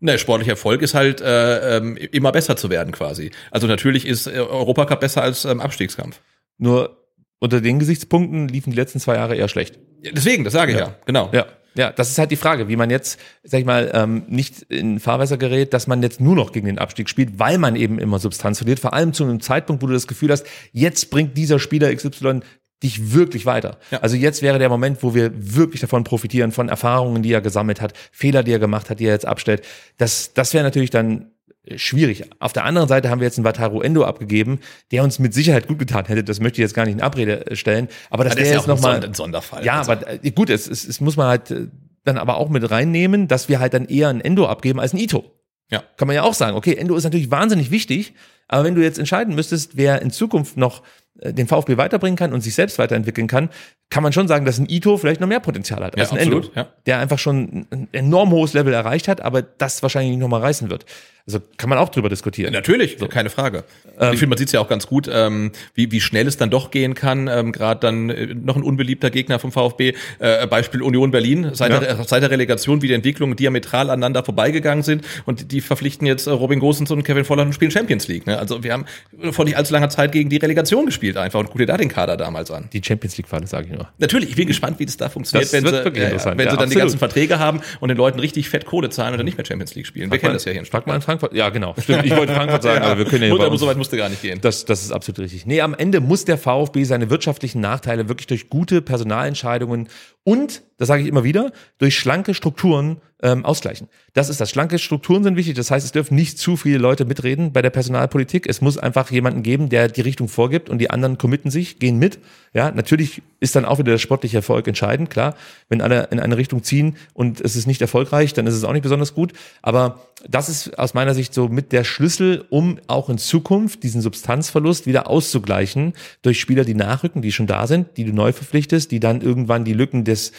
Ne, 0.00 0.18
sportlicher 0.18 0.52
Erfolg 0.52 0.82
ist 0.82 0.94
halt 0.94 1.20
äh, 1.20 1.76
ähm, 1.76 1.96
immer 1.96 2.32
besser 2.32 2.56
zu 2.56 2.70
werden 2.70 2.92
quasi. 2.92 3.30
Also 3.52 3.68
natürlich 3.68 4.04
ist 4.04 4.26
äh, 4.26 4.32
Europacup 4.32 4.98
besser 4.98 5.22
als 5.22 5.44
ähm, 5.44 5.60
Abstiegskampf. 5.60 6.20
Nur 6.58 6.98
unter 7.38 7.60
den 7.60 7.78
Gesichtspunkten 7.78 8.48
liefen 8.48 8.70
die 8.70 8.76
letzten 8.76 8.98
zwei 8.98 9.14
Jahre 9.14 9.36
eher 9.36 9.48
schlecht. 9.48 9.78
Deswegen, 10.00 10.42
das 10.42 10.52
sage 10.52 10.72
ich 10.72 10.78
ja, 10.78 10.86
ja. 10.86 10.94
genau. 11.06 11.30
Ja. 11.32 11.46
Ja, 11.74 11.90
das 11.90 12.10
ist 12.10 12.18
halt 12.18 12.30
die 12.30 12.36
Frage, 12.36 12.68
wie 12.68 12.76
man 12.76 12.90
jetzt, 12.90 13.18
sag 13.42 13.60
ich 13.60 13.66
mal, 13.66 13.90
ähm, 13.94 14.24
nicht 14.28 14.62
in 14.62 15.00
Fahrwässer 15.00 15.36
gerät, 15.36 15.72
dass 15.72 15.86
man 15.86 16.02
jetzt 16.02 16.20
nur 16.20 16.36
noch 16.36 16.52
gegen 16.52 16.66
den 16.66 16.78
Abstieg 16.78 17.08
spielt, 17.08 17.38
weil 17.38 17.58
man 17.58 17.76
eben 17.76 17.98
immer 17.98 18.18
Substanz 18.18 18.58
verliert. 18.58 18.80
Vor 18.80 18.92
allem 18.92 19.12
zu 19.12 19.24
einem 19.24 19.40
Zeitpunkt, 19.40 19.82
wo 19.82 19.86
du 19.86 19.92
das 19.92 20.06
Gefühl 20.06 20.30
hast, 20.30 20.46
jetzt 20.72 21.10
bringt 21.10 21.36
dieser 21.36 21.58
Spieler 21.58 21.94
XY 21.94 22.40
dich 22.82 23.12
wirklich 23.12 23.46
weiter. 23.46 23.78
Ja. 23.90 24.00
Also 24.00 24.16
jetzt 24.16 24.42
wäre 24.42 24.58
der 24.58 24.68
Moment, 24.68 25.02
wo 25.02 25.14
wir 25.14 25.30
wirklich 25.34 25.80
davon 25.80 26.04
profitieren, 26.04 26.52
von 26.52 26.68
Erfahrungen, 26.68 27.22
die 27.22 27.32
er 27.32 27.40
gesammelt 27.40 27.80
hat, 27.80 27.94
Fehler, 28.10 28.42
die 28.42 28.52
er 28.52 28.58
gemacht 28.58 28.90
hat, 28.90 29.00
die 29.00 29.06
er 29.06 29.12
jetzt 29.12 29.26
abstellt. 29.26 29.62
Das, 29.98 30.34
das 30.34 30.52
wäre 30.52 30.64
natürlich 30.64 30.90
dann 30.90 31.31
schwierig. 31.76 32.24
Auf 32.40 32.52
der 32.52 32.64
anderen 32.64 32.88
Seite 32.88 33.08
haben 33.08 33.20
wir 33.20 33.26
jetzt 33.26 33.38
einen 33.38 33.44
Wataru 33.44 33.80
Endo 33.80 34.04
abgegeben, 34.04 34.60
der 34.90 35.04
uns 35.04 35.18
mit 35.18 35.32
Sicherheit 35.32 35.68
gut 35.68 35.78
getan 35.78 36.06
hätte. 36.06 36.24
Das 36.24 36.40
möchte 36.40 36.60
ich 36.60 36.64
jetzt 36.64 36.74
gar 36.74 36.84
nicht 36.84 36.94
in 36.94 37.00
Abrede 37.00 37.44
stellen. 37.56 37.88
Aber 38.10 38.24
das 38.24 38.36
wäre 38.36 38.54
jetzt 38.54 38.66
nochmal 38.66 39.02
ein 39.02 39.14
Sonderfall. 39.14 39.64
Ja, 39.64 39.78
also. 39.78 39.92
aber 39.92 40.24
äh, 40.24 40.30
gut, 40.32 40.50
es, 40.50 40.68
es, 40.68 40.84
es 40.86 41.00
muss 41.00 41.16
man 41.16 41.28
halt 41.28 41.50
äh, 41.50 41.68
dann 42.04 42.18
aber 42.18 42.36
auch 42.36 42.48
mit 42.48 42.68
reinnehmen, 42.68 43.28
dass 43.28 43.48
wir 43.48 43.60
halt 43.60 43.74
dann 43.74 43.86
eher 43.86 44.08
ein 44.08 44.20
Endo 44.20 44.46
abgeben 44.46 44.80
als 44.80 44.92
ein 44.92 44.98
Ito. 44.98 45.24
Ja. 45.70 45.82
Kann 45.96 46.06
man 46.06 46.16
ja 46.16 46.22
auch 46.22 46.34
sagen. 46.34 46.56
Okay, 46.56 46.74
Endo 46.74 46.96
ist 46.96 47.04
natürlich 47.04 47.30
wahnsinnig 47.30 47.70
wichtig, 47.70 48.14
aber 48.48 48.64
wenn 48.64 48.74
du 48.74 48.82
jetzt 48.82 48.98
entscheiden 48.98 49.34
müsstest, 49.34 49.76
wer 49.76 50.02
in 50.02 50.10
Zukunft 50.10 50.56
noch 50.56 50.80
äh, 50.80 50.84
den 51.14 51.46
VfB 51.46 51.76
weiterbringen 51.76 52.16
kann 52.16 52.32
und 52.32 52.40
sich 52.40 52.54
selbst 52.54 52.78
weiterentwickeln 52.78 53.26
kann, 53.26 53.50
kann 53.90 54.02
man 54.02 54.12
schon 54.12 54.26
sagen, 54.26 54.46
dass 54.46 54.58
ein 54.58 54.66
Ito 54.68 54.96
vielleicht 54.96 55.20
noch 55.20 55.28
mehr 55.28 55.40
Potenzial 55.40 55.84
hat 55.84 55.98
als 55.98 56.10
ja, 56.10 56.16
ein 56.16 56.22
absolut, 56.22 56.44
Endo, 56.46 56.56
ja. 56.56 56.68
der 56.86 56.98
einfach 56.98 57.18
schon 57.18 57.66
ein 57.70 57.88
enorm 57.92 58.30
hohes 58.30 58.54
Level 58.54 58.72
erreicht 58.72 59.06
hat, 59.06 59.20
aber 59.20 59.42
das 59.42 59.82
wahrscheinlich 59.82 60.12
nicht 60.12 60.20
nochmal 60.20 60.40
reißen 60.40 60.70
wird. 60.70 60.86
Also 61.26 61.38
kann 61.56 61.68
man 61.68 61.78
auch 61.78 61.90
drüber 61.90 62.08
diskutieren. 62.08 62.52
Natürlich, 62.52 62.96
so. 62.98 63.06
keine 63.06 63.30
Frage. 63.30 63.62
Ähm, 64.00 64.12
ich 64.12 64.18
finde, 64.18 64.30
man 64.30 64.38
sieht 64.38 64.48
es 64.48 64.52
ja 64.52 64.60
auch 64.60 64.68
ganz 64.68 64.88
gut, 64.88 65.08
ähm, 65.12 65.52
wie, 65.74 65.92
wie 65.92 66.00
schnell 66.00 66.26
es 66.26 66.36
dann 66.36 66.50
doch 66.50 66.72
gehen 66.72 66.94
kann. 66.94 67.28
Ähm, 67.28 67.52
Gerade 67.52 67.78
dann 67.80 68.10
äh, 68.10 68.34
noch 68.34 68.56
ein 68.56 68.64
unbeliebter 68.64 69.08
Gegner 69.10 69.38
vom 69.38 69.52
VfB, 69.52 69.94
äh, 70.18 70.46
Beispiel 70.48 70.82
Union 70.82 71.12
Berlin, 71.12 71.50
seit, 71.52 71.70
ja. 71.70 71.78
der, 71.78 72.02
seit 72.04 72.22
der 72.22 72.30
Relegation, 72.30 72.82
wie 72.82 72.88
die 72.88 72.94
Entwicklungen 72.94 73.36
diametral 73.36 73.90
aneinander 73.90 74.24
vorbeigegangen 74.24 74.82
sind 74.82 75.04
und 75.24 75.52
die 75.52 75.60
verpflichten 75.60 76.08
jetzt 76.08 76.26
äh, 76.26 76.30
Robin 76.30 76.58
Gosens 76.58 76.90
und 76.90 77.04
Kevin 77.04 77.24
Volland 77.24 77.48
und 77.48 77.52
spielen 77.52 77.70
Champions 77.70 78.08
League. 78.08 78.26
Ne? 78.26 78.36
Also 78.38 78.64
wir 78.64 78.72
haben 78.72 78.86
vor 79.30 79.44
nicht 79.44 79.56
allzu 79.56 79.72
langer 79.72 79.90
Zeit 79.90 80.10
gegen 80.10 80.28
die 80.28 80.38
Relegation 80.38 80.86
gespielt 80.86 81.01
spielt 81.02 81.16
einfach 81.16 81.40
und 81.40 81.46
guck 81.46 81.58
dir 81.58 81.66
da 81.66 81.76
den 81.76 81.88
Kader 81.88 82.16
damals 82.16 82.52
an. 82.52 82.68
Die 82.72 82.80
Champions 82.80 83.16
League-Falle, 83.16 83.48
sage 83.48 83.66
ich 83.66 83.72
nur. 83.72 83.88
Natürlich, 83.98 84.28
ich 84.30 84.36
bin 84.36 84.46
gespannt, 84.46 84.78
wie 84.78 84.86
das 84.86 84.96
da 84.96 85.08
funktioniert, 85.08 85.46
Das 85.46 85.52
wenn, 85.52 85.64
wird 85.64 85.74
sie, 85.74 85.84
wirklich 85.84 85.96
ja, 85.96 86.02
ja, 86.04 86.08
interessant. 86.10 86.38
wenn 86.38 86.44
sie 86.48 86.50
Ja, 86.54 86.56
dann 86.56 86.58
die 86.58 86.62
absolut. 86.76 86.82
ganzen 86.82 86.98
Verträge 87.00 87.38
haben 87.40 87.60
und 87.80 87.88
den 87.88 87.98
Leuten 87.98 88.20
richtig 88.20 88.48
fett 88.48 88.66
Kohle 88.66 88.88
zahlen 88.88 89.12
und 89.14 89.18
dann 89.18 89.24
nicht 89.24 89.36
mehr 89.36 89.44
Champions 89.44 89.74
League 89.74 89.86
spielen. 89.88 90.12
Wir 90.12 90.18
kennen 90.20 90.34
das 90.34 90.44
ja 90.44 90.52
hier 90.52 90.60
in 90.60 90.66
Frag 90.66 90.86
mal 90.86 90.94
in 90.94 91.02
Frankfurt. 91.02 91.34
Ja, 91.34 91.48
genau. 91.48 91.74
Stimmt, 91.82 92.06
ich 92.06 92.14
wollte 92.16 92.34
Frankfurt 92.34 92.62
sagen, 92.62 92.84
aber 92.84 92.98
wir 92.98 93.04
können 93.06 93.24
ja 93.24 93.34
uns- 93.34 93.60
so 93.60 93.66
weit 93.66 93.76
musste 93.76 93.96
gar 93.96 94.08
nicht 94.10 94.22
gehen. 94.22 94.38
Das, 94.40 94.64
das 94.64 94.82
ist 94.84 94.92
absolut 94.92 95.18
richtig. 95.18 95.44
Nee, 95.44 95.60
am 95.60 95.74
Ende 95.74 95.98
muss 95.98 96.24
der 96.24 96.38
VfB 96.38 96.84
seine 96.84 97.10
wirtschaftlichen 97.10 97.60
Nachteile 97.60 98.08
wirklich 98.08 98.28
durch 98.28 98.48
gute 98.48 98.80
Personalentscheidungen 98.80 99.88
und, 100.22 100.62
das 100.78 100.86
sage 100.86 101.02
ich 101.02 101.08
immer 101.08 101.24
wieder, 101.24 101.50
durch 101.78 101.96
schlanke 101.98 102.32
Strukturen 102.34 102.98
ähm, 103.22 103.44
ausgleichen. 103.44 103.88
Das 104.14 104.28
ist 104.28 104.40
das. 104.40 104.50
Schlanke 104.50 104.78
Strukturen 104.78 105.22
sind 105.22 105.36
wichtig. 105.36 105.54
Das 105.54 105.70
heißt, 105.70 105.86
es 105.86 105.92
dürfen 105.92 106.16
nicht 106.16 106.38
zu 106.38 106.56
viele 106.56 106.78
Leute 106.78 107.04
mitreden 107.04 107.52
bei 107.52 107.62
der 107.62 107.70
Personalpolitik. 107.70 108.48
Es 108.48 108.60
muss 108.60 108.78
einfach 108.78 109.10
jemanden 109.10 109.42
geben, 109.42 109.68
der 109.68 109.88
die 109.88 110.00
Richtung 110.00 110.28
vorgibt 110.28 110.68
und 110.68 110.78
die 110.78 110.90
anderen 110.90 111.18
committen 111.18 111.50
sich, 111.50 111.78
gehen 111.78 111.98
mit. 111.98 112.18
Ja, 112.52 112.70
natürlich 112.72 113.22
ist 113.40 113.56
dann 113.56 113.64
auch 113.64 113.78
wieder 113.78 113.92
der 113.92 113.98
sportliche 113.98 114.38
Erfolg 114.38 114.66
entscheidend, 114.66 115.08
klar. 115.08 115.36
Wenn 115.68 115.80
alle 115.80 116.08
in 116.10 116.20
eine 116.20 116.36
Richtung 116.36 116.62
ziehen 116.62 116.96
und 117.14 117.40
es 117.40 117.56
ist 117.56 117.66
nicht 117.66 117.80
erfolgreich, 117.80 118.34
dann 118.34 118.46
ist 118.46 118.54
es 118.54 118.64
auch 118.64 118.72
nicht 118.72 118.82
besonders 118.82 119.14
gut. 119.14 119.32
Aber 119.62 120.00
das 120.28 120.48
ist 120.48 120.78
aus 120.78 120.92
meiner 120.92 121.14
Sicht 121.14 121.32
so 121.32 121.48
mit 121.48 121.72
der 121.72 121.84
Schlüssel, 121.84 122.44
um 122.50 122.78
auch 122.88 123.08
in 123.08 123.18
Zukunft 123.18 123.82
diesen 123.84 124.02
Substanzverlust 124.02 124.86
wieder 124.86 125.08
auszugleichen 125.08 125.94
durch 126.22 126.40
Spieler, 126.40 126.64
die 126.64 126.74
nachrücken, 126.74 127.22
die 127.22 127.32
schon 127.32 127.46
da 127.46 127.66
sind, 127.66 127.96
die 127.96 128.04
du 128.04 128.12
neu 128.12 128.32
verpflichtest, 128.32 128.90
die 128.90 129.00
dann 129.00 129.20
irgendwann 129.20 129.64
die 129.64 129.74
Lücken 129.74 130.04
des 130.04 130.32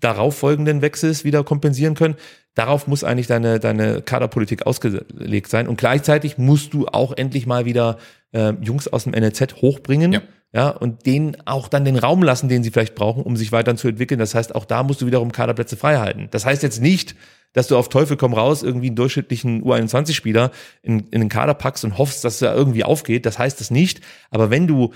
darauffolgenden 0.00 0.82
Wechsels 0.82 1.24
wieder 1.24 1.44
kompensieren 1.44 1.94
können. 1.94 2.16
Darauf 2.54 2.86
muss 2.86 3.04
eigentlich 3.04 3.26
deine, 3.26 3.60
deine 3.60 4.02
Kaderpolitik 4.02 4.66
ausgelegt 4.66 5.50
sein. 5.50 5.68
Und 5.68 5.76
gleichzeitig 5.76 6.38
musst 6.38 6.72
du 6.72 6.86
auch 6.86 7.12
endlich 7.16 7.46
mal 7.46 7.66
wieder 7.66 7.98
äh, 8.32 8.54
Jungs 8.62 8.88
aus 8.88 9.04
dem 9.04 9.12
NLZ 9.12 9.56
hochbringen. 9.60 10.12
Ja. 10.12 10.22
Ja, 10.52 10.70
und 10.70 11.04
denen 11.04 11.36
auch 11.44 11.68
dann 11.68 11.84
den 11.84 11.98
Raum 11.98 12.22
lassen, 12.22 12.48
den 12.48 12.62
sie 12.62 12.70
vielleicht 12.70 12.94
brauchen, 12.94 13.24
um 13.24 13.36
sich 13.36 13.52
weiter 13.52 13.76
zu 13.76 13.88
entwickeln. 13.88 14.18
Das 14.18 14.34
heißt, 14.34 14.54
auch 14.54 14.64
da 14.64 14.84
musst 14.84 15.02
du 15.02 15.06
wiederum 15.06 15.30
Kaderplätze 15.30 15.76
frei 15.76 15.98
halten. 15.98 16.28
Das 16.30 16.46
heißt 16.46 16.62
jetzt 16.62 16.80
nicht, 16.80 17.14
dass 17.52 17.66
du 17.66 17.76
auf 17.76 17.88
Teufel 17.88 18.16
komm 18.16 18.32
raus 18.32 18.62
irgendwie 18.62 18.86
einen 18.86 18.96
durchschnittlichen 18.96 19.64
U21-Spieler 19.64 20.50
in, 20.82 21.00
in 21.10 21.20
den 21.20 21.28
Kader 21.28 21.54
packst 21.54 21.84
und 21.84 21.98
hoffst, 21.98 22.24
dass 22.24 22.40
er 22.40 22.54
irgendwie 22.54 22.84
aufgeht. 22.84 23.26
Das 23.26 23.38
heißt 23.38 23.60
das 23.60 23.70
nicht. 23.70 24.00
Aber 24.30 24.50
wenn 24.50 24.66
du 24.66 24.92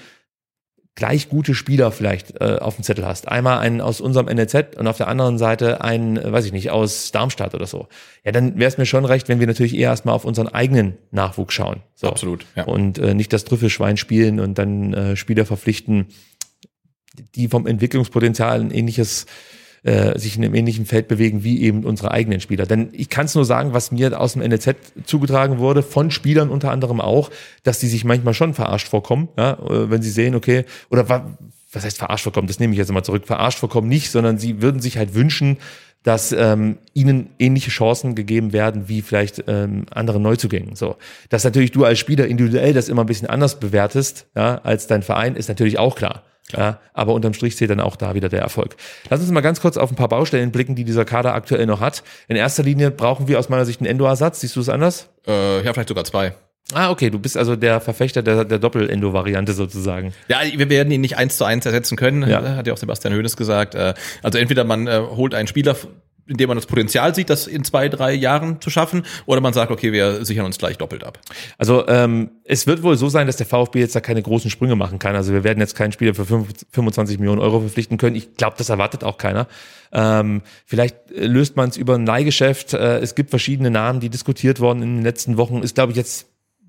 gleich 1.01 1.31
gute 1.31 1.55
Spieler 1.55 1.93
vielleicht 1.93 2.40
äh, 2.43 2.59
auf 2.60 2.77
dem 2.77 2.85
Zettel 2.85 3.06
hast. 3.06 3.27
Einmal 3.27 3.59
einen 3.59 3.81
aus 3.81 4.02
unserem 4.02 4.27
NLZ 4.27 4.77
und 4.77 4.86
auf 4.86 4.98
der 4.98 5.09
anderen 5.09 5.39
Seite 5.39 5.81
einen, 5.81 6.18
äh, 6.18 6.31
weiß 6.31 6.44
ich 6.44 6.52
nicht, 6.52 6.70
aus 6.70 7.10
Darmstadt 7.10 7.55
oder 7.55 7.66
so. 7.66 7.89
Ja, 8.22 8.32
dann 8.32 8.59
wäre 8.59 8.68
es 8.68 8.77
mir 8.77 8.85
schon 8.85 9.06
recht, 9.06 9.27
wenn 9.31 9.40
wir 9.40 9.47
natürlich 9.47 9.74
eher 9.74 9.89
erstmal 9.89 10.14
auf 10.14 10.27
unseren 10.27 10.48
eigenen 10.48 10.98
Nachwuchs 11.10 11.55
schauen. 11.55 11.81
So. 11.94 12.06
Absolut, 12.06 12.44
ja. 12.55 12.64
Und 12.64 12.98
äh, 12.98 13.14
nicht 13.14 13.32
das 13.32 13.44
Trüffelschwein 13.44 13.97
spielen 13.97 14.40
und 14.40 14.59
dann 14.59 14.93
äh, 14.93 15.16
Spieler 15.16 15.47
verpflichten, 15.47 16.09
die 17.35 17.48
vom 17.48 17.66
Entwicklungspotenzial 17.66 18.60
ein 18.60 18.70
ähnliches 18.70 19.24
äh, 19.82 20.19
sich 20.19 20.36
in 20.36 20.44
einem 20.44 20.55
ähnlichen 20.55 20.86
Feld 20.86 21.09
bewegen 21.09 21.43
wie 21.44 21.62
eben 21.62 21.85
unsere 21.85 22.11
eigenen 22.11 22.40
Spieler. 22.40 22.66
Denn 22.66 22.89
ich 22.93 23.09
kann 23.09 23.27
es 23.27 23.35
nur 23.35 23.44
sagen, 23.44 23.73
was 23.73 23.93
mir 23.93 24.20
aus 24.20 24.35
dem 24.35 24.43
NLZ 24.43 24.77
zugetragen 25.05 25.59
wurde, 25.59 25.82
von 25.82 26.11
Spielern 26.11 26.51
unter 26.51 26.70
anderem 26.70 27.01
auch, 27.01 27.31
dass 27.62 27.78
die 27.78 27.89
sich 27.89 28.05
manchmal 28.05 28.35
schon 28.35 28.55
verarscht 28.55 28.89
vorkommen, 28.89 29.28
ja, 29.39 29.52
äh, 29.55 29.90
wenn 29.90 30.02
sie 30.02 30.11
sehen, 30.11 30.35
okay, 30.35 30.65
oder 30.90 31.09
wa- 31.09 31.36
was 31.73 31.85
heißt 31.85 31.98
verarscht 31.98 32.24
vorkommen, 32.24 32.48
das 32.48 32.59
nehme 32.59 32.73
ich 32.73 32.78
jetzt 32.78 32.93
mal 32.93 33.02
zurück, 33.05 33.27
verarscht 33.27 33.59
vorkommen 33.59 33.89
nicht, 33.89 34.11
sondern 34.11 34.39
sie 34.39 34.61
würden 34.61 34.81
sich 34.81 34.98
halt 34.98 35.15
wünschen, 35.15 35.59
dass 36.02 36.32
ähm, 36.32 36.78
ihnen 36.94 37.28
ähnliche 37.39 37.70
Chancen 37.70 38.15
gegeben 38.15 38.52
werden 38.55 38.89
wie 38.89 39.02
vielleicht 39.02 39.44
ähm, 39.48 39.85
anderen 39.90 40.23
Neuzugängen. 40.23 40.74
So, 40.74 40.97
dass 41.28 41.44
natürlich 41.44 41.73
du 41.73 41.85
als 41.85 41.98
Spieler 41.98 42.27
individuell 42.27 42.73
das 42.73 42.89
immer 42.89 43.02
ein 43.05 43.07
bisschen 43.07 43.28
anders 43.28 43.61
bewertest, 43.61 44.27
ja, 44.35 44.57
als 44.62 44.86
dein 44.86 45.02
Verein, 45.02 45.36
ist 45.36 45.48
natürlich 45.48 45.78
auch 45.78 45.97
klar. 45.97 46.24
Ja, 46.56 46.81
aber 46.94 47.12
unterm 47.14 47.32
Strich 47.35 47.56
zählt 47.56 47.70
dann 47.70 47.81
auch 47.81 47.97
da 47.97 48.14
wieder 48.14 48.28
der 48.28 48.40
Erfolg. 48.40 48.77
Lass 49.09 49.20
uns 49.20 49.31
mal 49.31 49.40
ganz 49.40 49.60
kurz 49.60 49.77
auf 49.77 49.90
ein 49.90 49.97
paar 49.97 50.09
Baustellen 50.09 50.51
blicken, 50.52 50.74
die 50.74 50.85
dieser 50.85 51.05
Kader 51.05 51.35
aktuell 51.35 51.66
noch 51.66 51.81
hat. 51.81 52.02
In 52.28 52.36
erster 52.36 52.62
Linie 52.62 52.90
brauchen 52.90 53.28
wir 53.28 53.39
aus 53.39 53.48
meiner 53.48 53.64
Sicht 53.64 53.81
einen 53.81 53.86
Endo-Ersatz. 53.89 54.40
Siehst 54.40 54.56
du 54.56 54.60
es 54.60 54.68
anders? 54.68 55.09
Äh, 55.27 55.64
ja, 55.64 55.72
vielleicht 55.72 55.89
sogar 55.89 56.05
zwei. 56.05 56.35
Ah, 56.72 56.90
okay, 56.90 57.10
du 57.10 57.18
bist 57.18 57.36
also 57.36 57.56
der 57.56 57.81
Verfechter 57.81 58.22
der, 58.22 58.44
der 58.44 58.59
Doppel-Endo-Variante 58.60 59.55
sozusagen. 59.55 60.12
Ja, 60.28 60.39
wir 60.55 60.70
werden 60.70 60.93
ihn 60.93 61.01
nicht 61.01 61.16
eins 61.16 61.36
zu 61.36 61.44
eins 61.44 61.66
ersetzen 61.66 61.97
können, 61.97 62.28
Ja. 62.28 62.43
hat 62.56 62.66
ja 62.66 62.72
auch 62.72 62.77
Sebastian 62.78 63.14
Hoeneß 63.14 63.36
gesagt. 63.36 63.74
Äh, 63.74 63.94
Also 64.22 64.39
entweder 64.39 64.62
man 64.64 64.86
äh, 64.86 65.01
holt 65.01 65.35
einen 65.35 65.48
Spieler, 65.48 65.74
in 66.31 66.36
dem 66.36 66.48
man 66.48 66.57
das 66.57 66.66
Potenzial 66.66 67.12
sieht, 67.15 67.28
das 67.28 67.48
in 67.48 67.65
zwei, 67.65 67.89
drei 67.89 68.12
Jahren 68.12 68.61
zu 68.61 68.70
schaffen, 68.70 69.02
oder 69.27 69.40
man 69.40 69.52
sagt, 69.52 69.73
okay, 69.73 69.93
wir 69.93 70.24
sichern 70.24 70.47
uns 70.47 70.59
gleich 70.59 70.78
doppelt 70.78 71.02
ab. 71.02 71.19
Also 71.59 71.86
ähm, 71.89 72.31
es 72.44 72.66
wird 72.69 72.85
wohl 72.85 72.97
so 72.97 73.09
sein, 73.09 73.27
dass 73.27 73.36
der 73.36 73.47
VfB 73.47 73.81
jetzt 73.81 73.97
da 73.97 74.01
keine 74.01 74.23
großen 74.23 74.48
Sprünge 74.51 74.77
machen 74.77 75.01
kann. 75.01 75.16
Also 75.16 75.32
wir 75.32 75.43
werden 75.43 75.59
jetzt 75.59 75.74
keinen 75.74 75.90
Spieler 75.93 76.15
für 76.15 76.24
fünf- 76.24 76.66
25 76.70 77.19
Millionen 77.19 77.40
Euro 77.40 77.61
verpflichten 77.61 77.98
können. 77.98 78.15
Ich 78.15 78.35
glaube, 78.36 78.55
das 78.57 78.69
erwartet 78.69 79.02
auch 79.02 79.19
keiner. 79.19 79.48
Ähm, 79.93 80.43
vielleicht 80.66 80.97
löst 81.11 81.57
man 81.57 81.69
es 81.69 81.77
über 81.77 81.97
ein 81.97 82.07
Leihgeschäft. 82.07 82.74
Äh, 82.74 82.98
es 82.98 83.16
gibt 83.16 83.31
verschiedene 83.31 83.70
Namen, 83.70 83.98
die 83.98 84.09
diskutiert 84.09 84.61
worden 84.61 84.82
in 84.82 84.97
den 84.97 85.05
letzten 85.05 85.36
Wochen. 85.36 85.62
Ist, 85.62 85.74
glaube 85.74 85.90
ich, 85.90 85.98
jetzt 85.98 86.27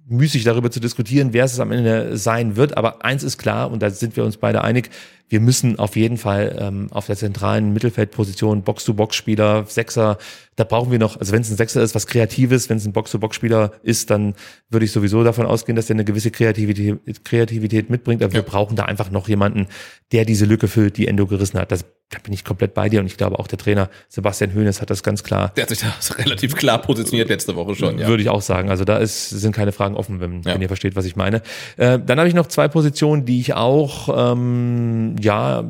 müßig 0.08 0.44
darüber 0.44 0.72
zu 0.72 0.80
diskutieren, 0.80 1.34
wer 1.34 1.46
es 1.46 1.60
am 1.60 1.72
Ende 1.72 2.18
sein 2.18 2.56
wird. 2.56 2.78
Aber 2.78 3.06
eins 3.06 3.24
ist 3.24 3.38
klar, 3.38 3.72
und 3.72 3.82
da 3.82 3.92
sind 3.92 4.16
wir 4.18 4.26
uns 4.26 4.38
beide 4.38 4.64
einig, 4.64 4.90
wir 5.32 5.40
müssen 5.40 5.80
auf 5.80 5.96
jeden 5.96 6.18
Fall 6.18 6.58
ähm, 6.60 6.88
auf 6.92 7.06
der 7.06 7.16
zentralen 7.16 7.72
Mittelfeldposition 7.72 8.64
Box-to-Box-Spieler, 8.64 9.64
Sechser, 9.66 10.18
da 10.58 10.66
brauchen 10.66 10.92
wir 10.92 11.00
noch, 11.00 11.18
also 11.18 11.32
wenn 11.32 11.42
es 11.42 11.50
ein 11.50 11.56
Sechser 11.56 11.82
ist, 11.82 11.96
was 11.96 12.06
Kreatives, 12.06 12.70
wenn 12.70 12.76
es 12.78 12.86
ein 12.86 12.92
Box-to-Box-Spieler 12.92 13.72
ist, 13.82 14.10
dann 14.10 14.36
würde 14.70 14.86
ich 14.86 14.92
sowieso 14.92 15.24
davon 15.24 15.46
ausgehen, 15.46 15.78
dass 15.78 15.88
der 15.88 15.96
eine 15.96 16.04
gewisse 16.04 16.32
Kreativität, 16.32 17.24
Kreativität 17.24 17.90
mitbringt. 17.90 18.22
Aber 18.22 18.34
wir 18.34 18.42
brauchen 18.42 18.76
da 18.76 18.84
einfach 18.84 19.10
noch 19.10 19.30
jemanden, 19.30 19.68
der 20.12 20.26
diese 20.26 20.46
Lücke 20.46 20.68
füllt, 20.68 20.98
die 20.98 21.08
Endo 21.08 21.26
gerissen 21.26 21.58
hat. 21.58 21.72
Das, 21.72 21.86
da 22.10 22.20
bin 22.22 22.34
ich 22.34 22.44
komplett 22.44 22.74
bei 22.74 22.90
dir 22.90 23.00
und 23.00 23.06
ich 23.06 23.16
glaube 23.16 23.40
auch 23.40 23.48
der 23.48 23.58
Trainer 23.58 23.90
Sebastian 24.10 24.54
Hoeneß 24.54 24.82
hat 24.82 24.90
das 24.90 25.02
ganz 25.04 25.24
klar 25.24 25.54
Der 25.56 25.64
hat 25.64 25.70
sich 25.70 25.80
da 25.80 25.94
relativ 26.22 26.56
klar 26.58 26.82
positioniert 26.82 27.30
letzte 27.30 27.56
Woche 27.56 27.74
schon. 27.76 27.98
Ja. 27.98 28.08
würde 28.10 28.22
ich 28.22 28.28
auch 28.30 28.42
sagen. 28.42 28.70
Also 28.70 28.84
da 28.84 28.98
ist, 28.98 29.30
sind 29.30 29.56
keine 29.56 29.72
Fragen 29.72 29.96
offen, 29.96 30.20
wenn, 30.20 30.42
Ja. 30.42 30.54
wenn 30.54 30.62
ihr 30.62 30.68
versteht, 30.68 30.98
was 30.98 31.06
ich 31.06 31.16
meine. 31.16 31.42
Äh, 31.78 31.98
dann 32.06 32.20
habe 32.20 32.28
ich 32.28 32.36
noch 32.36 32.48
zwei 32.48 32.68
Positionen, 32.68 33.24
die 33.24 33.40
ich 33.40 33.54
auch 33.54 34.34
ähm, 34.34 35.16
ja 35.22 35.64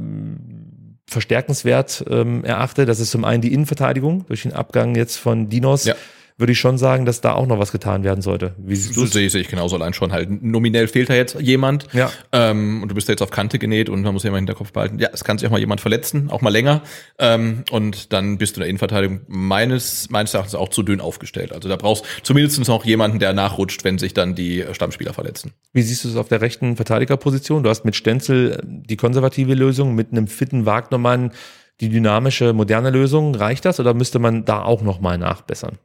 verstärkenswert 1.07 2.05
ähm, 2.09 2.43
erachte. 2.43 2.85
Das 2.85 2.99
ist 2.99 3.11
zum 3.11 3.25
einen 3.25 3.41
die 3.41 3.53
Innenverteidigung 3.53 4.25
durch 4.27 4.43
den 4.43 4.53
Abgang 4.53 4.95
jetzt 4.95 5.17
von 5.17 5.49
Dinos. 5.49 5.85
Ja. 5.85 5.95
Würde 6.41 6.53
ich 6.53 6.59
schon 6.59 6.80
sagen, 6.80 7.05
dass 7.05 7.22
da 7.22 7.34
auch 7.34 7.45
noch 7.45 7.59
was 7.59 7.72
getan 7.72 8.03
werden 8.03 8.23
sollte. 8.23 8.55
Wie 8.57 8.76
siehst 8.76 8.97
du 8.97 9.01
So 9.01 9.05
sehe 9.05 9.27
ich 9.27 9.47
genauso 9.47 9.76
allein 9.76 9.93
schon 9.93 10.11
halt. 10.11 10.41
Nominell 10.41 10.88
fehlt 10.88 11.07
da 11.11 11.13
jetzt 11.13 11.39
jemand. 11.39 11.85
Ja. 11.93 12.11
Ähm, 12.31 12.81
und 12.81 12.89
du 12.89 12.95
bist 12.95 13.07
da 13.07 13.13
jetzt 13.13 13.22
auf 13.22 13.30
Kante 13.30 13.59
genäht 13.59 13.89
und 13.89 14.01
man 14.01 14.11
muss 14.11 14.23
ja 14.23 14.30
immer 14.30 14.39
im 14.39 14.47
Hinterkopf 14.47 14.73
behalten. 14.73 14.97
Ja, 14.97 15.09
es 15.13 15.23
kann 15.23 15.38
sich 15.38 15.45
auch 15.47 15.51
mal 15.51 15.59
jemand 15.59 15.81
verletzen, 15.81 16.31
auch 16.31 16.41
mal 16.41 16.49
länger. 16.49 16.81
Ähm, 17.19 17.63
und 17.69 18.11
dann 18.11 18.39
bist 18.39 18.55
du 18.55 18.57
in 18.57 18.61
der 18.61 18.69
Innenverteidigung 18.69 19.22
meines, 19.27 20.09
meines 20.09 20.34
Erachtens 20.34 20.55
auch 20.55 20.69
zu 20.69 20.81
dünn 20.81 20.99
aufgestellt. 20.99 21.53
Also 21.53 21.69
da 21.69 21.76
brauchst 21.76 22.05
zumindest 22.23 22.68
noch 22.68 22.85
jemanden, 22.85 23.19
der 23.19 23.34
nachrutscht, 23.34 23.84
wenn 23.84 23.99
sich 23.99 24.15
dann 24.15 24.34
die 24.34 24.65
Stammspieler 24.72 25.13
verletzen. 25.13 25.53
Wie 25.73 25.84
siehst 25.84 26.05
du 26.05 26.09
es 26.09 26.15
auf 26.15 26.27
der 26.27 26.41
rechten 26.41 26.76
Verteidigerposition? 26.76 27.61
Du 27.61 27.69
hast 27.69 27.85
mit 27.85 27.95
Stenzel 27.95 28.59
die 28.65 28.97
konservative 28.97 29.53
Lösung, 29.53 29.93
mit 29.93 30.11
einem 30.11 30.26
fitten 30.26 30.65
Wagnermann 30.65 31.34
die 31.81 31.89
dynamische, 31.89 32.53
moderne 32.53 32.89
Lösung. 32.89 33.35
Reicht 33.35 33.65
das 33.65 33.80
oder 33.80 33.93
müsste 33.93 34.18
man 34.18 34.43
da 34.43 34.63
auch 34.63 34.81
noch 34.81 35.01
mal 35.01 35.19
nachbessern? 35.19 35.77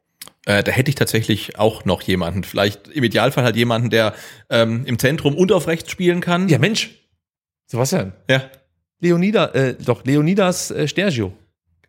Äh, 0.47 0.63
da 0.63 0.73
hätte 0.73 0.89
ich 0.89 0.95
tatsächlich 0.95 1.59
auch 1.59 1.85
noch 1.85 2.01
jemanden. 2.03 2.43
Vielleicht 2.45 2.89
im 2.89 3.05
Idealfall 3.05 3.45
halt 3.45 3.57
jemanden, 3.57 3.91
der 3.91 4.15
ähm, 4.49 4.85
im 4.87 4.99
Zentrum 4.99 5.35
und 5.35 5.53
auf 5.53 5.67
rechts 5.67 5.91
spielen 5.91 6.21
kann. 6.21 6.49
Ja, 6.49 6.59
Mensch. 6.59 6.91
Sebastian. 7.67 8.13
ja. 8.31 8.43
Leonida, 9.01 9.47
äh, 9.53 9.75
doch, 9.75 10.05
Leonidas 10.05 10.71
äh, 10.71 10.89
Stergio. 10.89 11.33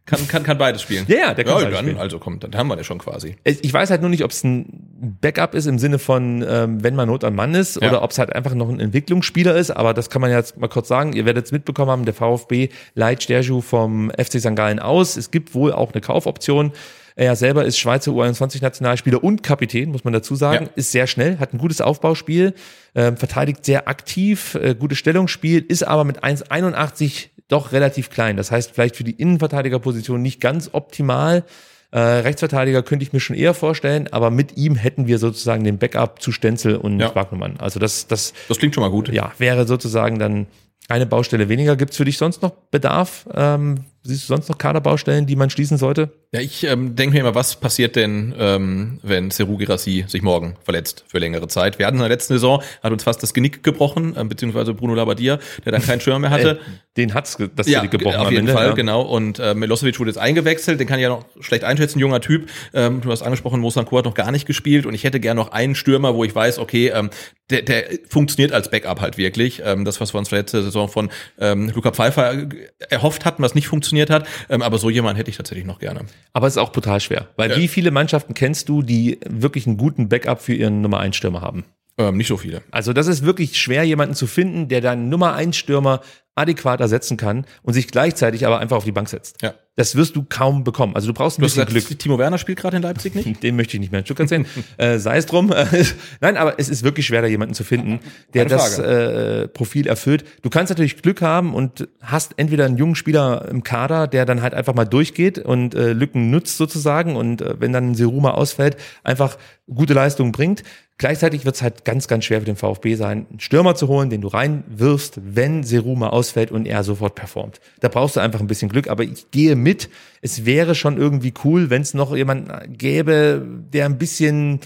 Kann, 0.05 0.27
kann, 0.27 0.43
kann 0.43 0.57
beides 0.57 0.81
spielen. 0.81 1.05
Ja, 1.07 1.17
ja, 1.17 1.33
der 1.33 1.43
kann 1.45 1.53
ja, 1.53 1.59
beides 1.63 1.73
dann, 1.77 1.85
spielen. 1.85 1.97
Also 1.99 2.19
komm, 2.19 2.39
dann 2.39 2.55
haben 2.55 2.67
wir 2.67 2.75
das 2.77 2.85
schon 2.85 2.97
quasi. 2.97 3.35
Es- 3.43 3.59
Ich 3.61 3.71
weiß 3.73 3.89
halt 3.91 4.01
nur 4.01 4.09
nicht, 4.09 4.23
ob 4.23 4.31
es 4.31 4.43
ein 4.43 5.17
Backup 5.21 5.53
ist 5.53 5.65
im 5.67 5.79
Sinne 5.79 5.99
von, 5.99 6.43
ähm, 6.47 6.83
wenn 6.83 6.95
man 6.95 7.07
Not 7.07 7.23
am 7.23 7.35
Mann 7.35 7.53
ist, 7.55 7.79
Ja. 7.81 7.89
oder 7.89 8.01
ob 8.03 8.11
es 8.11 8.17
halt 8.19 8.33
einfach 8.33 8.53
noch 8.55 8.69
ein 8.69 8.79
Entwicklungsspieler 8.79 9.55
ist, 9.55 9.71
aber 9.71 9.93
das 9.93 10.09
kann 10.09 10.21
man 10.21 10.31
jetzt 10.31 10.57
mal 10.57 10.67
kurz 10.67 10.87
sagen. 10.87 11.13
Ihr 11.13 11.25
werdet 11.25 11.45
es 11.45 11.51
mitbekommen 11.51 11.91
haben, 11.91 12.05
der 12.05 12.13
VfB 12.13 12.69
leiht 12.95 13.23
Sterju 13.23 13.61
vom 13.61 14.09
FC 14.11 14.39
St. 14.39 14.55
Gallen 14.55 14.79
aus. 14.79 15.15
Es 15.17 15.29
gibt 15.31 15.53
wohl 15.53 15.71
auch 15.73 15.93
eine 15.93 16.01
Kaufoption. 16.01 16.71
Er 17.19 17.35
selber 17.35 17.65
ist 17.65 17.77
Schweizer 17.79 18.11
U21-Nationalspieler 18.11 19.23
und 19.23 19.41
Kapitän, 19.41 19.91
muss 19.91 20.03
man 20.03 20.13
dazu 20.13 20.35
sagen. 20.35 20.65
Ja. 20.65 20.71
Ist 20.75 20.91
sehr 20.91 21.07
schnell, 21.07 21.39
hat 21.39 21.51
ein 21.53 21.57
gutes 21.57 21.81
Aufbauspiel, 21.81 22.53
ähm, 22.95 23.17
verteidigt 23.17 23.65
sehr 23.65 23.87
aktiv, 23.87 24.55
äh, 24.55 24.75
gutes 24.75 24.99
Stellungsspiel, 24.99 25.65
ist 25.67 25.81
aber 25.83 26.03
mit 26.03 26.23
1,81 26.23 27.29
doch 27.47 27.71
relativ 27.71 28.09
klein. 28.09 28.37
Das 28.37 28.51
heißt, 28.51 28.71
vielleicht 28.73 28.95
für 28.95 29.03
die 29.03 29.11
Innenverteidigerposition 29.11 30.21
nicht 30.21 30.39
ganz 30.41 30.69
optimal. 30.73 31.43
Äh, 31.91 31.99
Rechtsverteidiger 31.99 32.83
könnte 32.83 33.03
ich 33.03 33.13
mir 33.13 33.19
schon 33.19 33.35
eher 33.35 33.53
vorstellen, 33.53 34.07
aber 34.11 34.29
mit 34.29 34.57
ihm 34.57 34.75
hätten 34.75 35.07
wir 35.07 35.17
sozusagen 35.19 35.63
den 35.63 35.77
Backup 35.77 36.21
zu 36.21 36.31
Stenzel 36.31 36.75
und 36.75 36.99
Ja. 36.99 37.15
Wagnermann. 37.15 37.55
Also 37.59 37.79
das, 37.79 38.07
das 38.07 38.33
Das 38.49 38.59
klingt 38.59 38.75
schon 38.75 38.83
mal 38.83 38.91
gut. 38.91 39.09
ja, 39.09 39.31
wäre 39.37 39.65
sozusagen 39.65 40.19
dann 40.19 40.47
eine 40.89 41.05
Baustelle 41.05 41.49
weniger. 41.49 41.75
Gibt 41.77 41.91
es 41.91 41.97
für 41.97 42.05
dich 42.05 42.17
sonst 42.17 42.41
noch 42.41 42.51
Bedarf? 42.71 43.27
Ähm, 43.33 43.85
siehst 44.03 44.23
du 44.23 44.27
sonst 44.27 44.49
noch 44.49 44.57
Kaderbaustellen, 44.57 45.25
die 45.25 45.35
man 45.35 45.49
schließen 45.49 45.77
sollte? 45.77 46.11
Ja, 46.33 46.41
ich 46.41 46.65
ähm, 46.65 46.97
denke 46.97 47.13
mir 47.13 47.21
immer, 47.21 47.35
was 47.35 47.55
passiert 47.55 47.95
denn, 47.95 48.35
ähm, 48.37 48.99
wenn 49.01 49.31
Seru 49.31 49.55
Girassi 49.55 50.03
sich 50.09 50.21
morgen 50.21 50.57
verletzt 50.61 51.05
für 51.07 51.19
längere 51.19 51.47
Zeit? 51.47 51.79
Wir 51.79 51.85
hatten 51.85 51.95
in 51.95 52.01
der 52.01 52.09
letzten 52.09 52.33
Saison, 52.33 52.61
hat 52.83 52.91
uns 52.91 53.05
fast 53.05 53.23
das 53.23 53.33
Genick 53.33 53.63
gebrochen, 53.63 54.13
ähm, 54.17 54.27
beziehungsweise 54.27 54.73
Bruno 54.73 54.93
Labbadia, 54.93 55.39
der 55.63 55.71
dann 55.71 55.81
keinen 55.81 56.01
Schirm 56.01 56.19
mehr 56.21 56.29
hatte. 56.29 56.59
Äh, 56.59 56.71
den 56.97 57.13
hat's 57.13 57.37
ge- 57.37 57.49
das 57.55 57.67
ja, 57.67 57.79
Genick 57.79 57.91
gebrochen 57.91 58.17
auf 58.17 58.29
jeden 58.29 58.41
Ende, 58.41 58.51
Fall, 58.51 58.67
ja. 58.67 58.73
genau. 58.73 59.03
Und 59.03 59.39
äh, 59.39 59.53
Milosevic 59.53 59.99
wurde 59.99 60.09
jetzt 60.09 60.17
eingewechselt, 60.17 60.81
den 60.81 60.87
kann 60.87 60.99
ich 60.99 61.03
ja 61.03 61.09
noch 61.09 61.23
schlecht 61.39 61.63
einschätzen, 61.63 61.99
junger 61.99 62.19
Typ. 62.19 62.49
Ähm, 62.73 62.99
du 62.99 63.09
hast 63.09 63.21
angesprochen, 63.21 63.61
Mosanko 63.61 63.97
hat 63.97 64.03
noch 64.03 64.13
gar 64.13 64.33
nicht 64.33 64.45
gespielt 64.45 64.85
und 64.85 64.93
ich 64.93 65.05
hätte 65.05 65.21
gerne 65.21 65.39
noch 65.39 65.53
einen 65.53 65.75
Stürmer, 65.75 66.13
wo 66.13 66.25
ich 66.25 66.35
weiß, 66.35 66.59
okay, 66.59 66.89
ähm, 66.93 67.09
der, 67.49 67.61
der 67.61 67.85
funktioniert 68.09 68.51
als 68.51 68.69
Backup 68.69 68.99
halt 68.99 69.17
wirklich. 69.17 69.61
Ähm, 69.63 69.85
das, 69.85 70.01
was 70.01 70.13
wir 70.13 70.17
uns 70.19 70.31
letzte 70.31 70.61
Saison 70.61 70.89
von 70.89 71.09
ähm, 71.39 71.71
Luca 71.73 71.91
Pfeiffer 71.91 72.47
erhofft 72.89 73.23
hatten, 73.23 73.41
was 73.41 73.55
nicht 73.55 73.69
funktioniert 73.69 74.09
hat. 74.09 74.27
Ähm, 74.49 74.61
aber 74.61 74.77
so 74.77 74.89
jemanden 74.89 75.15
hätte 75.15 75.29
ich 75.29 75.37
tatsächlich 75.37 75.65
noch 75.65 75.79
gerne. 75.79 76.01
Aber 76.33 76.47
es 76.47 76.53
ist 76.53 76.57
auch 76.59 76.71
brutal 76.71 76.99
schwer. 76.99 77.27
Weil 77.35 77.51
Ja. 77.51 77.57
wie 77.57 77.67
viele 77.67 77.91
Mannschaften 77.91 78.33
kennst 78.33 78.69
du, 78.69 78.81
die 78.81 79.19
wirklich 79.27 79.65
einen 79.67 79.77
guten 79.77 80.09
Backup 80.09 80.41
für 80.41 80.53
ihren 80.53 80.81
Nummer 80.81 80.99
1 80.99 81.15
Stürmer 81.15 81.41
haben? 81.41 81.65
Ähm, 81.97 82.17
nicht 82.17 82.27
so 82.27 82.37
viele. 82.37 82.61
Also 82.69 82.93
das 82.93 83.07
ist 83.07 83.25
wirklich 83.25 83.57
schwer, 83.59 83.83
jemanden 83.83 84.13
zu 84.13 84.27
finden, 84.27 84.67
der 84.67 84.81
deinen 84.81 85.09
Nummer 85.09 85.33
1 85.33 85.57
Stürmer 85.57 86.01
adäquat 86.37 86.79
ersetzen 86.79 87.17
kann 87.17 87.45
und 87.63 87.73
sich 87.73 87.87
gleichzeitig 87.87 88.45
aber 88.45 88.59
einfach 88.59 88.77
auf 88.77 88.83
die 88.85 88.91
Bank 88.91 89.09
setzt. 89.09 89.41
Ja. 89.41 89.53
Das 89.75 89.95
wirst 89.95 90.15
du 90.15 90.25
kaum 90.27 90.63
bekommen. 90.63 90.95
Also 90.95 91.07
du 91.07 91.13
brauchst 91.13 91.37
ein 91.37 91.41
Du 91.41 91.45
bisschen 91.45 91.65
gesagt, 91.65 91.87
Glück. 91.87 91.99
Timo 91.99 92.17
Werner 92.17 92.39
spielt 92.39 92.57
gerade 92.57 92.77
in 92.77 92.83
Leipzig 92.83 93.13
nicht? 93.13 93.43
Dem 93.43 93.55
möchte 93.55 93.77
ich 93.77 93.79
nicht 93.79 93.91
mehr 93.91 94.01
ein 94.01 94.05
Stück 94.05 94.19
erzählen. 94.19 94.47
äh, 94.77 94.97
sei 94.97 95.17
es 95.17 95.27
drum. 95.27 95.53
Nein, 96.19 96.35
aber 96.35 96.59
es 96.59 96.67
ist 96.67 96.83
wirklich 96.83 97.05
schwer, 97.05 97.21
da 97.21 97.27
jemanden 97.27 97.53
zu 97.53 97.63
finden, 97.63 97.99
der 98.33 98.45
das 98.45 98.79
äh, 98.79 99.47
Profil 99.47 99.85
erfüllt. 99.85 100.25
Du 100.41 100.49
kannst 100.49 100.71
natürlich 100.71 100.99
Glück 101.03 101.21
haben 101.21 101.53
und 101.53 101.87
hast 102.01 102.33
entweder 102.37 102.65
einen 102.65 102.77
jungen 102.77 102.95
Spieler 102.95 103.47
im 103.51 103.61
Kader, 103.61 104.07
der 104.07 104.25
dann 104.25 104.41
halt 104.41 104.55
einfach 104.55 104.73
mal 104.73 104.85
durchgeht 104.85 105.37
und 105.37 105.75
äh, 105.75 105.93
Lücken 105.93 106.31
nutzt 106.31 106.57
sozusagen 106.57 107.15
und 107.15 107.41
äh, 107.41 107.55
wenn 107.59 107.71
dann 107.71 107.91
ein 107.91 107.95
Seruma 107.95 108.31
ausfällt, 108.31 108.77
einfach 109.03 109.37
gute 109.71 109.93
Leistungen 109.93 110.31
bringt. 110.31 110.63
Gleichzeitig 110.99 111.45
wird 111.45 111.55
es 111.55 111.61
halt 111.61 111.85
ganz, 111.85 112.07
ganz 112.07 112.25
schwer 112.25 112.39
für 112.39 112.45
den 112.45 112.55
VfB 112.55 112.95
sein, 112.95 113.27
einen 113.29 113.39
Stürmer 113.39 113.75
zu 113.75 113.87
holen, 113.87 114.09
den 114.09 114.21
du 114.21 114.29
reinwirfst, 114.29 115.19
wenn 115.23 115.63
Seruma 115.63 116.09
ausfällt 116.09 116.26
und 116.51 116.65
er 116.65 116.83
sofort 116.83 117.15
performt. 117.15 117.59
Da 117.79 117.87
brauchst 117.87 118.15
du 118.15 118.19
einfach 118.19 118.39
ein 118.39 118.47
bisschen 118.47 118.69
Glück, 118.69 118.87
aber 118.89 119.03
ich 119.03 119.31
gehe 119.31 119.55
mit. 119.55 119.89
Es 120.21 120.45
wäre 120.45 120.75
schon 120.75 120.97
irgendwie 120.97 121.33
cool, 121.43 121.69
wenn 121.69 121.81
es 121.81 121.93
noch 121.93 122.15
jemanden 122.15 122.77
gäbe, 122.77 123.45
der 123.73 123.85
ein 123.85 123.97
bisschen 123.97 124.59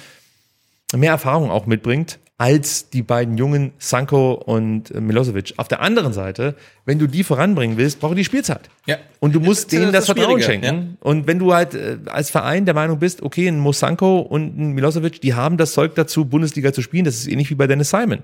mehr 0.93 1.11
Erfahrung 1.11 1.51
auch 1.51 1.65
mitbringt 1.65 2.19
als 2.41 2.89
die 2.89 3.03
beiden 3.03 3.37
jungen 3.37 3.71
Sanko 3.77 4.33
und 4.33 4.91
Milosevic. 4.99 5.53
Auf 5.57 5.67
der 5.67 5.79
anderen 5.79 6.11
Seite, 6.11 6.55
wenn 6.85 6.97
du 6.97 7.05
die 7.05 7.23
voranbringen 7.23 7.77
willst, 7.77 7.99
brauchen 7.99 8.15
die 8.15 8.25
Spielzeit. 8.25 8.67
Ja. 8.87 8.97
Und 9.19 9.35
du 9.35 9.39
musst 9.39 9.65
Das 9.65 9.79
denen 9.79 9.93
das, 9.93 10.07
das 10.07 10.17
Vertrauen 10.17 10.41
schenken. 10.41 10.97
Und 11.01 11.27
wenn 11.27 11.37
du 11.37 11.53
halt 11.53 11.75
äh, 11.75 11.99
als 12.07 12.31
Verein 12.31 12.65
der 12.65 12.73
Meinung 12.73 12.97
bist, 12.97 13.21
okay, 13.21 13.47
ein 13.47 13.59
Mosanko 13.59 14.21
und 14.21 14.57
ein 14.57 14.71
Milosevic, 14.71 15.21
die 15.21 15.35
haben 15.35 15.57
das 15.57 15.73
Zeug 15.73 15.93
dazu, 15.93 16.25
Bundesliga 16.25 16.73
zu 16.73 16.81
spielen, 16.81 17.05
das 17.05 17.17
ist 17.17 17.27
ähnlich 17.27 17.51
wie 17.51 17.55
bei 17.55 17.67
Dennis 17.67 17.91
Simon. 17.91 18.23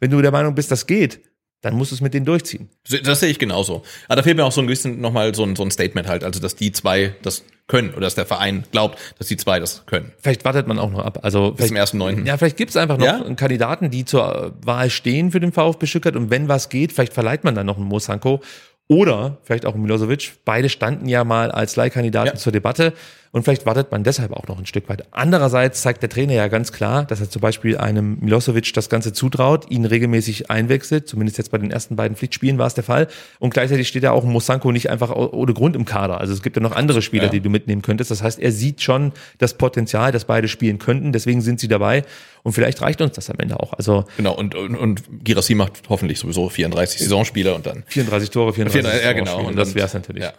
Wenn 0.00 0.10
du 0.12 0.22
der 0.22 0.32
Meinung 0.32 0.54
bist, 0.54 0.70
das 0.70 0.86
geht, 0.86 1.20
dann 1.60 1.74
musst 1.74 1.90
du 1.90 1.96
es 1.96 2.00
mit 2.00 2.14
denen 2.14 2.24
durchziehen. 2.26 2.68
Das 3.04 3.20
sehe 3.20 3.30
ich 3.30 3.38
genauso. 3.38 3.82
Aber 4.06 4.16
da 4.16 4.22
fehlt 4.22 4.36
mir 4.36 4.44
auch 4.44 4.52
so 4.52 4.60
ein 4.60 4.66
bisschen 4.66 5.00
nochmal 5.00 5.34
so 5.34 5.42
ein, 5.44 5.56
so 5.56 5.62
ein 5.64 5.70
Statement 5.70 6.06
halt, 6.08 6.22
also 6.24 6.40
dass 6.40 6.54
die 6.56 6.70
zwei 6.72 7.14
das 7.22 7.44
können 7.66 7.90
oder 7.90 8.02
dass 8.02 8.14
der 8.14 8.24
Verein 8.26 8.64
glaubt, 8.70 8.98
dass 9.18 9.26
die 9.26 9.36
zwei 9.36 9.60
das 9.60 9.84
können. 9.86 10.12
Vielleicht 10.22 10.44
wartet 10.44 10.66
man 10.68 10.78
auch 10.78 10.90
noch 10.90 11.00
ab. 11.04 11.18
Also 11.22 11.50
Bis 11.52 11.66
zum 11.66 11.76
vielleicht- 11.76 11.94
1.9.. 11.94 12.26
Ja, 12.26 12.36
vielleicht 12.38 12.56
gibt 12.56 12.70
es 12.70 12.76
einfach 12.76 12.96
noch 12.96 13.04
Ja? 13.06 13.22
einen 13.22 13.36
Kandidaten, 13.36 13.90
die 13.90 14.04
zur 14.04 14.54
Wahl 14.64 14.88
stehen 14.88 15.30
für 15.32 15.40
den 15.40 15.52
VfB 15.52 15.86
Stuttgart 15.86 16.16
und 16.16 16.30
wenn 16.30 16.48
was 16.48 16.68
geht, 16.70 16.92
vielleicht 16.92 17.12
verleiht 17.12 17.44
man 17.44 17.54
dann 17.54 17.66
noch 17.66 17.76
einen 17.76 17.86
Mosanko 17.86 18.40
oder 18.86 19.36
vielleicht 19.42 19.66
auch 19.66 19.74
einen 19.74 19.82
Milosevic. 19.82 20.32
Beide 20.46 20.68
standen 20.70 21.08
ja 21.08 21.24
mal 21.24 21.50
als 21.50 21.76
Leihkandidaten 21.76 22.34
Ja. 22.34 22.38
zur 22.40 22.52
Debatte 22.52 22.94
und 23.32 23.42
vielleicht 23.42 23.66
wartet 23.66 23.90
man 23.92 24.04
deshalb 24.04 24.32
auch 24.32 24.46
noch 24.48 24.58
ein 24.58 24.66
Stück 24.66 24.88
weit. 24.88 25.04
Andererseits 25.10 25.82
zeigt 25.82 26.02
der 26.02 26.08
Trainer 26.08 26.32
ja 26.34 26.48
ganz 26.48 26.72
klar, 26.72 27.04
dass 27.04 27.20
er 27.20 27.28
zum 27.30 27.40
Beispiel 27.42 27.76
einem 27.76 28.18
Milosevic 28.20 28.72
das 28.74 28.88
Ganze 28.88 29.12
zutraut, 29.12 29.70
ihn 29.70 29.84
regelmäßig 29.84 30.50
einwechselt, 30.50 31.08
zumindest 31.08 31.38
jetzt 31.38 31.50
bei 31.50 31.58
den 31.58 31.70
ersten 31.70 31.96
beiden 31.96 32.16
Pflichtspielen 32.16 32.58
war 32.58 32.66
es 32.66 32.74
der 32.74 32.84
Fall 32.84 33.08
und 33.38 33.52
gleichzeitig 33.54 33.88
steht 33.88 34.02
ja 34.02 34.12
auch 34.12 34.24
Mosanko 34.24 34.72
nicht 34.72 34.90
einfach 34.90 35.10
ohne 35.14 35.52
Grund 35.54 35.76
im 35.76 35.84
Kader. 35.84 36.20
Also 36.20 36.32
es 36.32 36.42
gibt 36.42 36.56
ja 36.56 36.62
noch 36.62 36.72
andere 36.72 37.02
Spieler, 37.02 37.24
Ja. 37.24 37.30
die 37.30 37.40
du 37.40 37.50
mitnehmen 37.50 37.82
könntest. 37.82 38.10
Das 38.10 38.22
heißt, 38.22 38.38
er 38.38 38.52
sieht 38.52 38.80
schon 38.82 39.12
das 39.38 39.54
Potenzial, 39.54 40.12
dass 40.12 40.24
beide 40.24 40.48
spielen 40.48 40.78
könnten, 40.78 41.12
deswegen 41.12 41.40
sind 41.40 41.60
sie 41.60 41.68
dabei 41.68 42.04
und 42.42 42.52
vielleicht 42.52 42.80
reicht 42.82 43.00
uns 43.00 43.12
das 43.14 43.28
am 43.30 43.36
Ende 43.38 43.60
auch. 43.60 43.72
Also 43.74 44.04
Genau, 44.16 44.34
und, 44.34 44.54
und, 44.54 44.74
und 44.76 45.02
Girassi 45.24 45.54
macht 45.54 45.82
hoffentlich 45.88 46.18
sowieso 46.18 46.48
34 46.48 47.00
Saisonspiele 47.00 47.54
und 47.54 47.66
dann 47.66 47.84
34 47.88 48.30
Tore, 48.30 48.52
34 48.52 49.04
Ja, 49.04 49.12
genau. 49.12 49.46
Und 49.46 49.56
das 49.56 49.74
wäre 49.74 49.86
es 49.86 49.94
natürlich. 49.94 50.22
Ja. 50.22 50.32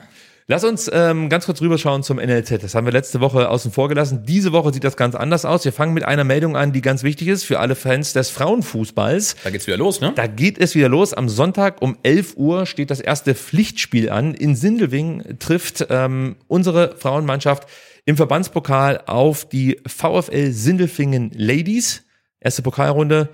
Lass 0.51 0.63
uns 0.63 0.89
ähm, 0.91 1.29
ganz 1.29 1.45
kurz 1.45 1.61
rüberschauen 1.61 2.01
zum 2.01 2.17
NLZ. 2.17 2.63
Das 2.63 2.73
haben 2.73 2.85
wir 2.85 2.91
letzte 2.91 3.21
Woche 3.21 3.49
außen 3.49 3.71
vor 3.71 3.87
gelassen. 3.87 4.23
Diese 4.25 4.51
Woche 4.51 4.73
sieht 4.73 4.83
das 4.83 4.97
ganz 4.97 5.13
anders 5.13 5.45
aus. 5.45 5.63
Wir 5.63 5.71
fangen 5.71 5.93
mit 5.93 6.05
einer 6.05 6.23
Meldung 6.23 6.57
an, 6.57 6.73
die 6.73 6.81
ganz 6.81 7.03
wichtig 7.03 7.27
ist 7.27 7.43
für 7.43 7.59
alle 7.59 7.75
Fans 7.75 8.13
des 8.13 8.31
Frauenfußballs. 8.31 9.35
Da 9.43 9.51
geht's 9.51 9.67
wieder 9.67 9.77
los, 9.77 10.01
ne? 10.01 10.11
Da 10.15 10.25
geht 10.25 10.57
es 10.57 10.73
wieder 10.73 10.89
los. 10.89 11.13
Am 11.13 11.29
Sonntag 11.29 11.83
um 11.83 11.99
11 12.01 12.35
Uhr 12.35 12.65
steht 12.65 12.89
das 12.89 12.99
erste 12.99 13.35
Pflichtspiel 13.35 14.09
an. 14.09 14.33
In 14.33 14.55
Sindelwing 14.55 15.37
trifft 15.37 15.85
ähm, 15.91 16.35
unsere 16.47 16.95
Frauenmannschaft 16.97 17.69
im 18.05 18.17
Verbandspokal 18.17 19.03
auf 19.05 19.47
die 19.47 19.79
VfL 19.85 20.51
Sindelfingen 20.51 21.29
Ladies. 21.31 22.05
Erste 22.39 22.63
Pokalrunde. 22.63 23.29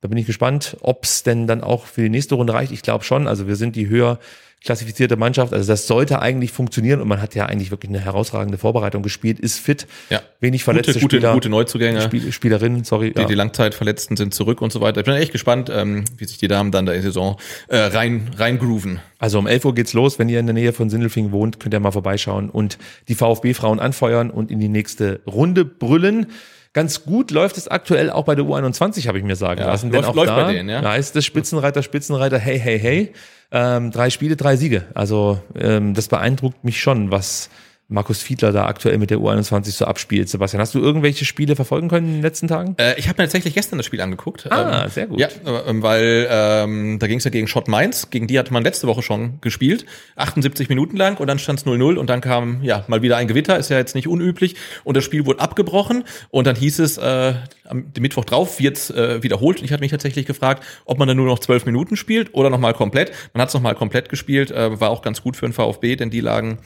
Da 0.00 0.06
bin 0.06 0.18
ich 0.18 0.26
gespannt, 0.26 0.76
ob 0.80 1.02
es 1.02 1.24
denn 1.24 1.48
dann 1.48 1.62
auch 1.62 1.86
für 1.86 2.02
die 2.02 2.10
nächste 2.10 2.36
Runde 2.36 2.52
reicht. 2.52 2.70
Ich 2.70 2.82
glaube 2.82 3.02
schon. 3.02 3.26
Also 3.26 3.48
wir 3.48 3.56
sind 3.56 3.74
die 3.74 3.88
höher 3.88 4.20
klassifizierte 4.64 5.16
Mannschaft. 5.16 5.52
Also 5.52 5.70
das 5.70 5.86
sollte 5.86 6.20
eigentlich 6.20 6.50
funktionieren 6.50 7.00
und 7.00 7.08
man 7.08 7.20
hat 7.20 7.34
ja 7.34 7.46
eigentlich 7.46 7.70
wirklich 7.70 7.90
eine 7.90 8.00
herausragende 8.00 8.56
Vorbereitung 8.56 9.02
gespielt, 9.02 9.38
ist 9.38 9.58
fit, 9.58 9.86
Ja. 10.08 10.22
wenig 10.40 10.64
verletzte 10.64 10.94
Gute, 10.94 11.00
gute, 11.02 11.16
Spieler, 11.16 11.34
gute 11.34 11.48
Neuzugänge. 11.50 12.00
Spiel, 12.00 12.32
Spielerinnen, 12.32 12.84
sorry. 12.84 13.12
Die, 13.12 13.20
ja. 13.20 13.26
die 13.26 13.34
Langzeitverletzten 13.34 14.16
sind 14.16 14.32
zurück 14.32 14.62
und 14.62 14.72
so 14.72 14.80
weiter. 14.80 15.00
Ich 15.00 15.06
bin 15.06 15.14
echt 15.14 15.32
gespannt, 15.32 15.70
ähm, 15.72 16.04
wie 16.16 16.24
sich 16.24 16.38
die 16.38 16.48
Damen 16.48 16.70
dann 16.70 16.86
da 16.86 16.92
in 16.92 17.00
die 17.00 17.06
Saison 17.06 17.36
äh, 17.68 17.76
rein, 17.76 18.30
rein 18.36 18.58
grooven. 18.58 19.00
Also 19.18 19.38
um 19.38 19.46
11 19.46 19.66
Uhr 19.66 19.74
geht's 19.74 19.92
los. 19.92 20.18
Wenn 20.18 20.28
ihr 20.30 20.40
in 20.40 20.46
der 20.46 20.54
Nähe 20.54 20.72
von 20.72 20.88
Sindelfingen 20.88 21.30
wohnt, 21.30 21.60
könnt 21.60 21.74
ihr 21.74 21.80
mal 21.80 21.92
vorbeischauen 21.92 22.48
und 22.48 22.78
die 23.08 23.14
VfB-Frauen 23.14 23.80
anfeuern 23.80 24.30
und 24.30 24.50
in 24.50 24.60
die 24.60 24.68
nächste 24.68 25.20
Runde 25.26 25.64
brüllen. 25.64 26.26
Ganz 26.74 27.04
gut 27.04 27.30
läuft 27.30 27.56
es 27.56 27.68
aktuell 27.68 28.10
auch 28.10 28.24
bei 28.24 28.34
der 28.34 28.44
U21, 28.44 29.06
habe 29.08 29.16
ich 29.16 29.24
mir 29.24 29.36
sagen 29.36 29.60
Ja, 29.60 29.68
lassen. 29.68 29.90
läuft- 29.90 30.02
denn 30.02 30.10
auch 30.10 30.14
läuft 30.14 30.28
da 30.30 30.44
bei 30.44 30.52
denen, 30.52 30.68
ja. 30.68 30.82
heißt 30.82 31.16
es 31.16 31.24
Spitzenreiter, 31.24 31.82
Spitzenreiter, 31.82 32.38
hey, 32.38 32.58
hey, 32.60 32.78
hey. 32.78 33.12
Ähm, 33.52 33.92
drei 33.92 34.10
Spiele, 34.10 34.34
drei 34.36 34.56
Siege. 34.56 34.82
Also 34.94 35.40
ähm, 35.58 35.94
das 35.94 36.08
beeindruckt 36.08 36.64
mich 36.64 36.80
schon, 36.80 37.10
was 37.12 37.48
Markus 37.88 38.22
Fiedler 38.22 38.50
da 38.50 38.66
aktuell 38.66 38.96
mit 38.96 39.10
der 39.10 39.18
U21 39.18 39.70
so 39.72 39.84
abspielt. 39.84 40.30
Sebastian, 40.30 40.60
hast 40.60 40.74
du 40.74 40.80
irgendwelche 40.80 41.26
Spiele 41.26 41.54
verfolgen 41.54 41.88
können 41.88 42.06
in 42.06 42.12
den 42.14 42.22
letzten 42.22 42.48
Tagen? 42.48 42.74
Äh, 42.78 42.98
ich 42.98 43.08
habe 43.08 43.20
mir 43.20 43.26
tatsächlich 43.26 43.52
gestern 43.52 43.78
das 43.78 43.84
Spiel 43.84 44.00
angeguckt. 44.00 44.50
Ah, 44.50 44.84
ähm, 44.84 44.90
sehr 44.90 45.06
gut. 45.06 45.20
Ja, 45.20 45.28
ähm, 45.66 45.82
weil 45.82 46.26
ähm, 46.30 46.98
da 46.98 47.06
ging 47.06 47.18
es 47.18 47.24
ja 47.24 47.30
gegen 47.30 47.46
Schott 47.46 47.68
Mainz. 47.68 48.08
Gegen 48.08 48.26
die 48.26 48.38
hatte 48.38 48.54
man 48.54 48.62
letzte 48.62 48.86
Woche 48.86 49.02
schon 49.02 49.38
gespielt. 49.42 49.84
78 50.16 50.70
Minuten 50.70 50.96
lang 50.96 51.18
und 51.18 51.26
dann 51.26 51.38
stand 51.38 51.58
es 51.58 51.66
0-0 51.66 51.96
und 51.96 52.08
dann 52.08 52.22
kam 52.22 52.62
ja 52.62 52.84
mal 52.88 53.02
wieder 53.02 53.18
ein 53.18 53.28
Gewitter. 53.28 53.58
Ist 53.58 53.68
ja 53.68 53.76
jetzt 53.76 53.94
nicht 53.94 54.08
unüblich. 54.08 54.56
Und 54.84 54.96
das 54.96 55.04
Spiel 55.04 55.26
wurde 55.26 55.40
abgebrochen 55.40 56.04
und 56.30 56.46
dann 56.46 56.56
hieß 56.56 56.78
es, 56.78 56.96
äh, 56.96 57.34
am 57.68 57.92
Mittwoch 57.98 58.24
drauf 58.24 58.60
wird's 58.60 58.88
äh, 58.90 59.22
wiederholt. 59.22 59.58
Und 59.58 59.66
ich 59.66 59.72
hatte 59.72 59.82
mich 59.82 59.90
tatsächlich 59.90 60.24
gefragt, 60.24 60.64
ob 60.86 60.98
man 60.98 61.06
dann 61.06 61.18
nur 61.18 61.26
noch 61.26 61.38
zwölf 61.38 61.66
Minuten 61.66 61.96
spielt 61.96 62.32
oder 62.32 62.48
nochmal 62.48 62.72
komplett. 62.72 63.12
Man 63.34 63.42
hat 63.42 63.48
es 63.48 63.54
nochmal 63.54 63.74
komplett 63.74 64.08
gespielt. 64.08 64.50
Äh, 64.50 64.80
war 64.80 64.88
auch 64.88 65.02
ganz 65.02 65.22
gut 65.22 65.36
für 65.36 65.46
den 65.46 65.52
VfB, 65.52 65.96
denn 65.96 66.08
die 66.08 66.20
lagen 66.20 66.58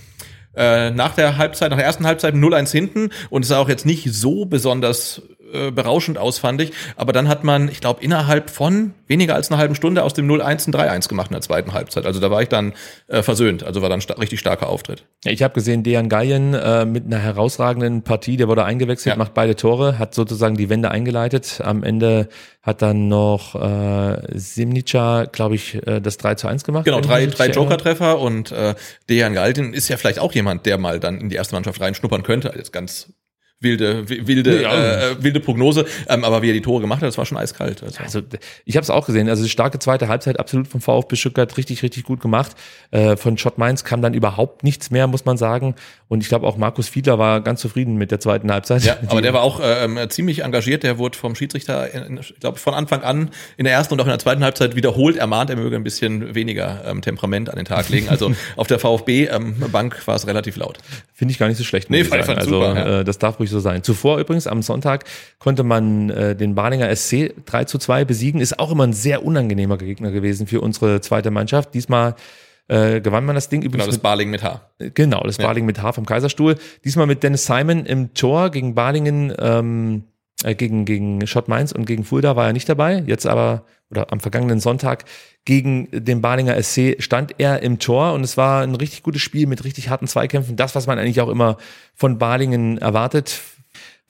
äh, 0.55 0.91
nach 0.91 1.15
der 1.15 1.37
Halbzeit, 1.37 1.71
nach 1.71 1.77
der 1.77 1.87
ersten 1.87 2.07
Halbzeit 2.07 2.35
0-1 2.35 2.73
hinten 2.73 3.11
und 3.31 3.43
es 3.43 3.49
sah 3.49 3.59
auch 3.59 3.69
jetzt 3.69 3.87
nicht 3.87 4.13
so 4.13 4.45
besonders 4.45 5.23
äh, 5.53 5.71
berauschend 5.71 6.19
aus, 6.19 6.39
fand 6.39 6.61
ich. 6.61 6.73
Aber 6.97 7.13
dann 7.13 7.29
hat 7.29 7.45
man, 7.45 7.69
ich 7.69 7.81
glaube, 7.81 8.03
innerhalb 8.03 8.51
von 8.51 8.95
weniger 9.07 9.35
als 9.35 9.51
einer 9.51 9.59
halben 9.59 9.75
Stunde 9.75 10.03
aus 10.05 10.15
dem 10.15 10.29
0-1 10.31 10.69
ein 10.69 10.73
3-1 11.01 11.09
gemacht 11.09 11.31
in 11.31 11.35
der 11.35 11.41
zweiten 11.43 11.73
Halbzeit. 11.73 12.07
Also 12.07 12.21
da 12.21 12.31
war 12.31 12.43
ich 12.43 12.49
dann 12.49 12.75
äh, 13.07 13.23
versöhnt. 13.23 13.63
Also 13.65 13.83
war 13.83 13.89
dann 13.89 14.01
sta 14.01 14.15
richtig 14.15 14.41
starker 14.41 14.69
Auftritt. 14.69 15.05
Ich 15.25 15.43
habe 15.43 15.55
gesehen, 15.55 15.83
Dejan 15.83 16.09
Gajen 16.09 16.55
äh, 16.55 16.85
mit 16.85 17.07
einer 17.07 17.19
herausragenden 17.19 18.03
Partie, 18.03 18.37
der 18.37 18.49
wurde 18.49 18.65
eingewechselt, 18.65 19.15
Ja. 19.15 19.19
macht 19.19 19.35
beide 19.35 19.57
Tore, 19.57 19.99
hat 19.99 20.15
sozusagen 20.15 20.57
die 20.57 20.69
Wende 20.69 20.91
eingeleitet. 20.91 21.61
Am 21.65 21.83
Ende 21.83 22.29
hat 22.63 22.83
dann 22.83 23.09
noch 23.09 23.55
äh, 23.55 24.19
Simnica, 24.39 25.25
glaube 25.25 25.55
ich, 25.55 25.75
äh, 25.87 26.01
das 26.01 26.19
3 26.19 26.35
zu 26.35 26.49
1 26.49 26.65
gemacht. 26.65 26.85
Genau, 26.85 27.01
drei, 27.01 27.25
drei. 27.27 27.49
Joker-Treffer 27.51 28.19
und 28.19 28.53
äh, 28.53 28.75
Dejan 29.09 29.33
Galtin 29.35 29.73
ist 29.73 29.89
ja 29.89 29.97
vielleicht 29.97 30.19
auch 30.19 30.33
jemand, 30.33 30.67
der 30.67 30.77
mal 30.79 31.01
dann 31.01 31.19
in 31.21 31.29
die 31.31 31.37
erste 31.37 31.55
Mannschaft 31.55 31.81
reinschnuppern 31.81 32.23
könnte. 32.23 32.53
Jetzt 32.57 32.73
ganz 32.73 33.13
wilde, 33.61 34.09
wilde, 34.09 34.63
Ja. 34.63 34.73
äh, 35.11 35.23
wilde 35.23 35.41
Prognose. 35.41 35.85
Ähm, 36.09 36.25
aber 36.25 36.43
wie 36.43 36.51
er 36.51 36.53
die 36.53 36.61
Tore 36.63 36.81
gemacht 36.81 37.01
hat, 37.03 37.09
das 37.09 37.19
war 37.19 37.27
schon 37.27 37.37
eiskalt. 37.39 37.83
Also. 37.83 37.99
Also 38.03 38.21
ich 38.65 38.77
habe 38.77 38.85
es 38.85 38.91
auch 38.91 39.07
gesehen. 39.07 39.29
Also 39.29 39.47
starke 39.49 39.79
zweite 39.79 40.09
Halbzeit 40.09 40.39
absolut 40.39 40.69
vom 40.69 40.81
VfB 40.81 41.17
Stuttgart 41.17 41.57
richtig 41.57 41.83
richtig 41.83 42.05
gut 42.05 42.21
gemacht. 42.21 42.53
Äh, 42.93 43.17
von 43.17 43.37
Schott 43.37 43.59
Mainz 43.59 43.85
kam 43.85 44.01
dann 44.03 44.15
überhaupt 44.15 44.63
nichts 44.65 44.91
mehr, 44.91 45.07
muss 45.07 45.25
man 45.25 45.37
sagen. 45.37 45.75
Und 46.09 46.23
ich 46.23 46.29
glaube 46.29 46.47
auch 46.47 46.57
Markus 46.57 46.89
Fiedler 46.89 47.19
war 47.19 47.41
ganz 47.41 47.61
zufrieden 47.61 47.97
mit 47.97 48.11
der 48.11 48.21
zweiten 48.21 48.51
Halbzeit. 48.51 48.83
Ja, 48.85 48.97
aber 49.09 49.21
der 49.23 49.33
war 49.35 49.43
auch 49.43 49.61
ähm, 49.63 49.99
ziemlich 50.09 50.45
engagiert. 50.45 50.83
Der 50.85 50.99
wurde 50.99 51.19
vom 51.19 51.35
Schiedsrichter, 51.35 51.93
in- 51.93 52.19
ich 52.19 52.35
glaube, 52.41 52.59
von 52.59 52.75
Anfang 52.75 53.03
an 53.03 53.31
in 53.57 53.65
der 53.65 53.75
ersten 53.75 53.95
und 53.95 54.01
auch 54.01 54.05
in 54.07 54.11
der 54.11 54.19
zweiten 54.19 54.43
Halbzeit 54.45 54.77
wiederholt 54.77 55.17
ermahnt, 55.17 55.51
er 55.51 55.57
möge 55.57 55.77
ein 55.77 55.85
bisschen 55.85 56.35
weniger 56.35 56.83
ähm, 56.87 57.03
Temperament 57.03 57.51
an 57.51 57.57
den 57.57 57.65
Tag 57.65 57.89
legen. 57.89 58.09
Also 58.09 58.33
auf 58.57 58.69
der 58.69 58.79
VfB-Bank 58.79 60.07
war 60.07 60.15
es 60.17 60.27
relativ 60.27 60.57
laut. 60.57 60.79
Finde 61.13 61.33
ich 61.33 61.39
gar 61.39 61.49
nicht 61.49 61.59
so 61.59 61.65
schlecht. 61.65 61.91
Nee, 61.91 62.01
ich 62.03 62.09
sagen. 62.09 62.29
also 62.37 62.51
super, 62.51 62.75
ja. 62.77 63.01
äh, 63.01 63.05
das 63.05 63.19
darf 63.19 63.39
ruhig 63.39 63.48
so 63.51 63.61
sein. 63.61 63.83
Zuvor 63.83 64.19
übrigens 64.19 64.47
am 64.47 64.63
Sonntag 64.63 65.05
konnte 65.39 65.63
man 65.63 66.11
äh, 66.11 66.37
den 66.37 66.55
Balinger 66.55 66.95
SC 66.95 67.35
3 67.47 67.65
zu 67.65 67.79
2 67.79 68.05
besiegen. 68.05 68.41
Ist 68.41 68.59
auch 68.59 68.71
immer 68.71 68.85
ein 68.85 68.93
sehr 68.93 69.25
unangenehmer 69.25 69.79
Gegner 69.79 70.11
gewesen 70.11 70.47
für 70.47 70.61
unsere 70.61 71.01
zweite 71.01 71.31
Mannschaft. 71.31 71.75
Diesmal 71.75 72.15
äh, 72.69 73.01
gewann 73.01 73.25
man 73.25 73.35
das 73.35 73.49
Ding 73.49 73.63
Genau, 73.63 73.71
übrigens 73.71 73.87
das 73.87 73.95
mit 73.97 74.03
Barling 74.03 74.31
mit 74.31 74.43
H. 74.43 74.61
Genau, 74.79 75.23
das 75.23 75.39
Baling 75.39 75.65
mit 75.65 75.83
H 75.83 75.93
vom 75.93 76.07
Kaiserstuhl. 76.07 76.57
Diesmal 76.85 77.07
mit 77.07 77.23
Dennis 77.23 77.47
Simon 77.47 77.87
im 77.87 78.15
Tor 78.15 78.51
gegen 78.51 78.75
Balingen, 78.75 79.33
ähm, 79.39 80.05
äh, 80.45 80.55
gegen, 80.55 80.85
gegen 80.85 81.27
Schott 81.27 81.49
Mainz 81.49 81.73
und 81.73 81.87
gegen 81.87 82.05
Fulda 82.05 82.37
war 82.37 82.47
er 82.47 82.53
nicht 82.53 82.69
dabei. 82.69 83.03
Jetzt 83.07 83.27
aber, 83.27 83.65
oder 83.91 84.13
am 84.13 84.21
vergangenen 84.21 84.61
Sonntag 84.61 85.05
gegen 85.45 85.89
den 85.93 86.21
Balinger 86.21 86.63
SC 86.63 86.97
stand 86.99 87.35
er 87.39 87.63
im 87.63 87.79
Tor 87.79 88.13
und 88.13 88.23
es 88.23 88.37
war 88.37 88.63
ein 88.63 88.75
richtig 88.75 89.03
gutes 89.03 89.23
Spiel 89.23 89.47
mit 89.47 89.65
richtig 89.65 89.89
harten 89.89 90.07
Zweikämpfen. 90.07 90.57
Das, 90.57 90.75
was 90.75 90.87
man 90.87 90.99
eigentlich 90.99 91.21
auch 91.21 91.31
immer 91.31 91.57
von 91.95 92.19
Balingen 92.19 92.79
erwartet, 92.79 93.41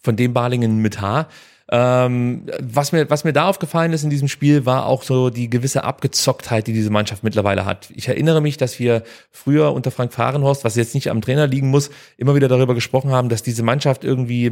von 0.01 0.17
dem 0.17 0.33
Balingen 0.33 0.79
mit 0.79 1.01
H. 1.01 1.29
Ähm, 1.71 2.47
was 2.61 2.93
mir, 2.93 3.11
was 3.11 3.25
mir 3.25 3.35
da 3.35 3.47
aufgefallen 3.47 3.93
ist 3.93 4.03
in 4.03 4.09
diesem 4.09 4.29
Spiel, 4.29 4.65
war 4.65 4.87
auch 4.87 5.03
so 5.03 5.29
die 5.29 5.51
gewisse 5.51 5.85
Abgezocktheit, 5.85 6.67
die 6.67 6.73
diese 6.73 6.89
Mannschaft 6.89 7.23
mittlerweile 7.25 7.67
hat. 7.67 7.91
Ich 7.95 8.09
erinnere 8.09 8.41
mich, 8.41 8.57
dass 8.57 8.79
wir 8.79 9.03
früher 9.31 9.75
unter 9.75 9.91
Frank 9.91 10.15
Fahrenhorst, 10.15 10.65
was 10.65 10.77
jetzt 10.77 10.95
nicht 10.95 11.11
am 11.11 11.21
Trainer 11.21 11.47
liegen 11.47 11.69
muss, 11.69 11.91
immer 12.17 12.35
wieder 12.35 12.49
darüber 12.49 12.75
gesprochen 12.75 13.11
haben, 13.11 13.29
dass 13.29 13.43
diese 13.43 13.63
Mannschaft 13.63 14.03
irgendwie, 14.03 14.51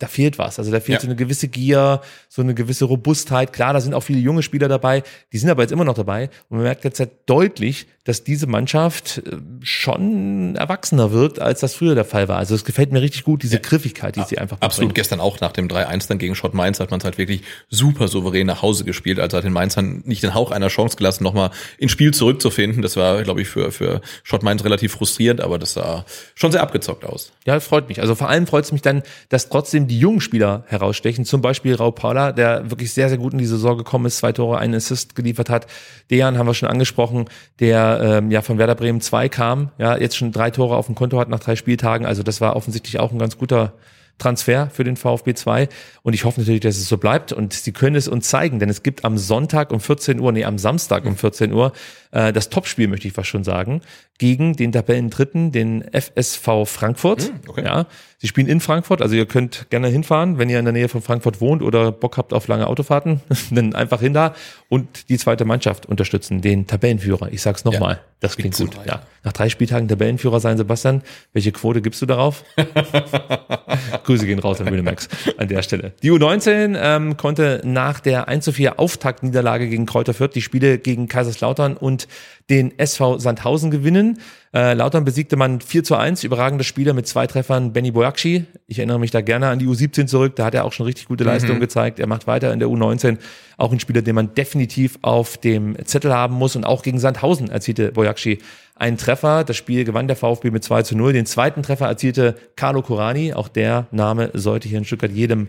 da 0.00 0.08
fehlt 0.08 0.38
was. 0.38 0.58
Also 0.58 0.72
da 0.72 0.80
fehlt 0.80 0.96
Ja. 0.98 1.00
so 1.02 1.06
eine 1.06 1.14
gewisse 1.16 1.46
Gier, 1.48 2.00
so 2.28 2.42
eine 2.42 2.54
gewisse 2.54 2.86
Robustheit. 2.86 3.52
Klar, 3.52 3.72
da 3.72 3.80
sind 3.80 3.94
auch 3.94 4.02
viele 4.02 4.18
junge 4.18 4.42
Spieler 4.42 4.66
dabei, 4.66 5.04
die 5.32 5.38
sind 5.38 5.48
aber 5.50 5.62
jetzt 5.62 5.70
immer 5.70 5.84
noch 5.84 5.94
dabei. 5.94 6.24
Und 6.48 6.56
man 6.58 6.62
merkt 6.64 6.82
jetzt 6.84 6.98
halt 6.98 7.10
deutlich, 7.26 7.86
dass 8.04 8.24
diese 8.24 8.46
Mannschaft 8.46 9.18
äh, 9.18 9.36
schon 9.62 10.56
erwachsener 10.56 11.12
wirkt, 11.12 11.38
als 11.38 11.60
das 11.60 11.74
früher 11.74 11.94
der 11.94 12.06
Fall 12.06 12.28
war. 12.28 12.38
Also 12.38 12.54
es 12.54 12.64
gefällt 12.64 12.92
mir 12.92 13.02
richtig 13.02 13.24
gut, 13.24 13.42
diese 13.42 13.60
Griffigkeit, 13.60 14.16
die 14.16 14.22
sie 14.22 14.38
einfach 14.38 14.56
Absolut. 14.60 14.88
mitbringt. 14.88 14.94
Gestern 14.94 15.20
auch 15.20 15.40
nach 15.40 15.52
dem 15.52 15.68
3-1 15.68 16.08
dann 16.08 16.18
gegen 16.18 16.34
Schott 16.34 16.54
Mainz 16.54 16.80
hat 16.80 16.90
man 16.90 17.00
es 17.00 17.04
halt 17.04 17.18
wirklich 17.18 17.42
super 17.68 18.08
souverän 18.08 18.46
nach 18.46 18.62
Hause 18.62 18.84
gespielt. 18.84 19.20
Also 19.20 19.36
hat 19.36 19.44
den 19.44 19.52
Mainzern 19.52 20.02
nicht 20.06 20.22
den 20.22 20.32
Hauch 20.32 20.50
einer 20.50 20.68
Chance 20.68 20.96
gelassen, 20.96 21.24
nochmal 21.24 21.50
ins 21.76 21.92
Spiel 21.92 22.14
zurückzufinden. 22.14 22.80
Das 22.80 22.96
war, 22.96 23.22
glaube 23.22 23.42
ich, 23.42 23.48
für, 23.48 23.70
für 23.70 24.00
Schott 24.22 24.42
Mainz 24.42 24.64
relativ 24.64 24.92
frustrierend, 24.92 25.42
aber 25.42 25.58
das 25.58 25.74
sah 25.74 26.06
schon 26.34 26.52
sehr 26.52 26.62
abgezockt 26.62 27.04
aus. 27.04 27.32
Ja, 27.44 27.60
freut 27.60 27.88
mich. 27.88 28.00
Also 28.00 28.14
vor 28.14 28.30
allem 28.30 28.46
freut 28.46 28.64
es 28.64 28.72
mich 28.72 28.82
dann, 28.82 29.02
dass 29.28 29.50
trotzdem 29.50 29.88
die 29.88 29.98
jungen 29.98 30.22
Spieler 30.22 30.64
herausstechen. 30.68 31.26
Zum 31.26 31.42
Beispiel 31.42 31.74
Raul 31.74 31.92
Paula, 31.92 32.32
der 32.32 32.70
wirklich 32.70 32.94
sehr, 32.94 33.10
sehr 33.10 33.18
gut 33.18 33.34
in 33.34 33.38
die 33.38 33.46
Saison 33.46 33.76
gekommen 33.76 34.06
ist, 34.06 34.18
zwei 34.18 34.32
Tore, 34.32 34.58
einen 34.58 34.74
Assist 34.74 35.14
geliefert 35.14 35.50
hat. 35.50 35.66
Dejan 36.10 36.38
haben 36.38 36.46
wir 36.46 36.54
schon 36.54 36.68
angesprochen, 36.68 37.26
der 37.60 37.89
ähm, 37.98 38.30
ja 38.30 38.42
von 38.42 38.58
Werder 38.58 38.74
Bremen 38.74 39.00
2 39.00 39.28
kam, 39.28 39.70
ja, 39.78 39.96
jetzt 39.96 40.16
schon 40.16 40.32
drei 40.32 40.50
Tore 40.50 40.76
auf 40.76 40.86
dem 40.86 40.94
Konto 40.94 41.18
hat 41.18 41.28
nach 41.28 41.40
drei 41.40 41.56
Spieltagen. 41.56 42.06
Also 42.06 42.22
das 42.22 42.40
war 42.40 42.56
offensichtlich 42.56 42.98
auch 42.98 43.12
ein 43.12 43.18
ganz 43.18 43.38
guter 43.38 43.72
Transfer 44.20 44.68
für 44.70 44.84
den 44.84 44.96
VfB 44.96 45.34
2 45.34 45.68
und 46.02 46.12
ich 46.12 46.24
hoffe 46.24 46.40
natürlich, 46.40 46.60
dass 46.60 46.76
es 46.76 46.88
so 46.88 46.98
bleibt 46.98 47.32
und 47.32 47.52
sie 47.52 47.72
können 47.72 47.96
es 47.96 48.06
uns 48.06 48.28
zeigen, 48.28 48.60
denn 48.60 48.68
es 48.68 48.82
gibt 48.82 49.04
am 49.04 49.18
Sonntag 49.18 49.72
um 49.72 49.80
14 49.80 50.20
Uhr, 50.20 50.30
nee, 50.30 50.44
am 50.44 50.58
Samstag 50.58 51.06
um 51.06 51.16
14 51.16 51.52
Uhr 51.52 51.72
äh, 52.12 52.32
das 52.32 52.50
Topspiel, 52.50 52.86
möchte 52.86 53.08
ich 53.08 53.14
fast 53.14 53.28
schon 53.28 53.44
sagen, 53.44 53.80
gegen 54.18 54.54
den 54.54 54.70
Tabellendritten, 54.72 55.50
den 55.50 55.82
FSV 55.92 56.66
Frankfurt. 56.66 57.32
okay. 57.48 57.64
Ja, 57.64 57.86
sie 58.20 58.28
spielen 58.28 58.46
in 58.46 58.60
Frankfurt, 58.60 59.00
also 59.00 59.14
ihr 59.14 59.26
könnt 59.26 59.66
gerne 59.70 59.88
hinfahren, 59.88 60.38
wenn 60.38 60.50
ihr 60.50 60.58
in 60.58 60.64
der 60.66 60.72
Nähe 60.72 60.88
von 60.88 61.00
Frankfurt 61.00 61.40
wohnt 61.40 61.62
oder 61.62 61.90
Bock 61.90 62.18
habt 62.18 62.34
auf 62.34 62.48
lange 62.48 62.66
Autofahrten, 62.66 63.20
dann 63.50 63.74
einfach 63.74 64.00
hin 64.00 64.12
da 64.12 64.34
und 64.68 65.08
die 65.08 65.18
zweite 65.18 65.44
Mannschaft 65.44 65.86
unterstützen, 65.86 66.42
den 66.42 66.66
Tabellenführer. 66.66 67.32
Ich 67.32 67.40
sag's 67.42 67.64
nochmal, 67.64 67.94
Ja, 67.94 68.00
das 68.20 68.36
klingt 68.36 68.56
gut. 68.56 68.76
Ja. 68.86 69.02
Nach 69.24 69.32
drei 69.32 69.48
Spieltagen 69.48 69.88
Tabellenführer 69.88 70.40
sein, 70.40 70.58
Sebastian, 70.58 71.02
welche 71.32 71.52
Quote 71.52 71.80
gibst 71.80 72.00
du 72.02 72.06
darauf? 72.06 72.44
Grüße 74.04 74.26
gehen 74.26 74.38
raus 74.38 74.60
an 74.60 74.84
Max 74.84 75.08
an 75.38 75.48
der 75.48 75.62
Stelle. 75.62 75.92
Die 76.02 76.10
U19 76.10 76.78
ähm, 76.80 77.16
konnte 77.16 77.62
nach 77.64 78.00
der 78.00 78.28
1 78.28 78.44
zu 78.44 78.52
4 78.52 78.78
Auftaktniederlage 78.78 79.68
gegen 79.68 79.86
Kräuter 79.86 80.14
Fürth 80.14 80.34
die 80.34 80.42
Spiele 80.42 80.78
gegen 80.78 81.08
Kaiserslautern 81.08 81.76
und 81.76 82.06
den 82.50 82.78
SV 82.78 83.18
Sandhausen 83.18 83.70
gewinnen. 83.70 84.18
Äh, 84.52 84.74
Lautern 84.74 85.04
besiegte 85.04 85.36
man 85.36 85.60
4 85.60 85.84
zu 85.84 85.94
1, 85.94 86.24
überragende 86.24 86.64
Spieler 86.64 86.92
mit 86.92 87.06
zwei 87.06 87.28
Treffern 87.28 87.72
Benny 87.72 87.92
Boakci. 87.92 88.46
Ich 88.66 88.78
erinnere 88.78 88.98
mich 88.98 89.12
da 89.12 89.20
gerne 89.20 89.46
an 89.46 89.60
die 89.60 89.66
U17 89.66 90.06
zurück, 90.06 90.34
da 90.34 90.44
hat 90.44 90.54
er 90.54 90.64
auch 90.64 90.72
schon 90.72 90.86
richtig 90.86 91.06
gute 91.06 91.22
Leistungen 91.22 91.60
gezeigt. 91.60 92.00
Er 92.00 92.08
macht 92.08 92.26
weiter 92.26 92.52
in 92.52 92.58
der 92.58 92.68
U19, 92.68 93.18
auch 93.58 93.70
ein 93.70 93.78
Spieler, 93.78 94.02
den 94.02 94.16
man 94.16 94.34
definitiv 94.34 94.98
auf 95.02 95.38
dem 95.38 95.76
Zettel 95.84 96.12
haben 96.12 96.34
muss 96.34 96.56
und 96.56 96.64
auch 96.64 96.82
gegen 96.82 96.98
Sandhausen 96.98 97.48
erzielte 97.48 97.92
Boakci 97.92 98.38
einen 98.74 98.96
Treffer. 98.96 99.44
Das 99.44 99.56
Spiel 99.56 99.84
gewann 99.84 100.08
der 100.08 100.16
VfB 100.16 100.50
mit 100.50 100.64
2 100.64 100.82
zu 100.82 100.96
0. 100.96 101.12
Den 101.12 101.26
zweiten 101.26 101.62
Treffer 101.62 101.86
erzielte 101.86 102.34
Carlo 102.56 102.82
Corani. 102.82 103.34
Auch 103.34 103.48
der 103.48 103.86
Name 103.92 104.30
sollte 104.34 104.68
hier 104.68 104.78
in 104.78 104.84
Stuttgart 104.84 105.12
jedem 105.12 105.46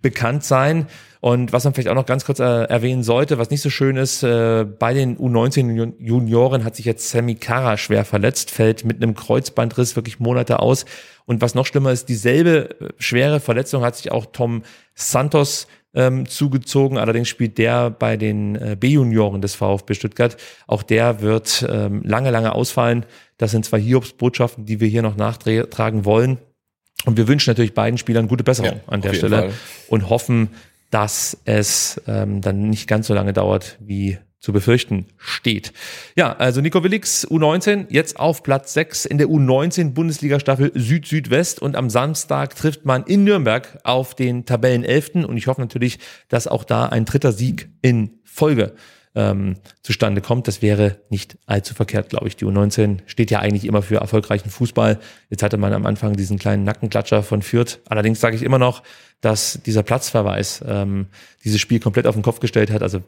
bekannt 0.00 0.44
sein. 0.44 0.86
Und 1.24 1.54
was 1.54 1.64
man 1.64 1.72
vielleicht 1.72 1.88
auch 1.88 1.94
noch 1.94 2.04
ganz 2.04 2.26
kurz 2.26 2.38
äh, 2.38 2.64
erwähnen 2.64 3.02
sollte, 3.02 3.38
was 3.38 3.48
nicht 3.48 3.62
so 3.62 3.70
schön 3.70 3.96
ist, 3.96 4.22
äh, 4.22 4.66
bei 4.66 4.92
den 4.92 5.16
U19 5.16 5.94
Junioren 5.98 6.64
hat 6.64 6.76
sich 6.76 6.84
jetzt 6.84 7.08
Sammy 7.08 7.36
Kara 7.36 7.78
schwer 7.78 8.04
verletzt, 8.04 8.50
fällt 8.50 8.84
mit 8.84 9.02
einem 9.02 9.14
Kreuzbandriss 9.14 9.96
wirklich 9.96 10.20
Monate 10.20 10.60
aus. 10.60 10.84
Und 11.24 11.40
was 11.40 11.54
noch 11.54 11.64
schlimmer 11.64 11.92
ist, 11.92 12.10
dieselbe 12.10 12.78
äh, 12.78 12.88
schwere 12.98 13.40
Verletzung 13.40 13.82
hat 13.82 13.96
sich 13.96 14.12
auch 14.12 14.26
Tom 14.32 14.64
Santos 14.94 15.66
ähm, 15.94 16.26
zugezogen. 16.26 16.98
Allerdings 16.98 17.30
spielt 17.30 17.56
der 17.56 17.88
bei 17.88 18.18
den 18.18 18.56
äh, 18.56 18.76
B-Junioren 18.78 19.40
des 19.40 19.54
VfB 19.54 19.94
Stuttgart. 19.94 20.36
Auch 20.66 20.82
der 20.82 21.22
wird 21.22 21.64
ähm, 21.66 22.02
lange, 22.04 22.32
lange 22.32 22.54
ausfallen. 22.54 23.06
Das 23.38 23.50
sind 23.50 23.64
zwei 23.64 23.80
Hiobsbotschaften, 23.80 24.66
die 24.66 24.78
wir 24.78 24.88
hier 24.88 25.00
noch 25.00 25.16
nachtragen 25.16 26.04
wollen. 26.04 26.36
Und 27.06 27.16
wir 27.16 27.28
wünschen 27.28 27.48
natürlich 27.48 27.72
beiden 27.72 27.96
Spielern 27.96 28.28
gute 28.28 28.44
Besserung 28.44 28.80
Ja, 28.86 28.92
an 28.92 29.00
der 29.00 29.14
Stelle 29.14 29.38
Fall. 29.38 29.52
und 29.88 30.10
hoffen, 30.10 30.50
dass 30.90 31.36
es 31.44 32.00
ähm, 32.06 32.40
dann 32.40 32.70
nicht 32.70 32.88
ganz 32.88 33.06
so 33.06 33.14
lange 33.14 33.32
dauert, 33.32 33.78
wie 33.80 34.18
zu 34.44 34.52
befürchten 34.52 35.06
steht. 35.16 35.72
Ja, 36.16 36.36
also 36.36 36.60
Nico 36.60 36.84
Willix, 36.84 37.26
U19, 37.26 37.86
jetzt 37.88 38.20
auf 38.20 38.42
Platz 38.42 38.74
6 38.74 39.06
in 39.06 39.16
der 39.16 39.28
U19 39.28 39.94
Bundesliga-Staffel 39.94 40.70
Süd-Südwest 40.74 41.62
und 41.62 41.76
am 41.76 41.88
Samstag 41.88 42.54
trifft 42.54 42.84
man 42.84 43.04
in 43.04 43.24
Nürnberg 43.24 43.78
auf 43.84 44.14
den 44.14 44.44
Tabellenelften 44.44 45.24
und 45.24 45.38
ich 45.38 45.46
hoffe 45.46 45.62
natürlich, 45.62 45.98
dass 46.28 46.46
auch 46.46 46.64
da 46.64 46.84
ein 46.84 47.06
dritter 47.06 47.32
Sieg 47.32 47.70
in 47.80 48.18
Folge 48.22 48.74
ähm, 49.14 49.56
zustande 49.82 50.20
kommt. 50.20 50.48
Das 50.48 50.62
wäre 50.62 50.98
nicht 51.08 51.38
allzu 51.46 51.74
verkehrt, 51.74 52.10
glaube 52.10 52.28
ich. 52.28 52.36
Die 52.36 52.44
U19 52.44 52.98
steht 53.06 53.30
ja 53.30 53.40
eigentlich 53.40 53.64
immer 53.64 53.82
für 53.82 53.96
erfolgreichen 53.96 54.50
Fußball. 54.50 54.98
Jetzt 55.30 55.42
hatte 55.42 55.56
man 55.56 55.72
am 55.72 55.86
Anfang 55.86 56.14
diesen 56.14 56.38
kleinen 56.38 56.64
Nackenklatscher 56.64 57.22
von 57.22 57.42
Fürth. 57.42 57.78
Allerdings 57.88 58.20
sage 58.20 58.36
ich 58.36 58.42
immer 58.42 58.58
noch, 58.58 58.82
dass 59.20 59.60
dieser 59.64 59.82
Platzverweis 59.82 60.62
ähm, 60.66 61.06
dieses 61.44 61.60
Spiel 61.60 61.80
komplett 61.80 62.06
auf 62.06 62.14
den 62.14 62.22
Kopf 62.22 62.40
gestellt 62.40 62.70
hat. 62.70 62.82
Also 62.82 63.02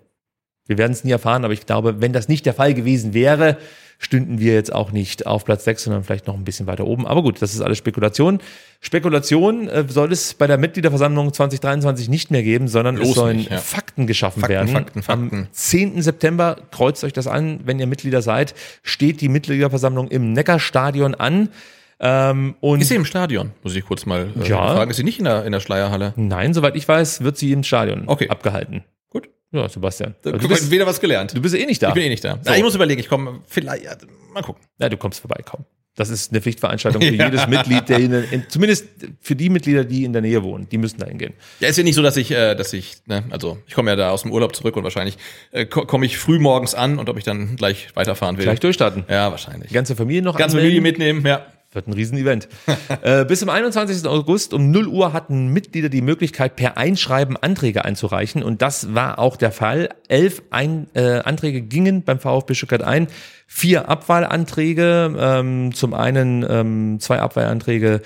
wir 0.67 0.79
werden 0.79 0.93
es 0.93 1.05
nie 1.05 1.13
erfahren, 1.13 1.45
aber 1.45 1.55
ich 1.55 1.67
glaube, 1.67 2.01
wenn 2.01 2.13
das 2.13 2.29
nicht 2.29 2.47
der 2.47 2.55
Fall 2.55 2.75
gewesen 2.75 3.15
wäre, 3.15 3.59
stünden 3.99 4.39
wir 4.39 4.53
jetzt 4.55 4.73
auch 4.75 4.93
nicht 4.93 5.27
auf 5.27 5.45
Platz 5.45 5.65
6, 5.65 5.85
sondern 5.85 6.05
vielleicht 6.05 6.27
noch 6.27 6.35
ein 6.35 6.45
bisschen 6.45 6.67
weiter 6.67 6.87
oben. 6.87 7.07
Aber 7.07 7.23
gut, 7.23 7.41
das 7.41 7.55
ist 7.55 7.61
alles 7.61 7.79
Spekulation. 7.79 8.41
Spekulation 8.81 9.69
äh, 9.69 9.85
soll 9.89 10.13
es 10.13 10.35
bei 10.35 10.47
der 10.47 10.59
Mitgliederversammlung 10.59 11.33
2023 11.33 12.09
nicht 12.09 12.31
mehr 12.31 12.43
geben, 12.43 12.69
sondern 12.69 12.97
es 12.97 13.01
Bloß 13.03 13.15
sollen 13.15 13.37
nicht, 13.39 13.51
ja. 13.51 13.59
Fakten 13.59 14.07
geschaffen 14.07 14.41
Fakten, 14.41 14.55
werden. 14.55 14.69
Fakten, 14.69 15.03
Fakten. 15.03 15.31
Am 15.33 15.49
10. 15.51 16.03
September, 16.03 16.57
kreuzt 16.71 17.03
euch 17.05 17.13
das 17.13 17.27
an, 17.27 17.61
wenn 17.65 17.79
ihr 17.81 17.87
Mitglieder 17.87 18.23
seid, 18.23 18.55
steht 18.83 19.21
die 19.21 19.29
Mitgliederversammlung 19.29 20.09
im 20.09 20.33
Neckarstadion 20.33 21.15
an. 21.15 21.49
Ähm, 21.99 22.57
und 22.61 22.83
Ist 22.83 22.89
sie 22.89 22.95
im 22.97 23.07
Stadion? 23.07 23.53
Muss 23.63 23.75
ich 23.75 23.85
kurz 23.87 24.05
mal 24.05 24.29
äh, 24.39 24.47
Ja. 24.49 24.75
fragen. 24.75 24.91
Ist 24.91 24.99
sie 24.99 25.05
nicht 25.05 25.19
in 25.19 25.25
der, 25.25 25.45
in 25.47 25.53
der 25.53 25.61
Schleierhalle? 25.61 26.13
Nein, 26.17 26.53
soweit 26.53 26.77
ich 26.77 26.87
weiß, 26.87 27.23
wird 27.23 27.39
sie 27.39 27.53
im 27.53 27.63
Stadion 27.63 28.05
Okay. 28.07 28.29
abgehalten. 28.29 28.85
Ja, 29.53 29.69
Sebastian. 29.69 30.15
Du 30.23 30.33
Du 30.33 30.49
bist, 30.49 30.71
wieder 30.71 30.87
was 30.87 31.01
gelernt. 31.01 31.35
du 31.37 31.41
bist 31.41 31.55
eh 31.55 31.65
nicht 31.67 31.83
da. 31.83 31.89
ich 31.89 31.95
bin 31.95 32.03
eh 32.05 32.09
nicht 32.09 32.25
da. 32.25 32.35
So. 32.35 32.41
Na, 32.45 32.57
ich 32.57 32.63
muss 32.63 32.75
überlegen, 32.75 33.01
ich 33.01 33.09
komme 33.09 33.41
vielleicht, 33.47 33.85
ja, 33.85 33.97
mal 34.33 34.43
gucken. 34.43 34.63
Ja, 34.79 34.89
du 34.89 34.97
kommst 34.97 35.21
vorbei, 35.21 35.41
komm. 35.45 35.65
Das 35.95 36.11
ist 36.11 36.31
eine 36.31 36.43
Pflichtveranstaltung 36.43 37.01
für 37.01 37.09
jedes 37.15 37.47
Mitglied, 37.47 37.89
der 37.89 37.99
in, 37.99 38.13
in, 38.13 38.45
zumindest 38.51 38.85
für 39.21 39.35
die 39.35 39.49
Mitglieder, 39.49 39.83
die 39.85 40.05
in 40.05 40.13
der 40.13 40.21
Nähe 40.21 40.43
wohnen, 40.43 40.69
die 40.69 40.77
müssen 40.77 40.99
da 40.99 41.07
hingehen. 41.07 41.33
Ja, 41.61 41.69
ist 41.69 41.79
ja 41.79 41.85
nicht 41.85 41.95
so, 41.95 42.03
dass 42.03 42.19
ich, 42.19 42.31
äh, 42.33 42.55
dass 42.55 42.75
ich, 42.75 42.97
ne, 43.07 43.25
also 43.31 43.57
ich 43.67 43.73
komme 43.73 43.91
ja 43.93 43.97
da 43.97 44.11
aus 44.11 44.21
dem 44.23 44.31
Urlaub 44.33 44.55
zurück 44.55 44.77
und 44.77 44.83
wahrscheinlich 44.85 45.17
äh, 45.53 45.65
ko- 45.65 45.87
komme 45.87 46.05
ich 46.05 46.19
früh 46.19 46.39
morgens 46.39 46.75
an 46.75 46.99
und 46.99 47.09
ob 47.09 47.17
ich 47.17 47.25
dann 47.25 47.57
gleich 47.57 47.89
weiterfahren 47.95 48.37
will. 48.37 48.45
Gleich 48.45 48.61
durchstarten. 48.61 49.05
Ja, 49.09 49.31
wahrscheinlich. 49.31 49.69
Die 49.69 49.75
ganze 49.75 49.97
Familie 49.97 50.21
noch 50.21 50.37
Ganze 50.37 50.59
anmelden. 50.59 50.83
Familie 50.83 50.83
mitnehmen, 50.83 51.27
ja. 51.27 51.47
Wird 51.77 51.89
ein 51.89 51.93
Riesenevent. 51.93 52.49
äh, 53.03 53.27
bis 53.27 53.41
zum 53.41 53.51
21. 53.51 54.09
August 54.09 54.55
um 54.55 54.71
0 54.71 54.89
Uhr 54.89 55.13
hatten 55.13 55.49
Mitglieder 55.49 55.91
die 55.91 56.01
Möglichkeit, 56.01 56.57
per 56.57 56.79
Einschreiben 56.79 57.37
Anträge 57.37 57.85
einzureichen. 57.85 58.43
Und 58.43 58.63
das 58.63 58.95
war 58.95 59.19
auch 59.19 59.37
der 59.37 59.53
Fall. 59.53 59.91
Elf 60.09 60.43
ein, 60.49 60.89
äh, 60.95 61.19
Anträge 61.19 61.61
gingen 61.61 62.03
beim 62.03 62.19
VfB 62.19 62.55
Stuttgart 62.55 62.83
ein. 62.83 63.09
Vier 63.47 63.91
Abwahlanträge. 63.91 65.15
Ähm, 65.19 65.75
zum 65.75 65.93
einen 65.93 66.47
ähm, 66.49 66.97
zwei 66.99 67.21
Abwahlanträge, 67.21 68.01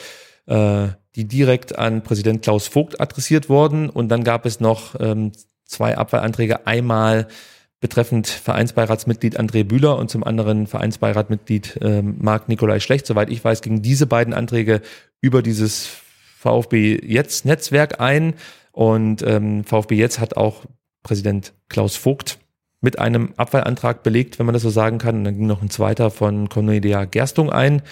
äh, 0.46 0.88
die 1.14 1.28
direkt 1.28 1.78
an 1.78 2.02
Präsident 2.02 2.42
Klaus 2.42 2.66
Vogt 2.66 3.00
adressiert 3.00 3.48
wurden. 3.48 3.88
Und 3.88 4.08
dann 4.08 4.24
gab 4.24 4.46
es 4.46 4.58
noch 4.58 4.98
ähm, 4.98 5.30
zwei 5.64 5.96
Abwahlanträge. 5.96 6.66
Einmal 6.66 7.28
betreffend 7.80 8.26
Vereinsbeiratsmitglied 8.26 9.40
André 9.40 9.64
Bühler 9.64 9.96
und 9.96 10.10
zum 10.10 10.22
anderen 10.22 10.66
Vereinsbeiratmitglied 10.66 11.78
ähm, 11.82 12.16
Marc 12.20 12.48
Nikolai 12.48 12.78
Schlecht. 12.78 13.06
Soweit 13.06 13.30
ich 13.30 13.42
weiß, 13.42 13.62
gingen 13.62 13.82
diese 13.82 14.06
beiden 14.06 14.34
Anträge 14.34 14.82
über 15.20 15.42
dieses 15.42 15.88
VfB 16.38 17.00
Jetzt 17.02 17.46
Netzwerk 17.46 18.00
ein 18.00 18.34
und 18.72 19.22
ähm, 19.22 19.64
VfB 19.64 19.96
Jetzt 19.96 20.20
hat 20.20 20.36
auch 20.36 20.66
Präsident 21.02 21.54
Klaus 21.68 21.96
Vogt 21.96 22.38
mit 22.82 22.98
einem 22.98 23.34
Abwahlantrag 23.36 24.02
belegt, 24.02 24.38
wenn 24.38 24.46
man 24.46 24.52
das 24.52 24.62
so 24.62 24.70
sagen 24.70 24.98
kann. 24.98 25.16
Und 25.16 25.24
dann 25.24 25.36
ging 25.36 25.46
noch 25.46 25.62
ein 25.62 25.70
zweiter 25.70 26.10
von 26.10 26.48
Cornelia 26.48 27.04
Gerstung 27.04 27.50
ein. 27.50 27.82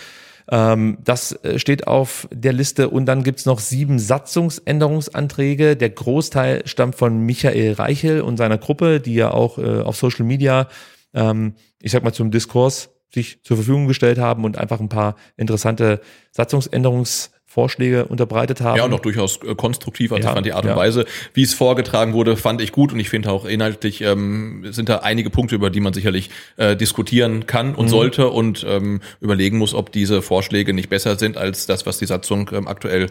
Ähm, 0.50 0.98
das 1.04 1.32
äh, 1.44 1.58
steht 1.58 1.86
auf 1.86 2.28
der 2.32 2.52
Liste 2.52 2.88
und 2.88 3.06
dann 3.06 3.22
gibt's 3.22 3.46
noch 3.46 3.60
sieben 3.60 3.98
Satzungsänderungsanträge. 3.98 5.76
Der 5.76 5.90
Großteil 5.90 6.66
stammt 6.66 6.94
von 6.94 7.20
Michael 7.20 7.74
Reichel 7.74 8.22
und 8.22 8.38
seiner 8.38 8.58
Gruppe, 8.58 9.00
die 9.00 9.14
ja 9.14 9.30
auch 9.30 9.58
äh, 9.58 9.80
auf 9.82 9.96
Social 9.96 10.24
Media, 10.24 10.68
ähm, 11.12 11.54
ich 11.82 11.92
sag 11.92 12.02
mal, 12.02 12.14
zum 12.14 12.30
Diskurs 12.30 12.90
sich 13.12 13.42
zur 13.42 13.56
Verfügung 13.56 13.86
gestellt 13.86 14.18
haben 14.18 14.44
und 14.44 14.58
einfach 14.58 14.80
ein 14.80 14.88
paar 14.90 15.16
interessante 15.36 16.00
Satzungsänderungs 16.30 17.30
Vorschläge 17.50 18.04
unterbreitet 18.04 18.60
haben. 18.60 18.76
Ja, 18.76 18.84
und 18.84 18.92
auch 18.92 19.00
durchaus 19.00 19.40
äh, 19.42 19.54
konstruktiv. 19.54 20.12
Also 20.12 20.22
Ja, 20.22 20.28
ich 20.28 20.34
fand 20.34 20.46
die 20.46 20.52
Art 20.52 20.64
und 20.64 20.70
ja. 20.72 20.76
Weise, 20.76 21.06
wie 21.32 21.42
es 21.42 21.54
vorgetragen 21.54 22.12
wurde, 22.12 22.36
fand 22.36 22.60
ich 22.60 22.72
gut. 22.72 22.92
Und 22.92 23.00
ich 23.00 23.08
finde 23.08 23.32
auch 23.32 23.46
inhaltlich 23.46 24.02
ähm, 24.02 24.66
sind 24.70 24.90
da 24.90 24.98
einige 24.98 25.30
Punkte, 25.30 25.54
über 25.54 25.70
die 25.70 25.80
man 25.80 25.94
sicherlich 25.94 26.28
äh, 26.58 26.76
diskutieren 26.76 27.46
kann 27.46 27.74
und 27.74 27.86
Mhm. 27.86 27.90
sollte 27.90 28.28
und 28.28 28.66
ähm, 28.68 29.00
überlegen 29.20 29.56
muss, 29.56 29.72
ob 29.72 29.90
diese 29.92 30.20
Vorschläge 30.20 30.74
nicht 30.74 30.90
besser 30.90 31.16
sind 31.16 31.38
als 31.38 31.64
das, 31.66 31.86
was 31.86 31.96
die 31.98 32.04
Satzung 32.06 32.50
ähm, 32.52 32.68
aktuell 32.68 33.06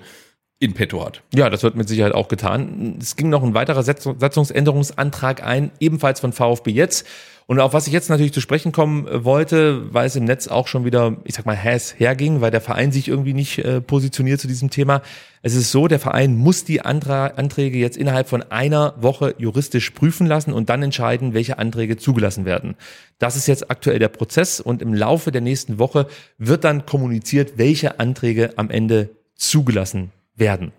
in 0.60 0.74
petto 0.74 1.06
hat. 1.06 1.22
Ja, 1.34 1.50
das 1.50 1.64
wird 1.64 1.76
mit 1.76 1.88
Sicherheit 1.88 2.14
auch 2.14 2.28
getan. 2.28 2.98
Es 3.00 3.16
ging 3.16 3.30
noch 3.30 3.44
ein 3.44 3.54
weiterer 3.54 3.84
Satzung- 3.84 4.20
Satzungsänderungsantrag 4.20 5.44
ein, 5.44 5.72
ebenfalls 5.80 6.20
von 6.20 6.34
VfB 6.34 6.72
jetzt. 6.72 7.06
Und 7.46 7.62
auf 7.62 7.72
was 7.72 7.88
ich 7.88 7.94
jetzt 7.94 8.10
natürlich 8.10 8.34
zu 8.34 8.42
sprechen 8.42 8.74
kommen 8.74 9.08
äh, 9.08 9.24
wollte, 9.24 9.94
weil 9.94 10.08
es 10.08 10.18
im 10.18 10.26
Netz 10.26 10.48
auch 10.48 10.68
schon 10.68 10.84
wieder, 10.84 11.16
ich 11.24 11.36
sag 11.36 11.46
mal, 11.46 11.56
Häs 11.56 11.96
herging, 11.98 12.42
weil 12.42 12.52
der 12.52 12.60
Verein 12.60 12.92
sich 12.92 13.08
irgendwie 13.08 13.34
nicht 13.34 13.60
äh, 13.60 13.80
positioniert 13.80 14.42
zu 14.42 14.48
diesem 14.50 14.70
Thema. 14.70 15.02
Es 15.44 15.56
ist 15.56 15.72
so, 15.72 15.88
der 15.88 16.00
Verein 16.00 16.36
muss 16.36 16.66
die 16.66 16.82
Antra 16.82 17.28
Anträge 17.28 17.78
jetzt 17.78 17.96
innerhalb 17.96 18.28
von 18.28 18.44
einer 18.44 18.96
Woche 19.00 19.34
juristisch 19.38 19.92
prüfen 19.92 20.28
lassen 20.28 20.52
und 20.52 20.70
dann 20.70 20.84
entscheiden, 20.84 21.34
welche 21.34 21.58
Anträge 21.58 21.96
zugelassen 21.96 22.44
werden. 22.44 22.76
Das 23.18 23.38
ist 23.38 23.48
jetzt 23.48 23.72
aktuell 23.72 24.00
der 24.00 24.10
Prozess 24.10 24.60
und 24.60 24.82
im 24.82 24.94
Laufe 24.94 25.32
der 25.32 25.42
nächsten 25.42 25.80
Woche 25.80 26.08
wird 26.38 26.66
dann 26.66 26.86
kommuniziert, 26.86 27.54
welche 27.58 28.00
Anträge 28.02 28.58
am 28.58 28.70
Ende 28.70 29.12
zugelassen 29.36 30.12
werden 30.38 30.72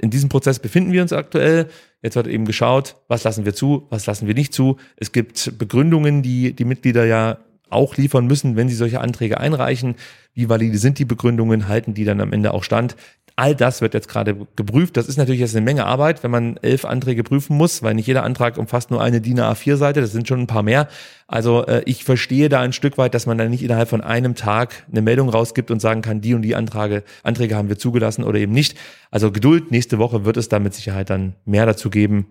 in 0.00 0.10
diesem 0.10 0.28
Prozess 0.28 0.58
befinden 0.58 0.92
wir 0.92 1.02
uns 1.02 1.12
aktuell. 1.12 1.68
Jetzt 2.02 2.16
wird 2.16 2.26
eben 2.26 2.46
geschaut, 2.46 2.96
was 3.08 3.24
lassen 3.24 3.44
wir 3.44 3.54
zu, 3.54 3.86
was 3.90 4.06
lassen 4.06 4.26
wir 4.26 4.34
nicht 4.34 4.54
zu. 4.54 4.78
Es 4.96 5.12
gibt 5.12 5.58
Begründungen, 5.58 6.22
die 6.22 6.54
die 6.54 6.64
Mitglieder 6.64 7.04
ja 7.04 7.38
auch 7.68 7.96
liefern 7.96 8.26
müssen, 8.26 8.56
wenn 8.56 8.68
sie 8.68 8.74
solche 8.74 9.00
Anträge 9.00 9.38
einreichen. 9.38 9.94
Wie 10.34 10.48
valide 10.48 10.78
sind 10.78 10.98
die 10.98 11.04
Begründungen? 11.04 11.68
Halten 11.68 11.94
die 11.94 12.04
dann 12.04 12.20
am 12.20 12.32
Ende 12.32 12.52
auch 12.54 12.64
stand? 12.64 12.96
All 13.40 13.54
das 13.54 13.80
wird 13.80 13.94
jetzt 13.94 14.06
gerade 14.06 14.46
geprüft. 14.54 14.98
Das 14.98 15.08
ist 15.08 15.16
natürlich 15.16 15.40
jetzt 15.40 15.56
eine 15.56 15.64
Menge 15.64 15.86
Arbeit, 15.86 16.22
wenn 16.22 16.30
man 16.30 16.58
elf 16.58 16.84
Anträge 16.84 17.24
prüfen 17.24 17.56
muss, 17.56 17.82
weil 17.82 17.94
nicht 17.94 18.06
jeder 18.06 18.22
Antrag 18.22 18.58
umfasst 18.58 18.90
nur 18.90 19.00
eine 19.00 19.22
DIN 19.22 19.40
A4-Seite. 19.40 20.02
Das 20.02 20.12
sind 20.12 20.28
schon 20.28 20.40
ein 20.40 20.46
paar 20.46 20.62
mehr. 20.62 20.88
Also 21.26 21.64
äh, 21.64 21.80
ich 21.86 22.04
verstehe 22.04 22.50
da 22.50 22.60
ein 22.60 22.74
Stück 22.74 22.98
weit, 22.98 23.14
dass 23.14 23.24
man 23.24 23.38
dann 23.38 23.48
nicht 23.48 23.62
innerhalb 23.62 23.88
von 23.88 24.02
einem 24.02 24.34
Tag 24.34 24.86
eine 24.90 25.00
Meldung 25.00 25.30
rausgibt 25.30 25.70
und 25.70 25.80
sagen 25.80 26.02
kann, 26.02 26.20
die 26.20 26.34
und 26.34 26.42
die 26.42 26.54
Anträge, 26.54 27.02
Anträge 27.22 27.56
haben 27.56 27.70
wir 27.70 27.78
zugelassen 27.78 28.24
oder 28.24 28.38
eben 28.38 28.52
nicht. 28.52 28.76
Also 29.10 29.32
Geduld. 29.32 29.70
Nächste 29.70 29.96
Woche 29.96 30.26
wird 30.26 30.36
es 30.36 30.50
da 30.50 30.58
mit 30.58 30.74
Sicherheit 30.74 31.08
dann 31.08 31.34
mehr 31.46 31.64
dazu 31.64 31.88
geben. 31.88 32.26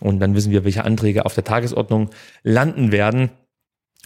Und 0.00 0.18
dann 0.20 0.34
wissen 0.34 0.50
wir, 0.50 0.64
welche 0.64 0.84
Anträge 0.84 1.26
auf 1.26 1.34
der 1.34 1.44
Tagesordnung 1.44 2.08
landen 2.42 2.90
werden 2.90 3.28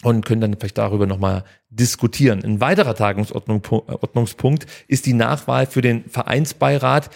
und 0.03 0.25
können 0.25 0.41
dann 0.41 0.57
vielleicht 0.59 0.79
darüber 0.79 1.07
nochmal 1.07 1.45
diskutieren. 1.71 2.43
Ein 2.45 2.61
weiterer 2.61 2.95
Tagesordnungspunkt 2.95 4.67
ist 4.87 5.07
die 5.07 5.13
Nachwahl 5.13 5.67
für 5.67 5.83
den 5.83 6.05
Vereinsbeirat. 6.09 7.11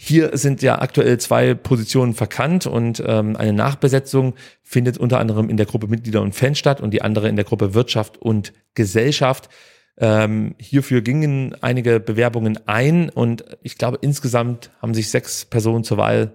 Hier 0.00 0.36
sind 0.36 0.62
ja 0.62 0.80
aktuell 0.80 1.18
zwei 1.18 1.54
Positionen 1.54 2.14
verkannt 2.14 2.66
und 2.66 3.02
ähm, 3.04 3.34
eine 3.34 3.52
Nachbesetzung 3.52 4.34
findet 4.62 4.96
unter 4.96 5.18
anderem 5.18 5.50
in 5.50 5.56
der 5.56 5.66
Gruppe 5.66 5.88
Mitglieder 5.88 6.22
und 6.22 6.36
Fans 6.36 6.58
statt 6.58 6.80
und 6.80 6.92
die 6.92 7.02
andere 7.02 7.28
in 7.28 7.34
der 7.34 7.44
Gruppe 7.44 7.74
Wirtschaft 7.74 8.16
und 8.16 8.52
Gesellschaft. 8.74 9.48
Ähm, 9.96 10.54
hierfür 10.58 11.00
gingen 11.00 11.56
einige 11.60 11.98
Bewerbungen 11.98 12.60
ein 12.68 13.10
und 13.10 13.44
ich 13.62 13.76
glaube 13.76 13.98
insgesamt 14.00 14.70
haben 14.80 14.94
sich 14.94 15.10
sechs 15.10 15.44
Personen 15.44 15.82
zur 15.82 15.96
Wahl 15.96 16.32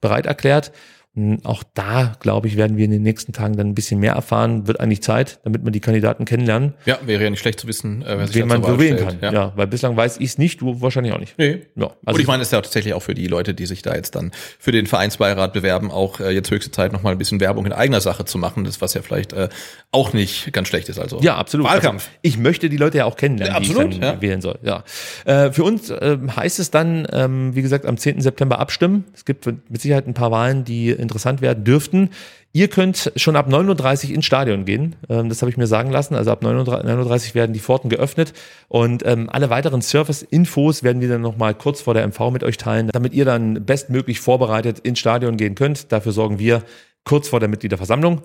bereit 0.00 0.26
erklärt. 0.26 0.72
Und 1.16 1.44
Auch 1.46 1.62
da, 1.74 2.12
glaube 2.20 2.46
ich, 2.46 2.56
werden 2.58 2.76
wir 2.76 2.84
in 2.84 2.90
den 2.90 3.02
nächsten 3.02 3.32
Tagen 3.32 3.56
dann 3.56 3.68
ein 3.68 3.74
bisschen 3.74 4.00
mehr 4.00 4.12
erfahren. 4.12 4.66
Wird 4.66 4.80
eigentlich 4.80 5.02
Zeit, 5.02 5.40
damit 5.44 5.64
wir 5.64 5.70
die 5.72 5.80
Kandidaten 5.80 6.26
kennenlernen, 6.26 6.74
Ja, 6.84 6.98
wäre 7.06 7.24
ja 7.24 7.30
nicht 7.30 7.40
schlecht 7.40 7.58
zu 7.58 7.66
wissen, 7.66 8.02
äh, 8.02 8.18
wer 8.18 8.26
sich 8.26 8.36
wen 8.36 8.48
man 8.48 8.62
so 8.62 8.78
wählen 8.78 8.98
kann. 8.98 9.16
Ja. 9.34 9.52
weil 9.56 9.66
bislang 9.66 9.96
weiß 9.96 10.18
ich 10.18 10.26
es 10.26 10.38
nicht, 10.38 10.60
du 10.60 10.80
wahrscheinlich 10.82 11.14
auch 11.14 11.18
nicht. 11.18 11.38
Nee. 11.38 11.62
Ja, 11.74 11.84
Also 11.86 11.96
also 12.04 12.16
und 12.16 12.20
ich 12.20 12.26
meine, 12.26 12.42
es 12.42 12.48
ist 12.48 12.52
ja 12.52 12.60
tatsächlich 12.60 12.92
auch 12.92 13.02
für 13.02 13.14
die 13.14 13.26
Leute, 13.28 13.54
die 13.54 13.64
sich 13.66 13.80
da 13.82 13.94
jetzt 13.94 14.14
dann 14.14 14.30
für 14.58 14.72
den 14.72 14.86
Vereinsbeirat 14.86 15.52
bewerben, 15.54 15.90
auch 15.90 16.20
äh, 16.20 16.30
jetzt 16.32 16.50
höchste 16.50 16.70
Zeit, 16.70 16.92
nochmal 16.92 17.12
ein 17.12 17.18
bisschen 17.18 17.40
Werbung 17.40 17.64
in 17.64 17.72
eigener 17.72 18.02
Sache 18.02 18.26
zu 18.26 18.36
machen, 18.36 18.64
das 18.64 18.80
was 18.82 18.92
ja 18.92 19.00
vielleicht 19.02 19.32
äh, 19.32 19.48
auch 19.92 20.12
nicht 20.12 20.52
ganz 20.52 20.68
schlecht 20.68 20.88
ist. 20.90 20.98
Also 20.98 21.20
Ja, 21.22 21.36
absolut. 21.36 21.66
Wahlkampf. 21.66 22.06
Also, 22.08 22.18
ich 22.22 22.36
möchte 22.38 22.68
die 22.68 22.76
Leute 22.76 22.98
ja 22.98 23.06
auch 23.06 23.16
kennenlernen, 23.16 23.54
Ja, 23.54 23.60
die 23.60 23.66
absolut, 23.70 23.94
ich 23.94 24.00
dann 24.00 24.16
ja. 24.16 24.20
wählen 24.20 24.40
soll. 24.42 24.58
Ja. 24.62 24.84
Äh, 25.24 25.50
für 25.52 25.64
uns 25.64 25.90
ähm, 25.98 26.36
heißt 26.36 26.58
es 26.58 26.70
dann, 26.70 27.06
ähm, 27.10 27.54
wie 27.54 27.62
gesagt, 27.62 27.86
am 27.86 27.96
10. 27.96 28.20
September 28.20 28.58
abstimmen. 28.58 29.04
Es 29.14 29.24
gibt 29.24 29.46
mit 29.46 29.80
Sicherheit 29.80 30.06
ein 30.06 30.14
paar 30.14 30.30
Wahlen, 30.30 30.64
die 30.64 30.90
interessant 31.06 31.40
werden 31.40 31.64
dürften. 31.64 32.10
Ihr 32.52 32.68
könnt 32.68 33.12
schon 33.16 33.36
ab 33.36 33.48
9.30 33.48 34.08
Uhr 34.08 34.14
ins 34.14 34.24
Stadion 34.24 34.64
gehen. 34.64 34.96
Ähm, 35.08 35.28
das 35.28 35.42
habe 35.42 35.50
ich 35.50 35.56
mir 35.56 35.66
sagen 35.66 35.90
lassen. 35.90 36.14
Also 36.14 36.30
ab 36.30 36.42
9.30 36.42 37.28
Uhr 37.28 37.34
werden 37.34 37.52
die 37.52 37.60
Pforten 37.60 37.90
geöffnet. 37.90 38.32
Und 38.68 39.04
ähm, 39.04 39.28
alle 39.30 39.50
weiteren 39.50 39.82
Service-Infos 39.82 40.82
werden 40.82 41.02
wir 41.02 41.08
dann 41.08 41.20
nochmal 41.20 41.54
kurz 41.54 41.82
vor 41.82 41.94
der 41.94 42.06
MV 42.06 42.30
mit 42.30 42.44
euch 42.44 42.56
teilen, 42.56 42.88
damit 42.88 43.12
ihr 43.12 43.24
dann 43.24 43.66
bestmöglich 43.66 44.20
vorbereitet 44.20 44.78
ins 44.78 44.98
Stadion 44.98 45.36
gehen 45.36 45.54
könnt. 45.54 45.92
Dafür 45.92 46.12
sorgen 46.12 46.38
wir 46.38 46.62
kurz 47.04 47.28
vor 47.28 47.40
der 47.40 47.50
Mitgliederversammlung. 47.50 48.22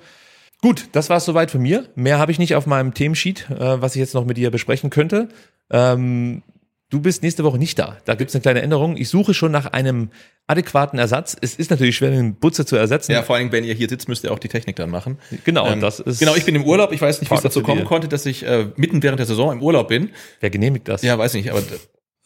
Gut, 0.61 0.89
das 0.93 1.09
war 1.09 1.17
es 1.17 1.25
soweit 1.25 1.51
von 1.51 1.61
mir. 1.61 1.89
Mehr 1.95 2.19
habe 2.19 2.31
ich 2.31 2.39
nicht 2.39 2.55
auf 2.55 2.67
meinem 2.67 2.93
Themensheet, 2.93 3.49
äh, 3.49 3.81
was 3.81 3.95
ich 3.95 3.99
jetzt 3.99 4.13
noch 4.13 4.25
mit 4.25 4.37
dir 4.37 4.51
besprechen 4.51 4.91
könnte. 4.91 5.27
Ähm, 5.71 6.43
du 6.91 6.99
bist 7.01 7.23
nächste 7.23 7.43
Woche 7.43 7.57
nicht 7.57 7.79
da. 7.79 7.97
Da 8.05 8.13
gibt 8.13 8.29
es 8.29 8.35
eine 8.35 8.41
kleine 8.43 8.61
Änderung. 8.61 8.95
Ich 8.95 9.09
suche 9.09 9.33
schon 9.33 9.51
nach 9.51 9.65
einem 9.65 10.11
adäquaten 10.45 10.99
Ersatz. 10.99 11.35
Es 11.41 11.55
ist 11.55 11.71
natürlich 11.71 11.95
schwer, 11.95 12.11
den 12.11 12.35
Butze 12.35 12.65
zu 12.65 12.75
ersetzen. 12.75 13.13
Ja, 13.13 13.23
vor 13.23 13.37
allem, 13.37 13.51
wenn 13.51 13.63
ihr 13.63 13.73
hier 13.73 13.89
sitzt, 13.89 14.07
müsst 14.07 14.23
ihr 14.23 14.31
auch 14.31 14.39
die 14.39 14.49
Technik 14.49 14.75
dann 14.75 14.91
machen. 14.91 15.17
Genau, 15.45 15.67
Ähm, 15.67 15.79
das 15.81 15.99
ist. 15.99 16.19
Genau, 16.19 16.35
ich 16.35 16.45
bin 16.45 16.53
im 16.55 16.65
Urlaub. 16.65 16.91
Ich 16.91 17.01
weiß 17.01 17.21
nicht, 17.21 17.31
wie 17.31 17.35
es 17.35 17.41
dazu 17.41 17.61
zu 17.61 17.65
kommen 17.65 17.85
konnte, 17.85 18.07
dass 18.07 18.25
ich 18.25 18.45
äh, 18.45 18.67
mitten 18.75 19.01
während 19.01 19.19
der 19.19 19.25
Saison 19.25 19.51
im 19.51 19.63
Urlaub 19.63 19.87
bin. 19.87 20.11
Wer 20.41 20.49
genehmigt 20.51 20.87
das? 20.87 21.01
Ja, 21.01 21.17
weiß 21.17 21.33
nicht, 21.33 21.49
aber 21.49 21.63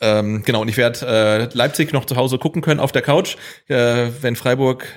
ähm, 0.02 0.44
genau, 0.44 0.62
und 0.62 0.68
ich 0.68 0.76
werde 0.76 1.06
äh, 1.54 1.58
Leipzig 1.58 1.94
noch 1.94 2.06
zu 2.06 2.18
Hause 2.18 2.38
gucken 2.38 2.62
können 2.62 2.82
auf 2.82 2.92
der 2.92 3.02
Couch. 3.02 3.38
Äh, 3.68 4.10
wenn 4.22 4.36
Freiburg 4.36 4.88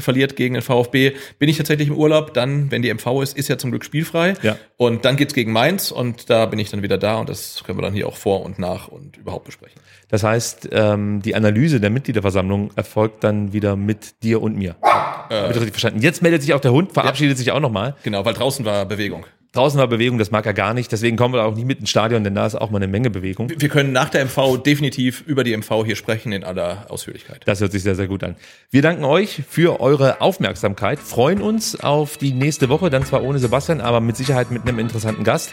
verliert 0.00 0.36
gegen 0.36 0.54
den 0.54 0.62
VfB, 0.62 1.12
bin 1.38 1.48
ich 1.48 1.56
tatsächlich 1.56 1.88
im 1.88 1.96
Urlaub. 1.96 2.34
Dann, 2.34 2.70
wenn 2.70 2.82
die 2.82 2.92
MV 2.92 3.22
ist, 3.22 3.36
ist 3.36 3.48
ja 3.48 3.58
zum 3.58 3.70
Glück 3.70 3.84
spielfrei. 3.84 4.34
Ja. 4.42 4.56
Und 4.76 5.04
dann 5.04 5.16
geht's 5.16 5.34
gegen 5.34 5.52
Mainz 5.52 5.90
und 5.90 6.30
da 6.30 6.46
bin 6.46 6.58
ich 6.58 6.70
dann 6.70 6.82
wieder 6.82 6.98
da 6.98 7.16
und 7.16 7.28
das 7.28 7.62
können 7.64 7.78
wir 7.78 7.82
dann 7.82 7.94
hier 7.94 8.06
auch 8.06 8.16
vor 8.16 8.44
und 8.44 8.58
nach 8.58 8.88
und 8.88 9.16
überhaupt 9.16 9.44
besprechen. 9.44 9.80
Das 10.08 10.22
heißt, 10.22 10.70
ähm, 10.72 11.20
die 11.22 11.34
Analyse 11.34 11.80
der 11.80 11.90
Mitgliederversammlung 11.90 12.70
erfolgt 12.76 13.24
dann 13.24 13.52
wieder 13.52 13.76
mit 13.76 14.22
dir 14.22 14.40
und 14.42 14.56
mir. 14.56 14.76
Hab 14.82 15.30
ich 15.30 15.48
das 15.48 15.56
richtig 15.56 15.72
verstanden? 15.72 16.00
Jetzt 16.00 16.22
meldet 16.22 16.42
sich 16.42 16.54
auch 16.54 16.60
der 16.60 16.72
Hund, 16.72 16.92
verabschiedet 16.92 17.36
sich 17.36 17.52
auch 17.52 17.60
nochmal. 17.60 17.96
Genau, 18.02 18.24
weil 18.24 18.34
draußen 18.34 18.64
war 18.64 18.86
Bewegung. 18.86 19.26
Draußen 19.52 19.80
war 19.80 19.86
Bewegung, 19.88 20.18
das 20.18 20.30
mag 20.30 20.44
er 20.44 20.52
gar 20.52 20.74
nicht. 20.74 20.92
Deswegen 20.92 21.16
kommen 21.16 21.32
wir 21.32 21.44
auch 21.44 21.54
nicht 21.54 21.66
mit 21.66 21.80
ins 21.80 21.88
Stadion, 21.88 22.22
denn 22.22 22.34
da 22.34 22.46
ist 22.46 22.54
auch 22.54 22.70
mal 22.70 22.76
eine 22.76 22.86
Menge 22.86 23.08
Bewegung. 23.08 23.50
Wir 23.56 23.68
können 23.70 23.92
nach 23.92 24.10
der 24.10 24.26
MV 24.26 24.58
definitiv 24.58 25.22
über 25.26 25.42
die 25.42 25.56
MV 25.56 25.84
hier 25.86 25.96
sprechen 25.96 26.32
in 26.32 26.44
aller 26.44 26.86
Ausführlichkeit. 26.90 27.42
Das 27.46 27.60
hört 27.60 27.72
sich 27.72 27.82
sehr, 27.82 27.94
sehr 27.94 28.08
gut 28.08 28.22
an. 28.22 28.36
Wir 28.70 28.82
danken 28.82 29.04
euch 29.04 29.42
für 29.48 29.80
eure 29.80 30.20
Aufmerksamkeit, 30.20 30.98
freuen 30.98 31.40
uns 31.40 31.80
auf 31.80 32.18
die 32.18 32.32
nächste 32.32 32.68
Woche, 32.68 32.90
dann 32.90 33.04
zwar 33.04 33.22
ohne 33.22 33.38
Sebastian, 33.38 33.80
aber 33.80 34.00
mit 34.00 34.16
Sicherheit 34.16 34.50
mit 34.50 34.62
einem 34.62 34.78
interessanten 34.78 35.24
Gast. 35.24 35.52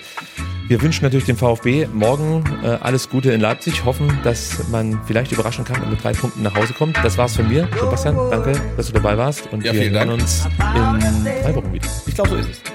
Wir 0.67 0.81
wünschen 0.81 1.03
natürlich 1.03 1.25
dem 1.25 1.37
VfB 1.37 1.87
morgen 1.93 2.43
äh, 2.63 2.77
alles 2.81 3.09
Gute 3.09 3.31
in 3.31 3.39
Leipzig, 3.39 3.85
hoffen, 3.85 4.19
dass 4.23 4.67
man 4.69 4.99
vielleicht 5.05 5.31
überraschen 5.31 5.63
kann 5.63 5.81
und 5.81 5.91
mit 5.91 6.03
drei 6.03 6.11
Punkten 6.13 6.41
nach 6.43 6.55
Hause 6.55 6.73
kommt. 6.73 6.97
Das 6.97 7.17
war's 7.17 7.35
von 7.35 7.47
mir. 7.47 7.69
Sebastian, 7.79 8.17
danke, 8.29 8.59
dass 8.75 8.87
du 8.87 8.93
dabei 8.93 9.17
warst 9.17 9.51
und 9.53 9.63
Ja, 9.63 9.73
wir 9.73 9.89
hören 9.89 10.09
uns 10.09 10.45
in 10.45 11.23
drei 11.43 11.55
Wochen 11.55 11.71
wieder. 11.71 11.87
Ich 12.07 12.15
glaube, 12.15 12.31
so 12.31 12.35
ist 12.35 12.49
es. 12.49 12.74